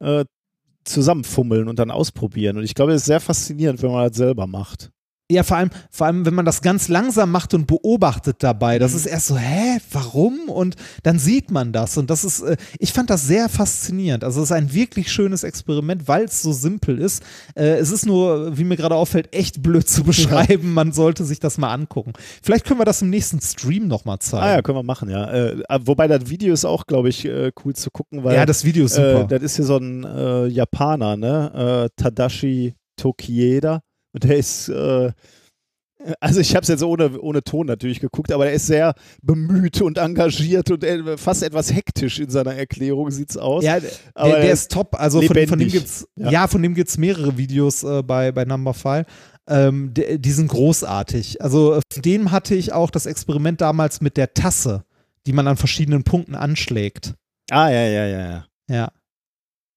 äh, 0.00 0.24
zusammenfummeln 0.84 1.68
und 1.68 1.78
dann 1.78 1.90
ausprobieren. 1.90 2.58
Und 2.58 2.64
ich 2.64 2.74
glaube, 2.74 2.92
es 2.92 3.02
ist 3.02 3.06
sehr 3.06 3.20
faszinierend, 3.20 3.82
wenn 3.82 3.92
man 3.92 4.08
das 4.08 4.16
selber 4.16 4.46
macht. 4.46 4.90
Ja, 5.30 5.44
vor 5.44 5.56
allem, 5.58 5.70
vor 5.90 6.06
allem, 6.08 6.26
wenn 6.26 6.34
man 6.34 6.44
das 6.44 6.60
ganz 6.60 6.88
langsam 6.88 7.30
macht 7.30 7.54
und 7.54 7.66
beobachtet 7.66 8.42
dabei, 8.42 8.78
das 8.80 8.90
Mhm. 8.92 8.96
ist 8.96 9.06
erst 9.06 9.26
so, 9.28 9.36
hä, 9.36 9.78
warum? 9.92 10.48
Und 10.48 10.74
dann 11.04 11.18
sieht 11.20 11.50
man 11.50 11.72
das. 11.72 11.96
Und 11.96 12.10
das 12.10 12.24
ist, 12.24 12.40
äh, 12.42 12.56
ich 12.78 12.92
fand 12.92 13.10
das 13.10 13.26
sehr 13.26 13.48
faszinierend. 13.48 14.24
Also 14.24 14.40
es 14.42 14.50
ist 14.50 14.52
ein 14.52 14.74
wirklich 14.74 15.12
schönes 15.12 15.44
Experiment, 15.44 16.08
weil 16.08 16.24
es 16.24 16.42
so 16.42 16.52
simpel 16.52 16.98
ist. 16.98 17.22
Äh, 17.54 17.76
es 17.78 17.90
ist 17.92 18.06
nur, 18.06 18.58
wie 18.58 18.64
mir 18.64 18.76
gerade 18.76 18.96
auffällt, 18.96 19.34
echt 19.34 19.62
blöd 19.62 19.88
zu 19.88 20.02
beschreiben. 20.48 20.72
Man 20.74 20.92
sollte 20.92 21.24
sich 21.24 21.38
das 21.38 21.58
mal 21.58 21.72
angucken. 21.72 22.12
Vielleicht 22.42 22.64
können 22.66 22.80
wir 22.80 22.84
das 22.84 23.00
im 23.02 23.10
nächsten 23.10 23.40
Stream 23.40 23.86
nochmal 23.86 24.18
zeigen. 24.18 24.42
Ah 24.44 24.50
ja, 24.56 24.62
können 24.62 24.78
wir 24.78 24.82
machen, 24.82 25.08
ja. 25.10 25.30
Äh, 25.30 25.62
wobei 25.82 26.08
das 26.08 26.28
Video 26.28 26.52
ist 26.52 26.64
auch, 26.64 26.86
glaube 26.86 27.08
ich, 27.08 27.24
cool 27.64 27.74
zu 27.74 27.90
gucken, 27.90 28.24
weil 28.24 28.34
Ja, 28.34 28.46
das 28.46 28.64
Video 28.64 28.84
ist 28.86 28.94
super. 28.94 29.20
Äh, 29.22 29.26
das 29.28 29.42
ist 29.42 29.56
hier 29.56 29.64
so 29.64 29.76
ein 29.76 30.04
äh, 30.04 30.46
Japaner, 30.46 31.16
ne? 31.16 31.88
Tadashi 31.96 32.74
Tokieda. 32.96 33.80
Und 34.12 34.24
der 34.24 34.36
ist, 34.36 34.68
äh, 34.68 35.12
also 36.18 36.40
ich 36.40 36.54
habe 36.54 36.62
es 36.62 36.68
jetzt 36.68 36.82
ohne, 36.82 37.20
ohne 37.20 37.42
Ton 37.42 37.66
natürlich 37.66 38.00
geguckt, 38.00 38.32
aber 38.32 38.46
er 38.46 38.54
ist 38.54 38.66
sehr 38.66 38.94
bemüht 39.22 39.80
und 39.82 39.98
engagiert 39.98 40.70
und 40.70 40.82
äh, 40.82 41.16
fast 41.18 41.42
etwas 41.42 41.72
hektisch 41.72 42.18
in 42.18 42.30
seiner 42.30 42.54
Erklärung, 42.54 43.10
sieht's 43.10 43.36
aus. 43.36 43.62
Ja, 43.64 43.80
der, 43.80 43.90
Aber 44.14 44.36
der 44.36 44.52
ist 44.52 44.70
top. 44.72 44.98
Also 44.98 45.20
von, 45.20 45.46
von 45.46 45.58
dem 45.58 45.68
gibt's, 45.68 46.08
Ja. 46.16 46.30
ja. 46.30 46.46
von 46.48 46.62
dem 46.62 46.74
gibt's 46.74 46.96
mehrere 46.98 47.36
Videos 47.36 47.82
äh, 47.82 48.02
bei, 48.02 48.32
bei 48.32 48.44
Number 48.44 48.74
File. 48.74 49.04
Ähm, 49.48 49.92
die, 49.94 50.18
die 50.18 50.32
sind 50.32 50.48
großartig. 50.48 51.42
Also 51.42 51.74
äh, 51.74 51.80
von 51.92 52.02
dem 52.02 52.30
hatte 52.30 52.54
ich 52.54 52.72
auch 52.72 52.90
das 52.90 53.06
Experiment 53.06 53.60
damals 53.60 54.00
mit 54.00 54.16
der 54.16 54.32
Tasse, 54.32 54.84
die 55.26 55.32
man 55.32 55.46
an 55.48 55.56
verschiedenen 55.56 56.04
Punkten 56.04 56.34
anschlägt. 56.34 57.14
Ah, 57.50 57.68
ja, 57.68 57.84
ja, 57.86 58.06
ja, 58.06 58.18
ja. 58.30 58.46
Ja. 58.68 58.92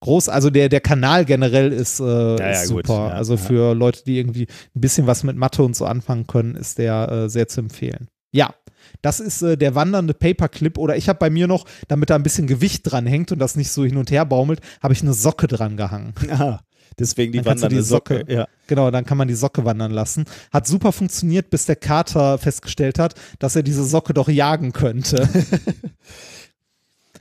Groß, 0.04 0.28
also 0.28 0.50
der, 0.50 0.68
der 0.68 0.82
Kanal 0.82 1.24
generell 1.24 1.72
ist, 1.72 1.98
äh, 1.98 2.04
ja, 2.38 2.50
ist 2.50 2.68
super. 2.68 3.08
ja, 3.08 3.14
also 3.14 3.38
für 3.38 3.74
Leute, 3.74 4.04
die 4.04 4.18
irgendwie 4.18 4.46
ein 4.76 4.80
bisschen 4.82 5.06
was 5.06 5.22
mit 5.24 5.34
Mathe 5.34 5.62
und 5.62 5.74
so 5.74 5.86
anfangen 5.86 6.26
können, 6.26 6.56
ist 6.56 6.76
der 6.76 7.10
äh, 7.10 7.28
sehr 7.30 7.48
zu 7.48 7.60
empfehlen. 7.60 8.08
Ja, 8.30 8.54
das 9.00 9.18
ist 9.18 9.40
äh, 9.40 9.56
der 9.56 9.74
wandernde 9.74 10.12
Paperclip. 10.12 10.76
Oder 10.76 10.96
ich 10.98 11.08
habe 11.08 11.18
bei 11.18 11.30
mir 11.30 11.46
noch, 11.46 11.64
damit 11.88 12.10
da 12.10 12.16
ein 12.16 12.22
bisschen 12.22 12.46
Gewicht 12.46 12.82
dran 12.84 13.06
hängt 13.06 13.32
und 13.32 13.38
das 13.38 13.56
nicht 13.56 13.70
so 13.70 13.82
hin 13.82 13.96
und 13.96 14.10
her 14.10 14.26
baumelt, 14.26 14.60
habe 14.82 14.92
ich 14.92 15.00
eine 15.00 15.14
Socke 15.14 15.46
dran 15.46 15.78
gehangen. 15.78 16.12
Aha. 16.30 16.60
Deswegen 16.98 17.32
die 17.32 17.38
Dann 17.38 17.46
wandernde 17.54 17.76
die 17.76 17.82
Socke- 17.82 18.18
Socke. 18.18 18.32
Ja. 18.32 18.46
Genau, 18.66 18.90
dann 18.90 19.06
kann 19.06 19.16
man 19.16 19.26
die 19.26 19.34
Socke 19.34 19.64
wandern 19.64 19.90
lassen. 19.90 20.26
Hat 20.52 20.66
super 20.66 20.92
funktioniert, 20.92 21.48
bis 21.48 21.64
der 21.64 21.76
Kater 21.76 22.36
festgestellt 22.36 22.98
hat, 22.98 23.14
dass 23.38 23.56
er 23.56 23.62
diese 23.62 23.84
Socke 23.84 24.12
doch 24.12 24.28
jagen 24.28 24.72
könnte. 24.72 25.26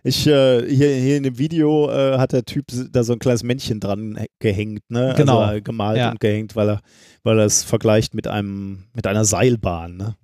Ich, 0.05 0.27
äh, 0.27 0.67
hier, 0.67 0.89
hier 0.95 1.15
in 1.17 1.23
dem 1.23 1.37
Video 1.37 1.89
äh, 1.89 2.17
hat 2.17 2.33
der 2.33 2.43
Typ 2.43 2.65
da 2.91 3.03
so 3.03 3.13
ein 3.13 3.19
kleines 3.19 3.43
Männchen 3.43 3.79
dran 3.79 4.19
gehängt, 4.39 4.81
ne? 4.89 5.13
Genau. 5.15 5.39
Also, 5.39 5.61
gemalt 5.63 5.97
Ja. 5.97 6.11
und 6.11 6.19
gehängt, 6.19 6.55
weil 6.57 6.69
er, 6.69 6.81
weil 7.23 7.39
er 7.39 7.45
es 7.45 7.63
vergleicht 7.63 8.13
mit 8.13 8.27
einem, 8.27 8.83
mit 8.93 9.07
einer 9.07 9.23
Seilbahn, 9.23 9.95
ne? 9.95 10.15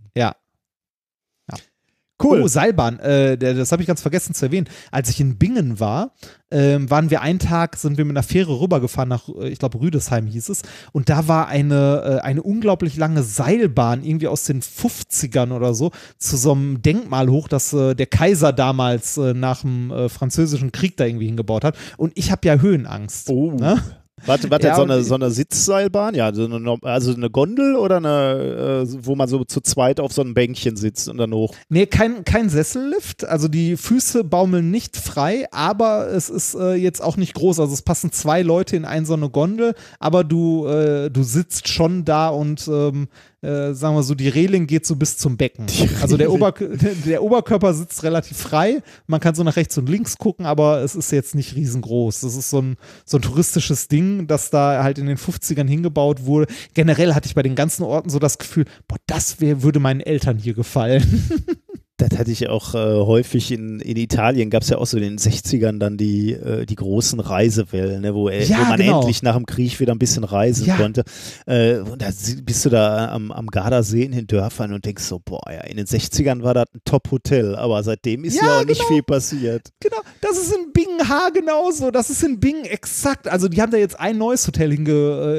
Cool. 2.22 2.41
Oh, 2.41 2.48
Seilbahn, 2.48 3.00
äh, 3.00 3.38
das 3.38 3.72
habe 3.72 3.82
ich 3.82 3.88
ganz 3.88 4.02
vergessen 4.02 4.34
zu 4.34 4.46
erwähnen. 4.46 4.68
Als 4.91 5.10
ich 5.10 5.22
in 5.22 5.38
Bingen 5.38 5.80
war, 5.80 6.12
ähm, 6.52 6.90
waren 6.90 7.10
wir 7.10 7.22
einen 7.22 7.40
Tag, 7.40 7.78
sind 7.78 7.98
wir 7.98 8.04
mit 8.04 8.18
einer 8.18 8.24
Fähre 8.24 8.60
rübergefahren 8.60 9.08
nach, 9.08 9.30
äh, 9.30 9.48
ich 9.48 9.60
glaube, 9.60 9.80
Rüdesheim 9.80 10.26
hieß 10.26 10.50
es. 10.50 10.64
Und 10.91 11.10
da 11.10 11.30
war 11.30 11.48
eine, 11.48 12.20
äh, 12.20 12.26
eine 12.26 12.44
unglaublich 12.44 12.98
lange 12.98 13.24
Seilbahn, 13.24 14.04
irgendwie 14.04 14.28
aus 14.28 14.44
den 14.44 14.62
50ern 14.62 15.54
oder 15.54 15.74
so, 15.74 15.91
zu 16.18 16.36
so 16.36 16.52
einem 16.52 16.82
Denkmal 16.82 17.30
hoch, 17.30 17.48
das 17.48 17.72
äh, 17.72 17.96
der 17.96 18.08
Kaiser 18.08 18.52
damals 18.52 19.18
äh, 19.18 19.34
nach 19.34 19.62
dem 19.62 19.91
äh, 19.91 20.10
französischen 20.10 20.74
Krieg 20.74 20.98
da 20.98 21.06
irgendwie 21.06 21.28
hingebaut 21.28 21.64
hat. 21.64 21.78
Und 21.96 22.12
ich 22.16 22.32
habe 22.32 22.46
ja 22.46 22.60
Höhenangst. 22.60 23.30
Oh. 23.30 23.52
Ne? 23.52 23.82
Warte, 24.26 24.50
warte, 24.50 24.68
Ja, 24.68 24.76
so, 24.76 24.84
eine, 24.84 25.04
so 25.04 25.16
eine 25.16 25.32
Sitzseilbahn? 25.32 26.16
Ja, 26.16 26.34
so 26.34 26.46
eine, 26.46 26.78
also 26.84 27.14
eine 27.14 27.30
Gondel 27.30 27.76
oder 27.76 27.98
eine, 27.98 28.86
äh, 28.86 28.98
wo 29.06 29.16
man 29.16 29.28
so 29.28 29.44
zu 29.44 29.62
zweit 29.62 30.00
auf 30.00 30.12
so 30.12 30.22
einem 30.22 30.34
Bänkchen 30.34 30.76
sitzt 30.76 31.10
und 31.10 31.18
dann 31.18 31.34
hoch? 31.34 31.56
Nee, 31.70 31.86
kein, 31.86 32.24
kein 32.24 32.50
Sessellift. 32.50 33.26
Also 33.26 33.48
die 33.48 33.78
Füße 33.78 34.24
baumeln 34.24 34.72
nicht 34.72 34.98
frei, 34.98 35.48
aber 35.52 36.08
es 36.08 36.30
ist 36.30 36.56
äh, 36.56 36.74
jetzt 36.74 37.02
auch 37.02 37.18
nicht 37.18 37.34
groß. 37.34 37.60
Also 37.60 37.74
es 37.74 37.82
passen 37.82 38.12
zwei 38.12 38.41
Leute 38.41 38.76
in 38.76 38.86
eine 38.86 39.06
so 39.06 39.14
eine 39.14 39.30
Gondel, 39.30 39.74
aber 40.00 40.24
du, 40.24 40.68
äh, 40.68 41.10
du 41.10 41.24
sitzt 41.24 41.68
schon 41.68 42.06
da 42.06 42.30
und 42.30 42.68
ähm, 42.68 43.08
äh, 43.41 43.74
sagen 43.74 43.95
wir 43.95 44.03
so, 44.03 44.16
die 44.16 44.28
Reling 44.28 44.68
geht 44.68 44.86
so 44.86 44.95
bis 44.95 45.18
zum 45.18 45.38
Becken. 45.38 45.66
Also 46.02 46.18
der, 46.18 46.32
Ober 46.32 46.52
der 47.06 47.24
Oberkörper 47.24 47.74
sitzt 47.74 48.03
relativ 48.03 48.38
frei. 48.38 48.82
Man 49.07 49.20
kann 49.20 49.36
so 49.36 49.44
nach 49.44 49.56
rechts 49.56 49.78
und 49.78 49.88
links 49.88 50.18
gucken, 50.18 50.45
aber 50.45 50.82
es 50.82 50.95
ist 50.95 51.11
jetzt 51.11 51.36
nicht 51.36 51.56
riesengroß. 51.56 52.22
Das 52.22 52.36
ist 52.36 52.49
so 52.49 52.61
ein, 52.61 52.78
so 53.06 53.18
ein 53.18 53.22
touristisches 53.22 53.88
Ding, 53.88 54.28
das 54.28 54.49
da 54.49 54.84
halt 54.84 54.98
in 54.98 55.06
den 55.06 55.18
50ern 55.18 55.68
hingebaut 55.68 56.26
wurde. 56.26 56.48
Generell 56.74 57.14
hatte 57.14 57.28
ich 57.28 57.36
bei 57.36 57.44
den 57.44 57.56
ganzen 57.56 57.84
Orten 57.84 58.10
so 58.10 58.20
das 58.20 58.38
Gefühl, 58.38 58.66
boah, 58.88 58.98
das 59.07 59.40
wär, 59.40 59.64
würde 59.64 59.80
meinen 59.80 60.02
Eltern 60.02 60.38
hier 60.38 60.53
gefallen. 60.53 61.30
Das 62.00 62.18
hatte 62.18 62.32
ich 62.32 62.50
auch 62.50 62.74
äh, 62.76 62.78
häufig 62.78 63.52
in, 63.52 63.80
in 63.82 63.98
Italien, 63.98 64.50
gab 64.50 64.64
es 64.64 64.70
ja 64.70 64.78
auch 64.78 64.86
so 64.86 64.98
in 64.98 65.04
den 65.04 65.18
60ern 65.18 65.80
dann 65.80 65.98
die, 65.98 66.32
äh, 66.34 66.66
die 66.66 66.76
großen 66.76 67.20
Reisewellen, 67.20 68.02
ne, 68.02 68.16
wo, 68.16 68.30
äh, 68.30 68.44
Ja, 68.44 68.60
wo 68.60 68.64
man 68.66 68.80
genau. 68.80 69.00
endlich 69.00 69.22
nach 69.22 69.36
dem 69.36 69.46
Krieg 69.46 69.80
wieder 69.80 69.92
ein 69.94 70.00
bisschen 70.00 70.24
reisen 70.24 70.66
Ja. 70.66 70.78
konnte. 70.78 71.04
Äh, 71.46 71.80
und 71.80 72.02
da 72.02 72.08
bist 72.44 72.66
du 72.66 72.70
da 72.70 73.10
am, 73.12 73.32
am 73.32 73.48
Gardasee 73.48 74.04
in 74.04 74.14
den 74.14 74.28
Dörfern 74.28 74.74
und 74.74 74.86
denkst 74.86 75.04
so, 75.04 75.20
boah, 75.20 75.42
ja, 75.52 75.62
in 75.62 75.78
den 75.78 75.86
60ern 75.86 76.42
war 76.42 76.54
das 76.54 76.66
ein 76.74 76.82
Top-Hotel, 76.86 77.56
aber 77.56 77.84
seitdem 77.84 78.24
ist 78.24 78.38
ja, 78.38 78.46
Ja, 78.48 78.60
auch 78.62 78.66
nicht 78.66 78.80
genau. 78.80 78.88
viel 78.94 79.04
passiert. 79.04 79.68
Genau, 79.80 79.98
das 80.22 80.38
ist 80.38 80.54
in 80.56 80.72
Bingen 80.74 81.08
haargenauso. 81.10 81.92
Das 81.92 82.10
ist 82.10 82.24
in 82.24 82.40
Bingen 82.40 82.66
exakt. 82.66 83.28
Also, 83.28 83.48
die 83.50 83.62
haben 83.62 83.72
da 83.72 83.78
jetzt 83.78 84.00
ein 84.00 84.18
neues 84.18 84.48
Hotel 84.48 84.72
hinge, 84.72 84.92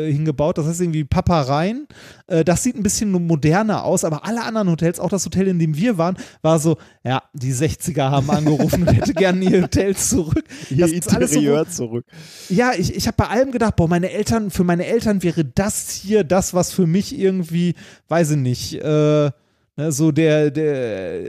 äh, 0.06 0.12
hingebaut. 0.12 0.58
Das 0.58 0.66
heißt 0.66 0.80
irgendwie 0.80 1.04
Papa 1.04 1.40
Rhein. 1.42 1.86
Äh, 2.30 2.44
das 2.44 2.62
sieht 2.62 2.76
ein 2.76 2.82
bisschen 2.82 3.10
moderner 3.10 3.84
aus, 3.84 4.04
aber 4.04 4.24
alle 4.24 4.42
anderen 4.42 4.70
Hotels, 4.70 4.98
auch 5.00 5.08
das 5.10 5.24
Hotel, 5.26 5.48
in 5.48 5.58
dem 5.58 5.76
wir 5.76 5.98
waren, 5.98 6.16
war 6.42 6.58
so: 6.58 6.78
Ja, 7.04 7.22
die 7.34 7.52
60er 7.52 8.10
haben 8.10 8.30
angerufen 8.30 8.82
und 8.88 8.92
hätte 8.94 9.12
gerne 9.14 9.44
ihr 9.44 9.62
Hotel 9.62 9.94
zurück. 9.96 10.44
Ihr 10.70 10.78
Das 10.78 11.08
alles 11.14 11.32
so, 11.32 11.38
Interieur 11.40 11.68
zurück. 11.68 12.06
ja, 12.48 12.72
ich, 12.76 12.94
ich 12.94 13.06
habe 13.06 13.16
bei 13.16 13.26
allem 13.28 13.50
gedacht, 13.52 13.76
boah, 13.76 13.88
meine 13.88 14.10
Eltern, 14.10 14.50
für 14.50 14.64
meine 14.64 14.86
Eltern 14.86 15.22
wäre 15.22 15.44
das 15.44 15.90
hier 15.90 16.24
das, 16.24 16.54
was 16.54 16.72
für 16.72 16.86
mich 16.86 17.18
irgendwie, 17.18 17.74
weiß 18.08 18.30
ich 18.32 18.36
nicht, 18.38 18.74
äh, 18.74 19.30
ne, 19.76 19.92
so 19.92 20.12
der, 20.12 20.50
der, 20.50 21.22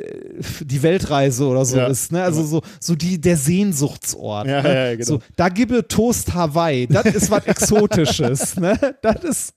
die 0.61 0.83
Weltreise 0.83 1.45
oder 1.47 1.65
so 1.65 1.77
Ja. 1.77 1.87
ist, 1.87 2.11
ne? 2.11 2.21
Also 2.23 2.43
so, 2.43 2.61
so 2.79 2.95
die, 2.95 3.19
der 3.19 3.37
Sehnsuchtsort. 3.37 4.47
Ja, 4.47 4.61
ne? 4.61 4.75
ja, 4.75 4.91
genau. 4.95 5.05
So, 5.05 5.19
da 5.35 5.49
gebe 5.49 5.87
Toast 5.87 6.33
Hawaii, 6.33 6.87
das 6.87 7.05
ist 7.05 7.31
was 7.31 7.45
Exotisches, 7.45 8.55
ne? 8.59 8.77
Das 9.01 9.23
ist, 9.23 9.53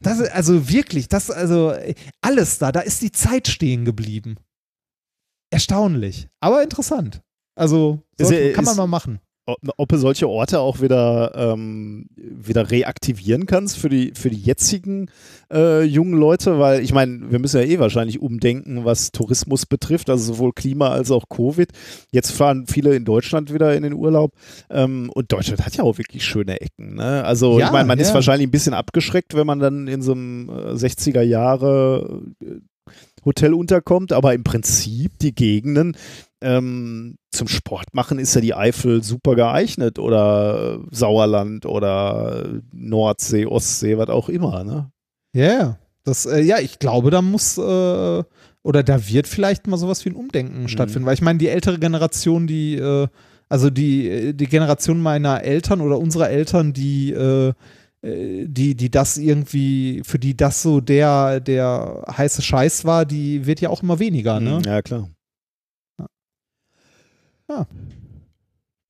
das 0.00 0.18
ist, 0.20 0.32
also 0.32 0.68
wirklich, 0.68 1.08
das, 1.08 1.30
also 1.30 1.74
alles 2.20 2.58
da, 2.58 2.72
da 2.72 2.80
ist 2.80 3.02
die 3.02 3.12
Zeit 3.12 3.48
stehen 3.48 3.84
geblieben. 3.84 4.36
Erstaunlich, 5.50 6.28
aber 6.40 6.62
interessant. 6.62 7.22
Also, 7.56 8.02
kann 8.54 8.64
man 8.64 8.76
mal 8.76 8.86
machen. 8.86 9.20
Ob, 9.76 9.88
du 9.88 9.96
solche 9.96 10.28
Orte 10.28 10.60
auch 10.60 10.80
wieder, 10.80 11.32
ähm, 11.34 12.06
wieder 12.16 12.70
reaktivieren 12.70 13.46
kannst 13.46 13.78
für 13.78 13.88
die, 13.88 14.12
für 14.14 14.30
die 14.30 14.40
jetzigen 14.40 15.10
äh, 15.52 15.82
jungen 15.82 16.18
Leute, 16.18 16.58
weil 16.58 16.82
ich 16.82 16.92
meine, 16.92 17.30
wir 17.30 17.38
müssen 17.38 17.60
ja 17.60 17.66
eh 17.66 17.78
wahrscheinlich 17.78 18.20
umdenken, 18.20 18.84
was 18.84 19.12
Tourismus 19.12 19.66
betrifft, 19.66 20.10
also 20.10 20.34
sowohl 20.34 20.52
Klima 20.52 20.88
als 20.88 21.10
auch 21.10 21.28
Covid. 21.28 21.70
Jetzt 22.10 22.32
fahren 22.32 22.66
viele 22.66 22.94
in 22.94 23.04
Deutschland 23.04 23.52
wieder 23.52 23.74
in 23.74 23.82
den 23.82 23.94
Urlaub 23.94 24.32
ähm, 24.70 25.10
und 25.14 25.32
Deutschland 25.32 25.64
hat 25.64 25.76
ja 25.76 25.84
auch 25.84 25.98
wirklich 25.98 26.24
schöne 26.24 26.60
Ecken. 26.60 26.94
Ne? 26.94 27.24
Also 27.24 27.58
Ja, 27.58 27.66
ich 27.66 27.72
meine, 27.72 27.86
man 27.86 27.98
ist 27.98 28.08
ja. 28.08 28.14
wahrscheinlich 28.14 28.48
ein 28.48 28.52
bisschen 28.52 28.74
abgeschreckt, 28.74 29.34
wenn 29.34 29.46
man 29.46 29.58
dann 29.58 29.88
in 29.88 30.02
so 30.02 30.12
einem 30.12 30.48
äh, 30.48 30.72
60er 30.72 31.22
Jahre 31.22 32.22
äh, 32.42 32.60
Hotel 33.24 33.54
unterkommt, 33.54 34.12
aber 34.12 34.34
im 34.34 34.44
Prinzip 34.44 35.18
die 35.18 35.34
Gegenden, 35.34 35.96
ähm, 36.42 37.16
zum 37.30 37.48
Sport 37.48 37.94
machen 37.94 38.18
ist 38.18 38.34
ja 38.34 38.40
die 38.40 38.54
Eifel 38.54 39.02
super 39.02 39.34
geeignet 39.34 39.98
oder 39.98 40.80
äh, 40.80 40.86
Sauerland 40.90 41.66
oder 41.66 42.60
Nordsee, 42.72 43.46
Ostsee, 43.46 43.98
was 43.98 44.08
auch 44.08 44.28
immer. 44.28 44.64
Ne? 44.64 44.90
Ja, 45.34 45.44
yeah. 45.44 45.78
das, 46.04 46.26
äh, 46.26 46.40
ja, 46.40 46.58
ich 46.58 46.78
glaube, 46.78 47.10
da 47.10 47.22
muss 47.22 47.58
äh, 47.58 48.22
oder 48.62 48.82
da 48.82 49.08
wird 49.08 49.26
vielleicht 49.26 49.66
mal 49.66 49.78
sowas 49.78 50.04
wie 50.04 50.10
ein 50.10 50.16
Umdenken 50.16 50.68
stattfinden, 50.68 51.06
weil 51.06 51.14
ich 51.14 51.22
meine, 51.22 51.38
die 51.38 51.48
ältere 51.48 51.78
Generation, 51.78 52.46
die, 52.46 52.76
äh, 52.76 53.08
also 53.48 53.70
die, 53.70 54.34
die 54.34 54.46
Generation 54.46 55.00
meiner 55.00 55.42
Eltern 55.42 55.80
oder 55.80 55.98
unserer 55.98 56.30
Eltern, 56.30 56.72
die, 56.72 57.12
äh, 57.12 57.52
äh, 58.02 58.46
die, 58.46 58.74
die 58.74 58.90
das 58.90 59.16
irgendwie, 59.16 60.02
für 60.04 60.18
die 60.18 60.36
das 60.36 60.62
so 60.62 60.80
der, 60.80 61.40
der 61.40 62.04
heiße 62.16 62.42
Scheiß 62.42 62.84
war, 62.84 63.06
die 63.06 63.46
wird 63.46 63.60
ja 63.60 63.70
auch 63.70 63.82
immer 63.82 63.98
weniger, 63.98 64.40
ne? 64.40 64.60
Ja, 64.64 64.82
klar. 64.82 65.08
Ja. 67.50 67.66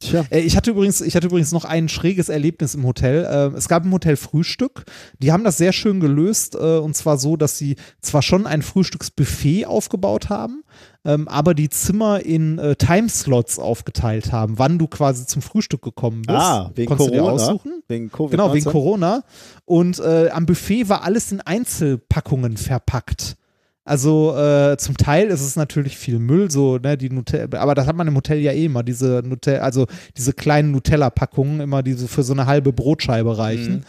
Tja. 0.02 0.24
Äh, 0.30 0.40
Ich 0.40 0.56
hatte 0.56 0.70
übrigens, 0.70 1.02
ich 1.02 1.14
hatte 1.14 1.26
übrigens 1.26 1.52
noch 1.52 1.66
ein 1.66 1.88
schräges 1.90 2.30
Erlebnis 2.30 2.74
im 2.74 2.86
Hotel. 2.86 3.24
Äh, 3.24 3.56
Es 3.56 3.68
gab 3.68 3.84
im 3.84 3.92
Hotel 3.92 4.16
Frühstück. 4.16 4.84
Die 5.18 5.30
haben 5.30 5.44
das 5.44 5.58
sehr 5.58 5.72
schön 5.74 6.00
gelöst 6.00 6.54
äh, 6.54 6.78
und 6.78 6.96
zwar 6.96 7.18
so, 7.18 7.36
dass 7.36 7.58
sie 7.58 7.76
zwar 8.00 8.22
schon 8.22 8.46
ein 8.46 8.62
Frühstücksbuffet 8.62 9.66
aufgebaut 9.66 10.30
haben, 10.30 10.62
ähm, 11.04 11.28
aber 11.28 11.52
die 11.52 11.68
Zimmer 11.68 12.20
in 12.24 12.58
äh, 12.58 12.76
Timeslots 12.76 13.58
aufgeteilt 13.58 14.32
haben, 14.32 14.58
wann 14.58 14.78
du 14.78 14.86
quasi 14.86 15.26
zum 15.26 15.42
Frühstück 15.42 15.82
gekommen 15.82 16.22
bist. 16.22 16.38
Ah, 16.38 16.70
wegen 16.74 16.88
Konntest 16.88 17.10
du 17.10 17.12
dir 17.12 17.20
Corona. 17.20 17.34
aussuchen? 17.42 17.82
Wegen 17.88 18.10
Covid. 18.10 18.30
Genau, 18.30 18.54
wegen 18.54 18.64
Corona. 18.64 19.22
Und 19.66 19.98
äh, 19.98 20.30
am 20.30 20.46
Buffet 20.46 20.88
war 20.88 21.02
alles 21.04 21.30
in 21.30 21.42
Einzelpackungen 21.42 22.56
verpackt. 22.56 23.36
Also 23.90 24.36
äh, 24.36 24.76
zum 24.76 24.96
Teil 24.96 25.26
ist 25.30 25.40
es 25.40 25.56
natürlich 25.56 25.98
viel 25.98 26.20
Müll, 26.20 26.48
so, 26.48 26.78
ne, 26.78 26.96
die 26.96 27.10
Nutella, 27.10 27.58
aber 27.58 27.74
das 27.74 27.88
hat 27.88 27.96
man 27.96 28.06
im 28.06 28.14
Hotel 28.14 28.38
ja 28.38 28.52
eh 28.52 28.66
immer, 28.66 28.84
diese 28.84 29.20
Nutella, 29.24 29.62
also 29.62 29.88
diese 30.16 30.32
kleinen 30.32 30.70
Nutella-Packungen, 30.70 31.58
immer 31.58 31.82
diese 31.82 32.06
für 32.06 32.22
so 32.22 32.32
eine 32.32 32.46
halbe 32.46 32.72
Brotscheibe 32.72 33.36
reichen. 33.36 33.84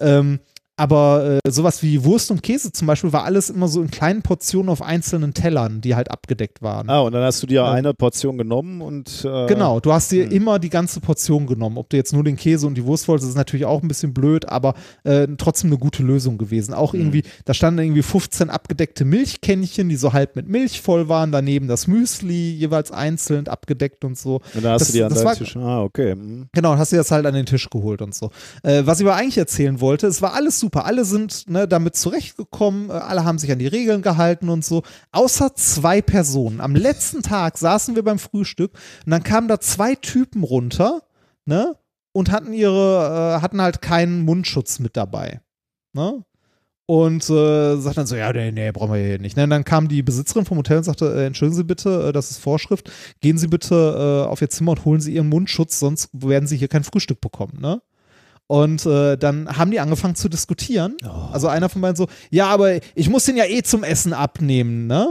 Ähm, 0.00 0.40
aber 0.78 1.38
äh, 1.44 1.50
sowas 1.50 1.82
wie 1.82 2.04
Wurst 2.04 2.30
und 2.30 2.42
Käse 2.42 2.72
zum 2.72 2.86
Beispiel 2.86 3.12
war 3.12 3.24
alles 3.24 3.50
immer 3.50 3.68
so 3.68 3.82
in 3.82 3.90
kleinen 3.90 4.22
Portionen 4.22 4.68
auf 4.70 4.80
einzelnen 4.80 5.34
Tellern, 5.34 5.80
die 5.80 5.94
halt 5.94 6.10
abgedeckt 6.10 6.62
waren. 6.62 6.88
Ah, 6.88 7.00
und 7.00 7.12
dann 7.12 7.22
hast 7.24 7.42
du 7.42 7.46
dir 7.46 7.56
Ja. 7.62 7.72
eine 7.72 7.92
Portion 7.94 8.38
genommen 8.38 8.80
und. 8.80 9.24
Äh, 9.24 9.46
Genau, 9.46 9.80
du 9.80 9.92
hast 9.92 10.12
dir 10.12 10.24
Hm. 10.26 10.30
immer 10.32 10.58
die 10.58 10.70
ganze 10.70 11.00
Portion 11.00 11.46
genommen. 11.46 11.76
Ob 11.78 11.90
du 11.90 11.96
jetzt 11.96 12.12
nur 12.12 12.22
den 12.24 12.36
Käse 12.36 12.66
und 12.66 12.74
die 12.76 12.84
Wurst 12.84 13.08
wolltest, 13.08 13.28
ist 13.30 13.36
natürlich 13.36 13.66
auch 13.66 13.82
ein 13.82 13.88
bisschen 13.88 14.14
blöd, 14.14 14.48
aber 14.48 14.74
äh, 15.04 15.26
trotzdem 15.36 15.70
eine 15.70 15.78
gute 15.78 16.02
Lösung 16.02 16.38
gewesen. 16.38 16.72
Auch 16.74 16.92
Hm. 16.92 17.00
irgendwie, 17.00 17.22
da 17.44 17.54
standen 17.54 17.80
irgendwie 17.80 18.02
15 18.02 18.48
abgedeckte 18.50 19.04
Milchkännchen, 19.04 19.88
die 19.88 19.96
so 19.96 20.12
halb 20.12 20.36
mit 20.36 20.48
Milch 20.48 20.80
voll 20.80 21.08
waren, 21.08 21.32
daneben 21.32 21.66
das 21.68 21.86
Müsli 21.86 22.52
jeweils 22.52 22.92
einzeln 22.92 23.48
abgedeckt 23.48 24.04
und 24.04 24.16
so. 24.16 24.36
Und 24.54 24.64
dann 24.64 24.72
hast 24.72 24.82
Das- 24.82 24.88
du 24.88 24.94
dir 24.94 25.06
an 25.06 25.14
deinen 25.14 25.34
Tisch. 25.36 25.56
Ah, 25.56 25.82
okay. 25.82 26.14
mhm. 26.14 26.48
Genau, 26.52 26.72
und 26.72 26.78
hast 26.78 26.92
dir 26.92 26.96
das 26.98 27.10
halt 27.10 27.26
an 27.26 27.34
den 27.34 27.46
Tisch 27.46 27.68
geholt 27.68 28.00
und 28.02 28.14
so. 28.14 28.30
Äh, 28.62 28.82
was 28.86 29.00
ich 29.00 29.06
aber 29.06 29.16
eigentlich 29.16 29.38
erzählen 29.38 29.80
wollte, 29.80 30.06
es 30.06 30.22
war 30.22 30.34
alles 30.34 30.60
super. 30.60 30.67
Alle 30.76 31.04
sind 31.04 31.48
ne, 31.48 31.66
damit 31.68 31.96
zurechtgekommen, 31.96 32.90
äh, 32.90 32.94
alle 32.94 33.24
haben 33.24 33.38
sich 33.38 33.50
an 33.52 33.58
die 33.58 33.66
Regeln 33.66 34.02
gehalten 34.02 34.48
und 34.48 34.64
so. 34.64 34.82
Außer 35.12 35.54
zwei 35.54 36.02
Personen. 36.02 36.60
Am 36.60 36.74
letzten 36.74 37.22
Tag 37.22 37.58
saßen 37.58 37.94
wir 37.94 38.04
beim 38.04 38.18
Frühstück 38.18 38.72
und 39.04 39.10
dann 39.10 39.22
kamen 39.22 39.48
da 39.48 39.60
zwei 39.60 39.94
Typen 39.94 40.44
runter, 40.44 41.02
ne? 41.44 41.76
Und 42.12 42.30
hatten 42.32 42.52
ihre, 42.52 43.36
äh, 43.38 43.42
hatten 43.42 43.60
halt 43.60 43.80
keinen 43.82 44.22
Mundschutz 44.24 44.78
mit 44.80 44.96
dabei. 44.96 45.40
Ne? 45.92 46.24
Und 46.86 47.28
äh, 47.28 47.76
sagt 47.76 47.98
dann 47.98 48.06
so, 48.06 48.16
ja, 48.16 48.32
nee, 48.32 48.50
nee, 48.50 48.72
brauchen 48.72 48.94
wir 48.94 49.00
hier 49.00 49.18
nicht. 49.18 49.36
Ne? 49.36 49.44
Und 49.44 49.50
dann 49.50 49.64
kam 49.64 49.88
die 49.88 50.02
Besitzerin 50.02 50.46
vom 50.46 50.56
Hotel 50.56 50.78
und 50.78 50.84
sagte, 50.84 51.14
äh, 51.14 51.26
entschuldigen 51.26 51.56
Sie 51.56 51.64
bitte, 51.64 52.08
äh, 52.08 52.12
das 52.12 52.30
ist 52.30 52.38
Vorschrift, 52.38 52.90
gehen 53.20 53.36
Sie 53.36 53.46
bitte 53.46 54.26
auf 54.28 54.40
Ihr 54.40 54.48
Zimmer 54.48 54.72
und 54.72 54.84
holen 54.86 55.00
Sie 55.00 55.14
Ihren 55.14 55.28
Mundschutz, 55.28 55.78
sonst 55.78 56.08
werden 56.12 56.46
Sie 56.46 56.56
hier 56.56 56.68
kein 56.68 56.84
Frühstück 56.84 57.20
bekommen, 57.20 57.58
ne? 57.60 57.82
Und 58.48 58.86
äh, 58.86 59.16
dann 59.16 59.56
haben 59.58 59.70
die 59.70 59.78
angefangen 59.78 60.14
zu 60.16 60.28
diskutieren. 60.28 60.96
Also 61.32 61.48
einer 61.48 61.68
von 61.68 61.82
beiden 61.82 61.96
so, 61.96 62.08
ja, 62.30 62.46
aber 62.48 62.80
ich 62.94 63.08
muss 63.10 63.24
den 63.26 63.36
ja 63.36 63.44
eh 63.44 63.62
zum 63.62 63.84
Essen 63.84 64.12
abnehmen, 64.14 64.86
ne? 64.86 65.08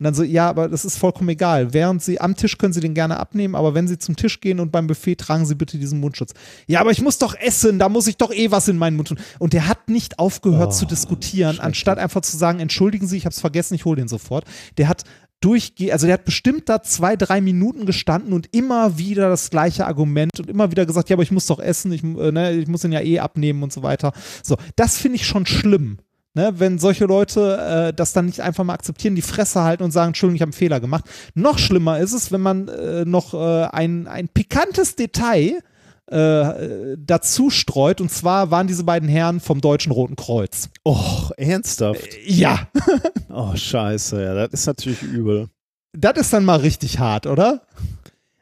Und 0.00 0.04
dann 0.04 0.14
so, 0.14 0.22
ja, 0.22 0.48
aber 0.48 0.68
das 0.68 0.84
ist 0.84 0.96
vollkommen 0.96 1.28
egal. 1.28 1.72
Während 1.72 2.02
Sie 2.02 2.20
am 2.20 2.36
Tisch 2.36 2.56
können 2.58 2.72
Sie 2.72 2.80
den 2.80 2.94
gerne 2.94 3.18
abnehmen, 3.18 3.56
aber 3.56 3.74
wenn 3.74 3.88
Sie 3.88 3.98
zum 3.98 4.14
Tisch 4.14 4.40
gehen 4.40 4.60
und 4.60 4.70
beim 4.70 4.86
Buffet 4.86 5.16
tragen 5.16 5.44
Sie 5.46 5.56
bitte 5.56 5.76
diesen 5.78 5.98
Mundschutz. 5.98 6.34
Ja, 6.68 6.80
aber 6.80 6.92
ich 6.92 7.00
muss 7.00 7.18
doch 7.18 7.34
essen, 7.36 7.80
da 7.80 7.88
muss 7.88 8.06
ich 8.06 8.16
doch 8.16 8.32
eh 8.32 8.50
was 8.52 8.68
in 8.68 8.76
meinen 8.76 8.96
Mund 8.96 9.08
tun. 9.08 9.18
Und 9.40 9.54
der 9.54 9.66
hat 9.66 9.88
nicht 9.88 10.18
aufgehört 10.20 10.68
Oh, 10.68 10.72
zu 10.72 10.86
diskutieren, 10.86 11.58
anstatt 11.58 11.98
einfach 11.98 12.20
zu 12.20 12.36
sagen, 12.36 12.60
entschuldigen 12.60 13.08
Sie, 13.08 13.16
ich 13.16 13.24
habe 13.24 13.32
es 13.32 13.40
vergessen, 13.40 13.74
ich 13.74 13.84
hole 13.84 13.96
den 13.96 14.08
sofort. 14.08 14.44
Der 14.78 14.86
hat 14.88 15.02
durchge, 15.40 15.92
also 15.92 16.06
der 16.06 16.14
hat 16.14 16.24
bestimmt 16.24 16.68
da 16.68 16.82
zwei, 16.82 17.16
drei 17.16 17.40
Minuten 17.40 17.86
gestanden 17.86 18.32
und 18.32 18.54
immer 18.54 18.98
wieder 18.98 19.28
das 19.28 19.50
gleiche 19.50 19.86
Argument 19.86 20.38
und 20.38 20.50
immer 20.50 20.70
wieder 20.70 20.86
gesagt, 20.86 21.10
ja, 21.10 21.14
aber 21.14 21.22
ich 21.22 21.30
muss 21.30 21.46
doch 21.46 21.60
essen, 21.60 21.92
ich, 21.92 22.02
äh, 22.02 22.32
ne, 22.32 22.52
ich 22.52 22.68
muss 22.68 22.82
den 22.82 22.92
ja 22.92 23.00
eh 23.00 23.20
abnehmen 23.20 23.62
und 23.62 23.72
so 23.72 23.82
weiter. 23.82 24.12
So, 24.42 24.56
das 24.76 24.98
finde 24.98 25.16
ich 25.16 25.26
schon 25.26 25.46
schlimm. 25.46 25.98
Ne, 26.34 26.52
wenn 26.58 26.78
solche 26.78 27.06
Leute 27.06 27.88
äh, 27.88 27.94
das 27.94 28.12
dann 28.12 28.26
nicht 28.26 28.40
einfach 28.42 28.62
mal 28.62 28.74
akzeptieren, 28.74 29.14
die 29.14 29.22
Fresse 29.22 29.62
halten 29.62 29.82
und 29.82 29.90
sagen, 29.90 30.08
Entschuldigung, 30.08 30.36
ich 30.36 30.42
habe 30.42 30.50
einen 30.50 30.58
Fehler 30.58 30.78
gemacht. 30.78 31.04
Noch 31.34 31.58
schlimmer 31.58 31.98
ist 31.98 32.12
es, 32.12 32.30
wenn 32.30 32.42
man 32.42 32.68
äh, 32.68 33.04
noch 33.04 33.34
äh, 33.34 33.64
ein, 33.72 34.06
ein 34.06 34.28
pikantes 34.28 34.94
Detail 34.94 35.54
äh, 35.54 35.62
dazu 36.10 37.50
streut. 37.50 38.00
Und 38.00 38.10
zwar 38.10 38.50
waren 38.50 38.66
diese 38.66 38.84
beiden 38.84 39.08
Herren 39.08 39.40
vom 39.40 39.60
Deutschen 39.60 39.92
Roten 39.92 40.16
Kreuz. 40.16 40.70
Och, 40.86 41.32
ernsthaft. 41.36 42.08
Ja, 42.26 42.68
Oh, 43.30 43.54
scheiße, 43.54 44.22
ja, 44.22 44.34
das 44.34 44.52
ist 44.60 44.66
natürlich 44.66 45.02
übel. 45.02 45.48
das 45.92 46.16
ist 46.18 46.32
dann 46.32 46.44
mal 46.44 46.60
richtig 46.60 46.98
hart, 46.98 47.26
oder? 47.26 47.62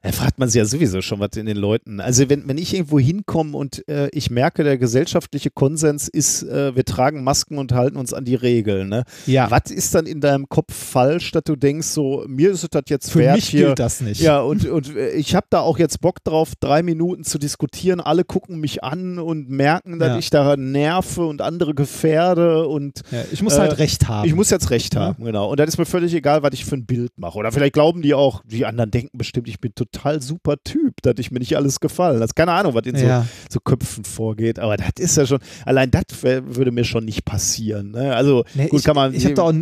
Da 0.07 0.13
fragt 0.13 0.39
man 0.39 0.49
sich 0.49 0.59
ja 0.61 0.65
sowieso 0.65 1.03
schon, 1.03 1.19
was 1.19 1.31
in 1.37 1.47
den 1.47 1.57
Leuten. 1.57 1.99
Also, 1.99 2.29
wenn, 2.31 2.47
wenn 2.47 2.59
ich 2.59 2.73
irgendwo 2.73 3.01
hinkomme 3.01 3.57
und 3.57 3.87
äh, 3.89 4.09
ich 4.13 4.31
merke, 4.31 4.63
der 4.63 4.79
gesellschaftliche 4.79 5.51
Konsens 5.51 6.07
ist, 6.07 6.45
äh, 6.45 6.77
wir 6.77 6.85
tragen 6.85 7.25
Masken 7.25 7.59
und 7.59 7.73
halten 7.73 7.97
uns 7.97 8.15
an 8.15 8.25
die 8.25 8.37
Regeln. 8.37 8.89
Ne? 8.89 9.03
Ja. 9.27 9.51
Was 9.51 9.73
ist 9.73 9.97
dann 9.97 10.07
in 10.07 10.21
deinem 10.21 10.49
Kopf 10.49 10.73
falsch, 10.73 11.33
dass 11.33 11.43
du 11.43 11.57
denkst, 11.57 11.89
so, 11.89 12.25
mir 12.29 12.53
ist 12.53 12.67
das 12.73 12.83
jetzt 12.89 13.11
Für 13.11 13.19
wert 13.19 13.35
mich 13.37 13.49
hier. 13.49 13.67
gilt 13.67 13.81
das 13.81 14.01
nicht. 14.01 14.21
Ja, 14.21 14.41
und, 14.43 14.65
und 14.67 14.95
äh, 14.95 15.11
ich 15.11 15.35
habe 15.35 15.47
da 15.51 15.59
auch 15.59 15.77
jetzt 15.79 16.01
Bock 16.01 16.23
drauf, 16.23 16.53
drei 16.61 16.85
Minuten 16.85 17.25
zu 17.25 17.39
diskutieren. 17.39 18.01
Alle 18.01 18.23
gucken 18.23 18.61
mich 18.61 18.85
an 18.85 19.19
und 19.19 19.51
merken, 19.51 19.99
dass 19.99 20.11
Ja. 20.11 20.19
ich 20.19 20.31
da 20.31 20.57
nerve 20.57 21.27
und 21.27 21.43
andere 21.43 21.75
gefährde 21.75 22.69
und 22.69 23.01
Ja, 23.11 23.25
ich 23.33 23.43
muss 23.43 23.55
Äh, 23.57 23.59
halt 23.63 23.79
recht 23.79 24.07
haben. 24.07 24.29
ich 24.29 24.37
muss 24.37 24.51
jetzt 24.51 24.71
recht 24.71 24.95
Ja. 24.95 25.01
haben, 25.01 25.25
genau. 25.25 25.51
Und 25.51 25.59
dann 25.59 25.67
ist 25.67 25.79
mir 25.79 25.85
völlig 25.85 26.15
egal, 26.15 26.45
was 26.45 26.53
ich 26.53 26.65
für 26.65 26.77
ein 26.77 26.87
Bild 26.87 27.11
mache. 27.19 27.37
Oder 27.37 27.51
vielleicht 27.51 27.73
glauben 27.73 28.03
die 28.03 28.15
auch, 28.15 28.43
die 28.47 28.65
anderen 28.67 28.93
denken 28.93 29.19
bestimmt, 29.19 29.49
ich 29.49 29.59
bin 29.61 29.75
total 29.75 29.96
super 30.21 30.57
Typ, 30.65 30.95
dass 31.03 31.15
ich 31.19 31.31
mir 31.31 31.39
nicht 31.39 31.57
alles 31.57 31.81
gefallen 31.81 32.19
lasse. 32.19 32.33
Keine 32.35 32.53
Ahnung, 32.53 32.75
was 32.75 32.87
in 32.87 32.97
so, 32.97 33.05
ja. 33.07 33.27
so 33.51 33.61
Köpfen 33.61 34.05
vorgeht. 34.05 34.59
Aber 34.59 34.77
das 34.77 34.91
ist 34.99 35.17
ja 35.17 35.27
schon, 35.27 35.39
allein 35.65 35.91
das 35.91 36.05
würde 36.23 36.71
mir 36.73 36.85
schon 36.85 37.05
nicht 37.05 37.25
passieren. 37.25 37.91
Ne? 37.93 38.15
Also 38.15 38.45
Nee, 38.55 38.69
gut, 38.69 38.81
ich, 38.81 38.85
kann 38.87 38.97
man. 38.97 39.15
Ich 39.15 39.25
habe 39.25 39.35
da, 39.35 39.43
auch- 39.43 39.55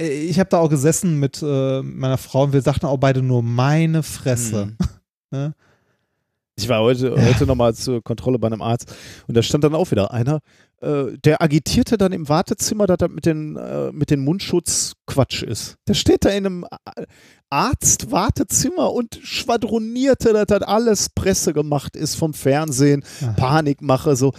äh, 0.00 0.08
ich 0.08 0.36
da 0.36 0.58
auch 0.58 0.70
gesessen 0.70 1.18
mit 1.20 1.42
äh, 1.42 1.82
meiner 1.82 2.18
Frau 2.18 2.44
und 2.44 2.52
wir 2.52 2.62
sagten 2.62 2.86
auch 2.86 2.98
beide 2.98 3.22
nur 3.22 3.42
meine 3.42 4.02
Fresse. 4.02 4.66
Mhm. 4.66 4.76
Ne? 5.32 5.54
Ich 6.58 6.68
war 6.68 6.80
heute, 6.80 7.14
heute 7.20 7.44
nochmal 7.46 7.74
zur 7.74 8.02
Kontrolle 8.02 8.38
bei 8.38 8.46
einem 8.46 8.62
Arzt 8.62 8.94
und 9.26 9.36
da 9.36 9.42
stand 9.42 9.64
dann 9.64 9.74
auch 9.74 9.90
wieder 9.90 10.12
einer, 10.12 10.38
äh, 10.80 11.18
der 11.24 11.42
agitierte 11.42 11.98
dann 11.98 12.12
im 12.12 12.28
Wartezimmer, 12.28 12.86
dass 12.86 12.98
das 12.98 13.10
mit 13.10 13.26
den, 13.26 13.56
äh, 13.56 13.90
mit 13.92 14.10
den 14.10 14.20
Mundschutz 14.20 14.92
Quatsch 15.06 15.42
ist. 15.42 15.74
Der 15.88 15.94
steht 15.94 16.24
da 16.24 16.30
in 16.30 16.46
einem 16.46 16.64
A- 16.64 16.78
Arzt-Wartezimmer 17.50 18.92
und 18.92 19.18
schwadronierte, 19.22 20.32
dass 20.32 20.46
das 20.46 20.62
alles 20.62 21.08
Presse 21.10 21.52
gemacht 21.52 21.96
ist 21.96 22.14
vom 22.16 22.34
Fernsehen, 22.34 23.04
Aha. 23.22 23.32
Panikmache, 23.32 24.16
so. 24.16 24.32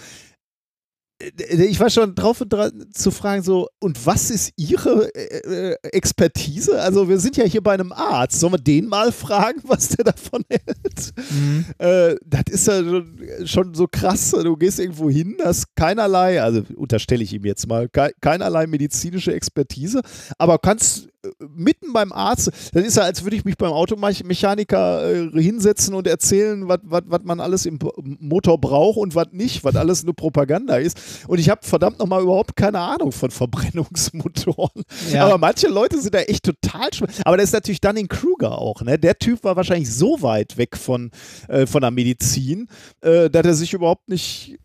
Äh, 1.19 1.63
Ich 1.65 1.79
war 1.79 1.89
schon 1.89 2.13
drauf 2.15 2.41
und 2.41 2.49
dran 2.53 2.85
zu 2.93 3.09
fragen, 3.11 3.41
so, 3.43 3.67
und 3.79 4.05
was 4.05 4.29
ist 4.29 4.51
Ihre 4.55 5.09
äh, 5.15 5.71
äh, 5.71 5.75
Expertise? 5.91 6.79
Also, 6.81 7.09
wir 7.09 7.19
sind 7.19 7.37
ja 7.37 7.45
hier 7.45 7.61
bei 7.63 7.73
einem 7.73 7.91
Arzt. 7.91 8.39
Sollen 8.39 8.53
wir 8.53 8.59
den 8.59 8.87
mal 8.87 9.11
fragen, 9.11 9.61
was 9.63 9.89
der 9.89 10.05
davon 10.05 10.43
hält? 10.49 11.13
Mhm. 11.31 11.65
Äh, 11.79 12.15
das 12.25 12.43
ist 12.51 12.67
ja 12.67 12.83
schon, 12.83 13.17
schon 13.45 13.73
so 13.73 13.87
krass. 13.91 14.31
Du 14.31 14.55
gehst 14.57 14.79
irgendwo 14.79 15.09
hin, 15.09 15.37
hast 15.43 15.75
keinerlei, 15.75 16.41
also 16.41 16.61
unterstelle 16.75 17.23
ich 17.23 17.33
ihm 17.33 17.45
jetzt 17.45 17.67
mal, 17.67 17.87
kei- 17.89 18.13
keinerlei 18.21 18.67
medizinische 18.67 19.33
Expertise, 19.33 20.01
aber 20.37 20.59
kannst 20.59 21.07
äh, 21.07 21.09
mitten 21.55 21.93
beim 21.93 22.11
Arzt, 22.11 22.51
das 22.73 22.85
ist 22.85 22.97
ja, 22.97 23.03
als 23.03 23.23
würde 23.23 23.35
ich 23.35 23.45
mich 23.45 23.57
beim 23.57 23.71
Automechaniker 23.71 25.31
äh, 25.33 25.41
hinsetzen 25.41 25.93
und 25.93 26.07
erzählen, 26.07 26.67
was 26.67 27.21
man 27.23 27.39
alles 27.39 27.65
im 27.65 27.79
Motor 28.19 28.59
braucht 28.59 28.97
und 28.97 29.15
was 29.15 29.27
nicht, 29.31 29.63
was 29.63 29.75
alles 29.75 30.03
nur 30.03 30.15
Propaganda 30.15 30.77
ist. 30.77 30.97
Und 31.27 31.39
ich 31.39 31.49
habe 31.49 31.61
verdammt 31.63 31.99
nochmal 31.99 32.23
überhaupt 32.23 32.55
keine 32.55 32.79
Ahnung 32.79 33.11
von 33.11 33.31
Verbrennungsmotoren. 33.31 34.83
Ja. 35.11 35.25
Aber 35.25 35.37
manche 35.37 35.67
Leute 35.67 36.01
sind 36.01 36.13
da 36.13 36.19
echt 36.19 36.43
total 36.43 36.93
schwer. 36.93 37.07
Aber 37.25 37.37
das 37.37 37.45
ist 37.45 37.53
natürlich 37.53 37.81
Dunning 37.81 38.07
Kruger 38.07 38.57
auch. 38.57 38.81
Ne? 38.81 38.97
Der 38.97 39.17
Typ 39.17 39.43
war 39.43 39.55
wahrscheinlich 39.55 39.93
so 39.93 40.21
weit 40.21 40.57
weg 40.57 40.77
von, 40.77 41.11
äh, 41.47 41.65
von 41.65 41.81
der 41.81 41.91
Medizin, 41.91 42.67
äh, 43.01 43.29
dass 43.29 43.45
er 43.45 43.53
sich 43.53 43.73
überhaupt 43.73 44.09
nicht, 44.09 44.57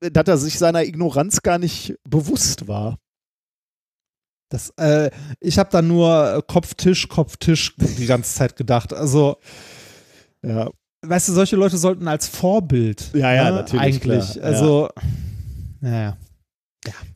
dass 0.00 0.28
er 0.28 0.38
sich 0.38 0.58
seiner 0.58 0.84
Ignoranz 0.84 1.42
gar 1.42 1.58
nicht 1.58 1.96
bewusst 2.08 2.68
war. 2.68 2.98
Das, 4.50 4.70
äh, 4.76 5.10
ich 5.40 5.58
habe 5.58 5.70
da 5.70 5.80
nur 5.80 6.34
äh, 6.36 6.42
Kopftisch, 6.46 7.08
Kopftisch 7.08 7.74
die 7.78 8.06
ganze 8.06 8.34
Zeit 8.34 8.56
gedacht. 8.56 8.92
Also, 8.92 9.36
Ja, 10.42 10.68
weißt 11.02 11.28
du, 11.28 11.32
solche 11.32 11.56
Leute 11.56 11.78
sollten 11.78 12.06
als 12.08 12.26
Vorbild. 12.26 13.10
Ja, 13.14 13.32
ja, 13.32 13.44
ne, 13.44 13.56
natürlich, 13.56 13.80
Eigentlich. 13.96 14.32
klar, 14.32 14.44
Also, 14.44 14.88
naja. 15.80 16.16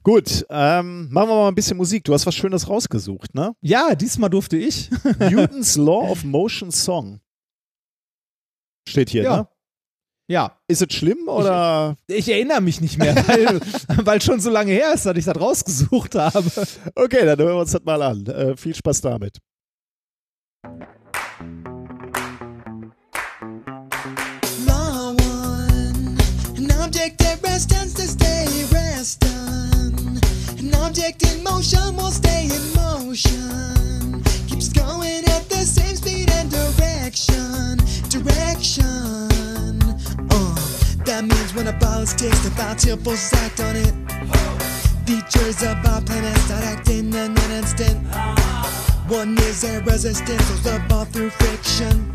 gut. 0.04 0.46
Ähm, 0.48 1.08
machen 1.10 1.28
wir 1.28 1.34
mal 1.34 1.48
ein 1.48 1.54
bisschen 1.56 1.76
Musik. 1.76 2.04
Du 2.04 2.14
hast 2.14 2.24
was 2.24 2.34
Schönes 2.36 2.68
rausgesucht, 2.68 3.34
ne? 3.34 3.54
Ja, 3.62 3.94
diesmal 3.96 4.30
durfte 4.30 4.56
ich. 4.56 4.88
Newton's 5.18 5.76
Law 5.76 6.08
of 6.10 6.22
Motion 6.24 6.70
Song. 6.70 7.20
Steht 8.88 9.10
hier, 9.10 9.22
Ja. 9.24 9.36
ne? 9.38 9.48
Ja. 10.26 10.56
Ist 10.68 10.82
es 10.82 10.94
schlimm 10.94 11.28
oder? 11.28 11.96
Ich, 12.06 12.16
ich 12.16 12.28
erinnere 12.30 12.60
mich 12.60 12.80
nicht 12.80 12.98
mehr, 12.98 13.14
weil, 13.26 13.60
weil 14.06 14.22
schon 14.22 14.40
so 14.40 14.50
lange 14.50 14.72
her 14.72 14.94
ist, 14.94 15.04
dass 15.04 15.16
ich 15.16 15.24
das 15.24 15.38
rausgesucht 15.38 16.14
habe. 16.14 16.42
Okay, 16.94 17.26
dann 17.26 17.38
hören 17.38 17.56
wir 17.56 17.60
uns 17.60 17.72
das 17.72 17.84
mal 17.84 18.00
an. 18.00 18.26
Äh, 18.26 18.56
viel 18.56 18.74
Spaß 18.74 19.02
damit. 19.02 19.38
Law 24.66 25.10
one, 25.10 26.16
an 26.56 26.70
object 26.82 27.22
at 27.22 27.42
rest 27.42 27.70
to 27.70 28.06
stay 28.06 28.46
rest. 28.72 29.22
An 30.58 30.74
object 30.86 31.22
in 31.22 31.42
motion 31.44 31.96
will 31.96 32.10
stay 32.10 32.46
in 32.46 32.72
motion. 32.74 34.22
Keeps 34.48 34.70
going 34.72 35.24
at 35.26 35.50
the 35.50 35.66
same 35.66 35.96
speed 35.96 36.30
and 36.30 36.50
direction, 36.50 37.76
direction. 38.08 39.83
That 41.04 41.22
means 41.22 41.54
when 41.54 41.66
a 41.66 41.72
ball 41.72 42.00
is 42.00 42.14
takes, 42.14 42.40
the 42.40 42.50
particles 42.56 43.32
act 43.34 43.60
on 43.60 43.76
it. 43.76 43.94
Features 45.04 45.62
of 45.62 45.76
our 45.84 46.00
planet 46.00 46.36
start 46.38 46.64
acting 46.64 47.12
in 47.12 47.36
an 47.36 47.50
instant. 47.52 48.00
One 49.08 49.36
is 49.38 49.64
a 49.64 49.82
resistance, 49.82 50.42
throws 50.46 50.62
the 50.62 50.82
ball 50.88 51.04
through 51.04 51.28
friction. 51.30 52.10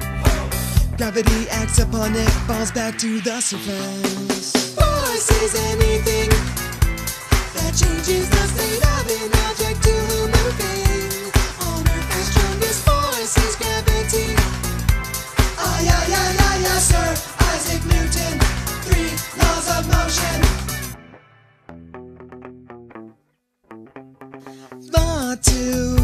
Gravity 0.98 1.48
acts 1.50 1.78
upon 1.78 2.16
it, 2.16 2.30
falls 2.50 2.72
back 2.72 2.98
to 2.98 3.22
the 3.22 3.40
surface. 3.40 4.74
Force 4.74 5.30
is 5.44 5.54
anything 5.70 6.30
that 7.56 7.72
changes 7.78 8.28
the 8.28 8.44
state 8.50 8.84
of 8.84 9.06
an 9.06 9.32
object 9.46 9.84
to 9.86 9.94
moving. 10.34 11.30
On 11.62 11.86
Earth, 11.86 12.10
the 12.10 12.22
strongest 12.26 12.80
force 12.90 13.38
is 13.38 13.56
gravity. 13.56 14.34
Ah, 15.62 15.80
yeah, 15.80 16.04
yeah, 16.10 16.34
yeah, 16.34 16.58
yeah, 16.58 16.80
sir. 16.80 17.29
Law 24.94 25.36
two. 25.36 25.96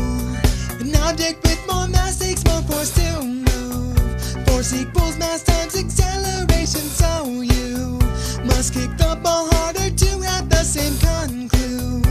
An 0.79 0.95
object 1.07 1.41
with 1.43 1.61
more 1.67 1.87
mass 1.87 2.19
takes 2.19 2.43
more 2.45 2.61
force 2.63 2.91
to 2.95 3.23
move. 3.23 4.47
Force 4.47 4.73
equals 4.73 5.17
mass 5.17 5.43
times 5.43 5.75
acceleration, 5.75 6.81
so 6.81 7.41
you 7.41 7.99
must 8.45 8.73
kick 8.73 8.91
the 8.97 9.17
ball 9.23 9.47
harder 9.53 9.89
to 9.89 10.21
have 10.21 10.49
the 10.49 10.63
same 10.63 10.95
conclusion. 10.99 12.01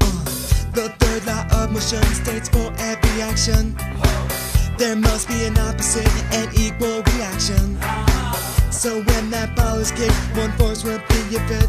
Uh, 0.00 0.24
the 0.74 0.88
third 1.00 1.26
law 1.26 1.46
of 1.62 1.72
motion 1.72 2.02
states 2.14 2.48
for 2.48 2.72
every 2.78 3.22
action. 3.22 3.74
There 4.78 4.96
must 4.96 5.28
be 5.28 5.44
an 5.44 5.58
opposite 5.58 6.08
and 6.32 6.48
equal 6.58 7.02
reaction. 7.14 7.78
So 8.80 9.02
when 9.02 9.28
that 9.28 9.54
ball 9.56 9.76
is 9.76 9.90
kicked, 9.90 10.16
one 10.34 10.52
force 10.52 10.84
will 10.84 10.96
be 11.12 11.36
a 11.36 11.40
fit. 11.44 11.68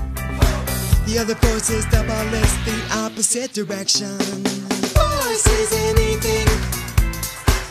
The 1.04 1.20
other 1.20 1.36
force 1.44 1.70
is 1.70 1.84
the 1.92 2.00
is 2.00 2.56
the 2.64 2.78
opposite 3.04 3.52
direction. 3.52 4.16
Force 4.96 5.46
is 5.60 5.72
anything 5.92 6.48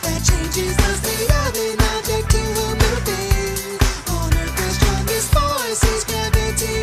that 0.05 0.21
changes 0.21 0.77
the 0.77 0.93
state 0.93 1.31
of 1.41 1.57
an 1.57 1.81
object 1.89 2.29
to 2.29 2.37
a 2.37 2.69
moving. 2.85 3.81
On 4.13 4.29
Earth, 4.29 4.53
the 4.61 4.69
strongest 4.77 5.33
force 5.33 5.83
is 5.89 6.03
gravity. 6.05 6.77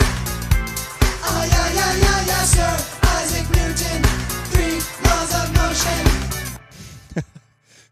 Ah, 1.31 1.47
yeah, 1.47 1.69
yeah, 1.79 1.95
yeah, 1.95 2.27
yeah, 2.27 2.43
sir. 2.43 2.75
Isaac 3.23 3.47
Newton, 3.55 4.03
three 4.51 4.83
laws 5.07 5.31
of 5.31 5.47
motion. 5.55 6.03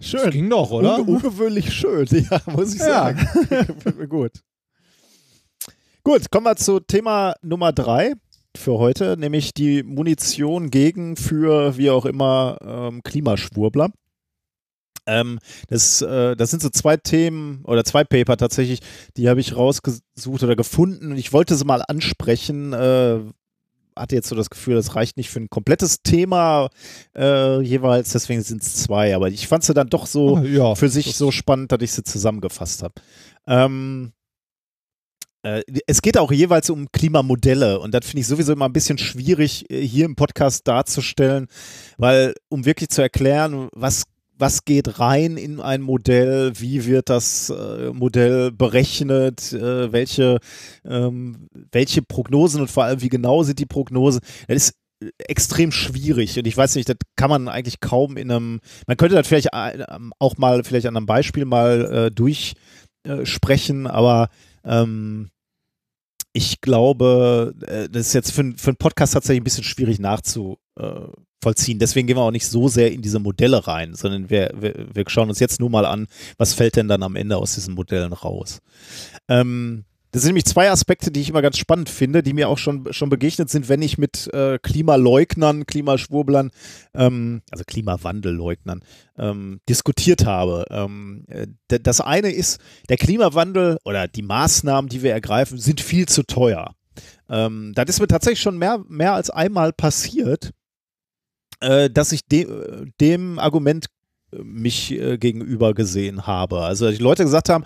Schön. 0.01 0.31
Ging 0.33 0.51
doch, 0.51 0.73
oder? 0.73 0.99
Unge 0.99 1.13
ungewöhnlich 1.23 1.73
schön, 1.73 2.07
ja, 2.11 2.41
muss 2.47 2.75
ich 2.75 2.81
Ja. 2.81 2.87
sagen. 3.15 4.09
Gut. 4.09 4.43
Gut, 6.07 6.31
kommen 6.31 6.47
wir 6.47 6.55
zu 6.55 6.79
Thema 6.79 7.35
Nummer 7.43 7.73
drei 7.73 8.13
für 8.57 8.75
heute, 8.79 9.17
nämlich 9.19 9.55
die 9.55 9.83
Munition 9.83 10.71
gegen 10.71 11.17
für 11.17 11.77
wie 11.79 11.91
auch 11.91 12.07
immer 12.07 12.59
ähm, 12.65 13.03
Klimaschwurbler. 13.03 13.91
Ähm, 15.07 15.41
das, 15.67 16.03
äh, 16.03 16.37
das 16.37 16.53
sind 16.53 16.63
so 16.63 16.69
zwei 16.69 16.97
Themen 16.97 17.65
oder 17.65 17.83
zwei 17.83 18.05
Paper 18.05 18.37
tatsächlich, 18.37 18.83
die 19.17 19.29
habe 19.29 19.41
ich 19.41 19.57
rausgesucht 19.57 20.45
oder 20.45 20.55
gefunden 20.55 21.11
und 21.11 21.19
ich 21.19 21.33
wollte 21.33 21.57
sie 21.57 21.65
mal 21.65 21.83
ansprechen. 21.83 22.73
Äh, 22.73 23.19
hatte 23.97 24.15
jetzt 24.15 24.29
so 24.29 24.37
das 24.37 24.49
Gefühl, 24.51 24.77
das 24.77 24.95
reicht 24.95 25.17
nicht 25.17 25.31
für 25.31 25.41
ein 25.41 25.51
komplettes 25.51 26.03
Thema 26.05 26.69
äh, 27.17 27.61
jeweils, 27.63 28.13
deswegen 28.13 28.43
sind 28.43 28.63
es 28.63 28.77
zwei. 28.77 29.17
Aber 29.17 29.27
ich 29.27 29.49
fand 29.49 29.65
sie 29.65 29.75
dann 29.75 29.89
doch 29.89 30.07
so 30.07 30.37
Ah, 30.37 30.43
ja, 30.45 30.75
für 30.77 30.89
sich 30.89 31.17
so 31.17 31.33
spannend, 31.33 31.73
dass 31.73 31.83
ich 31.83 31.91
sie 31.91 32.05
zusammengefasst 32.05 32.85
habe. 32.85 32.95
Ähm, 33.49 34.13
äh, 34.13 34.16
es 35.87 36.03
geht 36.03 36.19
auch 36.19 36.33
jeweils 36.33 36.71
um 36.71 36.91
Klimamodelle 36.93 37.79
und 37.79 37.95
das 37.95 38.07
finde 38.07 38.21
ich 38.21 38.27
sowieso 38.27 38.53
immer 38.53 38.65
ein 38.65 38.73
bisschen 38.73 38.99
schwierig 38.99 39.71
äh, 39.71 39.81
hier 39.81 40.05
im 40.05 40.17
Podcast 40.17 40.67
darzustellen, 40.67 41.47
weil 41.99 42.35
um 42.49 42.65
wirklich 42.65 42.89
zu 42.89 43.03
erklären, 43.03 43.69
was 43.73 44.05
was 44.39 44.65
geht 44.65 44.99
rein 44.99 45.37
in 45.37 45.61
ein 45.61 45.83
Modell, 45.83 46.53
wie 46.57 46.85
wird 46.87 47.09
das 47.09 47.51
äh, 47.51 47.91
Modell 47.93 48.53
berechnet, 48.53 49.53
äh, 49.53 49.93
welche, 49.93 50.39
ähm, 50.85 51.49
welche 51.73 52.03
Prognosen 52.03 52.61
und 52.61 52.71
vor 52.71 52.85
allem 52.85 53.01
wie 53.01 53.09
genau 53.09 53.43
sind 53.43 53.59
die 53.59 53.67
Prognosen, 53.67 54.21
das 54.47 54.57
ist 54.57 54.75
äh, 55.03 55.11
extrem 55.19 55.73
schwierig 55.73 56.39
und 56.39 56.47
ich 56.47 56.57
weiß 56.57 56.75
nicht, 56.75 56.89
das 56.89 56.97
kann 57.17 57.31
man 57.31 57.49
eigentlich 57.49 57.81
kaum 57.81 58.17
in 58.17 58.31
einem, 58.31 58.61
man 58.87 58.97
könnte 58.97 59.15
das 59.15 59.27
vielleicht 59.27 59.49
äh, 59.53 59.85
auch 60.19 60.37
mal 60.37 60.65
vielleicht 60.65 60.87
an 60.87 60.97
einem 60.97 61.07
Beispiel 61.07 61.47
mal 61.47 62.11
äh, 62.11 62.11
durchsprechen, 62.11 63.87
aber 63.87 64.29
ähm, 64.67 65.31
ich 66.33 66.61
glaube, 66.61 67.55
äh, 67.67 67.89
das 67.89 68.09
ist 68.09 68.13
jetzt 68.13 68.33
für, 68.33 68.53
für 68.57 68.69
einen 68.69 68.77
Podcast 68.77 69.15
tatsächlich 69.15 69.41
ein 69.41 69.45
bisschen 69.45 69.65
schwierig 69.65 69.99
nachzuvollziehen. 69.99 71.79
Deswegen 71.79 72.07
gehen 72.07 72.17
wir 72.17 72.23
auch 72.23 72.31
nicht 72.31 72.47
so 72.47 72.69
sehr 72.69 72.93
in 72.93 73.01
diese 73.01 73.19
Modelle 73.19 73.67
rein, 73.67 73.95
sondern 73.95 74.29
wir, 74.29 74.53
wir, 74.55 74.87
wir 74.93 75.05
schauen 75.09 75.31
uns 75.31 75.41
jetzt 75.41 75.61
nur 75.61 75.71
mal 75.71 75.87
an, 75.87 76.09
was 76.37 76.53
fällt 76.53 76.77
denn 76.77 76.89
dann 76.89 77.03
am 77.03 77.17
Ende 77.17 77.39
aus 77.39 77.55
diesen 77.55 77.75
Modellen 77.75 78.13
raus. 78.13 78.61
Ähm, 79.29 79.87
das 80.17 80.23
sind 80.23 80.31
nämlich 80.31 80.47
zwei 80.47 80.71
Aspekte, 80.71 81.11
die 81.11 81.21
ich 81.21 81.29
immer 81.29 81.43
ganz 81.43 81.59
spannend 81.59 81.91
finde, 81.91 82.23
die 82.23 82.33
mir 82.33 82.49
auch 82.49 82.57
schon, 82.57 82.91
schon 82.91 83.11
begegnet 83.11 83.51
sind, 83.51 83.69
wenn 83.69 83.83
ich 83.83 83.99
mit 83.99 84.33
äh, 84.33 84.59
Klimaleugnern, 84.59 85.67
Klimaschwurblern, 85.67 86.53
ähm, 86.95 87.43
also 87.51 87.65
Klimawandelleugnern, 87.67 88.83
ähm, 89.19 89.61
diskutiert 89.69 90.25
habe. 90.25 90.65
Ähm, 90.71 91.27
äh, 91.29 91.49
das 91.69 92.01
eine 92.01 92.31
ist, 92.31 92.63
der 92.89 92.97
Klimawandel 92.97 93.77
oder 93.85 94.09
die 94.09 94.23
Maßnahmen, 94.23 94.89
die 94.89 95.03
wir 95.03 95.13
ergreifen, 95.13 95.59
sind 95.59 95.83
viel 95.83 96.09
zu 96.09 96.23
teuer. 96.23 96.75
Ähm, 97.29 97.73
das 97.75 97.91
ist 97.91 98.01
mir 98.01 98.07
tatsächlich 98.07 98.41
schon 98.41 98.57
mehr, 98.57 98.83
mehr 98.89 99.13
als 99.13 99.29
einmal 99.29 99.75
passiert, 99.75 100.53
äh, 101.61 101.91
dass 101.91 102.13
ich 102.13 102.27
de 102.27 102.47
dem 103.03 103.39
Argument 103.39 103.89
äh, 104.33 104.39
mich 104.43 104.93
äh, 104.93 105.19
gegenüber 105.19 105.75
gesehen 105.75 106.27
habe. 106.27 106.63
Also 106.63 106.91
die 106.91 106.97
Leute 106.97 107.25
gesagt 107.25 107.51
haben, 107.51 107.65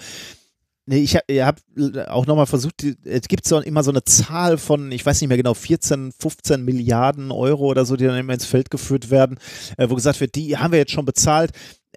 Nee, 0.90 1.04
ich 1.04 1.14
habe 1.14 1.24
hab 1.46 1.60
auch 2.08 2.26
nochmal 2.26 2.46
versucht, 2.46 2.84
es 3.04 3.28
gibt 3.28 3.46
so 3.46 3.60
immer 3.60 3.84
so 3.84 3.92
eine 3.92 4.02
Zahl 4.02 4.58
von, 4.58 4.90
ich 4.90 5.06
weiß 5.06 5.20
nicht 5.20 5.28
mehr 5.28 5.36
genau, 5.36 5.54
14, 5.54 6.10
15 6.18 6.64
Milliarden 6.64 7.30
Euro 7.30 7.66
oder 7.66 7.84
so, 7.84 7.94
die 7.94 8.06
dann 8.06 8.18
immer 8.18 8.34
ins 8.34 8.44
Feld 8.44 8.72
geführt 8.72 9.08
werden, 9.08 9.38
äh, 9.76 9.88
wo 9.88 9.94
gesagt 9.94 10.18
wird, 10.18 10.34
die 10.34 10.58
haben 10.58 10.72
wir 10.72 10.80
jetzt 10.80 10.90
schon 10.90 11.04
bezahlt. 11.04 11.52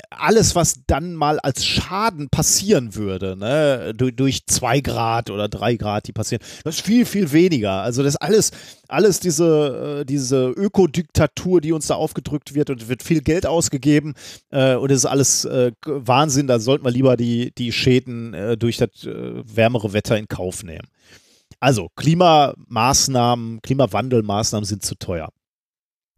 Alles, 0.10 0.56
was 0.56 0.82
dann 0.88 1.14
mal 1.14 1.40
als 1.40 1.65
Schaden 1.65 2.30
passieren 2.30 2.95
würde, 2.95 3.36
ne, 3.38 3.94
durch, 3.95 4.15
durch 4.15 4.45
zwei 4.48 4.80
Grad 4.82 5.30
oder 5.30 5.48
drei 5.48 5.76
Grad, 5.76 6.07
die 6.07 6.14
passieren, 6.14 6.44
das 6.64 6.76
ist 6.76 6.86
viel, 6.86 7.06
viel 7.06 7.32
weniger. 7.32 7.82
Also 7.84 8.02
das 8.02 8.15
alles, 8.15 8.52
alles 8.88 9.20
diese, 9.20 9.99
äh, 10.02 10.06
diese 10.06 10.49
Ökodiktatur, 10.49 11.61
die 11.61 11.74
uns 11.74 11.88
da 11.88 11.95
aufgedrückt 11.95 12.56
wird 12.56 12.72
und 12.72 12.90
wird 12.90 13.03
viel 13.03 13.22
Geld 13.22 13.45
ausgegeben 13.45 14.15
äh, 14.49 14.76
und 14.76 14.90
es 14.90 14.99
ist 14.99 15.06
alles 15.06 15.45
äh, 15.45 15.72
Wahnsinn. 15.86 16.48
Da 16.48 16.60
sollten 16.60 16.86
wir 16.86 16.91
lieber 16.91 17.15
die, 17.15 17.53
die 17.56 17.72
Schäden 17.72 18.34
äh, 18.34 18.57
durch 18.57 18.78
das 18.78 19.03
äh, 19.06 19.44
wärmere 19.45 19.94
Wetter 19.94 20.18
in 20.18 20.28
Kauf 20.28 20.64
nehmen. 20.64 20.88
Also 21.60 21.90
Klimamaßnahmen, 21.95 23.61
Klimawandelmaßnahmen 23.61 24.65
sind 24.65 24.84
zu 24.84 24.95
teuer. 24.95 25.30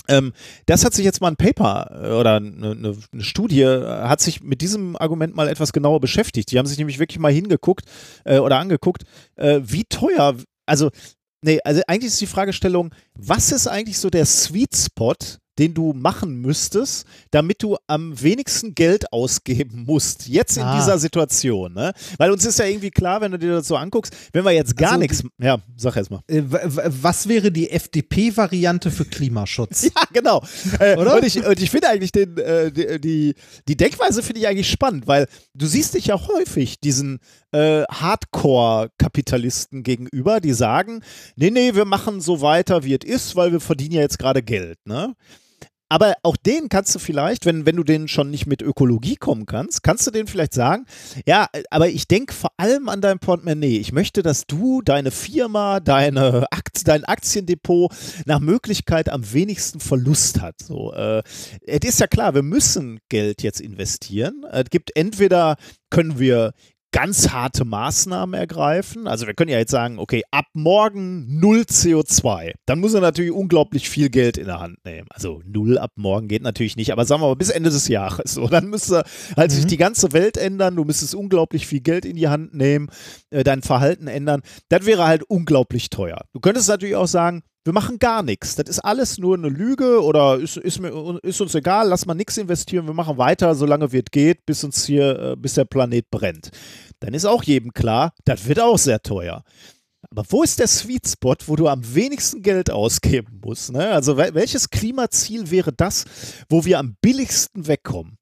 Ähm, 0.08 0.34
das 0.66 0.86
hat 0.86 0.94
sich 0.94 1.06
jetzt 1.06 1.22
mal 1.22 1.30
ein 1.30 1.36
Paper 1.36 2.04
äh, 2.04 2.12
oder 2.14 2.36
eine, 2.36 2.72
eine, 2.72 3.24
Studie 3.24 3.62
äh, 3.62 3.86
hat 4.04 4.22
sich 4.22 4.42
mit 4.42 4.62
diesem 4.62 4.96
Argument 4.96 5.36
mal 5.36 5.48
etwas 5.48 5.74
genauer 5.74 6.00
beschäftigt. 6.00 6.52
Die 6.52 6.58
haben 6.58 6.66
sich 6.66 6.78
nämlich 6.78 7.00
wirklich 7.00 7.20
mal 7.20 7.32
hingeguckt 7.32 7.86
äh, 8.24 8.40
oder 8.40 8.60
angeguckt, 8.60 9.04
äh, 9.36 9.62
wie 9.64 9.86
teuer, 9.86 10.36
also 10.66 10.90
nee, 11.42 11.60
also 11.64 11.82
eigentlich 11.88 12.12
ist 12.12 12.22
die 12.22 12.28
Fragestellung, 12.28 12.94
was 13.14 13.52
ist 13.52 13.68
eigentlich 13.68 14.00
so 14.00 14.10
der 14.10 14.26
Sweet 14.26 14.76
Spot, 14.76 15.16
den 15.60 15.74
du 15.74 15.94
machen 15.94 16.42
müsstest, 16.42 17.06
damit 17.32 17.64
du 17.64 17.78
am 17.88 18.22
wenigsten 18.22 18.76
Geld 18.76 19.12
ausgeben 19.14 19.84
musst, 19.86 20.28
jetzt 20.28 20.58
in 20.58 20.64
Ah. 20.64 20.78
dieser 20.78 21.00
Situation, 21.00 21.74
ne? 21.74 21.94
Weil 22.18 22.32
uns 22.32 22.46
ist 22.46 22.60
ja 22.60 22.66
irgendwie 22.66 22.92
klar, 22.92 23.22
wenn 23.22 23.32
du 23.32 23.40
dir 23.40 23.52
das 23.54 23.68
so 23.68 23.76
anguckst, 23.78 24.16
wenn 24.34 24.44
wir 24.44 24.52
jetzt 24.52 24.76
gar 24.76 24.92
Also 24.92 25.00
nichts, 25.00 25.24
ja, 25.40 25.58
sag 25.78 25.96
erst 25.96 26.12
mal. 26.12 26.22
Äh, 26.28 26.44
Was 26.48 27.28
wäre 27.28 27.52
die 27.52 27.70
FDP-Variante 27.70 28.92
für 28.92 29.06
Klimaschutz? 29.06 29.84
Ja, 29.96 30.02
genau. 30.12 30.44
Äh, 30.80 30.98
Oder? 30.98 31.16
Und 31.16 31.26
ich, 31.26 31.46
und 31.46 31.62
ich 31.62 31.70
finde 31.72 31.90
eigentlich 31.90 32.12
den, 32.12 32.38
äh, 32.38 32.72
die, 32.72 33.00
die, 33.00 33.36
die 33.68 33.78
Denkweise 33.78 34.22
finde 34.24 34.42
ich 34.42 34.48
eigentlich 34.48 34.70
spannend, 34.70 35.08
weil 35.08 35.28
du 35.54 35.66
siehst 35.66 35.94
dich 35.94 36.08
ja 36.08 36.20
häufig 36.28 36.80
diesen 36.80 37.20
äh, 37.52 37.84
Hardcore-Kapitalisten 37.90 39.84
gegenüber, 39.84 40.40
die 40.40 40.54
sagen, 40.54 41.02
nee, 41.36 41.50
nee, 41.52 41.76
wir 41.76 41.86
machen 41.86 42.22
so 42.22 42.42
weiter, 42.42 42.84
wie 42.84 42.94
es 42.96 43.06
ist, 43.06 43.36
weil 43.36 43.52
wir 43.52 43.60
verdienen 43.60 43.94
ja 43.94 44.02
jetzt 44.02 44.20
gerade 44.20 44.42
Geld, 44.44 44.78
ne? 44.86 45.16
Aber 45.90 46.16
auch 46.24 46.36
den 46.36 46.70
kannst 46.70 46.96
du 46.96 47.00
vielleicht, 47.00 47.46
wenn, 47.46 47.66
wenn 47.66 47.76
du 47.76 47.84
den 47.84 48.08
schon 48.08 48.32
nicht 48.32 48.48
mit 48.48 48.62
Ökologie 48.62 49.16
kommen 49.16 49.46
kannst, 49.46 49.84
kannst 49.84 50.08
du 50.08 50.12
den 50.12 50.28
vielleicht 50.28 50.54
sagen, 50.54 50.86
ja, 51.26 51.48
aber 51.70 51.90
ich 51.90 52.08
denke 52.08 52.34
vor 52.34 52.52
allem 52.58 52.90
an 52.90 53.02
dein 53.02 53.20
Portemonnaie. 53.20 53.78
Ich 53.78 53.92
möchte, 53.92 54.24
dass 54.24 54.48
du 54.48 54.82
deine 54.82 55.12
Firma, 55.12 55.80
deine 55.80 56.48
Akt, 56.52 56.88
dein 56.88 57.04
Aktiendepot 57.06 57.94
nach 58.26 58.40
Möglichkeit 58.40 59.10
am 59.10 59.32
wenigsten 59.32 59.80
Verlust 59.80 60.42
hat. 60.42 60.56
So, 60.60 60.94
äh, 60.94 61.22
es 61.66 61.88
ist 61.88 62.00
ja 62.00 62.08
klar, 62.08 62.34
wir 62.34 62.44
müssen 62.44 63.00
Geld 63.10 63.44
jetzt 63.44 63.62
investieren. 63.62 64.44
Es 64.52 64.70
gibt 64.70 64.96
entweder 64.96 65.56
können 65.90 66.20
wir 66.20 66.54
ganz 66.96 67.32
harte 67.34 67.66
Maßnahmen 67.66 68.40
ergreifen. 68.40 69.06
Also 69.06 69.28
wir 69.28 69.34
können 69.34 69.52
ja 69.52 69.58
jetzt 69.58 69.72
sagen, 69.72 70.00
okay, 70.00 70.24
ab 70.32 70.46
morgen 70.54 71.42
null 71.42 71.66
CO2. 71.70 72.54
Dann 72.66 72.80
muss 72.80 72.94
er 72.94 73.02
natürlich 73.02 73.34
unglaublich 73.34 73.90
viel 73.90 74.10
Geld 74.10 74.38
in 74.38 74.46
der 74.46 74.62
Hand 74.62 74.78
nehmen. 74.86 75.06
Also 75.10 75.42
null 75.46 75.78
ab 75.78 75.92
morgen 75.98 76.30
geht 76.30 76.42
natürlich 76.42 76.78
nicht, 76.78 76.94
aber 76.94 77.04
sagen 77.04 77.22
wir 77.22 77.28
mal 77.28 77.36
bis 77.36 77.50
Ende 77.50 77.70
des 77.70 77.90
Jahres. 77.90 78.36
So, 78.36 78.48
dann 78.48 78.70
müsste 78.70 79.04
halt 79.36 79.52
mhm. 79.52 79.56
sich 79.56 79.66
die 79.66 79.76
ganze 79.76 80.14
Welt 80.14 80.38
ändern. 80.38 80.78
Du 80.78 80.86
müsstest 80.86 81.16
unglaublich 81.16 81.68
viel 81.68 81.82
Geld 81.82 82.06
in 82.06 82.16
die 82.16 82.30
Hand 82.30 82.54
nehmen, 82.54 82.88
äh, 83.30 83.44
dein 83.44 83.62
Verhalten 83.62 84.08
ändern. 84.08 84.42
Das 84.70 84.86
wäre 84.86 85.06
halt 85.06 85.24
unglaublich 85.24 85.90
teuer. 85.90 86.22
Du 86.32 86.40
könntest 86.40 86.70
natürlich 86.70 86.96
auch 86.96 87.08
sagen, 87.08 87.44
wir 87.66 87.74
machen 87.74 87.98
gar 87.98 88.22
nichts. 88.22 88.56
Das 88.56 88.70
ist 88.70 88.80
alles 88.80 89.18
nur 89.18 89.36
eine 89.36 89.50
Lüge 89.50 90.04
oder 90.04 90.38
ist, 90.38 90.56
ist, 90.56 90.80
ist 90.80 91.42
uns 91.42 91.56
egal, 91.56 91.90
lass 91.90 92.06
mal 92.06 92.14
nichts 92.14 92.38
investieren, 92.38 92.86
wir 92.86 92.94
machen 92.94 93.18
weiter, 93.18 93.56
solange 93.56 93.92
wie 93.92 93.98
es 93.98 94.12
geht, 94.12 94.46
bis 94.46 94.64
uns 94.64 94.86
hier, 94.86 95.20
äh, 95.20 95.36
bis 95.36 95.56
der 95.56 95.66
Planet 95.66 96.10
brennt. 96.12 96.52
Dann 97.00 97.14
ist 97.14 97.26
auch 97.26 97.44
jedem 97.44 97.74
klar, 97.74 98.14
das 98.26 98.48
wird 98.48 98.60
auch 98.60 98.78
sehr 98.78 99.02
teuer. 99.02 99.44
Aber 100.10 100.24
wo 100.30 100.44
ist 100.44 100.60
der 100.60 100.68
Sweet 100.68 101.08
Spot, 101.08 101.36
wo 101.48 101.56
du 101.56 101.68
am 101.68 101.96
wenigsten 101.96 102.42
Geld 102.42 102.70
ausgeben 102.72 103.42
musst? 103.44 103.72
Ne? 103.72 103.90
Also 103.90 104.18
welches 104.18 104.70
Klimaziel 104.70 105.50
wäre 105.52 105.74
das, 105.74 106.06
wo 106.50 106.66
wir 106.66 106.80
am 106.80 106.96
billigsten 107.02 107.68
wegkommen? 107.68 108.18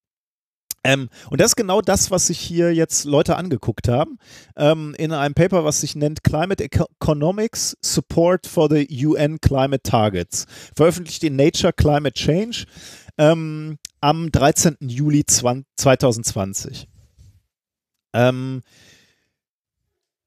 Ähm, 0.85 1.09
und 1.29 1.39
das 1.39 1.51
ist 1.51 1.55
genau 1.55 1.81
das, 1.81 2.11
was 2.11 2.27
sich 2.27 2.39
hier 2.39 2.73
jetzt 2.73 3.05
Leute 3.05 3.37
angeguckt 3.37 3.87
haben, 3.87 4.17
ähm, 4.57 4.93
in 4.97 5.13
einem 5.13 5.33
Paper, 5.33 5.63
was 5.63 5.79
sich 5.79 5.95
nennt 5.95 6.23
Climate 6.23 6.61
Economics 6.63 7.77
Support 7.81 8.47
for 8.47 8.69
the 8.69 8.85
UN 9.05 9.39
Climate 9.39 9.83
Targets, 9.83 10.45
veröffentlicht 10.75 11.23
in 11.23 11.37
Nature 11.37 11.71
Climate 11.71 12.13
Change 12.13 12.65
ähm, 13.17 13.77
am 14.01 14.29
13. 14.31 14.77
Juli 14.81 15.25
2020. 15.25 16.87
Ähm, 18.14 18.61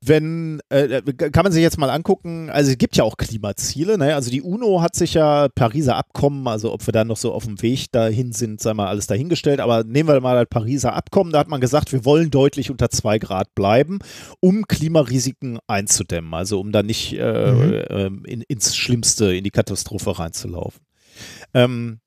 wenn, 0.09 0.61
äh, 0.69 1.03
kann 1.13 1.43
man 1.43 1.53
sich 1.53 1.63
jetzt 1.63 1.79
mal 1.79 1.91
angucken, 1.91 2.51
also 2.51 2.71
es 2.71 2.79
gibt 2.79 2.97
ja 2.97 3.05
auch 3.05 3.17
Klimaziele, 3.17 3.99
ne? 3.99 4.15
also 4.15 4.31
die 4.31 4.43
UNO 4.43 4.83
hat 4.83 4.95
sich 4.95 5.15
ja 5.15 5.49
Pariser 5.49 5.97
Abkommen, 5.97 6.47
also 6.47 6.73
ob 6.73 6.87
wir 6.87 6.93
da 6.93 7.05
noch 7.05 7.17
so 7.17 7.33
auf 7.33 7.45
dem 7.45 7.61
Weg 7.63 7.91
dahin 7.93 8.33
sind, 8.33 8.61
sei 8.61 8.75
mal 8.75 8.87
alles 8.89 9.07
dahingestellt, 9.07 9.59
aber 9.59 9.85
nehmen 9.85 10.09
wir 10.09 10.21
mal 10.21 10.37
das 10.37 10.49
Pariser 10.49 10.95
Abkommen, 10.95 11.33
da 11.33 11.39
hat 11.39 11.49
man 11.49 11.61
gesagt, 11.61 11.93
wir 11.93 12.05
wollen 12.05 12.31
deutlich 12.31 12.71
unter 12.71 12.91
zwei 12.91 13.19
Grad 13.19 13.55
bleiben, 13.55 13.99
um 14.41 14.69
Klimarisiken 14.69 15.59
einzudämmen, 15.67 16.35
also 16.35 16.61
um 16.61 16.73
da 16.73 16.83
nicht 16.83 17.15
äh, 17.15 17.53
mhm. 17.53 17.73
äh, 18.25 18.31
in, 18.31 18.43
ins 18.43 18.77
Schlimmste, 18.77 19.35
in 19.35 19.45
die 19.45 19.51
Katastrophe 19.51 20.19
reinzulaufen. 20.19 20.83
Ähm, 21.55 22.01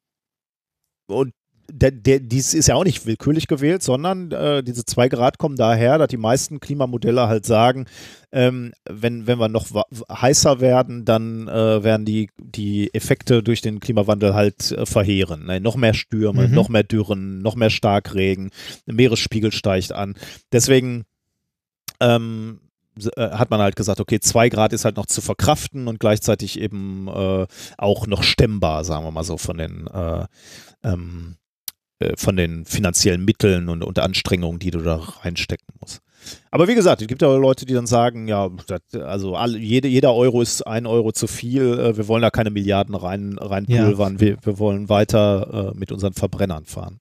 und 1.07 1.33
der, 1.71 1.91
der, 1.91 2.19
dies 2.19 2.53
ist 2.53 2.67
ja 2.67 2.75
auch 2.75 2.83
nicht 2.83 3.05
willkürlich 3.05 3.47
gewählt, 3.47 3.83
sondern 3.83 4.31
äh, 4.31 4.63
diese 4.63 4.85
zwei 4.85 5.09
Grad 5.09 5.37
kommen 5.37 5.55
daher, 5.55 5.97
dass 5.97 6.07
die 6.07 6.17
meisten 6.17 6.59
Klimamodelle 6.59 7.27
halt 7.27 7.45
sagen, 7.45 7.85
ähm, 8.31 8.73
wenn, 8.87 9.27
wenn 9.27 9.39
wir 9.39 9.49
noch 9.49 9.67
heißer 10.11 10.59
werden, 10.59 11.05
dann 11.05 11.47
äh, 11.47 11.83
werden 11.83 12.05
die, 12.05 12.29
die 12.37 12.93
Effekte 12.93 13.43
durch 13.43 13.61
den 13.61 13.79
Klimawandel 13.79 14.33
halt 14.33 14.71
äh, 14.71 14.85
verheeren. 14.85 15.45
Ne? 15.45 15.59
Noch 15.59 15.75
mehr 15.75 15.93
Stürme, 15.93 16.47
mhm. 16.47 16.53
noch 16.53 16.69
mehr 16.69 16.83
Dürren, 16.83 17.41
noch 17.41 17.55
mehr 17.55 17.69
Starkregen, 17.69 18.51
der 18.87 18.93
Meeresspiegel 18.93 19.51
steigt 19.51 19.91
an. 19.91 20.15
Deswegen 20.51 21.05
ähm, 21.99 22.59
äh, 23.15 23.29
hat 23.31 23.49
man 23.49 23.61
halt 23.61 23.75
gesagt, 23.75 23.99
okay, 23.99 24.19
zwei 24.19 24.49
Grad 24.49 24.73
ist 24.73 24.85
halt 24.85 24.97
noch 24.97 25.05
zu 25.05 25.21
verkraften 25.21 25.87
und 25.87 25.99
gleichzeitig 25.99 26.59
eben 26.59 27.07
äh, 27.07 27.47
auch 27.77 28.07
noch 28.07 28.23
stemmbar, 28.23 28.83
sagen 28.83 29.05
wir 29.05 29.11
mal 29.11 29.23
so, 29.23 29.37
von 29.37 29.57
den 29.57 29.87
äh, 29.87 30.25
ähm, 30.83 31.35
äh, 31.35 31.48
von 32.15 32.37
den 32.37 32.65
finanziellen 32.65 33.25
Mitteln 33.25 33.67
und, 33.67 33.83
und 33.83 33.99
Anstrengungen, 33.99 34.59
die 34.59 34.71
du 34.71 34.79
da 34.79 34.95
reinstecken 34.95 35.67
musst. 35.81 36.01
Aber 36.51 36.67
wie 36.67 36.75
gesagt, 36.75 37.01
es 37.01 37.07
gibt 37.07 37.21
ja 37.21 37.33
Leute, 37.35 37.65
die 37.65 37.73
dann 37.73 37.87
sagen, 37.87 38.27
ja, 38.27 38.49
das, 38.67 39.01
also 39.01 39.35
alle, 39.35 39.57
jede, 39.57 39.87
jeder 39.87 40.13
Euro 40.13 40.41
ist 40.41 40.65
ein 40.65 40.85
Euro 40.85 41.11
zu 41.11 41.27
viel, 41.27 41.79
äh, 41.79 41.97
wir 41.97 42.07
wollen 42.07 42.21
da 42.21 42.29
keine 42.29 42.49
Milliarden 42.49 42.95
rein, 42.95 43.37
reinpulvern, 43.37 44.13
ja. 44.13 44.19
wir, 44.19 44.37
wir 44.41 44.59
wollen 44.59 44.89
weiter 44.89 45.71
äh, 45.73 45.77
mit 45.77 45.91
unseren 45.91 46.13
Verbrennern 46.13 46.65
fahren. 46.65 46.99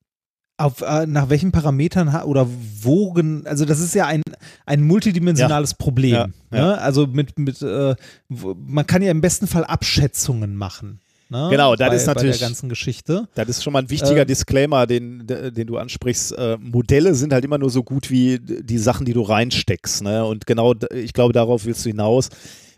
Auf, 0.56 0.80
äh, 0.82 1.06
nach 1.06 1.28
welchen 1.28 1.52
Parametern 1.52 2.08
oder 2.24 2.48
wogen, 2.82 3.46
also 3.46 3.64
das 3.64 3.80
ist 3.80 3.94
ja 3.94 4.06
ein, 4.06 4.22
ein 4.66 4.82
multidimensionales 4.82 5.70
ja. 5.72 5.76
Problem. 5.78 6.12
Ja, 6.12 6.26
ne? 6.50 6.78
Also 6.78 7.06
mit, 7.06 7.38
mit 7.38 7.62
äh, 7.62 7.94
man 8.28 8.86
kann 8.86 9.02
ja 9.02 9.10
im 9.10 9.20
besten 9.20 9.46
Fall 9.46 9.64
Abschätzungen 9.64 10.56
machen. 10.56 11.00
Ne? 11.28 11.48
Genau, 11.50 11.76
das 11.76 11.88
bei, 11.88 11.96
ist 11.96 12.06
natürlich. 12.06 12.36
Bei 12.36 12.38
der 12.38 12.48
ganzen 12.48 12.68
Geschichte. 12.68 13.28
Das 13.34 13.48
ist 13.48 13.62
schon 13.62 13.72
mal 13.72 13.80
ein 13.80 13.90
wichtiger 13.90 14.22
äh, 14.22 14.26
Disclaimer, 14.26 14.86
den, 14.86 15.26
den 15.26 15.66
du 15.66 15.76
ansprichst. 15.76 16.32
Äh, 16.36 16.56
Modelle 16.60 17.14
sind 17.14 17.32
halt 17.32 17.44
immer 17.44 17.58
nur 17.58 17.70
so 17.70 17.82
gut 17.82 18.10
wie 18.10 18.38
die 18.38 18.78
Sachen, 18.78 19.04
die 19.04 19.12
du 19.12 19.22
reinsteckst. 19.22 20.02
Ne? 20.02 20.24
Und 20.24 20.46
genau, 20.46 20.74
ich 20.94 21.12
glaube, 21.12 21.32
darauf 21.32 21.64
willst 21.64 21.84
du 21.84 21.90
hinaus 21.90 22.30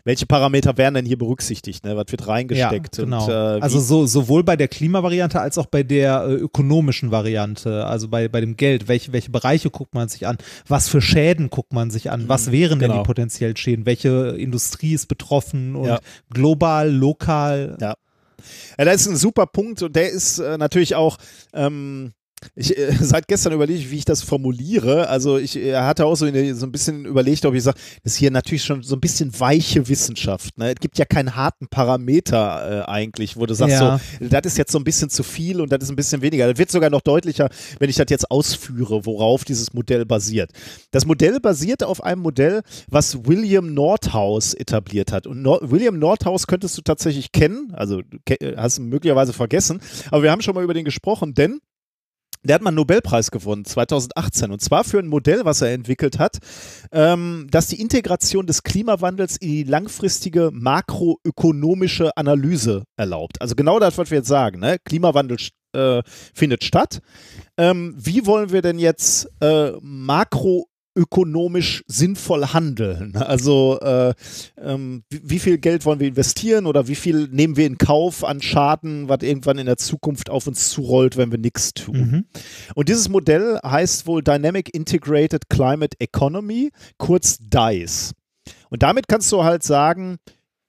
welche 0.03 0.25
Parameter 0.25 0.77
werden 0.77 0.95
denn 0.95 1.05
hier 1.05 1.17
berücksichtigt? 1.17 1.85
Ne? 1.85 1.95
Was 1.95 2.05
wird 2.09 2.27
reingesteckt? 2.27 2.97
Ja, 2.97 3.03
genau. 3.03 3.25
Und, 3.25 3.31
äh, 3.31 3.61
also 3.61 3.79
so, 3.79 4.05
sowohl 4.05 4.43
bei 4.43 4.55
der 4.55 4.67
Klimavariante 4.67 5.39
als 5.39 5.57
auch 5.57 5.67
bei 5.67 5.83
der 5.83 6.25
äh, 6.27 6.33
ökonomischen 6.33 7.11
Variante, 7.11 7.85
also 7.85 8.07
bei, 8.07 8.27
bei 8.27 8.41
dem 8.41 8.57
Geld. 8.57 8.87
Welche, 8.87 9.13
welche 9.13 9.31
Bereiche 9.31 9.69
guckt 9.69 9.93
man 9.93 10.09
sich 10.09 10.27
an? 10.27 10.37
Was 10.67 10.89
für 10.89 11.01
Schäden 11.01 11.49
guckt 11.49 11.73
man 11.73 11.91
sich 11.91 12.09
an? 12.09 12.27
Was 12.27 12.47
mhm, 12.47 12.51
wären 12.51 12.79
genau. 12.79 12.79
denn 12.79 12.89
die 12.89 12.93
genau. 12.93 13.03
potenziell 13.03 13.57
Schäden? 13.57 13.85
Welche 13.85 14.35
Industrie 14.37 14.93
ist 14.93 15.07
betroffen? 15.07 15.75
Und 15.75 15.87
ja. 15.87 15.99
global, 16.29 16.91
lokal? 16.91 17.77
Ja. 17.79 17.95
Ja, 18.77 18.85
das 18.85 19.01
ist 19.01 19.07
ein 19.07 19.15
super 19.15 19.47
Punkt 19.47 19.81
und 19.81 19.95
der 19.95 20.09
ist 20.09 20.39
äh, 20.39 20.57
natürlich 20.57 20.95
auch 20.95 21.17
ähm, 21.53 22.13
ich 22.55 22.77
äh, 22.77 22.91
seit 22.99 23.27
gestern 23.27 23.53
überlege 23.53 23.79
ich, 23.79 23.91
wie 23.91 23.97
ich 23.97 24.05
das 24.05 24.21
formuliere. 24.21 25.07
Also 25.07 25.37
ich 25.37 25.57
äh, 25.57 25.75
hatte 25.75 26.05
auch 26.05 26.15
so, 26.15 26.25
in, 26.25 26.55
so 26.55 26.65
ein 26.65 26.71
bisschen 26.71 27.05
überlegt, 27.05 27.45
ob 27.45 27.53
ich 27.53 27.63
sage, 27.63 27.79
das 28.03 28.13
ist 28.13 28.19
hier 28.19 28.31
natürlich 28.31 28.63
schon 28.63 28.83
so 28.83 28.95
ein 28.95 29.01
bisschen 29.01 29.37
weiche 29.39 29.87
Wissenschaft. 29.87 30.57
Ne? 30.57 30.73
Es 30.73 30.79
gibt 30.79 30.97
ja 30.97 31.05
keinen 31.05 31.35
harten 31.35 31.67
Parameter 31.67 32.85
äh, 32.85 32.89
eigentlich, 32.89 33.37
wo 33.37 33.45
du 33.45 33.53
sagst, 33.53 33.79
ja. 33.79 33.99
so, 34.19 34.27
das 34.27 34.41
ist 34.45 34.57
jetzt 34.57 34.71
so 34.71 34.77
ein 34.79 34.83
bisschen 34.83 35.09
zu 35.09 35.23
viel 35.23 35.61
und 35.61 35.71
das 35.71 35.83
ist 35.83 35.89
ein 35.89 35.95
bisschen 35.95 36.21
weniger. 36.21 36.47
Das 36.47 36.57
wird 36.57 36.71
sogar 36.71 36.89
noch 36.89 37.01
deutlicher, 37.01 37.49
wenn 37.79 37.89
ich 37.89 37.95
das 37.95 38.07
jetzt 38.09 38.29
ausführe, 38.31 39.05
worauf 39.05 39.45
dieses 39.45 39.73
Modell 39.73 40.05
basiert. 40.05 40.51
Das 40.91 41.05
Modell 41.05 41.39
basiert 41.39 41.83
auf 41.83 42.03
einem 42.03 42.21
Modell, 42.21 42.61
was 42.89 43.25
William 43.25 43.73
Nordhaus 43.73 44.53
etabliert 44.53 45.11
hat. 45.11 45.27
Und 45.27 45.41
no 45.41 45.59
William 45.61 45.97
Nordhaus 45.99 46.47
könntest 46.47 46.77
du 46.77 46.81
tatsächlich 46.81 47.31
kennen, 47.31 47.73
also 47.73 48.01
hast 48.57 48.77
du 48.77 48.83
möglicherweise 48.83 49.33
vergessen, 49.33 49.79
aber 50.09 50.23
wir 50.23 50.31
haben 50.31 50.41
schon 50.41 50.55
mal 50.55 50.63
über 50.63 50.73
den 50.73 50.85
gesprochen, 50.85 51.33
denn 51.33 51.59
der 52.43 52.55
hat 52.55 52.61
mal 52.61 52.69
einen 52.69 52.77
Nobelpreis 52.77 53.31
gewonnen, 53.31 53.65
2018. 53.65 54.51
Und 54.51 54.61
zwar 54.61 54.83
für 54.83 54.99
ein 54.99 55.07
Modell, 55.07 55.45
was 55.45 55.61
er 55.61 55.73
entwickelt 55.73 56.19
hat, 56.19 56.39
ähm, 56.91 57.47
das 57.51 57.67
die 57.67 57.79
Integration 57.79 58.47
des 58.47 58.63
Klimawandels 58.63 59.37
in 59.37 59.49
die 59.49 59.63
langfristige 59.63 60.49
makroökonomische 60.51 62.15
Analyse 62.17 62.83
erlaubt. 62.97 63.41
Also 63.41 63.55
genau 63.55 63.79
das, 63.79 63.97
was 63.97 64.09
wir 64.09 64.19
jetzt 64.19 64.27
sagen. 64.27 64.59
Ne? 64.59 64.77
Klimawandel 64.83 65.37
äh, 65.73 66.01
findet 66.33 66.63
statt. 66.63 67.01
Ähm, 67.57 67.95
wie 67.97 68.25
wollen 68.25 68.51
wir 68.51 68.61
denn 68.61 68.79
jetzt 68.79 69.29
äh, 69.41 69.71
makro 69.81 70.67
ökonomisch 70.95 71.83
sinnvoll 71.87 72.47
handeln. 72.47 73.15
Also 73.15 73.79
äh, 73.81 74.13
ähm, 74.57 75.03
wie, 75.09 75.21
wie, 75.23 75.39
viel 75.39 75.57
Geld 75.57 75.85
wollen 75.85 75.99
wir 75.99 76.07
investieren 76.07 76.65
oder 76.65 76.87
wie 76.87 76.95
viel 76.95 77.27
nehmen 77.31 77.55
wir 77.55 77.65
in 77.65 77.77
Kauf 77.77 78.23
an 78.23 78.41
Schaden, 78.41 79.07
was 79.07 79.19
irgendwann 79.21 79.57
in 79.57 79.65
der 79.67 79.77
Zukunft 79.77 80.29
auf 80.29 80.47
uns 80.47 80.69
zurollt, 80.69 81.17
wenn 81.17 81.31
wir 81.31 81.39
nichts 81.39 81.73
tun. 81.73 81.97
Mhm. 81.97 82.25
Und 82.75 82.89
dieses 82.89 83.09
Modell 83.09 83.59
heißt 83.63 84.05
wohl 84.05 84.21
Dynamic 84.21 84.73
Integrated 84.73 85.49
Climate 85.49 85.97
Economy, 85.99 86.71
kurz 86.97 87.37
DICE. 87.39 88.11
Und 88.69 88.83
damit 88.83 89.07
kannst 89.07 89.31
du 89.31 89.43
halt 89.43 89.63
sagen, 89.63 90.17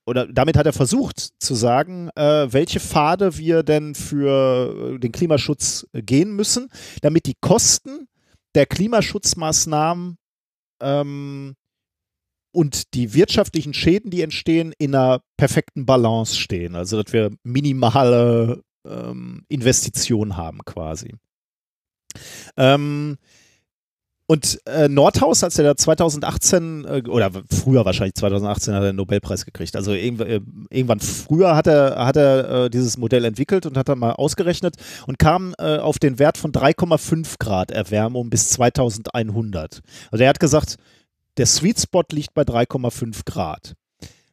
oder 0.07 0.27
damit 0.27 0.57
hat 0.57 0.67
er 0.67 0.73
versucht 0.73 1.31
zu 1.39 1.55
sagen, 1.55 2.11
äh, 2.17 2.53
welche 2.53 2.81
Pfade 2.81 3.39
wir 3.39 3.63
denn 3.63 3.95
für 3.95 4.99
den 4.99 5.13
Klimaschutz 5.13 5.87
gehen 5.93 6.35
müssen, 6.35 6.69
damit 7.03 7.27
die 7.27 7.37
Kosten 7.41 8.09
der 8.55 8.67
Klimaschutzmaßnahmen 8.67 10.17
ähm, 10.83 11.55
und 12.55 12.95
die 12.95 13.15
wirtschaftlichen 13.15 13.75
Schäden, 13.75 14.11
die 14.11 14.23
entstehen, 14.23 14.75
in 14.79 14.95
einer 14.95 15.23
perfekten 15.39 15.87
Balance 15.87 16.37
stehen. 16.37 16.77
Also, 16.77 17.03
dass 17.03 17.13
wir 17.13 17.35
minimale 17.43 18.63
ähm, 18.87 19.45
Investitionen 19.49 20.37
haben 20.37 20.59
quasi. 20.65 21.15
Ähm, 22.57 23.17
Und 24.27 24.61
äh, 24.67 24.89
Nordhaus, 24.89 25.43
als 25.43 25.59
er 25.59 25.65
da 25.65 25.77
2018 25.77 26.85
äh, 26.85 27.03
oder 27.09 27.31
früher 27.51 27.85
wahrscheinlich 27.85 28.15
2018 28.15 28.73
hat 28.75 28.83
er 28.83 28.93
den 28.93 28.97
Nobelpreis 28.97 29.45
gekriegt. 29.45 29.77
Also 29.77 29.93
äh, 29.93 30.41
irgendwann 30.71 31.01
früher 31.01 31.57
hat 31.57 31.67
er, 31.67 32.05
hat 32.05 32.17
er 32.17 32.65
äh, 32.65 32.71
dieses 32.71 32.97
Modell 32.97 33.25
entwickelt 33.25 33.67
und 33.67 33.77
hat 33.77 33.89
dann 33.89 33.99
mal 33.99 34.13
ausgerechnet 34.13 34.77
und 35.07 35.19
kam 35.19 35.55
äh, 35.59 35.79
auf 35.79 35.99
den 35.99 36.19
Wert 36.19 36.39
von 36.39 36.53
3,5 36.53 37.35
Grad 37.39 37.73
Erwärmung 37.73 38.31
bis 38.31 38.51
2100. 38.51 39.81
Also 40.11 40.23
er 40.23 40.31
hat 40.31 40.41
gesagt, 40.41 40.77
der 41.37 41.47
Sweet 41.47 41.81
Spot 41.81 42.05
liegt 42.13 42.33
bei 42.35 42.43
3,5 42.43 43.25
Grad. 43.25 43.75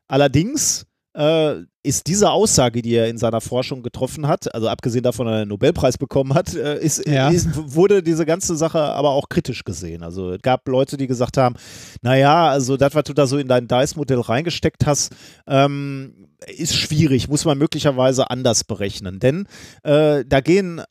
Allerdings 0.07 0.85
äh, 1.19 1.65
ist 1.83 2.07
diese 2.07 2.31
Aussage, 2.31 2.81
die 2.81 2.93
er 2.93 3.09
in 3.09 3.17
seiner 3.17 3.41
Forschung 3.41 3.83
getroffen 3.83 4.27
hat, 4.27 4.53
also 4.53 4.69
abgesehen 4.69 5.03
davon, 5.03 5.25
dass 5.25 5.35
er 5.35 5.41
einen 5.41 5.49
Nobelpreis 5.49 5.97
bekommen 5.97 6.33
hat, 6.33 6.55
äh, 6.55 6.79
ist, 6.79 7.05
Ja. 7.07 7.29
ist, 7.29 7.49
wurde 7.55 8.01
diese 8.01 8.25
ganze 8.25 8.55
Sache 8.55 8.79
aber 8.79 9.09
auch 9.11 9.27
kritisch 9.27 9.63
gesehen. 9.63 10.03
Also 10.03 10.31
es 10.31 10.41
gab 10.41 10.67
Leute, 10.67 10.95
die 10.97 11.07
gesagt 11.07 11.37
haben, 11.37 11.55
naja, 12.01 12.49
also 12.49 12.77
das, 12.77 12.95
was 12.95 13.03
du 13.03 13.13
da 13.13 13.27
so 13.27 13.37
in 13.37 13.47
dein 13.47 13.67
DICE-Modell 13.67 14.21
reingesteckt 14.21 14.85
hast, 14.85 15.13
ähm, 15.47 16.27
ist 16.47 16.75
schwierig, 16.75 17.27
muss 17.27 17.43
man 17.45 17.57
möglicherweise 17.57 18.29
anders 18.29 18.63
berechnen. 18.63 19.19
Denn 19.19 19.45
äh, 19.83 20.23
da 20.25 20.39
gehen 20.39 20.81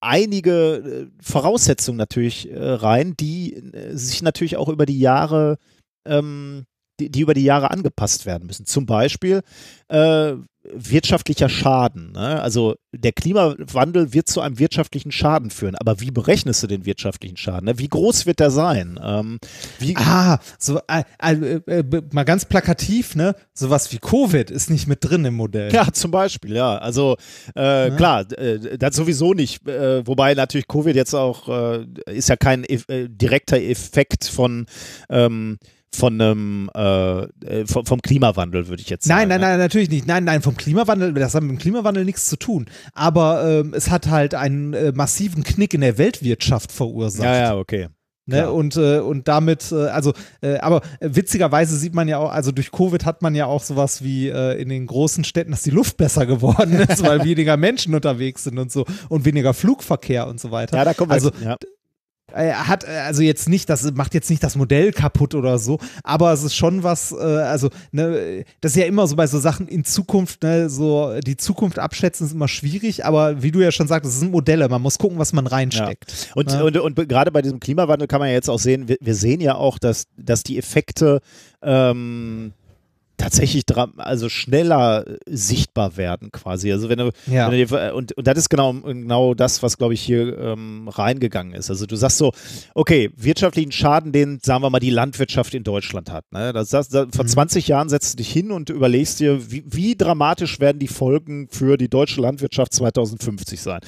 einige 0.00 0.76
äh, 0.76 1.06
Voraussetzungen 1.22 1.98
natürlich 1.98 2.50
äh, 2.50 2.58
rein, 2.58 3.14
die 3.18 3.54
äh, 3.54 3.94
sich 3.96 4.22
natürlich 4.22 4.56
auch 4.56 4.68
über 4.68 4.86
die 4.86 4.98
Jahre 4.98 5.58
ähm, 6.06 6.64
die, 7.00 7.10
die 7.10 7.20
über 7.20 7.34
die 7.34 7.44
Jahre 7.44 7.70
angepasst 7.70 8.26
werden 8.26 8.46
müssen. 8.46 8.66
Zum 8.66 8.86
Beispiel 8.86 9.42
äh, 9.88 10.32
wirtschaftlicher 10.70 11.48
Schaden. 11.48 12.12
Ne? 12.12 12.42
Also 12.42 12.74
der 12.92 13.12
Klimawandel 13.12 14.12
wird 14.12 14.28
zu 14.28 14.40
einem 14.42 14.58
wirtschaftlichen 14.58 15.12
Schaden 15.12 15.50
führen. 15.50 15.76
Aber 15.76 16.00
wie 16.00 16.10
berechnest 16.10 16.62
du 16.62 16.66
den 16.66 16.84
wirtschaftlichen 16.84 17.38
Schaden? 17.38 17.66
Ne? 17.66 17.78
Wie 17.78 17.88
groß 17.88 18.26
wird 18.26 18.40
der 18.40 18.50
sein? 18.50 19.00
Ähm, 19.02 19.38
Ah, 19.96 20.38
so 20.58 20.78
äh, 20.88 21.04
äh, 21.22 21.60
äh, 21.66 22.02
mal 22.12 22.24
ganz 22.24 22.44
plakativ, 22.44 23.14
ne? 23.14 23.34
Sowas 23.54 23.92
wie 23.92 23.98
Covid 23.98 24.50
ist 24.50 24.68
nicht 24.68 24.86
mit 24.86 24.98
drin 25.02 25.24
im 25.24 25.34
Modell. 25.34 25.72
Ja, 25.72 25.90
zum 25.92 26.10
Beispiel, 26.10 26.54
ja. 26.54 26.76
Also 26.76 27.16
äh, 27.56 27.88
Ne? 27.90 27.96
klar, 27.96 28.30
äh, 28.32 28.76
das 28.76 28.96
sowieso 28.96 29.32
nicht. 29.32 29.64
Wobei 29.64 30.34
natürlich 30.34 30.68
Covid 30.68 30.96
jetzt 30.96 31.14
auch 31.14 31.48
ist 32.06 32.28
ja 32.28 32.36
kein 32.36 32.64
direkter 32.88 33.60
Effekt 33.60 34.24
von 34.24 34.66
ähm, 35.08 35.58
von 35.94 36.20
einem 36.20 36.70
äh, 36.74 37.22
äh, 37.22 37.66
vom, 37.66 37.86
vom 37.86 38.00
Klimawandel, 38.02 38.68
würde 38.68 38.82
ich 38.82 38.90
jetzt 38.90 39.06
sagen. 39.06 39.20
Nein, 39.20 39.28
nein, 39.28 39.40
ne? 39.40 39.46
nein, 39.46 39.58
natürlich 39.58 39.90
nicht. 39.90 40.06
Nein, 40.06 40.24
nein, 40.24 40.42
vom 40.42 40.56
Klimawandel, 40.56 41.14
das 41.14 41.34
hat 41.34 41.42
mit 41.42 41.52
dem 41.52 41.58
Klimawandel 41.58 42.04
nichts 42.04 42.26
zu 42.26 42.36
tun. 42.36 42.66
Aber 42.92 43.44
ähm, 43.46 43.74
es 43.74 43.90
hat 43.90 44.08
halt 44.08 44.34
einen 44.34 44.74
äh, 44.74 44.92
massiven 44.92 45.44
Knick 45.44 45.74
in 45.74 45.80
der 45.80 45.98
Weltwirtschaft 45.98 46.72
verursacht. 46.72 47.24
Ja, 47.24 47.36
ja, 47.36 47.56
okay. 47.56 47.88
Ne? 48.28 48.52
Und, 48.52 48.76
äh, 48.76 48.98
und 48.98 49.26
damit, 49.26 49.72
äh, 49.72 49.86
also, 49.86 50.12
äh, 50.42 50.58
aber 50.58 50.82
witzigerweise 51.00 51.78
sieht 51.78 51.94
man 51.94 52.08
ja 52.08 52.18
auch, 52.18 52.30
also 52.30 52.52
durch 52.52 52.70
Covid 52.70 53.06
hat 53.06 53.22
man 53.22 53.34
ja 53.34 53.46
auch 53.46 53.62
sowas 53.62 54.04
wie 54.04 54.28
äh, 54.28 54.60
in 54.60 54.68
den 54.68 54.86
großen 54.86 55.24
Städten, 55.24 55.50
dass 55.52 55.62
die 55.62 55.70
Luft 55.70 55.96
besser 55.96 56.26
geworden 56.26 56.74
ist, 56.74 57.02
weil 57.02 57.24
weniger 57.24 57.56
Menschen 57.56 57.94
unterwegs 57.94 58.44
sind 58.44 58.58
und 58.58 58.70
so 58.70 58.84
und 59.08 59.24
weniger 59.24 59.54
Flugverkehr 59.54 60.26
und 60.26 60.38
so 60.40 60.50
weiter. 60.50 60.76
Ja, 60.76 60.84
da 60.84 60.92
kommen 60.92 61.10
wir 61.10 61.14
also, 61.14 61.30
ja. 61.42 61.56
Äh, 62.32 62.52
hat 62.52 62.84
äh, 62.84 62.88
also 63.06 63.22
jetzt 63.22 63.48
nicht, 63.48 63.68
das 63.68 63.90
macht 63.92 64.14
jetzt 64.14 64.30
nicht 64.30 64.42
das 64.42 64.56
Modell 64.56 64.92
kaputt 64.92 65.34
oder 65.34 65.58
so, 65.58 65.78
aber 66.02 66.32
es 66.32 66.42
ist 66.42 66.54
schon 66.54 66.82
was, 66.82 67.12
äh, 67.12 67.16
also 67.16 67.70
ne, 67.92 68.44
das 68.60 68.72
ist 68.72 68.78
ja 68.78 68.86
immer 68.86 69.06
so 69.06 69.16
bei 69.16 69.26
so 69.26 69.38
Sachen 69.38 69.68
in 69.68 69.84
Zukunft, 69.84 70.42
ne, 70.42 70.68
so 70.68 71.18
die 71.24 71.36
Zukunft 71.36 71.78
abschätzen 71.78 72.26
ist 72.26 72.32
immer 72.32 72.48
schwierig, 72.48 73.04
aber 73.04 73.42
wie 73.42 73.50
du 73.50 73.60
ja 73.60 73.72
schon 73.72 73.88
sagst, 73.88 74.06
das 74.06 74.20
sind 74.20 74.30
Modelle, 74.30 74.68
man 74.68 74.82
muss 74.82 74.98
gucken, 74.98 75.18
was 75.18 75.32
man 75.32 75.46
reinsteckt. 75.46 76.30
Und, 76.34 76.52
Ja. 76.52 76.62
und, 76.62 76.76
und 76.76 77.08
gerade 77.08 77.30
bei 77.32 77.42
diesem 77.42 77.60
Klimawandel 77.60 78.08
kann 78.08 78.20
man 78.20 78.28
ja 78.28 78.34
jetzt 78.34 78.50
auch 78.50 78.58
sehen, 78.58 78.88
wir, 78.88 78.96
wir 79.00 79.14
sehen 79.14 79.40
ja 79.40 79.54
auch, 79.54 79.78
dass, 79.78 80.04
dass 80.16 80.42
die 80.42 80.58
Effekte 80.58 81.20
ähm, 81.62 82.52
tatsächlich 83.18 83.64
also 83.96 84.28
schneller 84.28 85.06
äh, 85.06 85.18
sichtbar 85.26 85.96
werden 85.96 86.32
quasi. 86.32 86.72
Also 86.72 86.88
wenn 86.88 86.98
du, 86.98 87.10
Ja. 87.26 87.50
wenn 87.50 87.58
du 87.58 87.66
dir, 87.66 87.94
und, 87.94 88.12
und 88.12 88.26
das 88.26 88.38
ist 88.38 88.48
genau, 88.48 88.72
genau 88.72 89.34
das, 89.34 89.62
was 89.62 89.76
glaube 89.76 89.94
ich 89.94 90.00
hier 90.00 90.38
ähm, 90.38 90.88
reingegangen 90.88 91.52
ist. 91.52 91.68
Also 91.68 91.84
du 91.84 91.96
sagst 91.96 92.18
so, 92.18 92.32
okay, 92.74 93.10
wirtschaftlichen 93.16 93.72
Schaden, 93.72 94.12
den 94.12 94.38
sagen 94.42 94.62
wir 94.62 94.70
mal 94.70 94.80
die 94.80 94.90
Landwirtschaft 94.90 95.54
in 95.54 95.64
Deutschland 95.64 96.10
hat. 96.10 96.24
Ne? 96.32 96.52
Das, 96.52 96.70
das, 96.70 96.88
das, 96.88 97.08
vor 97.14 97.26
20 97.26 97.68
Jahren 97.68 97.88
setzt 97.88 98.14
du 98.14 98.16
dich 98.18 98.32
hin 98.32 98.50
und 98.50 98.70
überlegst 98.70 99.20
dir, 99.20 99.50
wie, 99.50 99.64
wie 99.66 99.96
dramatisch 99.96 100.60
werden 100.60 100.78
die 100.78 100.88
Folgen 100.88 101.48
für 101.50 101.76
die 101.76 101.88
deutsche 101.88 102.20
Landwirtschaft 102.20 102.72
2050 102.72 103.60
sein. 103.60 103.80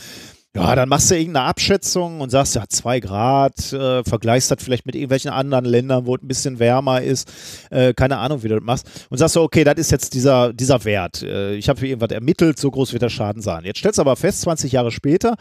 Ja, 0.57 0.75
dann 0.75 0.89
machst 0.89 1.09
du 1.09 1.15
irgendeine 1.15 1.47
Abschätzung 1.47 2.21
und 2.21 2.31
sagst, 2.31 2.57
ja, 2.57 2.65
zwei 2.69 2.99
Grad, 2.99 3.73
äh, 3.73 4.03
vergleichst 4.03 4.51
das 4.51 4.61
vielleicht 4.61 4.85
mit 4.85 4.97
irgendwelchen 4.97 5.31
anderen 5.31 5.65
Ländern, 5.65 6.07
wo 6.07 6.17
es 6.17 6.23
ein 6.23 6.27
bisschen 6.27 6.59
wärmer 6.59 7.03
ist, 7.03 7.33
äh, 7.71 7.95
keine 7.95 8.19
Ahnung, 8.19 8.43
wie 8.43 8.49
du 8.49 8.57
das 8.57 8.65
machst, 8.65 9.07
und 9.11 9.19
sagst 9.19 9.35
so, 9.35 9.43
okay, 9.43 9.63
das 9.63 9.77
ist 9.77 9.93
jetzt 9.93 10.13
dieser, 10.13 10.53
dieser 10.53 10.85
Wert. 10.85 11.23
Äh, 11.23 11.55
ich 11.55 11.69
habe 11.69 11.79
hier 11.79 11.91
irgendwas 11.91 12.11
ermittelt, 12.11 12.59
so 12.59 12.69
groß 12.69 12.93
wird 12.93 13.03
der 13.03 13.11
Schaden 13.11 13.43
sein. 13.43 13.65
Jetzt 13.65 13.79
stellst 13.79 13.99
du 13.99 14.03
aber 14.03 14.17
fest, 14.17 14.41
20 14.41 14.73
Jahre 14.73 14.91
später, 14.91 15.37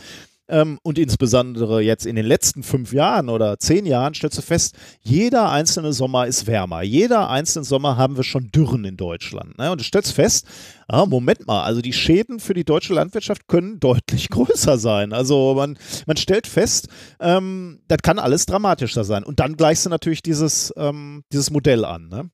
ähm, 0.50 0.80
und 0.84 0.98
insbesondere 0.98 1.82
jetzt 1.82 2.06
in 2.06 2.16
den 2.16 2.26
letzten 2.26 2.64
fünf 2.64 2.92
Jahren 2.92 3.30
oder 3.30 3.60
zehn 3.60 3.86
Jahren 3.86 4.14
stellst 4.14 4.38
du 4.38 4.42
fest, 4.42 4.76
jeder 5.02 5.50
einzelne 5.52 5.94
Sommer 5.94 6.28
ist 6.28 6.48
wärmer. 6.48 6.82
Jeder 6.82 7.30
einzelne 7.30 7.64
Sommer 7.66 7.98
haben 7.98 8.18
wir 8.18 8.24
schon 8.24 8.52
Dürren 8.52 8.84
in 8.84 8.98
Deutschland. 8.98 9.58
Ne? 9.58 9.72
Und 9.72 9.80
du 9.80 9.84
stellst 9.86 10.14
fest, 10.14 10.48
ah, 10.88 11.06
Moment 11.06 11.48
mal, 11.48 11.64
also 11.64 11.82
die 11.82 11.94
Schäden 11.94 12.40
für 12.40 12.54
die 12.54 12.66
deutsche 12.66 12.94
Landwirtschaft 12.94 13.48
können 13.48 13.80
deutlich 13.80 14.30
größer 14.30 14.78
sein. 14.78 15.14
Also 15.14 15.54
man, 15.56 15.78
man 16.08 16.18
stellt 16.18 16.48
fest, 16.48 16.90
ähm, 17.20 17.80
das 17.88 18.00
kann 18.00 18.20
alles 18.20 18.46
dramatischer 18.46 19.04
sein. 19.04 19.24
Und 19.24 19.40
dann 19.40 19.56
gleichst 19.56 19.86
du 19.86 19.90
natürlich 19.90 20.24
dieses, 20.24 20.74
ähm, 20.76 21.24
dieses 21.32 21.52
Modell 21.52 21.86
an. 21.86 22.10
Ne? 22.10 22.30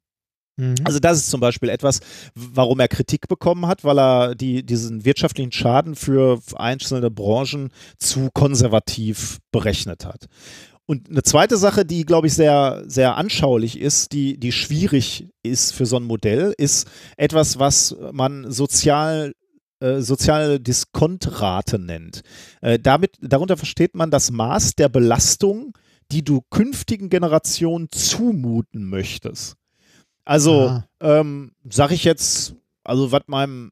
Mhm. 0.57 0.75
Also 0.83 0.99
das 0.99 1.17
ist 1.17 1.29
zum 1.29 1.39
Beispiel 1.39 1.69
etwas, 1.69 1.99
warum 2.33 2.79
er 2.79 2.87
Kritik 2.87 3.27
bekommen 3.27 3.67
hat, 3.67 3.83
weil 3.83 3.99
er 3.99 4.35
die, 4.35 4.65
diesen 4.65 5.05
wirtschaftlichen 5.05 5.51
Schaden 5.51 5.95
für 5.95 6.39
einzelne 6.55 7.11
Branchen 7.11 7.69
zu 7.97 8.29
konservativ 8.33 9.39
berechnet 9.51 10.05
hat. 10.05 10.25
Und 10.87 11.09
eine 11.09 11.23
zweite 11.23 11.57
Sache, 11.57 11.83
die, 11.83 12.05
glaube 12.05 12.27
ich, 12.27 12.33
sehr, 12.35 12.83
sehr 12.85 13.17
anschaulich 13.17 13.79
ist, 13.79 14.11
die, 14.11 14.39
die 14.39 14.51
schwierig 14.51 15.27
ist 15.41 15.73
für 15.73 15.87
so 15.87 15.97
ein 15.97 16.03
Modell, 16.03 16.53
ist 16.57 16.87
etwas, 17.17 17.57
was 17.57 17.95
man 18.11 18.51
sozial 18.51 19.33
äh, 19.81 19.99
soziale 20.01 20.59
Diskontrate 20.59 21.79
nennt. 21.79 22.21
Äh, 22.61 22.79
damit, 22.79 23.17
darunter 23.19 23.57
versteht 23.57 23.95
man 23.95 24.09
das 24.09 24.31
Maß 24.31 24.75
der 24.75 24.87
Belastung, 24.87 25.73
die 26.11 26.23
du 26.23 26.41
künftigen 26.49 27.09
Generationen 27.09 27.89
zumuten 27.91 28.87
möchtest. 28.89 29.57
Also, 30.25 30.67
Aha. 30.67 30.87
ähm, 31.01 31.51
sag 31.69 31.91
ich 31.91 32.03
jetzt, 32.03 32.55
also 32.83 33.11
was 33.11 33.21
meinem 33.27 33.71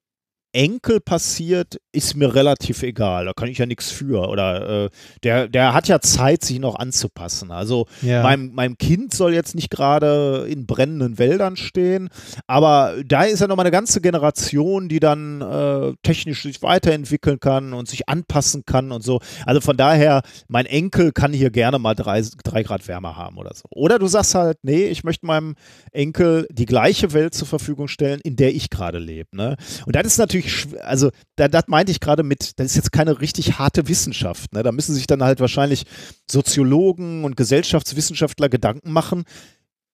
Enkel 0.53 0.99
passiert, 0.99 1.77
ist 1.91 2.15
mir 2.15 2.33
relativ 2.35 2.83
egal. 2.83 3.25
Da 3.25 3.33
kann 3.33 3.49
ich 3.49 3.57
ja 3.57 3.65
nichts 3.65 3.91
für. 3.91 4.27
Oder 4.29 4.85
äh, 4.85 4.89
der, 5.23 5.47
der 5.47 5.73
hat 5.73 5.87
ja 5.87 5.99
Zeit, 5.99 6.43
sich 6.45 6.59
noch 6.59 6.75
anzupassen. 6.75 7.51
Also 7.51 7.87
Ja. 8.01 8.23
meinem, 8.23 8.53
meinem 8.53 8.77
Kind 8.77 9.13
soll 9.13 9.33
jetzt 9.33 9.55
nicht 9.55 9.69
gerade 9.69 10.45
in 10.49 10.65
brennenden 10.65 11.17
Wäldern 11.17 11.55
stehen, 11.57 12.09
aber 12.47 12.95
da 13.05 13.23
ist 13.23 13.39
ja 13.39 13.47
nochmal 13.47 13.65
eine 13.65 13.71
ganze 13.71 13.99
Generation, 14.01 14.89
die 14.89 14.99
dann 14.99 15.41
äh, 15.41 15.93
technisch 16.03 16.43
sich 16.43 16.61
weiterentwickeln 16.61 17.39
kann 17.39 17.73
und 17.73 17.87
sich 17.87 18.07
anpassen 18.07 18.63
kann 18.65 18.91
und 18.91 19.03
so. 19.03 19.19
Also 19.45 19.59
von 19.61 19.75
daher, 19.77 20.21
mein 20.47 20.65
Enkel 20.65 21.11
kann 21.11 21.33
hier 21.33 21.49
gerne 21.49 21.79
mal 21.79 21.95
drei, 21.95 22.23
drei 22.43 22.63
Grad 22.63 22.87
wärmer 22.87 23.15
haben 23.17 23.37
oder 23.37 23.53
so. 23.55 23.63
Oder 23.71 23.99
du 23.99 24.07
sagst 24.07 24.35
halt, 24.35 24.57
nee, 24.61 24.85
ich 24.85 25.03
möchte 25.03 25.25
meinem 25.25 25.55
Enkel 25.91 26.47
die 26.51 26.65
gleiche 26.65 27.13
Welt 27.13 27.33
zur 27.33 27.47
Verfügung 27.47 27.87
stellen, 27.87 28.19
in 28.23 28.35
der 28.35 28.53
ich 28.53 28.69
gerade 28.69 28.99
lebe. 28.99 29.35
Ne? 29.35 29.55
Und 29.85 29.95
das 29.95 30.05
ist 30.05 30.17
natürlich, 30.17 30.42
schw- 30.47 30.77
also 30.77 31.09
da, 31.35 31.47
das 31.47 31.67
meinte 31.67 31.91
ich 31.91 31.99
gerade 31.99 32.23
mit, 32.23 32.59
das 32.59 32.67
ist 32.67 32.75
jetzt 32.75 32.91
keine 32.91 33.19
richtig 33.21 33.57
harte 33.59 33.87
Wissenschaft. 33.87 34.53
Ne? 34.53 34.63
Da 34.63 34.71
müssen 34.71 34.93
sich 34.95 35.07
dann 35.07 35.23
halt 35.23 35.39
wahrscheinlich 35.39 35.85
Soziologen 36.29 37.23
und 37.23 37.37
Gesellschaftswissenschaftler 37.37 38.49
Gedanken 38.49 38.91
machen, 38.91 39.23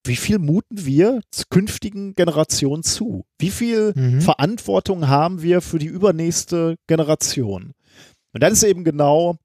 wie 0.06 0.16
viel 0.16 0.40
muten 0.40 0.86
wir 0.86 1.22
künftigen 1.50 2.16
Generationen 2.16 2.84
zu? 2.84 3.26
Wie 3.38 3.52
viel 3.52 3.92
Mhm. 3.95 4.22
Verantwortung 4.22 5.08
haben 5.10 5.42
wir 5.42 5.61
für 5.61 5.78
die 5.78 5.88
übernächste 5.88 6.76
Generation? 6.88 7.74
Und 8.34 8.42
das 8.44 8.53
ist 8.53 8.64
eben 8.64 8.84
genau, 8.84 9.36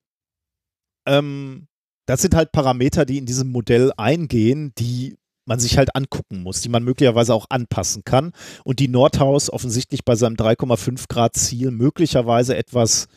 ähm, 1.06 1.66
das 2.06 2.22
sind 2.22 2.34
halt 2.34 2.52
Parameter, 2.52 3.04
die 3.04 3.18
in 3.18 3.26
diesem 3.26 3.50
Modell 3.50 3.92
eingehen, 3.96 4.72
die 4.78 5.16
man 5.46 5.60
sich 5.60 5.76
halt 5.78 5.94
angucken 5.94 6.42
muss, 6.42 6.60
die 6.60 6.68
man 6.68 6.84
möglicherweise 6.84 7.34
auch 7.34 7.46
anpassen 7.50 8.04
kann 8.04 8.32
und 8.64 8.78
die 8.78 8.88
Nordhaus 8.88 9.50
offensichtlich 9.50 10.04
bei 10.04 10.14
seinem 10.16 10.36
3,5 10.36 11.06
Grad 11.08 11.34
Ziel 11.36 11.70
möglicherweise 11.70 12.56
etwas 12.56 13.08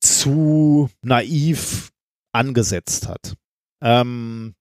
zu 0.00 0.88
naiv 1.02 1.90
angesetzt 2.32 3.08
hat. 3.08 3.34
Ähm, 3.82 4.54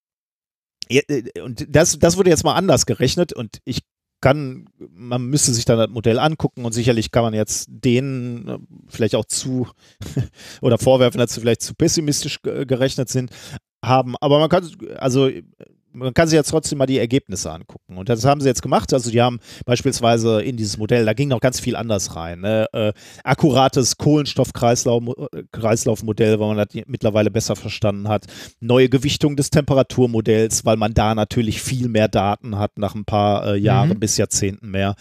äh, 0.90 1.42
und 1.42 1.66
das, 1.70 2.00
das 2.00 2.18
wurde 2.18 2.30
jetzt 2.30 2.44
mal 2.44 2.56
anders 2.56 2.86
gerechnet 2.86 3.34
und 3.34 3.60
ich 3.66 3.80
kann, 4.22 4.66
man 4.90 5.28
müsste 5.28 5.54
sich 5.54 5.64
dann 5.64 5.78
das 5.78 5.90
Modell 5.90 6.20
angucken 6.20 6.66
und 6.66 6.74
sicherlich 6.74 7.12
kann 7.12 7.24
man 7.24 7.34
jetzt 7.34 7.68
denen 7.70 8.48
äh, 8.50 8.58
vielleicht 8.88 9.16
auch 9.16 9.26
zu 9.26 9.70
oder 10.62 10.78
vorwerfen, 10.78 11.20
dass 11.20 11.34
sie 11.34 11.40
vielleicht 11.40 11.62
zu 11.62 11.74
pessimistisch 11.74 12.42
ge- 12.42 12.66
gerechnet 12.66 13.08
sind. 13.10 13.32
haben, 13.84 14.16
aber 14.20 14.40
man 14.40 14.50
kann, 14.50 14.70
also 14.98 15.30
man 15.92 16.14
kann 16.14 16.28
sich 16.28 16.38
jetzt 16.38 16.50
trotzdem 16.50 16.78
mal 16.78 16.86
die 16.86 17.00
Ergebnisse 17.00 17.52
angucken. 17.52 17.98
Und 17.98 18.10
das 18.10 18.26
haben 18.26 18.42
sie 18.42 18.48
jetzt 18.48 18.62
gemacht. 18.62 18.94
Also 18.94 19.12
die 19.12 19.22
haben 19.22 19.40
beispielsweise 19.66 20.42
in 20.42 20.58
dieses 20.58 20.78
Modell, 20.78 21.06
da 21.06 21.14
ging 21.14 21.30
noch 21.30 21.40
ganz 21.40 21.60
viel 21.60 21.76
anders 21.76 22.16
rein. 22.16 22.42
Ne? 22.42 22.68
Äh, 22.74 22.94
akkurates 23.24 23.98
Kohlenstoffkreislaufmodell, 23.98 26.40
weil 26.40 26.56
man 26.56 26.58
das 26.58 26.68
mittlerweile 26.88 27.32
besser 27.32 27.56
verstanden 27.56 28.08
hat. 28.08 28.26
Neue 28.60 28.90
Gewichtung 28.90 29.36
des 29.36 29.50
Temperaturmodells, 29.50 30.66
weil 30.66 30.78
man 30.78 30.94
da 30.94 31.16
natürlich 31.16 31.62
viel 31.62 31.90
mehr 31.90 32.08
Daten 32.08 32.58
hat, 32.58 32.78
nach 32.78 32.96
ein 32.96 33.06
paar 33.06 33.54
äh, 33.54 33.58
Jahren 33.58 33.90
Mhm. 33.90 34.00
bis 34.00 34.18
Jahrzehnten 34.18 34.72
mehr. 34.72 34.96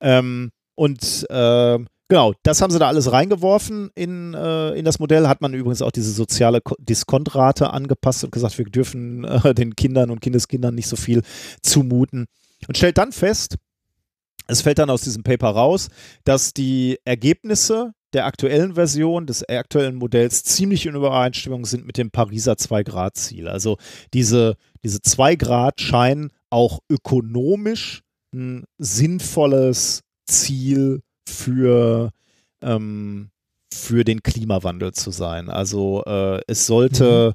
Ähm, 0.00 0.50
und 0.74 1.26
äh, 1.30 1.78
Genau, 2.12 2.34
das 2.42 2.60
haben 2.60 2.70
sie 2.70 2.78
da 2.78 2.88
alles 2.88 3.10
reingeworfen 3.10 3.90
in, 3.94 4.34
äh, 4.34 4.72
in 4.74 4.84
das 4.84 4.98
Modell. 4.98 5.28
Hat 5.28 5.40
man 5.40 5.54
übrigens 5.54 5.80
auch 5.80 5.90
diese 5.92 6.12
soziale 6.12 6.60
Ko- 6.60 6.76
Diskontrate 6.78 7.72
angepasst 7.72 8.22
und 8.22 8.32
gesagt, 8.32 8.58
wir 8.58 8.66
dürfen 8.66 9.24
äh, 9.24 9.54
den 9.54 9.76
Kindern 9.76 10.10
und 10.10 10.20
Kindeskindern 10.20 10.74
nicht 10.74 10.88
so 10.88 10.96
viel 10.96 11.22
zumuten. 11.62 12.26
Und 12.68 12.76
stellt 12.76 12.98
dann 12.98 13.12
fest, 13.12 13.56
es 14.46 14.60
fällt 14.60 14.78
dann 14.78 14.90
aus 14.90 15.00
diesem 15.00 15.22
Paper 15.22 15.48
raus, 15.52 15.88
dass 16.24 16.52
die 16.52 16.98
Ergebnisse 17.06 17.94
der 18.12 18.26
aktuellen 18.26 18.74
Version 18.74 19.24
des 19.24 19.48
aktuellen 19.48 19.94
Modells 19.94 20.44
ziemlich 20.44 20.84
in 20.84 20.94
Übereinstimmung 20.94 21.64
sind 21.64 21.86
mit 21.86 21.96
dem 21.96 22.10
Pariser 22.10 22.52
2-Grad-Ziel. 22.52 23.48
Also 23.48 23.78
diese, 24.12 24.56
diese 24.84 25.00
2 25.00 25.36
Grad 25.36 25.80
scheinen 25.80 26.30
auch 26.50 26.80
ökonomisch 26.90 28.02
ein 28.34 28.64
sinnvolles 28.76 30.02
Ziel 30.26 31.00
für, 31.32 32.10
ähm, 32.62 33.30
für 33.72 34.04
den 34.04 34.22
Klimawandel 34.22 34.92
zu 34.92 35.10
sein. 35.10 35.48
Also 35.48 36.04
äh, 36.06 36.40
es 36.46 36.66
sollte, 36.66 37.34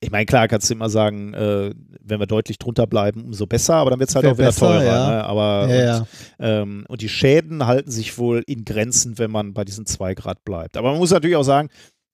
ich 0.00 0.10
meine, 0.10 0.26
klar 0.26 0.48
kannst 0.48 0.70
du 0.70 0.74
immer 0.74 0.90
sagen, 0.90 1.34
äh, 1.34 1.74
wenn 2.00 2.20
wir 2.20 2.26
deutlich 2.26 2.58
drunter 2.58 2.86
bleiben, 2.86 3.24
umso 3.24 3.46
besser, 3.46 3.74
aber 3.76 3.90
dann 3.90 4.00
wird 4.00 4.10
es 4.10 4.14
halt 4.14 4.24
Wär 4.24 4.32
auch 4.32 4.38
wieder 4.38 4.48
besser, 4.48 4.66
teurer. 4.66 4.84
ja. 4.84 5.10
Ne? 5.10 5.24
Aber 5.24 5.66
Ja, 5.68 5.84
ja. 5.84 5.98
Und, 5.98 6.06
ähm, 6.40 6.84
und 6.88 7.00
die 7.02 7.08
Schäden 7.08 7.66
halten 7.66 7.90
sich 7.90 8.18
wohl 8.18 8.42
in 8.46 8.64
Grenzen, 8.64 9.18
wenn 9.18 9.30
man 9.30 9.54
bei 9.54 9.64
diesen 9.64 9.86
2 9.86 10.14
Grad 10.14 10.44
bleibt. 10.44 10.76
Aber 10.76 10.90
man 10.90 10.98
muss 10.98 11.10
natürlich 11.10 11.36
auch 11.36 11.42
sagen, 11.42 11.68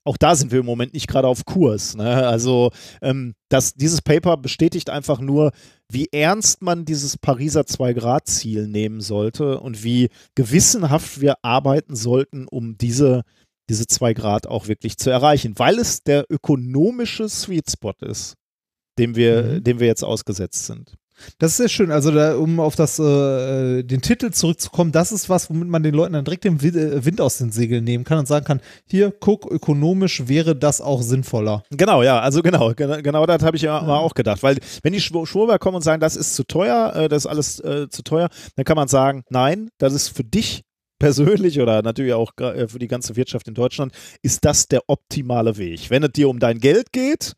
auch 0.07 0.17
da 0.17 0.35
sind 0.37 0.53
wir 0.53 0.61
im 0.61 0.67
Moment 0.67 0.95
nicht 0.95 1.09
gerade 1.09 1.29
auf 1.29 1.45
Kurs. 1.45 1.97
Ne? 1.97 2.27
Also 2.27 2.71
ähm, 3.03 3.35
das, 3.51 3.75
dieses 3.75 4.03
Paper 4.03 4.37
bestätigt 4.37 4.89
einfach 4.91 5.21
nur, 5.21 5.51
wie 5.91 6.09
ernst 6.13 6.63
man 6.63 6.85
dieses 6.85 7.19
Pariser 7.19 7.63
2-Grad-Ziel 7.63 8.69
nehmen 8.69 9.01
sollte 9.01 9.61
und 9.61 9.83
wie 9.85 10.09
gewissenhaft 10.35 11.21
wir 11.21 11.37
arbeiten 11.43 11.97
sollten, 11.97 12.47
um 12.49 12.79
diese, 12.79 13.23
diese 13.69 13.87
2 13.87 14.15
Grad 14.15 14.47
auch 14.47 14.69
wirklich 14.69 14.97
zu 14.97 15.11
erreichen, 15.11 15.55
weil 15.59 15.79
es 15.79 16.03
der 16.03 16.25
ökonomische 16.31 17.29
Sweet 17.29 17.71
Spot 17.71 17.95
ist, 18.01 18.35
dem 18.99 19.17
wir, 19.17 19.43
Mhm. 19.43 19.65
dem 19.65 19.81
wir 19.81 19.87
jetzt 19.87 20.05
ausgesetzt 20.05 20.67
sind. 20.67 20.95
Das 21.39 21.53
ist 21.53 21.57
sehr 21.59 21.69
schön. 21.69 21.91
Also, 21.91 22.11
da, 22.11 22.37
um 22.37 22.61
auf 22.61 22.77
das, 22.77 22.99
äh, 22.99 23.83
den 23.83 24.03
Titel 24.03 24.31
zurückzukommen, 24.31 24.93
das 24.93 25.13
ist 25.13 25.29
was, 25.29 25.51
womit 25.51 25.69
man 25.69 25.83
den 25.83 25.95
Leuten 25.95 26.13
dann 26.13 26.25
direkt 26.25 26.45
den 26.45 26.59
äh, 26.61 27.05
Wind 27.05 27.21
aus 27.21 27.39
den 27.39 27.51
Segeln 27.53 27.85
nehmen 27.85 28.05
kann 28.05 28.19
und 28.19 28.27
sagen 28.29 28.45
kann: 28.45 28.61
Hier, 28.87 29.13
guck, 29.19 29.51
ökonomisch 29.51 30.29
wäre 30.29 30.55
das 30.57 30.81
auch 30.81 31.03
sinnvoller. 31.03 31.63
Genau, 31.71 32.03
ja, 32.03 32.21
also 32.21 32.43
genau, 32.43 32.73
genau, 32.75 33.01
genau 33.03 33.27
das 33.27 33.43
habe 33.43 33.57
ich 33.57 33.63
ja 33.63 33.81
auch 33.81 34.15
gedacht, 34.15 34.43
weil 34.43 34.59
wenn 34.83 34.93
die 34.93 35.01
Schw- 35.01 35.27
Schwurber 35.27 35.59
kommen 35.59 35.77
und 35.77 35.83
sagen, 35.83 36.01
das 36.01 36.17
ist 36.17 36.35
zu 36.35 36.45
teuer, 36.45 36.95
äh, 36.95 37.09
das 37.09 37.25
ist 37.25 37.27
alles 37.27 37.61
äh, 37.61 37.89
zu 37.89 38.03
teuer, 38.03 38.29
dann 38.57 38.65
kann 38.65 38.77
man 38.77 38.89
sagen, 38.89 39.23
nein, 39.31 39.69
das 39.79 39.93
ist 39.93 40.09
für 40.09 40.25
dich 40.25 40.63
persönlich 40.99 41.61
oder 41.61 41.83
natürlich 41.83 42.15
auch 42.15 42.33
äh, 42.41 42.69
für 42.69 42.79
die 42.79 42.89
ganze 42.89 43.17
Wirtschaft 43.17 43.49
in 43.49 43.55
Deutschland, 43.55 43.93
ist 44.23 44.45
das 44.45 44.67
der 44.69 44.83
optimale 44.87 45.57
Weg. 45.59 45.91
Wenn 45.91 46.03
es 46.03 46.13
dir 46.13 46.29
um 46.29 46.39
dein 46.39 46.59
Geld 46.59 46.93
geht, 46.93 47.35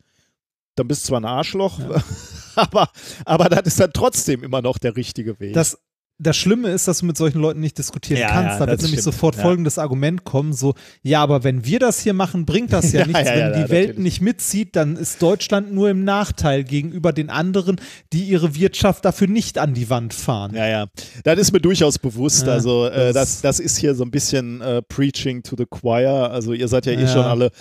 dann 0.76 0.86
bist 0.86 1.04
du 1.04 1.08
zwar 1.08 1.20
ein 1.20 1.24
Arschloch, 1.24 1.80
aber, 2.58 2.90
aber 3.24 3.48
das 3.48 3.62
ist 3.66 3.80
dann 3.80 3.92
trotzdem 3.92 4.42
immer 4.42 4.62
noch 4.62 4.78
der 4.78 4.96
richtige 4.96 5.38
Weg. 5.40 5.54
Das, 5.54 5.78
das 6.20 6.36
Schlimme 6.36 6.70
ist, 6.70 6.88
dass 6.88 6.98
du 6.98 7.06
mit 7.06 7.16
solchen 7.16 7.38
Leuten 7.40 7.60
nicht 7.60 7.78
diskutieren 7.78 8.18
Ja, 8.20 8.30
kannst. 8.30 8.58
ja, 8.58 8.66
da 8.66 8.72
wird 8.72 8.82
nämlich 8.82 9.00
stimmt. 9.02 9.14
sofort 9.14 9.36
Ja. 9.36 9.42
folgendes 9.42 9.78
Argument 9.78 10.24
kommen: 10.24 10.52
so, 10.52 10.74
ja, 11.02 11.22
aber 11.22 11.44
wenn 11.44 11.64
wir 11.64 11.78
das 11.78 12.00
hier 12.00 12.12
machen, 12.12 12.44
bringt 12.44 12.72
das 12.72 12.90
ja 12.92 13.06
nichts. 13.06 13.24
wenn 13.24 13.52
die 13.52 13.70
Welt 13.70 13.88
natürlich. 13.90 13.98
nicht 13.98 14.20
mitzieht, 14.20 14.74
dann 14.74 14.96
ist 14.96 15.22
Deutschland 15.22 15.72
nur 15.72 15.90
im 15.90 16.02
Nachteil 16.02 16.64
gegenüber 16.64 17.12
den 17.12 17.30
anderen, 17.30 17.80
die 18.12 18.24
ihre 18.24 18.56
Wirtschaft 18.56 19.04
dafür 19.04 19.28
nicht 19.28 19.58
an 19.58 19.74
die 19.74 19.90
Wand 19.90 20.12
fahren. 20.12 20.56
Ja, 20.56 20.66
ja. 20.66 20.86
Das 21.22 21.38
ist 21.38 21.52
mir 21.52 21.60
durchaus 21.60 22.00
bewusst. 22.00 22.48
Also, 22.48 22.86
äh, 22.86 23.12
das- 23.12 23.40
das, 23.40 23.60
ist 23.60 23.78
hier 23.78 23.94
so 23.94 24.02
ein 24.02 24.10
bisschen 24.10 24.60
äh, 24.60 24.82
Preaching 24.82 25.44
to 25.44 25.54
the 25.56 25.66
Choir. 25.70 26.32
Also, 26.32 26.52
ihr 26.52 26.66
seid 26.66 26.86
ja 26.86 26.94
eh 26.94 27.06
schon 27.06 27.24
alle, 27.24 27.52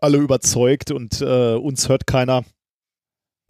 alle 0.00 0.16
überzeugt 0.16 0.90
und 0.92 1.20
äh, 1.20 1.54
uns 1.56 1.90
hört 1.90 2.06
keiner, 2.06 2.42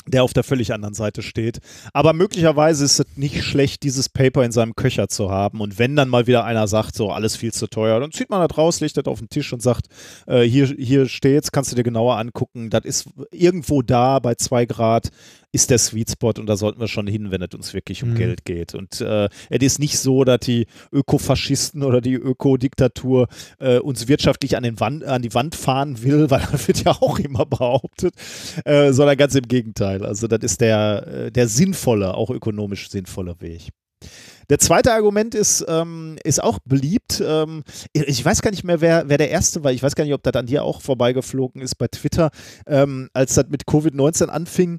der 0.07 0.23
auf 0.25 0.33
der 0.33 0.45
völlig 0.45 0.73
anderen 0.73 0.95
Seite 0.95 1.23
steht. 1.23 1.59
Aber 1.93 2.13
möglicherweise 2.13 2.85
ist 2.85 3.01
es 3.01 3.07
nicht 3.17 3.43
schlecht, 3.43 3.83
dieses 3.83 4.09
Paper 4.09 4.45
in 4.45 4.53
seinem 4.53 4.75
Köcher 4.77 5.09
zu 5.09 5.31
haben. 5.31 5.61
Und 5.61 5.79
wenn 5.79 5.97
dann 5.97 6.09
mal 6.09 6.27
wieder 6.27 6.45
einer 6.45 6.69
sagt, 6.69 6.95
so 6.95 7.11
alles 7.11 7.37
viel 7.37 7.53
zu 7.53 7.67
teuer, 7.67 8.01
dann 8.01 8.13
zieht 8.13 8.31
man 8.31 8.47
das 8.47 8.57
raus, 8.57 8.81
legt 8.81 8.97
das 8.97 9.07
auf 9.07 9.19
den 9.19 9.29
Tisch 9.29 9.53
und 9.53 9.63
sagt, 9.63 9.87
äh, 10.27 10.43
hier, 10.43 10.67
hier 10.67 11.09
steht's, 11.09 11.53
kannst 11.53 11.73
du 11.73 11.77
dir 11.77 11.83
genauer 11.83 12.17
angucken. 12.19 12.71
Das 12.71 12.85
ist 12.85 13.09
irgendwo 13.31 13.83
da 13.83 14.19
bei 14.19 14.35
zwei 14.35 14.67
Grad 14.67 15.11
ist 15.57 15.71
der 15.71 15.79
Sweet 15.79 16.11
Spot 16.11 16.35
und 16.39 16.47
da 16.47 16.57
sollten 16.57 16.81
wir 16.81 16.87
schon 16.87 17.07
hin, 17.07 17.31
wenn 17.31 17.41
es 17.41 17.55
uns 17.55 17.73
wirklich 17.73 18.03
um 18.03 18.11
Mhm. 18.11 18.17
Geld 18.17 18.45
geht. 18.45 18.75
Und 18.75 19.01
äh, 19.01 19.31
es 19.49 19.63
ist 19.63 19.79
nicht 19.79 19.99
so, 19.99 20.23
dass 20.23 20.41
die 20.41 20.67
Ökofaschisten 20.93 21.83
oder 21.83 22.03
die 22.03 22.15
Ökodiktatur 22.15 23.27
äh, 23.59 23.79
uns 23.79 24.07
wirtschaftlich 24.07 24.59
an, 24.59 24.65
den 24.65 24.79
Wand, 24.81 25.03
an 25.05 25.23
die 25.23 25.33
Wand 25.33 25.55
fahren 25.55 26.03
will, 26.03 26.31
weil 26.31 26.47
das 26.53 26.69
wird 26.69 26.85
ja 26.85 26.93
auch 26.93 27.19
immer 27.19 27.47
behauptet, 27.47 28.15
äh, 28.67 28.93
sondern 28.93 29.17
ganz 29.17 29.35
im 29.35 29.49
Gegenteil. 29.49 30.05
Also 30.05 30.27
das 30.27 30.41
ist 30.43 30.61
der, 30.61 31.07
äh, 31.07 31.33
der 31.33 31.49
sinnvolle, 31.49 32.15
auch 32.15 32.29
ökonomisch 32.29 32.91
sinnvolle 32.91 33.41
Weg. 33.41 33.71
Der 34.51 34.59
zweite 34.59 34.93
Argument 34.93 35.35
ist, 35.35 35.65
ähm, 35.67 36.19
ist 36.23 36.43
auch 36.43 36.59
beliebt. 36.65 37.23
Ähm, 37.25 37.65
ich 37.93 38.25
weiß 38.25 38.43
gar 38.43 38.51
nicht 38.51 38.63
mehr, 38.63 38.81
wer, 38.81 39.09
wer 39.09 39.19
der 39.19 39.31
erste 39.31 39.65
war. 39.65 39.73
Ich 39.73 39.83
weiß 39.83 39.97
gar 39.97 40.05
nicht, 40.05 40.15
ob 40.15 40.23
das 40.23 40.35
an 40.35 40.47
dir 40.47 40.63
auch 40.63 40.83
vorbeigeflogen 40.83 41.63
ist 41.63 41.77
bei 41.77 41.89
Twitter, 41.89 42.31
ähm, 42.67 43.09
als 43.15 43.35
das 43.35 43.47
mit 43.49 43.65
Covid-19 43.65 44.27
anfing. 44.27 44.79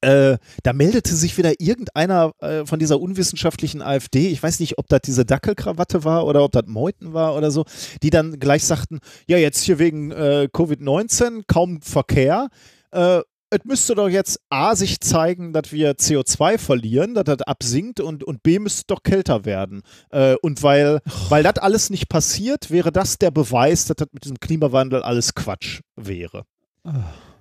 Äh, 0.00 0.38
da 0.62 0.72
meldete 0.72 1.14
sich 1.14 1.36
wieder 1.38 1.60
irgendeiner 1.60 2.32
äh, 2.40 2.64
von 2.64 2.78
dieser 2.78 3.00
unwissenschaftlichen 3.00 3.82
AfD, 3.82 4.28
ich 4.28 4.42
weiß 4.42 4.60
nicht, 4.60 4.78
ob 4.78 4.88
das 4.88 5.00
diese 5.04 5.24
Dackelkrawatte 5.24 6.04
war 6.04 6.26
oder 6.26 6.44
ob 6.44 6.52
das 6.52 6.66
Meuthen 6.66 7.12
war 7.12 7.34
oder 7.36 7.50
so, 7.50 7.64
die 8.02 8.10
dann 8.10 8.38
gleich 8.38 8.64
sagten, 8.64 9.00
ja, 9.26 9.38
jetzt 9.38 9.62
hier 9.62 9.78
wegen 9.78 10.10
äh, 10.12 10.48
Covid-19 10.52 11.42
kaum 11.46 11.82
Verkehr. 11.82 12.48
Äh, 12.92 13.20
es 13.50 13.64
müsste 13.64 13.94
doch 13.94 14.08
jetzt 14.08 14.40
A 14.50 14.76
sich 14.76 15.00
zeigen, 15.00 15.52
dass 15.52 15.72
wir 15.72 15.92
CO2 15.92 16.58
verlieren, 16.58 17.14
dass 17.14 17.24
das 17.24 17.40
absinkt 17.42 17.98
und, 18.00 18.22
und 18.22 18.42
B 18.42 18.58
müsste 18.58 18.84
doch 18.88 19.02
kälter 19.02 19.44
werden. 19.44 19.82
Äh, 20.10 20.36
und 20.42 20.62
weil, 20.62 21.00
weil 21.28 21.42
das 21.42 21.56
alles 21.56 21.90
nicht 21.90 22.08
passiert, 22.08 22.70
wäre 22.70 22.92
das 22.92 23.18
der 23.18 23.30
Beweis, 23.30 23.86
dass 23.86 23.96
das 23.96 24.08
mit 24.12 24.24
diesem 24.24 24.38
Klimawandel 24.38 25.02
alles 25.02 25.34
Quatsch 25.34 25.80
wäre. 25.96 26.44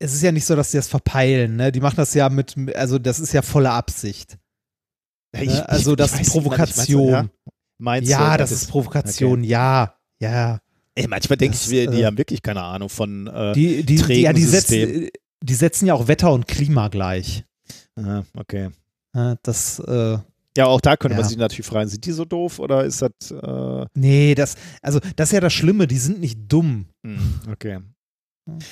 Es 0.00 0.14
ist 0.14 0.22
ja 0.22 0.30
nicht 0.30 0.44
so, 0.44 0.54
dass 0.54 0.70
die 0.70 0.76
das 0.76 0.86
verpeilen, 0.86 1.56
ne? 1.56 1.72
Die 1.72 1.80
machen 1.80 1.96
das 1.96 2.14
ja 2.14 2.28
mit, 2.28 2.54
also 2.76 3.00
das 3.00 3.18
ist 3.18 3.32
ja 3.32 3.42
volle 3.42 3.70
Absicht. 3.72 4.38
Ne? 5.34 5.68
also 5.68 5.96
das 5.96 6.12
weiß 6.12 6.20
ist 6.20 6.34
nicht, 6.36 6.46
meinst 6.46 6.86
du, 6.88 6.96
Provokation. 6.96 7.08
ja? 7.10 7.24
Meinst 7.78 8.08
Ja, 8.10 8.30
du, 8.32 8.38
das 8.38 8.52
ist 8.52 8.70
Provokation, 8.70 9.42
ja, 9.42 9.94
ja. 10.20 10.60
Ey, 10.98 11.06
manchmal 11.08 11.36
denke 11.36 11.56
ich, 11.56 11.70
wir, 11.70 11.90
die 11.90 12.02
äh, 12.02 12.04
haben 12.06 12.18
wirklich 12.18 12.42
keine 12.42 12.62
Ahnung 12.62 12.88
von. 12.88 13.26
Äh, 13.28 13.52
Die, 13.52 13.82
die, 13.84 13.96
die, 13.96 14.20
ja, 14.22 14.32
die, 14.32 14.42
setzen, 14.44 15.08
die 15.42 15.54
setzen 15.54 15.86
ja 15.86 15.94
auch 15.94 16.08
Wetter 16.08 16.32
und 16.32 16.46
Klima 16.48 16.88
gleich. 16.88 17.44
ah, 17.96 18.22
okay. 18.36 18.70
Ja, 19.14 19.36
Das, 19.42 19.78
äh, 19.80 20.18
Ja, 20.56 20.66
auch 20.66 20.80
da 20.80 20.96
könnte 20.96 21.14
man 21.16 21.24
Ja. 21.24 21.28
sich 21.28 21.38
natürlich 21.38 21.66
fragen, 21.66 21.88
sind 21.88 22.04
die 22.04 22.12
so 22.12 22.24
doof 22.24 22.58
oder 22.58 22.84
ist 22.84 23.00
das. 23.02 23.30
Äh, 23.30 23.86
nee, 23.94 24.34
das, 24.34 24.56
also 24.82 24.98
das 25.16 25.28
ist 25.28 25.32
ja 25.32 25.40
das 25.40 25.52
Schlimme, 25.52 25.86
die 25.86 25.98
sind 25.98 26.20
nicht 26.20 26.38
dumm. 26.48 26.86
Hm, 27.06 27.18
Okay. 27.52 27.78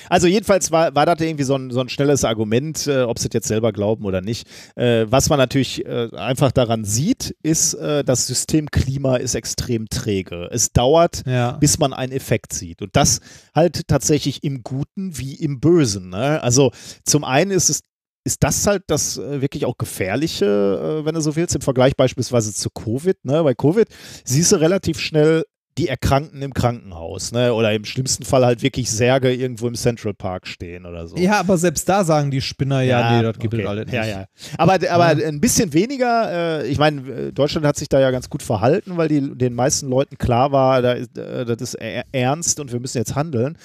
Also 0.09 0.27
jedenfalls 0.27 0.71
war, 0.71 0.93
war 0.95 1.05
das 1.05 1.19
irgendwie 1.21 1.43
so 1.43 1.55
ein, 1.55 1.71
so 1.71 1.79
ein 1.81 1.89
schnelles 1.89 2.23
Argument, 2.23 2.87
äh, 2.87 3.01
ob 3.03 3.19
sie 3.19 3.27
es 3.27 3.33
jetzt 3.33 3.47
selber 3.47 3.71
glauben 3.71 4.05
oder 4.05 4.21
nicht. 4.21 4.47
Äh, 4.75 5.05
was 5.09 5.29
man 5.29 5.37
natürlich 5.39 5.85
äh, 5.85 6.09
einfach 6.15 6.51
daran 6.51 6.83
sieht, 6.85 7.35
ist, 7.43 7.73
äh, 7.75 8.03
das 8.03 8.27
System 8.27 8.69
Klima 8.71 9.17
ist 9.17 9.35
extrem 9.35 9.87
träge. 9.89 10.49
Es 10.51 10.71
dauert, 10.71 11.23
Ja. 11.25 11.51
bis 11.53 11.79
man 11.79 11.93
einen 11.93 12.11
Effekt 12.11 12.53
sieht. 12.53 12.81
Und 12.81 12.95
das 12.95 13.19
halt 13.55 13.87
tatsächlich 13.87 14.43
im 14.43 14.63
Guten 14.63 15.17
wie 15.17 15.35
im 15.35 15.59
Bösen. 15.59 16.09
Ne? 16.09 16.41
Also 16.41 16.71
zum 17.05 17.23
einen 17.23 17.51
ist 17.51 17.69
es 17.69 17.81
ist 18.23 18.43
das 18.43 18.67
halt 18.67 18.83
das 18.87 19.17
äh, 19.17 19.39
wirklich 19.41 19.63
auch 19.63 19.77
Gefährliche, 19.77 20.99
äh, 21.01 21.05
wenn 21.05 21.15
du 21.15 21.21
so 21.21 21.37
willst, 21.37 21.55
im 21.55 21.61
Vergleich 21.61 21.95
beispielsweise 21.95 22.53
zu 22.53 22.69
Covid. 22.69 23.23
Ne? 23.23 23.41
Bei 23.41 23.55
Covid 23.55 23.87
siehst 24.25 24.51
du 24.51 24.57
relativ 24.57 24.99
schnell, 24.99 25.45
die 25.77 25.87
Erkrankten 25.87 26.41
im 26.41 26.53
Krankenhaus, 26.53 27.31
ne? 27.31 27.53
Oder 27.53 27.73
im 27.73 27.85
schlimmsten 27.85 28.25
Fall 28.25 28.45
halt 28.45 28.63
wirklich 28.63 28.89
Särge 28.89 29.33
irgendwo 29.33 29.67
im 29.67 29.75
Central 29.75 30.13
Park 30.13 30.47
stehen 30.47 30.85
oder 30.85 31.07
so. 31.07 31.15
Ja, 31.17 31.39
aber 31.39 31.57
selbst 31.57 31.87
da 31.87 32.03
sagen 32.03 32.31
die 32.31 32.41
Spinner, 32.41 32.81
ja, 32.81 33.17
nee, 33.17 33.23
das 33.23 33.37
gibt 33.37 33.53
es 33.53 33.59
okay. 33.59 33.67
alles 33.67 33.85
nicht. 33.85 33.93
Ja, 33.93 34.05
ja. 34.05 34.25
Aber, 34.57 34.73
aber 34.89 35.05
ein 35.05 35.39
bisschen 35.39 35.73
weniger, 35.73 36.61
äh, 36.61 36.67
ich 36.67 36.79
meine, 36.79 37.31
Deutschland 37.31 37.65
hat 37.65 37.77
sich 37.77 37.89
da 37.89 37.99
ja 37.99 38.09
ganz 38.11 38.29
gut 38.29 38.41
verhalten, 38.41 38.97
weil 38.97 39.07
die, 39.07 39.37
den 39.37 39.53
meisten 39.53 39.87
Leuten 39.87 40.17
klar 40.17 40.51
war, 40.51 40.81
da 40.81 40.93
äh, 40.95 41.45
das 41.45 41.61
ist 41.61 41.73
er- 41.75 42.05
ernst 42.11 42.59
und 42.59 42.71
wir 42.71 42.79
müssen 42.79 42.97
jetzt 42.97 43.15
handeln, 43.15 43.57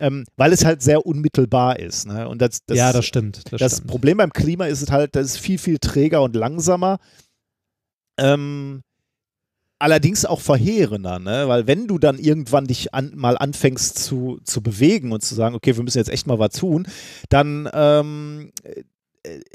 ähm, 0.00 0.24
weil 0.36 0.52
es 0.52 0.64
halt 0.64 0.82
sehr 0.82 1.06
unmittelbar 1.06 1.78
ist. 1.78 2.06
Ne? 2.06 2.28
Und 2.28 2.42
das, 2.42 2.64
das, 2.66 2.76
ja, 2.76 2.92
das 2.92 3.04
stimmt. 3.04 3.52
Das, 3.52 3.60
das 3.60 3.72
stimmt. 3.76 3.90
Problem 3.90 4.16
beim 4.16 4.32
Klima 4.32 4.66
ist 4.66 4.82
es 4.82 4.90
halt, 4.90 5.14
das 5.14 5.26
ist 5.26 5.38
viel, 5.38 5.58
viel 5.58 5.78
träger 5.78 6.22
und 6.22 6.34
langsamer. 6.34 6.98
Ähm, 8.18 8.82
allerdings 9.80 10.24
auch 10.24 10.40
verheerender, 10.40 11.18
ne? 11.18 11.48
weil 11.48 11.66
wenn 11.66 11.88
du 11.88 11.98
dann 11.98 12.18
irgendwann 12.18 12.66
dich 12.66 12.94
an, 12.94 13.12
mal 13.16 13.36
anfängst 13.36 13.98
zu, 13.98 14.38
zu 14.44 14.62
bewegen 14.62 15.12
und 15.12 15.22
zu 15.22 15.34
sagen, 15.34 15.54
okay, 15.54 15.76
wir 15.76 15.82
müssen 15.82 15.98
jetzt 15.98 16.10
echt 16.10 16.26
mal 16.26 16.38
was 16.38 16.52
tun, 16.52 16.86
dann 17.30 17.68
ähm, 17.72 18.52
äh, 18.62 18.82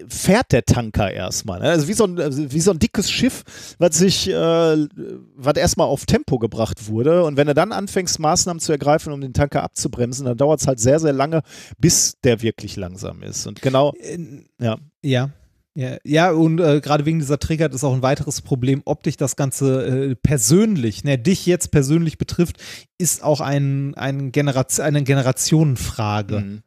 fährt 0.07 0.51
der 0.51 0.63
Tanker 0.63 1.11
erstmal. 1.11 1.59
Ne? 1.59 1.69
Also 1.69 1.87
wie 1.87 1.93
so, 1.93 2.05
ein, 2.05 2.19
also 2.19 2.51
wie 2.51 2.59
so 2.59 2.71
ein 2.71 2.79
dickes 2.79 3.09
Schiff, 3.09 3.43
was 3.79 3.97
sich, 3.97 4.29
äh, 4.29 4.33
was 4.33 5.55
erstmal 5.55 5.87
auf 5.87 6.05
Tempo 6.05 6.37
gebracht 6.37 6.87
wurde. 6.87 7.23
Und 7.23 7.37
wenn 7.37 7.47
du 7.47 7.53
dann 7.53 7.71
anfängst, 7.71 8.19
Maßnahmen 8.19 8.59
zu 8.59 8.71
ergreifen, 8.71 9.11
um 9.13 9.21
den 9.21 9.33
Tanker 9.33 9.63
abzubremsen, 9.63 10.25
dann 10.25 10.37
dauert 10.37 10.61
es 10.61 10.67
halt 10.67 10.79
sehr, 10.79 10.99
sehr 10.99 11.13
lange, 11.13 11.41
bis 11.79 12.19
der 12.23 12.41
wirklich 12.41 12.75
langsam 12.75 13.23
ist. 13.23 13.47
Und 13.47 13.61
genau, 13.61 13.93
Äh, 13.99 14.17
ja. 14.59 14.77
Ja. 15.03 15.29
Ja, 15.77 15.97
ja, 16.05 16.31
und 16.31 16.61
äh, 16.61 16.79
gerade 16.79 17.05
wegen 17.05 17.19
dieser 17.19 17.37
Trigger 17.37 17.69
ist 17.69 17.83
auch 17.83 17.93
ein 17.93 18.01
weiteres 18.01 18.41
Problem, 18.41 18.81
ob 18.85 19.03
dich 19.03 19.17
das 19.17 19.35
Ganze 19.35 19.85
äh, 20.11 20.15
persönlich, 20.15 21.03
ne, 21.03 21.17
dich 21.17 21.45
jetzt 21.45 21.69
persönlich 21.71 22.17
betrifft, 22.17 22.57
ist 22.97 23.21
auch 23.21 23.41
ein, 23.41 23.93
ein 23.95 24.31
Generation, 24.31 24.85
eine 24.85 25.03
Generationenfrage. 25.03 26.39
Mhm. 26.39 26.61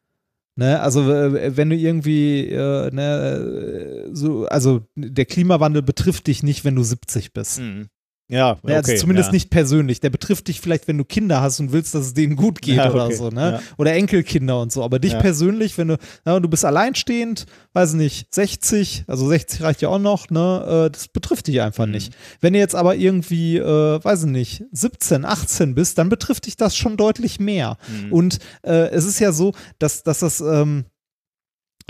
Ne, 0.56 0.80
also 0.80 1.06
wenn 1.06 1.70
du 1.70 1.76
irgendwie, 1.76 2.48
äh, 2.48 2.90
ne, 2.92 4.06
äh, 4.08 4.10
so, 4.12 4.46
also 4.46 4.82
der 4.94 5.24
Klimawandel 5.24 5.82
betrifft 5.82 6.26
dich 6.26 6.42
nicht, 6.42 6.66
wenn 6.66 6.74
du 6.74 6.82
70 6.82 7.32
bist. 7.32 7.60
Mhm. 7.60 7.88
Ja, 8.31 8.58
also 8.62 8.78
okay, 8.90 8.97
zumindest 8.97 9.28
ja. 9.28 9.32
nicht 9.32 9.48
persönlich. 9.50 10.00
Der 10.00 10.10
betrifft 10.10 10.48
dich 10.48 10.60
vielleicht, 10.60 10.86
wenn 10.86 10.98
du 10.98 11.05
Kinder 11.05 11.40
hast 11.40 11.60
und 11.60 11.73
willst, 11.73 11.94
dass 11.94 12.02
es 12.07 12.15
denen 12.15 12.36
gut 12.36 12.60
geht 12.60 12.76
Ja, 12.76 12.92
oder 12.92 13.07
okay, 13.07 13.15
so, 13.16 13.31
ne? 13.31 13.52
ja. 13.52 13.60
Oder 13.78 13.94
Enkelkinder 13.94 14.60
und 14.60 14.70
so. 14.70 14.84
Aber 14.84 14.98
dich 14.98 15.18
persönlich, 15.18 15.78
wenn 15.78 15.89
du, 15.89 15.97
ja, 16.26 16.39
du 16.39 16.48
bist 16.48 16.65
alleinstehend, 16.66 17.47
weiß 17.73 17.94
nicht, 17.94 18.26
60, 18.34 19.05
also 19.07 19.26
60 19.28 19.62
reicht 19.62 19.81
ja 19.81 19.89
auch 19.89 19.98
noch, 19.98 20.28
ne? 20.28 20.86
Äh, 20.86 20.90
das 20.90 21.08
betrifft 21.08 21.47
dich 21.47 21.60
einfach 21.62 21.86
Mhm. 21.86 21.92
nicht. 21.92 22.12
Wenn 22.40 22.52
du 22.52 22.58
jetzt 22.58 22.74
aber 22.74 22.97
irgendwie, 22.97 23.57
äh, 23.57 24.05
weiß 24.05 24.24
ich 24.24 24.31
nicht, 24.31 24.65
17, 24.73 25.24
18 25.24 25.74
bist, 25.74 25.97
dann 25.97 26.10
betrifft 26.10 26.47
dich 26.47 26.57
das 26.57 26.76
schon 26.76 26.98
deutlich 26.98 27.40
mehr. 27.40 27.78
Mhm. 27.89 28.12
Und 28.12 28.39
äh, 28.62 28.90
es 28.90 29.07
ist 29.07 29.20
ja 29.20 29.32
so, 29.32 29.55
dass, 29.78 30.02
dass 30.02 30.18
das, 30.18 30.40
ähm, 30.42 30.84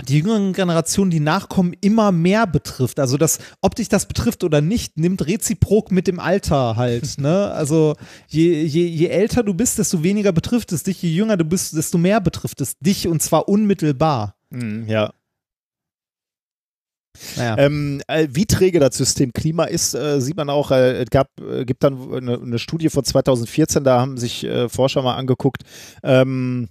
die 0.07 0.19
jüngeren 0.19 0.53
Generationen, 0.53 1.11
die 1.11 1.19
nachkommen, 1.19 1.73
immer 1.81 2.11
mehr 2.11 2.47
betrifft. 2.47 2.99
Also 2.99 3.17
das, 3.17 3.39
ob 3.61 3.75
dich 3.75 3.89
das 3.89 4.05
betrifft 4.05 4.43
oder 4.43 4.61
nicht, 4.61 4.97
nimmt 4.97 5.25
reziprok 5.25 5.91
mit 5.91 6.07
dem 6.07 6.19
Alter 6.19 6.75
halt. 6.75 7.17
ne? 7.17 7.51
Also 7.51 7.95
je, 8.27 8.63
je, 8.63 8.85
je 8.85 9.07
älter 9.07 9.43
du 9.43 9.53
bist, 9.53 9.77
desto 9.77 10.03
weniger 10.03 10.31
betrifft 10.31 10.71
es 10.71 10.83
dich. 10.83 11.01
Je 11.01 11.09
jünger 11.09 11.37
du 11.37 11.45
bist, 11.45 11.75
desto 11.75 11.97
mehr 11.97 12.21
betrifft 12.21 12.61
es 12.61 12.77
dich 12.79 13.07
und 13.07 13.21
zwar 13.21 13.49
unmittelbar. 13.49 14.35
Mhm, 14.49 14.87
ja. 14.87 15.13
Naja. 17.35 17.57
Ähm, 17.57 18.01
äh, 18.07 18.27
wie 18.31 18.45
träge 18.45 18.79
das 18.79 18.95
System 18.95 19.33
Klima 19.33 19.65
ist, 19.65 19.93
äh, 19.93 20.21
sieht 20.21 20.37
man 20.37 20.49
auch, 20.49 20.71
äh, 20.71 21.03
es 21.03 21.09
gab, 21.09 21.27
äh, 21.41 21.65
gibt 21.65 21.83
dann 21.83 22.13
eine, 22.13 22.39
eine 22.39 22.59
Studie 22.59 22.89
von 22.89 23.03
2014, 23.03 23.83
da 23.83 23.99
haben 23.99 24.17
sich 24.17 24.45
äh, 24.45 24.69
Forscher 24.69 25.01
mal 25.01 25.15
angeguckt, 25.15 25.63
ähm, 26.03 26.69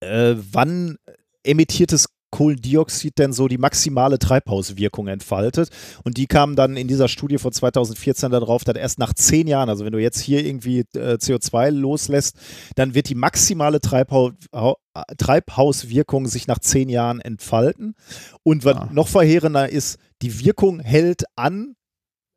äh, 0.00 0.34
wann 0.52 0.98
emittiertes 1.44 2.08
Kohlendioxid 2.30 3.18
denn 3.18 3.32
so 3.32 3.48
die 3.48 3.58
maximale 3.58 4.18
Treibhauswirkung 4.18 5.08
entfaltet. 5.08 5.70
Und 6.04 6.16
die 6.16 6.26
kamen 6.26 6.56
dann 6.56 6.76
in 6.76 6.88
dieser 6.88 7.08
Studie 7.08 7.38
von 7.38 7.52
2014 7.52 8.30
darauf, 8.30 8.64
dass 8.64 8.76
erst 8.76 8.98
nach 8.98 9.14
zehn 9.14 9.46
Jahren, 9.46 9.68
also 9.68 9.84
wenn 9.84 9.92
du 9.92 9.98
jetzt 9.98 10.20
hier 10.20 10.44
irgendwie 10.44 10.80
äh, 10.94 11.14
CO2 11.14 11.70
loslässt, 11.70 12.36
dann 12.76 12.94
wird 12.94 13.08
die 13.08 13.14
maximale 13.14 13.80
Treibhau 13.80 14.32
Hau- 14.54 14.76
äh, 14.94 15.02
Treibhauswirkung 15.16 16.26
sich 16.26 16.46
nach 16.46 16.58
zehn 16.58 16.88
Jahren 16.88 17.20
entfalten. 17.20 17.94
Und 18.42 18.64
was 18.64 18.76
Ah. 18.76 18.88
noch 18.92 19.08
verheerender 19.08 19.68
ist, 19.68 19.98
die 20.22 20.44
Wirkung 20.44 20.80
hält 20.80 21.24
an 21.36 21.74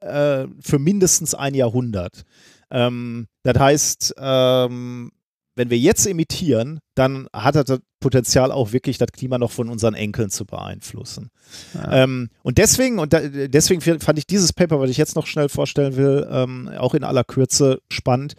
äh, 0.02 0.48
für 0.62 0.80
mindestens 0.80 1.36
ein 1.36 1.54
Jahrhundert. 1.54 2.24
Ähm, 2.72 3.28
das 3.44 3.60
heißt, 3.60 4.16
ähm, 4.18 5.12
wenn 5.56 5.70
wir 5.70 5.78
jetzt 5.78 6.06
emittieren, 6.08 6.80
dann 6.96 7.28
hat 7.34 7.56
das 7.56 7.66
das 7.66 7.80
Potenzial 8.00 8.52
auch 8.52 8.72
wirklich 8.72 8.98
das 8.98 9.12
Klima 9.12 9.38
noch 9.38 9.52
von 9.52 9.70
unseren 9.70 9.94
Enkeln 9.94 10.30
zu 10.30 10.46
beeinflussen. 10.46 11.30
Ja. 11.74 12.04
Ähm, 12.04 12.30
und 12.42 12.58
deswegen, 12.58 13.00
und 13.00 13.14
da, 13.14 13.20
deswegen 13.20 13.82
fand 13.82 14.18
ich 14.18 14.26
dieses 14.26 14.54
Paper, 14.54 14.80
was 14.80 14.90
ich 14.90 14.98
jetzt 14.98 15.16
noch 15.16 15.28
schnell 15.28 15.50
vorstellen 15.50 15.96
will, 15.96 16.28
ähm, 16.30 16.70
auch 16.78 16.94
in 16.94 17.04
aller 17.04 17.24
Kürze 17.24 17.80
spannend. 17.92 18.34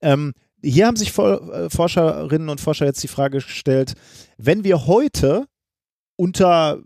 Ähm, 0.00 0.34
hier 0.62 0.86
haben 0.86 0.96
sich 0.96 1.12
For 1.12 1.52
äh, 1.52 1.70
Forscherinnen 1.70 2.48
und 2.48 2.60
Forscher 2.60 2.86
jetzt 2.86 3.02
die 3.02 3.08
Frage 3.08 3.38
gestellt, 3.38 3.94
wenn 4.36 4.64
wir 4.64 4.86
heute 4.86 5.46
unter 6.16 6.80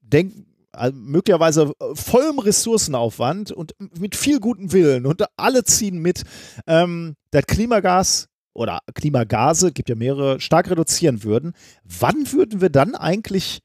denk, 0.00 0.34
also 0.72 0.96
möglicherweise 0.96 1.72
äh, 1.80 1.94
vollem 1.94 2.38
Ressourcenaufwand 2.38 3.52
und 3.52 3.74
mit 3.98 4.16
viel 4.16 4.40
gutem 4.40 4.72
Willen 4.72 5.06
und 5.06 5.24
alle 5.36 5.64
ziehen 5.64 5.98
mit, 5.98 6.22
ähm, 6.66 7.16
das 7.30 7.46
Klimagas 7.46 8.29
oder 8.52 8.80
Klimagase, 8.94 9.72
gibt 9.72 9.88
ja 9.88 9.94
mehrere, 9.94 10.40
stark 10.40 10.70
reduzieren 10.70 11.22
würden, 11.22 11.54
wann 11.84 12.32
würden 12.32 12.60
wir 12.60 12.70
dann 12.70 12.94
eigentlich 12.94 13.60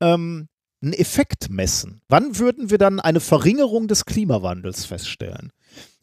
ähm, 0.00 0.48
einen 0.82 0.92
Effekt 0.92 1.50
messen? 1.50 2.00
Wann 2.08 2.38
würden 2.38 2.70
wir 2.70 2.78
dann 2.78 3.00
eine 3.00 3.20
Verringerung 3.20 3.88
des 3.88 4.04
Klimawandels 4.04 4.84
feststellen? 4.84 5.52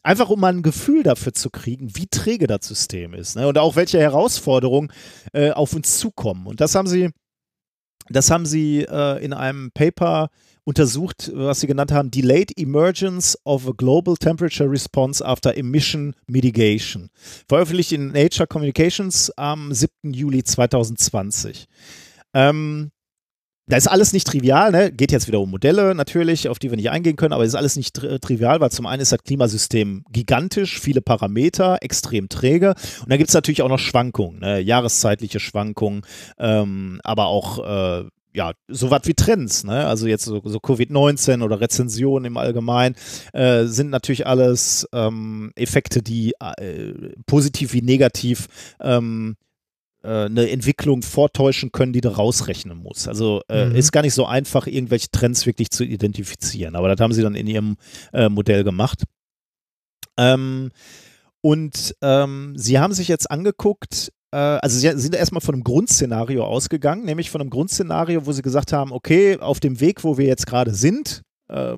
Einfach 0.02 0.28
um 0.28 0.40
mal 0.40 0.52
ein 0.52 0.62
Gefühl 0.62 1.02
dafür 1.02 1.32
zu 1.32 1.48
kriegen, 1.48 1.96
wie 1.96 2.06
träge 2.06 2.46
das 2.46 2.66
System 2.66 3.14
ist 3.14 3.36
ne? 3.36 3.48
und 3.48 3.56
auch 3.56 3.76
welche 3.76 3.98
Herausforderungen 3.98 4.92
äh, 5.32 5.50
auf 5.52 5.72
uns 5.72 5.98
zukommen. 5.98 6.46
Und 6.46 6.60
das 6.60 6.74
haben 6.74 6.86
sie, 6.86 7.10
das 8.10 8.30
haben 8.30 8.44
sie 8.44 8.82
äh, 8.82 9.24
in 9.24 9.32
einem 9.32 9.70
Paper 9.72 10.28
untersucht, 10.64 11.30
was 11.34 11.60
sie 11.60 11.66
genannt 11.66 11.92
haben, 11.92 12.10
Delayed 12.10 12.58
Emergence 12.58 13.38
of 13.44 13.68
a 13.68 13.72
Global 13.76 14.16
Temperature 14.16 14.70
Response 14.70 15.24
After 15.24 15.56
Emission 15.56 16.14
Mitigation. 16.26 17.10
Veröffentlicht 17.48 17.92
in 17.92 18.12
Nature 18.12 18.46
Communications 18.46 19.30
am 19.36 19.72
7. 19.72 20.12
Juli 20.12 20.42
2020. 20.42 21.66
Ähm, 22.32 22.90
da 23.66 23.78
ist 23.78 23.86
alles 23.86 24.12
nicht 24.12 24.26
trivial, 24.26 24.72
ne? 24.72 24.92
Geht 24.92 25.10
jetzt 25.10 25.26
wieder 25.26 25.40
um 25.40 25.50
Modelle 25.50 25.94
natürlich, 25.94 26.48
auf 26.48 26.58
die 26.58 26.70
wir 26.70 26.76
nicht 26.76 26.90
eingehen 26.90 27.16
können, 27.16 27.32
aber 27.32 27.44
ist 27.44 27.54
alles 27.54 27.76
nicht 27.76 27.94
tri 27.94 28.18
trivial, 28.18 28.60
weil 28.60 28.70
zum 28.70 28.84
einen 28.84 29.00
ist 29.00 29.12
das 29.12 29.22
Klimasystem 29.22 30.04
gigantisch, 30.10 30.78
viele 30.78 31.00
Parameter, 31.00 31.78
extrem 31.80 32.28
träge. 32.28 32.74
Und 33.00 33.10
dann 33.10 33.16
gibt 33.16 33.30
es 33.30 33.34
natürlich 33.34 33.62
auch 33.62 33.70
noch 33.70 33.78
Schwankungen, 33.78 34.40
ne? 34.40 34.60
jahreszeitliche 34.60 35.40
Schwankungen, 35.40 36.02
ähm, 36.38 37.00
aber 37.04 37.26
auch 37.28 38.02
äh, 38.02 38.04
ja, 38.34 38.52
so 38.68 38.90
was 38.90 39.02
wie 39.04 39.14
Trends, 39.14 39.62
ne? 39.64 39.86
Also 39.86 40.06
jetzt 40.08 40.24
so, 40.24 40.42
so 40.44 40.58
Covid-19 40.58 41.42
oder 41.42 41.60
Rezensionen 41.60 42.24
im 42.24 42.36
Allgemeinen 42.36 42.96
äh, 43.32 43.64
sind 43.66 43.90
natürlich 43.90 44.26
alles 44.26 44.88
ähm, 44.92 45.52
Effekte, 45.54 46.02
die 46.02 46.34
äh, 46.40 46.92
positiv 47.26 47.72
wie 47.72 47.82
negativ 47.82 48.48
ähm, 48.80 49.36
äh, 50.02 50.24
eine 50.24 50.50
Entwicklung 50.50 51.02
vortäuschen 51.02 51.70
können, 51.70 51.92
die 51.92 52.00
du 52.00 52.08
rausrechnen 52.08 52.76
musst. 52.76 53.06
Also 53.06 53.40
äh, 53.48 53.66
Mhm. 53.66 53.76
ist 53.76 53.92
gar 53.92 54.02
nicht 54.02 54.14
so 54.14 54.26
einfach, 54.26 54.66
irgendwelche 54.66 55.10
Trends 55.12 55.46
wirklich 55.46 55.70
zu 55.70 55.84
identifizieren. 55.84 56.74
Aber 56.74 56.88
das 56.88 57.00
haben 57.00 57.12
sie 57.12 57.22
dann 57.22 57.36
in 57.36 57.46
ihrem 57.46 57.76
äh, 58.12 58.28
Modell 58.28 58.64
gemacht. 58.64 59.04
Ähm, 60.16 60.70
und 61.40 61.94
ähm, 62.00 62.54
sie 62.56 62.78
haben 62.78 62.94
sich 62.94 63.08
jetzt 63.08 63.30
angeguckt, 63.30 64.12
also 64.36 64.78
sie 64.78 65.00
sind 65.00 65.14
erstmal 65.14 65.40
von 65.40 65.54
einem 65.54 65.64
Grundszenario 65.64 66.44
ausgegangen, 66.44 67.04
nämlich 67.04 67.30
von 67.30 67.40
einem 67.40 67.50
Grundszenario, 67.50 68.26
wo 68.26 68.32
sie 68.32 68.42
gesagt 68.42 68.72
haben, 68.72 68.92
okay, 68.92 69.38
auf 69.38 69.60
dem 69.60 69.80
Weg, 69.80 70.02
wo 70.04 70.18
wir 70.18 70.26
jetzt 70.26 70.46
gerade 70.46 70.74
sind, 70.74 71.22
äh, 71.48 71.76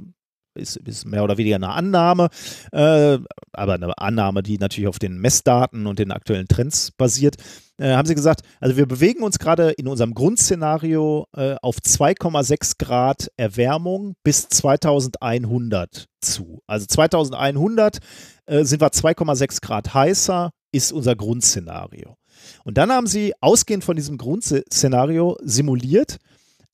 ist, 0.57 0.77
ist 0.77 1.07
mehr 1.07 1.23
oder 1.23 1.37
weniger 1.37 1.57
eine 1.57 1.69
Annahme, 1.69 2.29
äh, 2.73 3.19
aber 3.53 3.75
eine 3.75 3.99
Annahme, 3.99 4.43
die 4.43 4.59
natürlich 4.59 4.89
auf 4.89 4.99
den 4.99 5.19
Messdaten 5.19 5.87
und 5.87 5.99
den 5.99 6.13
aktuellen 6.13 6.49
Trends 6.49 6.93
basiert, 6.97 7.37
äh, 7.79 7.93
haben 7.93 8.07
sie 8.07 8.15
gesagt, 8.15 8.41
also 8.61 8.77
wir 8.77 8.87
bewegen 8.87 9.23
uns 9.23 9.39
gerade 9.39 9.71
in 9.73 9.87
unserem 9.87 10.15
Grundszenario 10.15 11.27
äh, 11.37 11.57
auf 11.63 11.77
2,6 11.77 12.79
Grad 12.79 13.31
Erwärmung 13.37 14.15
bis 14.25 14.49
2100 14.49 16.07
zu. 16.21 16.63
Also 16.67 16.87
2100 16.87 17.99
äh, 18.47 18.65
sind 18.65 18.81
wir 18.81 18.89
2,6 18.89 19.61
Grad 19.61 19.93
heißer, 19.95 20.51
ist 20.73 20.93
unser 20.93 21.17
Grundszenario. 21.17 22.17
Und 22.65 22.79
dann 22.79 22.91
haben 22.91 23.07
sie 23.07 23.33
ausgehend 23.41 23.85
von 23.85 23.97
diesem 23.97 24.19
Grundszenario 24.19 25.37
simuliert, 25.43 26.19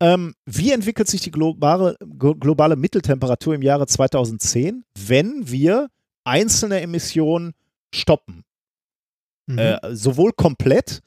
ähm, 0.00 0.34
wie 0.46 0.72
entwickelt 0.72 1.08
sich 1.08 1.20
die 1.20 1.30
globale, 1.30 1.96
glo- 2.18 2.34
globale 2.34 2.76
Mitteltemperatur 2.76 3.54
im 3.54 3.62
Jahre 3.62 3.86
2010, 3.86 4.84
wenn 4.98 5.48
wir 5.50 5.88
einzelne 6.24 6.80
Emissionen 6.80 7.52
stoppen. 7.94 8.44
Mhm. 9.46 9.58
Äh, 9.58 9.78
sowohl 9.96 10.32
komplett 10.32 11.00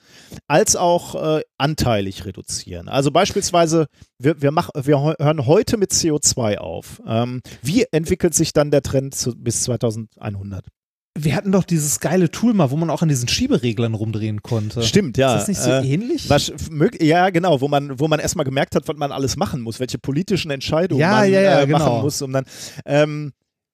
als 0.47 0.75
auch 0.75 1.15
äh, 1.37 1.41
anteilig 1.57 2.25
reduzieren. 2.25 2.89
Also 2.89 3.09
beispielsweise, 3.11 3.87
wir, 4.19 4.41
wir, 4.41 4.51
mach, 4.51 4.69
wir 4.75 4.99
hören 5.01 5.45
heute 5.45 5.77
mit 5.77 5.91
CO2 5.91 6.57
auf. 6.57 7.01
Ähm, 7.07 7.41
wie 7.61 7.85
entwickelt 7.91 8.33
sich 8.33 8.51
dann 8.51 8.71
der 8.71 8.81
Trend 8.81 9.15
zu, 9.15 9.35
bis 9.35 9.63
2100? 9.63 10.65
Wir 11.17 11.35
hatten 11.35 11.51
doch 11.53 11.63
dieses 11.63 12.01
geile 12.01 12.29
Tool 12.29 12.53
mal, 12.53 12.71
wo 12.71 12.75
man 12.75 12.89
auch 12.89 13.01
an 13.01 13.07
diesen 13.07 13.29
Schiebereglern 13.29 13.93
rumdrehen 13.93 14.41
konnte. 14.43 14.83
Stimmt, 14.83 15.17
ja. 15.17 15.35
Ist 15.35 15.41
das 15.43 15.47
nicht 15.47 15.61
so 15.61 15.69
Äh, 15.71 15.87
ähnlich? 15.87 16.29
Was, 16.29 16.51
ja, 16.99 17.29
genau, 17.29 17.61
wo 17.61 17.69
man, 17.69 17.97
wo 17.99 18.09
man 18.09 18.19
erstmal 18.19 18.43
gemerkt 18.43 18.75
hat, 18.75 18.87
was 18.87 18.97
man 18.97 19.13
alles 19.13 19.37
machen 19.37 19.61
muss, 19.61 19.79
welche 19.79 19.97
politischen 19.97 20.51
Entscheidungen 20.51 20.99
Ja, 20.99 21.11
man 21.21 21.31
ja, 21.31 21.41
ja, 21.41 21.61
äh, 21.61 21.67
machen 21.67 21.85
genau. 21.85 22.01
muss, 22.01 22.21
um 22.21 22.33
dann. 22.33 22.43
Ähm, 22.85 23.31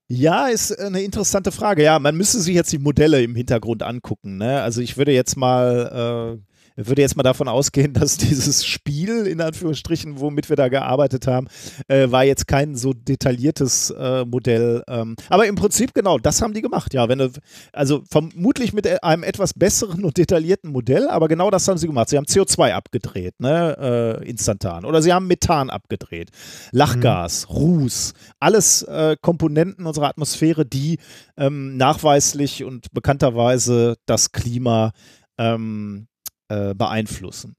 ja, 0.08 0.48
ist 0.48 0.78
eine 0.78 1.02
interessante 1.02 1.52
Frage. 1.52 1.84
Ja, 1.84 1.98
man 1.98 2.16
müsste 2.16 2.40
sich 2.42 2.54
jetzt 2.54 2.72
die 2.74 2.80
Modelle 2.80 3.24
im 3.24 3.34
Hintergrund 3.36 3.82
angucken. 3.82 4.38
Ne? 4.38 4.62
Also 4.62 4.82
ich 4.82 4.98
würde 4.98 5.14
jetzt 5.14 5.36
mal, 5.38 6.38
äh, 6.38 6.51
würde 6.88 7.02
jetzt 7.02 7.16
mal 7.16 7.24
davon 7.24 7.48
ausgehen, 7.48 7.94
dass 8.02 8.18
dieses 8.18 8.66
Spiel, 8.66 9.28
in 9.28 9.42
Anführungsstrichen, 9.42 10.20
womit 10.20 10.50
wir 10.50 10.56
da 10.56 10.70
gearbeitet 10.70 11.28
haben, 11.28 11.48
äh, 11.88 12.10
war 12.12 12.24
jetzt 12.24 12.48
kein 12.48 12.76
so 12.76 12.94
detailliertes 12.94 13.92
äh, 13.92 14.26
Modell. 14.26 14.84
Ähm, 14.88 15.16
aber 15.30 15.48
im 15.48 15.56
Prinzip 15.56 15.94
genau, 15.94 16.18
das 16.18 16.42
haben 16.42 16.54
die 16.54 16.62
gemacht. 16.62 16.94
Ja, 16.94 17.10
wenn 17.10 17.20
du, 17.20 17.32
also 17.74 18.04
vermutlich 18.10 18.74
mit 18.74 19.04
einem 19.04 19.24
etwas 19.24 19.54
besseren 19.54 20.04
und 20.04 20.18
detaillierten 20.18 20.72
Modell, 20.72 21.08
aber 21.08 21.28
genau 21.28 21.50
das 21.50 21.68
haben 21.68 21.78
sie 21.78 21.88
gemacht. 21.88 22.10
Sie 22.10 22.18
haben 22.18 22.26
CO2 22.26 22.74
abgedreht, 22.74 23.40
ne, 23.40 24.20
äh, 24.22 24.30
instantan. 24.30 24.86
Oder 24.86 25.02
sie 25.02 25.14
haben 25.14 25.28
Methan 25.28 25.70
abgedreht, 25.70 26.30
Lachgas, 26.72 27.50
Ruß, 27.50 28.14
alles 28.40 28.84
äh, 28.84 29.16
Komponenten 29.22 29.86
unserer 29.86 30.08
Atmosphäre, 30.08 30.66
die 30.66 31.00
ähm, 31.38 31.78
nachweislich 31.78 32.64
und 32.64 32.92
bekannterweise 32.94 33.96
das 34.06 34.32
Klima 34.32 34.92
ähm, 35.38 36.08
äh, 36.52 36.74
beeinflussen. 36.76 37.56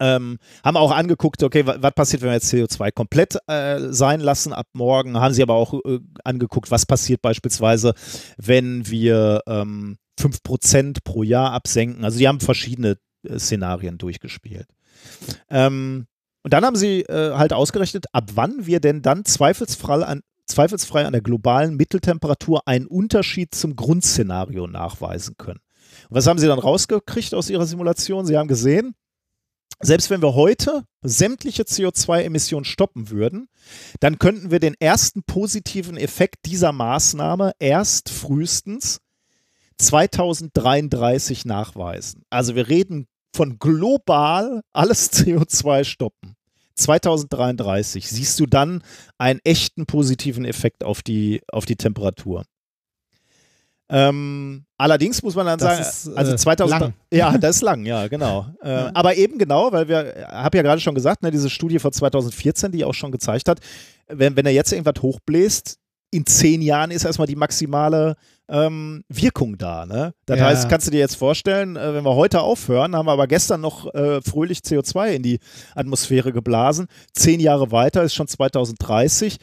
Ähm, 0.00 0.38
haben 0.64 0.76
auch 0.76 0.90
angeguckt, 0.90 1.42
okay, 1.44 1.64
wa- 1.66 1.76
was 1.80 1.94
passiert, 1.94 2.22
wenn 2.22 2.30
wir 2.30 2.34
jetzt 2.34 2.52
CO2 2.52 2.90
komplett 2.90 3.38
äh, 3.46 3.78
sein 3.92 4.20
lassen 4.20 4.52
ab 4.52 4.66
morgen. 4.72 5.16
Haben 5.20 5.34
sie 5.34 5.42
aber 5.42 5.54
auch 5.54 5.74
äh, 5.84 6.00
angeguckt, 6.24 6.70
was 6.72 6.86
passiert 6.86 7.22
beispielsweise, 7.22 7.94
wenn 8.36 8.88
wir 8.88 9.42
ähm, 9.46 9.98
5% 10.20 10.98
pro 11.04 11.22
Jahr 11.22 11.52
absenken. 11.52 12.04
Also 12.04 12.18
die 12.18 12.26
haben 12.26 12.40
verschiedene 12.40 12.96
äh, 13.28 13.38
Szenarien 13.38 13.98
durchgespielt. 13.98 14.66
Ähm, 15.50 16.06
und 16.42 16.52
dann 16.52 16.64
haben 16.64 16.76
sie 16.76 17.02
äh, 17.02 17.34
halt 17.34 17.52
ausgerechnet, 17.52 18.06
ab 18.12 18.30
wann 18.34 18.66
wir 18.66 18.80
denn 18.80 19.02
dann 19.02 19.24
zweifelsfrei 19.24 20.02
an, 20.02 20.22
zweifelsfrei 20.46 21.06
an 21.06 21.12
der 21.12 21.22
globalen 21.22 21.76
Mitteltemperatur 21.76 22.66
einen 22.66 22.86
Unterschied 22.86 23.54
zum 23.54 23.76
Grundszenario 23.76 24.66
nachweisen 24.66 25.36
können. 25.38 25.60
Was 26.14 26.26
haben 26.26 26.38
sie 26.38 26.46
dann 26.46 26.58
rausgekriegt 26.58 27.34
aus 27.34 27.48
ihrer 27.48 27.64
Simulation? 27.64 28.26
Sie 28.26 28.36
haben 28.36 28.48
gesehen, 28.48 28.94
selbst 29.80 30.10
wenn 30.10 30.20
wir 30.20 30.34
heute 30.34 30.84
sämtliche 31.00 31.62
CO2-Emissionen 31.62 32.66
stoppen 32.66 33.08
würden, 33.08 33.48
dann 34.00 34.18
könnten 34.18 34.50
wir 34.50 34.60
den 34.60 34.74
ersten 34.78 35.22
positiven 35.22 35.96
Effekt 35.96 36.44
dieser 36.44 36.72
Maßnahme 36.72 37.52
erst 37.58 38.10
frühestens 38.10 39.00
2033 39.78 41.46
nachweisen. 41.46 42.24
Also 42.28 42.54
wir 42.56 42.68
reden 42.68 43.06
von 43.34 43.58
global 43.58 44.60
alles 44.72 45.10
CO2 45.12 45.84
stoppen. 45.84 46.36
2033 46.74 48.08
siehst 48.08 48.38
du 48.38 48.46
dann 48.46 48.82
einen 49.16 49.40
echten 49.44 49.86
positiven 49.86 50.44
Effekt 50.44 50.84
auf 50.84 51.02
die, 51.02 51.40
auf 51.50 51.64
die 51.64 51.76
Temperatur. 51.76 52.44
Ähm, 53.94 54.64
allerdings 54.78 55.22
muss 55.22 55.34
man 55.34 55.44
dann 55.46 55.58
Das 55.58 55.76
sagen, 55.76 55.82
ist, 55.82 56.16
also 56.16 56.32
äh, 56.32 56.36
2000, 56.36 56.80
lang. 56.80 56.94
ja, 57.12 57.36
das 57.36 57.56
ist 57.56 57.62
lang, 57.62 57.84
ja, 57.84 58.08
genau. 58.08 58.46
Äh, 58.62 58.90
Aber 58.94 59.16
eben 59.16 59.38
genau, 59.38 59.70
weil 59.72 59.88
wir, 59.88 60.26
habe 60.30 60.56
ja 60.56 60.62
gerade 60.62 60.80
schon 60.80 60.94
gesagt, 60.94 61.22
ne, 61.22 61.30
diese 61.30 61.50
Studie 61.50 61.78
von 61.78 61.92
2014, 61.92 62.72
die 62.72 62.84
auch 62.84 62.94
schon 62.94 63.10
gezeigt 63.12 63.48
hat, 63.48 63.60
wenn, 64.08 64.36
wenn 64.36 64.46
er 64.46 64.52
jetzt 64.52 64.72
irgendwas 64.72 65.02
hochbläst, 65.02 65.78
in 66.10 66.26
zehn 66.26 66.60
Jahren 66.62 66.90
ist 66.90 67.04
erstmal 67.04 67.26
die 67.26 67.36
maximale 67.36 68.16
ähm, 68.48 69.02
Wirkung 69.08 69.56
da. 69.56 69.86
Ne? 69.86 70.12
Das 70.26 70.38
Ja. 70.38 70.44
heißt, 70.46 70.68
kannst 70.68 70.86
du 70.86 70.90
dir 70.90 70.98
jetzt 71.00 71.16
vorstellen, 71.16 71.76
äh, 71.76 71.94
wenn 71.94 72.04
wir 72.04 72.14
heute 72.14 72.42
aufhören, 72.42 72.94
haben 72.94 73.06
wir 73.06 73.12
aber 73.12 73.26
gestern 73.26 73.62
noch 73.62 73.92
äh, 73.94 74.20
fröhlich 74.20 74.58
CO2 74.58 75.12
in 75.12 75.22
die 75.22 75.38
Atmosphäre 75.74 76.32
geblasen. 76.32 76.86
Zehn 77.14 77.40
Jahre 77.40 77.72
weiter 77.72 78.02
ist 78.02 78.14
schon 78.14 78.28
2030. 78.28 79.38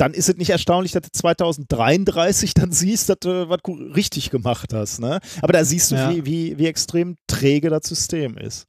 Dann 0.00 0.14
ist 0.14 0.30
es 0.30 0.36
nicht 0.36 0.48
erstaunlich, 0.48 0.92
dass 0.92 1.02
du 1.02 1.10
2033 1.12 2.54
dann 2.54 2.72
siehst, 2.72 3.10
dass 3.10 3.18
du 3.20 3.50
was 3.50 3.60
richtig 3.94 4.30
gemacht 4.30 4.72
hast. 4.72 4.98
Ne? 4.98 5.20
Aber 5.42 5.52
da 5.52 5.62
siehst 5.62 5.90
du, 5.90 5.96
Ja. 5.96 6.10
wie, 6.10 6.24
wie, 6.24 6.58
wie 6.58 6.66
extrem 6.66 7.16
träge 7.26 7.68
das 7.68 7.86
System 7.86 8.38
ist. 8.38 8.66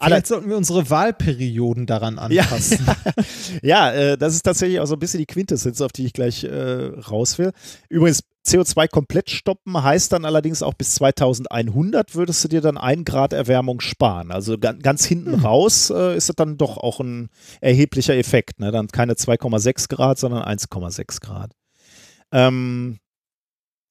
Vielleicht 0.00 0.26
sollten 0.26 0.48
wir 0.48 0.56
unsere 0.56 0.90
Wahlperioden 0.90 1.86
daran 1.86 2.16
ja, 2.30 2.42
anpassen. 2.42 2.84
ja 3.62 3.92
äh, 3.92 4.18
das 4.18 4.34
ist 4.34 4.42
tatsächlich 4.42 4.80
auch 4.80 4.86
so 4.86 4.94
ein 4.94 4.98
bisschen 4.98 5.18
die 5.18 5.26
Quintessenz, 5.26 5.80
auf 5.80 5.92
die 5.92 6.06
ich 6.06 6.12
gleich 6.12 6.44
äh, 6.44 6.50
raus 6.50 7.38
will. 7.38 7.52
Übrigens, 7.88 8.22
CO2 8.46 8.88
komplett 8.88 9.30
stoppen 9.30 9.80
heißt 9.80 10.12
dann 10.12 10.24
allerdings 10.24 10.62
auch 10.62 10.74
bis 10.74 10.94
2100 10.94 12.14
würdest 12.14 12.42
du 12.42 12.48
dir 12.48 12.60
dann 12.60 12.76
ein 12.76 13.04
Grad 13.04 13.32
Erwärmung 13.32 13.80
sparen. 13.80 14.32
Also 14.32 14.58
ga, 14.58 14.72
ganz 14.72 15.04
hinten 15.04 15.34
raus 15.34 15.90
äh, 15.90 16.16
ist 16.16 16.28
das 16.28 16.36
dann 16.36 16.58
doch 16.58 16.76
auch 16.76 17.00
ein 17.00 17.28
erheblicher 17.60 18.16
Effekt. 18.16 18.58
Ne? 18.58 18.72
Dann 18.72 18.88
keine 18.88 19.14
2,6 19.14 19.88
Grad, 19.88 20.18
sondern 20.18 20.42
1,6 20.42 21.20
Grad. 21.20 21.52
Ähm, 22.32 22.98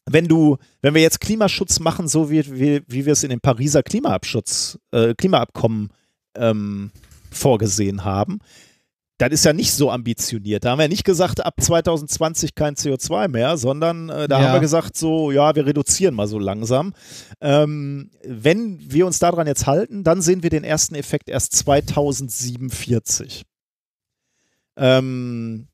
wenn 0.05 0.27
du, 0.27 0.57
wenn 0.81 0.95
wir 0.95 1.01
jetzt 1.01 1.21
Klimaschutz 1.21 1.79
machen, 1.79 2.07
so 2.07 2.29
wie, 2.29 2.59
wie, 2.59 2.81
wie 2.87 3.05
wir 3.05 3.13
es 3.13 3.23
in 3.23 3.29
dem 3.29 3.39
Pariser 3.39 3.83
Klimaabschutz, 3.83 4.79
äh, 4.91 5.13
Klimaabkommen 5.13 5.89
ähm, 6.35 6.91
vorgesehen 7.31 8.03
haben, 8.03 8.39
das 9.29 9.39
ist 9.39 9.45
ja 9.45 9.53
nicht 9.53 9.73
so 9.73 9.89
ambitioniert. 9.91 10.65
Da 10.65 10.71
haben 10.71 10.79
wir 10.79 10.87
nicht 10.87 11.03
gesagt, 11.03 11.45
ab 11.45 11.55
2020 11.59 12.55
kein 12.55 12.75
CO2 12.75 13.27
mehr, 13.27 13.57
sondern 13.57 14.09
äh, 14.09 14.27
da 14.27 14.39
Ja. 14.39 14.47
haben 14.47 14.53
wir 14.53 14.59
gesagt, 14.61 14.97
so, 14.97 15.31
ja, 15.31 15.55
wir 15.55 15.65
reduzieren 15.65 16.15
mal 16.15 16.27
so 16.27 16.39
langsam. 16.39 16.93
Ähm, 17.41 18.11
wenn 18.25 18.79
wir 18.91 19.05
uns 19.05 19.19
daran 19.19 19.47
jetzt 19.47 19.67
halten, 19.67 20.03
dann 20.03 20.21
sehen 20.21 20.43
wir 20.43 20.49
den 20.49 20.63
ersten 20.63 20.95
Effekt 20.95 21.29
erst 21.29 21.53
2047. 21.53 23.43
Ähm, 24.77 25.67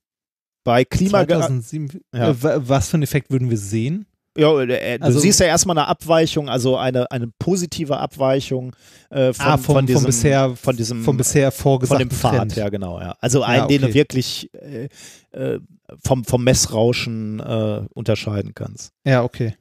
bei 0.63 0.83
Klima 0.83 1.25
2007, 1.25 2.01
Ja. 2.13 2.29
äh, 2.31 2.43
wa- 2.43 2.57
was 2.63 2.89
für 2.89 2.95
einen 2.95 3.03
Effekt 3.03 3.29
würden 3.31 3.49
wir 3.49 3.57
sehen? 3.57 4.05
Ja, 4.37 4.61
äh, 4.61 4.99
du 4.99 5.05
Also- 5.05 5.19
siehst 5.19 5.39
ja 5.39 5.47
erstmal 5.47 5.77
eine 5.77 5.87
Abweichung, 5.87 6.49
also 6.49 6.77
eine, 6.77 7.09
eine 7.11 7.27
positive 7.39 7.97
Abweichung 7.97 8.75
äh, 9.09 9.33
von, 9.33 9.45
ah, 9.45 9.57
vom, 9.57 9.75
von, 9.75 9.85
diesem, 9.85 10.01
vom 10.01 10.05
bisher, 10.07 10.55
von 10.55 10.77
diesem 10.77 11.03
vom 11.03 11.17
bisher 11.17 11.51
von 11.51 11.61
vorgesagten 11.63 12.09
dem 12.09 12.15
Pfad, 12.15 12.35
Trend. 12.35 12.55
ja 12.55 12.69
genau, 12.69 12.99
ja. 12.99 13.15
Also 13.21 13.43
einen, 13.43 13.67
den 13.67 13.83
okay. 13.83 13.91
du 13.91 13.93
wirklich 13.93 14.49
äh, 14.53 14.89
äh, 15.31 15.59
vom, 16.03 16.23
vom 16.25 16.43
Messrauschen 16.43 17.39
äh, 17.39 17.81
unterscheiden 17.93 18.53
kannst. 18.53 18.91
Ja, 19.05 19.23
okay. 19.23 19.55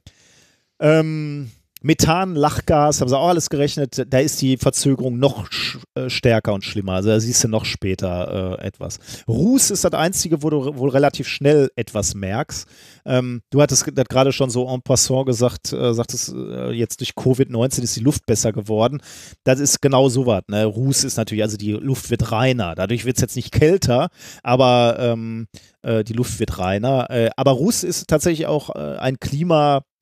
Ähm, 0.79 1.51
Methan, 1.87 2.35
Lachgas, 2.35 2.99
haben 2.99 3.07
sie 3.07 3.17
auch 3.17 3.29
alles 3.29 3.49
gerechnet, 3.49 4.05
da 4.09 4.19
ist 4.19 4.41
die 4.41 4.57
Verzögerung 4.57 5.19
noch 5.19 5.47
äh, 5.95 6.09
stärker 6.09 6.53
und 6.53 6.65
schlimmer. 6.65 6.91
Also 6.93 7.07
da 7.07 7.19
siehst 7.21 7.45
du 7.45 7.47
noch 7.47 7.63
später 7.63 8.57
äh, 8.59 8.65
etwas. 8.65 8.99
Ruß 9.25 9.71
ist 9.71 9.85
das 9.85 9.93
Einzige, 9.93 10.43
wo 10.43 10.49
du 10.49 10.77
wohl 10.77 10.89
relativ 10.89 11.29
schnell 11.29 11.71
etwas 11.77 12.13
merkst. 12.13 12.67
Ähm, 13.05 13.41
du 13.51 13.61
hattest 13.61 13.85
gerade 13.85 14.33
schon 14.33 14.49
so 14.49 14.67
en 14.67 14.81
passant 14.81 15.27
gesagt, 15.27 15.71
äh, 15.71 15.93
sagtest, 15.93 16.33
äh, 16.33 16.71
jetzt 16.71 16.99
durch 16.99 17.11
Covid-19 17.11 17.83
ist 17.83 17.95
die 17.95 18.01
Luft 18.01 18.25
besser 18.25 18.51
geworden. 18.51 19.01
Das 19.45 19.61
ist 19.61 19.81
genau 19.81 20.09
so 20.09 20.25
was. 20.25 20.43
Ne? 20.49 20.65
Ruß 20.65 21.05
ist 21.05 21.15
natürlich, 21.15 21.43
also 21.43 21.55
die 21.55 21.71
Luft 21.71 22.09
wird 22.09 22.33
reiner. 22.33 22.75
Dadurch 22.75 23.05
wird 23.05 23.15
es 23.15 23.21
jetzt 23.21 23.37
nicht 23.37 23.53
kälter, 23.53 24.09
aber 24.43 24.97
ähm, 24.99 25.47
äh, 25.83 26.03
die 26.03 26.13
Luft 26.13 26.37
wird 26.41 26.59
reiner. 26.59 27.09
Äh, 27.09 27.29
aber 27.37 27.51
Ruß 27.51 27.85
ist 27.85 28.09
tatsächlich 28.09 28.45
auch 28.45 28.71
ein 28.71 29.19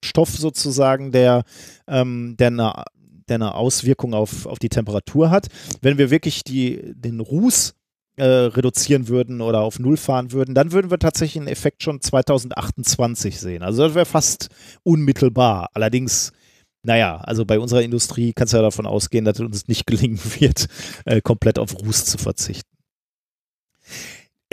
Klimastoff 0.06 0.30
sozusagen, 0.30 1.12
der, 1.12 1.44
ähm, 1.88 2.36
der 2.38 2.48
eine 2.48 2.84
der 3.28 3.36
eine 3.36 3.56
Auswirkung 3.56 4.14
auf, 4.14 4.46
auf 4.46 4.60
die 4.60 4.70
Temperatur 4.70 5.32
hat. 5.32 5.48
Wenn 5.82 5.98
wir 5.98 6.12
wirklich 6.12 6.44
die, 6.44 6.94
den 6.94 7.20
Ruß 7.20 7.74
äh, 8.18 8.24
reduzieren 8.24 9.08
würden 9.08 9.42
oder 9.42 9.62
auf 9.62 9.80
Null 9.80 9.98
fahren 9.98 10.32
würden, 10.32 10.54
dann 10.54 10.72
würden 10.72 10.92
wir 10.92 11.00
tatsächlich 11.00 11.42
einen 11.42 11.48
Effekt 11.48 11.82
schon 11.82 12.02
2028 12.02 13.40
sehen. 13.40 13.64
Also 13.64 13.82
das 13.82 13.96
wäre 13.96 14.06
fast 14.06 14.50
unmittelbar. 14.84 15.70
Allerdings, 15.74 16.34
naja, 16.84 17.18
also 17.18 17.46
bei 17.46 17.58
unserer 17.58 17.82
Industrie 17.82 18.32
kannst 18.32 18.54
du 18.54 18.58
ja 18.58 18.62
davon 18.64 18.86
ausgehen, 18.86 19.26
dass 19.26 19.40
es 19.40 19.46
uns 19.46 19.68
nicht 19.68 19.88
gelingen 19.88 20.20
wird, 20.40 20.68
äh, 21.06 21.20
komplett 21.20 21.58
auf 21.58 21.74
Ruß 21.74 22.06
zu 22.06 22.20
verzichten. 22.20 22.70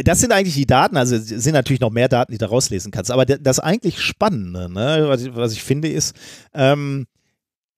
Das 0.05 0.21
sind 0.21 0.33
eigentlich 0.33 0.55
die 0.55 0.67
Daten, 0.67 0.97
also 0.97 1.17
es 1.17 1.29
sind 1.29 1.53
natürlich 1.53 1.81
noch 1.81 1.91
mehr 1.91 2.09
Daten, 2.09 2.33
die 2.33 2.39
du 2.39 2.47
rauslesen 2.47 2.91
kannst, 2.93 3.11
aber 3.11 3.27
das 3.27 3.59
eigentlich 3.59 4.01
Spannende, 4.01 4.73
ne, 4.73 5.05
was, 5.07 5.23
ich, 5.23 5.35
was 5.35 5.53
ich 5.53 5.63
finde, 5.63 5.89
ist, 5.89 6.15
ähm, 6.55 7.07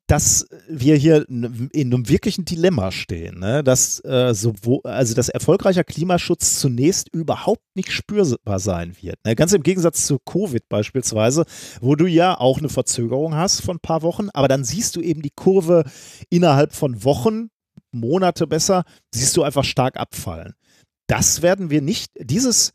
dass 0.06 0.46
wir 0.68 0.96
hier 0.96 1.26
in 1.28 1.70
einem 1.72 2.08
wirklichen 2.08 2.44
Dilemma 2.44 2.90
stehen, 2.90 3.38
ne? 3.38 3.64
dass 3.64 4.04
äh, 4.04 4.34
sowohl, 4.34 4.80
also 4.84 5.14
dass 5.14 5.30
erfolgreicher 5.30 5.82
Klimaschutz 5.82 6.60
zunächst 6.60 7.08
überhaupt 7.08 7.64
nicht 7.74 7.90
spürbar 7.90 8.58
sein 8.58 8.94
wird. 9.00 9.16
Ne? 9.24 9.34
Ganz 9.34 9.54
im 9.54 9.62
Gegensatz 9.62 10.06
zu 10.06 10.18
Covid 10.18 10.68
beispielsweise, 10.68 11.46
wo 11.80 11.96
du 11.96 12.06
ja 12.06 12.38
auch 12.38 12.58
eine 12.58 12.68
Verzögerung 12.68 13.34
hast 13.34 13.62
von 13.62 13.76
ein 13.76 13.80
paar 13.80 14.02
Wochen, 14.02 14.28
aber 14.34 14.48
dann 14.48 14.64
siehst 14.64 14.94
du 14.96 15.00
eben 15.00 15.22
die 15.22 15.32
Kurve 15.34 15.84
innerhalb 16.28 16.74
von 16.74 17.02
Wochen, 17.02 17.48
Monate 17.90 18.46
besser, 18.46 18.84
siehst 19.10 19.36
du 19.36 19.42
einfach 19.42 19.64
stark 19.64 19.96
abfallen. 19.96 20.54
Das 21.16 21.42
werden 21.42 21.70
wir 21.70 21.80
nicht, 21.80 22.12
dieses, 22.18 22.72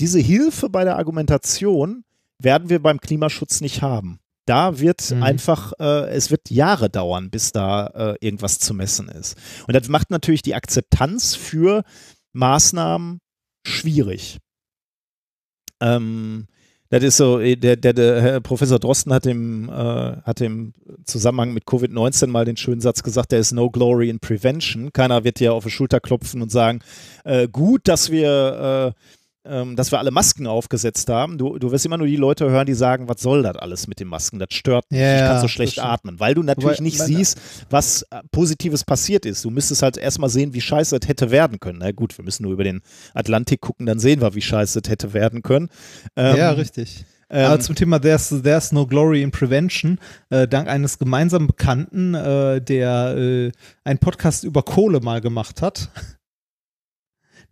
diese 0.00 0.18
Hilfe 0.18 0.68
bei 0.70 0.84
der 0.84 0.96
Argumentation 0.96 2.04
werden 2.38 2.68
wir 2.70 2.80
beim 2.82 3.00
Klimaschutz 3.00 3.60
nicht 3.60 3.82
haben. 3.82 4.18
Da 4.46 4.80
wird 4.80 5.10
Mhm. 5.10 5.22
einfach, 5.22 5.72
äh, 5.78 6.08
es 6.10 6.30
wird 6.30 6.50
Jahre 6.50 6.90
dauern, 6.90 7.30
bis 7.30 7.52
da 7.52 7.86
äh, 7.88 8.16
irgendwas 8.20 8.58
zu 8.58 8.74
messen 8.74 9.08
ist. 9.08 9.36
Und 9.66 9.74
das 9.74 9.88
macht 9.88 10.10
natürlich 10.10 10.42
die 10.42 10.54
Akzeptanz 10.54 11.34
für 11.36 11.84
Maßnahmen 12.32 13.20
schwierig. 13.64 14.38
Ähm, 15.80 16.46
das 16.92 17.02
ist 17.02 17.16
so, 17.16 17.40
äh, 17.40 17.56
der, 17.56 17.76
der, 17.76 17.94
der 17.94 18.40
Professor 18.40 18.78
Drosten 18.78 19.14
hat 19.14 19.24
im, 19.24 19.70
äh, 19.70 19.72
hat 19.72 20.42
im 20.42 20.74
Zusammenhang 21.06 21.54
mit 21.54 21.64
Covid-19 21.64 22.26
mal 22.26 22.44
den 22.44 22.58
schönen 22.58 22.82
Satz 22.82 23.02
gesagt, 23.02 23.30
there 23.30 23.40
is 23.40 23.50
no 23.50 23.70
glory 23.70 24.10
in 24.10 24.18
prevention. 24.18 24.92
Keiner 24.92 25.24
wird 25.24 25.40
dir 25.40 25.54
auf 25.54 25.64
die 25.64 25.70
Schulter 25.70 26.00
klopfen 26.00 26.42
und 26.42 26.52
sagen, 26.52 26.80
äh, 27.24 27.48
gut, 27.48 27.88
dass 27.88 28.10
wir, 28.10 28.94
äh, 28.94 29.02
ähm, 29.44 29.76
dass 29.76 29.90
wir 29.90 29.98
alle 29.98 30.10
Masken 30.10 30.46
aufgesetzt 30.46 31.08
haben. 31.08 31.38
Du, 31.38 31.58
du 31.58 31.72
wirst 31.72 31.84
immer 31.84 31.98
nur 31.98 32.06
die 32.06 32.16
Leute 32.16 32.48
hören, 32.48 32.66
die 32.66 32.74
sagen, 32.74 33.08
was 33.08 33.20
soll 33.20 33.42
das 33.42 33.56
alles 33.56 33.88
mit 33.88 33.98
den 34.00 34.08
Masken? 34.08 34.38
Das 34.38 34.48
stört 34.52 34.90
mich, 34.90 35.00
Ja, 35.00 35.16
ich 35.16 35.20
kann 35.22 35.36
so 35.38 35.42
das 35.42 35.50
schlecht 35.50 35.78
atmen, 35.80 36.20
weil 36.20 36.34
du 36.34 36.42
natürlich 36.42 36.78
Wobei, 36.78 36.84
nicht 36.84 37.00
siehst, 37.00 37.40
was 37.70 38.02
äh, 38.10 38.20
Positives 38.30 38.84
passiert 38.84 39.26
ist. 39.26 39.44
Du 39.44 39.50
müsstest 39.50 39.82
halt 39.82 39.96
erstmal 39.96 40.30
sehen, 40.30 40.54
wie 40.54 40.60
scheiße 40.60 40.96
es 40.96 41.08
hätte 41.08 41.30
werden 41.30 41.58
können. 41.60 41.78
Na 41.80 41.90
gut, 41.92 42.16
wir 42.16 42.24
müssen 42.24 42.44
nur 42.44 42.52
über 42.52 42.64
den 42.64 42.82
Atlantik 43.14 43.60
gucken, 43.60 43.86
dann 43.86 43.98
sehen 43.98 44.20
wir, 44.20 44.34
wie 44.34 44.42
scheiße 44.42 44.80
es 44.82 44.88
hätte 44.88 45.12
werden 45.12 45.42
können. 45.42 45.68
Ähm, 46.16 46.36
ja, 46.36 46.50
richtig. 46.52 47.04
ähm, 47.30 47.46
Aber 47.46 47.60
zum 47.60 47.74
Thema 47.74 47.98
There's, 48.00 48.28
There's 48.42 48.72
No 48.72 48.86
Glory 48.86 49.22
in 49.22 49.30
Prevention, 49.32 49.98
äh, 50.30 50.46
dank 50.46 50.68
eines 50.68 50.98
gemeinsamen 50.98 51.46
Bekannten, 51.48 52.14
äh, 52.14 52.60
der 52.60 53.16
äh, 53.16 53.52
einen 53.84 53.98
Podcast 53.98 54.44
über 54.44 54.62
Kohle 54.62 55.00
mal 55.00 55.20
gemacht 55.20 55.62
hat, 55.62 55.90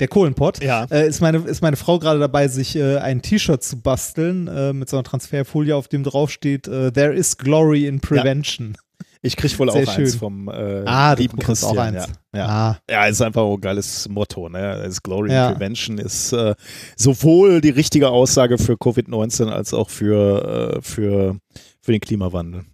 der 0.01 0.09
Kohlenpott, 0.09 0.63
Ja. 0.63 0.85
äh, 0.91 1.07
ist, 1.07 1.21
meine, 1.21 1.39
ist 1.39 1.63
meine 1.63 1.77
Frau 1.77 1.99
gerade 1.99 2.19
dabei, 2.19 2.49
sich 2.49 2.75
äh, 2.77 2.97
ein 2.99 3.23
T-Shirt 3.23 3.63
zu 3.63 3.81
basteln 3.81 4.49
äh, 4.49 4.73
mit 4.73 4.89
so 4.89 4.97
einer 4.97 5.05
Transferfolie, 5.05 5.77
auf 5.77 5.89
dem 5.89 6.03
draufsteht, 6.03 6.67
äh, 6.69 6.91
There 6.93 7.13
is 7.15 7.37
Glory 7.39 7.87
in 7.87 8.01
Prevention. 8.01 8.77
Ich 9.23 9.37
krieg 9.37 9.59
wohl 9.59 9.71
Sehr 9.71 9.83
auch 9.85 9.89
eins 9.99 10.13
schön. 10.13 10.19
vom 10.19 10.49
äh, 10.49 10.83
Ah, 10.87 11.15
du 11.15 11.21
lieben 11.23 11.37
bekommst 11.37 11.63
Christian. 11.63 11.79
auch 11.79 11.83
eins. 12.01 12.09
Ja. 12.33 12.39
Ja. 12.39 12.47
Ah, 12.49 12.79
ja, 12.91 13.05
ist 13.07 13.21
einfach 13.21 13.45
ein 13.45 13.61
geiles 13.61 14.09
Motto. 14.09 14.49
Ne? 14.49 14.81
Das 14.83 15.03
Glory 15.03 15.31
Ja. 15.31 15.49
in 15.49 15.55
Prevention 15.55 15.99
ist 15.99 16.33
äh, 16.33 16.55
sowohl 16.97 17.61
die 17.61 17.69
richtige 17.69 18.09
Aussage 18.09 18.57
für 18.57 18.75
Covid-19 18.75 19.49
als 19.51 19.75
auch 19.75 19.91
für, 19.91 20.77
äh, 20.79 20.83
für, 20.83 21.37
für 21.83 21.93
den 21.93 22.01
Klimawandel. 22.01 22.65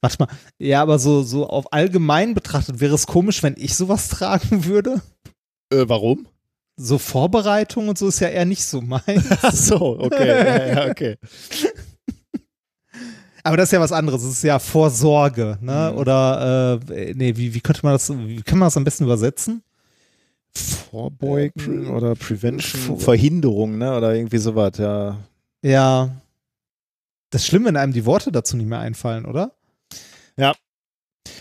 warte 0.00 0.16
mal. 0.20 0.28
Ja, 0.60 0.82
aber 0.82 1.00
so, 1.00 1.22
so 1.24 1.48
auf 1.48 1.72
allgemein 1.72 2.34
betrachtet 2.34 2.78
wäre 2.78 2.94
es 2.94 3.08
komisch, 3.08 3.42
wenn 3.42 3.56
ich 3.58 3.74
sowas 3.74 4.06
tragen 4.08 4.64
würde. 4.64 5.00
Äh, 5.72 5.84
warum? 5.88 6.28
So 6.78 6.98
Vorbereitung 6.98 7.88
und 7.88 7.96
so 7.96 8.08
ist 8.08 8.20
ja 8.20 8.28
eher 8.28 8.44
nicht 8.44 8.64
so 8.64 8.80
mein. 8.82 9.02
Ach 9.42 9.52
so, 9.52 9.98
okay. 9.98 10.26
ja, 10.28 10.66
ja, 10.84 10.90
okay. 10.90 11.16
Aber 13.42 13.56
das 13.56 13.68
ist 13.68 13.72
ja 13.72 13.80
was 13.80 13.92
anderes. 13.92 14.22
Das 14.22 14.32
ist 14.32 14.42
ja 14.42 14.58
Vorsorge, 14.58 15.56
ne? 15.60 15.90
Mhm. 15.92 15.98
Oder 15.98 16.80
äh, 16.90 17.14
nee, 17.14 17.36
wie, 17.36 17.54
wie 17.54 17.60
könnte 17.60 17.80
man 17.84 17.92
das, 17.92 18.10
wie 18.10 18.42
kann 18.42 18.58
man 18.58 18.66
das 18.66 18.76
am 18.76 18.82
besten 18.84 19.04
übersetzen? 19.04 19.62
Vorbeugen 20.54 21.86
Äh, 21.86 21.88
oder 21.90 22.14
Prevention, 22.14 22.80
Vor- 22.82 22.98
Verhinderung, 23.00 23.78
ne? 23.78 23.96
Oder 23.96 24.14
irgendwie 24.14 24.38
sowas, 24.38 24.72
ja. 24.78 25.18
Ja. 25.62 26.10
Das 27.30 27.42
ist 27.42 27.46
schlimm, 27.48 27.64
wenn 27.66 27.76
einem 27.76 27.92
die 27.92 28.04
Worte 28.06 28.32
dazu 28.32 28.56
nicht 28.56 28.68
mehr 28.68 28.80
einfallen, 28.80 29.26
oder? 29.26 29.52
Ja. 30.36 30.54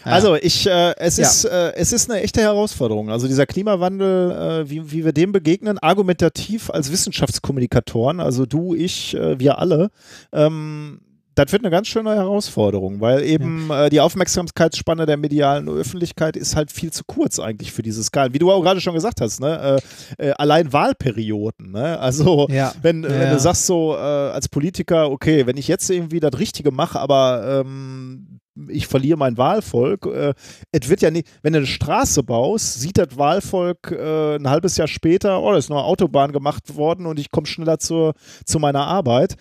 Ja. 0.06 0.12
Also 0.12 0.36
ich, 0.36 0.68
äh, 0.68 0.94
es, 0.98 1.18
Ja. 1.18 1.26
ist, 1.28 1.46
äh, 1.46 1.74
es 1.76 1.94
ist 1.94 2.10
eine 2.10 2.22
echte 2.22 2.42
Herausforderung. 2.42 3.10
Also 3.10 3.28
dieser 3.28 3.46
Klimawandel, 3.46 4.32
äh, 4.66 4.70
wie, 4.70 4.92
wie 4.92 5.06
wir 5.06 5.14
dem 5.14 5.32
begegnen, 5.32 5.78
argumentativ 5.80 6.70
als 6.70 6.92
Wissenschaftskommunikatoren, 6.92 8.20
also 8.20 8.46
du, 8.46 8.74
ich, 8.76 9.16
äh, 9.16 9.40
wir 9.40 9.60
alle, 9.60 9.90
ähm, 10.34 11.02
das 11.38 11.52
wird 11.52 11.64
eine 11.64 11.70
ganz 11.70 11.88
schöne 11.90 12.16
Herausforderung, 12.16 13.02
weil 13.02 13.22
eben 13.24 13.70
äh, 13.70 13.90
die 13.90 14.00
Aufmerksamkeitsspanne 14.00 15.06
der 15.06 15.18
medialen 15.18 15.68
Öffentlichkeit 15.68 16.38
ist 16.38 16.56
halt 16.56 16.72
viel 16.72 16.94
zu 16.94 17.04
kurz 17.06 17.40
eigentlich 17.40 17.74
für 17.74 17.82
diese 17.82 18.02
Skalen. 18.06 18.34
Wie 18.34 18.40
du 18.40 18.50
auch 18.54 18.62
gerade 18.62 18.80
schon 18.80 18.94
gesagt 18.94 19.20
hast, 19.20 19.42
ne? 19.42 19.82
äh, 20.18 20.28
äh, 20.30 20.32
allein 20.38 20.72
Wahlperioden. 20.72 21.72
Ne? 21.72 22.00
Also 22.00 22.48
Ja. 22.50 22.74
wenn, 22.82 23.04
Ja, 23.04 23.10
wenn 23.10 23.22
ja. 23.24 23.34
du 23.34 23.40
sagst 23.40 23.66
so 23.66 23.96
äh, 23.96 24.00
als 24.00 24.48
Politiker, 24.48 25.12
okay, 25.12 25.46
wenn 25.46 25.58
ich 25.58 25.68
jetzt 25.68 25.90
irgendwie 25.90 26.22
das 26.22 26.40
Richtige 26.40 26.72
mache, 26.72 27.02
aber 27.02 27.64
ähm, 27.66 28.35
ich 28.70 28.88
verliere 28.88 29.18
mein 29.18 29.38
Wahlvolk, 29.38 30.06
äh, 30.06 30.34
es 30.72 30.90
wird 30.90 31.02
ja 31.02 31.12
nicht, 31.12 31.28
wenn 31.42 31.54
du 31.54 31.58
eine 31.60 31.68
Straße 31.68 32.24
baust, 32.24 32.80
sieht 32.80 32.98
das 32.98 33.18
Wahlvolk 33.18 33.92
äh, 33.92 34.36
ein 34.36 34.50
halbes 34.50 34.78
Jahr 34.78 34.88
später, 34.88 35.42
oh, 35.42 35.52
da 35.52 35.58
ist 35.58 35.70
noch 35.70 35.78
eine 35.78 35.86
Autobahn 35.86 36.32
gemacht 36.32 36.76
worden 36.76 37.06
und 37.06 37.20
ich 37.20 37.32
komme 37.32 37.48
schneller 37.48 37.80
zur, 37.80 38.14
zu 38.46 38.60
meiner 38.60 38.86
Arbeit. 38.88 39.36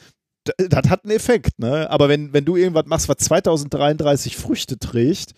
D- 0.47 0.69
Das 0.69 0.91
hat 0.91 1.05
einen 1.05 1.13
Effekt, 1.17 1.59
ne? 1.59 1.89
Aber 1.91 2.09
wenn, 2.09 2.33
wenn 2.33 2.45
du 2.45 2.57
irgendwas 2.57 2.87
machst, 2.87 3.09
was 3.09 3.19
2033 3.19 4.37
Früchte 4.37 4.79
trägt, 4.79 5.33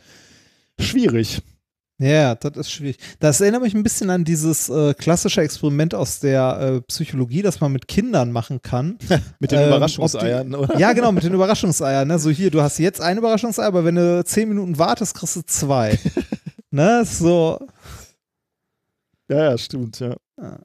schwierig. 0.80 1.42
Ja, 1.98 2.34
das 2.34 2.56
ist 2.58 2.70
schwierig. 2.70 2.98
Das 3.20 3.40
erinnert 3.40 3.62
mich 3.62 3.74
ein 3.74 3.82
bisschen 3.82 4.10
an 4.10 4.24
dieses 4.24 4.68
äh, 4.68 4.92
klassische 4.92 5.40
Experiment 5.40 5.94
aus 5.94 6.20
der 6.20 6.58
äh, 6.60 6.80
Psychologie, 6.82 7.40
das 7.40 7.60
man 7.60 7.72
mit 7.72 7.88
Kindern 7.88 8.32
machen 8.32 8.60
kann. 8.60 8.98
Mit 9.40 9.50
den 9.52 9.60
Ähm, 9.60 9.68
Überraschungseiern, 9.68 10.54
oder? 10.54 10.78
Ja, 10.78 10.92
genau, 10.92 11.10
mit 11.12 11.24
den 11.24 11.32
Überraschungseiern. 11.32 12.06
Ne? 12.06 12.18
So 12.18 12.28
hier, 12.30 12.50
du 12.50 12.60
hast 12.60 12.78
jetzt 12.78 13.00
ein 13.00 13.16
Überraschungsei, 13.16 13.64
aber 13.64 13.84
wenn 13.84 13.94
du 13.94 14.22
zehn 14.24 14.48
Minuten 14.48 14.78
wartest, 14.78 15.14
kriegst 15.14 15.36
du 15.36 15.42
zwei. 15.42 15.98
ne? 16.70 17.04
So. 17.06 17.66
Ja, 19.30 19.50
ja, 19.50 19.58
stimmt, 19.58 19.98
ja. 20.00 20.16
Ja, 20.38 20.58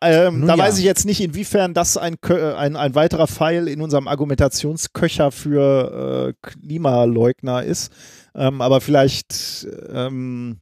ähm, 0.00 0.40
Nun 0.40 0.48
da 0.48 0.54
ja. 0.54 0.62
weiß 0.62 0.78
ich 0.78 0.84
jetzt 0.84 1.04
nicht, 1.04 1.20
inwiefern 1.20 1.74
das 1.74 1.96
ein, 1.96 2.16
äh, 2.28 2.54
ein, 2.54 2.76
ein 2.76 2.94
weiterer 2.94 3.26
Pfeil 3.26 3.68
in 3.68 3.82
unserem 3.82 4.08
Argumentationsköcher 4.08 5.30
für 5.30 6.28
äh, 6.28 6.32
Klimaleugner 6.40 7.62
ist. 7.62 7.92
Ähm, 8.34 8.62
aber 8.62 8.80
vielleicht, 8.80 9.66
ähm, 9.92 10.60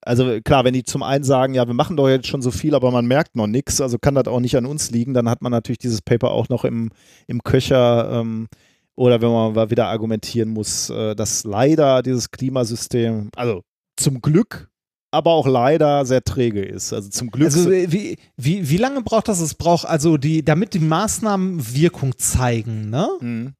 also 0.00 0.40
klar, 0.42 0.64
wenn 0.64 0.74
die 0.74 0.84
zum 0.84 1.02
einen 1.02 1.24
sagen, 1.24 1.52
ja, 1.54 1.66
wir 1.66 1.74
machen 1.74 1.96
doch 1.96 2.08
jetzt 2.08 2.28
schon 2.28 2.40
so 2.40 2.50
viel, 2.50 2.74
aber 2.74 2.90
man 2.90 3.04
merkt 3.04 3.36
noch 3.36 3.46
nichts, 3.46 3.80
also 3.80 3.98
kann 3.98 4.14
das 4.14 4.26
auch 4.26 4.40
nicht 4.40 4.56
an 4.56 4.64
uns 4.64 4.90
liegen, 4.90 5.12
dann 5.12 5.28
hat 5.28 5.42
man 5.42 5.52
natürlich 5.52 5.78
dieses 5.78 6.00
Paper 6.00 6.30
auch 6.30 6.48
noch 6.48 6.64
im, 6.64 6.90
im 7.26 7.42
Köcher. 7.42 8.10
Ähm, 8.12 8.48
oder 8.96 9.20
wenn 9.20 9.30
man 9.30 9.54
mal 9.54 9.70
wieder 9.70 9.88
argumentieren 9.88 10.50
muss, 10.50 10.88
äh, 10.90 11.14
dass 11.14 11.44
leider 11.44 12.02
dieses 12.02 12.30
Klimasystem, 12.30 13.30
also 13.36 13.62
zum 13.96 14.20
Glück, 14.20 14.69
aber 15.10 15.32
auch 15.32 15.46
leider 15.46 16.04
sehr 16.04 16.22
träge 16.22 16.62
ist. 16.62 16.92
Also 16.92 17.08
zum 17.08 17.30
Glück. 17.30 17.46
Also 17.46 17.70
wie, 17.70 18.16
wie, 18.36 18.68
wie 18.68 18.76
lange 18.76 19.02
braucht 19.02 19.28
das? 19.28 19.40
Es 19.40 19.54
braucht 19.54 19.86
also 19.86 20.16
die, 20.16 20.44
damit 20.44 20.74
die 20.74 20.78
Maßnahmen 20.78 21.74
Wirkung 21.74 22.16
zeigen, 22.18 22.90
ne? 22.90 23.08
Mhm. 23.20 23.54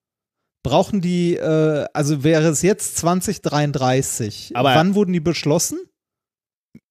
Brauchen 0.63 1.01
die, 1.01 1.37
äh, 1.37 1.87
also 1.95 2.23
wäre 2.23 2.49
es 2.49 2.63
jetzt 2.63 2.99
2033. 2.99 4.53
Aber- 4.55 4.75
Wann 4.75 4.95
wurden 4.95 5.13
die 5.13 5.21
beschlossen? 5.21 5.79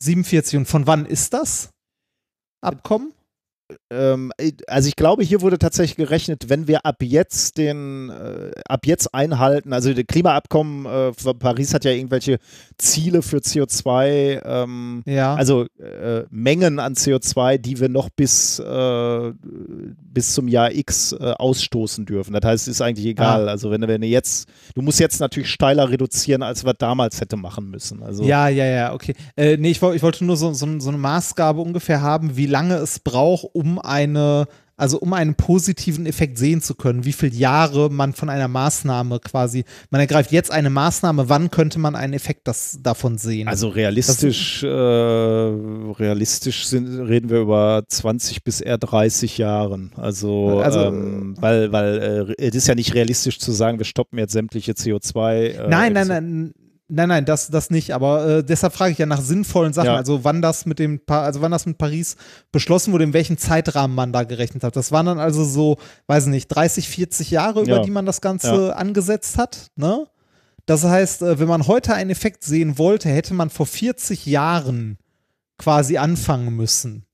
47. 0.00 0.58
Und 0.58 0.66
von 0.66 0.86
wann 0.86 1.06
ist 1.06 1.32
das? 1.32 1.70
Abkommen? 2.60 3.13
Ähm, 3.90 4.32
also 4.66 4.88
ich 4.88 4.96
glaube, 4.96 5.22
hier 5.22 5.40
wurde 5.40 5.58
tatsächlich 5.58 5.96
gerechnet, 5.96 6.48
wenn 6.48 6.66
wir 6.68 6.84
ab 6.84 6.96
jetzt 7.02 7.58
den, 7.58 8.10
äh, 8.10 8.50
ab 8.68 8.86
jetzt 8.86 9.14
einhalten, 9.14 9.72
also 9.72 9.92
das 9.92 10.04
Klimaabkommen 10.06 10.86
äh, 10.86 11.12
von 11.12 11.38
Paris 11.38 11.72
hat 11.74 11.84
ja 11.84 11.90
irgendwelche 11.92 12.38
Ziele 12.78 13.22
für 13.22 13.38
CO2, 13.38 14.40
ähm, 14.44 15.02
Ja. 15.06 15.34
also 15.34 15.66
äh, 15.78 16.24
Mengen 16.30 16.78
an 16.78 16.94
CO2, 16.94 17.58
die 17.58 17.78
wir 17.80 17.88
noch 17.88 18.10
bis, 18.10 18.58
äh, 18.58 19.32
bis 19.42 20.34
zum 20.34 20.48
Jahr 20.48 20.72
X 20.72 21.12
äh, 21.12 21.16
ausstoßen 21.32 22.06
dürfen. 22.06 22.32
Das 22.34 22.44
heißt, 22.44 22.68
es 22.68 22.74
ist 22.76 22.80
eigentlich 22.80 23.06
egal. 23.06 23.48
Also 23.48 23.70
wenn, 23.70 23.80
du- 23.80 23.88
wenn 23.88 24.00
du 24.00 24.06
jetzt, 24.06 24.48
du 24.74 24.82
musst 24.82 25.00
jetzt 25.00 25.20
natürlich 25.20 25.50
steiler 25.50 25.90
reduzieren, 25.90 26.42
als 26.42 26.64
wir 26.64 26.74
damals 26.74 27.20
hätte 27.20 27.36
machen 27.36 27.70
müssen. 27.70 28.02
Also 28.02 28.24
Ja, 28.24 28.48
ja, 28.48 28.64
ja, 28.64 28.92
okay. 28.94 29.14
Äh, 29.36 29.56
nee, 29.56 29.70
ich, 29.70 29.82
ich 29.82 30.02
wollte 30.02 30.24
nur 30.24 30.36
so, 30.36 30.52
so, 30.52 30.66
so 30.80 30.88
eine 30.88 30.98
Maßgabe 30.98 31.60
ungefähr 31.60 32.02
haben, 32.02 32.36
wie 32.36 32.46
lange 32.46 32.74
es 32.76 32.98
braucht, 33.00 33.46
um 33.52 33.63
eine 33.78 34.46
Also 34.76 34.98
um 34.98 35.12
einen 35.12 35.36
positiven 35.36 36.04
Effekt 36.04 36.36
sehen 36.36 36.60
zu 36.60 36.74
können, 36.74 37.04
wie 37.04 37.12
viele 37.12 37.36
Jahre 37.36 37.90
man 37.90 38.12
von 38.12 38.28
einer 38.28 38.48
Maßnahme 38.48 39.20
quasi, 39.20 39.62
man 39.90 40.00
ergreift 40.00 40.32
jetzt 40.32 40.50
eine 40.50 40.68
Maßnahme, 40.68 41.28
wann 41.28 41.52
könnte 41.52 41.78
man 41.78 41.94
einen 41.94 42.12
Effekt 42.12 42.48
das, 42.48 42.80
davon 42.82 43.16
sehen? 43.16 43.46
Also 43.46 43.68
realistisch, 43.68 44.64
äh, 44.64 44.66
realistisch 44.66 46.66
sind, 46.66 46.88
reden 47.02 47.30
wir 47.30 47.42
über 47.42 47.84
20 47.86 48.42
bis 48.42 48.60
eher 48.60 48.78
30 48.78 49.38
Jahren. 49.38 49.92
Also, 49.96 50.58
Also, 50.58 50.86
ähm, 50.86 51.36
weil, 51.38 51.70
weil 51.70 52.34
äh, 52.38 52.48
es 52.48 52.56
ist 52.56 52.66
ja 52.66 52.74
nicht 52.74 52.94
realistisch 52.94 53.38
zu 53.38 53.52
sagen, 53.52 53.78
wir 53.78 53.86
stoppen 53.86 54.18
jetzt 54.18 54.32
sämtliche 54.32 54.72
CO2. 54.72 55.34
Äh, 55.34 55.68
nein, 55.68 55.92
nein, 55.92 56.08
nein. 56.08 56.52
Nein, 56.88 57.08
nein, 57.08 57.24
das, 57.24 57.48
das 57.48 57.70
nicht. 57.70 57.92
Aber 57.94 58.26
äh, 58.26 58.44
deshalb 58.44 58.74
frage 58.74 58.92
ich 58.92 58.98
ja 58.98 59.06
nach 59.06 59.22
sinnvollen 59.22 59.72
Sachen. 59.72 59.86
Ja. 59.86 59.96
Also 59.96 60.22
wann 60.22 60.42
das 60.42 60.66
mit 60.66 60.78
dem, 60.78 61.00
pa 61.04 61.22
also 61.22 61.40
wann 61.40 61.50
das 61.50 61.64
mit 61.64 61.78
Paris 61.78 62.16
beschlossen 62.52 62.92
wurde, 62.92 63.04
in 63.04 63.14
welchem 63.14 63.38
Zeitrahmen 63.38 63.94
man 63.96 64.12
da 64.12 64.24
gerechnet 64.24 64.62
hat. 64.64 64.76
Das 64.76 64.92
waren 64.92 65.06
dann 65.06 65.18
also 65.18 65.44
so, 65.44 65.78
weiß 66.08 66.26
nicht, 66.26 66.48
30, 66.48 66.88
40 66.88 67.30
Jahre, 67.30 67.62
über 67.62 67.76
Ja. 67.76 67.82
die 67.82 67.90
man 67.90 68.04
das 68.04 68.20
Ganze 68.20 68.68
Ja. 68.68 68.72
angesetzt 68.74 69.38
hat. 69.38 69.68
Ne? 69.76 70.06
Das 70.66 70.84
heißt, 70.84 71.22
äh, 71.22 71.38
wenn 71.38 71.48
man 71.48 71.66
heute 71.66 71.94
einen 71.94 72.10
Effekt 72.10 72.44
sehen 72.44 72.76
wollte, 72.76 73.08
hätte 73.08 73.32
man 73.32 73.48
vor 73.48 73.66
40 73.66 74.26
Jahren 74.26 74.98
quasi 75.58 75.96
anfangen 75.96 76.54
müssen. 76.54 77.06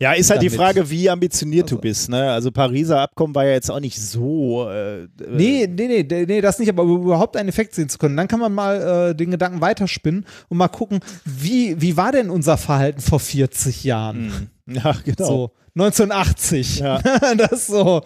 Ja, 0.00 0.12
ist 0.12 0.30
halt 0.30 0.42
die 0.42 0.46
damit. 0.46 0.60
Frage, 0.60 0.90
wie 0.90 1.10
ambitioniert 1.10 1.64
Also- 1.64 1.74
du 1.76 1.80
bist. 1.82 2.08
Ne? 2.08 2.30
Also 2.30 2.52
Pariser 2.52 3.00
Abkommen 3.00 3.34
war 3.34 3.44
ja 3.44 3.52
jetzt 3.52 3.68
auch 3.70 3.80
nicht 3.80 4.00
so. 4.00 4.70
Äh, 4.70 5.08
Nee, 5.28 5.66
nee, 5.66 5.88
nee, 5.88 6.06
nee, 6.08 6.24
nee, 6.26 6.40
das 6.40 6.58
nicht, 6.60 6.68
aber 6.68 6.84
überhaupt 6.84 7.36
einen 7.36 7.48
Effekt 7.48 7.74
sehen 7.74 7.88
zu 7.88 7.98
können. 7.98 8.16
Dann 8.16 8.28
kann 8.28 8.38
man 8.38 8.52
mal 8.54 9.10
äh, 9.10 9.14
den 9.16 9.32
Gedanken 9.32 9.60
weiterspinnen 9.60 10.24
und 10.48 10.56
mal 10.56 10.68
gucken, 10.68 11.00
wie, 11.24 11.80
wie 11.80 11.96
war 11.96 12.12
denn 12.12 12.30
unser 12.30 12.56
Verhalten 12.58 13.00
vor 13.00 13.18
40 13.18 13.82
Jahren? 13.82 14.50
Äh, 14.68 14.74
ja, 14.74 14.92
genau. 15.04 15.26
So, 15.26 15.50
1980. 15.74 16.78
Ja. 16.78 17.00
das 17.36 17.66
so. 17.66 18.02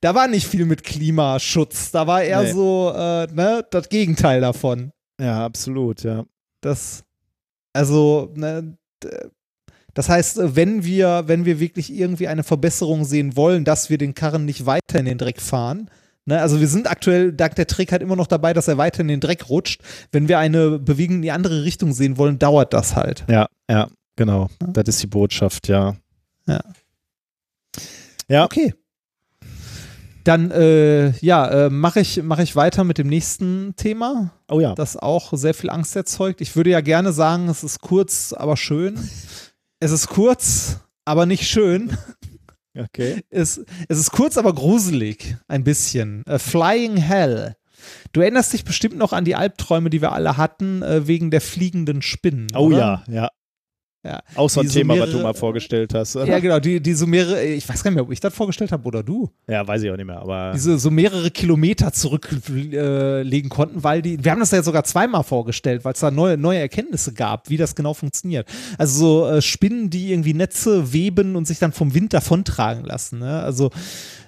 Da 0.00 0.14
war 0.16 0.26
nicht 0.26 0.46
viel 0.48 0.64
mit 0.66 0.82
Klimaschutz. 0.82 1.92
Da 1.92 2.06
war 2.08 2.22
eher 2.22 2.42
Nee. 2.42 2.52
so, 2.52 2.92
äh, 2.96 3.26
ne, 3.32 3.64
das 3.70 3.88
Gegenteil 3.88 4.40
davon. 4.40 4.90
Ja, 5.20 5.44
absolut, 5.44 6.02
ja. 6.02 6.24
Das, 6.60 7.04
also, 7.72 8.32
ne, 8.34 8.76
das 9.94 10.08
heißt, 10.08 10.38
äh, 10.38 10.56
wenn 10.56 10.84
wir, 10.84 11.24
wenn 11.26 11.44
wir 11.44 11.60
wirklich 11.60 11.92
irgendwie 11.92 12.28
eine 12.28 12.42
Verbesserung 12.42 13.04
sehen 13.04 13.36
wollen, 13.36 13.64
dass 13.64 13.90
wir 13.90 13.98
den 13.98 14.14
Karren 14.14 14.44
nicht 14.44 14.66
weiter 14.66 14.98
in 14.98 15.06
den 15.06 15.18
Dreck 15.18 15.40
fahren, 15.40 15.90
ne, 16.26 16.40
also 16.40 16.60
wir 16.60 16.68
sind 16.68 16.90
aktuell, 16.90 17.32
dank 17.32 17.54
der 17.56 17.66
Trick 17.66 17.92
halt 17.92 18.02
immer 18.02 18.16
noch 18.16 18.26
dabei, 18.26 18.52
dass 18.52 18.68
er 18.68 18.78
weiter 18.78 19.00
in 19.00 19.08
den 19.08 19.20
Dreck 19.20 19.48
rutscht. 19.48 19.82
Wenn 20.12 20.28
wir 20.28 20.38
eine 20.38 20.78
Bewegung 20.78 21.16
in 21.16 21.22
die 21.22 21.32
andere 21.32 21.64
Richtung 21.64 21.92
sehen 21.92 22.18
wollen, 22.18 22.38
dauert 22.38 22.72
das 22.72 22.96
halt. 22.96 23.24
Ja, 23.28 23.48
ja, 23.70 23.88
genau. 24.16 24.48
Das 24.58 24.84
ist 24.88 25.02
die 25.02 25.06
Botschaft, 25.08 25.68
ja. 25.68 25.96
Ja. 26.46 26.60
Ja. 28.28 28.44
Okay. 28.44 28.74
Dann, 30.24 30.50
äh, 30.50 31.10
ja, 31.20 31.66
äh, 31.66 31.70
mache 31.70 32.00
ich, 32.00 32.22
mach 32.22 32.38
ich 32.38 32.54
weiter 32.54 32.84
mit 32.84 32.98
dem 32.98 33.08
nächsten 33.08 33.74
Thema, 33.76 34.32
Oh 34.48 34.60
ja. 34.60 34.74
das 34.74 34.96
auch 34.96 35.32
sehr 35.32 35.54
viel 35.54 35.70
Angst 35.70 35.96
erzeugt. 35.96 36.40
Ich 36.42 36.54
würde 36.54 36.70
ja 36.70 36.82
gerne 36.82 37.12
sagen, 37.12 37.48
es 37.48 37.64
ist 37.64 37.80
kurz, 37.80 38.34
aber 38.34 38.56
schön. 38.56 38.98
Es 39.82 39.92
ist 39.92 40.08
kurz, 40.08 40.80
aber 41.04 41.26
nicht 41.26 41.48
schön. 41.48 41.96
Okay. 42.78 43.24
Es, 43.30 43.60
es 43.88 43.98
ist 43.98 44.12
kurz, 44.12 44.38
aber 44.38 44.54
gruselig. 44.54 45.36
Ein 45.48 45.64
bisschen. 45.64 46.24
Äh, 46.26 46.38
Flying 46.38 46.96
Hell. 46.96 47.56
Du 48.12 48.20
erinnerst 48.20 48.52
dich 48.52 48.64
bestimmt 48.64 48.96
noch 48.96 49.12
an 49.12 49.24
die 49.24 49.34
Albträume, 49.34 49.90
die 49.90 50.00
wir 50.00 50.12
alle 50.12 50.36
hatten, 50.36 50.80
äh, 50.82 51.08
wegen 51.08 51.32
der 51.32 51.40
fliegenden 51.40 52.00
Spinnen. 52.00 52.46
Oh 52.54 52.66
oder? 52.66 52.78
ja, 52.78 53.04
ja. 53.12 53.30
Ja. 54.02 54.22
Auch 54.34 54.48
so 54.48 54.60
ein 54.60 54.66
Die 54.66 54.72
Thema, 54.72 54.94
was 54.94 55.00
mehrere- 55.08 55.12
du 55.18 55.22
mal 55.22 55.34
vorgestellt 55.34 55.92
hast. 55.92 56.14
Ja, 56.14 56.38
genau, 56.38 56.58
die, 56.58 56.80
die 56.80 56.94
so 56.94 57.06
mehrere, 57.06 57.42
ich 57.44 57.68
weiß 57.68 57.82
gar 57.82 57.90
nicht 57.90 57.96
mehr, 57.96 58.04
ob 58.04 58.10
ich 58.12 58.20
das 58.20 58.32
vorgestellt 58.32 58.72
habe 58.72 58.82
oder 58.86 59.02
du. 59.02 59.28
Ja, 59.46 59.66
weiß 59.66 59.82
ich 59.82 59.90
auch 59.90 59.96
nicht 59.96 60.06
mehr, 60.06 60.20
aber. 60.20 60.52
diese 60.54 60.78
so 60.78 60.90
mehrere 60.90 61.30
Kilometer 61.30 61.92
zurücklegen 61.92 62.72
äh, 63.44 63.48
konnten, 63.50 63.84
weil 63.84 64.00
die, 64.00 64.22
wir 64.24 64.30
haben 64.32 64.40
das 64.40 64.52
ja 64.52 64.62
sogar 64.62 64.84
zweimal 64.84 65.22
vorgestellt, 65.22 65.84
weil 65.84 65.92
es 65.92 66.00
da 66.00 66.10
neue, 66.10 66.38
neue 66.38 66.58
Erkenntnisse 66.60 67.12
gab, 67.12 67.50
wie 67.50 67.58
das 67.58 67.74
genau 67.74 67.92
funktioniert. 67.92 68.48
Also 68.78 68.98
so 69.24 69.28
äh, 69.28 69.42
Spinnen, 69.42 69.90
die 69.90 70.12
irgendwie 70.12 70.32
Netze 70.34 70.92
weben 70.94 71.36
und 71.36 71.46
sich 71.46 71.58
dann 71.58 71.72
vom 71.72 71.92
Wind 71.94 72.14
davontragen 72.14 72.84
lassen. 72.84 73.18
Ne? 73.18 73.42
Also 73.42 73.70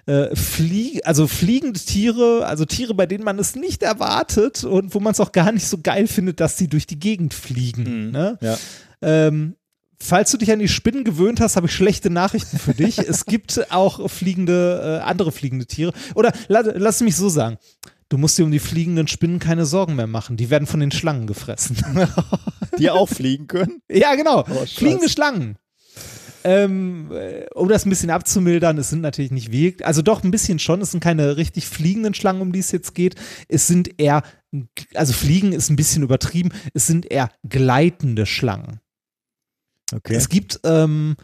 äh, 0.04 0.36
flieg, 0.36 1.00
also 1.06 1.26
fliegende 1.26 1.80
Tiere, 1.80 2.44
also 2.44 2.66
Tiere, 2.66 2.92
bei 2.94 3.06
denen 3.06 3.24
man 3.24 3.38
es 3.38 3.54
nicht 3.56 3.82
erwartet 3.82 4.64
und 4.64 4.94
wo 4.94 5.00
man 5.00 5.12
es 5.12 5.20
auch 5.20 5.32
gar 5.32 5.50
nicht 5.50 5.66
so 5.66 5.78
geil 5.82 6.06
findet, 6.08 6.40
dass 6.40 6.58
sie 6.58 6.68
durch 6.68 6.86
die 6.86 6.98
Gegend 7.00 7.32
fliegen. 7.32 8.06
Mhm. 8.06 8.10
Ne? 8.10 8.38
Ja. 8.42 8.58
Ähm, 9.00 9.54
falls 10.02 10.30
du 10.30 10.36
dich 10.36 10.52
an 10.52 10.58
die 10.58 10.68
Spinnen 10.68 11.04
gewöhnt 11.04 11.40
hast, 11.40 11.56
habe 11.56 11.66
ich 11.66 11.72
schlechte 11.72 12.10
Nachrichten 12.10 12.58
für 12.58 12.74
dich. 12.74 12.98
es 13.08 13.24
gibt 13.24 13.72
auch 13.72 14.10
fliegende, 14.10 15.00
äh, 15.00 15.04
andere 15.04 15.32
fliegende 15.32 15.66
Tiere. 15.66 15.92
Oder 16.14 16.32
la, 16.48 16.60
lass 16.74 17.00
mich 17.00 17.16
so 17.16 17.28
sagen. 17.28 17.56
Du 18.08 18.18
musst 18.18 18.38
dir 18.38 18.44
um 18.44 18.50
die 18.50 18.58
fliegenden 18.58 19.08
Spinnen 19.08 19.38
keine 19.38 19.64
Sorgen 19.64 19.96
mehr 19.96 20.06
machen. 20.06 20.36
Die 20.36 20.50
werden 20.50 20.66
von 20.66 20.80
den 20.80 20.90
Schlangen 20.90 21.26
gefressen. 21.26 21.78
Die 22.78 22.90
auch 22.90 23.08
fliegen 23.08 23.46
können. 23.46 23.80
ja, 23.90 24.14
genau. 24.14 24.40
Oh. 24.40 24.66
Fliegende 24.66 25.08
Schlangen. 25.08 25.56
Ähm, 26.44 27.10
äh, 27.12 27.46
um 27.54 27.68
das 27.68 27.86
ein 27.86 27.90
bisschen 27.90 28.10
abzumildern, 28.10 28.76
es 28.76 28.90
sind 28.90 29.00
natürlich 29.00 29.30
nicht 29.30 29.52
wirklich, 29.52 29.86
also 29.86 30.02
doch 30.02 30.24
ein 30.24 30.30
bisschen 30.30 30.58
schon, 30.58 30.80
es 30.80 30.90
sind 30.90 31.02
keine 31.02 31.36
richtig 31.36 31.68
fliegenden 31.68 32.14
Schlangen, 32.14 32.42
um 32.42 32.52
die 32.52 32.58
es 32.58 32.72
jetzt 32.72 32.94
geht. 32.94 33.14
Es 33.48 33.66
sind 33.66 34.00
eher, 34.00 34.22
also 34.94 35.12
fliegen 35.12 35.52
ist 35.52 35.70
ein 35.70 35.76
bisschen 35.76 36.02
übertrieben, 36.02 36.50
es 36.74 36.86
sind 36.86 37.10
eher 37.10 37.30
gleitende 37.48 38.26
Schlangen. 38.26 38.80
Okay. 39.92 40.14
Es 40.14 40.28
gibt, 40.28 40.60
ähm, 40.64 41.16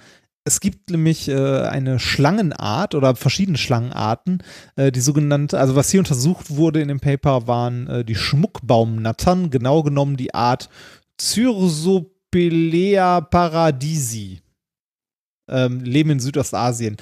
es 0.44 0.60
gibt 0.60 0.90
nämlich 0.90 1.28
äh, 1.28 1.34
eine 1.34 1.98
Schlangenart 1.98 2.94
oder 2.94 3.14
verschiedene 3.16 3.58
Schlangenarten, 3.58 4.42
äh, 4.76 4.90
die 4.90 5.00
sogenannte, 5.00 5.58
also 5.58 5.76
was 5.76 5.90
hier 5.90 6.00
untersucht 6.00 6.50
wurde 6.50 6.80
in 6.80 6.88
dem 6.88 7.00
Paper, 7.00 7.46
waren 7.46 7.86
äh, 7.86 8.04
die 8.04 8.14
Schmuckbaumnattern, 8.14 9.50
genau 9.50 9.82
genommen 9.82 10.16
die 10.16 10.34
Art 10.34 10.70
Cyrsopelea 11.20 13.20
paradisi. 13.20 14.40
Ähm, 15.50 15.82
leben 15.82 16.10
in 16.10 16.20
Südostasien. 16.20 16.98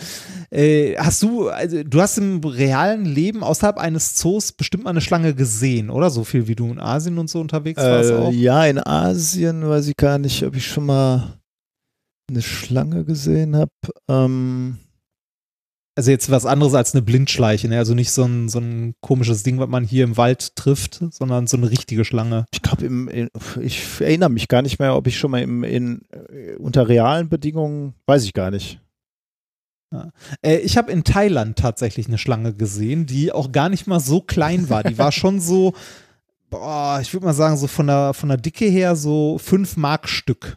Äh, 0.50 0.94
hast 0.98 1.20
du, 1.22 1.48
also 1.48 1.82
du 1.82 2.00
hast 2.00 2.16
im 2.18 2.38
realen 2.38 3.04
Leben 3.04 3.42
außerhalb 3.42 3.76
eines 3.76 4.14
Zoos 4.14 4.52
bestimmt 4.52 4.84
mal 4.84 4.90
eine 4.90 5.00
Schlange 5.00 5.34
gesehen, 5.34 5.90
oder? 5.90 6.10
So 6.10 6.22
viel 6.22 6.46
wie 6.46 6.54
du 6.54 6.70
in 6.70 6.78
Asien 6.78 7.18
und 7.18 7.28
so 7.28 7.40
unterwegs 7.40 7.82
warst 7.82 8.12
auch. 8.12 8.30
Äh, 8.30 8.34
ja, 8.34 8.64
in 8.66 8.78
Asien 8.78 9.68
weiß 9.68 9.88
ich 9.88 9.96
gar 9.96 10.18
nicht, 10.18 10.44
ob 10.44 10.54
ich 10.54 10.64
schon 10.64 10.86
mal 10.86 11.40
eine 12.28 12.42
Schlange 12.42 13.04
gesehen 13.04 13.56
habe. 13.56 13.70
Ähm, 14.08 14.78
Also 15.94 16.10
jetzt 16.10 16.30
was 16.30 16.44
anderes 16.44 16.74
als 16.74 16.94
eine 16.94 17.02
Blindschleiche, 17.02 17.68
ne? 17.68 17.78
Also 17.78 17.94
nicht 17.94 18.10
so 18.10 18.24
ein, 18.24 18.48
so 18.48 18.58
ein 18.58 18.94
komisches 19.00 19.42
Ding, 19.44 19.58
was 19.58 19.68
man 19.68 19.84
hier 19.84 20.04
im 20.04 20.16
Wald 20.18 20.54
trifft, 20.56 21.00
sondern 21.10 21.46
so 21.46 21.56
eine 21.56 21.70
richtige 21.70 22.04
Schlange. 22.04 22.44
ich 22.52 22.60
glaube, 22.60 23.30
ich 23.62 24.00
erinnere 24.00 24.28
mich 24.28 24.48
gar 24.48 24.62
nicht 24.62 24.78
mehr, 24.78 24.94
ob 24.94 25.06
ich 25.06 25.18
schon 25.18 25.30
mal 25.30 25.40
im, 25.40 25.64
in, 25.64 26.02
äh, 26.10 26.56
unter 26.56 26.88
realen 26.88 27.28
Bedingungen, 27.28 27.94
weiß 28.06 28.24
ich 28.24 28.34
gar 28.34 28.50
nicht. 28.50 28.80
Äh, 30.42 30.58
ich 30.58 30.76
habe 30.76 30.92
in 30.92 31.04
Thailand 31.04 31.56
tatsächlich 31.58 32.08
eine 32.08 32.18
Schlange 32.18 32.52
gesehen, 32.52 33.06
die 33.06 33.32
auch 33.32 33.52
gar 33.52 33.68
nicht 33.68 33.86
mal 33.86 34.00
so 34.00 34.20
klein 34.20 34.68
war. 34.68 34.82
Die 34.82 34.98
war 34.98 35.12
schon 35.12 35.40
so, 35.40 35.74
boah, 36.50 36.98
ich 37.00 37.12
würde 37.14 37.26
mal 37.26 37.32
sagen, 37.32 37.56
so 37.56 37.68
von 37.68 37.86
der, 37.86 38.12
von 38.12 38.28
der 38.28 38.38
Dicke 38.38 38.66
her 38.66 38.96
so 38.96 39.38
fünf 39.38 39.76
Mark 39.76 40.08
Stück 40.08 40.56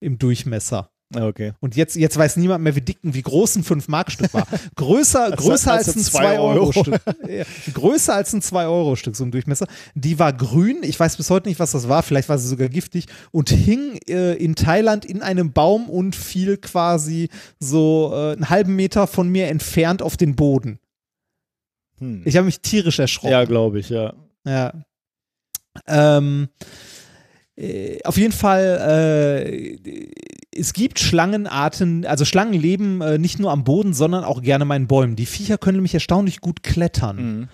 im 0.00 0.18
Durchmesser. 0.18 0.90
Ah, 1.14 1.26
Okay. 1.26 1.52
Und 1.60 1.74
jetzt, 1.74 1.96
jetzt 1.96 2.18
weiß 2.18 2.36
niemand 2.36 2.62
mehr, 2.62 2.76
wie 2.76 2.82
dick 2.82 2.98
und 3.02 3.14
wie 3.14 3.22
groß 3.22 3.56
ein 3.56 3.64
5-Mark-Stück 3.64 4.34
war. 4.34 4.46
Größer, 4.76 5.30
größer 5.30 5.72
als 5.72 5.88
ein 5.88 5.96
also 5.96 6.10
zwei 6.10 6.38
Euro. 6.38 6.70
2-Euro-Stück. 6.70 7.00
Ja, 7.28 7.44
größer 7.72 8.14
als 8.14 8.34
ein 8.34 8.42
2-Euro-Stück, 8.42 9.16
so 9.16 9.24
im 9.24 9.30
Durchmesser. 9.30 9.66
Die 9.94 10.18
war 10.18 10.34
grün, 10.34 10.82
ich 10.82 11.00
weiß 11.00 11.16
bis 11.16 11.30
heute 11.30 11.48
nicht, 11.48 11.60
was 11.60 11.72
das 11.72 11.88
war, 11.88 12.02
vielleicht 12.02 12.28
war 12.28 12.36
sie 12.38 12.46
sogar 12.46 12.68
giftig 12.68 13.06
und 13.30 13.48
hing 13.48 13.98
äh, 14.06 14.34
in 14.34 14.54
Thailand 14.54 15.06
in 15.06 15.22
einem 15.22 15.52
Baum 15.52 15.88
und 15.88 16.14
fiel 16.14 16.58
quasi 16.58 17.30
so 17.58 18.10
äh, 18.12 18.32
einen 18.32 18.50
halben 18.50 18.76
Meter 18.76 19.06
von 19.06 19.30
mir 19.30 19.48
entfernt 19.48 20.02
auf 20.02 20.18
den 20.18 20.36
Boden. 20.36 20.78
Hm. 22.00 22.20
Ich 22.26 22.36
habe 22.36 22.44
mich 22.44 22.60
tierisch 22.60 22.98
erschrocken. 22.98 23.32
ja, 23.32 23.44
glaube 23.44 23.78
ich, 23.80 23.88
ja. 23.88 24.12
Ja. 24.46 24.74
Ähm, 25.86 26.48
äh, 26.60 26.64
auf 28.04 28.16
jeden 28.16 28.32
Fall, 28.32 28.78
äh, 29.42 29.78
es 30.52 30.72
gibt 30.72 31.00
Schlangenarten, 31.00 32.06
also 32.06 32.24
Schlangen 32.24 32.60
leben 32.60 33.00
äh, 33.00 33.18
nicht 33.18 33.38
nur 33.38 33.50
am 33.50 33.64
Boden, 33.64 33.94
sondern 33.94 34.24
auch 34.24 34.42
gerne 34.42 34.64
mal 34.64 34.76
in 34.76 34.86
Bäumen. 34.86 35.16
Die 35.16 35.26
Viecher 35.26 35.58
können 35.58 35.78
nämlich 35.78 35.94
erstaunlich 35.94 36.40
gut 36.40 36.62
klettern. 36.62 37.16
Mhm. 37.16 37.48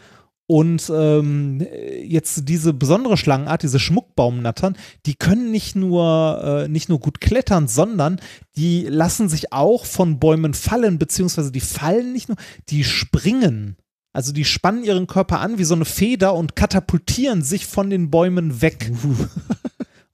Und 0.47 0.93
ähm, 0.95 1.67
jetzt 2.03 2.51
diese 2.51 2.75
besondere 2.75 3.17
Schlangenart, 3.17 3.63
diese 3.63 3.81
Schmuckbaumnattern, 3.81 4.77
die 5.07 5.15
können 5.15 5.51
nicht 5.51 5.75
nur, 5.75 6.65
äh, 6.65 6.69
nicht 6.69 6.91
nur 6.91 7.01
gut 7.01 7.23
klettern, 7.23 7.67
sondern 7.67 8.21
die 8.59 8.83
lassen 8.83 9.31
sich 9.31 9.55
auch 9.55 9.87
von 9.87 10.19
Bäumen 10.19 10.53
fallen, 10.53 10.99
beziehungsweise 10.99 11.51
die 11.51 11.61
fallen 11.61 12.13
nicht 12.13 12.29
nur, 12.29 12.37
die 12.69 12.85
springen. 12.85 13.77
Also 14.13 14.33
die 14.33 14.45
spannen 14.45 14.85
ihren 14.85 15.07
Körper 15.07 15.41
an 15.41 15.59
wie 15.59 15.65
so 15.65 15.75
eine 15.75 15.87
Feder 15.87 16.35
und 16.35 16.55
katapultieren 16.57 17.43
sich 17.43 17.67
von 17.67 17.89
den 17.89 18.11
Bäumen 18.11 18.61
weg. 18.61 18.93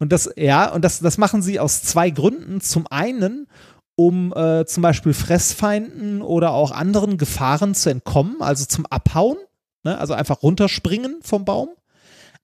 Und 0.00 0.10
das, 0.10 0.30
ja, 0.36 0.72
und 0.72 0.84
das, 0.84 0.98
das 0.98 1.18
machen 1.18 1.42
sie 1.42 1.60
aus 1.60 1.82
zwei 1.82 2.10
Gründen. 2.10 2.60
Zum 2.60 2.86
einen, 2.88 3.46
um 3.94 4.32
äh, 4.34 4.64
zum 4.66 4.82
Beispiel 4.82 5.12
Fressfeinden 5.12 6.22
oder 6.22 6.50
auch 6.50 6.72
anderen 6.72 7.18
Gefahren 7.18 7.74
zu 7.74 7.90
entkommen, 7.90 8.40
also 8.40 8.64
zum 8.64 8.86
Abhauen, 8.86 9.36
ne? 9.84 9.96
also 9.98 10.14
einfach 10.14 10.42
runterspringen 10.42 11.20
vom 11.22 11.44
Baum 11.44 11.68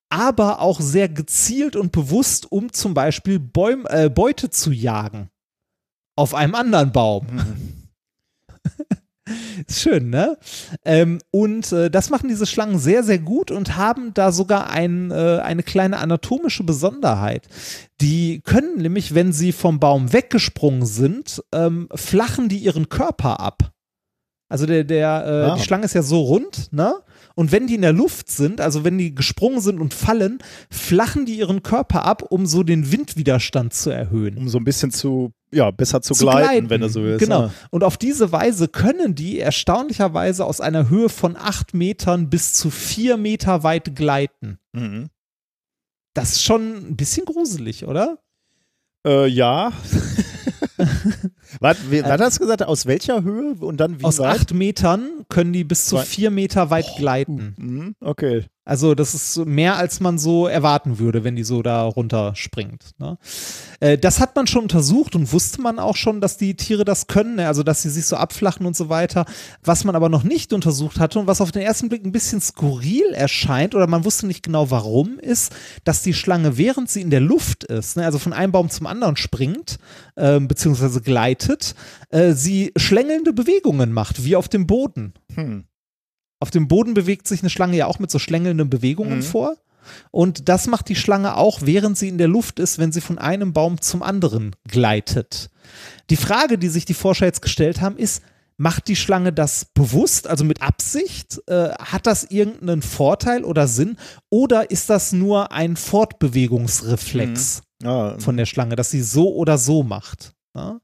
aber 0.09 0.60
auch 0.60 0.81
sehr 0.81 1.09
gezielt 1.09 1.76
und 1.76 1.93
bewusst, 1.93 2.51
um 2.51 2.73
zum 2.73 2.94
Beispiel 2.94 3.39
Bäum, 3.39 3.86
äh, 3.89 4.09
Beute 4.09 4.51
zu 4.51 4.73
jagen. 4.73 5.31
Auf 6.17 6.35
einem 6.35 6.55
anderen 6.55 6.93
Baum. 6.93 7.26
Ist 9.66 9.80
schön, 9.80 10.10
ne? 10.10 10.38
Ähm, 10.84 11.18
und 11.30 11.72
äh, 11.72 11.90
das 11.90 12.10
machen 12.10 12.28
diese 12.28 12.46
Schlangen 12.46 12.78
sehr, 12.78 13.02
sehr 13.02 13.18
gut 13.18 13.50
und 13.50 13.76
haben 13.76 14.14
da 14.14 14.30
sogar 14.32 14.70
ein, 14.70 15.10
äh, 15.10 15.40
eine 15.42 15.62
kleine 15.62 15.98
anatomische 15.98 16.62
Besonderheit. 16.64 17.48
Die 18.00 18.40
können 18.42 18.76
nämlich, 18.78 19.14
wenn 19.14 19.32
sie 19.32 19.52
vom 19.52 19.80
Baum 19.80 20.12
weggesprungen 20.12 20.86
sind, 20.86 21.42
ähm, 21.52 21.88
flachen 21.94 22.48
die 22.48 22.58
ihren 22.58 22.88
Körper 22.88 23.40
ab. 23.40 23.72
Also 24.48 24.66
der, 24.66 24.84
der, 24.84 25.24
äh, 25.26 25.50
Ah. 25.50 25.55
die 25.56 25.62
Schlange 25.62 25.86
ist 25.86 25.94
ja 25.94 26.02
so 26.02 26.20
rund, 26.20 26.72
ne? 26.72 26.94
Und 27.39 27.52
wenn 27.52 27.66
die 27.66 27.74
in 27.74 27.82
der 27.82 27.92
Luft 27.92 28.31
sind, 28.31 28.62
also 28.62 28.82
wenn 28.82 28.97
die 28.97 29.15
gesprungen 29.15 29.60
sind 29.60 29.78
und 29.78 29.92
fallen, 29.92 30.39
flachen 30.70 31.26
die 31.26 31.36
ihren 31.36 31.62
Körper 31.62 32.06
ab, 32.06 32.23
um 32.23 32.47
so 32.47 32.62
den 32.62 32.90
Windwiderstand 32.90 33.74
zu 33.74 33.90
erhöhen. 33.90 34.39
Um 34.39 34.48
so 34.48 34.56
ein 34.56 34.65
bisschen 34.65 34.90
zu, 34.90 35.32
ja, 35.52 35.70
besser 35.70 36.00
zu, 36.00 36.15
Zu 36.15 36.24
gleiten, 36.24 36.48
gleiten, 36.48 36.70
wenn 36.70 36.81
du 36.81 36.89
so 36.89 37.02
willst. 37.02 37.23
Genau. 37.23 37.42
Ja. 37.42 37.52
Und 37.70 37.84
auf 37.84 37.98
diese 37.98 38.32
Weise 38.32 38.68
können 38.68 39.15
die 39.15 39.39
erstaunlicherweise 39.39 40.47
aus 40.47 40.62
einer 40.62 40.89
Höhe 40.89 41.10
von 41.10 41.36
acht 41.36 41.74
Metern 41.74 42.31
bis 42.31 42.55
zu 42.55 42.70
vier 42.70 43.18
Meter 43.18 43.62
weit 43.62 43.94
gleiten. 43.94 44.58
Mhm. 44.73 45.10
Das 46.15 46.32
ist 46.32 46.42
schon 46.42 46.89
ein 46.89 46.97
bisschen 46.97 47.26
gruselig, 47.26 47.84
oder? 47.84 48.18
Äh, 49.06 49.26
ja. 49.26 49.74
was, 51.66 51.90
wie, 51.90 52.02
was 52.02 52.20
hast 52.20 52.36
du 52.36 52.40
gesagt? 52.42 52.62
Aus 52.62 52.86
welcher 52.86 53.22
Höhe 53.22 53.54
und 53.60 53.78
dann 53.78 54.00
wie 54.00 54.04
Aus 54.04 54.18
weit? 54.18 54.40
acht 54.40 54.54
Metern 54.54 55.24
können 55.28 55.52
die 55.52 55.64
bis 55.64 55.86
zu 55.86 55.98
vier 55.98 56.30
Meter 56.30 56.70
weit 56.70 56.86
gleiten. 56.96 57.54
Mhm, 57.58 57.94
okay. 58.00 58.44
Also 58.66 58.96
das 58.96 59.14
ist 59.14 59.46
mehr, 59.46 59.76
als 59.76 60.00
man 60.00 60.18
so 60.18 60.48
erwarten 60.48 60.98
würde, 60.98 61.22
wenn 61.22 61.36
die 61.36 61.44
so 61.44 61.62
da 61.62 61.84
runterspringt. 61.84 62.98
Ne? 62.98 63.16
Äh, 63.78 63.96
das 63.96 64.18
hat 64.18 64.34
man 64.34 64.48
schon 64.48 64.64
untersucht 64.64 65.14
und 65.14 65.32
wusste 65.32 65.60
man 65.62 65.78
auch 65.78 65.94
schon, 65.94 66.20
dass 66.20 66.36
die 66.36 66.56
Tiere 66.56 66.84
das 66.84 67.06
können, 67.06 67.36
ne? 67.36 67.46
also 67.46 67.62
dass 67.62 67.82
sie 67.82 67.90
sich 67.90 68.06
so 68.06 68.16
abflachen 68.16 68.66
und 68.66 68.76
so 68.76 68.88
weiter. 68.88 69.24
Was 69.62 69.84
man 69.84 69.94
aber 69.94 70.08
noch 70.08 70.24
nicht 70.24 70.52
untersucht 70.52 70.98
hatte 70.98 71.20
und 71.20 71.28
was 71.28 71.40
auf 71.40 71.52
den 71.52 71.62
ersten 71.62 71.88
Blick 71.88 72.04
ein 72.04 72.10
bisschen 72.10 72.40
skurril 72.40 73.12
erscheint 73.12 73.76
oder 73.76 73.86
man 73.86 74.04
wusste 74.04 74.26
nicht 74.26 74.42
genau 74.42 74.68
warum, 74.68 75.20
ist, 75.20 75.54
dass 75.84 76.02
die 76.02 76.14
Schlange, 76.14 76.58
während 76.58 76.90
sie 76.90 77.02
in 77.02 77.10
der 77.10 77.20
Luft 77.20 77.62
ist, 77.62 77.96
ne? 77.96 78.04
also 78.04 78.18
von 78.18 78.32
einem 78.32 78.50
Baum 78.50 78.68
zum 78.68 78.86
anderen 78.88 79.16
springt, 79.16 79.78
ähm, 80.16 80.48
beziehungsweise 80.48 81.00
gleitet, 81.02 81.76
äh, 82.10 82.32
sie 82.32 82.72
schlängelnde 82.76 83.32
Bewegungen 83.32 83.92
macht, 83.92 84.24
wie 84.24 84.34
auf 84.34 84.48
dem 84.48 84.66
Boden. 84.66 85.14
Hm. 85.36 85.66
Auf 86.40 86.50
dem 86.50 86.68
Boden 86.68 86.94
bewegt 86.94 87.26
sich 87.28 87.40
eine 87.40 87.50
Schlange 87.50 87.76
ja 87.76 87.86
auch 87.86 87.98
mit 87.98 88.10
so 88.10 88.18
schlängelnden 88.18 88.68
Bewegungen 88.70 89.18
Mhm. 89.18 89.23
vor. 89.23 89.56
Und 90.10 90.48
das 90.48 90.66
macht 90.66 90.89
die 90.89 90.97
Schlange 90.97 91.36
auch, 91.36 91.60
während 91.62 91.97
sie 91.97 92.08
in 92.08 92.18
der 92.18 92.26
Luft 92.28 92.58
ist, 92.58 92.78
wenn 92.78 92.90
sie 92.90 93.00
von 93.00 93.18
einem 93.18 93.52
Baum 93.52 93.81
zum 93.81 94.02
anderen 94.02 94.56
gleitet. 94.68 95.48
Die 96.10 96.16
Frage, 96.16 96.58
die 96.58 96.68
sich 96.68 96.84
die 96.84 96.94
Forscher 96.94 97.26
jetzt 97.26 97.40
gestellt 97.40 97.81
haben, 97.81 97.97
ist, 97.97 98.20
macht 98.56 98.89
die 98.89 98.97
Schlange 98.97 99.32
das 99.32 99.66
bewusst, 99.74 100.26
also 100.26 100.44
mit 100.44 100.60
Absicht? 100.60 101.40
Äh, 101.47 101.70
hat 101.74 102.06
das 102.06 102.24
irgendeinen 102.24 102.82
Vorteil 102.82 103.44
oder 103.44 103.68
Sinn? 103.68 103.97
Oder 104.28 104.70
ist 104.73 104.90
das 104.90 105.12
nur 105.12 105.52
ein 105.52 105.76
Fortbewegungsreflex? 105.76 107.62
Ah, 107.84 108.18
von 108.18 108.36
der 108.36 108.47
Schlange, 108.47 108.74
dass 108.76 108.90
sie 108.90 109.02
so 109.02 109.34
oder 109.34 109.58
so 109.58 109.82
macht. 109.82 110.32
Ja? 110.55 110.81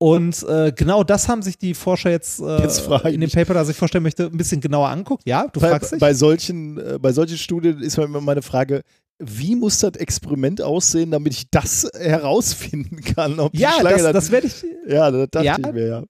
Und 0.00 0.44
äh, 0.48 0.72
genau 0.74 1.02
das 1.02 1.28
haben 1.28 1.42
sich 1.42 1.58
die 1.58 1.74
Forscher 1.74 2.10
jetzt, 2.10 2.40
äh, 2.40 2.62
Jetzt 2.62 2.86
in 3.06 3.20
dem 3.20 3.30
Paper, 3.30 3.54
das 3.54 3.68
ich 3.68 3.76
vorstellen 3.76 4.04
möchte, 4.04 4.26
ein 4.26 4.36
bisschen 4.36 4.60
genauer 4.60 4.88
anguckt. 4.88 5.24
Ja, 5.26 5.48
du 5.52 5.58
bei, 5.60 5.70
fragst 5.70 5.92
dich? 5.92 5.98
bei, 5.98 6.14
solchen, 6.14 6.78
äh, 6.78 6.98
bei 7.00 7.12
solchen 7.12 7.36
Studien 7.36 7.80
ist 7.80 7.98
immer 7.98 8.20
meine 8.20 8.42
Frage, 8.42 8.82
wie 9.20 9.56
muss 9.56 9.80
das 9.80 9.94
Experiment 9.96 10.62
aussehen, 10.62 11.10
damit 11.10 11.32
ich 11.32 11.50
das 11.50 11.90
herausfinden 11.98 13.00
kann? 13.02 13.40
Ob 13.40 13.52
ja, 13.56 13.82
das, 13.82 14.02
dann- 14.04 14.12
das 14.12 14.30
werde 14.30 14.46
ich, 14.46 14.64
ja, 14.86 15.10
das 15.10 15.28
dachte 15.30 15.46
Ja. 15.46 15.56
ich 15.58 15.72
mir, 15.72 15.86
ja. 15.88 16.04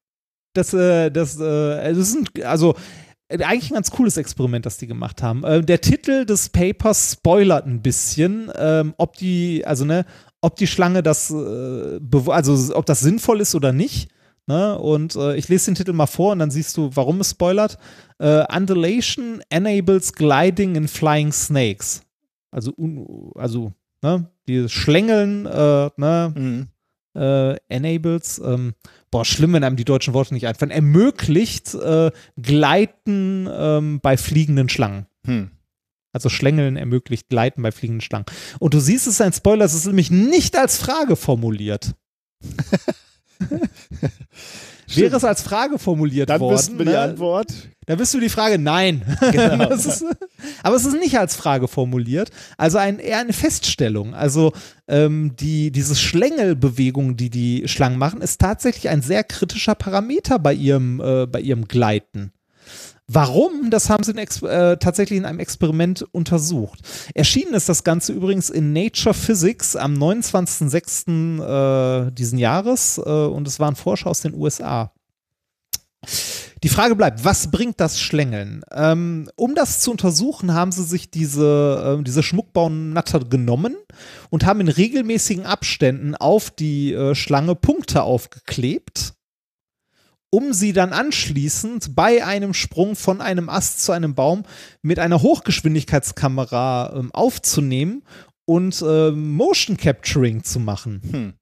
das, 0.54 0.74
äh, 0.74 1.10
das, 1.10 1.40
äh, 1.40 1.44
also 1.44 2.00
das 2.00 2.12
sind, 2.12 2.44
also 2.44 2.74
äh, 3.28 3.42
eigentlich 3.42 3.70
ein 3.70 3.74
ganz 3.74 3.90
cooles 3.90 4.18
Experiment, 4.18 4.66
das 4.66 4.76
die 4.76 4.86
gemacht 4.86 5.22
haben. 5.22 5.44
Äh, 5.44 5.62
der 5.62 5.80
Titel 5.80 6.26
des 6.26 6.50
Papers 6.50 7.12
spoilert 7.12 7.66
ein 7.66 7.80
bisschen, 7.80 8.50
ähm, 8.56 8.92
ob 8.98 9.16
die, 9.16 9.64
also 9.66 9.86
ne, 9.86 10.04
ob 10.40 10.56
die 10.56 10.66
Schlange 10.66 11.02
das, 11.02 11.30
äh, 11.30 12.00
also 12.28 12.76
ob 12.76 12.86
das 12.86 13.00
sinnvoll 13.00 13.40
ist 13.40 13.54
oder 13.54 13.72
nicht. 13.72 14.10
Ne? 14.46 14.78
Und 14.78 15.14
äh, 15.16 15.36
ich 15.36 15.48
lese 15.48 15.66
den 15.66 15.74
Titel 15.74 15.92
mal 15.92 16.06
vor 16.06 16.32
und 16.32 16.38
dann 16.38 16.50
siehst 16.50 16.76
du, 16.76 16.90
warum 16.94 17.20
es 17.20 17.30
spoilert. 17.30 17.78
Äh, 18.18 18.44
Undulation 18.54 19.42
enables 19.50 20.12
gliding 20.12 20.74
in 20.74 20.88
flying 20.88 21.32
snakes. 21.32 22.00
Also, 22.50 22.72
also 23.34 23.72
ne, 24.02 24.30
dieses 24.46 24.72
Schlängeln, 24.72 25.44
äh, 25.44 25.90
ne, 25.96 26.32
Mhm. 26.34 26.68
äh, 27.14 27.56
enables, 27.68 28.40
ähm, 28.42 28.74
boah, 29.10 29.26
schlimm, 29.26 29.52
wenn 29.52 29.64
einem 29.64 29.76
die 29.76 29.84
deutschen 29.84 30.14
Worte 30.14 30.32
nicht 30.32 30.46
einfallen, 30.46 30.70
ermöglicht 30.70 31.74
äh, 31.74 32.10
Gleiten 32.40 33.46
ähm, 33.50 34.00
bei 34.00 34.16
fliegenden 34.16 34.70
Schlangen. 34.70 35.06
Hm. 35.26 35.50
Also 36.18 36.28
Schlängeln 36.28 36.76
ermöglicht 36.76 37.28
Gleiten 37.28 37.62
bei 37.62 37.72
fliegenden 37.72 38.00
Schlangen. 38.00 38.26
Und 38.58 38.74
du 38.74 38.80
siehst, 38.80 39.06
es 39.06 39.14
ist 39.14 39.20
ein 39.20 39.32
Spoiler, 39.32 39.64
es 39.64 39.74
ist 39.74 39.86
nämlich 39.86 40.10
nicht 40.10 40.56
als 40.56 40.76
Frage 40.76 41.16
formuliert. 41.16 41.92
Wäre 44.94 45.16
es 45.16 45.24
als 45.24 45.42
Frage 45.42 45.78
formuliert 45.78 46.30
Dann 46.30 46.40
worden, 46.40 46.54
wüssten 46.54 46.78
wir 46.78 46.86
die 46.86 46.92
ne, 46.92 46.98
Antwort. 46.98 47.52
da 47.86 47.98
wirst 47.98 48.14
du 48.14 48.20
die 48.20 48.28
Frage 48.28 48.58
nein. 48.58 49.02
Genau. 49.32 49.70
Ist, 49.74 50.04
aber 50.62 50.76
es 50.76 50.86
ist 50.86 50.98
nicht 50.98 51.18
als 51.18 51.36
Frage 51.36 51.68
formuliert. 51.68 52.30
Also 52.56 52.78
ein, 52.78 52.98
eher 52.98 53.18
eine 53.18 53.32
Feststellung. 53.32 54.14
Also 54.14 54.52
ähm, 54.88 55.36
die, 55.38 55.70
diese 55.70 55.94
Schlängelbewegung, 55.94 57.16
die 57.16 57.30
die 57.30 57.68
Schlangen 57.68 57.98
machen, 57.98 58.22
ist 58.22 58.40
tatsächlich 58.40 58.88
ein 58.88 59.02
sehr 59.02 59.24
kritischer 59.24 59.74
Parameter 59.74 60.38
bei 60.38 60.54
ihrem, 60.54 61.00
äh, 61.00 61.26
bei 61.26 61.40
ihrem 61.40 61.68
Gleiten. 61.68 62.32
Warum? 63.10 63.70
Das 63.70 63.88
haben 63.88 64.04
sie 64.04 64.10
in 64.10 64.18
äh, 64.18 64.76
tatsächlich 64.76 65.18
in 65.18 65.24
einem 65.24 65.40
Experiment 65.40 66.04
untersucht. 66.12 66.80
Erschienen 67.14 67.54
ist 67.54 67.68
das 67.68 67.82
Ganze 67.82 68.12
übrigens 68.12 68.50
in 68.50 68.74
Nature 68.74 69.14
Physics 69.14 69.76
am 69.76 69.94
29.06. 69.94 72.08
Äh, 72.08 72.12
diesen 72.12 72.38
Jahres 72.38 72.98
äh, 72.98 73.00
und 73.00 73.48
es 73.48 73.58
waren 73.58 73.76
Forscher 73.76 74.10
aus 74.10 74.20
den 74.20 74.34
USA. 74.34 74.92
Die 76.62 76.68
Frage 76.68 76.96
bleibt, 76.96 77.24
was 77.24 77.50
bringt 77.50 77.80
das 77.80 78.00
Schlängeln? 78.00 78.62
Ähm, 78.72 79.30
um 79.36 79.54
das 79.54 79.80
zu 79.80 79.90
untersuchen, 79.90 80.52
haben 80.52 80.72
sie 80.72 80.84
sich 80.84 81.10
diese, 81.10 81.82
ähm, 81.84 82.04
diese 82.04 82.22
Schmuckbaunatter 82.22 83.20
genommen 83.20 83.76
und 84.28 84.44
haben 84.44 84.60
in 84.60 84.68
regelmäßigen 84.68 85.46
Abständen 85.46 86.14
auf 86.14 86.50
die 86.50 86.92
äh, 86.92 87.14
Schlange 87.14 87.54
Punkte 87.54 88.02
aufgeklebt, 88.02 89.14
um 90.30 90.52
sie 90.52 90.72
dann 90.72 90.92
anschließend 90.92 91.94
bei 91.94 92.24
einem 92.24 92.54
Sprung 92.54 92.96
von 92.96 93.20
einem 93.20 93.48
Ast 93.48 93.82
zu 93.82 93.92
einem 93.92 94.14
Baum 94.14 94.44
mit 94.82 94.98
einer 94.98 95.22
Hochgeschwindigkeitskamera 95.22 96.94
ähm, 96.94 97.12
aufzunehmen 97.12 98.02
und 98.44 98.82
ähm, 98.86 99.32
Motion 99.32 99.76
Capturing 99.76 100.42
zu 100.42 100.60
machen. 100.60 101.02
Hm. 101.10 101.34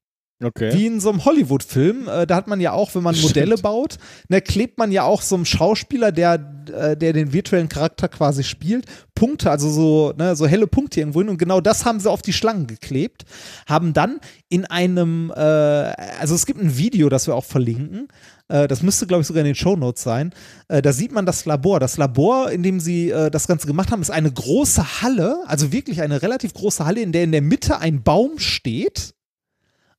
Okay. 0.43 0.71
Wie 0.75 0.87
in 0.87 1.01
so 1.01 1.09
einem 1.09 1.25
Hollywood-Film, 1.25 2.09
äh, 2.09 2.27
da 2.27 2.37
hat 2.37 2.47
man 2.47 2.61
ja 2.61 2.73
auch, 2.73 2.95
wenn 2.95 3.03
man 3.03 3.15
Stimmt. 3.15 3.37
Modelle 3.37 3.57
baut, 3.57 3.97
ne, 4.29 4.43
klebt 4.43 4.77
man 4.77 4.93
ja 4.93 5.05
auch 5.05 5.23
so 5.23 5.35
einem 5.35 5.47
Schauspieler, 5.47 6.13
der, 6.13 6.35
äh, 6.71 6.95
der 6.95 7.15
den 7.15 7.33
virtuellen 7.33 7.71
Charakter 7.71 8.09
quasi 8.09 8.45
spielt, 8.45 8.85
Punkte, 9.15 9.51
also 9.51 9.71
so, 9.71 10.13
ne, 10.19 10.37
so 10.37 10.47
helle 10.47 10.67
Punkte 10.67 11.01
irgendwo 11.01 11.21
hin. 11.21 11.31
Und 11.31 11.39
genau 11.39 11.63
das 11.63 11.87
haben 11.87 12.01
sie 12.01 12.11
auf 12.11 12.21
die 12.21 12.35
Schlangen 12.35 12.67
geklebt, 12.67 13.25
haben 13.67 13.95
dann 13.95 14.21
in 14.51 14.67
einem, 14.67 15.33
äh, 15.35 15.41
also 15.41 16.35
es 16.35 16.45
gibt 16.45 16.61
ein 16.61 16.77
Video, 16.77 17.09
das 17.09 17.27
wir 17.27 17.35
auch 17.35 17.45
verlinken. 17.45 18.09
Äh, 18.49 18.69
das 18.69 18.83
müsste, 18.83 19.07
glaube 19.07 19.23
ich, 19.23 19.27
sogar 19.29 19.41
in 19.41 19.47
den 19.47 19.55
Shownotes 19.55 20.03
sein. 20.03 20.35
Da 20.69 20.93
sieht 20.93 21.13
man 21.13 21.25
das 21.25 21.47
Labor. 21.47 21.81
Das 21.81 21.97
Labor, 21.97 22.51
in 22.51 22.63
dem 22.63 22.81
sie 22.81 23.09
das 23.09 23.47
Ganze 23.47 23.67
gemacht 23.67 23.91
haben, 23.91 24.03
ist 24.03 24.11
eine 24.11 24.31
große 24.31 25.01
Halle, 25.01 25.39
also 25.47 25.73
wirklich 25.73 26.03
eine 26.03 26.23
relativ 26.23 26.55
große 26.55 26.85
Halle, 26.85 27.01
in 27.01 27.13
der 27.13 27.23
in 27.23 27.33
der 27.33 27.41
Mitte 27.41 27.79
ein 27.79 28.03
Baum 28.03 28.39
steht 28.39 29.16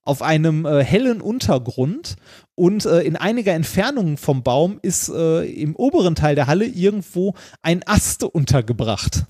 auf 0.07 0.21
einem 0.21 0.65
äh, 0.65 0.83
hellen 0.83 1.21
Untergrund 1.21 2.15
und 2.55 2.85
äh, 2.85 3.01
in 3.01 3.15
einiger 3.15 3.53
Entfernung 3.53 4.17
vom 4.17 4.43
Baum 4.43 4.79
ist 4.81 5.09
äh, 5.09 5.45
im 5.45 5.75
oberen 5.75 6.15
Teil 6.15 6.35
der 6.35 6.47
Halle 6.47 6.65
irgendwo 6.65 7.35
ein 7.61 7.83
Ast 7.85 8.23
untergebracht. 8.23 9.25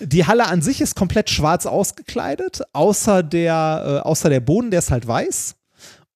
Die 0.00 0.26
Halle 0.26 0.46
an 0.46 0.62
sich 0.62 0.80
ist 0.80 0.96
komplett 0.96 1.30
schwarz 1.30 1.64
ausgekleidet, 1.64 2.62
außer 2.72 3.22
der, 3.22 4.02
äh, 4.04 4.08
außer 4.08 4.30
der 4.30 4.40
Boden, 4.40 4.70
der 4.70 4.80
ist 4.80 4.90
halt 4.90 5.06
weiß. 5.06 5.54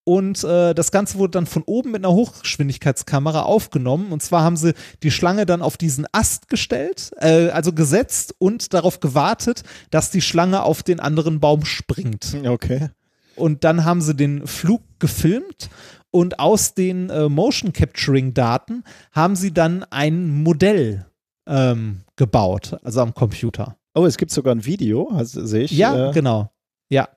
Und 0.03 0.45
äh, 0.45 0.73
das 0.73 0.93
Ganze 0.93 1.19
wurde 1.19 1.33
dann 1.33 1.47
von 1.47 1.65
oben 1.67 1.91
mit 1.91 2.05
einer 2.05 2.15
Hochgeschwindigkeitskamera 2.15 3.43
aufgenommen. 3.43 4.13
Und 4.13 4.23
zwar 4.23 4.45
haben 4.45 4.57
sie 4.57 4.73
die 5.03 5.11
Schlange 5.11 5.47
dann 5.47 5.63
auf 5.63 5.77
diesen 5.77 6.07
Ast 6.13 6.49
gestellt, 6.49 7.11
äh, 7.19 7.49
also 7.49 7.73
gesetzt 7.73 8.33
und 8.39 8.73
darauf 8.73 9.01
gewartet, 9.01 9.63
dass 9.91 10.13
die 10.13 10.21
Schlange 10.21 10.63
auf 10.63 10.85
den 10.85 11.01
anderen 11.01 11.41
Baum 11.41 11.65
springt. 11.65 12.37
Okay. 12.47 12.91
Und 13.37 13.65
dann 13.65 13.85
haben 13.85 14.01
sie 14.01 14.15
den 14.15 14.47
Flug 14.47 14.83
gefilmt 14.99 15.71
und 16.11 16.39
aus 16.41 16.75
den 16.75 17.11
äh, 17.11 17.29
Motion 17.29 17.73
Capturing 17.73 18.35
Daten 18.35 18.85
haben 19.13 19.37
sie 19.37 19.53
dann 19.53 19.85
ein 19.91 20.43
Modell 20.43 21.07
ähm, 21.49 22.03
gebaut, 22.17 22.77
also 22.83 23.01
am 23.01 23.15
Computer. 23.15 23.77
Oh, 23.95 24.05
es 24.05 24.17
gibt 24.17 24.31
sogar 24.31 24.55
ein 24.55 24.65
Video, 24.65 25.09
also, 25.11 25.45
sehe 25.47 25.65
ich. 25.65 25.71
Ja, 25.71 26.11
äh, 26.11 26.13
genau. 26.13 26.51
Ja, 26.91 27.09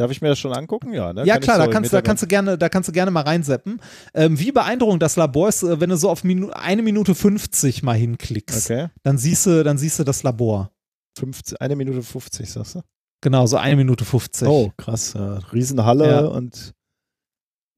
Darf 0.00 0.10
ich 0.10 0.22
mir 0.22 0.28
das 0.28 0.38
schon 0.38 0.54
angucken? 0.54 0.94
Ja, 0.94 1.12
ne? 1.12 1.26
ja 1.26 1.34
Kann 1.34 1.42
klar, 1.42 1.56
so 1.56 1.66
da 1.66 1.70
kannst, 1.70 1.92
da 1.92 2.00
kannst 2.00 2.22
du 2.22 2.26
gerne, 2.26 2.56
da 2.56 2.70
kannst 2.70 2.88
du 2.88 2.92
gerne 2.92 3.10
mal 3.10 3.20
reinseppen. 3.20 3.82
Ähm, 4.14 4.38
wie 4.38 4.50
beeindruckend 4.50 5.02
das 5.02 5.16
Labor 5.16 5.50
ist, 5.50 5.62
äh, 5.62 5.78
wenn 5.78 5.90
du 5.90 5.96
so 5.98 6.08
auf 6.08 6.24
Minu 6.24 6.48
eine 6.52 6.80
Minute 6.80 7.14
50 7.14 7.82
mal 7.82 7.96
hinklickst, 7.96 8.70
Okay. 8.70 8.88
dann 9.02 9.18
siehst 9.18 9.44
du, 9.44 9.62
dann 9.62 9.76
siehst 9.76 9.98
du 9.98 10.04
das 10.04 10.22
Labor. 10.22 10.70
50, 11.18 11.60
eine 11.60 11.76
Minute 11.76 12.02
50, 12.02 12.50
sagst 12.50 12.76
du? 12.76 12.80
Genau, 13.22 13.46
so 13.46 13.56
eine 13.56 13.76
Minute 13.76 14.04
50. 14.04 14.48
Oh, 14.48 14.72
krass. 14.76 15.12
Ja. 15.14 15.38
Riesenhalle 15.52 16.08
Ja. 16.08 16.20
und. 16.20 16.72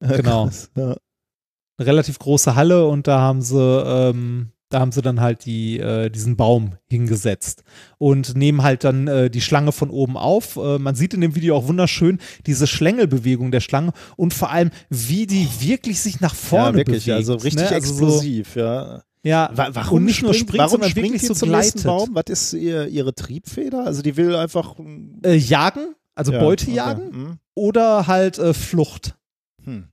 Ja, 0.01 0.07
Genau. 0.17 0.45
krass, 0.45 0.69
Ja. 0.77 0.95
Eine 1.77 1.87
relativ 1.87 2.19
große 2.19 2.55
Halle 2.55 2.85
und 2.87 3.07
da 3.07 3.19
haben 3.19 3.41
sie, 3.41 3.57
ähm, 3.59 4.51
da 4.69 4.79
haben 4.79 4.91
sie 4.91 5.01
dann 5.01 5.21
halt 5.21 5.45
die, 5.45 5.79
äh, 5.79 6.09
diesen 6.09 6.35
Baum 6.37 6.77
hingesetzt 6.87 7.63
und 7.97 8.35
nehmen 8.37 8.61
halt 8.63 8.83
dann 8.83 9.07
äh, 9.07 9.29
die 9.31 9.41
Schlange 9.41 9.71
von 9.71 9.89
oben 9.89 10.15
auf. 10.15 10.55
Äh, 10.55 10.77
man 10.77 10.93
sieht 10.95 11.13
in 11.15 11.21
dem 11.21 11.35
Video 11.35 11.55
auch 11.57 11.67
wunderschön 11.67 12.19
diese 12.45 12.67
Schlängelbewegung 12.67 13.51
der 13.51 13.59
Schlange 13.59 13.91
und 14.17 14.33
vor 14.35 14.51
allem, 14.51 14.69
wie 14.89 15.25
die 15.25 15.47
wirklich 15.59 15.99
sich 15.99 16.21
nach 16.21 16.35
vorne 16.35 16.69
ja, 16.69 16.85
wirklich. 16.85 17.05
bewegt. 17.05 17.15
also 17.17 17.33
richtig 17.35 17.69
ne? 17.69 17.75
Also 17.75 17.93
so- 17.93 18.05
explosiv, 18.05 18.55
ja. 18.55 19.01
Ja, 19.25 19.49
Wa- 19.53 19.69
Warum 19.73 19.97
und 19.99 20.05
nicht 20.05 20.21
nur 20.21 20.33
springt, 20.33 20.57
warum 20.57 20.71
sondern 20.71 20.89
springt 20.89 21.21
die 21.21 21.25
so 21.25 21.33
zum 21.33 21.49
nächsten 21.49 21.79
gleitet. 21.81 21.85
Baum? 21.85 22.09
Was 22.15 22.25
ist 22.27 22.53
ihr, 22.53 22.87
ihre 22.87 23.13
Triebfeder? 23.15 23.85
Also 23.85 24.01
die 24.01 24.17
will 24.17 24.35
einfach 24.35 24.75
Äh, 25.23 25.35
jagen, 25.35 25.95
also 26.13 26.33
ja, 26.33 26.39
Beute 26.39 26.65
okay. 26.65 26.75
jagen 26.75 27.11
Hm. 27.13 27.37
oder 27.55 28.07
halt 28.07 28.37
äh, 28.37 28.53
Flucht. 28.53 29.15
Hm. 29.63 29.87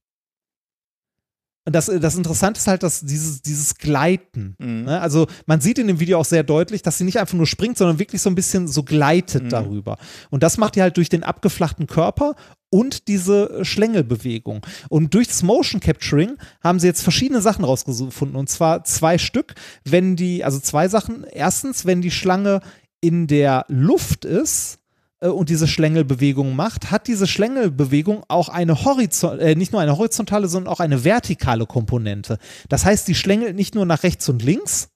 Und 1.66 1.74
das, 1.74 1.86
das 1.86 2.16
Interessante 2.16 2.58
ist 2.58 2.66
halt, 2.66 2.82
dass 2.82 3.00
dieses, 3.02 3.42
dieses 3.42 3.76
Gleiten. 3.76 4.56
Mhm. 4.58 4.84
Ne? 4.84 5.00
Also 5.00 5.26
man 5.46 5.60
sieht 5.60 5.78
in 5.78 5.86
dem 5.86 6.00
Video 6.00 6.18
auch 6.18 6.24
sehr 6.24 6.42
deutlich, 6.42 6.82
dass 6.82 6.98
sie 6.98 7.04
nicht 7.04 7.20
einfach 7.20 7.36
nur 7.36 7.46
springt, 7.46 7.76
sondern 7.78 7.98
wirklich 7.98 8.22
so 8.22 8.30
ein 8.30 8.34
bisschen 8.34 8.66
so 8.66 8.82
gleitet 8.82 9.44
Mhm. 9.44 9.48
darüber. 9.50 9.98
Und 10.30 10.42
das 10.42 10.56
macht 10.58 10.74
die 10.74 10.82
halt 10.82 10.96
durch 10.96 11.10
den 11.10 11.22
abgeflachten 11.22 11.86
Körper 11.86 12.34
und 12.70 13.08
diese 13.08 13.64
Schlängelbewegung. 13.64 14.64
Und 14.88 15.14
durch 15.14 15.28
das 15.28 15.42
Motion 15.42 15.80
Capturing 15.80 16.36
haben 16.62 16.78
sie 16.80 16.86
jetzt 16.86 17.02
verschiedene 17.02 17.40
Sachen 17.40 17.64
rausgefunden. 17.64 18.36
Und 18.36 18.48
zwar 18.48 18.84
zwei 18.84 19.18
Stück, 19.18 19.54
wenn 19.84 20.16
die, 20.16 20.44
also 20.44 20.58
zwei 20.60 20.88
Sachen. 20.88 21.24
Erstens, 21.24 21.84
wenn 21.84 22.00
die 22.00 22.10
Schlange 22.12 22.60
in 23.00 23.26
der 23.26 23.64
Luft 23.68 24.24
ist, 24.24 24.78
äh, 25.20 25.28
und 25.28 25.48
diese 25.48 25.68
Schlängelbewegung 25.68 26.56
macht, 26.56 26.90
hat 26.90 27.06
diese 27.06 27.26
Schlängelbewegung 27.26 28.24
auch 28.28 28.48
eine 28.48 28.84
Horizont, 28.84 29.40
äh, 29.40 29.54
nicht 29.54 29.72
nur 29.72 29.80
eine 29.80 29.96
horizontale, 29.98 30.48
sondern 30.48 30.72
auch 30.72 30.80
eine 30.80 31.04
vertikale 31.04 31.66
Komponente. 31.66 32.38
Das 32.68 32.84
heißt, 32.84 33.06
die 33.08 33.14
schlängelt 33.14 33.56
nicht 33.56 33.74
nur 33.74 33.86
nach 33.86 34.02
rechts 34.02 34.28
und 34.28 34.42
links, 34.42 34.88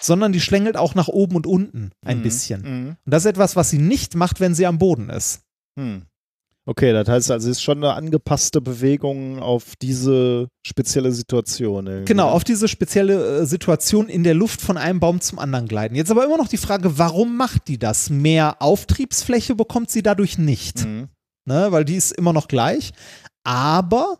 sondern 0.00 0.32
die 0.32 0.40
schlängelt 0.40 0.76
auch 0.76 0.94
nach 0.94 1.08
oben 1.08 1.36
und 1.36 1.46
unten 1.46 1.90
ein 2.04 2.18
Mhm. 2.18 2.22
bisschen. 2.22 2.62
Mhm. 2.62 2.88
Und 2.88 2.96
das 3.12 3.24
ist 3.24 3.30
etwas, 3.30 3.56
was 3.56 3.70
sie 3.70 3.78
nicht 3.78 4.14
macht, 4.14 4.40
wenn 4.40 4.54
sie 4.54 4.66
am 4.66 4.78
Boden 4.78 5.10
ist. 5.10 5.40
Hm. 5.78 6.02
Okay, 6.68 6.92
das 6.92 7.08
heißt 7.08 7.30
also, 7.30 7.48
es 7.48 7.56
ist 7.56 7.62
schon 7.62 7.78
eine 7.78 7.94
angepasste 7.94 8.60
Bewegung 8.60 9.38
auf 9.38 9.74
diese 9.80 10.48
spezielle 10.62 11.12
Situation. 11.12 11.86
irgendwie. 11.86 12.04
Genau, 12.04 12.28
auf 12.28 12.44
diese 12.44 12.68
spezielle 12.68 13.38
äh, 13.38 13.46
Situation 13.46 14.10
in 14.10 14.22
der 14.22 14.34
Luft 14.34 14.60
von 14.60 14.76
einem 14.76 15.00
Baum 15.00 15.22
zum 15.22 15.38
anderen 15.38 15.66
gleiten. 15.66 15.94
Jetzt 15.94 16.10
aber 16.10 16.26
immer 16.26 16.36
noch 16.36 16.48
die 16.48 16.58
Frage, 16.58 16.98
warum 16.98 17.38
macht 17.38 17.68
die 17.68 17.78
das? 17.78 18.10
Mehr 18.10 18.56
Auftriebsfläche 18.60 19.54
bekommt 19.54 19.90
sie 19.90 20.02
dadurch 20.02 20.36
nicht. 20.36 20.84
Mhm. 20.84 21.08
ne, 21.46 21.68
weil 21.70 21.86
die 21.86 21.96
ist 21.96 22.12
immer 22.12 22.34
noch 22.34 22.48
gleich. 22.48 22.92
Aber 23.44 24.18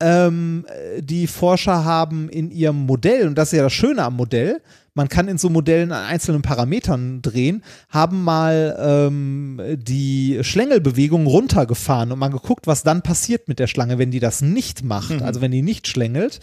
ähm, 0.00 0.66
äh, 0.68 1.02
die 1.02 1.26
Forscher 1.26 1.84
haben 1.84 2.28
in 2.28 2.52
ihrem 2.52 2.86
Modell, 2.86 3.26
und 3.26 3.34
das 3.34 3.52
ist 3.52 3.56
ja 3.56 3.64
das 3.64 3.72
Schöne 3.72 4.04
am 4.04 4.14
Modell, 4.14 4.62
man 4.94 5.08
kann 5.08 5.28
in 5.28 5.38
so 5.38 5.48
Modellen 5.50 5.92
an 5.92 6.04
einzelnen 6.04 6.42
Parametern 6.42 7.22
drehen, 7.22 7.62
haben 7.88 8.22
mal 8.24 8.76
ähm, 8.80 9.60
die 9.76 10.38
Schlängelbewegung 10.42 11.26
runtergefahren 11.26 12.12
und 12.12 12.18
mal 12.18 12.28
geguckt, 12.28 12.66
was 12.66 12.82
dann 12.82 13.02
passiert 13.02 13.48
mit 13.48 13.58
der 13.58 13.66
Schlange, 13.66 13.98
wenn 13.98 14.10
die 14.10 14.20
das 14.20 14.42
nicht 14.42 14.82
macht, 14.84 15.10
Mhm. 15.10 15.22
also 15.22 15.40
wenn 15.40 15.50
die 15.52 15.62
nicht 15.62 15.86
schlängelt. 15.88 16.40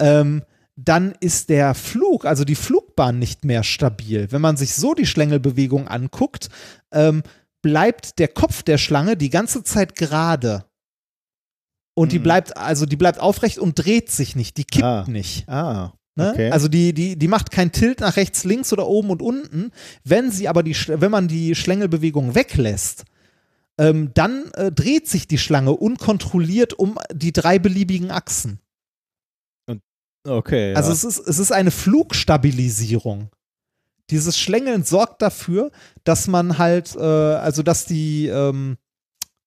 Ähm, 0.00 0.42
dann 0.76 1.14
ist 1.20 1.48
der 1.48 1.74
Flug, 1.74 2.24
also 2.24 2.44
die 2.44 2.54
Flugbahn 2.54 3.18
nicht 3.18 3.44
mehr 3.44 3.64
stabil. 3.64 4.28
Wenn 4.30 4.40
man 4.40 4.56
sich 4.56 4.74
so 4.74 4.94
die 4.94 5.06
Schlängelbewegung 5.06 5.88
anguckt, 5.88 6.48
ähm, 6.92 7.22
bleibt 7.62 8.18
der 8.20 8.28
Kopf 8.28 8.62
der 8.62 8.78
Schlange 8.78 9.16
die 9.16 9.30
ganze 9.30 9.64
Zeit 9.64 9.96
gerade. 9.96 10.64
Und 11.94 12.12
die 12.12 12.20
Mhm. 12.20 12.22
bleibt, 12.22 12.56
also 12.56 12.86
die 12.86 12.94
bleibt 12.96 13.18
aufrecht 13.18 13.58
und 13.58 13.74
dreht 13.74 14.08
sich 14.12 14.36
nicht, 14.36 14.56
die 14.56 14.64
kippt 14.64 14.84
Ah. 14.84 15.04
nicht. 15.08 15.48
Ah, 15.48 15.92
Ne? 16.18 16.32
okay. 16.32 16.50
Also 16.50 16.66
die, 16.66 16.92
die, 16.92 17.16
die 17.16 17.28
macht 17.28 17.52
kein 17.52 17.70
Tilt 17.70 18.00
nach 18.00 18.16
rechts, 18.16 18.42
links 18.42 18.72
oder 18.72 18.88
oben 18.88 19.10
und 19.10 19.22
unten. 19.22 19.70
Wenn 20.02 20.32
sie 20.32 20.48
aber 20.48 20.64
die, 20.64 20.74
wenn 20.88 21.12
man 21.12 21.28
die 21.28 21.54
Schlängelbewegung 21.54 22.34
weglässt, 22.34 23.04
ähm, 23.78 24.10
dann 24.14 24.50
äh, 24.54 24.72
dreht 24.72 25.08
sich 25.08 25.28
die 25.28 25.38
Schlange 25.38 25.70
unkontrolliert 25.70 26.74
um 26.74 26.98
die 27.12 27.32
drei 27.32 27.60
beliebigen 27.60 28.10
Achsen. 28.10 28.58
okay. 30.26 30.72
Ja. 30.72 30.76
Also 30.76 30.90
es 30.90 31.04
ist, 31.04 31.20
es 31.20 31.38
ist 31.38 31.52
eine 31.52 31.70
Flugstabilisierung. 31.70 33.30
Dieses 34.10 34.36
Schlängeln 34.36 34.82
sorgt 34.82 35.22
dafür, 35.22 35.70
dass 36.02 36.26
man 36.26 36.58
halt, 36.58 36.96
äh, 36.96 37.00
also 37.00 37.62
dass 37.62 37.84
die, 37.84 38.26
ähm, 38.26 38.76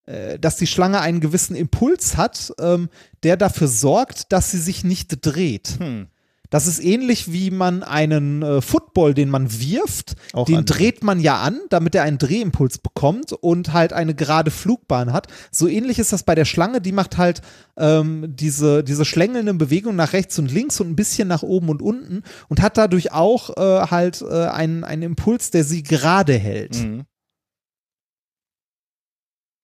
äh, 0.06 0.40
dass 0.40 0.56
die 0.56 0.68
Schlange 0.68 1.02
einen 1.02 1.20
gewissen 1.20 1.56
Impuls 1.56 2.16
hat, 2.16 2.54
ähm, 2.60 2.90
der 3.24 3.36
dafür 3.36 3.68
sorgt, 3.68 4.32
dass 4.32 4.52
sie 4.52 4.60
sich 4.60 4.86
nicht 4.86 5.26
dreht. 5.26 5.78
hm. 5.78 6.08
Das 6.52 6.68
ist 6.68 6.84
ähnlich 6.84 7.32
wie 7.34 7.50
man 7.50 7.82
einen 7.82 8.44
äh, 8.44 8.62
Football, 8.62 9.16
den 9.16 9.30
man 9.30 9.52
wirft, 9.60 10.16
Auch 10.34 10.46
den 10.46 10.58
an- 10.58 10.66
dreht 10.66 11.04
man 11.04 11.20
ja 11.20 11.40
an, 11.42 11.60
damit 11.70 11.96
er 11.96 12.04
einen 12.04 12.20
Drehimpuls 12.20 12.78
bekommt 12.78 13.34
und 13.34 13.74
halt 13.74 13.94
eine 13.94 14.14
gerade 14.14 14.52
Flugbahn 14.52 15.14
hat. 15.14 15.28
So 15.50 15.68
ähnlich 15.68 15.98
ist 15.98 16.14
das 16.14 16.22
bei 16.24 16.36
der 16.36 16.46
Schlange, 16.46 16.80
die 16.82 16.92
macht 16.92 17.18
halt 17.18 17.42
ähm, 17.78 18.36
diese, 18.36 18.84
diese 18.84 19.06
schlängelnden 19.06 19.58
Bewegungen 19.58 19.96
nach 19.96 20.14
rechts 20.14 20.38
und 20.38 20.52
links 20.52 20.80
und 20.80 20.90
ein 20.90 20.96
bisschen 20.96 21.28
nach 21.28 21.42
oben 21.42 21.70
und 21.70 21.82
unten 21.82 22.22
und 22.50 22.62
hat 22.62 22.78
dadurch 22.78 23.12
auch 23.12 23.50
äh, 23.58 23.88
halt 23.90 24.22
äh, 24.22 24.46
einen, 24.48 24.84
einen 24.84 25.04
Impuls, 25.04 25.52
der 25.52 25.64
sie 25.64 25.82
gerade 25.84 26.38
hält. 26.38 26.76
Mhm. 26.76 27.06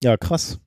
Ja, 0.04 0.16
krass. 0.16 0.60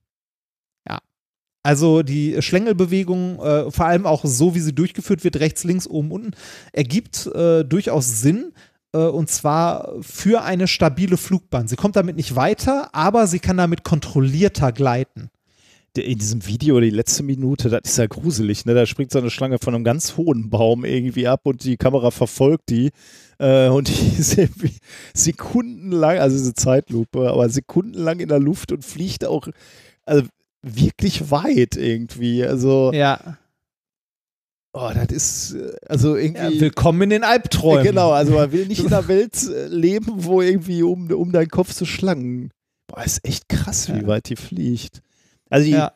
Also 1.63 2.01
die 2.01 2.41
Schlängelbewegung, 2.41 3.39
äh, 3.39 3.71
vor 3.71 3.85
allem 3.85 4.05
auch 4.05 4.25
so, 4.25 4.55
wie 4.55 4.59
sie 4.59 4.73
durchgeführt 4.73 5.23
wird, 5.23 5.39
rechts, 5.39 5.63
links, 5.63 5.87
oben, 5.87 6.11
unten, 6.11 6.31
ergibt 6.73 7.27
äh, 7.27 7.63
durchaus 7.63 8.21
Sinn. 8.21 8.53
Äh, 8.93 8.97
und 8.97 9.29
zwar 9.29 9.93
für 10.01 10.43
eine 10.43 10.67
stabile 10.67 11.17
Flugbahn. 11.17 11.67
Sie 11.67 11.75
kommt 11.75 11.95
damit 11.95 12.15
nicht 12.15 12.35
weiter, 12.35 12.89
aber 12.93 13.27
sie 13.27 13.39
kann 13.39 13.57
damit 13.57 13.83
kontrollierter 13.83 14.71
gleiten. 14.71 15.29
In 15.95 16.17
diesem 16.17 16.47
Video, 16.47 16.79
die 16.79 16.89
letzte 16.89 17.21
Minute, 17.21 17.69
das 17.69 17.81
ist 17.83 17.97
ja 17.97 18.07
gruselig, 18.07 18.63
ne? 18.63 18.73
Da 18.73 18.85
springt 18.85 19.11
so 19.11 19.19
eine 19.19 19.29
Schlange 19.29 19.59
von 19.59 19.75
einem 19.75 19.83
ganz 19.83 20.15
hohen 20.15 20.49
Baum 20.49 20.85
irgendwie 20.85 21.27
ab 21.27 21.41
und 21.43 21.65
die 21.65 21.75
Kamera 21.75 22.11
verfolgt 22.11 22.69
die. 22.69 22.91
Äh, 23.39 23.67
und 23.67 23.87
die 23.89 24.19
ist 24.19 24.37
irgendwie 24.37 24.77
sekundenlang, 25.13 26.17
also 26.17 26.37
diese 26.37 26.53
Zeitlupe, 26.53 27.29
aber 27.29 27.49
sekundenlang 27.49 28.21
in 28.21 28.29
der 28.29 28.39
Luft 28.39 28.71
und 28.71 28.85
fliegt 28.85 29.25
auch 29.25 29.49
also 30.05 30.23
wirklich 30.61 31.31
weit 31.31 31.75
irgendwie. 31.75 32.43
Also, 32.45 32.91
Ja. 32.93 33.37
oh, 34.73 34.91
das 34.93 35.07
ist, 35.11 35.55
also 35.87 36.15
ja 36.17 36.23
irgendwie. 36.23 36.61
willkommen 36.61 37.01
in 37.03 37.09
den 37.09 37.23
Albträumen. 37.23 37.83
Genau, 37.83 38.11
also 38.11 38.33
man 38.33 38.51
will 38.51 38.67
nicht 38.67 38.81
in 38.81 38.87
einer 38.87 39.07
Welt 39.07 39.41
äh, 39.47 39.67
leben, 39.67 40.23
wo 40.25 40.41
irgendwie 40.41 40.83
um, 40.83 41.09
um 41.11 41.31
deinen 41.31 41.49
Kopf 41.49 41.71
so 41.73 41.85
Schlangen. 41.85 42.51
Boah, 42.87 43.03
ist 43.03 43.25
echt 43.25 43.49
krass, 43.49 43.89
wie 43.89 43.99
Ja. 44.01 44.07
weit 44.07 44.29
die 44.29 44.35
fliegt. 44.35 45.01
Also 45.49 45.65
die, 45.65 45.71
Ja. 45.71 45.93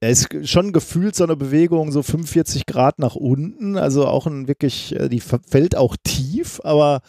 er 0.00 0.10
ist 0.10 0.28
schon 0.48 0.72
gefühlt 0.72 1.14
so 1.14 1.24
eine 1.24 1.36
Bewegung 1.36 1.92
so 1.92 2.02
45 2.02 2.64
Grad 2.66 2.98
nach 2.98 3.16
unten, 3.16 3.76
also 3.76 4.06
auch 4.06 4.26
ein 4.26 4.48
wirklich, 4.48 4.94
äh, 4.94 5.08
die 5.08 5.20
fällt 5.20 5.76
auch 5.76 5.96
tief, 6.04 6.60
aber 6.64 7.02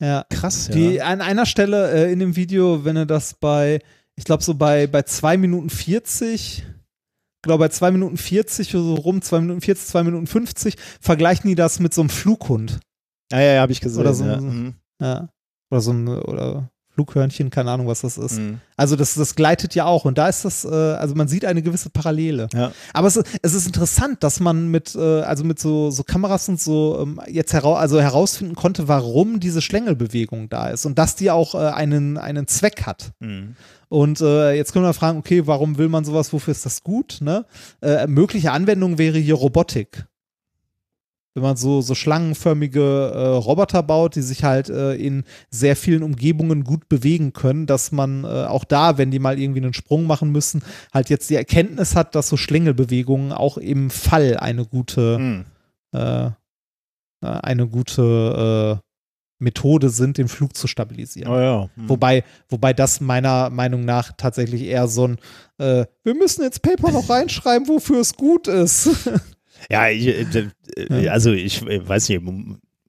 ja. 0.00 0.24
krass, 0.30 0.68
ja. 0.68 0.74
Die, 0.74 1.02
an 1.02 1.20
einer 1.20 1.46
Stelle 1.46 1.90
äh, 1.92 2.12
in 2.12 2.18
dem 2.18 2.36
Video, 2.36 2.84
wenn 2.84 2.96
er 2.96 3.06
das 3.06 3.34
bei, 3.34 3.78
ich 4.16 4.24
glaube 4.24 4.42
so 4.42 4.54
bei, 4.54 4.86
bei 4.86 5.02
2 5.02 5.36
Minuten 5.36 5.70
40, 5.70 6.64
glaube 7.42 7.64
bei 7.64 7.68
2 7.68 7.90
Minuten 7.92 8.16
40 8.16 8.74
oder 8.74 8.84
so 8.84 8.94
rum, 8.94 9.22
2 9.22 9.40
Minuten 9.40 9.60
40, 9.60 9.86
2 9.86 10.02
Minuten 10.04 10.26
50, 10.26 10.76
vergleichen 11.00 11.48
die 11.48 11.54
das 11.54 11.80
mit 11.80 11.94
so 11.94 12.00
einem 12.02 12.10
Flughund. 12.10 12.80
ja, 13.32 13.40
ja, 13.40 13.52
ja 13.54 13.60
habe 13.62 13.72
ich 13.72 13.80
gesehen. 13.80 14.00
oder 14.00 14.14
so- 14.14 14.24
ja. 14.24 14.40
so- 14.40 14.46
Mhm. 14.46 14.74
Ja. 15.00 15.28
Oder 15.70 15.80
so 15.80 15.92
ein, 15.92 16.08
oder 16.08 16.70
Flughörnchen, 16.96 17.50
keine 17.50 17.70
Ahnung, 17.70 17.86
was 17.86 18.00
das 18.00 18.16
ist. 18.16 18.38
Mhm. 18.38 18.58
Also 18.76 18.96
das, 18.96 19.14
das 19.14 19.34
gleitet 19.34 19.74
ja 19.74 19.84
auch 19.84 20.06
und 20.06 20.16
da 20.16 20.28
ist 20.28 20.46
das, 20.46 20.64
äh, 20.64 20.68
also 20.68 21.14
man 21.14 21.28
sieht 21.28 21.44
eine 21.44 21.60
gewisse 21.62 21.90
Parallele. 21.90 22.48
Ja. 22.54 22.72
Aber 22.94 23.06
es, 23.06 23.16
ist- 23.16 23.26
es 23.42 23.52
ist 23.52 23.66
interessant, 23.66 24.24
dass 24.24 24.40
man 24.40 24.68
mit, 24.70 24.94
äh, 24.94 25.20
also 25.20 25.44
mit 25.44 25.58
so, 25.60 25.90
so 25.90 26.02
Kameras 26.04 26.48
und 26.48 26.58
so 26.58 26.98
ähm, 27.02 27.20
jetzt 27.28 27.52
hera 27.52 27.74
also 27.74 28.00
herausfinden 28.00 28.54
konnte, 28.54 28.88
warum 28.88 29.40
diese 29.40 29.60
Schlängelbewegung 29.60 30.48
da 30.48 30.68
ist 30.70 30.86
und 30.86 30.98
dass 30.98 31.16
die 31.16 31.30
auch 31.30 31.54
äh, 31.54 31.58
einen, 31.58 32.16
einen 32.16 32.46
Zweck 32.48 32.86
hat. 32.86 33.12
Mhm. 33.20 33.56
Und 33.88 34.20
äh, 34.22 34.54
jetzt 34.54 34.72
können 34.72 34.84
wir 34.86 34.94
fragen, 34.94 35.18
okay, 35.18 35.46
warum 35.46 35.76
will 35.78 35.88
man 35.88 36.04
sowas, 36.04 36.32
wofür 36.32 36.52
ist 36.52 36.64
das 36.66 36.82
gut? 36.82 37.18
Ne? 37.20 37.44
Äh, 37.82 38.06
mögliche 38.06 38.50
Anwendung 38.52 38.96
wäre 38.98 39.18
hier 39.18 39.34
Robotik. 39.34 40.06
Wenn 41.36 41.42
man 41.42 41.56
so, 41.58 41.82
so 41.82 41.94
schlangenförmige 41.94 42.80
äh, 43.14 43.18
Roboter 43.36 43.82
baut, 43.82 44.14
die 44.16 44.22
sich 44.22 44.42
halt 44.42 44.70
äh, 44.70 44.94
in 44.94 45.24
sehr 45.50 45.76
vielen 45.76 46.02
Umgebungen 46.02 46.64
gut 46.64 46.88
bewegen 46.88 47.34
können, 47.34 47.66
dass 47.66 47.92
man 47.92 48.24
äh, 48.24 48.26
auch 48.26 48.64
da, 48.64 48.96
wenn 48.96 49.10
die 49.10 49.18
mal 49.18 49.38
irgendwie 49.38 49.60
einen 49.60 49.74
Sprung 49.74 50.06
machen 50.06 50.32
müssen, 50.32 50.62
halt 50.94 51.10
jetzt 51.10 51.28
die 51.28 51.34
Erkenntnis 51.34 51.94
hat, 51.94 52.14
dass 52.14 52.28
so 52.30 52.38
Schlängelbewegungen 52.38 53.32
auch 53.32 53.58
im 53.58 53.90
Fall 53.90 54.38
eine 54.38 54.64
gute, 54.64 55.18
Mhm. 55.18 55.44
äh, 55.94 56.26
äh, 56.26 56.30
eine 57.20 57.66
gute 57.68 58.78
äh, 58.80 58.82
Methode 59.38 59.90
sind, 59.90 60.16
den 60.16 60.28
Flug 60.28 60.56
zu 60.56 60.66
stabilisieren. 60.66 61.30
Oh 61.30 61.38
ja. 61.38 61.68
Mhm. 61.76 61.90
Wobei, 61.90 62.24
wobei 62.48 62.72
das 62.72 63.02
meiner 63.02 63.50
Meinung 63.50 63.84
nach 63.84 64.12
tatsächlich 64.16 64.62
eher 64.62 64.88
so 64.88 65.08
ein, 65.08 65.18
äh, 65.58 65.84
wir 66.02 66.14
müssen 66.14 66.44
jetzt 66.44 66.62
Paper 66.62 66.92
noch 66.92 67.10
reinschreiben, 67.10 67.68
wofür 67.68 68.00
es 68.00 68.14
gut 68.14 68.48
ist. 68.48 68.88
Ja, 69.70 69.88
ich, 69.88 70.04
äh, 70.76 71.04
äh, 71.04 71.08
also 71.08 71.32
ich 71.32 71.62
äh, 71.62 71.86
weiß 71.86 72.08
nicht, 72.08 72.18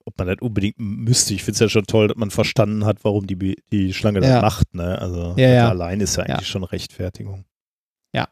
ob 0.05 0.17
man 0.17 0.27
das 0.27 0.37
unbedingt 0.41 0.75
müsste. 0.79 1.33
Ich 1.33 1.43
finde 1.43 1.53
es 1.55 1.59
ja 1.59 1.69
schon 1.69 1.85
toll, 1.85 2.07
dass 2.07 2.17
man 2.17 2.31
verstanden 2.31 2.85
hat, 2.85 3.03
warum 3.03 3.27
die, 3.27 3.55
die 3.71 3.93
Schlange 3.93 4.19
das 4.21 4.29
Ja. 4.29 4.41
macht. 4.41 4.73
Ne? 4.73 4.99
Also 4.99 5.19
Ja, 5.37 5.47
das 5.47 5.55
ja. 5.55 5.69
allein 5.69 5.99
ist 6.01 6.15
ja 6.15 6.23
eigentlich 6.23 6.39
Ja. 6.41 6.45
schon 6.45 6.63
Rechtfertigung. 6.63 7.45
Ja. 8.13 8.27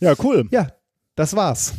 Ja, 0.00 0.14
cool. 0.24 0.48
ja, 0.50 0.68
das 1.14 1.34
war's. 1.36 1.74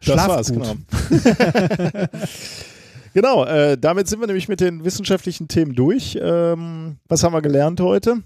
Das 0.00 0.06
Schlaf 0.14 0.28
war's, 0.28 0.52
gut. 0.52 0.62
genau. 0.62 2.06
genau, 3.14 3.44
äh, 3.46 3.78
damit 3.78 4.08
sind 4.08 4.20
wir 4.20 4.26
nämlich 4.26 4.48
mit 4.48 4.60
den 4.60 4.84
wissenschaftlichen 4.84 5.48
Themen 5.48 5.74
durch. 5.74 6.18
Ähm, 6.20 6.98
was 7.08 7.22
haben 7.24 7.32
wir 7.32 7.42
gelernt 7.42 7.80
heute? 7.80 8.22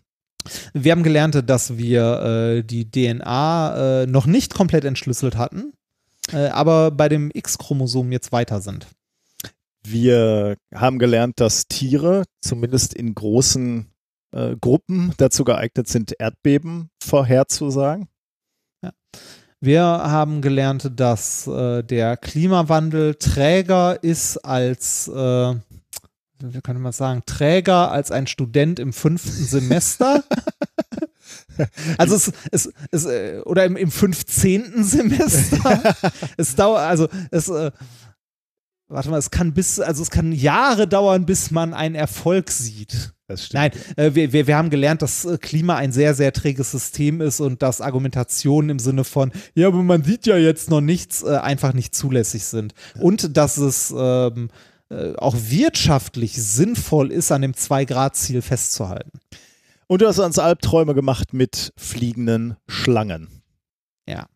Wir 0.72 0.92
haben 0.92 1.02
gelernt, 1.02 1.40
dass 1.48 1.76
wir 1.76 2.22
äh, 2.58 2.62
die 2.64 2.90
DNA 2.90 4.02
äh, 4.02 4.06
noch 4.06 4.26
nicht 4.26 4.54
komplett 4.54 4.84
entschlüsselt 4.84 5.36
hatten, 5.36 5.72
äh, 6.32 6.48
aber 6.48 6.90
bei 6.90 7.08
dem 7.08 7.30
X-Chromosom 7.32 8.12
jetzt 8.12 8.32
weiter 8.32 8.60
sind. 8.60 8.86
Wir 9.84 10.56
haben 10.74 10.98
gelernt, 10.98 11.40
dass 11.40 11.66
Tiere 11.68 12.24
zumindest 12.42 12.94
in 12.94 13.14
großen 13.14 13.90
äh, 14.32 14.56
Gruppen 14.56 15.14
dazu 15.16 15.44
geeignet 15.44 15.88
sind, 15.88 16.14
Erdbeben 16.18 16.90
vorherzusagen. 17.02 18.08
Wir 19.60 19.82
haben 19.82 20.40
gelernt, 20.40 20.88
dass 20.94 21.48
äh, 21.48 21.82
der 21.82 22.16
Klimawandel 22.16 23.16
träger 23.16 24.00
ist 24.04 24.36
als, 24.38 25.08
äh, 25.08 25.54
wie 26.38 26.60
könnte 26.60 26.80
man 26.80 26.92
sagen, 26.92 27.22
träger 27.26 27.90
als 27.90 28.12
ein 28.12 28.28
Student 28.28 28.78
im 28.78 28.92
fünften 28.92 29.44
Semester. 29.44 30.22
Also 31.96 32.16
es, 32.16 32.32
es, 32.50 32.72
es 32.90 33.04
äh, 33.06 33.40
oder 33.44 33.64
im, 33.64 33.76
im 33.76 33.90
15. 33.90 34.84
Semester. 34.84 35.96
es 36.36 36.54
dauert, 36.54 36.82
also 36.82 37.08
es, 37.30 37.48
äh, 37.48 37.70
warte 38.88 39.10
mal, 39.10 39.18
es 39.18 39.30
kann 39.30 39.52
bis, 39.52 39.80
also 39.80 40.02
es 40.02 40.10
kann 40.10 40.32
Jahre 40.32 40.88
dauern, 40.88 41.26
bis 41.26 41.50
man 41.50 41.74
einen 41.74 41.94
Erfolg 41.94 42.50
sieht. 42.50 43.12
Das 43.26 43.44
stimmt. 43.44 43.54
Nein, 43.54 43.70
äh, 43.96 44.14
wir, 44.14 44.32
wir, 44.32 44.46
wir 44.46 44.56
haben 44.56 44.70
gelernt, 44.70 45.02
dass 45.02 45.26
äh, 45.26 45.36
Klima 45.36 45.76
ein 45.76 45.92
sehr, 45.92 46.14
sehr 46.14 46.32
träges 46.32 46.70
System 46.70 47.20
ist 47.20 47.40
und 47.40 47.62
dass 47.62 47.82
Argumentationen 47.82 48.70
im 48.70 48.78
Sinne 48.78 49.04
von, 49.04 49.32
ja, 49.54 49.68
aber 49.68 49.82
man 49.82 50.02
sieht 50.02 50.26
ja 50.26 50.38
jetzt 50.38 50.70
noch 50.70 50.80
nichts, 50.80 51.22
äh, 51.22 51.36
einfach 51.36 51.74
nicht 51.74 51.94
zulässig 51.94 52.44
sind. 52.44 52.72
Und 52.98 53.36
dass 53.36 53.58
es 53.58 53.94
ähm, 53.96 54.48
äh, 54.90 55.14
auch 55.16 55.36
wirtschaftlich 55.36 56.42
sinnvoll 56.42 57.12
ist, 57.12 57.30
an 57.30 57.42
dem 57.42 57.52
Zwei-Grad-Ziel 57.52 58.40
festzuhalten. 58.40 59.20
Und 59.88 60.02
du 60.02 60.06
hast 60.06 60.18
uns 60.18 60.38
Albträume 60.38 60.94
gemacht 60.94 61.32
mit 61.32 61.72
fliegenden 61.78 62.56
Schlangen. 62.68 63.42
Ja. 64.06 64.26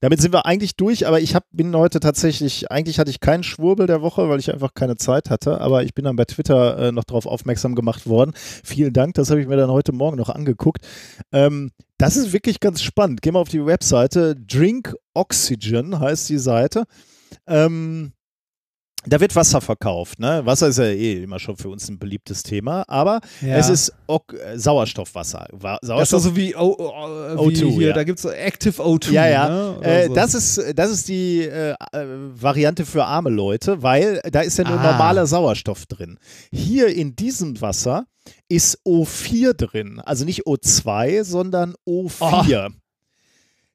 Damit 0.00 0.20
sind 0.20 0.34
wir 0.34 0.44
eigentlich 0.44 0.76
durch, 0.76 1.06
aber 1.06 1.20
ich 1.20 1.34
hab, 1.34 1.46
bin 1.52 1.74
heute 1.74 2.00
tatsächlich, 2.00 2.70
eigentlich 2.70 2.98
hatte 2.98 3.10
ich 3.10 3.20
keinen 3.20 3.42
Schwurbel 3.42 3.86
der 3.86 4.02
Woche, 4.02 4.28
weil 4.28 4.38
ich 4.38 4.52
einfach 4.52 4.74
keine 4.74 4.96
Zeit 4.96 5.30
hatte, 5.30 5.62
aber 5.62 5.84
ich 5.84 5.94
bin 5.94 6.04
dann 6.04 6.16
bei 6.16 6.26
Twitter 6.26 6.76
äh, 6.78 6.92
noch 6.92 7.04
darauf 7.04 7.24
aufmerksam 7.24 7.74
gemacht 7.74 8.06
worden. 8.06 8.32
Vielen 8.36 8.92
Dank, 8.92 9.14
das 9.14 9.30
habe 9.30 9.40
ich 9.40 9.46
mir 9.48 9.56
dann 9.56 9.70
heute 9.70 9.92
Morgen 9.92 10.18
noch 10.18 10.28
angeguckt. 10.28 10.86
Ähm, 11.32 11.70
das 11.96 12.18
ist 12.18 12.34
wirklich 12.34 12.60
ganz 12.60 12.82
spannend. 12.82 13.22
Geh 13.22 13.32
mal 13.32 13.40
auf 13.40 13.48
die 13.48 13.64
Webseite, 13.64 14.36
Drink 14.36 14.94
Oxygen 15.14 15.98
heißt 15.98 16.28
die 16.28 16.38
Seite. 16.38 16.84
Ähm, 17.46 18.12
da 19.06 19.20
wird 19.20 19.34
Wasser 19.36 19.60
verkauft. 19.60 20.18
Ne? 20.18 20.44
Wasser 20.44 20.68
ist 20.68 20.78
ja 20.78 20.84
eh 20.84 21.22
immer 21.22 21.38
schon 21.38 21.56
für 21.56 21.68
uns 21.68 21.88
ein 21.88 21.98
beliebtes 21.98 22.42
Thema, 22.42 22.84
aber 22.88 23.20
Ja. 23.40 23.56
es 23.56 23.68
ist 23.68 23.92
ok 24.06 24.32
äh, 24.34 24.58
Sauerstoffwasser. 24.58 25.46
Wa 25.52 25.72
Das 25.74 25.82
ist 25.82 25.88
Sauerstoff 25.88 26.22
so 26.22 26.36
wie, 26.36 26.54
o, 26.56 26.74
o, 26.78 27.48
wie 27.48 27.54
O2, 27.56 27.70
hier, 27.72 27.88
ja. 27.88 27.92
da 27.94 28.04
gibt 28.04 28.18
es 28.18 28.24
Active 28.24 28.82
O2. 28.82 29.12
Ja, 29.12 29.26
ja. 29.28 29.48
Ne? 29.48 29.78
Äh, 29.82 30.06
so. 30.08 30.14
das, 30.14 30.34
ist, 30.34 30.62
das 30.76 30.90
ist 30.90 31.08
die 31.08 31.40
äh, 31.42 31.70
äh, 31.92 32.06
Variante 32.40 32.84
für 32.86 33.04
arme 33.04 33.30
Leute, 33.30 33.82
weil 33.82 34.20
da 34.30 34.40
ist 34.40 34.58
ja 34.58 34.64
nur 34.64 34.78
Ah. 34.80 34.92
normaler 34.92 35.26
Sauerstoff 35.26 35.86
drin. 35.86 36.18
Hier 36.52 36.88
in 36.88 37.14
diesem 37.16 37.60
Wasser 37.60 38.06
ist 38.48 38.78
O4 38.86 39.52
drin. 39.54 40.00
Also 40.00 40.24
nicht 40.24 40.46
O2, 40.46 41.24
sondern 41.24 41.74
O4. 41.86 42.70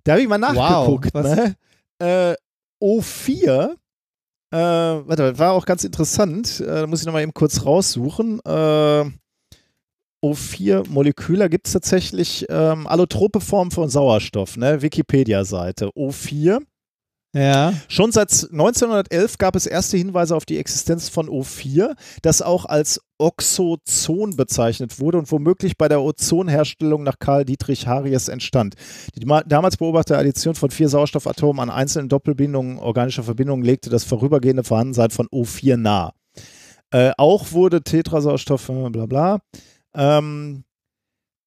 Da 0.03 0.11
habe 0.14 0.22
ich 0.22 0.27
mal 0.27 0.38
nachgeguckt. 0.40 1.14
was- 1.14 1.35
ne? 1.35 1.56
äh, 1.99 2.35
O4, 2.82 3.75
äh, 4.52 4.58
warte, 4.58 5.38
war 5.38 5.53
auch 5.53 5.66
ganz 5.66 5.84
interessant. 5.84 6.60
Äh, 6.60 6.66
da 6.66 6.88
muss 6.88 7.02
ich 7.02 7.06
nochmal 7.06 7.24
eben 7.24 7.34
kurz 7.34 7.66
raussuchen. 7.66 8.40
Äh, 8.45 9.06
O4-Moleküle 10.24 11.50
gibt 11.50 11.68
es 11.68 11.74
tatsächlich 11.74 12.45
ähm, 12.50 12.88
allotrope 12.88 13.40
Form 13.40 13.72
von 13.72 13.90
Sauerstoff, 13.90 14.58
ne? 14.58 14.82
Wikipedia-Seite. 14.82 15.90
O4. 15.95 16.61
ja. 17.34 17.74
Schon 17.88 18.11
seit 18.11 18.32
1911 18.32 19.38
gab 19.38 19.56
es 19.56 19.66
erste 19.66 19.98
Hinweise 19.98 20.36
auf 20.36 20.45
die 20.45 20.58
Existenz 20.58 21.10
von 21.10 21.30
O4, 21.30 21.95
das 22.22 22.42
auch 22.42 22.66
als 22.66 23.02
Oxozon 23.19 24.35
bezeichnet 24.35 24.99
wurde 24.99 25.17
und 25.17 25.31
womöglich 25.31 25.77
bei 25.77 25.88
der 25.88 26.01
Ozonherstellung 26.01 27.03
nach 27.03 27.19
Karl 27.19 27.45
Dietrich 27.45 27.85
Haries 27.85 28.27
entstand. 28.30 28.75
Die 29.15 29.25
ma- 29.25 29.43
damals 29.43 29.77
beobachtete 29.77 30.17
Addition 30.17 30.56
von 30.56 30.72
vier 30.72 30.89
Sauerstoffatomen 30.89 31.61
an 31.61 31.69
einzelnen 31.69 32.09
Doppelbindungen 32.09 32.80
organischer 32.80 33.23
Verbindungen 33.23 33.64
legte 33.64 33.89
das 33.89 34.03
vorübergehende 34.06 34.64
Vorhandensein 34.64 35.09
von 35.11 35.27
O4 35.27 35.77
nahe. 35.77 36.11
Äh, 36.91 37.11
auch 37.17 37.51
wurde 37.51 37.83
Tetrasauerstoff, 37.83 38.69
äh, 38.69 38.89
bla 38.89 39.06
bla. 39.06 39.39
Ähm, 39.93 40.64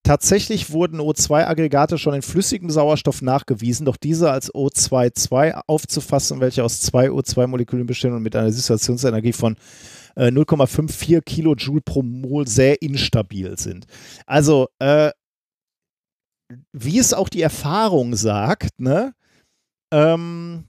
Tatsächlich 0.04 0.72
wurden 0.72 1.00
O2-Aggregate 1.00 1.96
schon 1.96 2.14
in 2.14 2.22
flüssigem 2.22 2.70
Sauerstoff 2.70 3.22
nachgewiesen, 3.22 3.86
doch 3.86 3.96
diese 3.96 4.32
als 4.32 4.52
O2,2 4.52 5.60
aufzufassen, 5.68 6.40
welche 6.40 6.64
aus 6.64 6.80
zwei 6.80 7.06
O2-Molekülen 7.10 7.86
bestehen 7.86 8.12
und 8.12 8.22
mit 8.24 8.34
einer 8.34 8.48
Dissoziationsenergie 8.48 9.32
von 9.32 9.54
äh, 10.16 10.28
0,54 10.28 11.20
Kilojoule 11.22 11.82
pro 11.82 12.02
Mol 12.02 12.46
sehr 12.46 12.82
instabil 12.82 13.58
sind. 13.58 13.86
Also, 14.26 14.68
äh, 14.78 15.10
wie 16.72 16.98
es 16.98 17.14
auch 17.14 17.28
die 17.28 17.42
Erfahrung 17.42 18.14
sagt, 18.14 18.78
ne? 18.78 19.14
Ähm, 19.92 20.68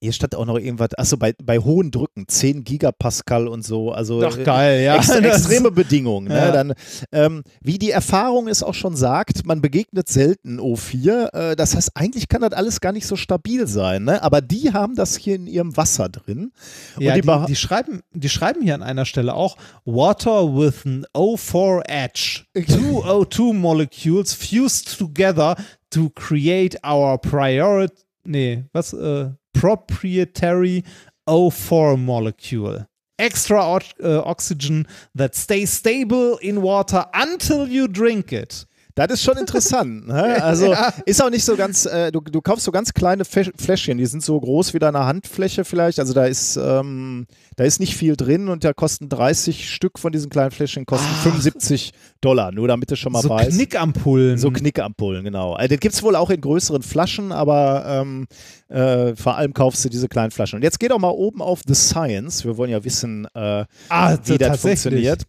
hier 0.00 0.12
stand 0.12 0.34
auch 0.34 0.44
noch 0.44 0.58
irgendwas, 0.58 0.94
achso, 0.94 1.16
bei, 1.16 1.34
bei 1.42 1.58
hohen 1.58 1.90
Drücken, 1.90 2.28
10 2.28 2.64
Gigapascal 2.64 3.48
und 3.48 3.64
so, 3.64 3.92
also 3.92 4.20
Doch 4.20 4.36
äh, 4.36 4.44
geil, 4.44 4.82
ja. 4.82 4.96
Ex 4.96 5.08
extreme 5.10 5.70
Bedingungen. 5.70 6.28
Ne? 6.28 6.36
Ja. 6.36 6.52
Dann, 6.52 6.74
ähm, 7.12 7.42
wie 7.62 7.78
die 7.78 7.90
Erfahrung 7.90 8.48
es 8.48 8.62
auch 8.62 8.74
schon 8.74 8.94
sagt, 8.94 9.46
man 9.46 9.62
begegnet 9.62 10.08
selten 10.08 10.60
O4. 10.60 11.32
Äh, 11.32 11.56
das 11.56 11.74
heißt, 11.74 11.92
eigentlich 11.94 12.28
kann 12.28 12.42
das 12.42 12.52
alles 12.52 12.80
gar 12.80 12.92
nicht 12.92 13.06
so 13.06 13.16
stabil 13.16 13.66
sein. 13.66 14.04
Ne? 14.04 14.22
Aber 14.22 14.40
die 14.40 14.72
haben 14.72 14.96
das 14.96 15.16
hier 15.16 15.36
in 15.36 15.46
ihrem 15.46 15.76
Wasser 15.76 16.08
drin. 16.08 16.52
Ja, 16.98 17.14
die, 17.14 17.22
die, 17.22 17.46
die, 17.48 17.56
schreiben, 17.56 18.02
die 18.12 18.28
schreiben 18.28 18.62
hier 18.62 18.74
an 18.74 18.82
einer 18.82 19.06
Stelle 19.06 19.34
auch 19.34 19.56
Water 19.84 20.54
with 20.54 20.84
an 20.84 21.06
O4 21.14 21.82
edge. 21.86 22.44
Two 22.66 23.02
O2 23.02 23.54
molecules 23.54 24.34
fused 24.34 24.98
together 24.98 25.56
to 25.90 26.10
create 26.10 26.78
our 26.84 27.18
priority, 27.18 27.94
nee, 28.24 28.64
was, 28.72 28.92
äh, 28.92 29.30
proprietary 29.58 30.84
O4 31.28 31.96
molecule. 31.96 32.86
Extra 33.18 33.64
o 33.66 33.78
äh, 33.78 34.18
uh, 34.18 34.22
oxygen 34.26 34.86
that 35.14 35.34
stays 35.34 35.70
stable 35.70 36.38
in 36.42 36.62
water 36.62 37.06
until 37.14 37.66
you 37.66 37.88
drink 37.88 38.30
it. 38.32 38.66
Das 38.96 39.10
ist 39.10 39.22
schon 39.22 39.36
interessant. 39.36 40.06
Ne? 40.16 40.42
Also 40.42 40.74
ist 41.04 41.22
auch 41.22 41.30
nicht 41.30 41.44
so 41.44 41.56
ganz, 41.56 41.84
äh, 41.84 42.10
du, 42.10 42.20
du 42.20 42.40
kaufst 42.40 42.64
so 42.64 42.72
ganz 42.72 42.94
kleine 42.94 43.24
Fläschchen, 43.24 43.98
die 43.98 44.06
sind 44.06 44.22
so 44.22 44.38
groß 44.40 44.72
wie 44.72 44.78
deine 44.78 45.04
Handfläche 45.04 45.64
vielleicht. 45.64 45.98
Also 45.98 46.14
da 46.14 46.24
ist, 46.26 46.56
ähm, 46.56 47.26
da 47.56 47.64
ist 47.64 47.80
nicht 47.80 47.96
viel 47.96 48.16
drin 48.16 48.48
und 48.48 48.64
da 48.64 48.72
kosten 48.72 49.08
30 49.08 49.68
Stück 49.68 49.98
von 49.98 50.12
diesen 50.12 50.30
kleinen 50.30 50.52
Fläschchen 50.52 50.86
kosten 50.86 51.12
75 51.22 51.92
Dollar, 52.20 52.52
nur 52.52 52.68
damit 52.68 52.90
du 52.90 52.96
schon 52.96 53.12
mal 53.12 53.22
so 53.22 53.28
weißt. 53.28 53.50
Knickampullen. 53.50 54.38
So 54.38 54.50
Knickampullen, 54.50 55.24
genau. 55.24 55.54
Also, 55.54 55.74
das 55.74 55.80
gibt 55.80 55.94
es 55.94 56.02
wohl 56.02 56.16
auch 56.16 56.30
in 56.30 56.40
größeren 56.40 56.82
Flaschen, 56.82 57.32
aber 57.32 57.84
ähm, 57.86 58.26
äh, 58.68 59.14
vor 59.16 59.36
allem 59.36 59.52
kaufst 59.52 59.84
du 59.84 59.88
diese 59.88 60.08
kleinen 60.08 60.30
Flaschen. 60.30 60.56
Und 60.56 60.62
jetzt 60.62 60.80
geh 60.80 60.88
doch 60.88 60.98
mal 60.98 61.10
oben 61.10 61.42
auf 61.42 61.60
The 61.66 61.74
Science. 61.74 62.44
Wir 62.44 62.56
wollen 62.56 62.70
ja 62.70 62.82
wissen, 62.84 63.26
äh, 63.34 63.64
ah, 63.88 64.16
wie 64.24 64.38
das 64.38 64.60
funktioniert. 64.60 65.26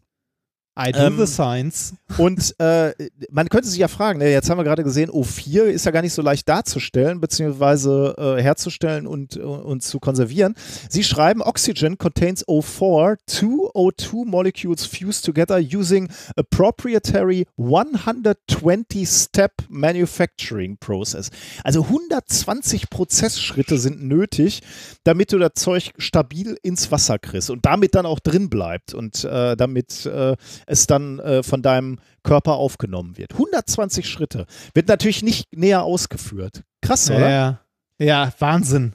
I 0.77 0.91
do 0.91 0.99
Ähm, 0.99 1.17
the 1.17 1.25
science. 1.25 1.95
Und 2.17 2.55
äh, 2.59 2.93
man 3.31 3.49
könnte 3.49 3.67
sich 3.67 3.79
ja 3.79 3.87
fragen, 3.87 4.19
ne, 4.19 4.31
jetzt 4.31 4.49
haben 4.49 4.57
wir 4.57 4.63
gerade 4.63 4.83
gesehen, 4.83 5.09
O4 5.09 5.63
ist 5.63 5.85
ja 5.85 5.91
gar 5.91 6.03
nicht 6.03 6.13
so 6.13 6.21
leicht 6.21 6.47
darzustellen, 6.47 7.19
beziehungsweise 7.19 8.15
äh, 8.17 8.41
herzustellen 8.41 9.07
und, 9.07 9.37
und 9.37 9.81
zu 9.81 9.99
konservieren. 9.99 10.55
Sie 10.89 11.03
schreiben, 11.03 11.41
Oxygen 11.41 11.97
contains 11.97 12.47
O4, 12.47 13.17
two 13.25 13.71
O2 13.73 14.25
molecules 14.25 14.85
fused 14.85 15.25
together 15.25 15.57
using 15.57 16.09
a 16.35 16.43
proprietary 16.43 17.47
120-step 17.57 19.53
manufacturing 19.69 20.77
process. 20.77 21.31
Also 21.63 21.83
120 21.83 22.89
Prozessschritte 22.89 23.77
sind 23.77 24.03
nötig, 24.03 24.61
damit 25.03 25.31
du 25.31 25.39
das 25.39 25.53
Zeug 25.55 25.93
stabil 25.97 26.57
ins 26.61 26.91
Wasser 26.91 27.17
kriegst 27.19 27.49
und 27.49 27.65
damit 27.65 27.95
dann 27.95 28.05
auch 28.05 28.19
drin 28.19 28.49
bleibt 28.49 28.93
und 28.93 29.23
äh, 29.23 29.55
damit 29.55 30.05
äh, 30.05 30.35
es 30.67 30.85
dann 30.87 31.19
äh, 31.19 31.41
von 31.43 31.61
deinem 31.61 31.97
Körper 32.23 32.53
aufgenommen 32.55 33.17
wird. 33.17 33.33
120 33.33 34.07
Schritte. 34.07 34.45
Wird 34.73 34.87
natürlich 34.87 35.23
nicht 35.23 35.47
näher 35.55 35.83
ausgeführt. 35.83 36.63
Krass, 36.81 37.09
oder? 37.09 37.29
Ja, 37.29 37.59
ja, 37.99 38.31
Wahnsinn. 38.39 38.93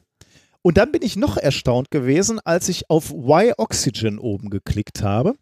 Und 0.63 0.77
dann 0.77 0.93
bin 0.93 1.03
ich 1.03 1.17
noch 1.17 1.37
erstaunt 1.37 1.91
gewesen, 1.91 2.39
als 2.45 2.69
ich 2.69 2.89
auf 2.89 3.11
Why 3.11 3.53
Oxygen 3.59 4.19
oben 4.21 4.49
geklickt 4.49 5.03
habe. 5.03 5.35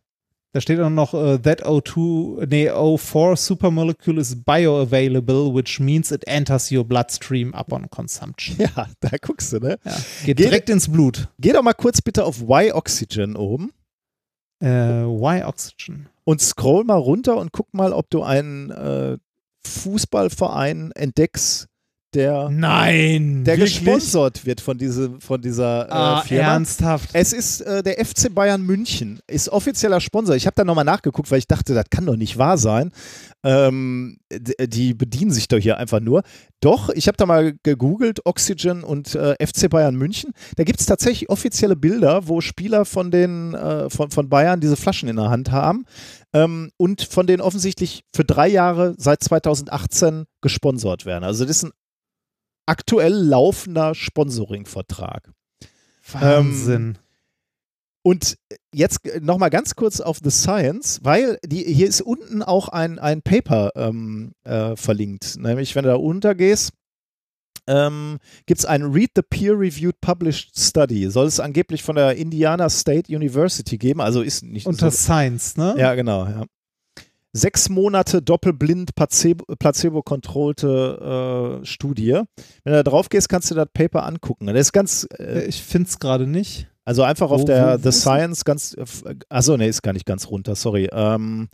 Da 0.52 0.60
steht 0.60 0.80
auch 0.80 0.90
noch, 0.90 1.14
äh, 1.14 1.38
that 1.38 1.64
O2, 1.64 2.46
nee, 2.48 2.70
O4 2.70 3.36
supermolecule 3.36 4.20
is 4.20 4.34
bioavailable, 4.42 5.54
which 5.54 5.78
means 5.78 6.10
it 6.10 6.26
enters 6.26 6.72
your 6.72 6.82
bloodstream 6.84 7.54
upon 7.54 7.88
consumption. 7.90 8.56
Ja, 8.58 8.88
da 9.00 9.10
guckst 9.20 9.52
du, 9.52 9.58
ne? 9.60 9.78
Ja. 9.84 9.92
Geht 10.24 10.38
Geh- 10.38 10.44
direkt 10.44 10.70
ins 10.70 10.90
Blut. 10.90 11.28
Geh 11.38 11.52
doch 11.52 11.62
mal 11.62 11.74
kurz 11.74 12.00
bitte 12.02 12.24
auf 12.24 12.40
Why 12.40 12.72
Oxygen 12.72 13.36
oben 13.36 13.70
Äh, 14.60 14.68
why 14.68 15.44
Oxygen? 15.44 16.08
Und 16.30 16.40
scroll 16.40 16.84
mal 16.84 16.94
runter 16.94 17.36
und 17.38 17.50
guck 17.50 17.74
mal, 17.74 17.92
ob 17.92 18.08
du 18.08 18.22
einen 18.22 18.70
äh, 18.70 19.18
Fußballverein 19.66 20.92
entdeckst, 20.92 21.66
der, 22.14 22.48
Nein! 22.50 23.44
der 23.44 23.56
wirklich? 23.58 23.78
gesponsert 23.78 24.44
wird 24.46 24.60
von, 24.60 24.76
diese, 24.78 25.12
von 25.20 25.40
dieser 25.40 25.86
äh, 25.88 25.92
Ah, 25.92 26.22
Firma. 26.22 26.52
ernsthaft. 26.54 27.10
Es 27.12 27.32
ist 27.32 27.60
äh, 27.62 27.82
der 27.82 28.04
FC 28.04 28.34
Bayern 28.34 28.62
München, 28.62 29.20
ist 29.26 29.48
offizieller 29.48 30.00
Sponsor. 30.00 30.34
Ich 30.36 30.46
habe 30.46 30.54
da 30.56 30.64
nochmal 30.64 30.84
nachgeguckt, 30.84 31.30
weil 31.30 31.38
ich 31.38 31.46
dachte, 31.46 31.74
das 31.74 31.84
kann 31.90 32.06
doch 32.06 32.16
nicht 32.16 32.38
wahr 32.38 32.58
sein. 32.58 32.92
Ähm, 33.42 34.18
die 34.30 34.92
bedienen 34.92 35.30
sich 35.30 35.48
doch 35.48 35.56
hier 35.58 35.78
einfach 35.78 36.00
nur. 36.00 36.22
Doch, 36.60 36.90
ich 36.90 37.06
habe 37.08 37.16
da 37.16 37.24
mal 37.24 37.54
gegoogelt, 37.62 38.20
Oxygen 38.26 38.84
und 38.84 39.14
äh, 39.14 39.34
FC 39.44 39.70
Bayern 39.70 39.96
München. 39.96 40.32
Da 40.56 40.64
gibt 40.64 40.80
es 40.80 40.86
tatsächlich 40.86 41.30
offizielle 41.30 41.74
Bilder, 41.76 42.28
wo 42.28 42.42
Spieler 42.42 42.84
von, 42.84 43.10
den, 43.10 43.54
äh, 43.54 43.88
von, 43.88 44.10
von 44.10 44.28
Bayern 44.28 44.60
diese 44.60 44.76
Flaschen 44.76 45.08
in 45.08 45.16
der 45.16 45.30
Hand 45.30 45.50
haben 45.52 45.86
ähm, 46.34 46.70
und 46.76 47.00
von 47.02 47.26
denen 47.26 47.40
offensichtlich 47.40 48.04
für 48.14 48.24
drei 48.24 48.48
Jahre 48.48 48.94
seit 48.98 49.24
2018 49.24 50.24
gesponsert 50.42 51.06
werden. 51.06 51.24
Also 51.24 51.44
das 51.46 51.56
ist 51.56 51.62
ein 51.64 51.70
aktuell 52.66 53.12
laufender 53.12 53.94
Sponsoring-Vertrag. 53.94 55.30
Wahnsinn. 56.12 56.98
Und 58.02 58.38
jetzt 58.72 59.00
nochmal 59.20 59.50
ganz 59.50 59.76
kurz 59.76 60.00
auf 60.00 60.20
The 60.22 60.30
Science, 60.30 61.00
weil 61.02 61.38
die, 61.44 61.62
hier 61.62 61.86
ist 61.86 62.00
unten 62.00 62.42
auch 62.42 62.68
ein, 62.68 62.98
ein 62.98 63.20
Paper 63.20 63.72
ähm, 63.74 64.32
äh, 64.44 64.74
verlinkt. 64.74 65.36
Nämlich, 65.38 65.74
wenn 65.74 65.84
du 65.84 65.90
da 65.90 65.96
untergehst, 65.96 66.72
ähm, 67.66 68.18
gibt 68.46 68.60
es 68.60 68.64
ein 68.64 68.82
Read 68.82 69.10
the 69.14 69.22
Peer-Reviewed 69.22 70.00
Published 70.00 70.58
Study. 70.58 71.10
Soll 71.10 71.26
es 71.26 71.40
angeblich 71.40 71.82
von 71.82 71.96
der 71.96 72.16
Indiana 72.16 72.70
State 72.70 73.14
University 73.14 73.76
geben. 73.76 74.00
Also 74.00 74.22
ist 74.22 74.42
nicht 74.42 74.66
Unter 74.66 74.90
so, 74.90 74.96
Science, 74.96 75.56
ne? 75.56 75.74
Ja, 75.76 75.94
genau. 75.94 76.24
Ja. 76.24 76.44
Sechs 77.32 77.68
Monate 77.68 78.22
doppelblind 78.22 78.90
placebo- 78.96 79.44
placebo-kontrollte 79.58 81.60
äh, 81.62 81.66
Studie. 81.66 82.12
Wenn 82.64 82.72
du 82.72 82.74
da 82.78 82.82
drauf 82.82 83.08
gehst, 83.08 83.28
kannst 83.28 83.50
du 83.50 83.54
das 83.54 83.68
Paper 83.72 84.04
angucken. 84.04 84.46
Das 84.46 84.56
ist 84.56 84.72
ganz, 84.72 85.06
äh, 85.18 85.44
Ich 85.44 85.62
finde 85.62 85.88
es 85.88 85.98
gerade 85.98 86.26
nicht. 86.26 86.66
also 86.84 87.02
einfach 87.02 87.30
auf 87.30 87.42
Wo- 87.42 87.46
der 87.46 87.78
wo- 87.78 87.90
The 87.90 87.96
Science 87.96 88.44
ganz, 88.44 88.76
achso, 89.28 89.56
nee, 89.56 89.68
ist 89.68 89.82
gar 89.82 89.92
nicht 89.92 90.06
ganz 90.06 90.28
runter, 90.28 90.56
sorry. 90.56 90.88
Ähm, 90.92 91.48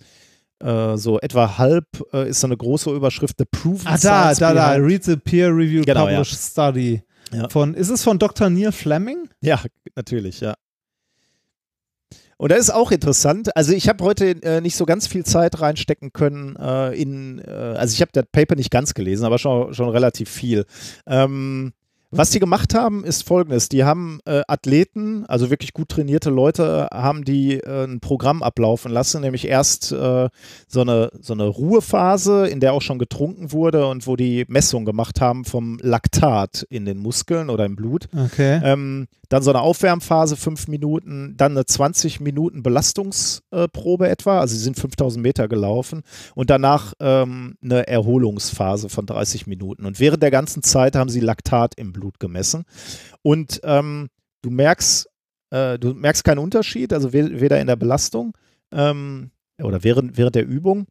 äh, 0.61 0.97
so 0.97 1.21
etwa 1.21 1.59
halb 1.59 1.87
äh, 2.15 2.31
ist 2.31 2.41
so 2.41 2.47
eine 2.47 2.57
große 2.57 2.91
Überschrift, 2.91 3.37
The 3.39 3.45
Proven 3.45 3.87
Ah, 3.87 3.91
da, 3.93 3.99
Science 3.99 4.39
da, 4.39 4.55
da. 4.55 4.69
Behind- 4.71 4.87
Read 4.87 5.05
the 5.05 5.17
Peer-Reviewed 5.17 5.85
Genau, 5.87 6.09
ja. 6.09 6.19
Published 6.21 6.39
Study. 6.41 7.03
Ja. 7.35 7.49
Von, 7.51 7.75
ist 7.75 7.91
es 7.91 8.03
von 8.05 8.19
Dr. 8.19 8.49
Neil 8.49 8.73
Fleming? 8.73 9.29
Ja, 9.43 9.61
natürlich, 9.95 10.41
ja. 10.41 10.55
Und 12.39 12.53
das 12.53 12.61
ist 12.61 12.71
auch 12.71 12.91
interessant. 12.91 13.57
Also 13.57 13.73
ich 13.73 13.89
habe 13.89 14.05
heute 14.05 14.43
äh, 14.43 14.61
nicht 14.61 14.77
so 14.77 14.85
ganz 14.85 15.07
viel 15.07 15.25
Zeit 15.25 15.61
reinstecken 15.61 16.13
können 16.13 16.57
äh, 16.57 16.93
in, 17.01 17.39
äh, 17.39 17.51
also 17.51 17.95
ich 17.95 18.03
habe 18.03 18.11
das 18.13 18.25
Paper 18.31 18.57
nicht 18.57 18.71
ganz 18.71 18.93
gelesen, 18.93 19.25
aber 19.25 19.39
schon, 19.39 19.73
schon 19.73 19.89
relativ 19.89 20.29
viel. 20.29 20.67
Ähm, 21.07 21.73
was 22.11 22.31
die 22.31 22.39
gemacht 22.39 22.75
haben, 22.75 23.05
ist 23.05 23.27
folgendes. 23.27 23.69
Die 23.69 23.85
haben 23.85 24.21
äh, 24.25 24.43
Athleten, 24.47 25.27
also 25.27 25.51
wirklich 25.51 25.73
gut 25.73 25.89
trainierte 25.89 26.31
Leute, 26.31 26.89
haben 26.93 27.25
die 27.25 27.55
äh, 27.55 27.85
ein 27.85 28.01
Programm 28.01 28.43
ablaufen 28.43 28.93
lassen, 28.93 29.23
nämlich 29.23 29.49
erst 29.49 29.93
äh, 29.93 30.29
so, 30.69 30.81
eine, 30.81 31.11
so 31.21 31.33
eine 31.33 31.47
Ruhephase, 31.47 32.47
in 32.47 32.61
der 32.61 32.73
auch 32.73 32.83
schon 32.83 32.99
getrunken 32.99 33.53
wurde 33.53 33.87
und 33.87 34.07
wo 34.07 34.17
die 34.17 34.45
Messung 34.49 34.85
gemacht 34.85 35.21
haben 35.21 35.45
vom 35.45 35.79
Laktat 35.81 36.67
in 36.71 36.85
den 36.85 36.99
Muskeln 36.99 37.51
oder 37.51 37.65
im 37.65 37.77
Blut. 37.77 38.09
Okay. 38.17 38.61
Ähm, 38.63 39.07
dann 39.29 39.43
so 39.43 39.51
eine 39.51 39.61
Aufwärmphase, 39.61 40.37
fünf 40.37 40.69
Minuten, 40.69 41.35
dann 41.37 41.53
eine 41.53 41.67
20 41.67 42.21
Minuten 42.21 42.63
Belastungsprobe 42.63 44.09
etwa, 44.09 44.41
also 44.41 44.55
sie 44.55 44.63
sind 44.63 44.79
5000 44.79 45.23
Meter 45.23 45.49
gelaufen 45.49 46.03
und 46.35 46.51
danach 46.51 46.93
ähm, 47.01 47.57
eine 47.63 47.89
Erholungsphase 47.89 48.89
von 48.89 49.07
30 49.07 49.47
Minuten. 49.47 49.85
Und 49.85 49.99
während 49.99 50.23
der 50.23 50.31
ganzen 50.31 50.63
Zeit 50.63 50.95
haben 50.95 51.11
sie 51.11 51.21
Laktat 51.21 51.75
im 51.77 51.93
Blut 51.97 52.21
gemessen. 52.21 52.65
Und 53.23 53.61
ähm, 53.65 54.09
du 54.43 54.51
merkst, 54.51 55.09
äh, 55.51 55.79
du 55.79 55.95
merkst 55.95 56.25
keinen 56.25 56.39
Unterschied, 56.39 56.93
also 56.93 57.13
we 57.13 57.41
weder 57.41 57.61
in 57.61 57.67
der 57.67 57.77
Belastung 57.77 58.37
ähm, 58.73 59.31
oder 59.63 59.83
während, 59.83 60.17
während 60.17 60.35
der 60.35 60.47
Übung. 60.47 60.87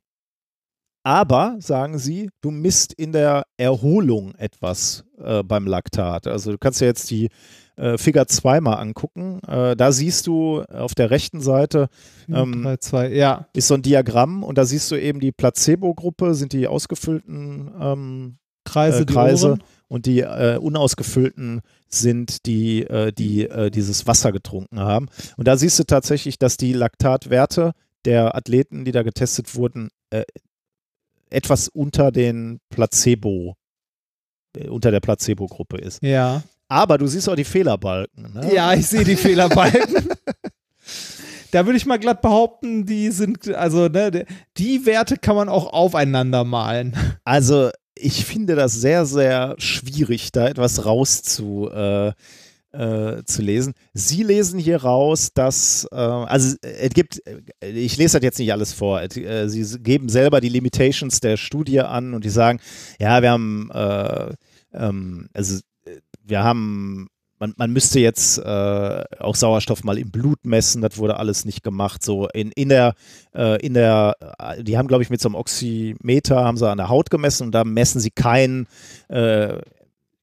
Aber, 1.03 1.58
sagen 1.59 2.00
sie, 2.00 2.32
du 2.42 2.50
misst 2.50 2.92
in 2.92 3.11
der 3.11 3.45
Erholung 3.58 4.34
etwas 4.35 5.06
äh, 5.19 5.43
beim 5.43 5.67
Laktat. 5.67 6.25
Also 6.25 6.53
du 6.53 6.58
kannst 6.58 6.82
ja 6.82 6.88
jetzt 6.88 7.11
die 7.11 7.30
äh, 7.75 8.00
Figure 8.00 8.25
2 8.25 8.59
mal 8.59 8.74
angucken. 8.74 9.40
Äh, 9.48 9.75
da 9.75 9.92
siehst 9.92 10.25
du 10.25 10.64
auf 10.64 10.95
der 10.95 11.11
rechten 11.11 11.42
Seite 11.42 11.90
ähm, 12.27 12.64
3, 12.64 12.77
2, 12.77 13.14
ja. 13.14 13.48
ist 13.53 13.67
so 13.67 13.75
ein 13.75 13.84
Diagramm 13.84 14.43
und 14.43 14.58
da 14.58 14.66
siehst 14.66 14.90
du 14.90 14.95
eben 14.95 15.19
die 15.19 15.32
Placebo-Gruppe, 15.32 16.34
sind 16.34 16.53
die 16.53 16.67
ausgefüllten 16.67 17.72
ähm, 17.80 18.38
Kreise, 18.66 19.03
äh, 19.03 19.06
die 19.06 19.14
Kreise 19.14 19.50
Ohren. 19.52 19.64
und 19.88 20.06
die 20.06 20.19
äh, 20.19 20.58
unausgefüllten 20.58 21.61
sind 21.88 22.45
die, 22.45 22.82
äh, 22.82 23.11
die 23.14 23.48
äh, 23.48 23.72
dieses 23.72 24.06
Wasser 24.08 24.32
getrunken 24.32 24.80
haben. 24.80 25.08
Und 25.38 25.48
da 25.48 25.56
siehst 25.58 25.80
du 25.80 25.84
tatsächlich, 25.85 26.38
dass 26.38 26.58
die 26.58 26.74
Laktatwerte 26.74 27.72
der 28.03 28.35
Athleten, 28.35 28.85
die 28.85 28.92
da 28.92 29.03
getestet 29.03 29.56
wurden, 29.56 29.90
äh, 30.10 30.24
etwas 31.30 31.69
unter 31.69 32.11
den 32.11 32.60
Placebo, 32.69 33.56
äh, 34.56 34.68
unter 34.68 34.92
der 34.92 35.00
Placebo-Gruppe 35.00 35.77
ist. 35.77 36.03
Ja. 36.03 36.44
Aber 36.68 36.98
du 36.98 37.08
siehst 37.08 37.30
auch 37.30 37.35
die 37.35 37.44
Fehlerbalken. 37.44 38.34
Ne? 38.34 38.53
Ja, 38.53 38.74
ich 38.74 38.88
sehe 38.88 39.03
die 39.03 39.16
Fehlerbalken. 39.16 40.10
Da 41.52 41.66
würde 41.66 41.77
ich 41.77 41.85
mal 41.85 42.00
glatt 42.00 42.22
behaupten, 42.22 42.85
die 42.85 43.11
sind, 43.11 43.48
also, 43.48 43.88
ne, 43.88 44.26
die 44.58 44.85
Werte 44.85 45.16
kann 45.16 45.38
man 45.38 45.48
auch 45.48 45.72
aufeinander 45.72 46.44
malen. 46.44 46.98
Also 47.24 47.69
ich 47.95 48.25
finde 48.25 48.56
das 48.56 48.74
sehr, 48.74 49.06
sehr 49.06 49.56
schwierig, 49.57 50.32
da 50.32 50.48
etwas 50.48 50.85
rauszu, 50.85 51.69
äh, 51.72 52.11
äh. 52.72 53.24
Sie 53.93 54.24
lesen 54.24 54.59
hier 54.59 54.83
raus, 54.83 55.32
dass, 55.33 55.88
äh, 55.91 55.95
also 55.95 56.57
es 56.61 56.90
gibt, 56.90 57.22
ich 57.61 57.98
lese 57.98 58.17
das 58.17 58.24
jetzt 58.24 58.40
nicht 58.40 58.51
alles 58.51 58.74
vor, 58.74 59.01
Es, 59.01 59.15
äh, 59.15 59.48
sie 59.48 59.80
geben 59.80 60.09
selber 60.09 60.41
die 60.41 60.49
Limitations 60.49 61.19
der 61.22 61.38
Studie 61.38 61.82
an 61.82 62.14
und 62.14 62.25
die 62.25 62.30
sagen, 62.30 62.59
ja, 62.99 63.22
wir 63.22 63.32
haben, 63.32 63.69
äh, 63.72 64.33
ähm, 64.74 65.30
also 65.33 65.59
äh, 65.85 65.99
wir 66.24 66.43
haben 66.43 67.07
man, 67.39 67.53
man 67.57 67.72
müsste 67.72 67.99
jetzt 67.99 68.38
äh, 68.39 69.03
auch 69.19 69.35
Sauerstoff 69.35 69.83
mal 69.83 69.97
im 69.97 70.09
Blut 70.11 70.45
messen, 70.45 70.81
das 70.81 70.97
wurde 70.97 71.17
alles 71.17 71.45
nicht 71.45 71.64
gemacht. 71.64 72.03
So 72.03 72.27
in, 72.30 72.51
in 72.51 72.69
der, 72.69 72.93
äh, 73.35 73.59
in 73.65 73.73
der, 73.73 74.15
äh, 74.39 74.64
die 74.64 74.77
haben, 74.77 74.88
glaube 74.88 75.03
ich, 75.03 75.09
mit 75.09 75.19
so 75.22 75.27
einem 75.30 75.35
Oximeter 75.35 76.43
haben 76.43 76.57
sie 76.57 76.69
an 76.69 76.77
der 76.77 76.89
Haut 76.89 77.09
gemessen 77.09 77.43
und 77.47 77.51
da 77.51 77.64
messen 77.64 77.99
sie 77.99 78.11
keinen 78.11 78.67
äh, 79.09 79.57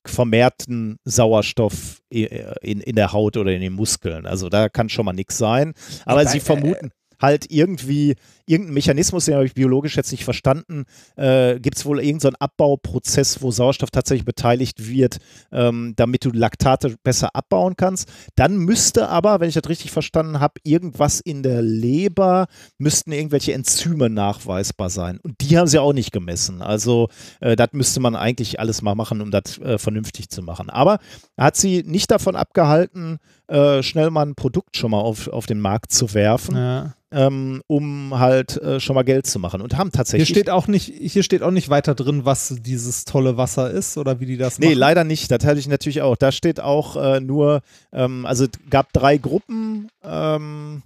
vermehrten 0.05 0.99
Sauerstoff 1.05 2.00
i- 2.12 2.28
in, 2.60 2.81
in 2.81 2.97
der 2.97 3.12
Haut 3.12 3.36
oder 3.36 3.52
in 3.52 3.60
den 3.60 3.73
Muskeln. 3.73 4.26
Also 4.26 4.49
da 4.49 4.68
kann 4.68 4.89
schon 4.89 5.05
mal 5.05 5.12
nichts 5.12 5.39
sein. 5.39 5.74
Aber 6.05 6.20
Aber, 6.20 6.26
sie 6.28 6.39
äh, 6.39 6.41
vermuten 6.41 6.91
halt 7.23 7.47
irgendwie 7.51 8.17
irgendeinen 8.47 8.75
Mechanismus, 8.75 9.25
den 9.25 9.34
habe 9.34 9.47
ich 9.47 9.55
biologisch 9.55 9.97
jetzt 9.97 10.10
nicht 10.10 10.25
verstanden. 10.25 10.84
Äh, 11.17 11.60
Gibt 11.60 11.76
es 11.76 11.86
wohl 11.86 12.01
irgendeinen 12.01 12.36
Abbauprozess, 12.36 13.41
wo 13.41 13.51
Sauerstoff 13.51 13.91
tatsächlich 13.91 14.25
beteiligt 14.25 14.89
wird, 14.89 15.18
ähm, 15.52 15.94
damit 15.97 16.25
du 16.25 16.31
Laktate 16.31 16.97
besser 17.02 17.34
abbauen 17.34 17.76
kannst? 17.76 18.10
Dann 18.34 18.57
müsste 18.57 19.09
aber, 19.09 19.41
wenn 19.41 19.49
ich 19.49 19.55
das 19.55 19.68
richtig 19.68 19.92
verstanden 19.92 20.41
habe, 20.41 20.55
irgendwas 20.65 21.20
in 21.20 21.42
der 21.42 21.62
Leber, 21.62 22.47
müssten 22.78 23.12
irgendwelche 23.12 23.52
Enzyme 23.52 24.10
nachweisbar 24.10 24.91
sein. 24.91 25.18
Und 25.23 25.41
die 25.41 25.57
haben 25.57 25.68
sie 25.68 25.78
auch 25.78 25.92
nicht 25.92 26.12
gemessen. 26.12 26.62
Also 26.62 27.09
äh, 27.41 27.57
das 27.57 27.68
müsste 27.73 28.01
man 28.01 28.17
eigentlich 28.17 28.60
alles 28.60 28.83
mal 28.83 28.94
machen, 28.94 29.20
um 29.20 29.31
das 29.31 29.59
äh, 29.59 29.78
vernünftig 29.78 30.28
zu 30.28 30.42
machen. 30.42 30.68
Aber 30.68 30.99
hat 31.39 31.57
sie 31.57 31.83
nicht 31.86 32.10
davon 32.10 32.36
abgehalten, 32.36 33.18
äh, 33.49 33.83
schnell 33.83 34.11
mal 34.11 34.25
ein 34.27 34.35
Produkt 34.35 34.77
schon 34.77 34.91
mal 34.93 35.01
auf, 35.01 35.29
auf 35.29 35.47
den 35.47 35.61
Markt 35.61 35.93
zu 35.93 36.15
werfen 36.15 36.57
Ja. 36.57 36.95
ähm, 37.11 37.62
um 37.67 38.19
halt 38.19 38.57
äh, 38.62 38.81
schon 38.81 38.95
mal 38.95 39.03
Geld 39.03 39.27
zu 39.27 39.39
machen. 39.39 39.61
Und 39.61 39.77
haben 39.77 39.89
Hier 39.89 39.99
tatsächlich. 39.99 40.29
steht 40.29 40.49
auch 40.49 40.67
nicht, 40.69 40.87
hier 40.87 41.23
steht 41.23 41.43
auch 41.43 41.51
nicht 41.51 41.69
weiter 41.69 41.95
drin, 41.95 42.25
was 42.25 42.55
dieses 42.61 43.05
tolle 43.05 43.37
Wasser 43.37 43.71
ist 43.71 43.99
oder 43.99 44.21
wie 44.21 44.27
die 44.27 44.37
das 44.39 44.59
Nee, 44.59 44.69
machen. 44.69 44.79
leider 44.79 45.05
nicht. 45.05 45.31
Das 45.31 45.45
hatte 45.45 45.59
ich 45.59 45.69
natürlich 45.69 46.03
auch. 46.03 46.17
Da 46.17 46.33
steht 46.33 46.61
auch 46.61 46.97
äh, 46.97 47.21
nur, 47.21 47.61
ähm, 47.93 48.25
also 48.27 48.45
es 48.45 48.51
gab 48.71 48.93
drei 48.93 49.19
Gruppen, 49.19 49.89
ähm, 50.03 50.83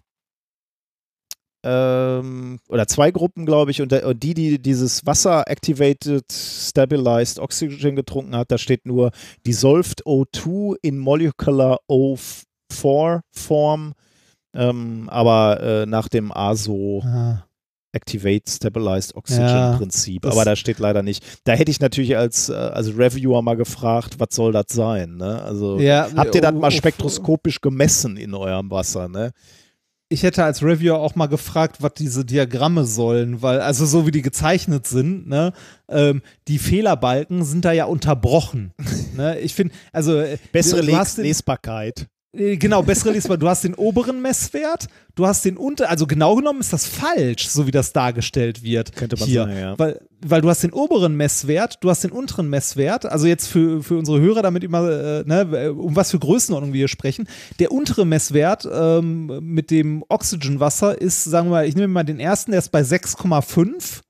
ähm, 1.65 2.60
oder 2.68 2.86
zwei 2.86 3.10
Gruppen, 3.10 3.44
glaube 3.44 3.73
ich, 3.73 3.83
und, 3.83 3.93
die, 4.23 4.35
die 4.35 4.59
dieses 4.60 5.05
Wasser 5.05 5.44
Activated 5.49 6.25
Stabilized 6.31 7.41
Oxygen 7.41 7.97
getrunken 7.97 8.36
hat, 8.36 8.52
da 8.52 8.59
steht 8.59 8.86
nur 8.86 9.10
Dissolved 9.47 10.05
O2 10.07 10.76
in 10.83 10.99
Molecular 10.99 11.81
O4 11.91 12.44
Form, 12.73 13.93
ähm, 14.55 15.09
aber 15.09 15.61
äh, 15.61 15.86
nach 15.86 16.09
dem 16.09 16.33
ASO 16.33 17.03
Ah. 17.05 17.47
Activate 17.97 18.51
Stabilized 18.51 19.17
Oxygen 19.17 19.47
Ja, 19.49 19.77
Prinzip. 19.77 20.27
Aber 20.27 20.45
da 20.45 20.55
steht 20.55 20.78
leider 20.78 21.03
nicht. 21.03 21.25
Da 21.45 21.55
hätte 21.55 21.70
ich 21.70 21.81
natürlich 21.81 22.17
als, 22.17 22.51
äh, 22.51 22.53
als 22.53 22.89
Reviewer 22.97 23.41
mal 23.41 23.57
gefragt, 23.57 24.17
was 24.19 24.28
soll 24.33 24.53
das 24.53 24.67
sein? 24.69 25.17
Ne? 25.17 25.43
Also 25.43 25.78
Ja, 25.78 26.09
habt 26.15 26.35
ihr 26.35 26.43
das 26.43 26.53
oh, 26.53 26.59
mal 26.59 26.69
oh, 26.69 26.70
spektroskopisch 26.70 27.61
gemessen 27.61 28.19
in 28.19 28.35
eurem 28.35 28.70
Wasser? 28.70 29.09
Ne? 29.09 29.33
Ich 30.09 30.23
hätte 30.23 30.45
als 30.45 30.62
Reviewer 30.62 30.99
auch 30.99 31.17
mal 31.17 31.27
gefragt, 31.27 31.78
was 31.81 31.95
diese 31.95 32.25
Diagramme 32.25 32.85
sollen, 32.85 33.43
weil, 33.43 33.61
also 33.61 33.86
so 33.86 34.07
wie 34.07 34.12
die 34.12 34.23
gezeichnet 34.23 34.86
sind, 34.86 35.27
ne, 35.27 35.53
ähm, 35.89 36.23
die 36.47 36.59
Fehlerbalken 36.59 37.45
sind 37.45 37.65
da 37.65 37.73
ja 37.73 37.86
unterbrochen. 37.86 38.73
ne? 39.17 39.41
Ich 39.41 39.55
finde, 39.55 39.75
also 39.93 40.20
äh, 40.20 40.39
Bessere 40.53 40.83
Les 40.83 41.17
Lesbarkeit. 41.17 42.07
Äh, 42.39 42.56
Genau, 42.56 42.82
bessere 42.82 43.12
Lesbar. 43.12 43.36
Du 43.36 43.48
hast 43.48 43.65
den 43.65 43.74
oberen 43.74 44.20
Messwert, 44.20 44.86
du 45.15 45.26
hast 45.26 45.44
den 45.44 45.56
unter, 45.56 45.89
also 45.89 46.06
genau 46.06 46.36
genommen 46.36 46.60
ist 46.60 46.73
das 46.73 46.86
falsch, 46.86 47.48
so 47.48 47.66
wie 47.66 47.70
das 47.70 47.92
dargestellt 47.92 48.62
wird. 48.62 48.94
Könnte 48.94 49.16
man 49.18 49.28
hier. 49.28 49.42
sagen, 49.42 49.58
ja. 49.58 49.78
Weil, 49.78 50.00
weil 50.20 50.40
du 50.40 50.48
hast 50.48 50.62
den 50.62 50.73
oberen 50.73 51.16
Messwert, 51.16 51.78
du 51.82 51.90
hast 51.90 52.05
den 52.05 52.12
unteren 52.12 52.48
Messwert, 52.48 53.06
also 53.06 53.26
jetzt 53.26 53.47
für, 53.47 53.82
für 53.82 53.97
unsere 53.97 54.20
Hörer, 54.20 54.42
damit 54.42 54.65
immer, 54.65 54.89
äh, 54.89 55.24
ne, 55.26 55.73
um 55.73 55.97
was 55.97 56.10
für 56.10 56.18
Größenordnung 56.18 56.73
wir 56.73 56.78
hier 56.78 56.89
sprechen. 56.89 57.28
Der 57.58 57.73
untere 57.73 58.05
Messwert 58.05 58.68
ähm, 58.73 59.40
mit 59.42 59.70
dem 59.70 60.05
Oxygenwasser 60.08 61.00
ist, 61.00 61.24
sagen 61.24 61.48
wir 61.48 61.52
mal, 61.52 61.68
ich 61.68 61.74
nehme 61.74 61.89
mal 61.89 62.05
den 62.05 62.20
ersten, 62.20 62.52
der 62.52 62.58
ist 62.58 62.73
bei 62.73 62.82
6,5 62.82 64.02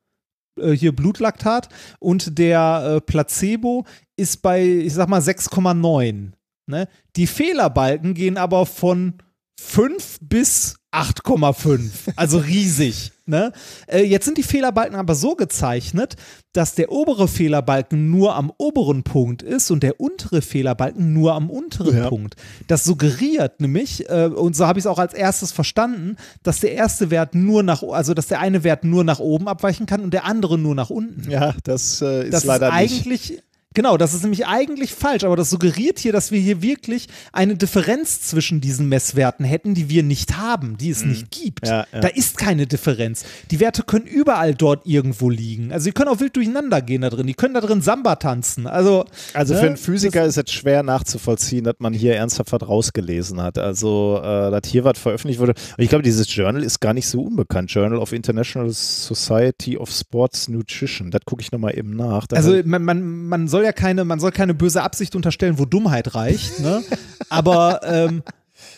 äh, 0.58 0.72
hier 0.72 0.94
Blutlaktat 0.94 1.68
und 1.98 2.38
der 2.38 2.96
äh, 2.96 3.00
Placebo 3.00 3.84
ist 4.16 4.42
bei, 4.42 4.64
ich 4.64 4.94
sag 4.94 5.08
mal, 5.08 5.20
6,9. 5.20 6.32
Ne? 6.66 6.88
Die 7.16 7.26
Fehlerbalken 7.26 8.14
gehen 8.14 8.36
aber 8.36 8.66
von 8.66 9.14
5 9.58 10.18
bis 10.20 10.76
8,5. 10.92 11.90
Also 12.16 12.38
riesig. 12.38 13.12
Ne? 13.26 13.52
Äh, 13.86 14.02
jetzt 14.02 14.24
sind 14.24 14.38
die 14.38 14.42
Fehlerbalken 14.42 14.96
aber 14.96 15.14
so 15.14 15.34
gezeichnet, 15.34 16.16
dass 16.52 16.74
der 16.74 16.92
obere 16.92 17.26
Fehlerbalken 17.28 18.10
nur 18.10 18.36
am 18.36 18.52
oberen 18.56 19.02
Punkt 19.02 19.42
ist 19.42 19.70
und 19.70 19.82
der 19.82 20.00
untere 20.00 20.42
Fehlerbalken 20.42 21.12
nur 21.12 21.34
am 21.34 21.50
unteren 21.50 21.96
Ja. 21.96 22.08
Punkt. 22.08 22.36
Das 22.66 22.84
suggeriert 22.84 23.60
nämlich, 23.60 24.08
äh, 24.08 24.26
und 24.26 24.54
so 24.56 24.66
habe 24.66 24.78
ich 24.78 24.84
es 24.84 24.86
auch 24.86 24.98
als 24.98 25.12
erstes 25.12 25.52
verstanden, 25.52 26.16
dass 26.42 26.60
der 26.60 26.72
erste 26.72 27.10
Wert 27.10 27.34
nur 27.34 27.62
nach, 27.62 27.82
also 27.82 28.14
dass 28.14 28.28
der 28.28 28.40
eine 28.40 28.62
Wert 28.64 28.84
nur 28.84 29.04
nach 29.04 29.18
oben 29.18 29.48
abweichen 29.48 29.86
kann 29.86 30.00
und 30.00 30.14
der 30.14 30.24
andere 30.24 30.56
nur 30.56 30.74
nach 30.74 30.90
unten. 30.90 31.30
Ja, 31.30 31.54
das 31.64 32.00
äh, 32.02 32.24
ist 32.24 32.32
Das 32.32 32.44
leider 32.44 32.68
ist 32.82 33.06
nicht. 33.06 33.42
Genau, 33.76 33.96
das 33.96 34.14
ist 34.14 34.22
nämlich 34.22 34.46
eigentlich 34.46 34.94
falsch, 34.94 35.22
aber 35.22 35.36
das 35.36 35.50
suggeriert 35.50 36.00
hier, 36.00 36.12
dass 36.12 36.32
wir 36.32 36.40
hier 36.40 36.62
wirklich 36.62 37.06
eine 37.32 37.56
Differenz 37.56 38.22
zwischen 38.22 38.60
diesen 38.60 38.88
Messwerten 38.88 39.44
hätten, 39.44 39.74
die 39.74 39.88
wir 39.88 40.02
nicht 40.02 40.38
haben, 40.38 40.78
die 40.78 40.90
es 40.90 41.04
nicht 41.04 41.30
gibt. 41.30 41.62
Mhm. 41.62 41.68
Ja, 41.68 41.86
ja. 41.92 42.00
Da 42.00 42.08
ist 42.08 42.38
keine 42.38 42.66
Differenz. 42.66 43.24
Die 43.50 43.60
Werte 43.60 43.82
können 43.84 44.06
überall 44.06 44.54
dort 44.54 44.86
irgendwo 44.86 45.30
liegen. 45.30 45.72
Also 45.72 45.84
die 45.84 45.92
können 45.92 46.08
auch 46.08 46.18
wild 46.20 46.34
durcheinander 46.34 46.80
gehen 46.80 47.02
da 47.02 47.10
drin. 47.10 47.26
Die 47.26 47.34
können 47.34 47.54
da 47.54 47.60
drin 47.60 47.82
Samba 47.82 48.16
tanzen. 48.16 48.66
Also, 48.66 49.04
Also 49.34 49.54
ne, 49.54 49.60
für 49.60 49.66
einen 49.66 49.76
Physiker 49.76 50.24
ist 50.24 50.38
es 50.38 50.50
schwer 50.50 50.82
nachzuvollziehen, 50.82 51.64
dass 51.64 51.76
man 51.78 51.92
hier 51.92 52.16
ernsthaft 52.16 52.52
was 52.52 52.66
rausgelesen 52.66 53.42
hat. 53.42 53.58
Also, 53.58 54.20
äh, 54.24 54.50
dass 54.50 54.62
hier 54.66 54.84
was 54.84 54.98
veröffentlicht 54.98 55.38
wurde. 55.38 55.52
Und 55.76 55.84
ich 55.84 55.90
glaube, 55.90 56.02
dieses 56.02 56.34
Journal 56.34 56.62
ist 56.62 56.80
gar 56.80 56.94
nicht 56.94 57.06
so 57.06 57.20
unbekannt. 57.20 57.70
Journal 57.70 57.98
of 57.98 58.12
International 58.12 58.70
Society 58.70 59.76
of 59.76 59.90
Sports 59.90 60.48
Nutrition. 60.48 61.10
Das 61.10 61.20
gucke 61.26 61.42
ich 61.42 61.52
nochmal 61.52 61.76
eben 61.76 61.94
nach. 61.94 62.26
Da 62.26 62.36
Also 62.36 62.58
man, 62.64 62.82
man, 62.82 63.26
man 63.28 63.48
soll 63.48 63.65
ja 63.66 63.72
keine, 63.72 64.04
man 64.04 64.20
soll 64.20 64.32
keine 64.32 64.54
böse 64.54 64.82
Absicht 64.82 65.14
unterstellen, 65.14 65.58
wo 65.58 65.64
Dummheit 65.66 66.14
reicht, 66.14 66.60
ne? 66.60 66.82
Aber, 67.28 67.80
ähm, 67.84 68.22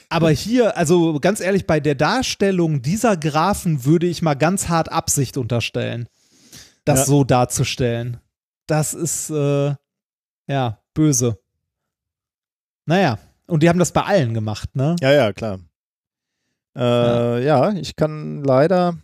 aber 0.09 0.31
hier, 0.31 0.77
also 0.77 1.21
ganz 1.21 1.41
ehrlich, 1.41 1.67
bei 1.67 1.79
der 1.81 1.95
Darstellung 1.95 2.83
dieser 2.83 3.17
Graphen 3.17 3.85
würde 3.85 4.07
ich 4.07 4.23
mal 4.23 4.35
ganz 4.35 4.69
hart 4.69 4.91
Absicht 4.91 5.37
unterstellen, 5.37 6.09
das 6.85 7.01
Ja. 7.01 7.05
so 7.07 7.25
darzustellen. 7.25 8.19
Das 8.67 8.95
ist 8.95 9.31
äh, 9.31 9.75
ja 10.47 10.79
böse. 10.95 11.39
Naja, 12.87 13.19
und 13.47 13.63
die 13.63 13.69
haben 13.69 13.79
das 13.79 13.93
bei 13.93 14.03
allen 14.03 14.35
gemacht, 14.35 14.75
ne? 14.75 14.97
Ja, 15.01 15.13
ja, 15.13 15.33
klar. 15.33 15.61
Äh, 16.77 17.45
ja. 17.45 17.73
ich 17.73 17.97
kann 17.97 18.43
leider. 18.45 18.97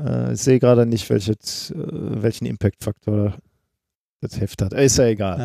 Äh, 0.00 0.32
ich 0.34 0.40
sehe 0.42 0.58
gerade 0.58 0.86
nicht, 0.86 1.08
welches, 1.10 1.70
äh, 1.70 1.74
welchen 1.76 2.46
Impact-Faktor 2.46 3.38
das 4.20 4.40
Heft 4.40 4.62
hat. 4.62 4.72
Ist 4.72 4.98
ja 4.98 5.06
egal. 5.06 5.38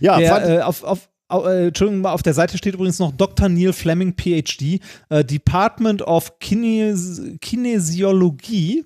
Ja. 0.00 0.18
Ja, 0.20 0.38
Der, 0.38 0.58
äh, 0.58 0.62
auf, 0.62 0.82
auf, 0.84 1.10
au- 1.28 1.44
äh, 1.46 1.68
Entschuldigung, 1.68 2.04
auf 2.06 2.22
der 2.22 2.34
Seite 2.34 2.56
steht 2.58 2.74
übrigens 2.74 2.98
noch 2.98 3.12
Dr. 3.12 3.48
Neil 3.48 3.72
Fleming, 3.72 4.14
PhD, 4.14 4.80
äh, 5.10 5.24
Department 5.24 6.02
of 6.02 6.38
Kines 6.38 7.20
Kinesiologie, 7.40 8.84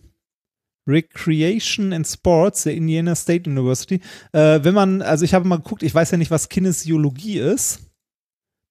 Recreation 0.89 1.92
and 1.92 2.07
Sports 2.07 2.62
der 2.65 2.75
Indiana 2.75 3.15
State 3.15 3.49
University. 3.49 4.00
Äh, 4.33 4.60
wenn 4.62 4.75
man, 4.75 5.02
also 5.02 5.25
ich 5.25 5.34
habe 5.34 5.47
mal 5.47 5.57
geguckt, 5.57 5.83
ich 5.83 5.94
weiß 5.94 6.10
ja 6.12 6.17
nicht, 6.18 6.31
was 6.31 6.49
Kinesiologie 6.49 7.39
ist. 7.39 7.81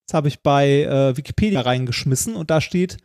Das 0.08 0.16
habe 0.16 0.28
ich 0.30 0.42
bei 0.42 1.16
Wikipedia 1.18 1.60
reingeschmissen 1.62 2.36
und 2.36 2.50
da 2.50 2.62
steht 2.62 2.98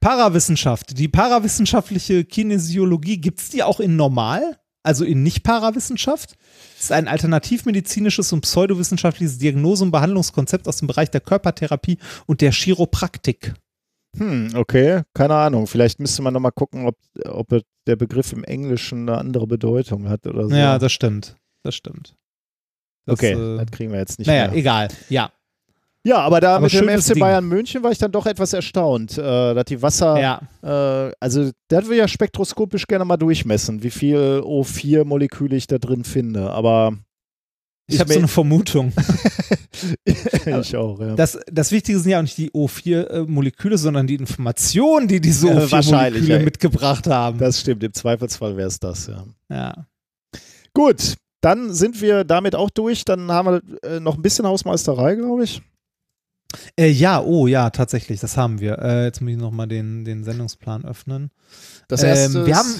Parawissenschaft. 0.00 0.98
Die 0.98 1.06
parawissenschaftliche 1.08 2.24
Kinesiologie, 2.24 3.18
gibt 3.18 3.40
es 3.40 3.50
die 3.50 3.62
auch 3.62 3.78
in 3.80 3.94
normal? 3.96 4.58
Also 4.84 5.04
in 5.04 5.22
Nicht-Parawissenschaft? 5.22 6.36
ist 6.78 6.92
ein 6.92 7.08
alternativmedizinisches 7.08 8.32
und 8.32 8.42
pseudowissenschaftliches 8.42 9.38
Diagnose- 9.38 9.82
und 9.84 9.90
Behandlungskonzept 9.90 10.68
aus 10.68 10.76
dem 10.76 10.88
Bereich 10.88 11.10
der 11.10 11.22
Körpertherapie 11.22 11.98
und 12.26 12.42
der 12.42 12.52
Chiropraktik. 12.52 13.54
hm, 14.16 14.50
okay, 14.54 15.02
keine 15.14 15.34
Ahnung. 15.34 15.66
Vielleicht 15.66 15.98
müsste 15.98 16.20
man 16.22 16.34
nochmal 16.34 16.52
gucken, 16.52 16.86
ob, 16.86 16.96
ob 17.24 17.62
der 17.86 17.96
Begriff 17.96 18.32
im 18.32 18.44
Englischen 18.44 19.08
eine 19.08 19.18
andere 19.18 19.46
Bedeutung 19.46 20.08
hat 20.08 20.26
oder 20.26 20.48
so. 20.48 20.54
Ja, 20.54 20.78
das 20.78 20.92
stimmt. 20.92 21.36
Das 21.62 21.74
stimmt. 21.74 22.14
Das, 23.06 23.14
okay, 23.14 23.32
äh, 23.32 23.56
das 23.58 23.70
kriegen 23.70 23.90
wir 23.92 23.98
jetzt 23.98 24.18
nicht 24.18 24.28
naja, 24.28 24.48
mehr. 24.48 24.56
egal. 24.56 24.88
Ja. 25.08 25.32
Ja, 26.06 26.18
aber 26.18 26.40
da 26.40 26.56
Aber 26.56 26.64
mit 26.64 26.72
dem 26.74 26.88
FC 26.88 27.14
Ding. 27.14 27.20
Bayern 27.20 27.46
München 27.48 27.82
war 27.82 27.90
ich 27.90 27.96
dann 27.96 28.12
doch 28.12 28.26
etwas 28.26 28.52
erstaunt, 28.52 29.16
äh, 29.16 29.54
dass 29.54 29.64
die 29.64 29.80
Wasser, 29.80 30.20
Ja. 30.20 30.40
äh, 31.08 31.12
also 31.18 31.50
das 31.68 31.88
will 31.88 31.96
ja 31.96 32.06
spektroskopisch 32.06 32.86
gerne 32.86 33.06
mal 33.06 33.16
durchmessen, 33.16 33.82
wie 33.82 33.90
viel 33.90 34.42
O4-Moleküle 34.44 35.56
ich 35.56 35.66
da 35.66 35.78
drin 35.78 36.04
finde, 36.04 36.50
aber 36.50 36.92
Ich 37.86 37.98
habe 38.00 38.12
so 38.12 38.18
eine 38.18 38.28
Vermutung. 38.28 38.92
ich 40.04 40.76
auch, 40.76 41.00
ja. 41.00 41.14
Das, 41.16 41.38
das 41.50 41.72
Wichtige 41.72 41.98
sind 41.98 42.10
ja 42.10 42.18
auch 42.18 42.22
nicht 42.22 42.36
die 42.36 42.50
O4-Moleküle, 42.50 43.78
sondern 43.78 44.06
die 44.06 44.16
Informationen, 44.16 45.08
die 45.08 45.20
diese 45.22 45.48
Ja, 45.48 45.54
wahrscheinlich, 45.72 46.22
O4-Moleküle 46.24 46.38
ja. 46.38 46.44
mitgebracht 46.44 47.06
haben. 47.06 47.38
Das 47.38 47.60
stimmt, 47.60 47.82
im 47.82 47.94
Zweifelsfall 47.94 48.58
wäre 48.58 48.68
es 48.68 48.78
das, 48.78 49.06
ja. 49.06 49.24
ja. 49.50 49.86
Gut, 50.74 51.14
Dann 51.40 51.72
sind 51.74 52.00
wir 52.00 52.24
damit 52.24 52.54
auch 52.54 52.70
durch. 52.70 53.04
Dann 53.04 53.30
haben 53.30 53.62
wir 53.82 53.90
äh, 53.90 54.00
noch 54.00 54.16
ein 54.16 54.22
bisschen 54.22 54.46
Hausmeisterei, 54.46 55.14
glaube 55.16 55.44
ich. 55.44 55.62
Äh, 56.78 56.88
ja, 56.88 57.20
oh 57.22 57.46
ja, 57.46 57.70
tatsächlich, 57.70 58.20
das 58.20 58.36
haben 58.36 58.60
wir. 58.60 58.78
Äh, 58.80 59.04
jetzt 59.04 59.20
muss 59.20 59.30
ich 59.32 59.36
nochmal 59.38 59.68
den, 59.68 60.04
den 60.04 60.24
Sendungsplan 60.24 60.84
öffnen. 60.84 61.30
Das 61.88 62.02
Ähm, 62.02 62.08
erste 62.10 62.46
wir 62.46 62.52
ist- 62.52 62.58
haben- 62.58 62.74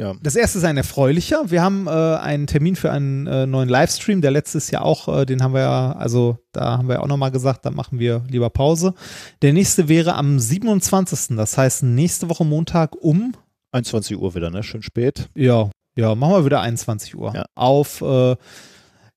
ja. 0.00 0.14
Das 0.22 0.36
erste 0.36 0.58
ist 0.58 0.64
ein 0.64 0.76
erfreulicher. 0.76 1.50
Wir 1.50 1.60
haben 1.60 1.88
äh, 1.88 1.90
einen 1.90 2.46
Termin 2.46 2.76
für 2.76 2.92
einen 2.92 3.26
äh, 3.26 3.46
neuen 3.46 3.68
Livestream. 3.68 4.20
Der 4.20 4.30
letzte 4.30 4.58
ist 4.58 4.70
ja 4.70 4.80
auch, 4.82 5.08
äh, 5.08 5.26
den 5.26 5.42
haben 5.42 5.54
wir 5.54 5.62
ja, 5.62 5.90
also 5.92 6.38
da 6.52 6.78
haben 6.78 6.86
wir 6.86 6.94
ja 6.96 7.00
auch 7.00 7.08
nochmal 7.08 7.32
gesagt, 7.32 7.66
da 7.66 7.72
machen 7.72 7.98
wir 7.98 8.22
lieber 8.30 8.48
Pause. 8.48 8.94
Der 9.42 9.52
nächste 9.52 9.88
wäre 9.88 10.14
am 10.14 10.38
27. 10.38 11.36
Das 11.36 11.58
heißt 11.58 11.82
nächste 11.82 12.28
Woche 12.28 12.44
Montag 12.44 12.94
um, 13.00 13.34
21 13.72 14.16
Uhr 14.16 14.36
wieder, 14.36 14.50
ne? 14.50 14.62
Schön 14.62 14.82
spät. 14.82 15.28
ja, 15.34 15.68
ja, 15.96 16.14
machen 16.14 16.32
wir 16.34 16.44
wieder 16.44 16.60
21 16.60 17.16
Uhr. 17.16 17.34
Ja. 17.34 17.44
Auf, 17.56 18.00
äh, 18.00 18.36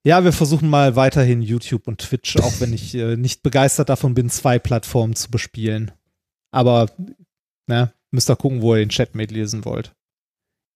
ja, 0.04 0.24
wir 0.24 0.34
versuchen 0.34 0.70
mal 0.70 0.96
weiterhin 0.96 1.42
YouTube 1.42 1.88
und 1.88 2.00
Twitch, 2.00 2.38
auch 2.38 2.60
wenn 2.60 2.74
ich 2.74 2.96
äh, 2.96 3.18
nicht 3.18 3.44
begeistert 3.44 3.90
davon 3.90 4.14
bin, 4.14 4.30
zwei 4.30 4.58
Plattformen 4.60 5.16
zu 5.16 5.30
bespielen. 5.30 5.92
Aber, 6.52 6.90
ne, 7.68 7.94
müsst 8.12 8.30
ihr 8.30 8.36
gucken, 8.36 8.62
wo 8.62 8.76
ihr 8.76 8.84
den 8.84 8.90
Chat 8.90 9.16
mitlesen 9.16 9.64
wollt. 9.66 9.94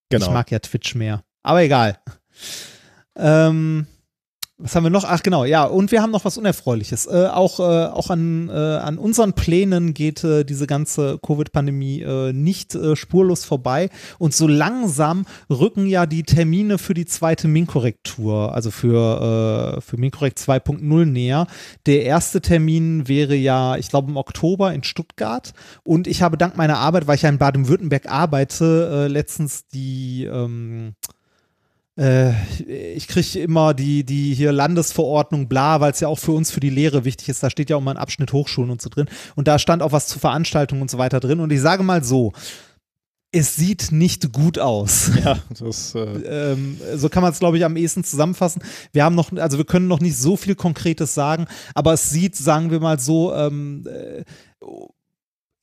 Genau. 0.10 0.28
Ich 0.28 0.32
mag 0.32 0.52
ja 0.52 0.60
Twitch 0.60 0.95
mehr. 0.95 1.24
Aber 1.44 1.64
egal. 1.64 2.00
Ähm, 3.16 3.88
was 4.58 4.74
haben 4.74 4.84
wir 4.84 4.90
noch? 4.90 5.03
Ach 5.03 5.22
genau, 5.22 5.43
ja, 5.43 5.66
und 5.66 5.92
wir 5.92 6.01
haben 6.01 6.11
noch 6.11 6.24
was 6.24 6.38
Unerfreuliches. 6.38 7.08
Äh, 7.08 7.27
auch 7.27 7.59
äh, 7.59 7.88
auch 7.88 8.09
an, 8.09 8.48
äh, 8.48 8.53
an 8.53 8.98
unseren 8.98 9.34
Plänen 9.34 9.93
geht 9.93 10.24
äh, 10.24 10.45
diese 10.45 10.66
ganze 10.66 11.19
Covid-Pandemie 11.19 12.01
äh, 12.01 12.32
nicht 12.32 12.74
äh, 12.74 12.95
spurlos 12.95 13.43
vorbei. 13.43 13.90
Und 14.17 14.34
so 14.34 14.48
langsam 14.48 15.25
rücken 15.50 15.88
ja 15.88 16.06
die 16.06 16.24
Termine 16.24 16.77
für 16.77 16.93
die 16.93 17.06
zweite 17.06 17.50
Min-Korrektur, 17.50 18.53
also 18.53 18.72
für, 18.72 19.82
für 19.85 19.98
Min-Korrekt 19.98 20.40
2.0 20.40 21.06
näher. 21.06 21.48
Der 21.85 22.03
erste 22.03 22.40
Termin 22.40 23.08
wäre 23.08 23.35
ja, 23.35 23.75
ich 23.75 23.90
glaube, 23.90 24.09
im 24.09 24.17
Oktober 24.17 24.74
in 24.74 24.84
Stuttgart. 24.84 25.53
Und 25.84 26.08
ich 26.08 26.22
habe 26.22 26.38
dank 26.38 26.56
meiner 26.56 26.77
Arbeit, 26.77 27.08
weil 27.08 27.16
ich 27.16 27.24
ja 27.24 27.30
in 27.30 27.38
Baden-Württemberg 27.38 28.09
arbeite, 28.09 29.08
letztens 29.08 29.67
die 29.67 30.25
ähm, 30.32 30.93
äh, 30.95 31.25
ich 31.98 33.07
kriege 33.07 33.40
immer 33.40 33.74
die, 33.74 34.03
die 34.03 34.33
hier 34.33 34.51
Landesverordnung, 34.51 35.48
bla, 35.48 35.80
weil 35.80 35.93
es 35.93 36.01
ja 36.01 36.09
auch 36.09 36.19
für 36.19 36.33
uns 36.33 36.51
für 36.51 36.59
die 36.59 36.69
Lehre 36.69 37.06
wichtig 37.06 37.30
ist. 37.30 37.41
Da 37.41 37.49
steht 37.49 37.69
ja 37.69 37.77
auch 37.77 37.82
mal 37.82 37.91
ein 37.91 37.98
Abschnitt 37.98 38.33
Hochschulen 38.33 38.69
und 38.69 38.82
so 38.82 38.90
drin. 38.90 39.07
Und 39.35 39.48
da 39.48 39.59
stand 39.59 39.82
auch 39.82 39.93
was 39.93 40.07
zu 40.07 40.19
Veranstaltungen 40.19 40.82
und 40.82 40.91
so 40.91 40.98
weiter 40.98 41.22
drin. 41.22 41.40
Und 41.40 41.53
ich 41.53 41.61
sage 41.61 41.83
mal 41.83 42.03
so, 42.03 42.33
es 43.32 43.56
sieht 43.56 43.91
nicht 43.91 44.32
gut 44.32 44.59
aus. 44.59 45.11
Ja, 45.24 45.38
das, 45.57 45.95
äh, 45.95 45.99
Ähm, 45.99 46.80
so 46.95 47.09
kann 47.09 47.24
man 47.24 47.32
es, 47.32 47.40
glaube 47.40 47.57
ich, 47.57 47.65
am 47.65 47.75
ehesten 47.77 48.03
zusammenfassen. 48.03 48.61
Wir 48.91 49.03
haben 49.03 49.15
noch, 49.15 49.32
also 49.33 49.57
wir 49.57 49.65
können 49.65 49.88
noch 49.88 49.99
nicht 49.99 50.17
so 50.17 50.38
viel 50.38 50.56
Konkretes 50.56 51.14
sagen, 51.14 51.48
aber 51.74 51.93
es 51.93 52.09
sieht, 52.09 52.35
sagen 52.35 52.72
wir 52.72 52.80
mal 52.80 52.99
so, 52.99 53.33
ähm, 53.33 53.88
äh, 53.88 54.24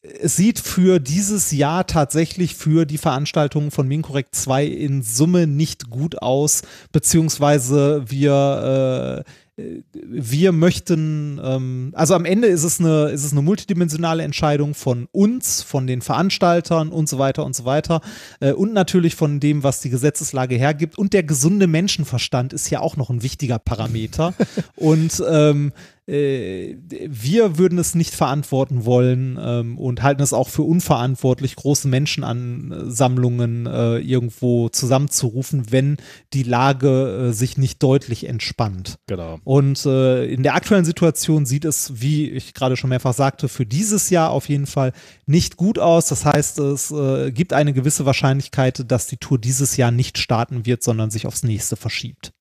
es 0.02 0.34
sieht 0.34 0.58
für 0.58 0.98
dieses 0.98 1.52
Jahr 1.52 1.86
tatsächlich 1.86 2.56
für 2.56 2.86
die 2.86 2.98
Veranstaltungen 2.98 3.70
von 3.70 3.86
Minkorrekt 3.86 4.34
2 4.34 4.66
in 4.66 5.02
Summe 5.02 5.46
nicht 5.46 5.90
gut 5.90 6.20
aus, 6.20 6.62
beziehungsweise 6.90 8.02
wir, 8.08 9.24
äh, 9.56 9.62
wir 9.92 10.50
möchten, 10.50 11.40
ähm, 11.42 11.92
also 11.94 12.14
am 12.14 12.24
Ende 12.24 12.48
ist 12.48 12.64
es, 12.64 12.80
eine, 12.80 13.10
ist 13.10 13.22
es 13.22 13.30
eine 13.30 13.42
multidimensionale 13.42 14.24
Entscheidung 14.24 14.74
von 14.74 15.06
uns, 15.12 15.62
von 15.62 15.86
den 15.86 16.02
Veranstaltern 16.02 16.88
und 16.88 17.08
so 17.08 17.20
weiter 17.20 17.44
und 17.44 17.54
so 17.54 17.64
weiter 17.64 18.00
äh, 18.40 18.52
und 18.52 18.72
natürlich 18.72 19.14
von 19.14 19.38
dem, 19.38 19.62
was 19.62 19.80
die 19.80 19.90
Gesetzeslage 19.90 20.56
hergibt. 20.56 20.98
Und 20.98 21.12
der 21.12 21.22
gesunde 21.22 21.68
Menschenverstand 21.68 22.52
ist 22.52 22.70
ja 22.70 22.80
auch 22.80 22.96
noch 22.96 23.08
ein 23.08 23.22
wichtiger 23.22 23.60
Parameter. 23.60 24.34
und 24.74 25.22
ähm, 25.30 25.72
äh, 26.01 26.01
wir 26.06 27.58
würden 27.58 27.78
es 27.78 27.94
nicht 27.94 28.14
verantworten 28.14 28.84
wollen 28.84 29.38
ähm, 29.40 29.78
und 29.78 30.02
halten 30.02 30.20
es 30.20 30.32
auch 30.32 30.48
für 30.48 30.62
unverantwortlich, 30.62 31.54
große 31.54 31.86
Menschenansammlungen 31.86 33.66
äh, 33.66 33.98
irgendwo 33.98 34.68
zusammenzurufen, 34.68 35.70
wenn 35.70 35.98
die 36.32 36.42
Lage 36.42 37.28
äh, 37.28 37.32
sich 37.32 37.56
nicht 37.56 37.82
deutlich 37.82 38.28
entspannt. 38.28 38.96
genau. 39.06 39.38
Und 39.44 39.86
äh, 39.86 40.24
in 40.26 40.42
der 40.42 40.54
aktuellen 40.56 40.84
Situation 40.84 41.46
sieht 41.46 41.64
es, 41.64 42.00
wie 42.02 42.28
ich 42.30 42.52
gerade 42.54 42.76
schon 42.76 42.90
mehrfach 42.90 43.14
sagte, 43.14 43.48
für 43.48 43.64
dieses 43.64 44.10
Jahr 44.10 44.30
auf 44.30 44.48
jeden 44.48 44.66
Fall 44.66 44.92
nicht 45.26 45.56
gut 45.56 45.78
aus. 45.78 46.08
Das 46.08 46.24
heißt, 46.24 46.58
es 46.58 46.90
äh, 46.90 47.30
gibt 47.30 47.52
eine 47.52 47.72
gewisse 47.72 48.06
Wahrscheinlichkeit, 48.06 48.90
dass 48.90 49.06
die 49.06 49.18
Tour 49.18 49.38
dieses 49.38 49.76
Jahr 49.76 49.92
nicht 49.92 50.18
starten 50.18 50.66
wird, 50.66 50.82
sondern 50.82 51.10
sich 51.10 51.26
aufs 51.26 51.44
nächste 51.44 51.76
verschiebt. 51.76 52.32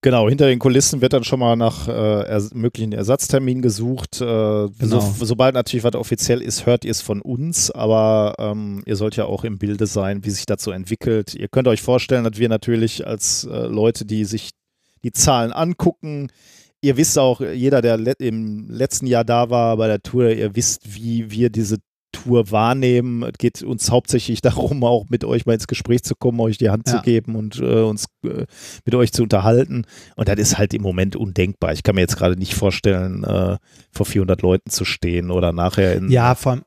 Genau, 0.00 0.28
hinter 0.28 0.46
den 0.46 0.60
Kulissen 0.60 1.00
wird 1.00 1.12
dann 1.12 1.24
schon 1.24 1.40
mal 1.40 1.56
nach 1.56 1.88
äh, 1.88 1.90
ers 2.28 2.54
möglichen 2.54 2.92
Ersatzterminen 2.92 3.62
gesucht. 3.62 4.20
Äh, 4.20 4.24
Genau. 4.24 4.70
so, 4.78 5.24
sobald 5.24 5.54
natürlich 5.54 5.82
was 5.82 5.96
offiziell 5.96 6.40
ist, 6.40 6.66
hört 6.66 6.84
ihr 6.84 6.92
es 6.92 7.00
von 7.00 7.20
uns, 7.20 7.72
aber 7.72 8.34
ähm, 8.38 8.82
ihr 8.86 8.94
sollt 8.94 9.16
ja 9.16 9.24
auch 9.24 9.42
im 9.42 9.58
Bilde 9.58 9.86
sein, 9.86 10.24
wie 10.24 10.30
sich 10.30 10.46
das 10.46 10.62
so 10.62 10.70
entwickelt. 10.70 11.34
Ihr 11.34 11.48
könnt 11.48 11.66
euch 11.66 11.82
vorstellen, 11.82 12.22
dass 12.22 12.38
wir 12.38 12.48
natürlich 12.48 13.06
als 13.06 13.44
äh, 13.44 13.66
Leute, 13.66 14.04
die 14.04 14.24
sich 14.24 14.50
die 15.02 15.10
Zahlen 15.12 15.52
angucken, 15.52 16.28
ihr 16.80 16.96
wisst 16.96 17.18
auch, 17.18 17.40
jeder, 17.40 17.82
der 17.82 17.96
le 17.96 18.12
im 18.18 18.68
letzten 18.70 19.06
Jahr 19.06 19.24
da 19.24 19.50
war 19.50 19.76
bei 19.76 19.88
der 19.88 20.00
Tour, 20.00 20.30
ihr 20.30 20.54
wisst, 20.54 20.94
wie 20.94 21.30
wir 21.30 21.50
diese 21.50 21.78
Tour 22.28 22.50
wahrnehmen. 22.50 23.22
Es 23.22 23.32
geht 23.38 23.62
uns 23.62 23.90
hauptsächlich 23.90 24.40
darum, 24.42 24.84
auch 24.84 25.06
mit 25.08 25.24
euch 25.24 25.46
mal 25.46 25.54
ins 25.54 25.66
Gespräch 25.66 26.02
zu 26.04 26.14
kommen, 26.14 26.38
euch 26.40 26.58
die 26.58 26.70
Hand 26.70 26.86
Ja. 26.88 26.96
zu 26.96 27.02
geben 27.02 27.34
und 27.36 27.58
äh, 27.58 27.80
uns 27.82 28.06
äh, 28.24 28.44
mit 28.84 28.94
euch 28.94 29.12
zu 29.12 29.22
unterhalten. 29.22 29.84
Und 30.16 30.28
das 30.28 30.38
ist 30.38 30.58
halt 30.58 30.74
im 30.74 30.82
Moment 30.82 31.16
undenkbar. 31.16 31.72
Ich 31.72 31.82
kann 31.82 31.94
mir 31.94 32.02
jetzt 32.02 32.16
gerade 32.16 32.36
nicht 32.36 32.54
vorstellen, 32.54 33.24
äh, 33.24 33.56
vor 33.90 34.06
400 34.06 34.42
Leuten 34.42 34.70
zu 34.70 34.84
stehen 34.84 35.30
oder 35.30 35.52
nachher 35.52 35.96
in. 35.96 36.10
Ja, 36.10 36.34
vor 36.34 36.52
allem. 36.52 36.62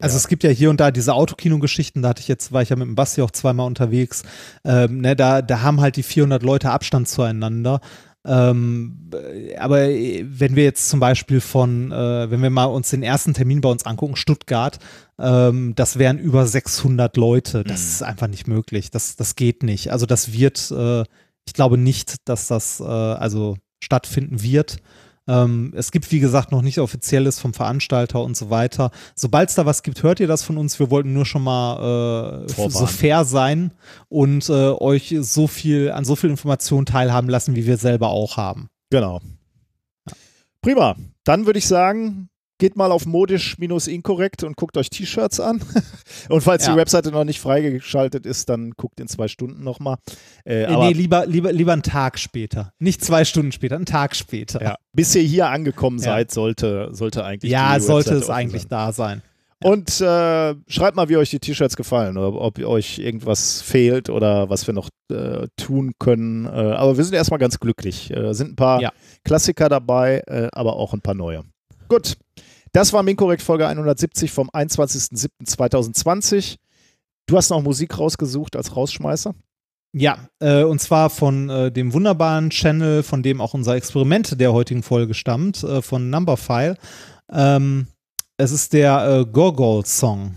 Also 0.00 0.14
Ja. 0.14 0.18
es 0.18 0.28
gibt 0.28 0.42
ja 0.42 0.50
hier 0.50 0.70
und 0.70 0.80
da 0.80 0.90
diese 0.90 1.14
Autokino-Geschichten, 1.14 2.02
da 2.02 2.08
hatte 2.10 2.20
ich 2.20 2.28
jetzt, 2.28 2.52
war 2.52 2.62
ich 2.62 2.68
ja 2.70 2.76
mit 2.76 2.88
dem 2.88 2.96
Basti 2.96 3.22
auch 3.22 3.30
zweimal 3.30 3.66
unterwegs, 3.66 4.24
ähm, 4.64 5.00
ne, 5.00 5.14
da, 5.14 5.40
da 5.40 5.62
haben 5.62 5.80
halt 5.80 5.96
die 5.96 6.02
400 6.02 6.42
Leute 6.42 6.70
Abstand 6.70 7.06
zueinander. 7.08 7.80
Ähm, 8.26 9.10
äh, 9.12 9.56
aber 9.56 9.82
äh, 9.82 10.24
wenn 10.26 10.56
wir 10.56 10.64
jetzt 10.64 10.88
zum 10.88 11.00
Beispiel 11.00 11.40
von, 11.40 11.92
äh, 11.92 12.30
wenn 12.30 12.42
wir 12.42 12.50
mal 12.50 12.64
uns 12.64 12.90
den 12.90 13.02
ersten 13.02 13.34
Termin 13.34 13.60
bei 13.60 13.68
uns 13.68 13.84
angucken, 13.84 14.16
Stuttgart, 14.16 14.78
ähm, 15.18 15.74
das 15.74 15.98
wären 15.98 16.18
über 16.18 16.46
600 16.46 17.16
Leute. 17.16 17.64
Das 17.64 17.80
Mhm. 17.80 17.86
ist 17.88 18.02
einfach 18.02 18.28
nicht 18.28 18.48
möglich. 18.48 18.90
Das, 18.90 19.16
das 19.16 19.36
geht 19.36 19.62
nicht. 19.62 19.92
Also 19.92 20.06
das 20.06 20.32
wird, 20.32 20.70
äh, 20.70 21.02
ich 21.46 21.52
glaube 21.52 21.76
nicht, 21.78 22.28
dass 22.28 22.46
das 22.48 22.80
äh, 22.80 22.84
also 22.84 23.56
stattfinden 23.82 24.42
wird. 24.42 24.78
Ähm, 25.26 25.72
es 25.74 25.90
gibt, 25.90 26.10
wie 26.12 26.20
gesagt, 26.20 26.52
noch 26.52 26.62
nicht 26.62 26.78
offizielles 26.78 27.38
vom 27.38 27.54
Veranstalter 27.54 28.22
und 28.22 28.36
so 28.36 28.50
weiter. 28.50 28.90
Sobald 29.14 29.48
es 29.48 29.54
da 29.54 29.64
was 29.64 29.82
gibt, 29.82 30.02
hört 30.02 30.20
ihr 30.20 30.26
das 30.26 30.42
von 30.42 30.58
uns. 30.58 30.78
Wir 30.78 30.90
wollten 30.90 31.12
nur 31.12 31.24
schon 31.24 31.42
mal 31.42 32.44
äh, 32.46 32.68
so 32.68 32.86
fair 32.86 33.24
sein 33.24 33.72
und 34.08 34.48
äh, 34.48 34.70
euch 34.70 35.14
so 35.20 35.46
viel 35.46 35.90
an 35.90 36.04
so 36.04 36.16
viel 36.16 36.30
Informationen 36.30 36.86
teilhaben 36.86 37.30
lassen, 37.30 37.56
wie 37.56 37.66
wir 37.66 37.78
selber 37.78 38.08
auch 38.08 38.36
haben. 38.36 38.68
Genau. 38.90 39.20
Prima. 40.60 40.96
Dann 41.24 41.46
würde 41.46 41.58
ich 41.58 41.66
sagen, 41.66 42.28
geht 42.64 42.76
mal 42.76 42.90
auf 42.92 43.04
modisch-inkorrekt 43.04 44.42
und 44.42 44.56
guckt 44.56 44.78
euch 44.78 44.88
T-Shirts 44.88 45.38
an. 45.38 45.60
und 46.30 46.40
falls 46.40 46.64
Ja. 46.64 46.72
die 46.72 46.78
Webseite 46.78 47.10
noch 47.10 47.24
nicht 47.24 47.38
freigeschaltet 47.38 48.24
ist, 48.24 48.48
dann 48.48 48.70
guckt 48.70 49.00
in 49.00 49.06
zwei 49.08 49.28
Stunden 49.28 49.62
nochmal. 49.62 49.96
Äh, 50.46 50.62
Äh, 50.62 50.64
aber 50.66 50.86
nee, 50.86 50.92
lieber, 50.94 51.26
lieber, 51.26 51.52
lieber 51.52 51.74
einen 51.74 51.82
Tag 51.82 52.18
später. 52.18 52.72
Nicht 52.78 53.04
zwei 53.04 53.26
Stunden 53.26 53.52
später, 53.52 53.76
einen 53.76 53.84
Tag 53.84 54.16
später. 54.16 54.62
ja, 54.62 54.76
bis 54.94 55.14
ihr 55.14 55.20
hier 55.22 55.48
angekommen 55.50 55.98
Ja. 55.98 56.04
seid, 56.04 56.30
sollte, 56.30 56.88
sollte 56.92 57.22
eigentlich 57.24 57.52
Ja, 57.52 57.78
sollte 57.80 58.10
Webseite 58.12 58.24
es 58.24 58.30
eigentlich 58.30 58.62
sein. 58.62 58.68
da 58.70 58.92
sein. 58.92 59.22
Und 59.62 60.00
äh, 60.00 60.54
schreibt 60.66 60.96
mal, 60.96 61.08
wie 61.10 61.16
euch 61.18 61.28
die 61.30 61.38
T-Shirts 61.38 61.76
gefallen 61.76 62.16
oder 62.16 62.32
ob 62.40 62.58
euch 62.60 62.98
irgendwas 62.98 63.60
fehlt 63.60 64.08
oder 64.08 64.48
was 64.48 64.66
wir 64.66 64.72
noch 64.74 64.88
äh, 65.10 65.48
tun 65.58 65.92
können. 65.98 66.46
Äh, 66.46 66.48
aber 66.48 66.96
wir 66.96 67.04
sind 67.04 67.14
erstmal 67.14 67.38
ganz 67.40 67.58
glücklich. 67.60 68.10
Äh, 68.10 68.32
sind 68.32 68.52
ein 68.52 68.56
paar 68.56 68.80
Ja. 68.80 68.92
Klassiker 69.24 69.68
dabei, 69.68 70.22
äh, 70.26 70.48
aber 70.52 70.76
auch 70.76 70.94
ein 70.94 71.00
paar 71.02 71.14
neue. 71.14 71.44
Gut, 71.88 72.16
das 72.74 72.92
war 72.92 73.02
Minkorrekt 73.02 73.40
Folge 73.42 73.66
170 73.66 74.30
vom 74.30 74.50
21.07.2020. 74.50 76.56
Du 77.26 77.36
hast 77.38 77.48
noch 77.50 77.62
Musik 77.62 77.98
rausgesucht 77.98 78.54
als 78.56 78.76
Rausschmeißer. 78.76 79.34
Ja, 79.96 80.18
äh, 80.40 80.64
und 80.64 80.80
zwar 80.80 81.08
von 81.08 81.48
äh, 81.48 81.70
dem 81.72 81.92
wunderbaren 81.92 82.50
Channel, 82.50 83.02
von 83.04 83.22
dem 83.22 83.40
auch 83.40 83.54
unser 83.54 83.76
Experiment 83.76 84.40
der 84.40 84.52
heutigen 84.52 84.82
Folge 84.82 85.14
stammt, 85.14 85.62
äh, 85.62 85.80
von 85.82 86.10
Numberphile. 86.10 86.76
Ähm, 87.32 87.86
es 88.36 88.50
ist 88.50 88.72
der 88.72 89.20
äh, 89.20 89.24
Gorgol-Song 89.24 90.34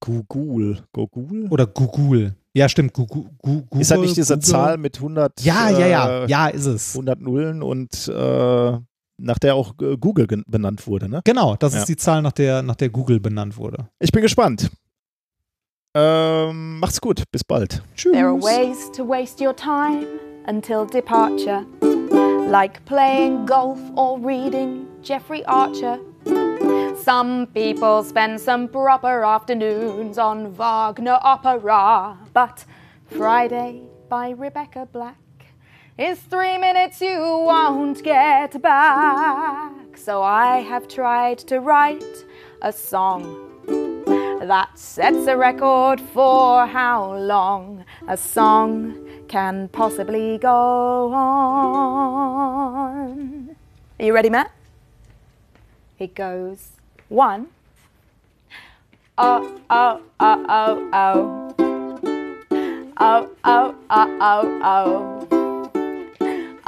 Google. 0.00 0.84
Google? 0.92 1.48
oder 1.50 1.66
Gugul. 1.66 2.34
Ja, 2.54 2.68
stimmt, 2.68 2.92
Gu- 2.92 3.06
Google. 3.06 3.80
Ist 3.80 3.90
das 3.90 3.98
nicht 4.00 4.16
diese 4.16 4.34
Google? 4.34 4.48
Zahl 4.48 4.78
mit 4.78 4.96
100, 4.96 5.40
Ja, 5.40 5.70
ja, 5.70 5.86
ja, 5.86 6.24
äh, 6.24 6.28
ja, 6.28 6.48
ist 6.48 6.66
es. 6.66 6.94
100 6.94 7.20
Nullen 7.20 7.62
und 7.62 8.08
äh, 8.08 8.78
nach 9.18 9.38
der 9.38 9.54
auch 9.54 9.74
äh, 9.82 9.96
Google 9.96 10.26
benannt 10.46 10.86
wurde, 10.86 11.08
ne? 11.08 11.20
Genau, 11.24 11.56
das 11.56 11.74
Ja. 11.74 11.80
ist 11.80 11.88
die 11.88 11.96
Zahl, 11.96 12.22
nach 12.22 12.32
der, 12.32 12.62
nach 12.62 12.76
der 12.76 12.88
Google 12.88 13.20
benannt 13.20 13.56
wurde. 13.56 13.88
Ich 13.98 14.12
bin 14.12 14.22
gespannt. 14.22 14.70
Ähm, 15.94 16.78
macht's 16.80 17.00
gut. 17.00 17.24
Bis 17.32 17.42
bald. 17.44 17.82
Tschüss. 17.94 18.12
There 18.12 18.26
are 18.26 18.40
ways 18.40 18.90
to 18.92 19.04
waste 19.08 19.44
your 19.44 19.54
time 19.56 20.06
until 20.46 20.86
departure, 20.86 21.64
like 22.50 22.84
playing 22.84 23.46
golf 23.46 23.78
or 23.96 24.18
reading 24.18 24.86
Jeffrey 25.02 25.44
Archer. 25.46 25.98
Some 27.04 27.46
people 27.54 28.02
spend 28.04 28.38
some 28.40 28.68
proper 28.68 29.24
afternoons 29.24 30.18
on 30.18 30.52
Wagner 30.58 31.18
opera, 31.22 32.16
but 32.34 32.66
Friday 33.06 33.82
by 34.10 34.34
Rebecca 34.38 34.86
Black 34.92 35.16
is 35.98 36.18
three 36.20 36.56
minutes 36.56 37.00
you 37.00 37.18
won't 37.18 38.02
get 38.04 38.62
back. 38.62 39.96
So 39.96 40.22
I 40.22 40.58
have 40.58 40.86
tried 40.86 41.38
to 41.38 41.58
write 41.58 42.24
a 42.62 42.72
song 42.72 43.50
that 43.66 44.78
sets 44.78 45.26
a 45.26 45.36
record 45.36 46.00
for 46.00 46.66
how 46.66 47.14
long 47.16 47.84
a 48.06 48.16
song 48.16 48.94
can 49.26 49.66
possibly 49.68 50.38
go 50.38 51.12
on. 51.12 51.56
Are 53.98 54.04
you 54.04 54.14
ready, 54.14 54.30
Matt? 54.30 54.52
It 55.98 56.14
goes 56.14 56.68
one. 57.08 57.48
Oh, 59.18 59.60
oh, 59.68 60.00
oh, 60.20 60.46
oh, 60.48 60.90
oh. 60.92 61.54
Oh, 63.00 63.30
oh, 63.44 63.74
oh, 63.90 64.18
oh, 64.20 64.60
oh. 64.62 65.17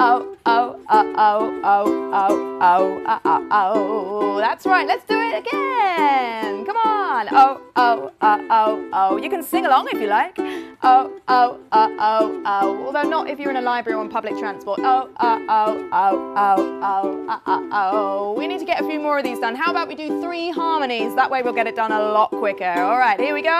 Oh, 0.03 0.35
oh, 0.47 0.81
oh, 0.89 1.15
oh, 1.19 1.61
oh, 1.63 2.11
oh, 2.15 2.59
oh, 2.63 3.03
oh, 3.07 3.21
oh, 3.27 3.49
oh. 3.51 4.39
That's 4.41 4.65
right, 4.65 4.87
let's 4.87 5.05
do 5.05 5.15
it 5.19 5.39
again. 5.47 6.65
Come 6.65 6.77
on. 6.77 7.29
Oh, 7.31 7.61
oh, 7.77 8.11
oh, 8.23 8.47
oh, 8.51 8.89
oh. 8.95 9.17
You 9.19 9.29
can 9.29 9.43
sing 9.43 9.67
along 9.67 9.89
if 9.93 10.01
you 10.01 10.07
like. 10.07 10.39
Oh, 10.39 11.13
oh, 11.29 11.61
oh, 11.73 11.97
oh, 12.01 12.43
oh. 12.47 12.87
Although 12.87 13.03
not 13.11 13.29
if 13.29 13.39
you're 13.39 13.51
in 13.51 13.57
a 13.57 13.61
library 13.61 13.99
or 13.99 14.01
on 14.01 14.09
public 14.09 14.39
transport. 14.39 14.81
Oh, 14.83 15.11
oh, 15.21 15.47
oh, 15.51 15.89
oh, 15.93 16.35
oh, 16.35 16.81
oh, 16.83 17.27
oh, 17.29 17.43
oh, 17.47 17.69
oh. 17.71 18.35
We 18.39 18.47
need 18.47 18.61
to 18.61 18.65
get 18.65 18.81
a 18.81 18.87
few 18.87 19.01
more 19.01 19.19
of 19.19 19.25
these 19.25 19.39
done. 19.39 19.55
How 19.55 19.71
about 19.71 19.87
we 19.87 19.97
do 19.97 20.23
three 20.23 20.51
harmonies? 20.51 21.15
That 21.15 21.31
way 21.31 21.43
we'll 21.43 21.53
get 21.53 21.67
it 21.67 21.77
done 21.77 21.93
a 21.93 22.01
lot 22.01 22.31
quicker. 22.31 22.65
All 22.65 22.97
right, 22.97 23.21
here 23.21 23.35
we 23.35 23.43
go. 23.43 23.51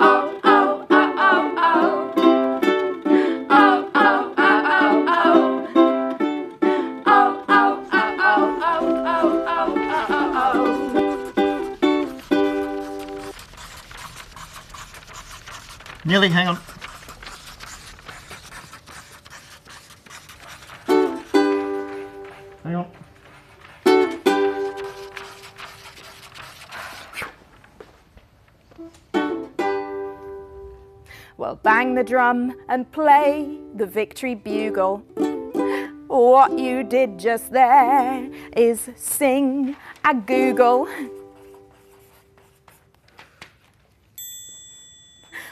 Oh, 0.00 0.38
oh, 0.44 0.86
oh, 0.90 1.14
oh, 1.18 1.54
oh. 1.56 2.12
Oh, 2.14 2.17
Nearly, 16.08 16.30
hang 16.30 16.48
on. 16.48 16.56
Hang 22.64 22.76
on. 22.76 22.86
Well, 31.36 31.56
bang 31.56 31.94
the 31.94 32.02
drum 32.02 32.54
and 32.70 32.90
play 32.90 33.58
the 33.74 33.84
victory 33.84 34.34
bugle. 34.34 35.04
What 36.06 36.58
you 36.58 36.84
did 36.84 37.18
just 37.18 37.52
there 37.52 38.30
is 38.56 38.88
sing 38.96 39.76
a 40.06 40.14
Google. 40.14 40.88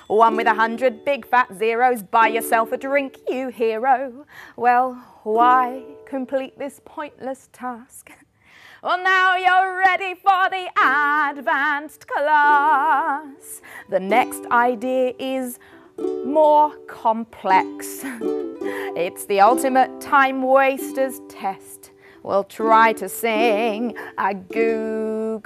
One 0.08 0.36
with 0.36 0.46
a 0.46 0.54
hundred 0.54 1.04
big 1.04 1.26
fat 1.26 1.48
zeros, 1.58 2.02
buy 2.02 2.28
yourself 2.28 2.70
a 2.70 2.76
drink, 2.76 3.18
you 3.28 3.48
hero. 3.48 4.24
Well, 4.56 4.94
why 5.24 5.82
complete 6.06 6.56
this 6.58 6.80
pointless 6.84 7.48
task? 7.52 8.12
Well, 8.82 9.02
now 9.02 9.34
you're 9.36 9.76
ready 9.78 10.14
for 10.14 10.48
the 10.48 10.70
advanced 10.78 12.06
class. 12.06 13.60
The 13.90 13.98
next 13.98 14.46
idea 14.52 15.12
is 15.18 15.58
more 15.98 16.76
complex. 16.86 18.04
It's 18.98 19.26
the 19.26 19.40
ultimate 19.42 20.00
time 20.00 20.40
waster's 20.40 21.20
test. 21.28 21.90
We'll 22.22 22.44
try 22.44 22.94
to 22.94 23.08
sing 23.08 23.94
a 24.16 24.34
Google 24.34 25.44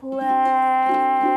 play. 0.00 1.35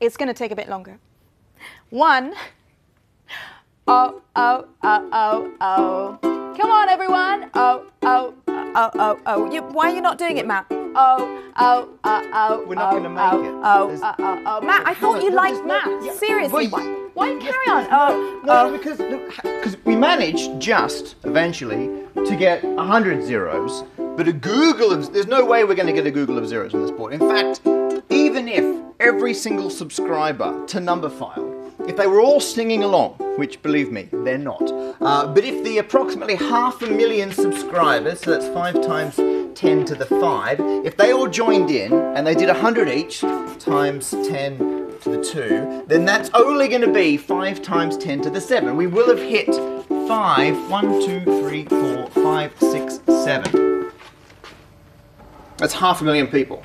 It's 0.00 0.16
going 0.16 0.28
to 0.28 0.34
take 0.34 0.52
a 0.52 0.56
bit 0.56 0.68
longer. 0.68 0.98
One. 1.90 2.34
Oh, 3.86 4.20
oh, 4.36 4.66
oh, 4.82 5.08
oh, 5.12 5.52
oh. 5.60 6.54
Come 6.60 6.70
on, 6.70 6.88
everyone. 6.88 7.50
Oh, 7.54 7.86
oh, 8.02 8.34
oh, 8.46 8.90
oh, 8.94 9.20
oh. 9.26 9.50
You, 9.50 9.62
why 9.62 9.90
are 9.90 9.94
you 9.94 10.00
not 10.00 10.18
doing 10.18 10.36
it, 10.36 10.46
Matt? 10.46 10.66
Oh, 10.70 11.42
oh, 11.56 11.88
oh, 12.04 12.30
oh. 12.34 12.64
We're 12.66 12.74
not 12.74 12.92
oh, 12.92 12.96
gonna 13.00 13.08
make 13.10 13.32
oh, 13.32 13.44
it. 13.44 13.60
Oh, 13.64 13.86
There's- 13.86 14.00
oh, 14.02 14.14
oh, 14.18 14.42
oh. 14.46 14.60
Matt, 14.60 14.86
I 14.86 14.94
thought 14.94 15.22
you 15.22 15.30
liked 15.30 15.64
math. 15.64 16.04
yeah, 16.04 16.12
Seriously, 16.14 16.68
why, 16.68 16.82
why 17.14 17.38
carry 17.40 17.66
on? 17.68 17.86
Oh, 17.90 18.40
No, 18.44 18.66
oh. 18.66 18.72
because 18.76 18.98
because 19.42 19.76
we 19.84 19.96
managed 19.96 20.60
just 20.60 21.16
eventually 21.24 22.02
to 22.14 22.36
get 22.36 22.62
hundred 22.76 23.24
zeros, 23.24 23.84
but 23.96 24.28
a 24.28 24.32
Google 24.32 24.92
of 24.92 25.12
there's 25.12 25.26
no 25.26 25.44
way 25.44 25.64
we're 25.64 25.74
going 25.74 25.86
to 25.86 25.92
get 25.92 26.06
a 26.06 26.10
Google 26.10 26.38
of 26.38 26.46
zeros 26.46 26.74
on 26.74 26.82
this 26.82 26.90
board. 26.90 27.14
In 27.14 27.20
fact, 27.20 27.60
if 28.48 28.84
every 29.00 29.34
single 29.34 29.70
subscriber 29.70 30.66
to 30.66 30.78
Numberphile, 30.78 31.88
if 31.88 31.96
they 31.96 32.06
were 32.06 32.20
all 32.20 32.40
singing 32.40 32.82
along, 32.82 33.12
which 33.36 33.62
believe 33.62 33.92
me, 33.92 34.08
they're 34.12 34.38
not, 34.38 34.62
uh, 35.00 35.26
but 35.26 35.44
if 35.44 35.62
the 35.64 35.78
approximately 35.78 36.34
half 36.34 36.82
a 36.82 36.86
million 36.86 37.30
subscribers, 37.32 38.20
so 38.20 38.30
that's 38.30 38.48
five 38.48 38.74
times 38.84 39.16
10 39.54 39.84
to 39.86 39.94
the 39.94 40.06
5, 40.06 40.60
if 40.84 40.96
they 40.96 41.12
all 41.12 41.28
joined 41.28 41.70
in 41.70 41.92
and 41.92 42.26
they 42.26 42.34
did 42.34 42.48
100 42.48 42.88
each 42.88 43.20
times 43.58 44.10
10 44.10 44.58
to 45.00 45.10
the 45.10 45.24
2, 45.24 45.84
then 45.86 46.04
that's 46.04 46.30
only 46.34 46.68
going 46.68 46.80
to 46.80 46.92
be 46.92 47.16
5 47.16 47.62
times 47.62 47.96
10 47.96 48.22
to 48.22 48.30
the 48.30 48.40
7. 48.40 48.76
We 48.76 48.86
will 48.86 49.08
have 49.08 49.18
hit 49.18 49.48
5, 49.88 50.70
1, 50.70 51.06
2, 51.06 51.24
3, 51.24 51.64
4, 51.64 52.06
5, 52.10 52.60
6, 52.60 53.00
7. 53.06 53.92
That's 55.58 55.74
half 55.74 56.00
a 56.00 56.04
million 56.04 56.26
people. 56.28 56.64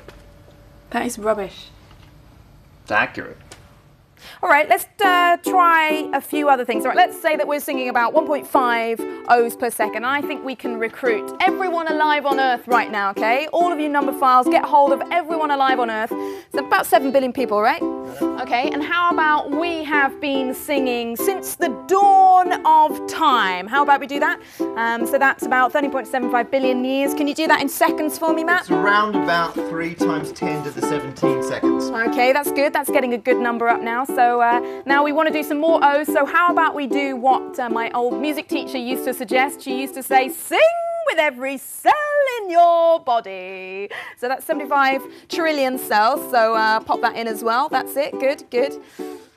That 0.90 1.06
is 1.06 1.18
rubbish. 1.18 1.66
It's 2.84 2.92
accurate. 2.92 3.38
All 4.42 4.48
right, 4.48 4.68
let's 4.68 4.86
uh, 5.04 5.36
try 5.38 6.10
a 6.12 6.20
few 6.20 6.48
other 6.48 6.64
things. 6.64 6.84
All 6.84 6.90
right, 6.90 6.96
let's 6.96 7.20
say 7.20 7.36
that 7.36 7.46
we're 7.46 7.60
singing 7.60 7.88
about 7.88 8.14
1.5 8.14 9.24
O's 9.28 9.56
per 9.56 9.70
second. 9.70 10.04
I 10.04 10.20
think 10.20 10.44
we 10.44 10.54
can 10.54 10.78
recruit 10.78 11.30
everyone 11.40 11.88
alive 11.88 12.26
on 12.26 12.38
Earth 12.40 12.66
right 12.68 12.90
now, 12.90 13.10
okay? 13.10 13.46
All 13.52 13.72
of 13.72 13.78
you 13.80 13.88
number 13.88 14.12
files, 14.12 14.46
get 14.46 14.64
hold 14.64 14.92
of 14.92 15.02
everyone 15.10 15.50
alive 15.50 15.80
on 15.80 15.90
Earth. 15.90 16.12
It's 16.12 16.58
about 16.58 16.86
7 16.86 17.10
billion 17.10 17.32
people, 17.32 17.60
right? 17.60 17.82
Okay, 18.22 18.70
and 18.70 18.82
how 18.82 19.10
about 19.12 19.50
we 19.50 19.82
have 19.84 20.20
been 20.20 20.54
singing 20.54 21.16
since 21.16 21.56
the 21.56 21.68
dawn 21.86 22.52
of 22.66 23.06
time? 23.06 23.66
How 23.66 23.82
about 23.82 24.00
we 24.00 24.06
do 24.06 24.20
that? 24.20 24.40
Um, 24.76 25.06
so 25.06 25.18
that's 25.18 25.44
about 25.44 25.72
30.75 25.72 26.50
billion 26.50 26.84
years. 26.84 27.14
Can 27.14 27.26
you 27.26 27.34
do 27.34 27.46
that 27.48 27.60
in 27.60 27.68
seconds 27.68 28.18
for 28.18 28.32
me, 28.32 28.44
Matt? 28.44 28.62
It's 28.62 28.70
around 28.70 29.16
about 29.16 29.54
3 29.54 29.94
times 29.94 30.32
10 30.32 30.64
to 30.64 30.70
the 30.70 30.82
17 30.82 31.42
seconds. 31.42 31.84
Okay, 31.86 32.32
that's 32.32 32.52
good. 32.52 32.72
That's 32.72 32.90
getting 32.90 33.14
a 33.14 33.18
good 33.18 33.38
number 33.38 33.68
up 33.68 33.80
now. 33.80 34.04
So 34.14 34.40
uh, 34.40 34.82
now 34.86 35.02
we 35.02 35.12
want 35.12 35.26
to 35.26 35.32
do 35.32 35.42
some 35.42 35.58
more 35.58 35.80
O's. 35.82 36.06
So 36.06 36.24
how 36.24 36.52
about 36.52 36.74
we 36.74 36.86
do 36.86 37.16
what 37.16 37.58
uh, 37.58 37.68
my 37.68 37.90
old 37.92 38.20
music 38.20 38.48
teacher 38.48 38.78
used 38.78 39.04
to 39.04 39.14
suggest? 39.14 39.62
She 39.62 39.80
used 39.80 39.94
to 39.94 40.02
say, 40.02 40.28
sing 40.28 40.60
with 41.06 41.18
every 41.18 41.58
cell 41.58 41.92
in 42.40 42.50
your 42.50 43.00
body. 43.00 43.88
So 44.16 44.28
that's 44.28 44.44
75 44.44 45.02
trillion 45.28 45.78
cells. 45.78 46.20
So 46.30 46.54
uh, 46.54 46.80
pop 46.80 47.00
that 47.00 47.16
in 47.16 47.26
as 47.26 47.42
well. 47.42 47.68
That's 47.68 47.96
it. 47.96 48.12
Good, 48.20 48.44
good. 48.50 48.80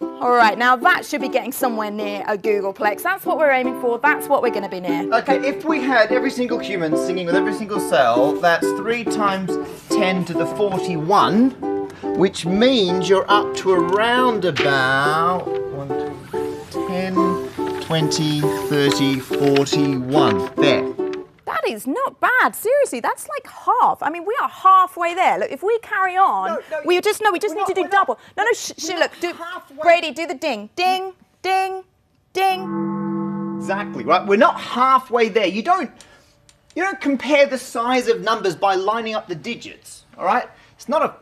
All 0.01 0.31
right, 0.31 0.57
now 0.57 0.75
that 0.75 1.05
should 1.05 1.21
be 1.21 1.29
getting 1.29 1.51
somewhere 1.51 1.91
near 1.91 2.23
a 2.27 2.37
Googleplex. 2.37 3.01
That's 3.01 3.25
what 3.25 3.37
we're 3.37 3.51
aiming 3.51 3.79
for. 3.81 3.97
That's 3.99 4.27
what 4.27 4.41
we're 4.41 4.51
going 4.51 4.63
to 4.63 4.69
be 4.69 4.79
near. 4.79 5.11
Okay, 5.13 5.37
if 5.47 5.65
we 5.65 5.81
had 5.81 6.11
every 6.11 6.31
single 6.31 6.59
human 6.59 6.95
singing 6.97 7.25
with 7.25 7.35
every 7.35 7.53
single 7.53 7.79
cell, 7.79 8.33
that's 8.33 8.65
3 8.73 9.03
times 9.05 9.51
10 9.89 10.25
to 10.25 10.33
the 10.33 10.45
41, 10.45 11.76
which 12.03 12.45
means 12.45 13.09
you're 13.09 13.29
up 13.29 13.55
to 13.57 13.71
around 13.71 14.45
about 14.45 15.45
1, 15.73 15.87
2, 16.71 16.87
10, 16.87 17.81
20, 17.81 18.41
30, 18.41 19.19
41. 19.19 20.51
There. 20.55 20.93
That 21.45 21.61
is 21.67 21.87
not 21.87 22.19
bad. 22.19 22.55
Seriously, 22.55 22.99
that's 22.99 23.27
like 23.29 23.47
half. 23.47 24.03
I 24.03 24.09
mean, 24.09 24.25
we 24.25 24.37
are 24.41 24.49
halfway 24.49 25.15
there. 25.15 25.39
Look, 25.39 25.51
if 25.51 25.63
we 25.63 25.77
carry 25.79 26.15
on, 26.17 26.49
No, 26.49 26.59
no, 26.71 26.81
we 26.85 26.99
just 27.01 27.21
no, 27.23 27.31
we 27.31 27.39
just 27.39 27.55
need 27.55 27.65
to 27.67 27.73
do 27.73 27.81
we're 27.81 27.87
not- 27.87 27.91
double. 28.07 28.19
No, 28.35 28.43
no, 28.43 28.51
sh- 28.53 28.73
sh- 28.77 28.89
look, 28.89 29.11
do 29.21 29.33
Brady, 29.81 30.11
do 30.11 30.27
the 30.27 30.33
ding, 30.35 30.69
ding, 30.75 31.13
ding, 31.41 31.83
ding. 32.33 33.55
Exactly, 33.57 34.03
right? 34.03 34.25
We're 34.25 34.37
not 34.37 34.59
halfway 34.59 35.29
there. 35.29 35.47
You 35.47 35.63
don't 35.63 35.89
You 36.75 36.83
don't 36.83 37.01
compare 37.01 37.47
the 37.47 37.57
size 37.57 38.07
of 38.07 38.21
numbers 38.21 38.55
by 38.55 38.75
lining 38.75 39.15
up 39.15 39.27
the 39.27 39.33
digits. 39.35 40.03
All 40.15 40.25
right? 40.25 40.47
It's 40.75 40.87
not 40.87 41.01
a 41.01 41.15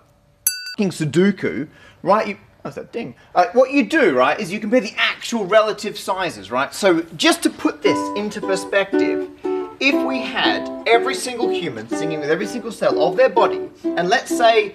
fucking 0.75 0.89
Sudoku, 0.89 1.69
right? 2.03 2.27
You, 2.27 2.37
what's 2.61 2.75
that 2.75 2.91
ding? 2.91 3.15
Uh, 3.33 3.45
what 3.53 3.71
you 3.71 3.85
do, 3.85 4.13
right, 4.13 4.37
is 4.37 4.51
you 4.51 4.59
compare 4.59 4.81
the 4.81 4.93
actual 4.97 5.45
relative 5.45 5.97
sizes, 5.97 6.51
right? 6.51 6.73
So 6.73 7.01
just 7.15 7.41
to 7.43 7.49
put 7.49 7.81
this 7.81 7.97
into 8.17 8.41
perspective, 8.41 9.29
if 9.79 10.05
we 10.05 10.19
had 10.19 10.69
every 10.85 11.15
single 11.15 11.47
human 11.47 11.87
singing 11.87 12.19
with 12.19 12.29
every 12.29 12.45
single 12.45 12.73
cell 12.73 13.01
of 13.01 13.15
their 13.15 13.29
body, 13.29 13.69
and 13.85 14.09
let's 14.09 14.35
say 14.37 14.73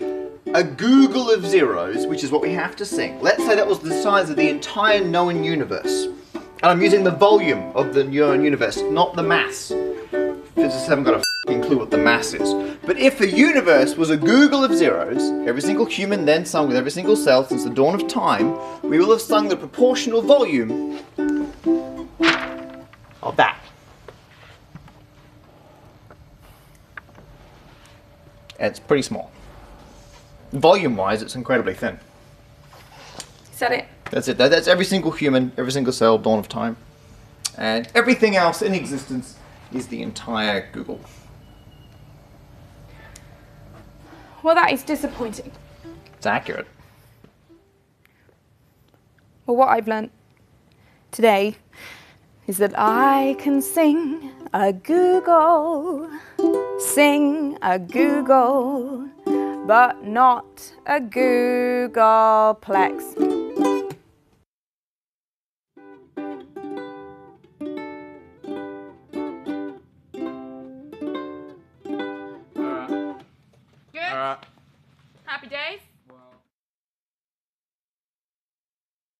a 0.54 0.64
Google 0.64 1.30
of 1.30 1.44
zeros, 1.44 2.06
which 2.06 2.24
is 2.24 2.30
what 2.30 2.40
we 2.40 2.52
have 2.52 2.76
to 2.76 2.86
sing, 2.86 3.20
let's 3.20 3.44
say 3.44 3.54
that 3.54 3.66
was 3.66 3.80
the 3.80 3.92
size 4.02 4.30
of 4.30 4.36
the 4.36 4.48
entire 4.48 5.04
known 5.04 5.44
universe. 5.44 6.06
And 6.34 6.70
I'm 6.70 6.80
using 6.80 7.04
the 7.04 7.10
volume 7.10 7.72
of 7.74 7.92
the 7.92 8.04
known 8.04 8.42
universe, 8.42 8.80
not 8.80 9.16
the 9.16 9.22
mass. 9.22 9.68
Physicists 10.54 10.88
haven't 10.88 11.04
got 11.04 11.20
a 11.20 11.29
clue 11.70 11.78
what 11.78 11.90
the 11.90 11.96
mass 11.96 12.34
is. 12.34 12.52
But 12.84 12.98
if 12.98 13.18
the 13.18 13.30
universe 13.30 13.96
was 13.96 14.10
a 14.10 14.16
Google 14.16 14.64
of 14.64 14.74
zeros, 14.74 15.22
every 15.46 15.62
single 15.62 15.86
human 15.86 16.24
then 16.24 16.44
sung 16.44 16.66
with 16.66 16.76
every 16.76 16.90
single 16.90 17.16
cell 17.16 17.44
since 17.44 17.64
the 17.64 17.70
dawn 17.70 17.94
of 17.94 18.08
time, 18.08 18.58
we 18.82 18.98
will 18.98 19.10
have 19.10 19.20
sung 19.20 19.48
the 19.48 19.56
proportional 19.56 20.20
volume 20.20 20.98
of 23.22 23.36
that. 23.36 23.58
And 28.58 28.70
it's 28.70 28.80
pretty 28.80 29.02
small. 29.02 29.30
Volume 30.52 30.96
wise, 30.96 31.22
it's 31.22 31.36
incredibly 31.36 31.74
thin. 31.74 31.98
Is 33.52 33.58
that 33.60 33.72
it. 33.72 33.86
That's 34.10 34.28
it. 34.28 34.36
That's 34.36 34.66
every 34.66 34.84
single 34.84 35.12
human, 35.12 35.52
every 35.56 35.72
single 35.72 35.92
cell, 35.92 36.18
dawn 36.18 36.38
of 36.38 36.48
time. 36.48 36.76
And 37.56 37.88
everything 37.94 38.36
else 38.36 38.60
in 38.60 38.74
existence 38.74 39.36
is 39.72 39.86
the 39.86 40.02
entire 40.02 40.68
Google. 40.72 41.00
Well, 44.42 44.54
that 44.54 44.72
is 44.72 44.82
disappointing. 44.82 45.52
It's 46.16 46.26
accurate. 46.26 46.66
Well, 49.46 49.56
what 49.56 49.68
I've 49.68 49.88
learnt 49.88 50.12
today 51.10 51.56
is 52.46 52.58
that 52.58 52.72
I 52.76 53.36
can 53.38 53.60
sing 53.60 54.30
a 54.52 54.72
Google, 54.72 56.08
sing 56.78 57.58
a 57.62 57.78
Google, 57.78 59.08
but 59.66 60.04
not 60.04 60.72
a 60.86 61.00
Googleplex. 61.00 63.39
Happy 75.24 75.46
days. 75.48 75.89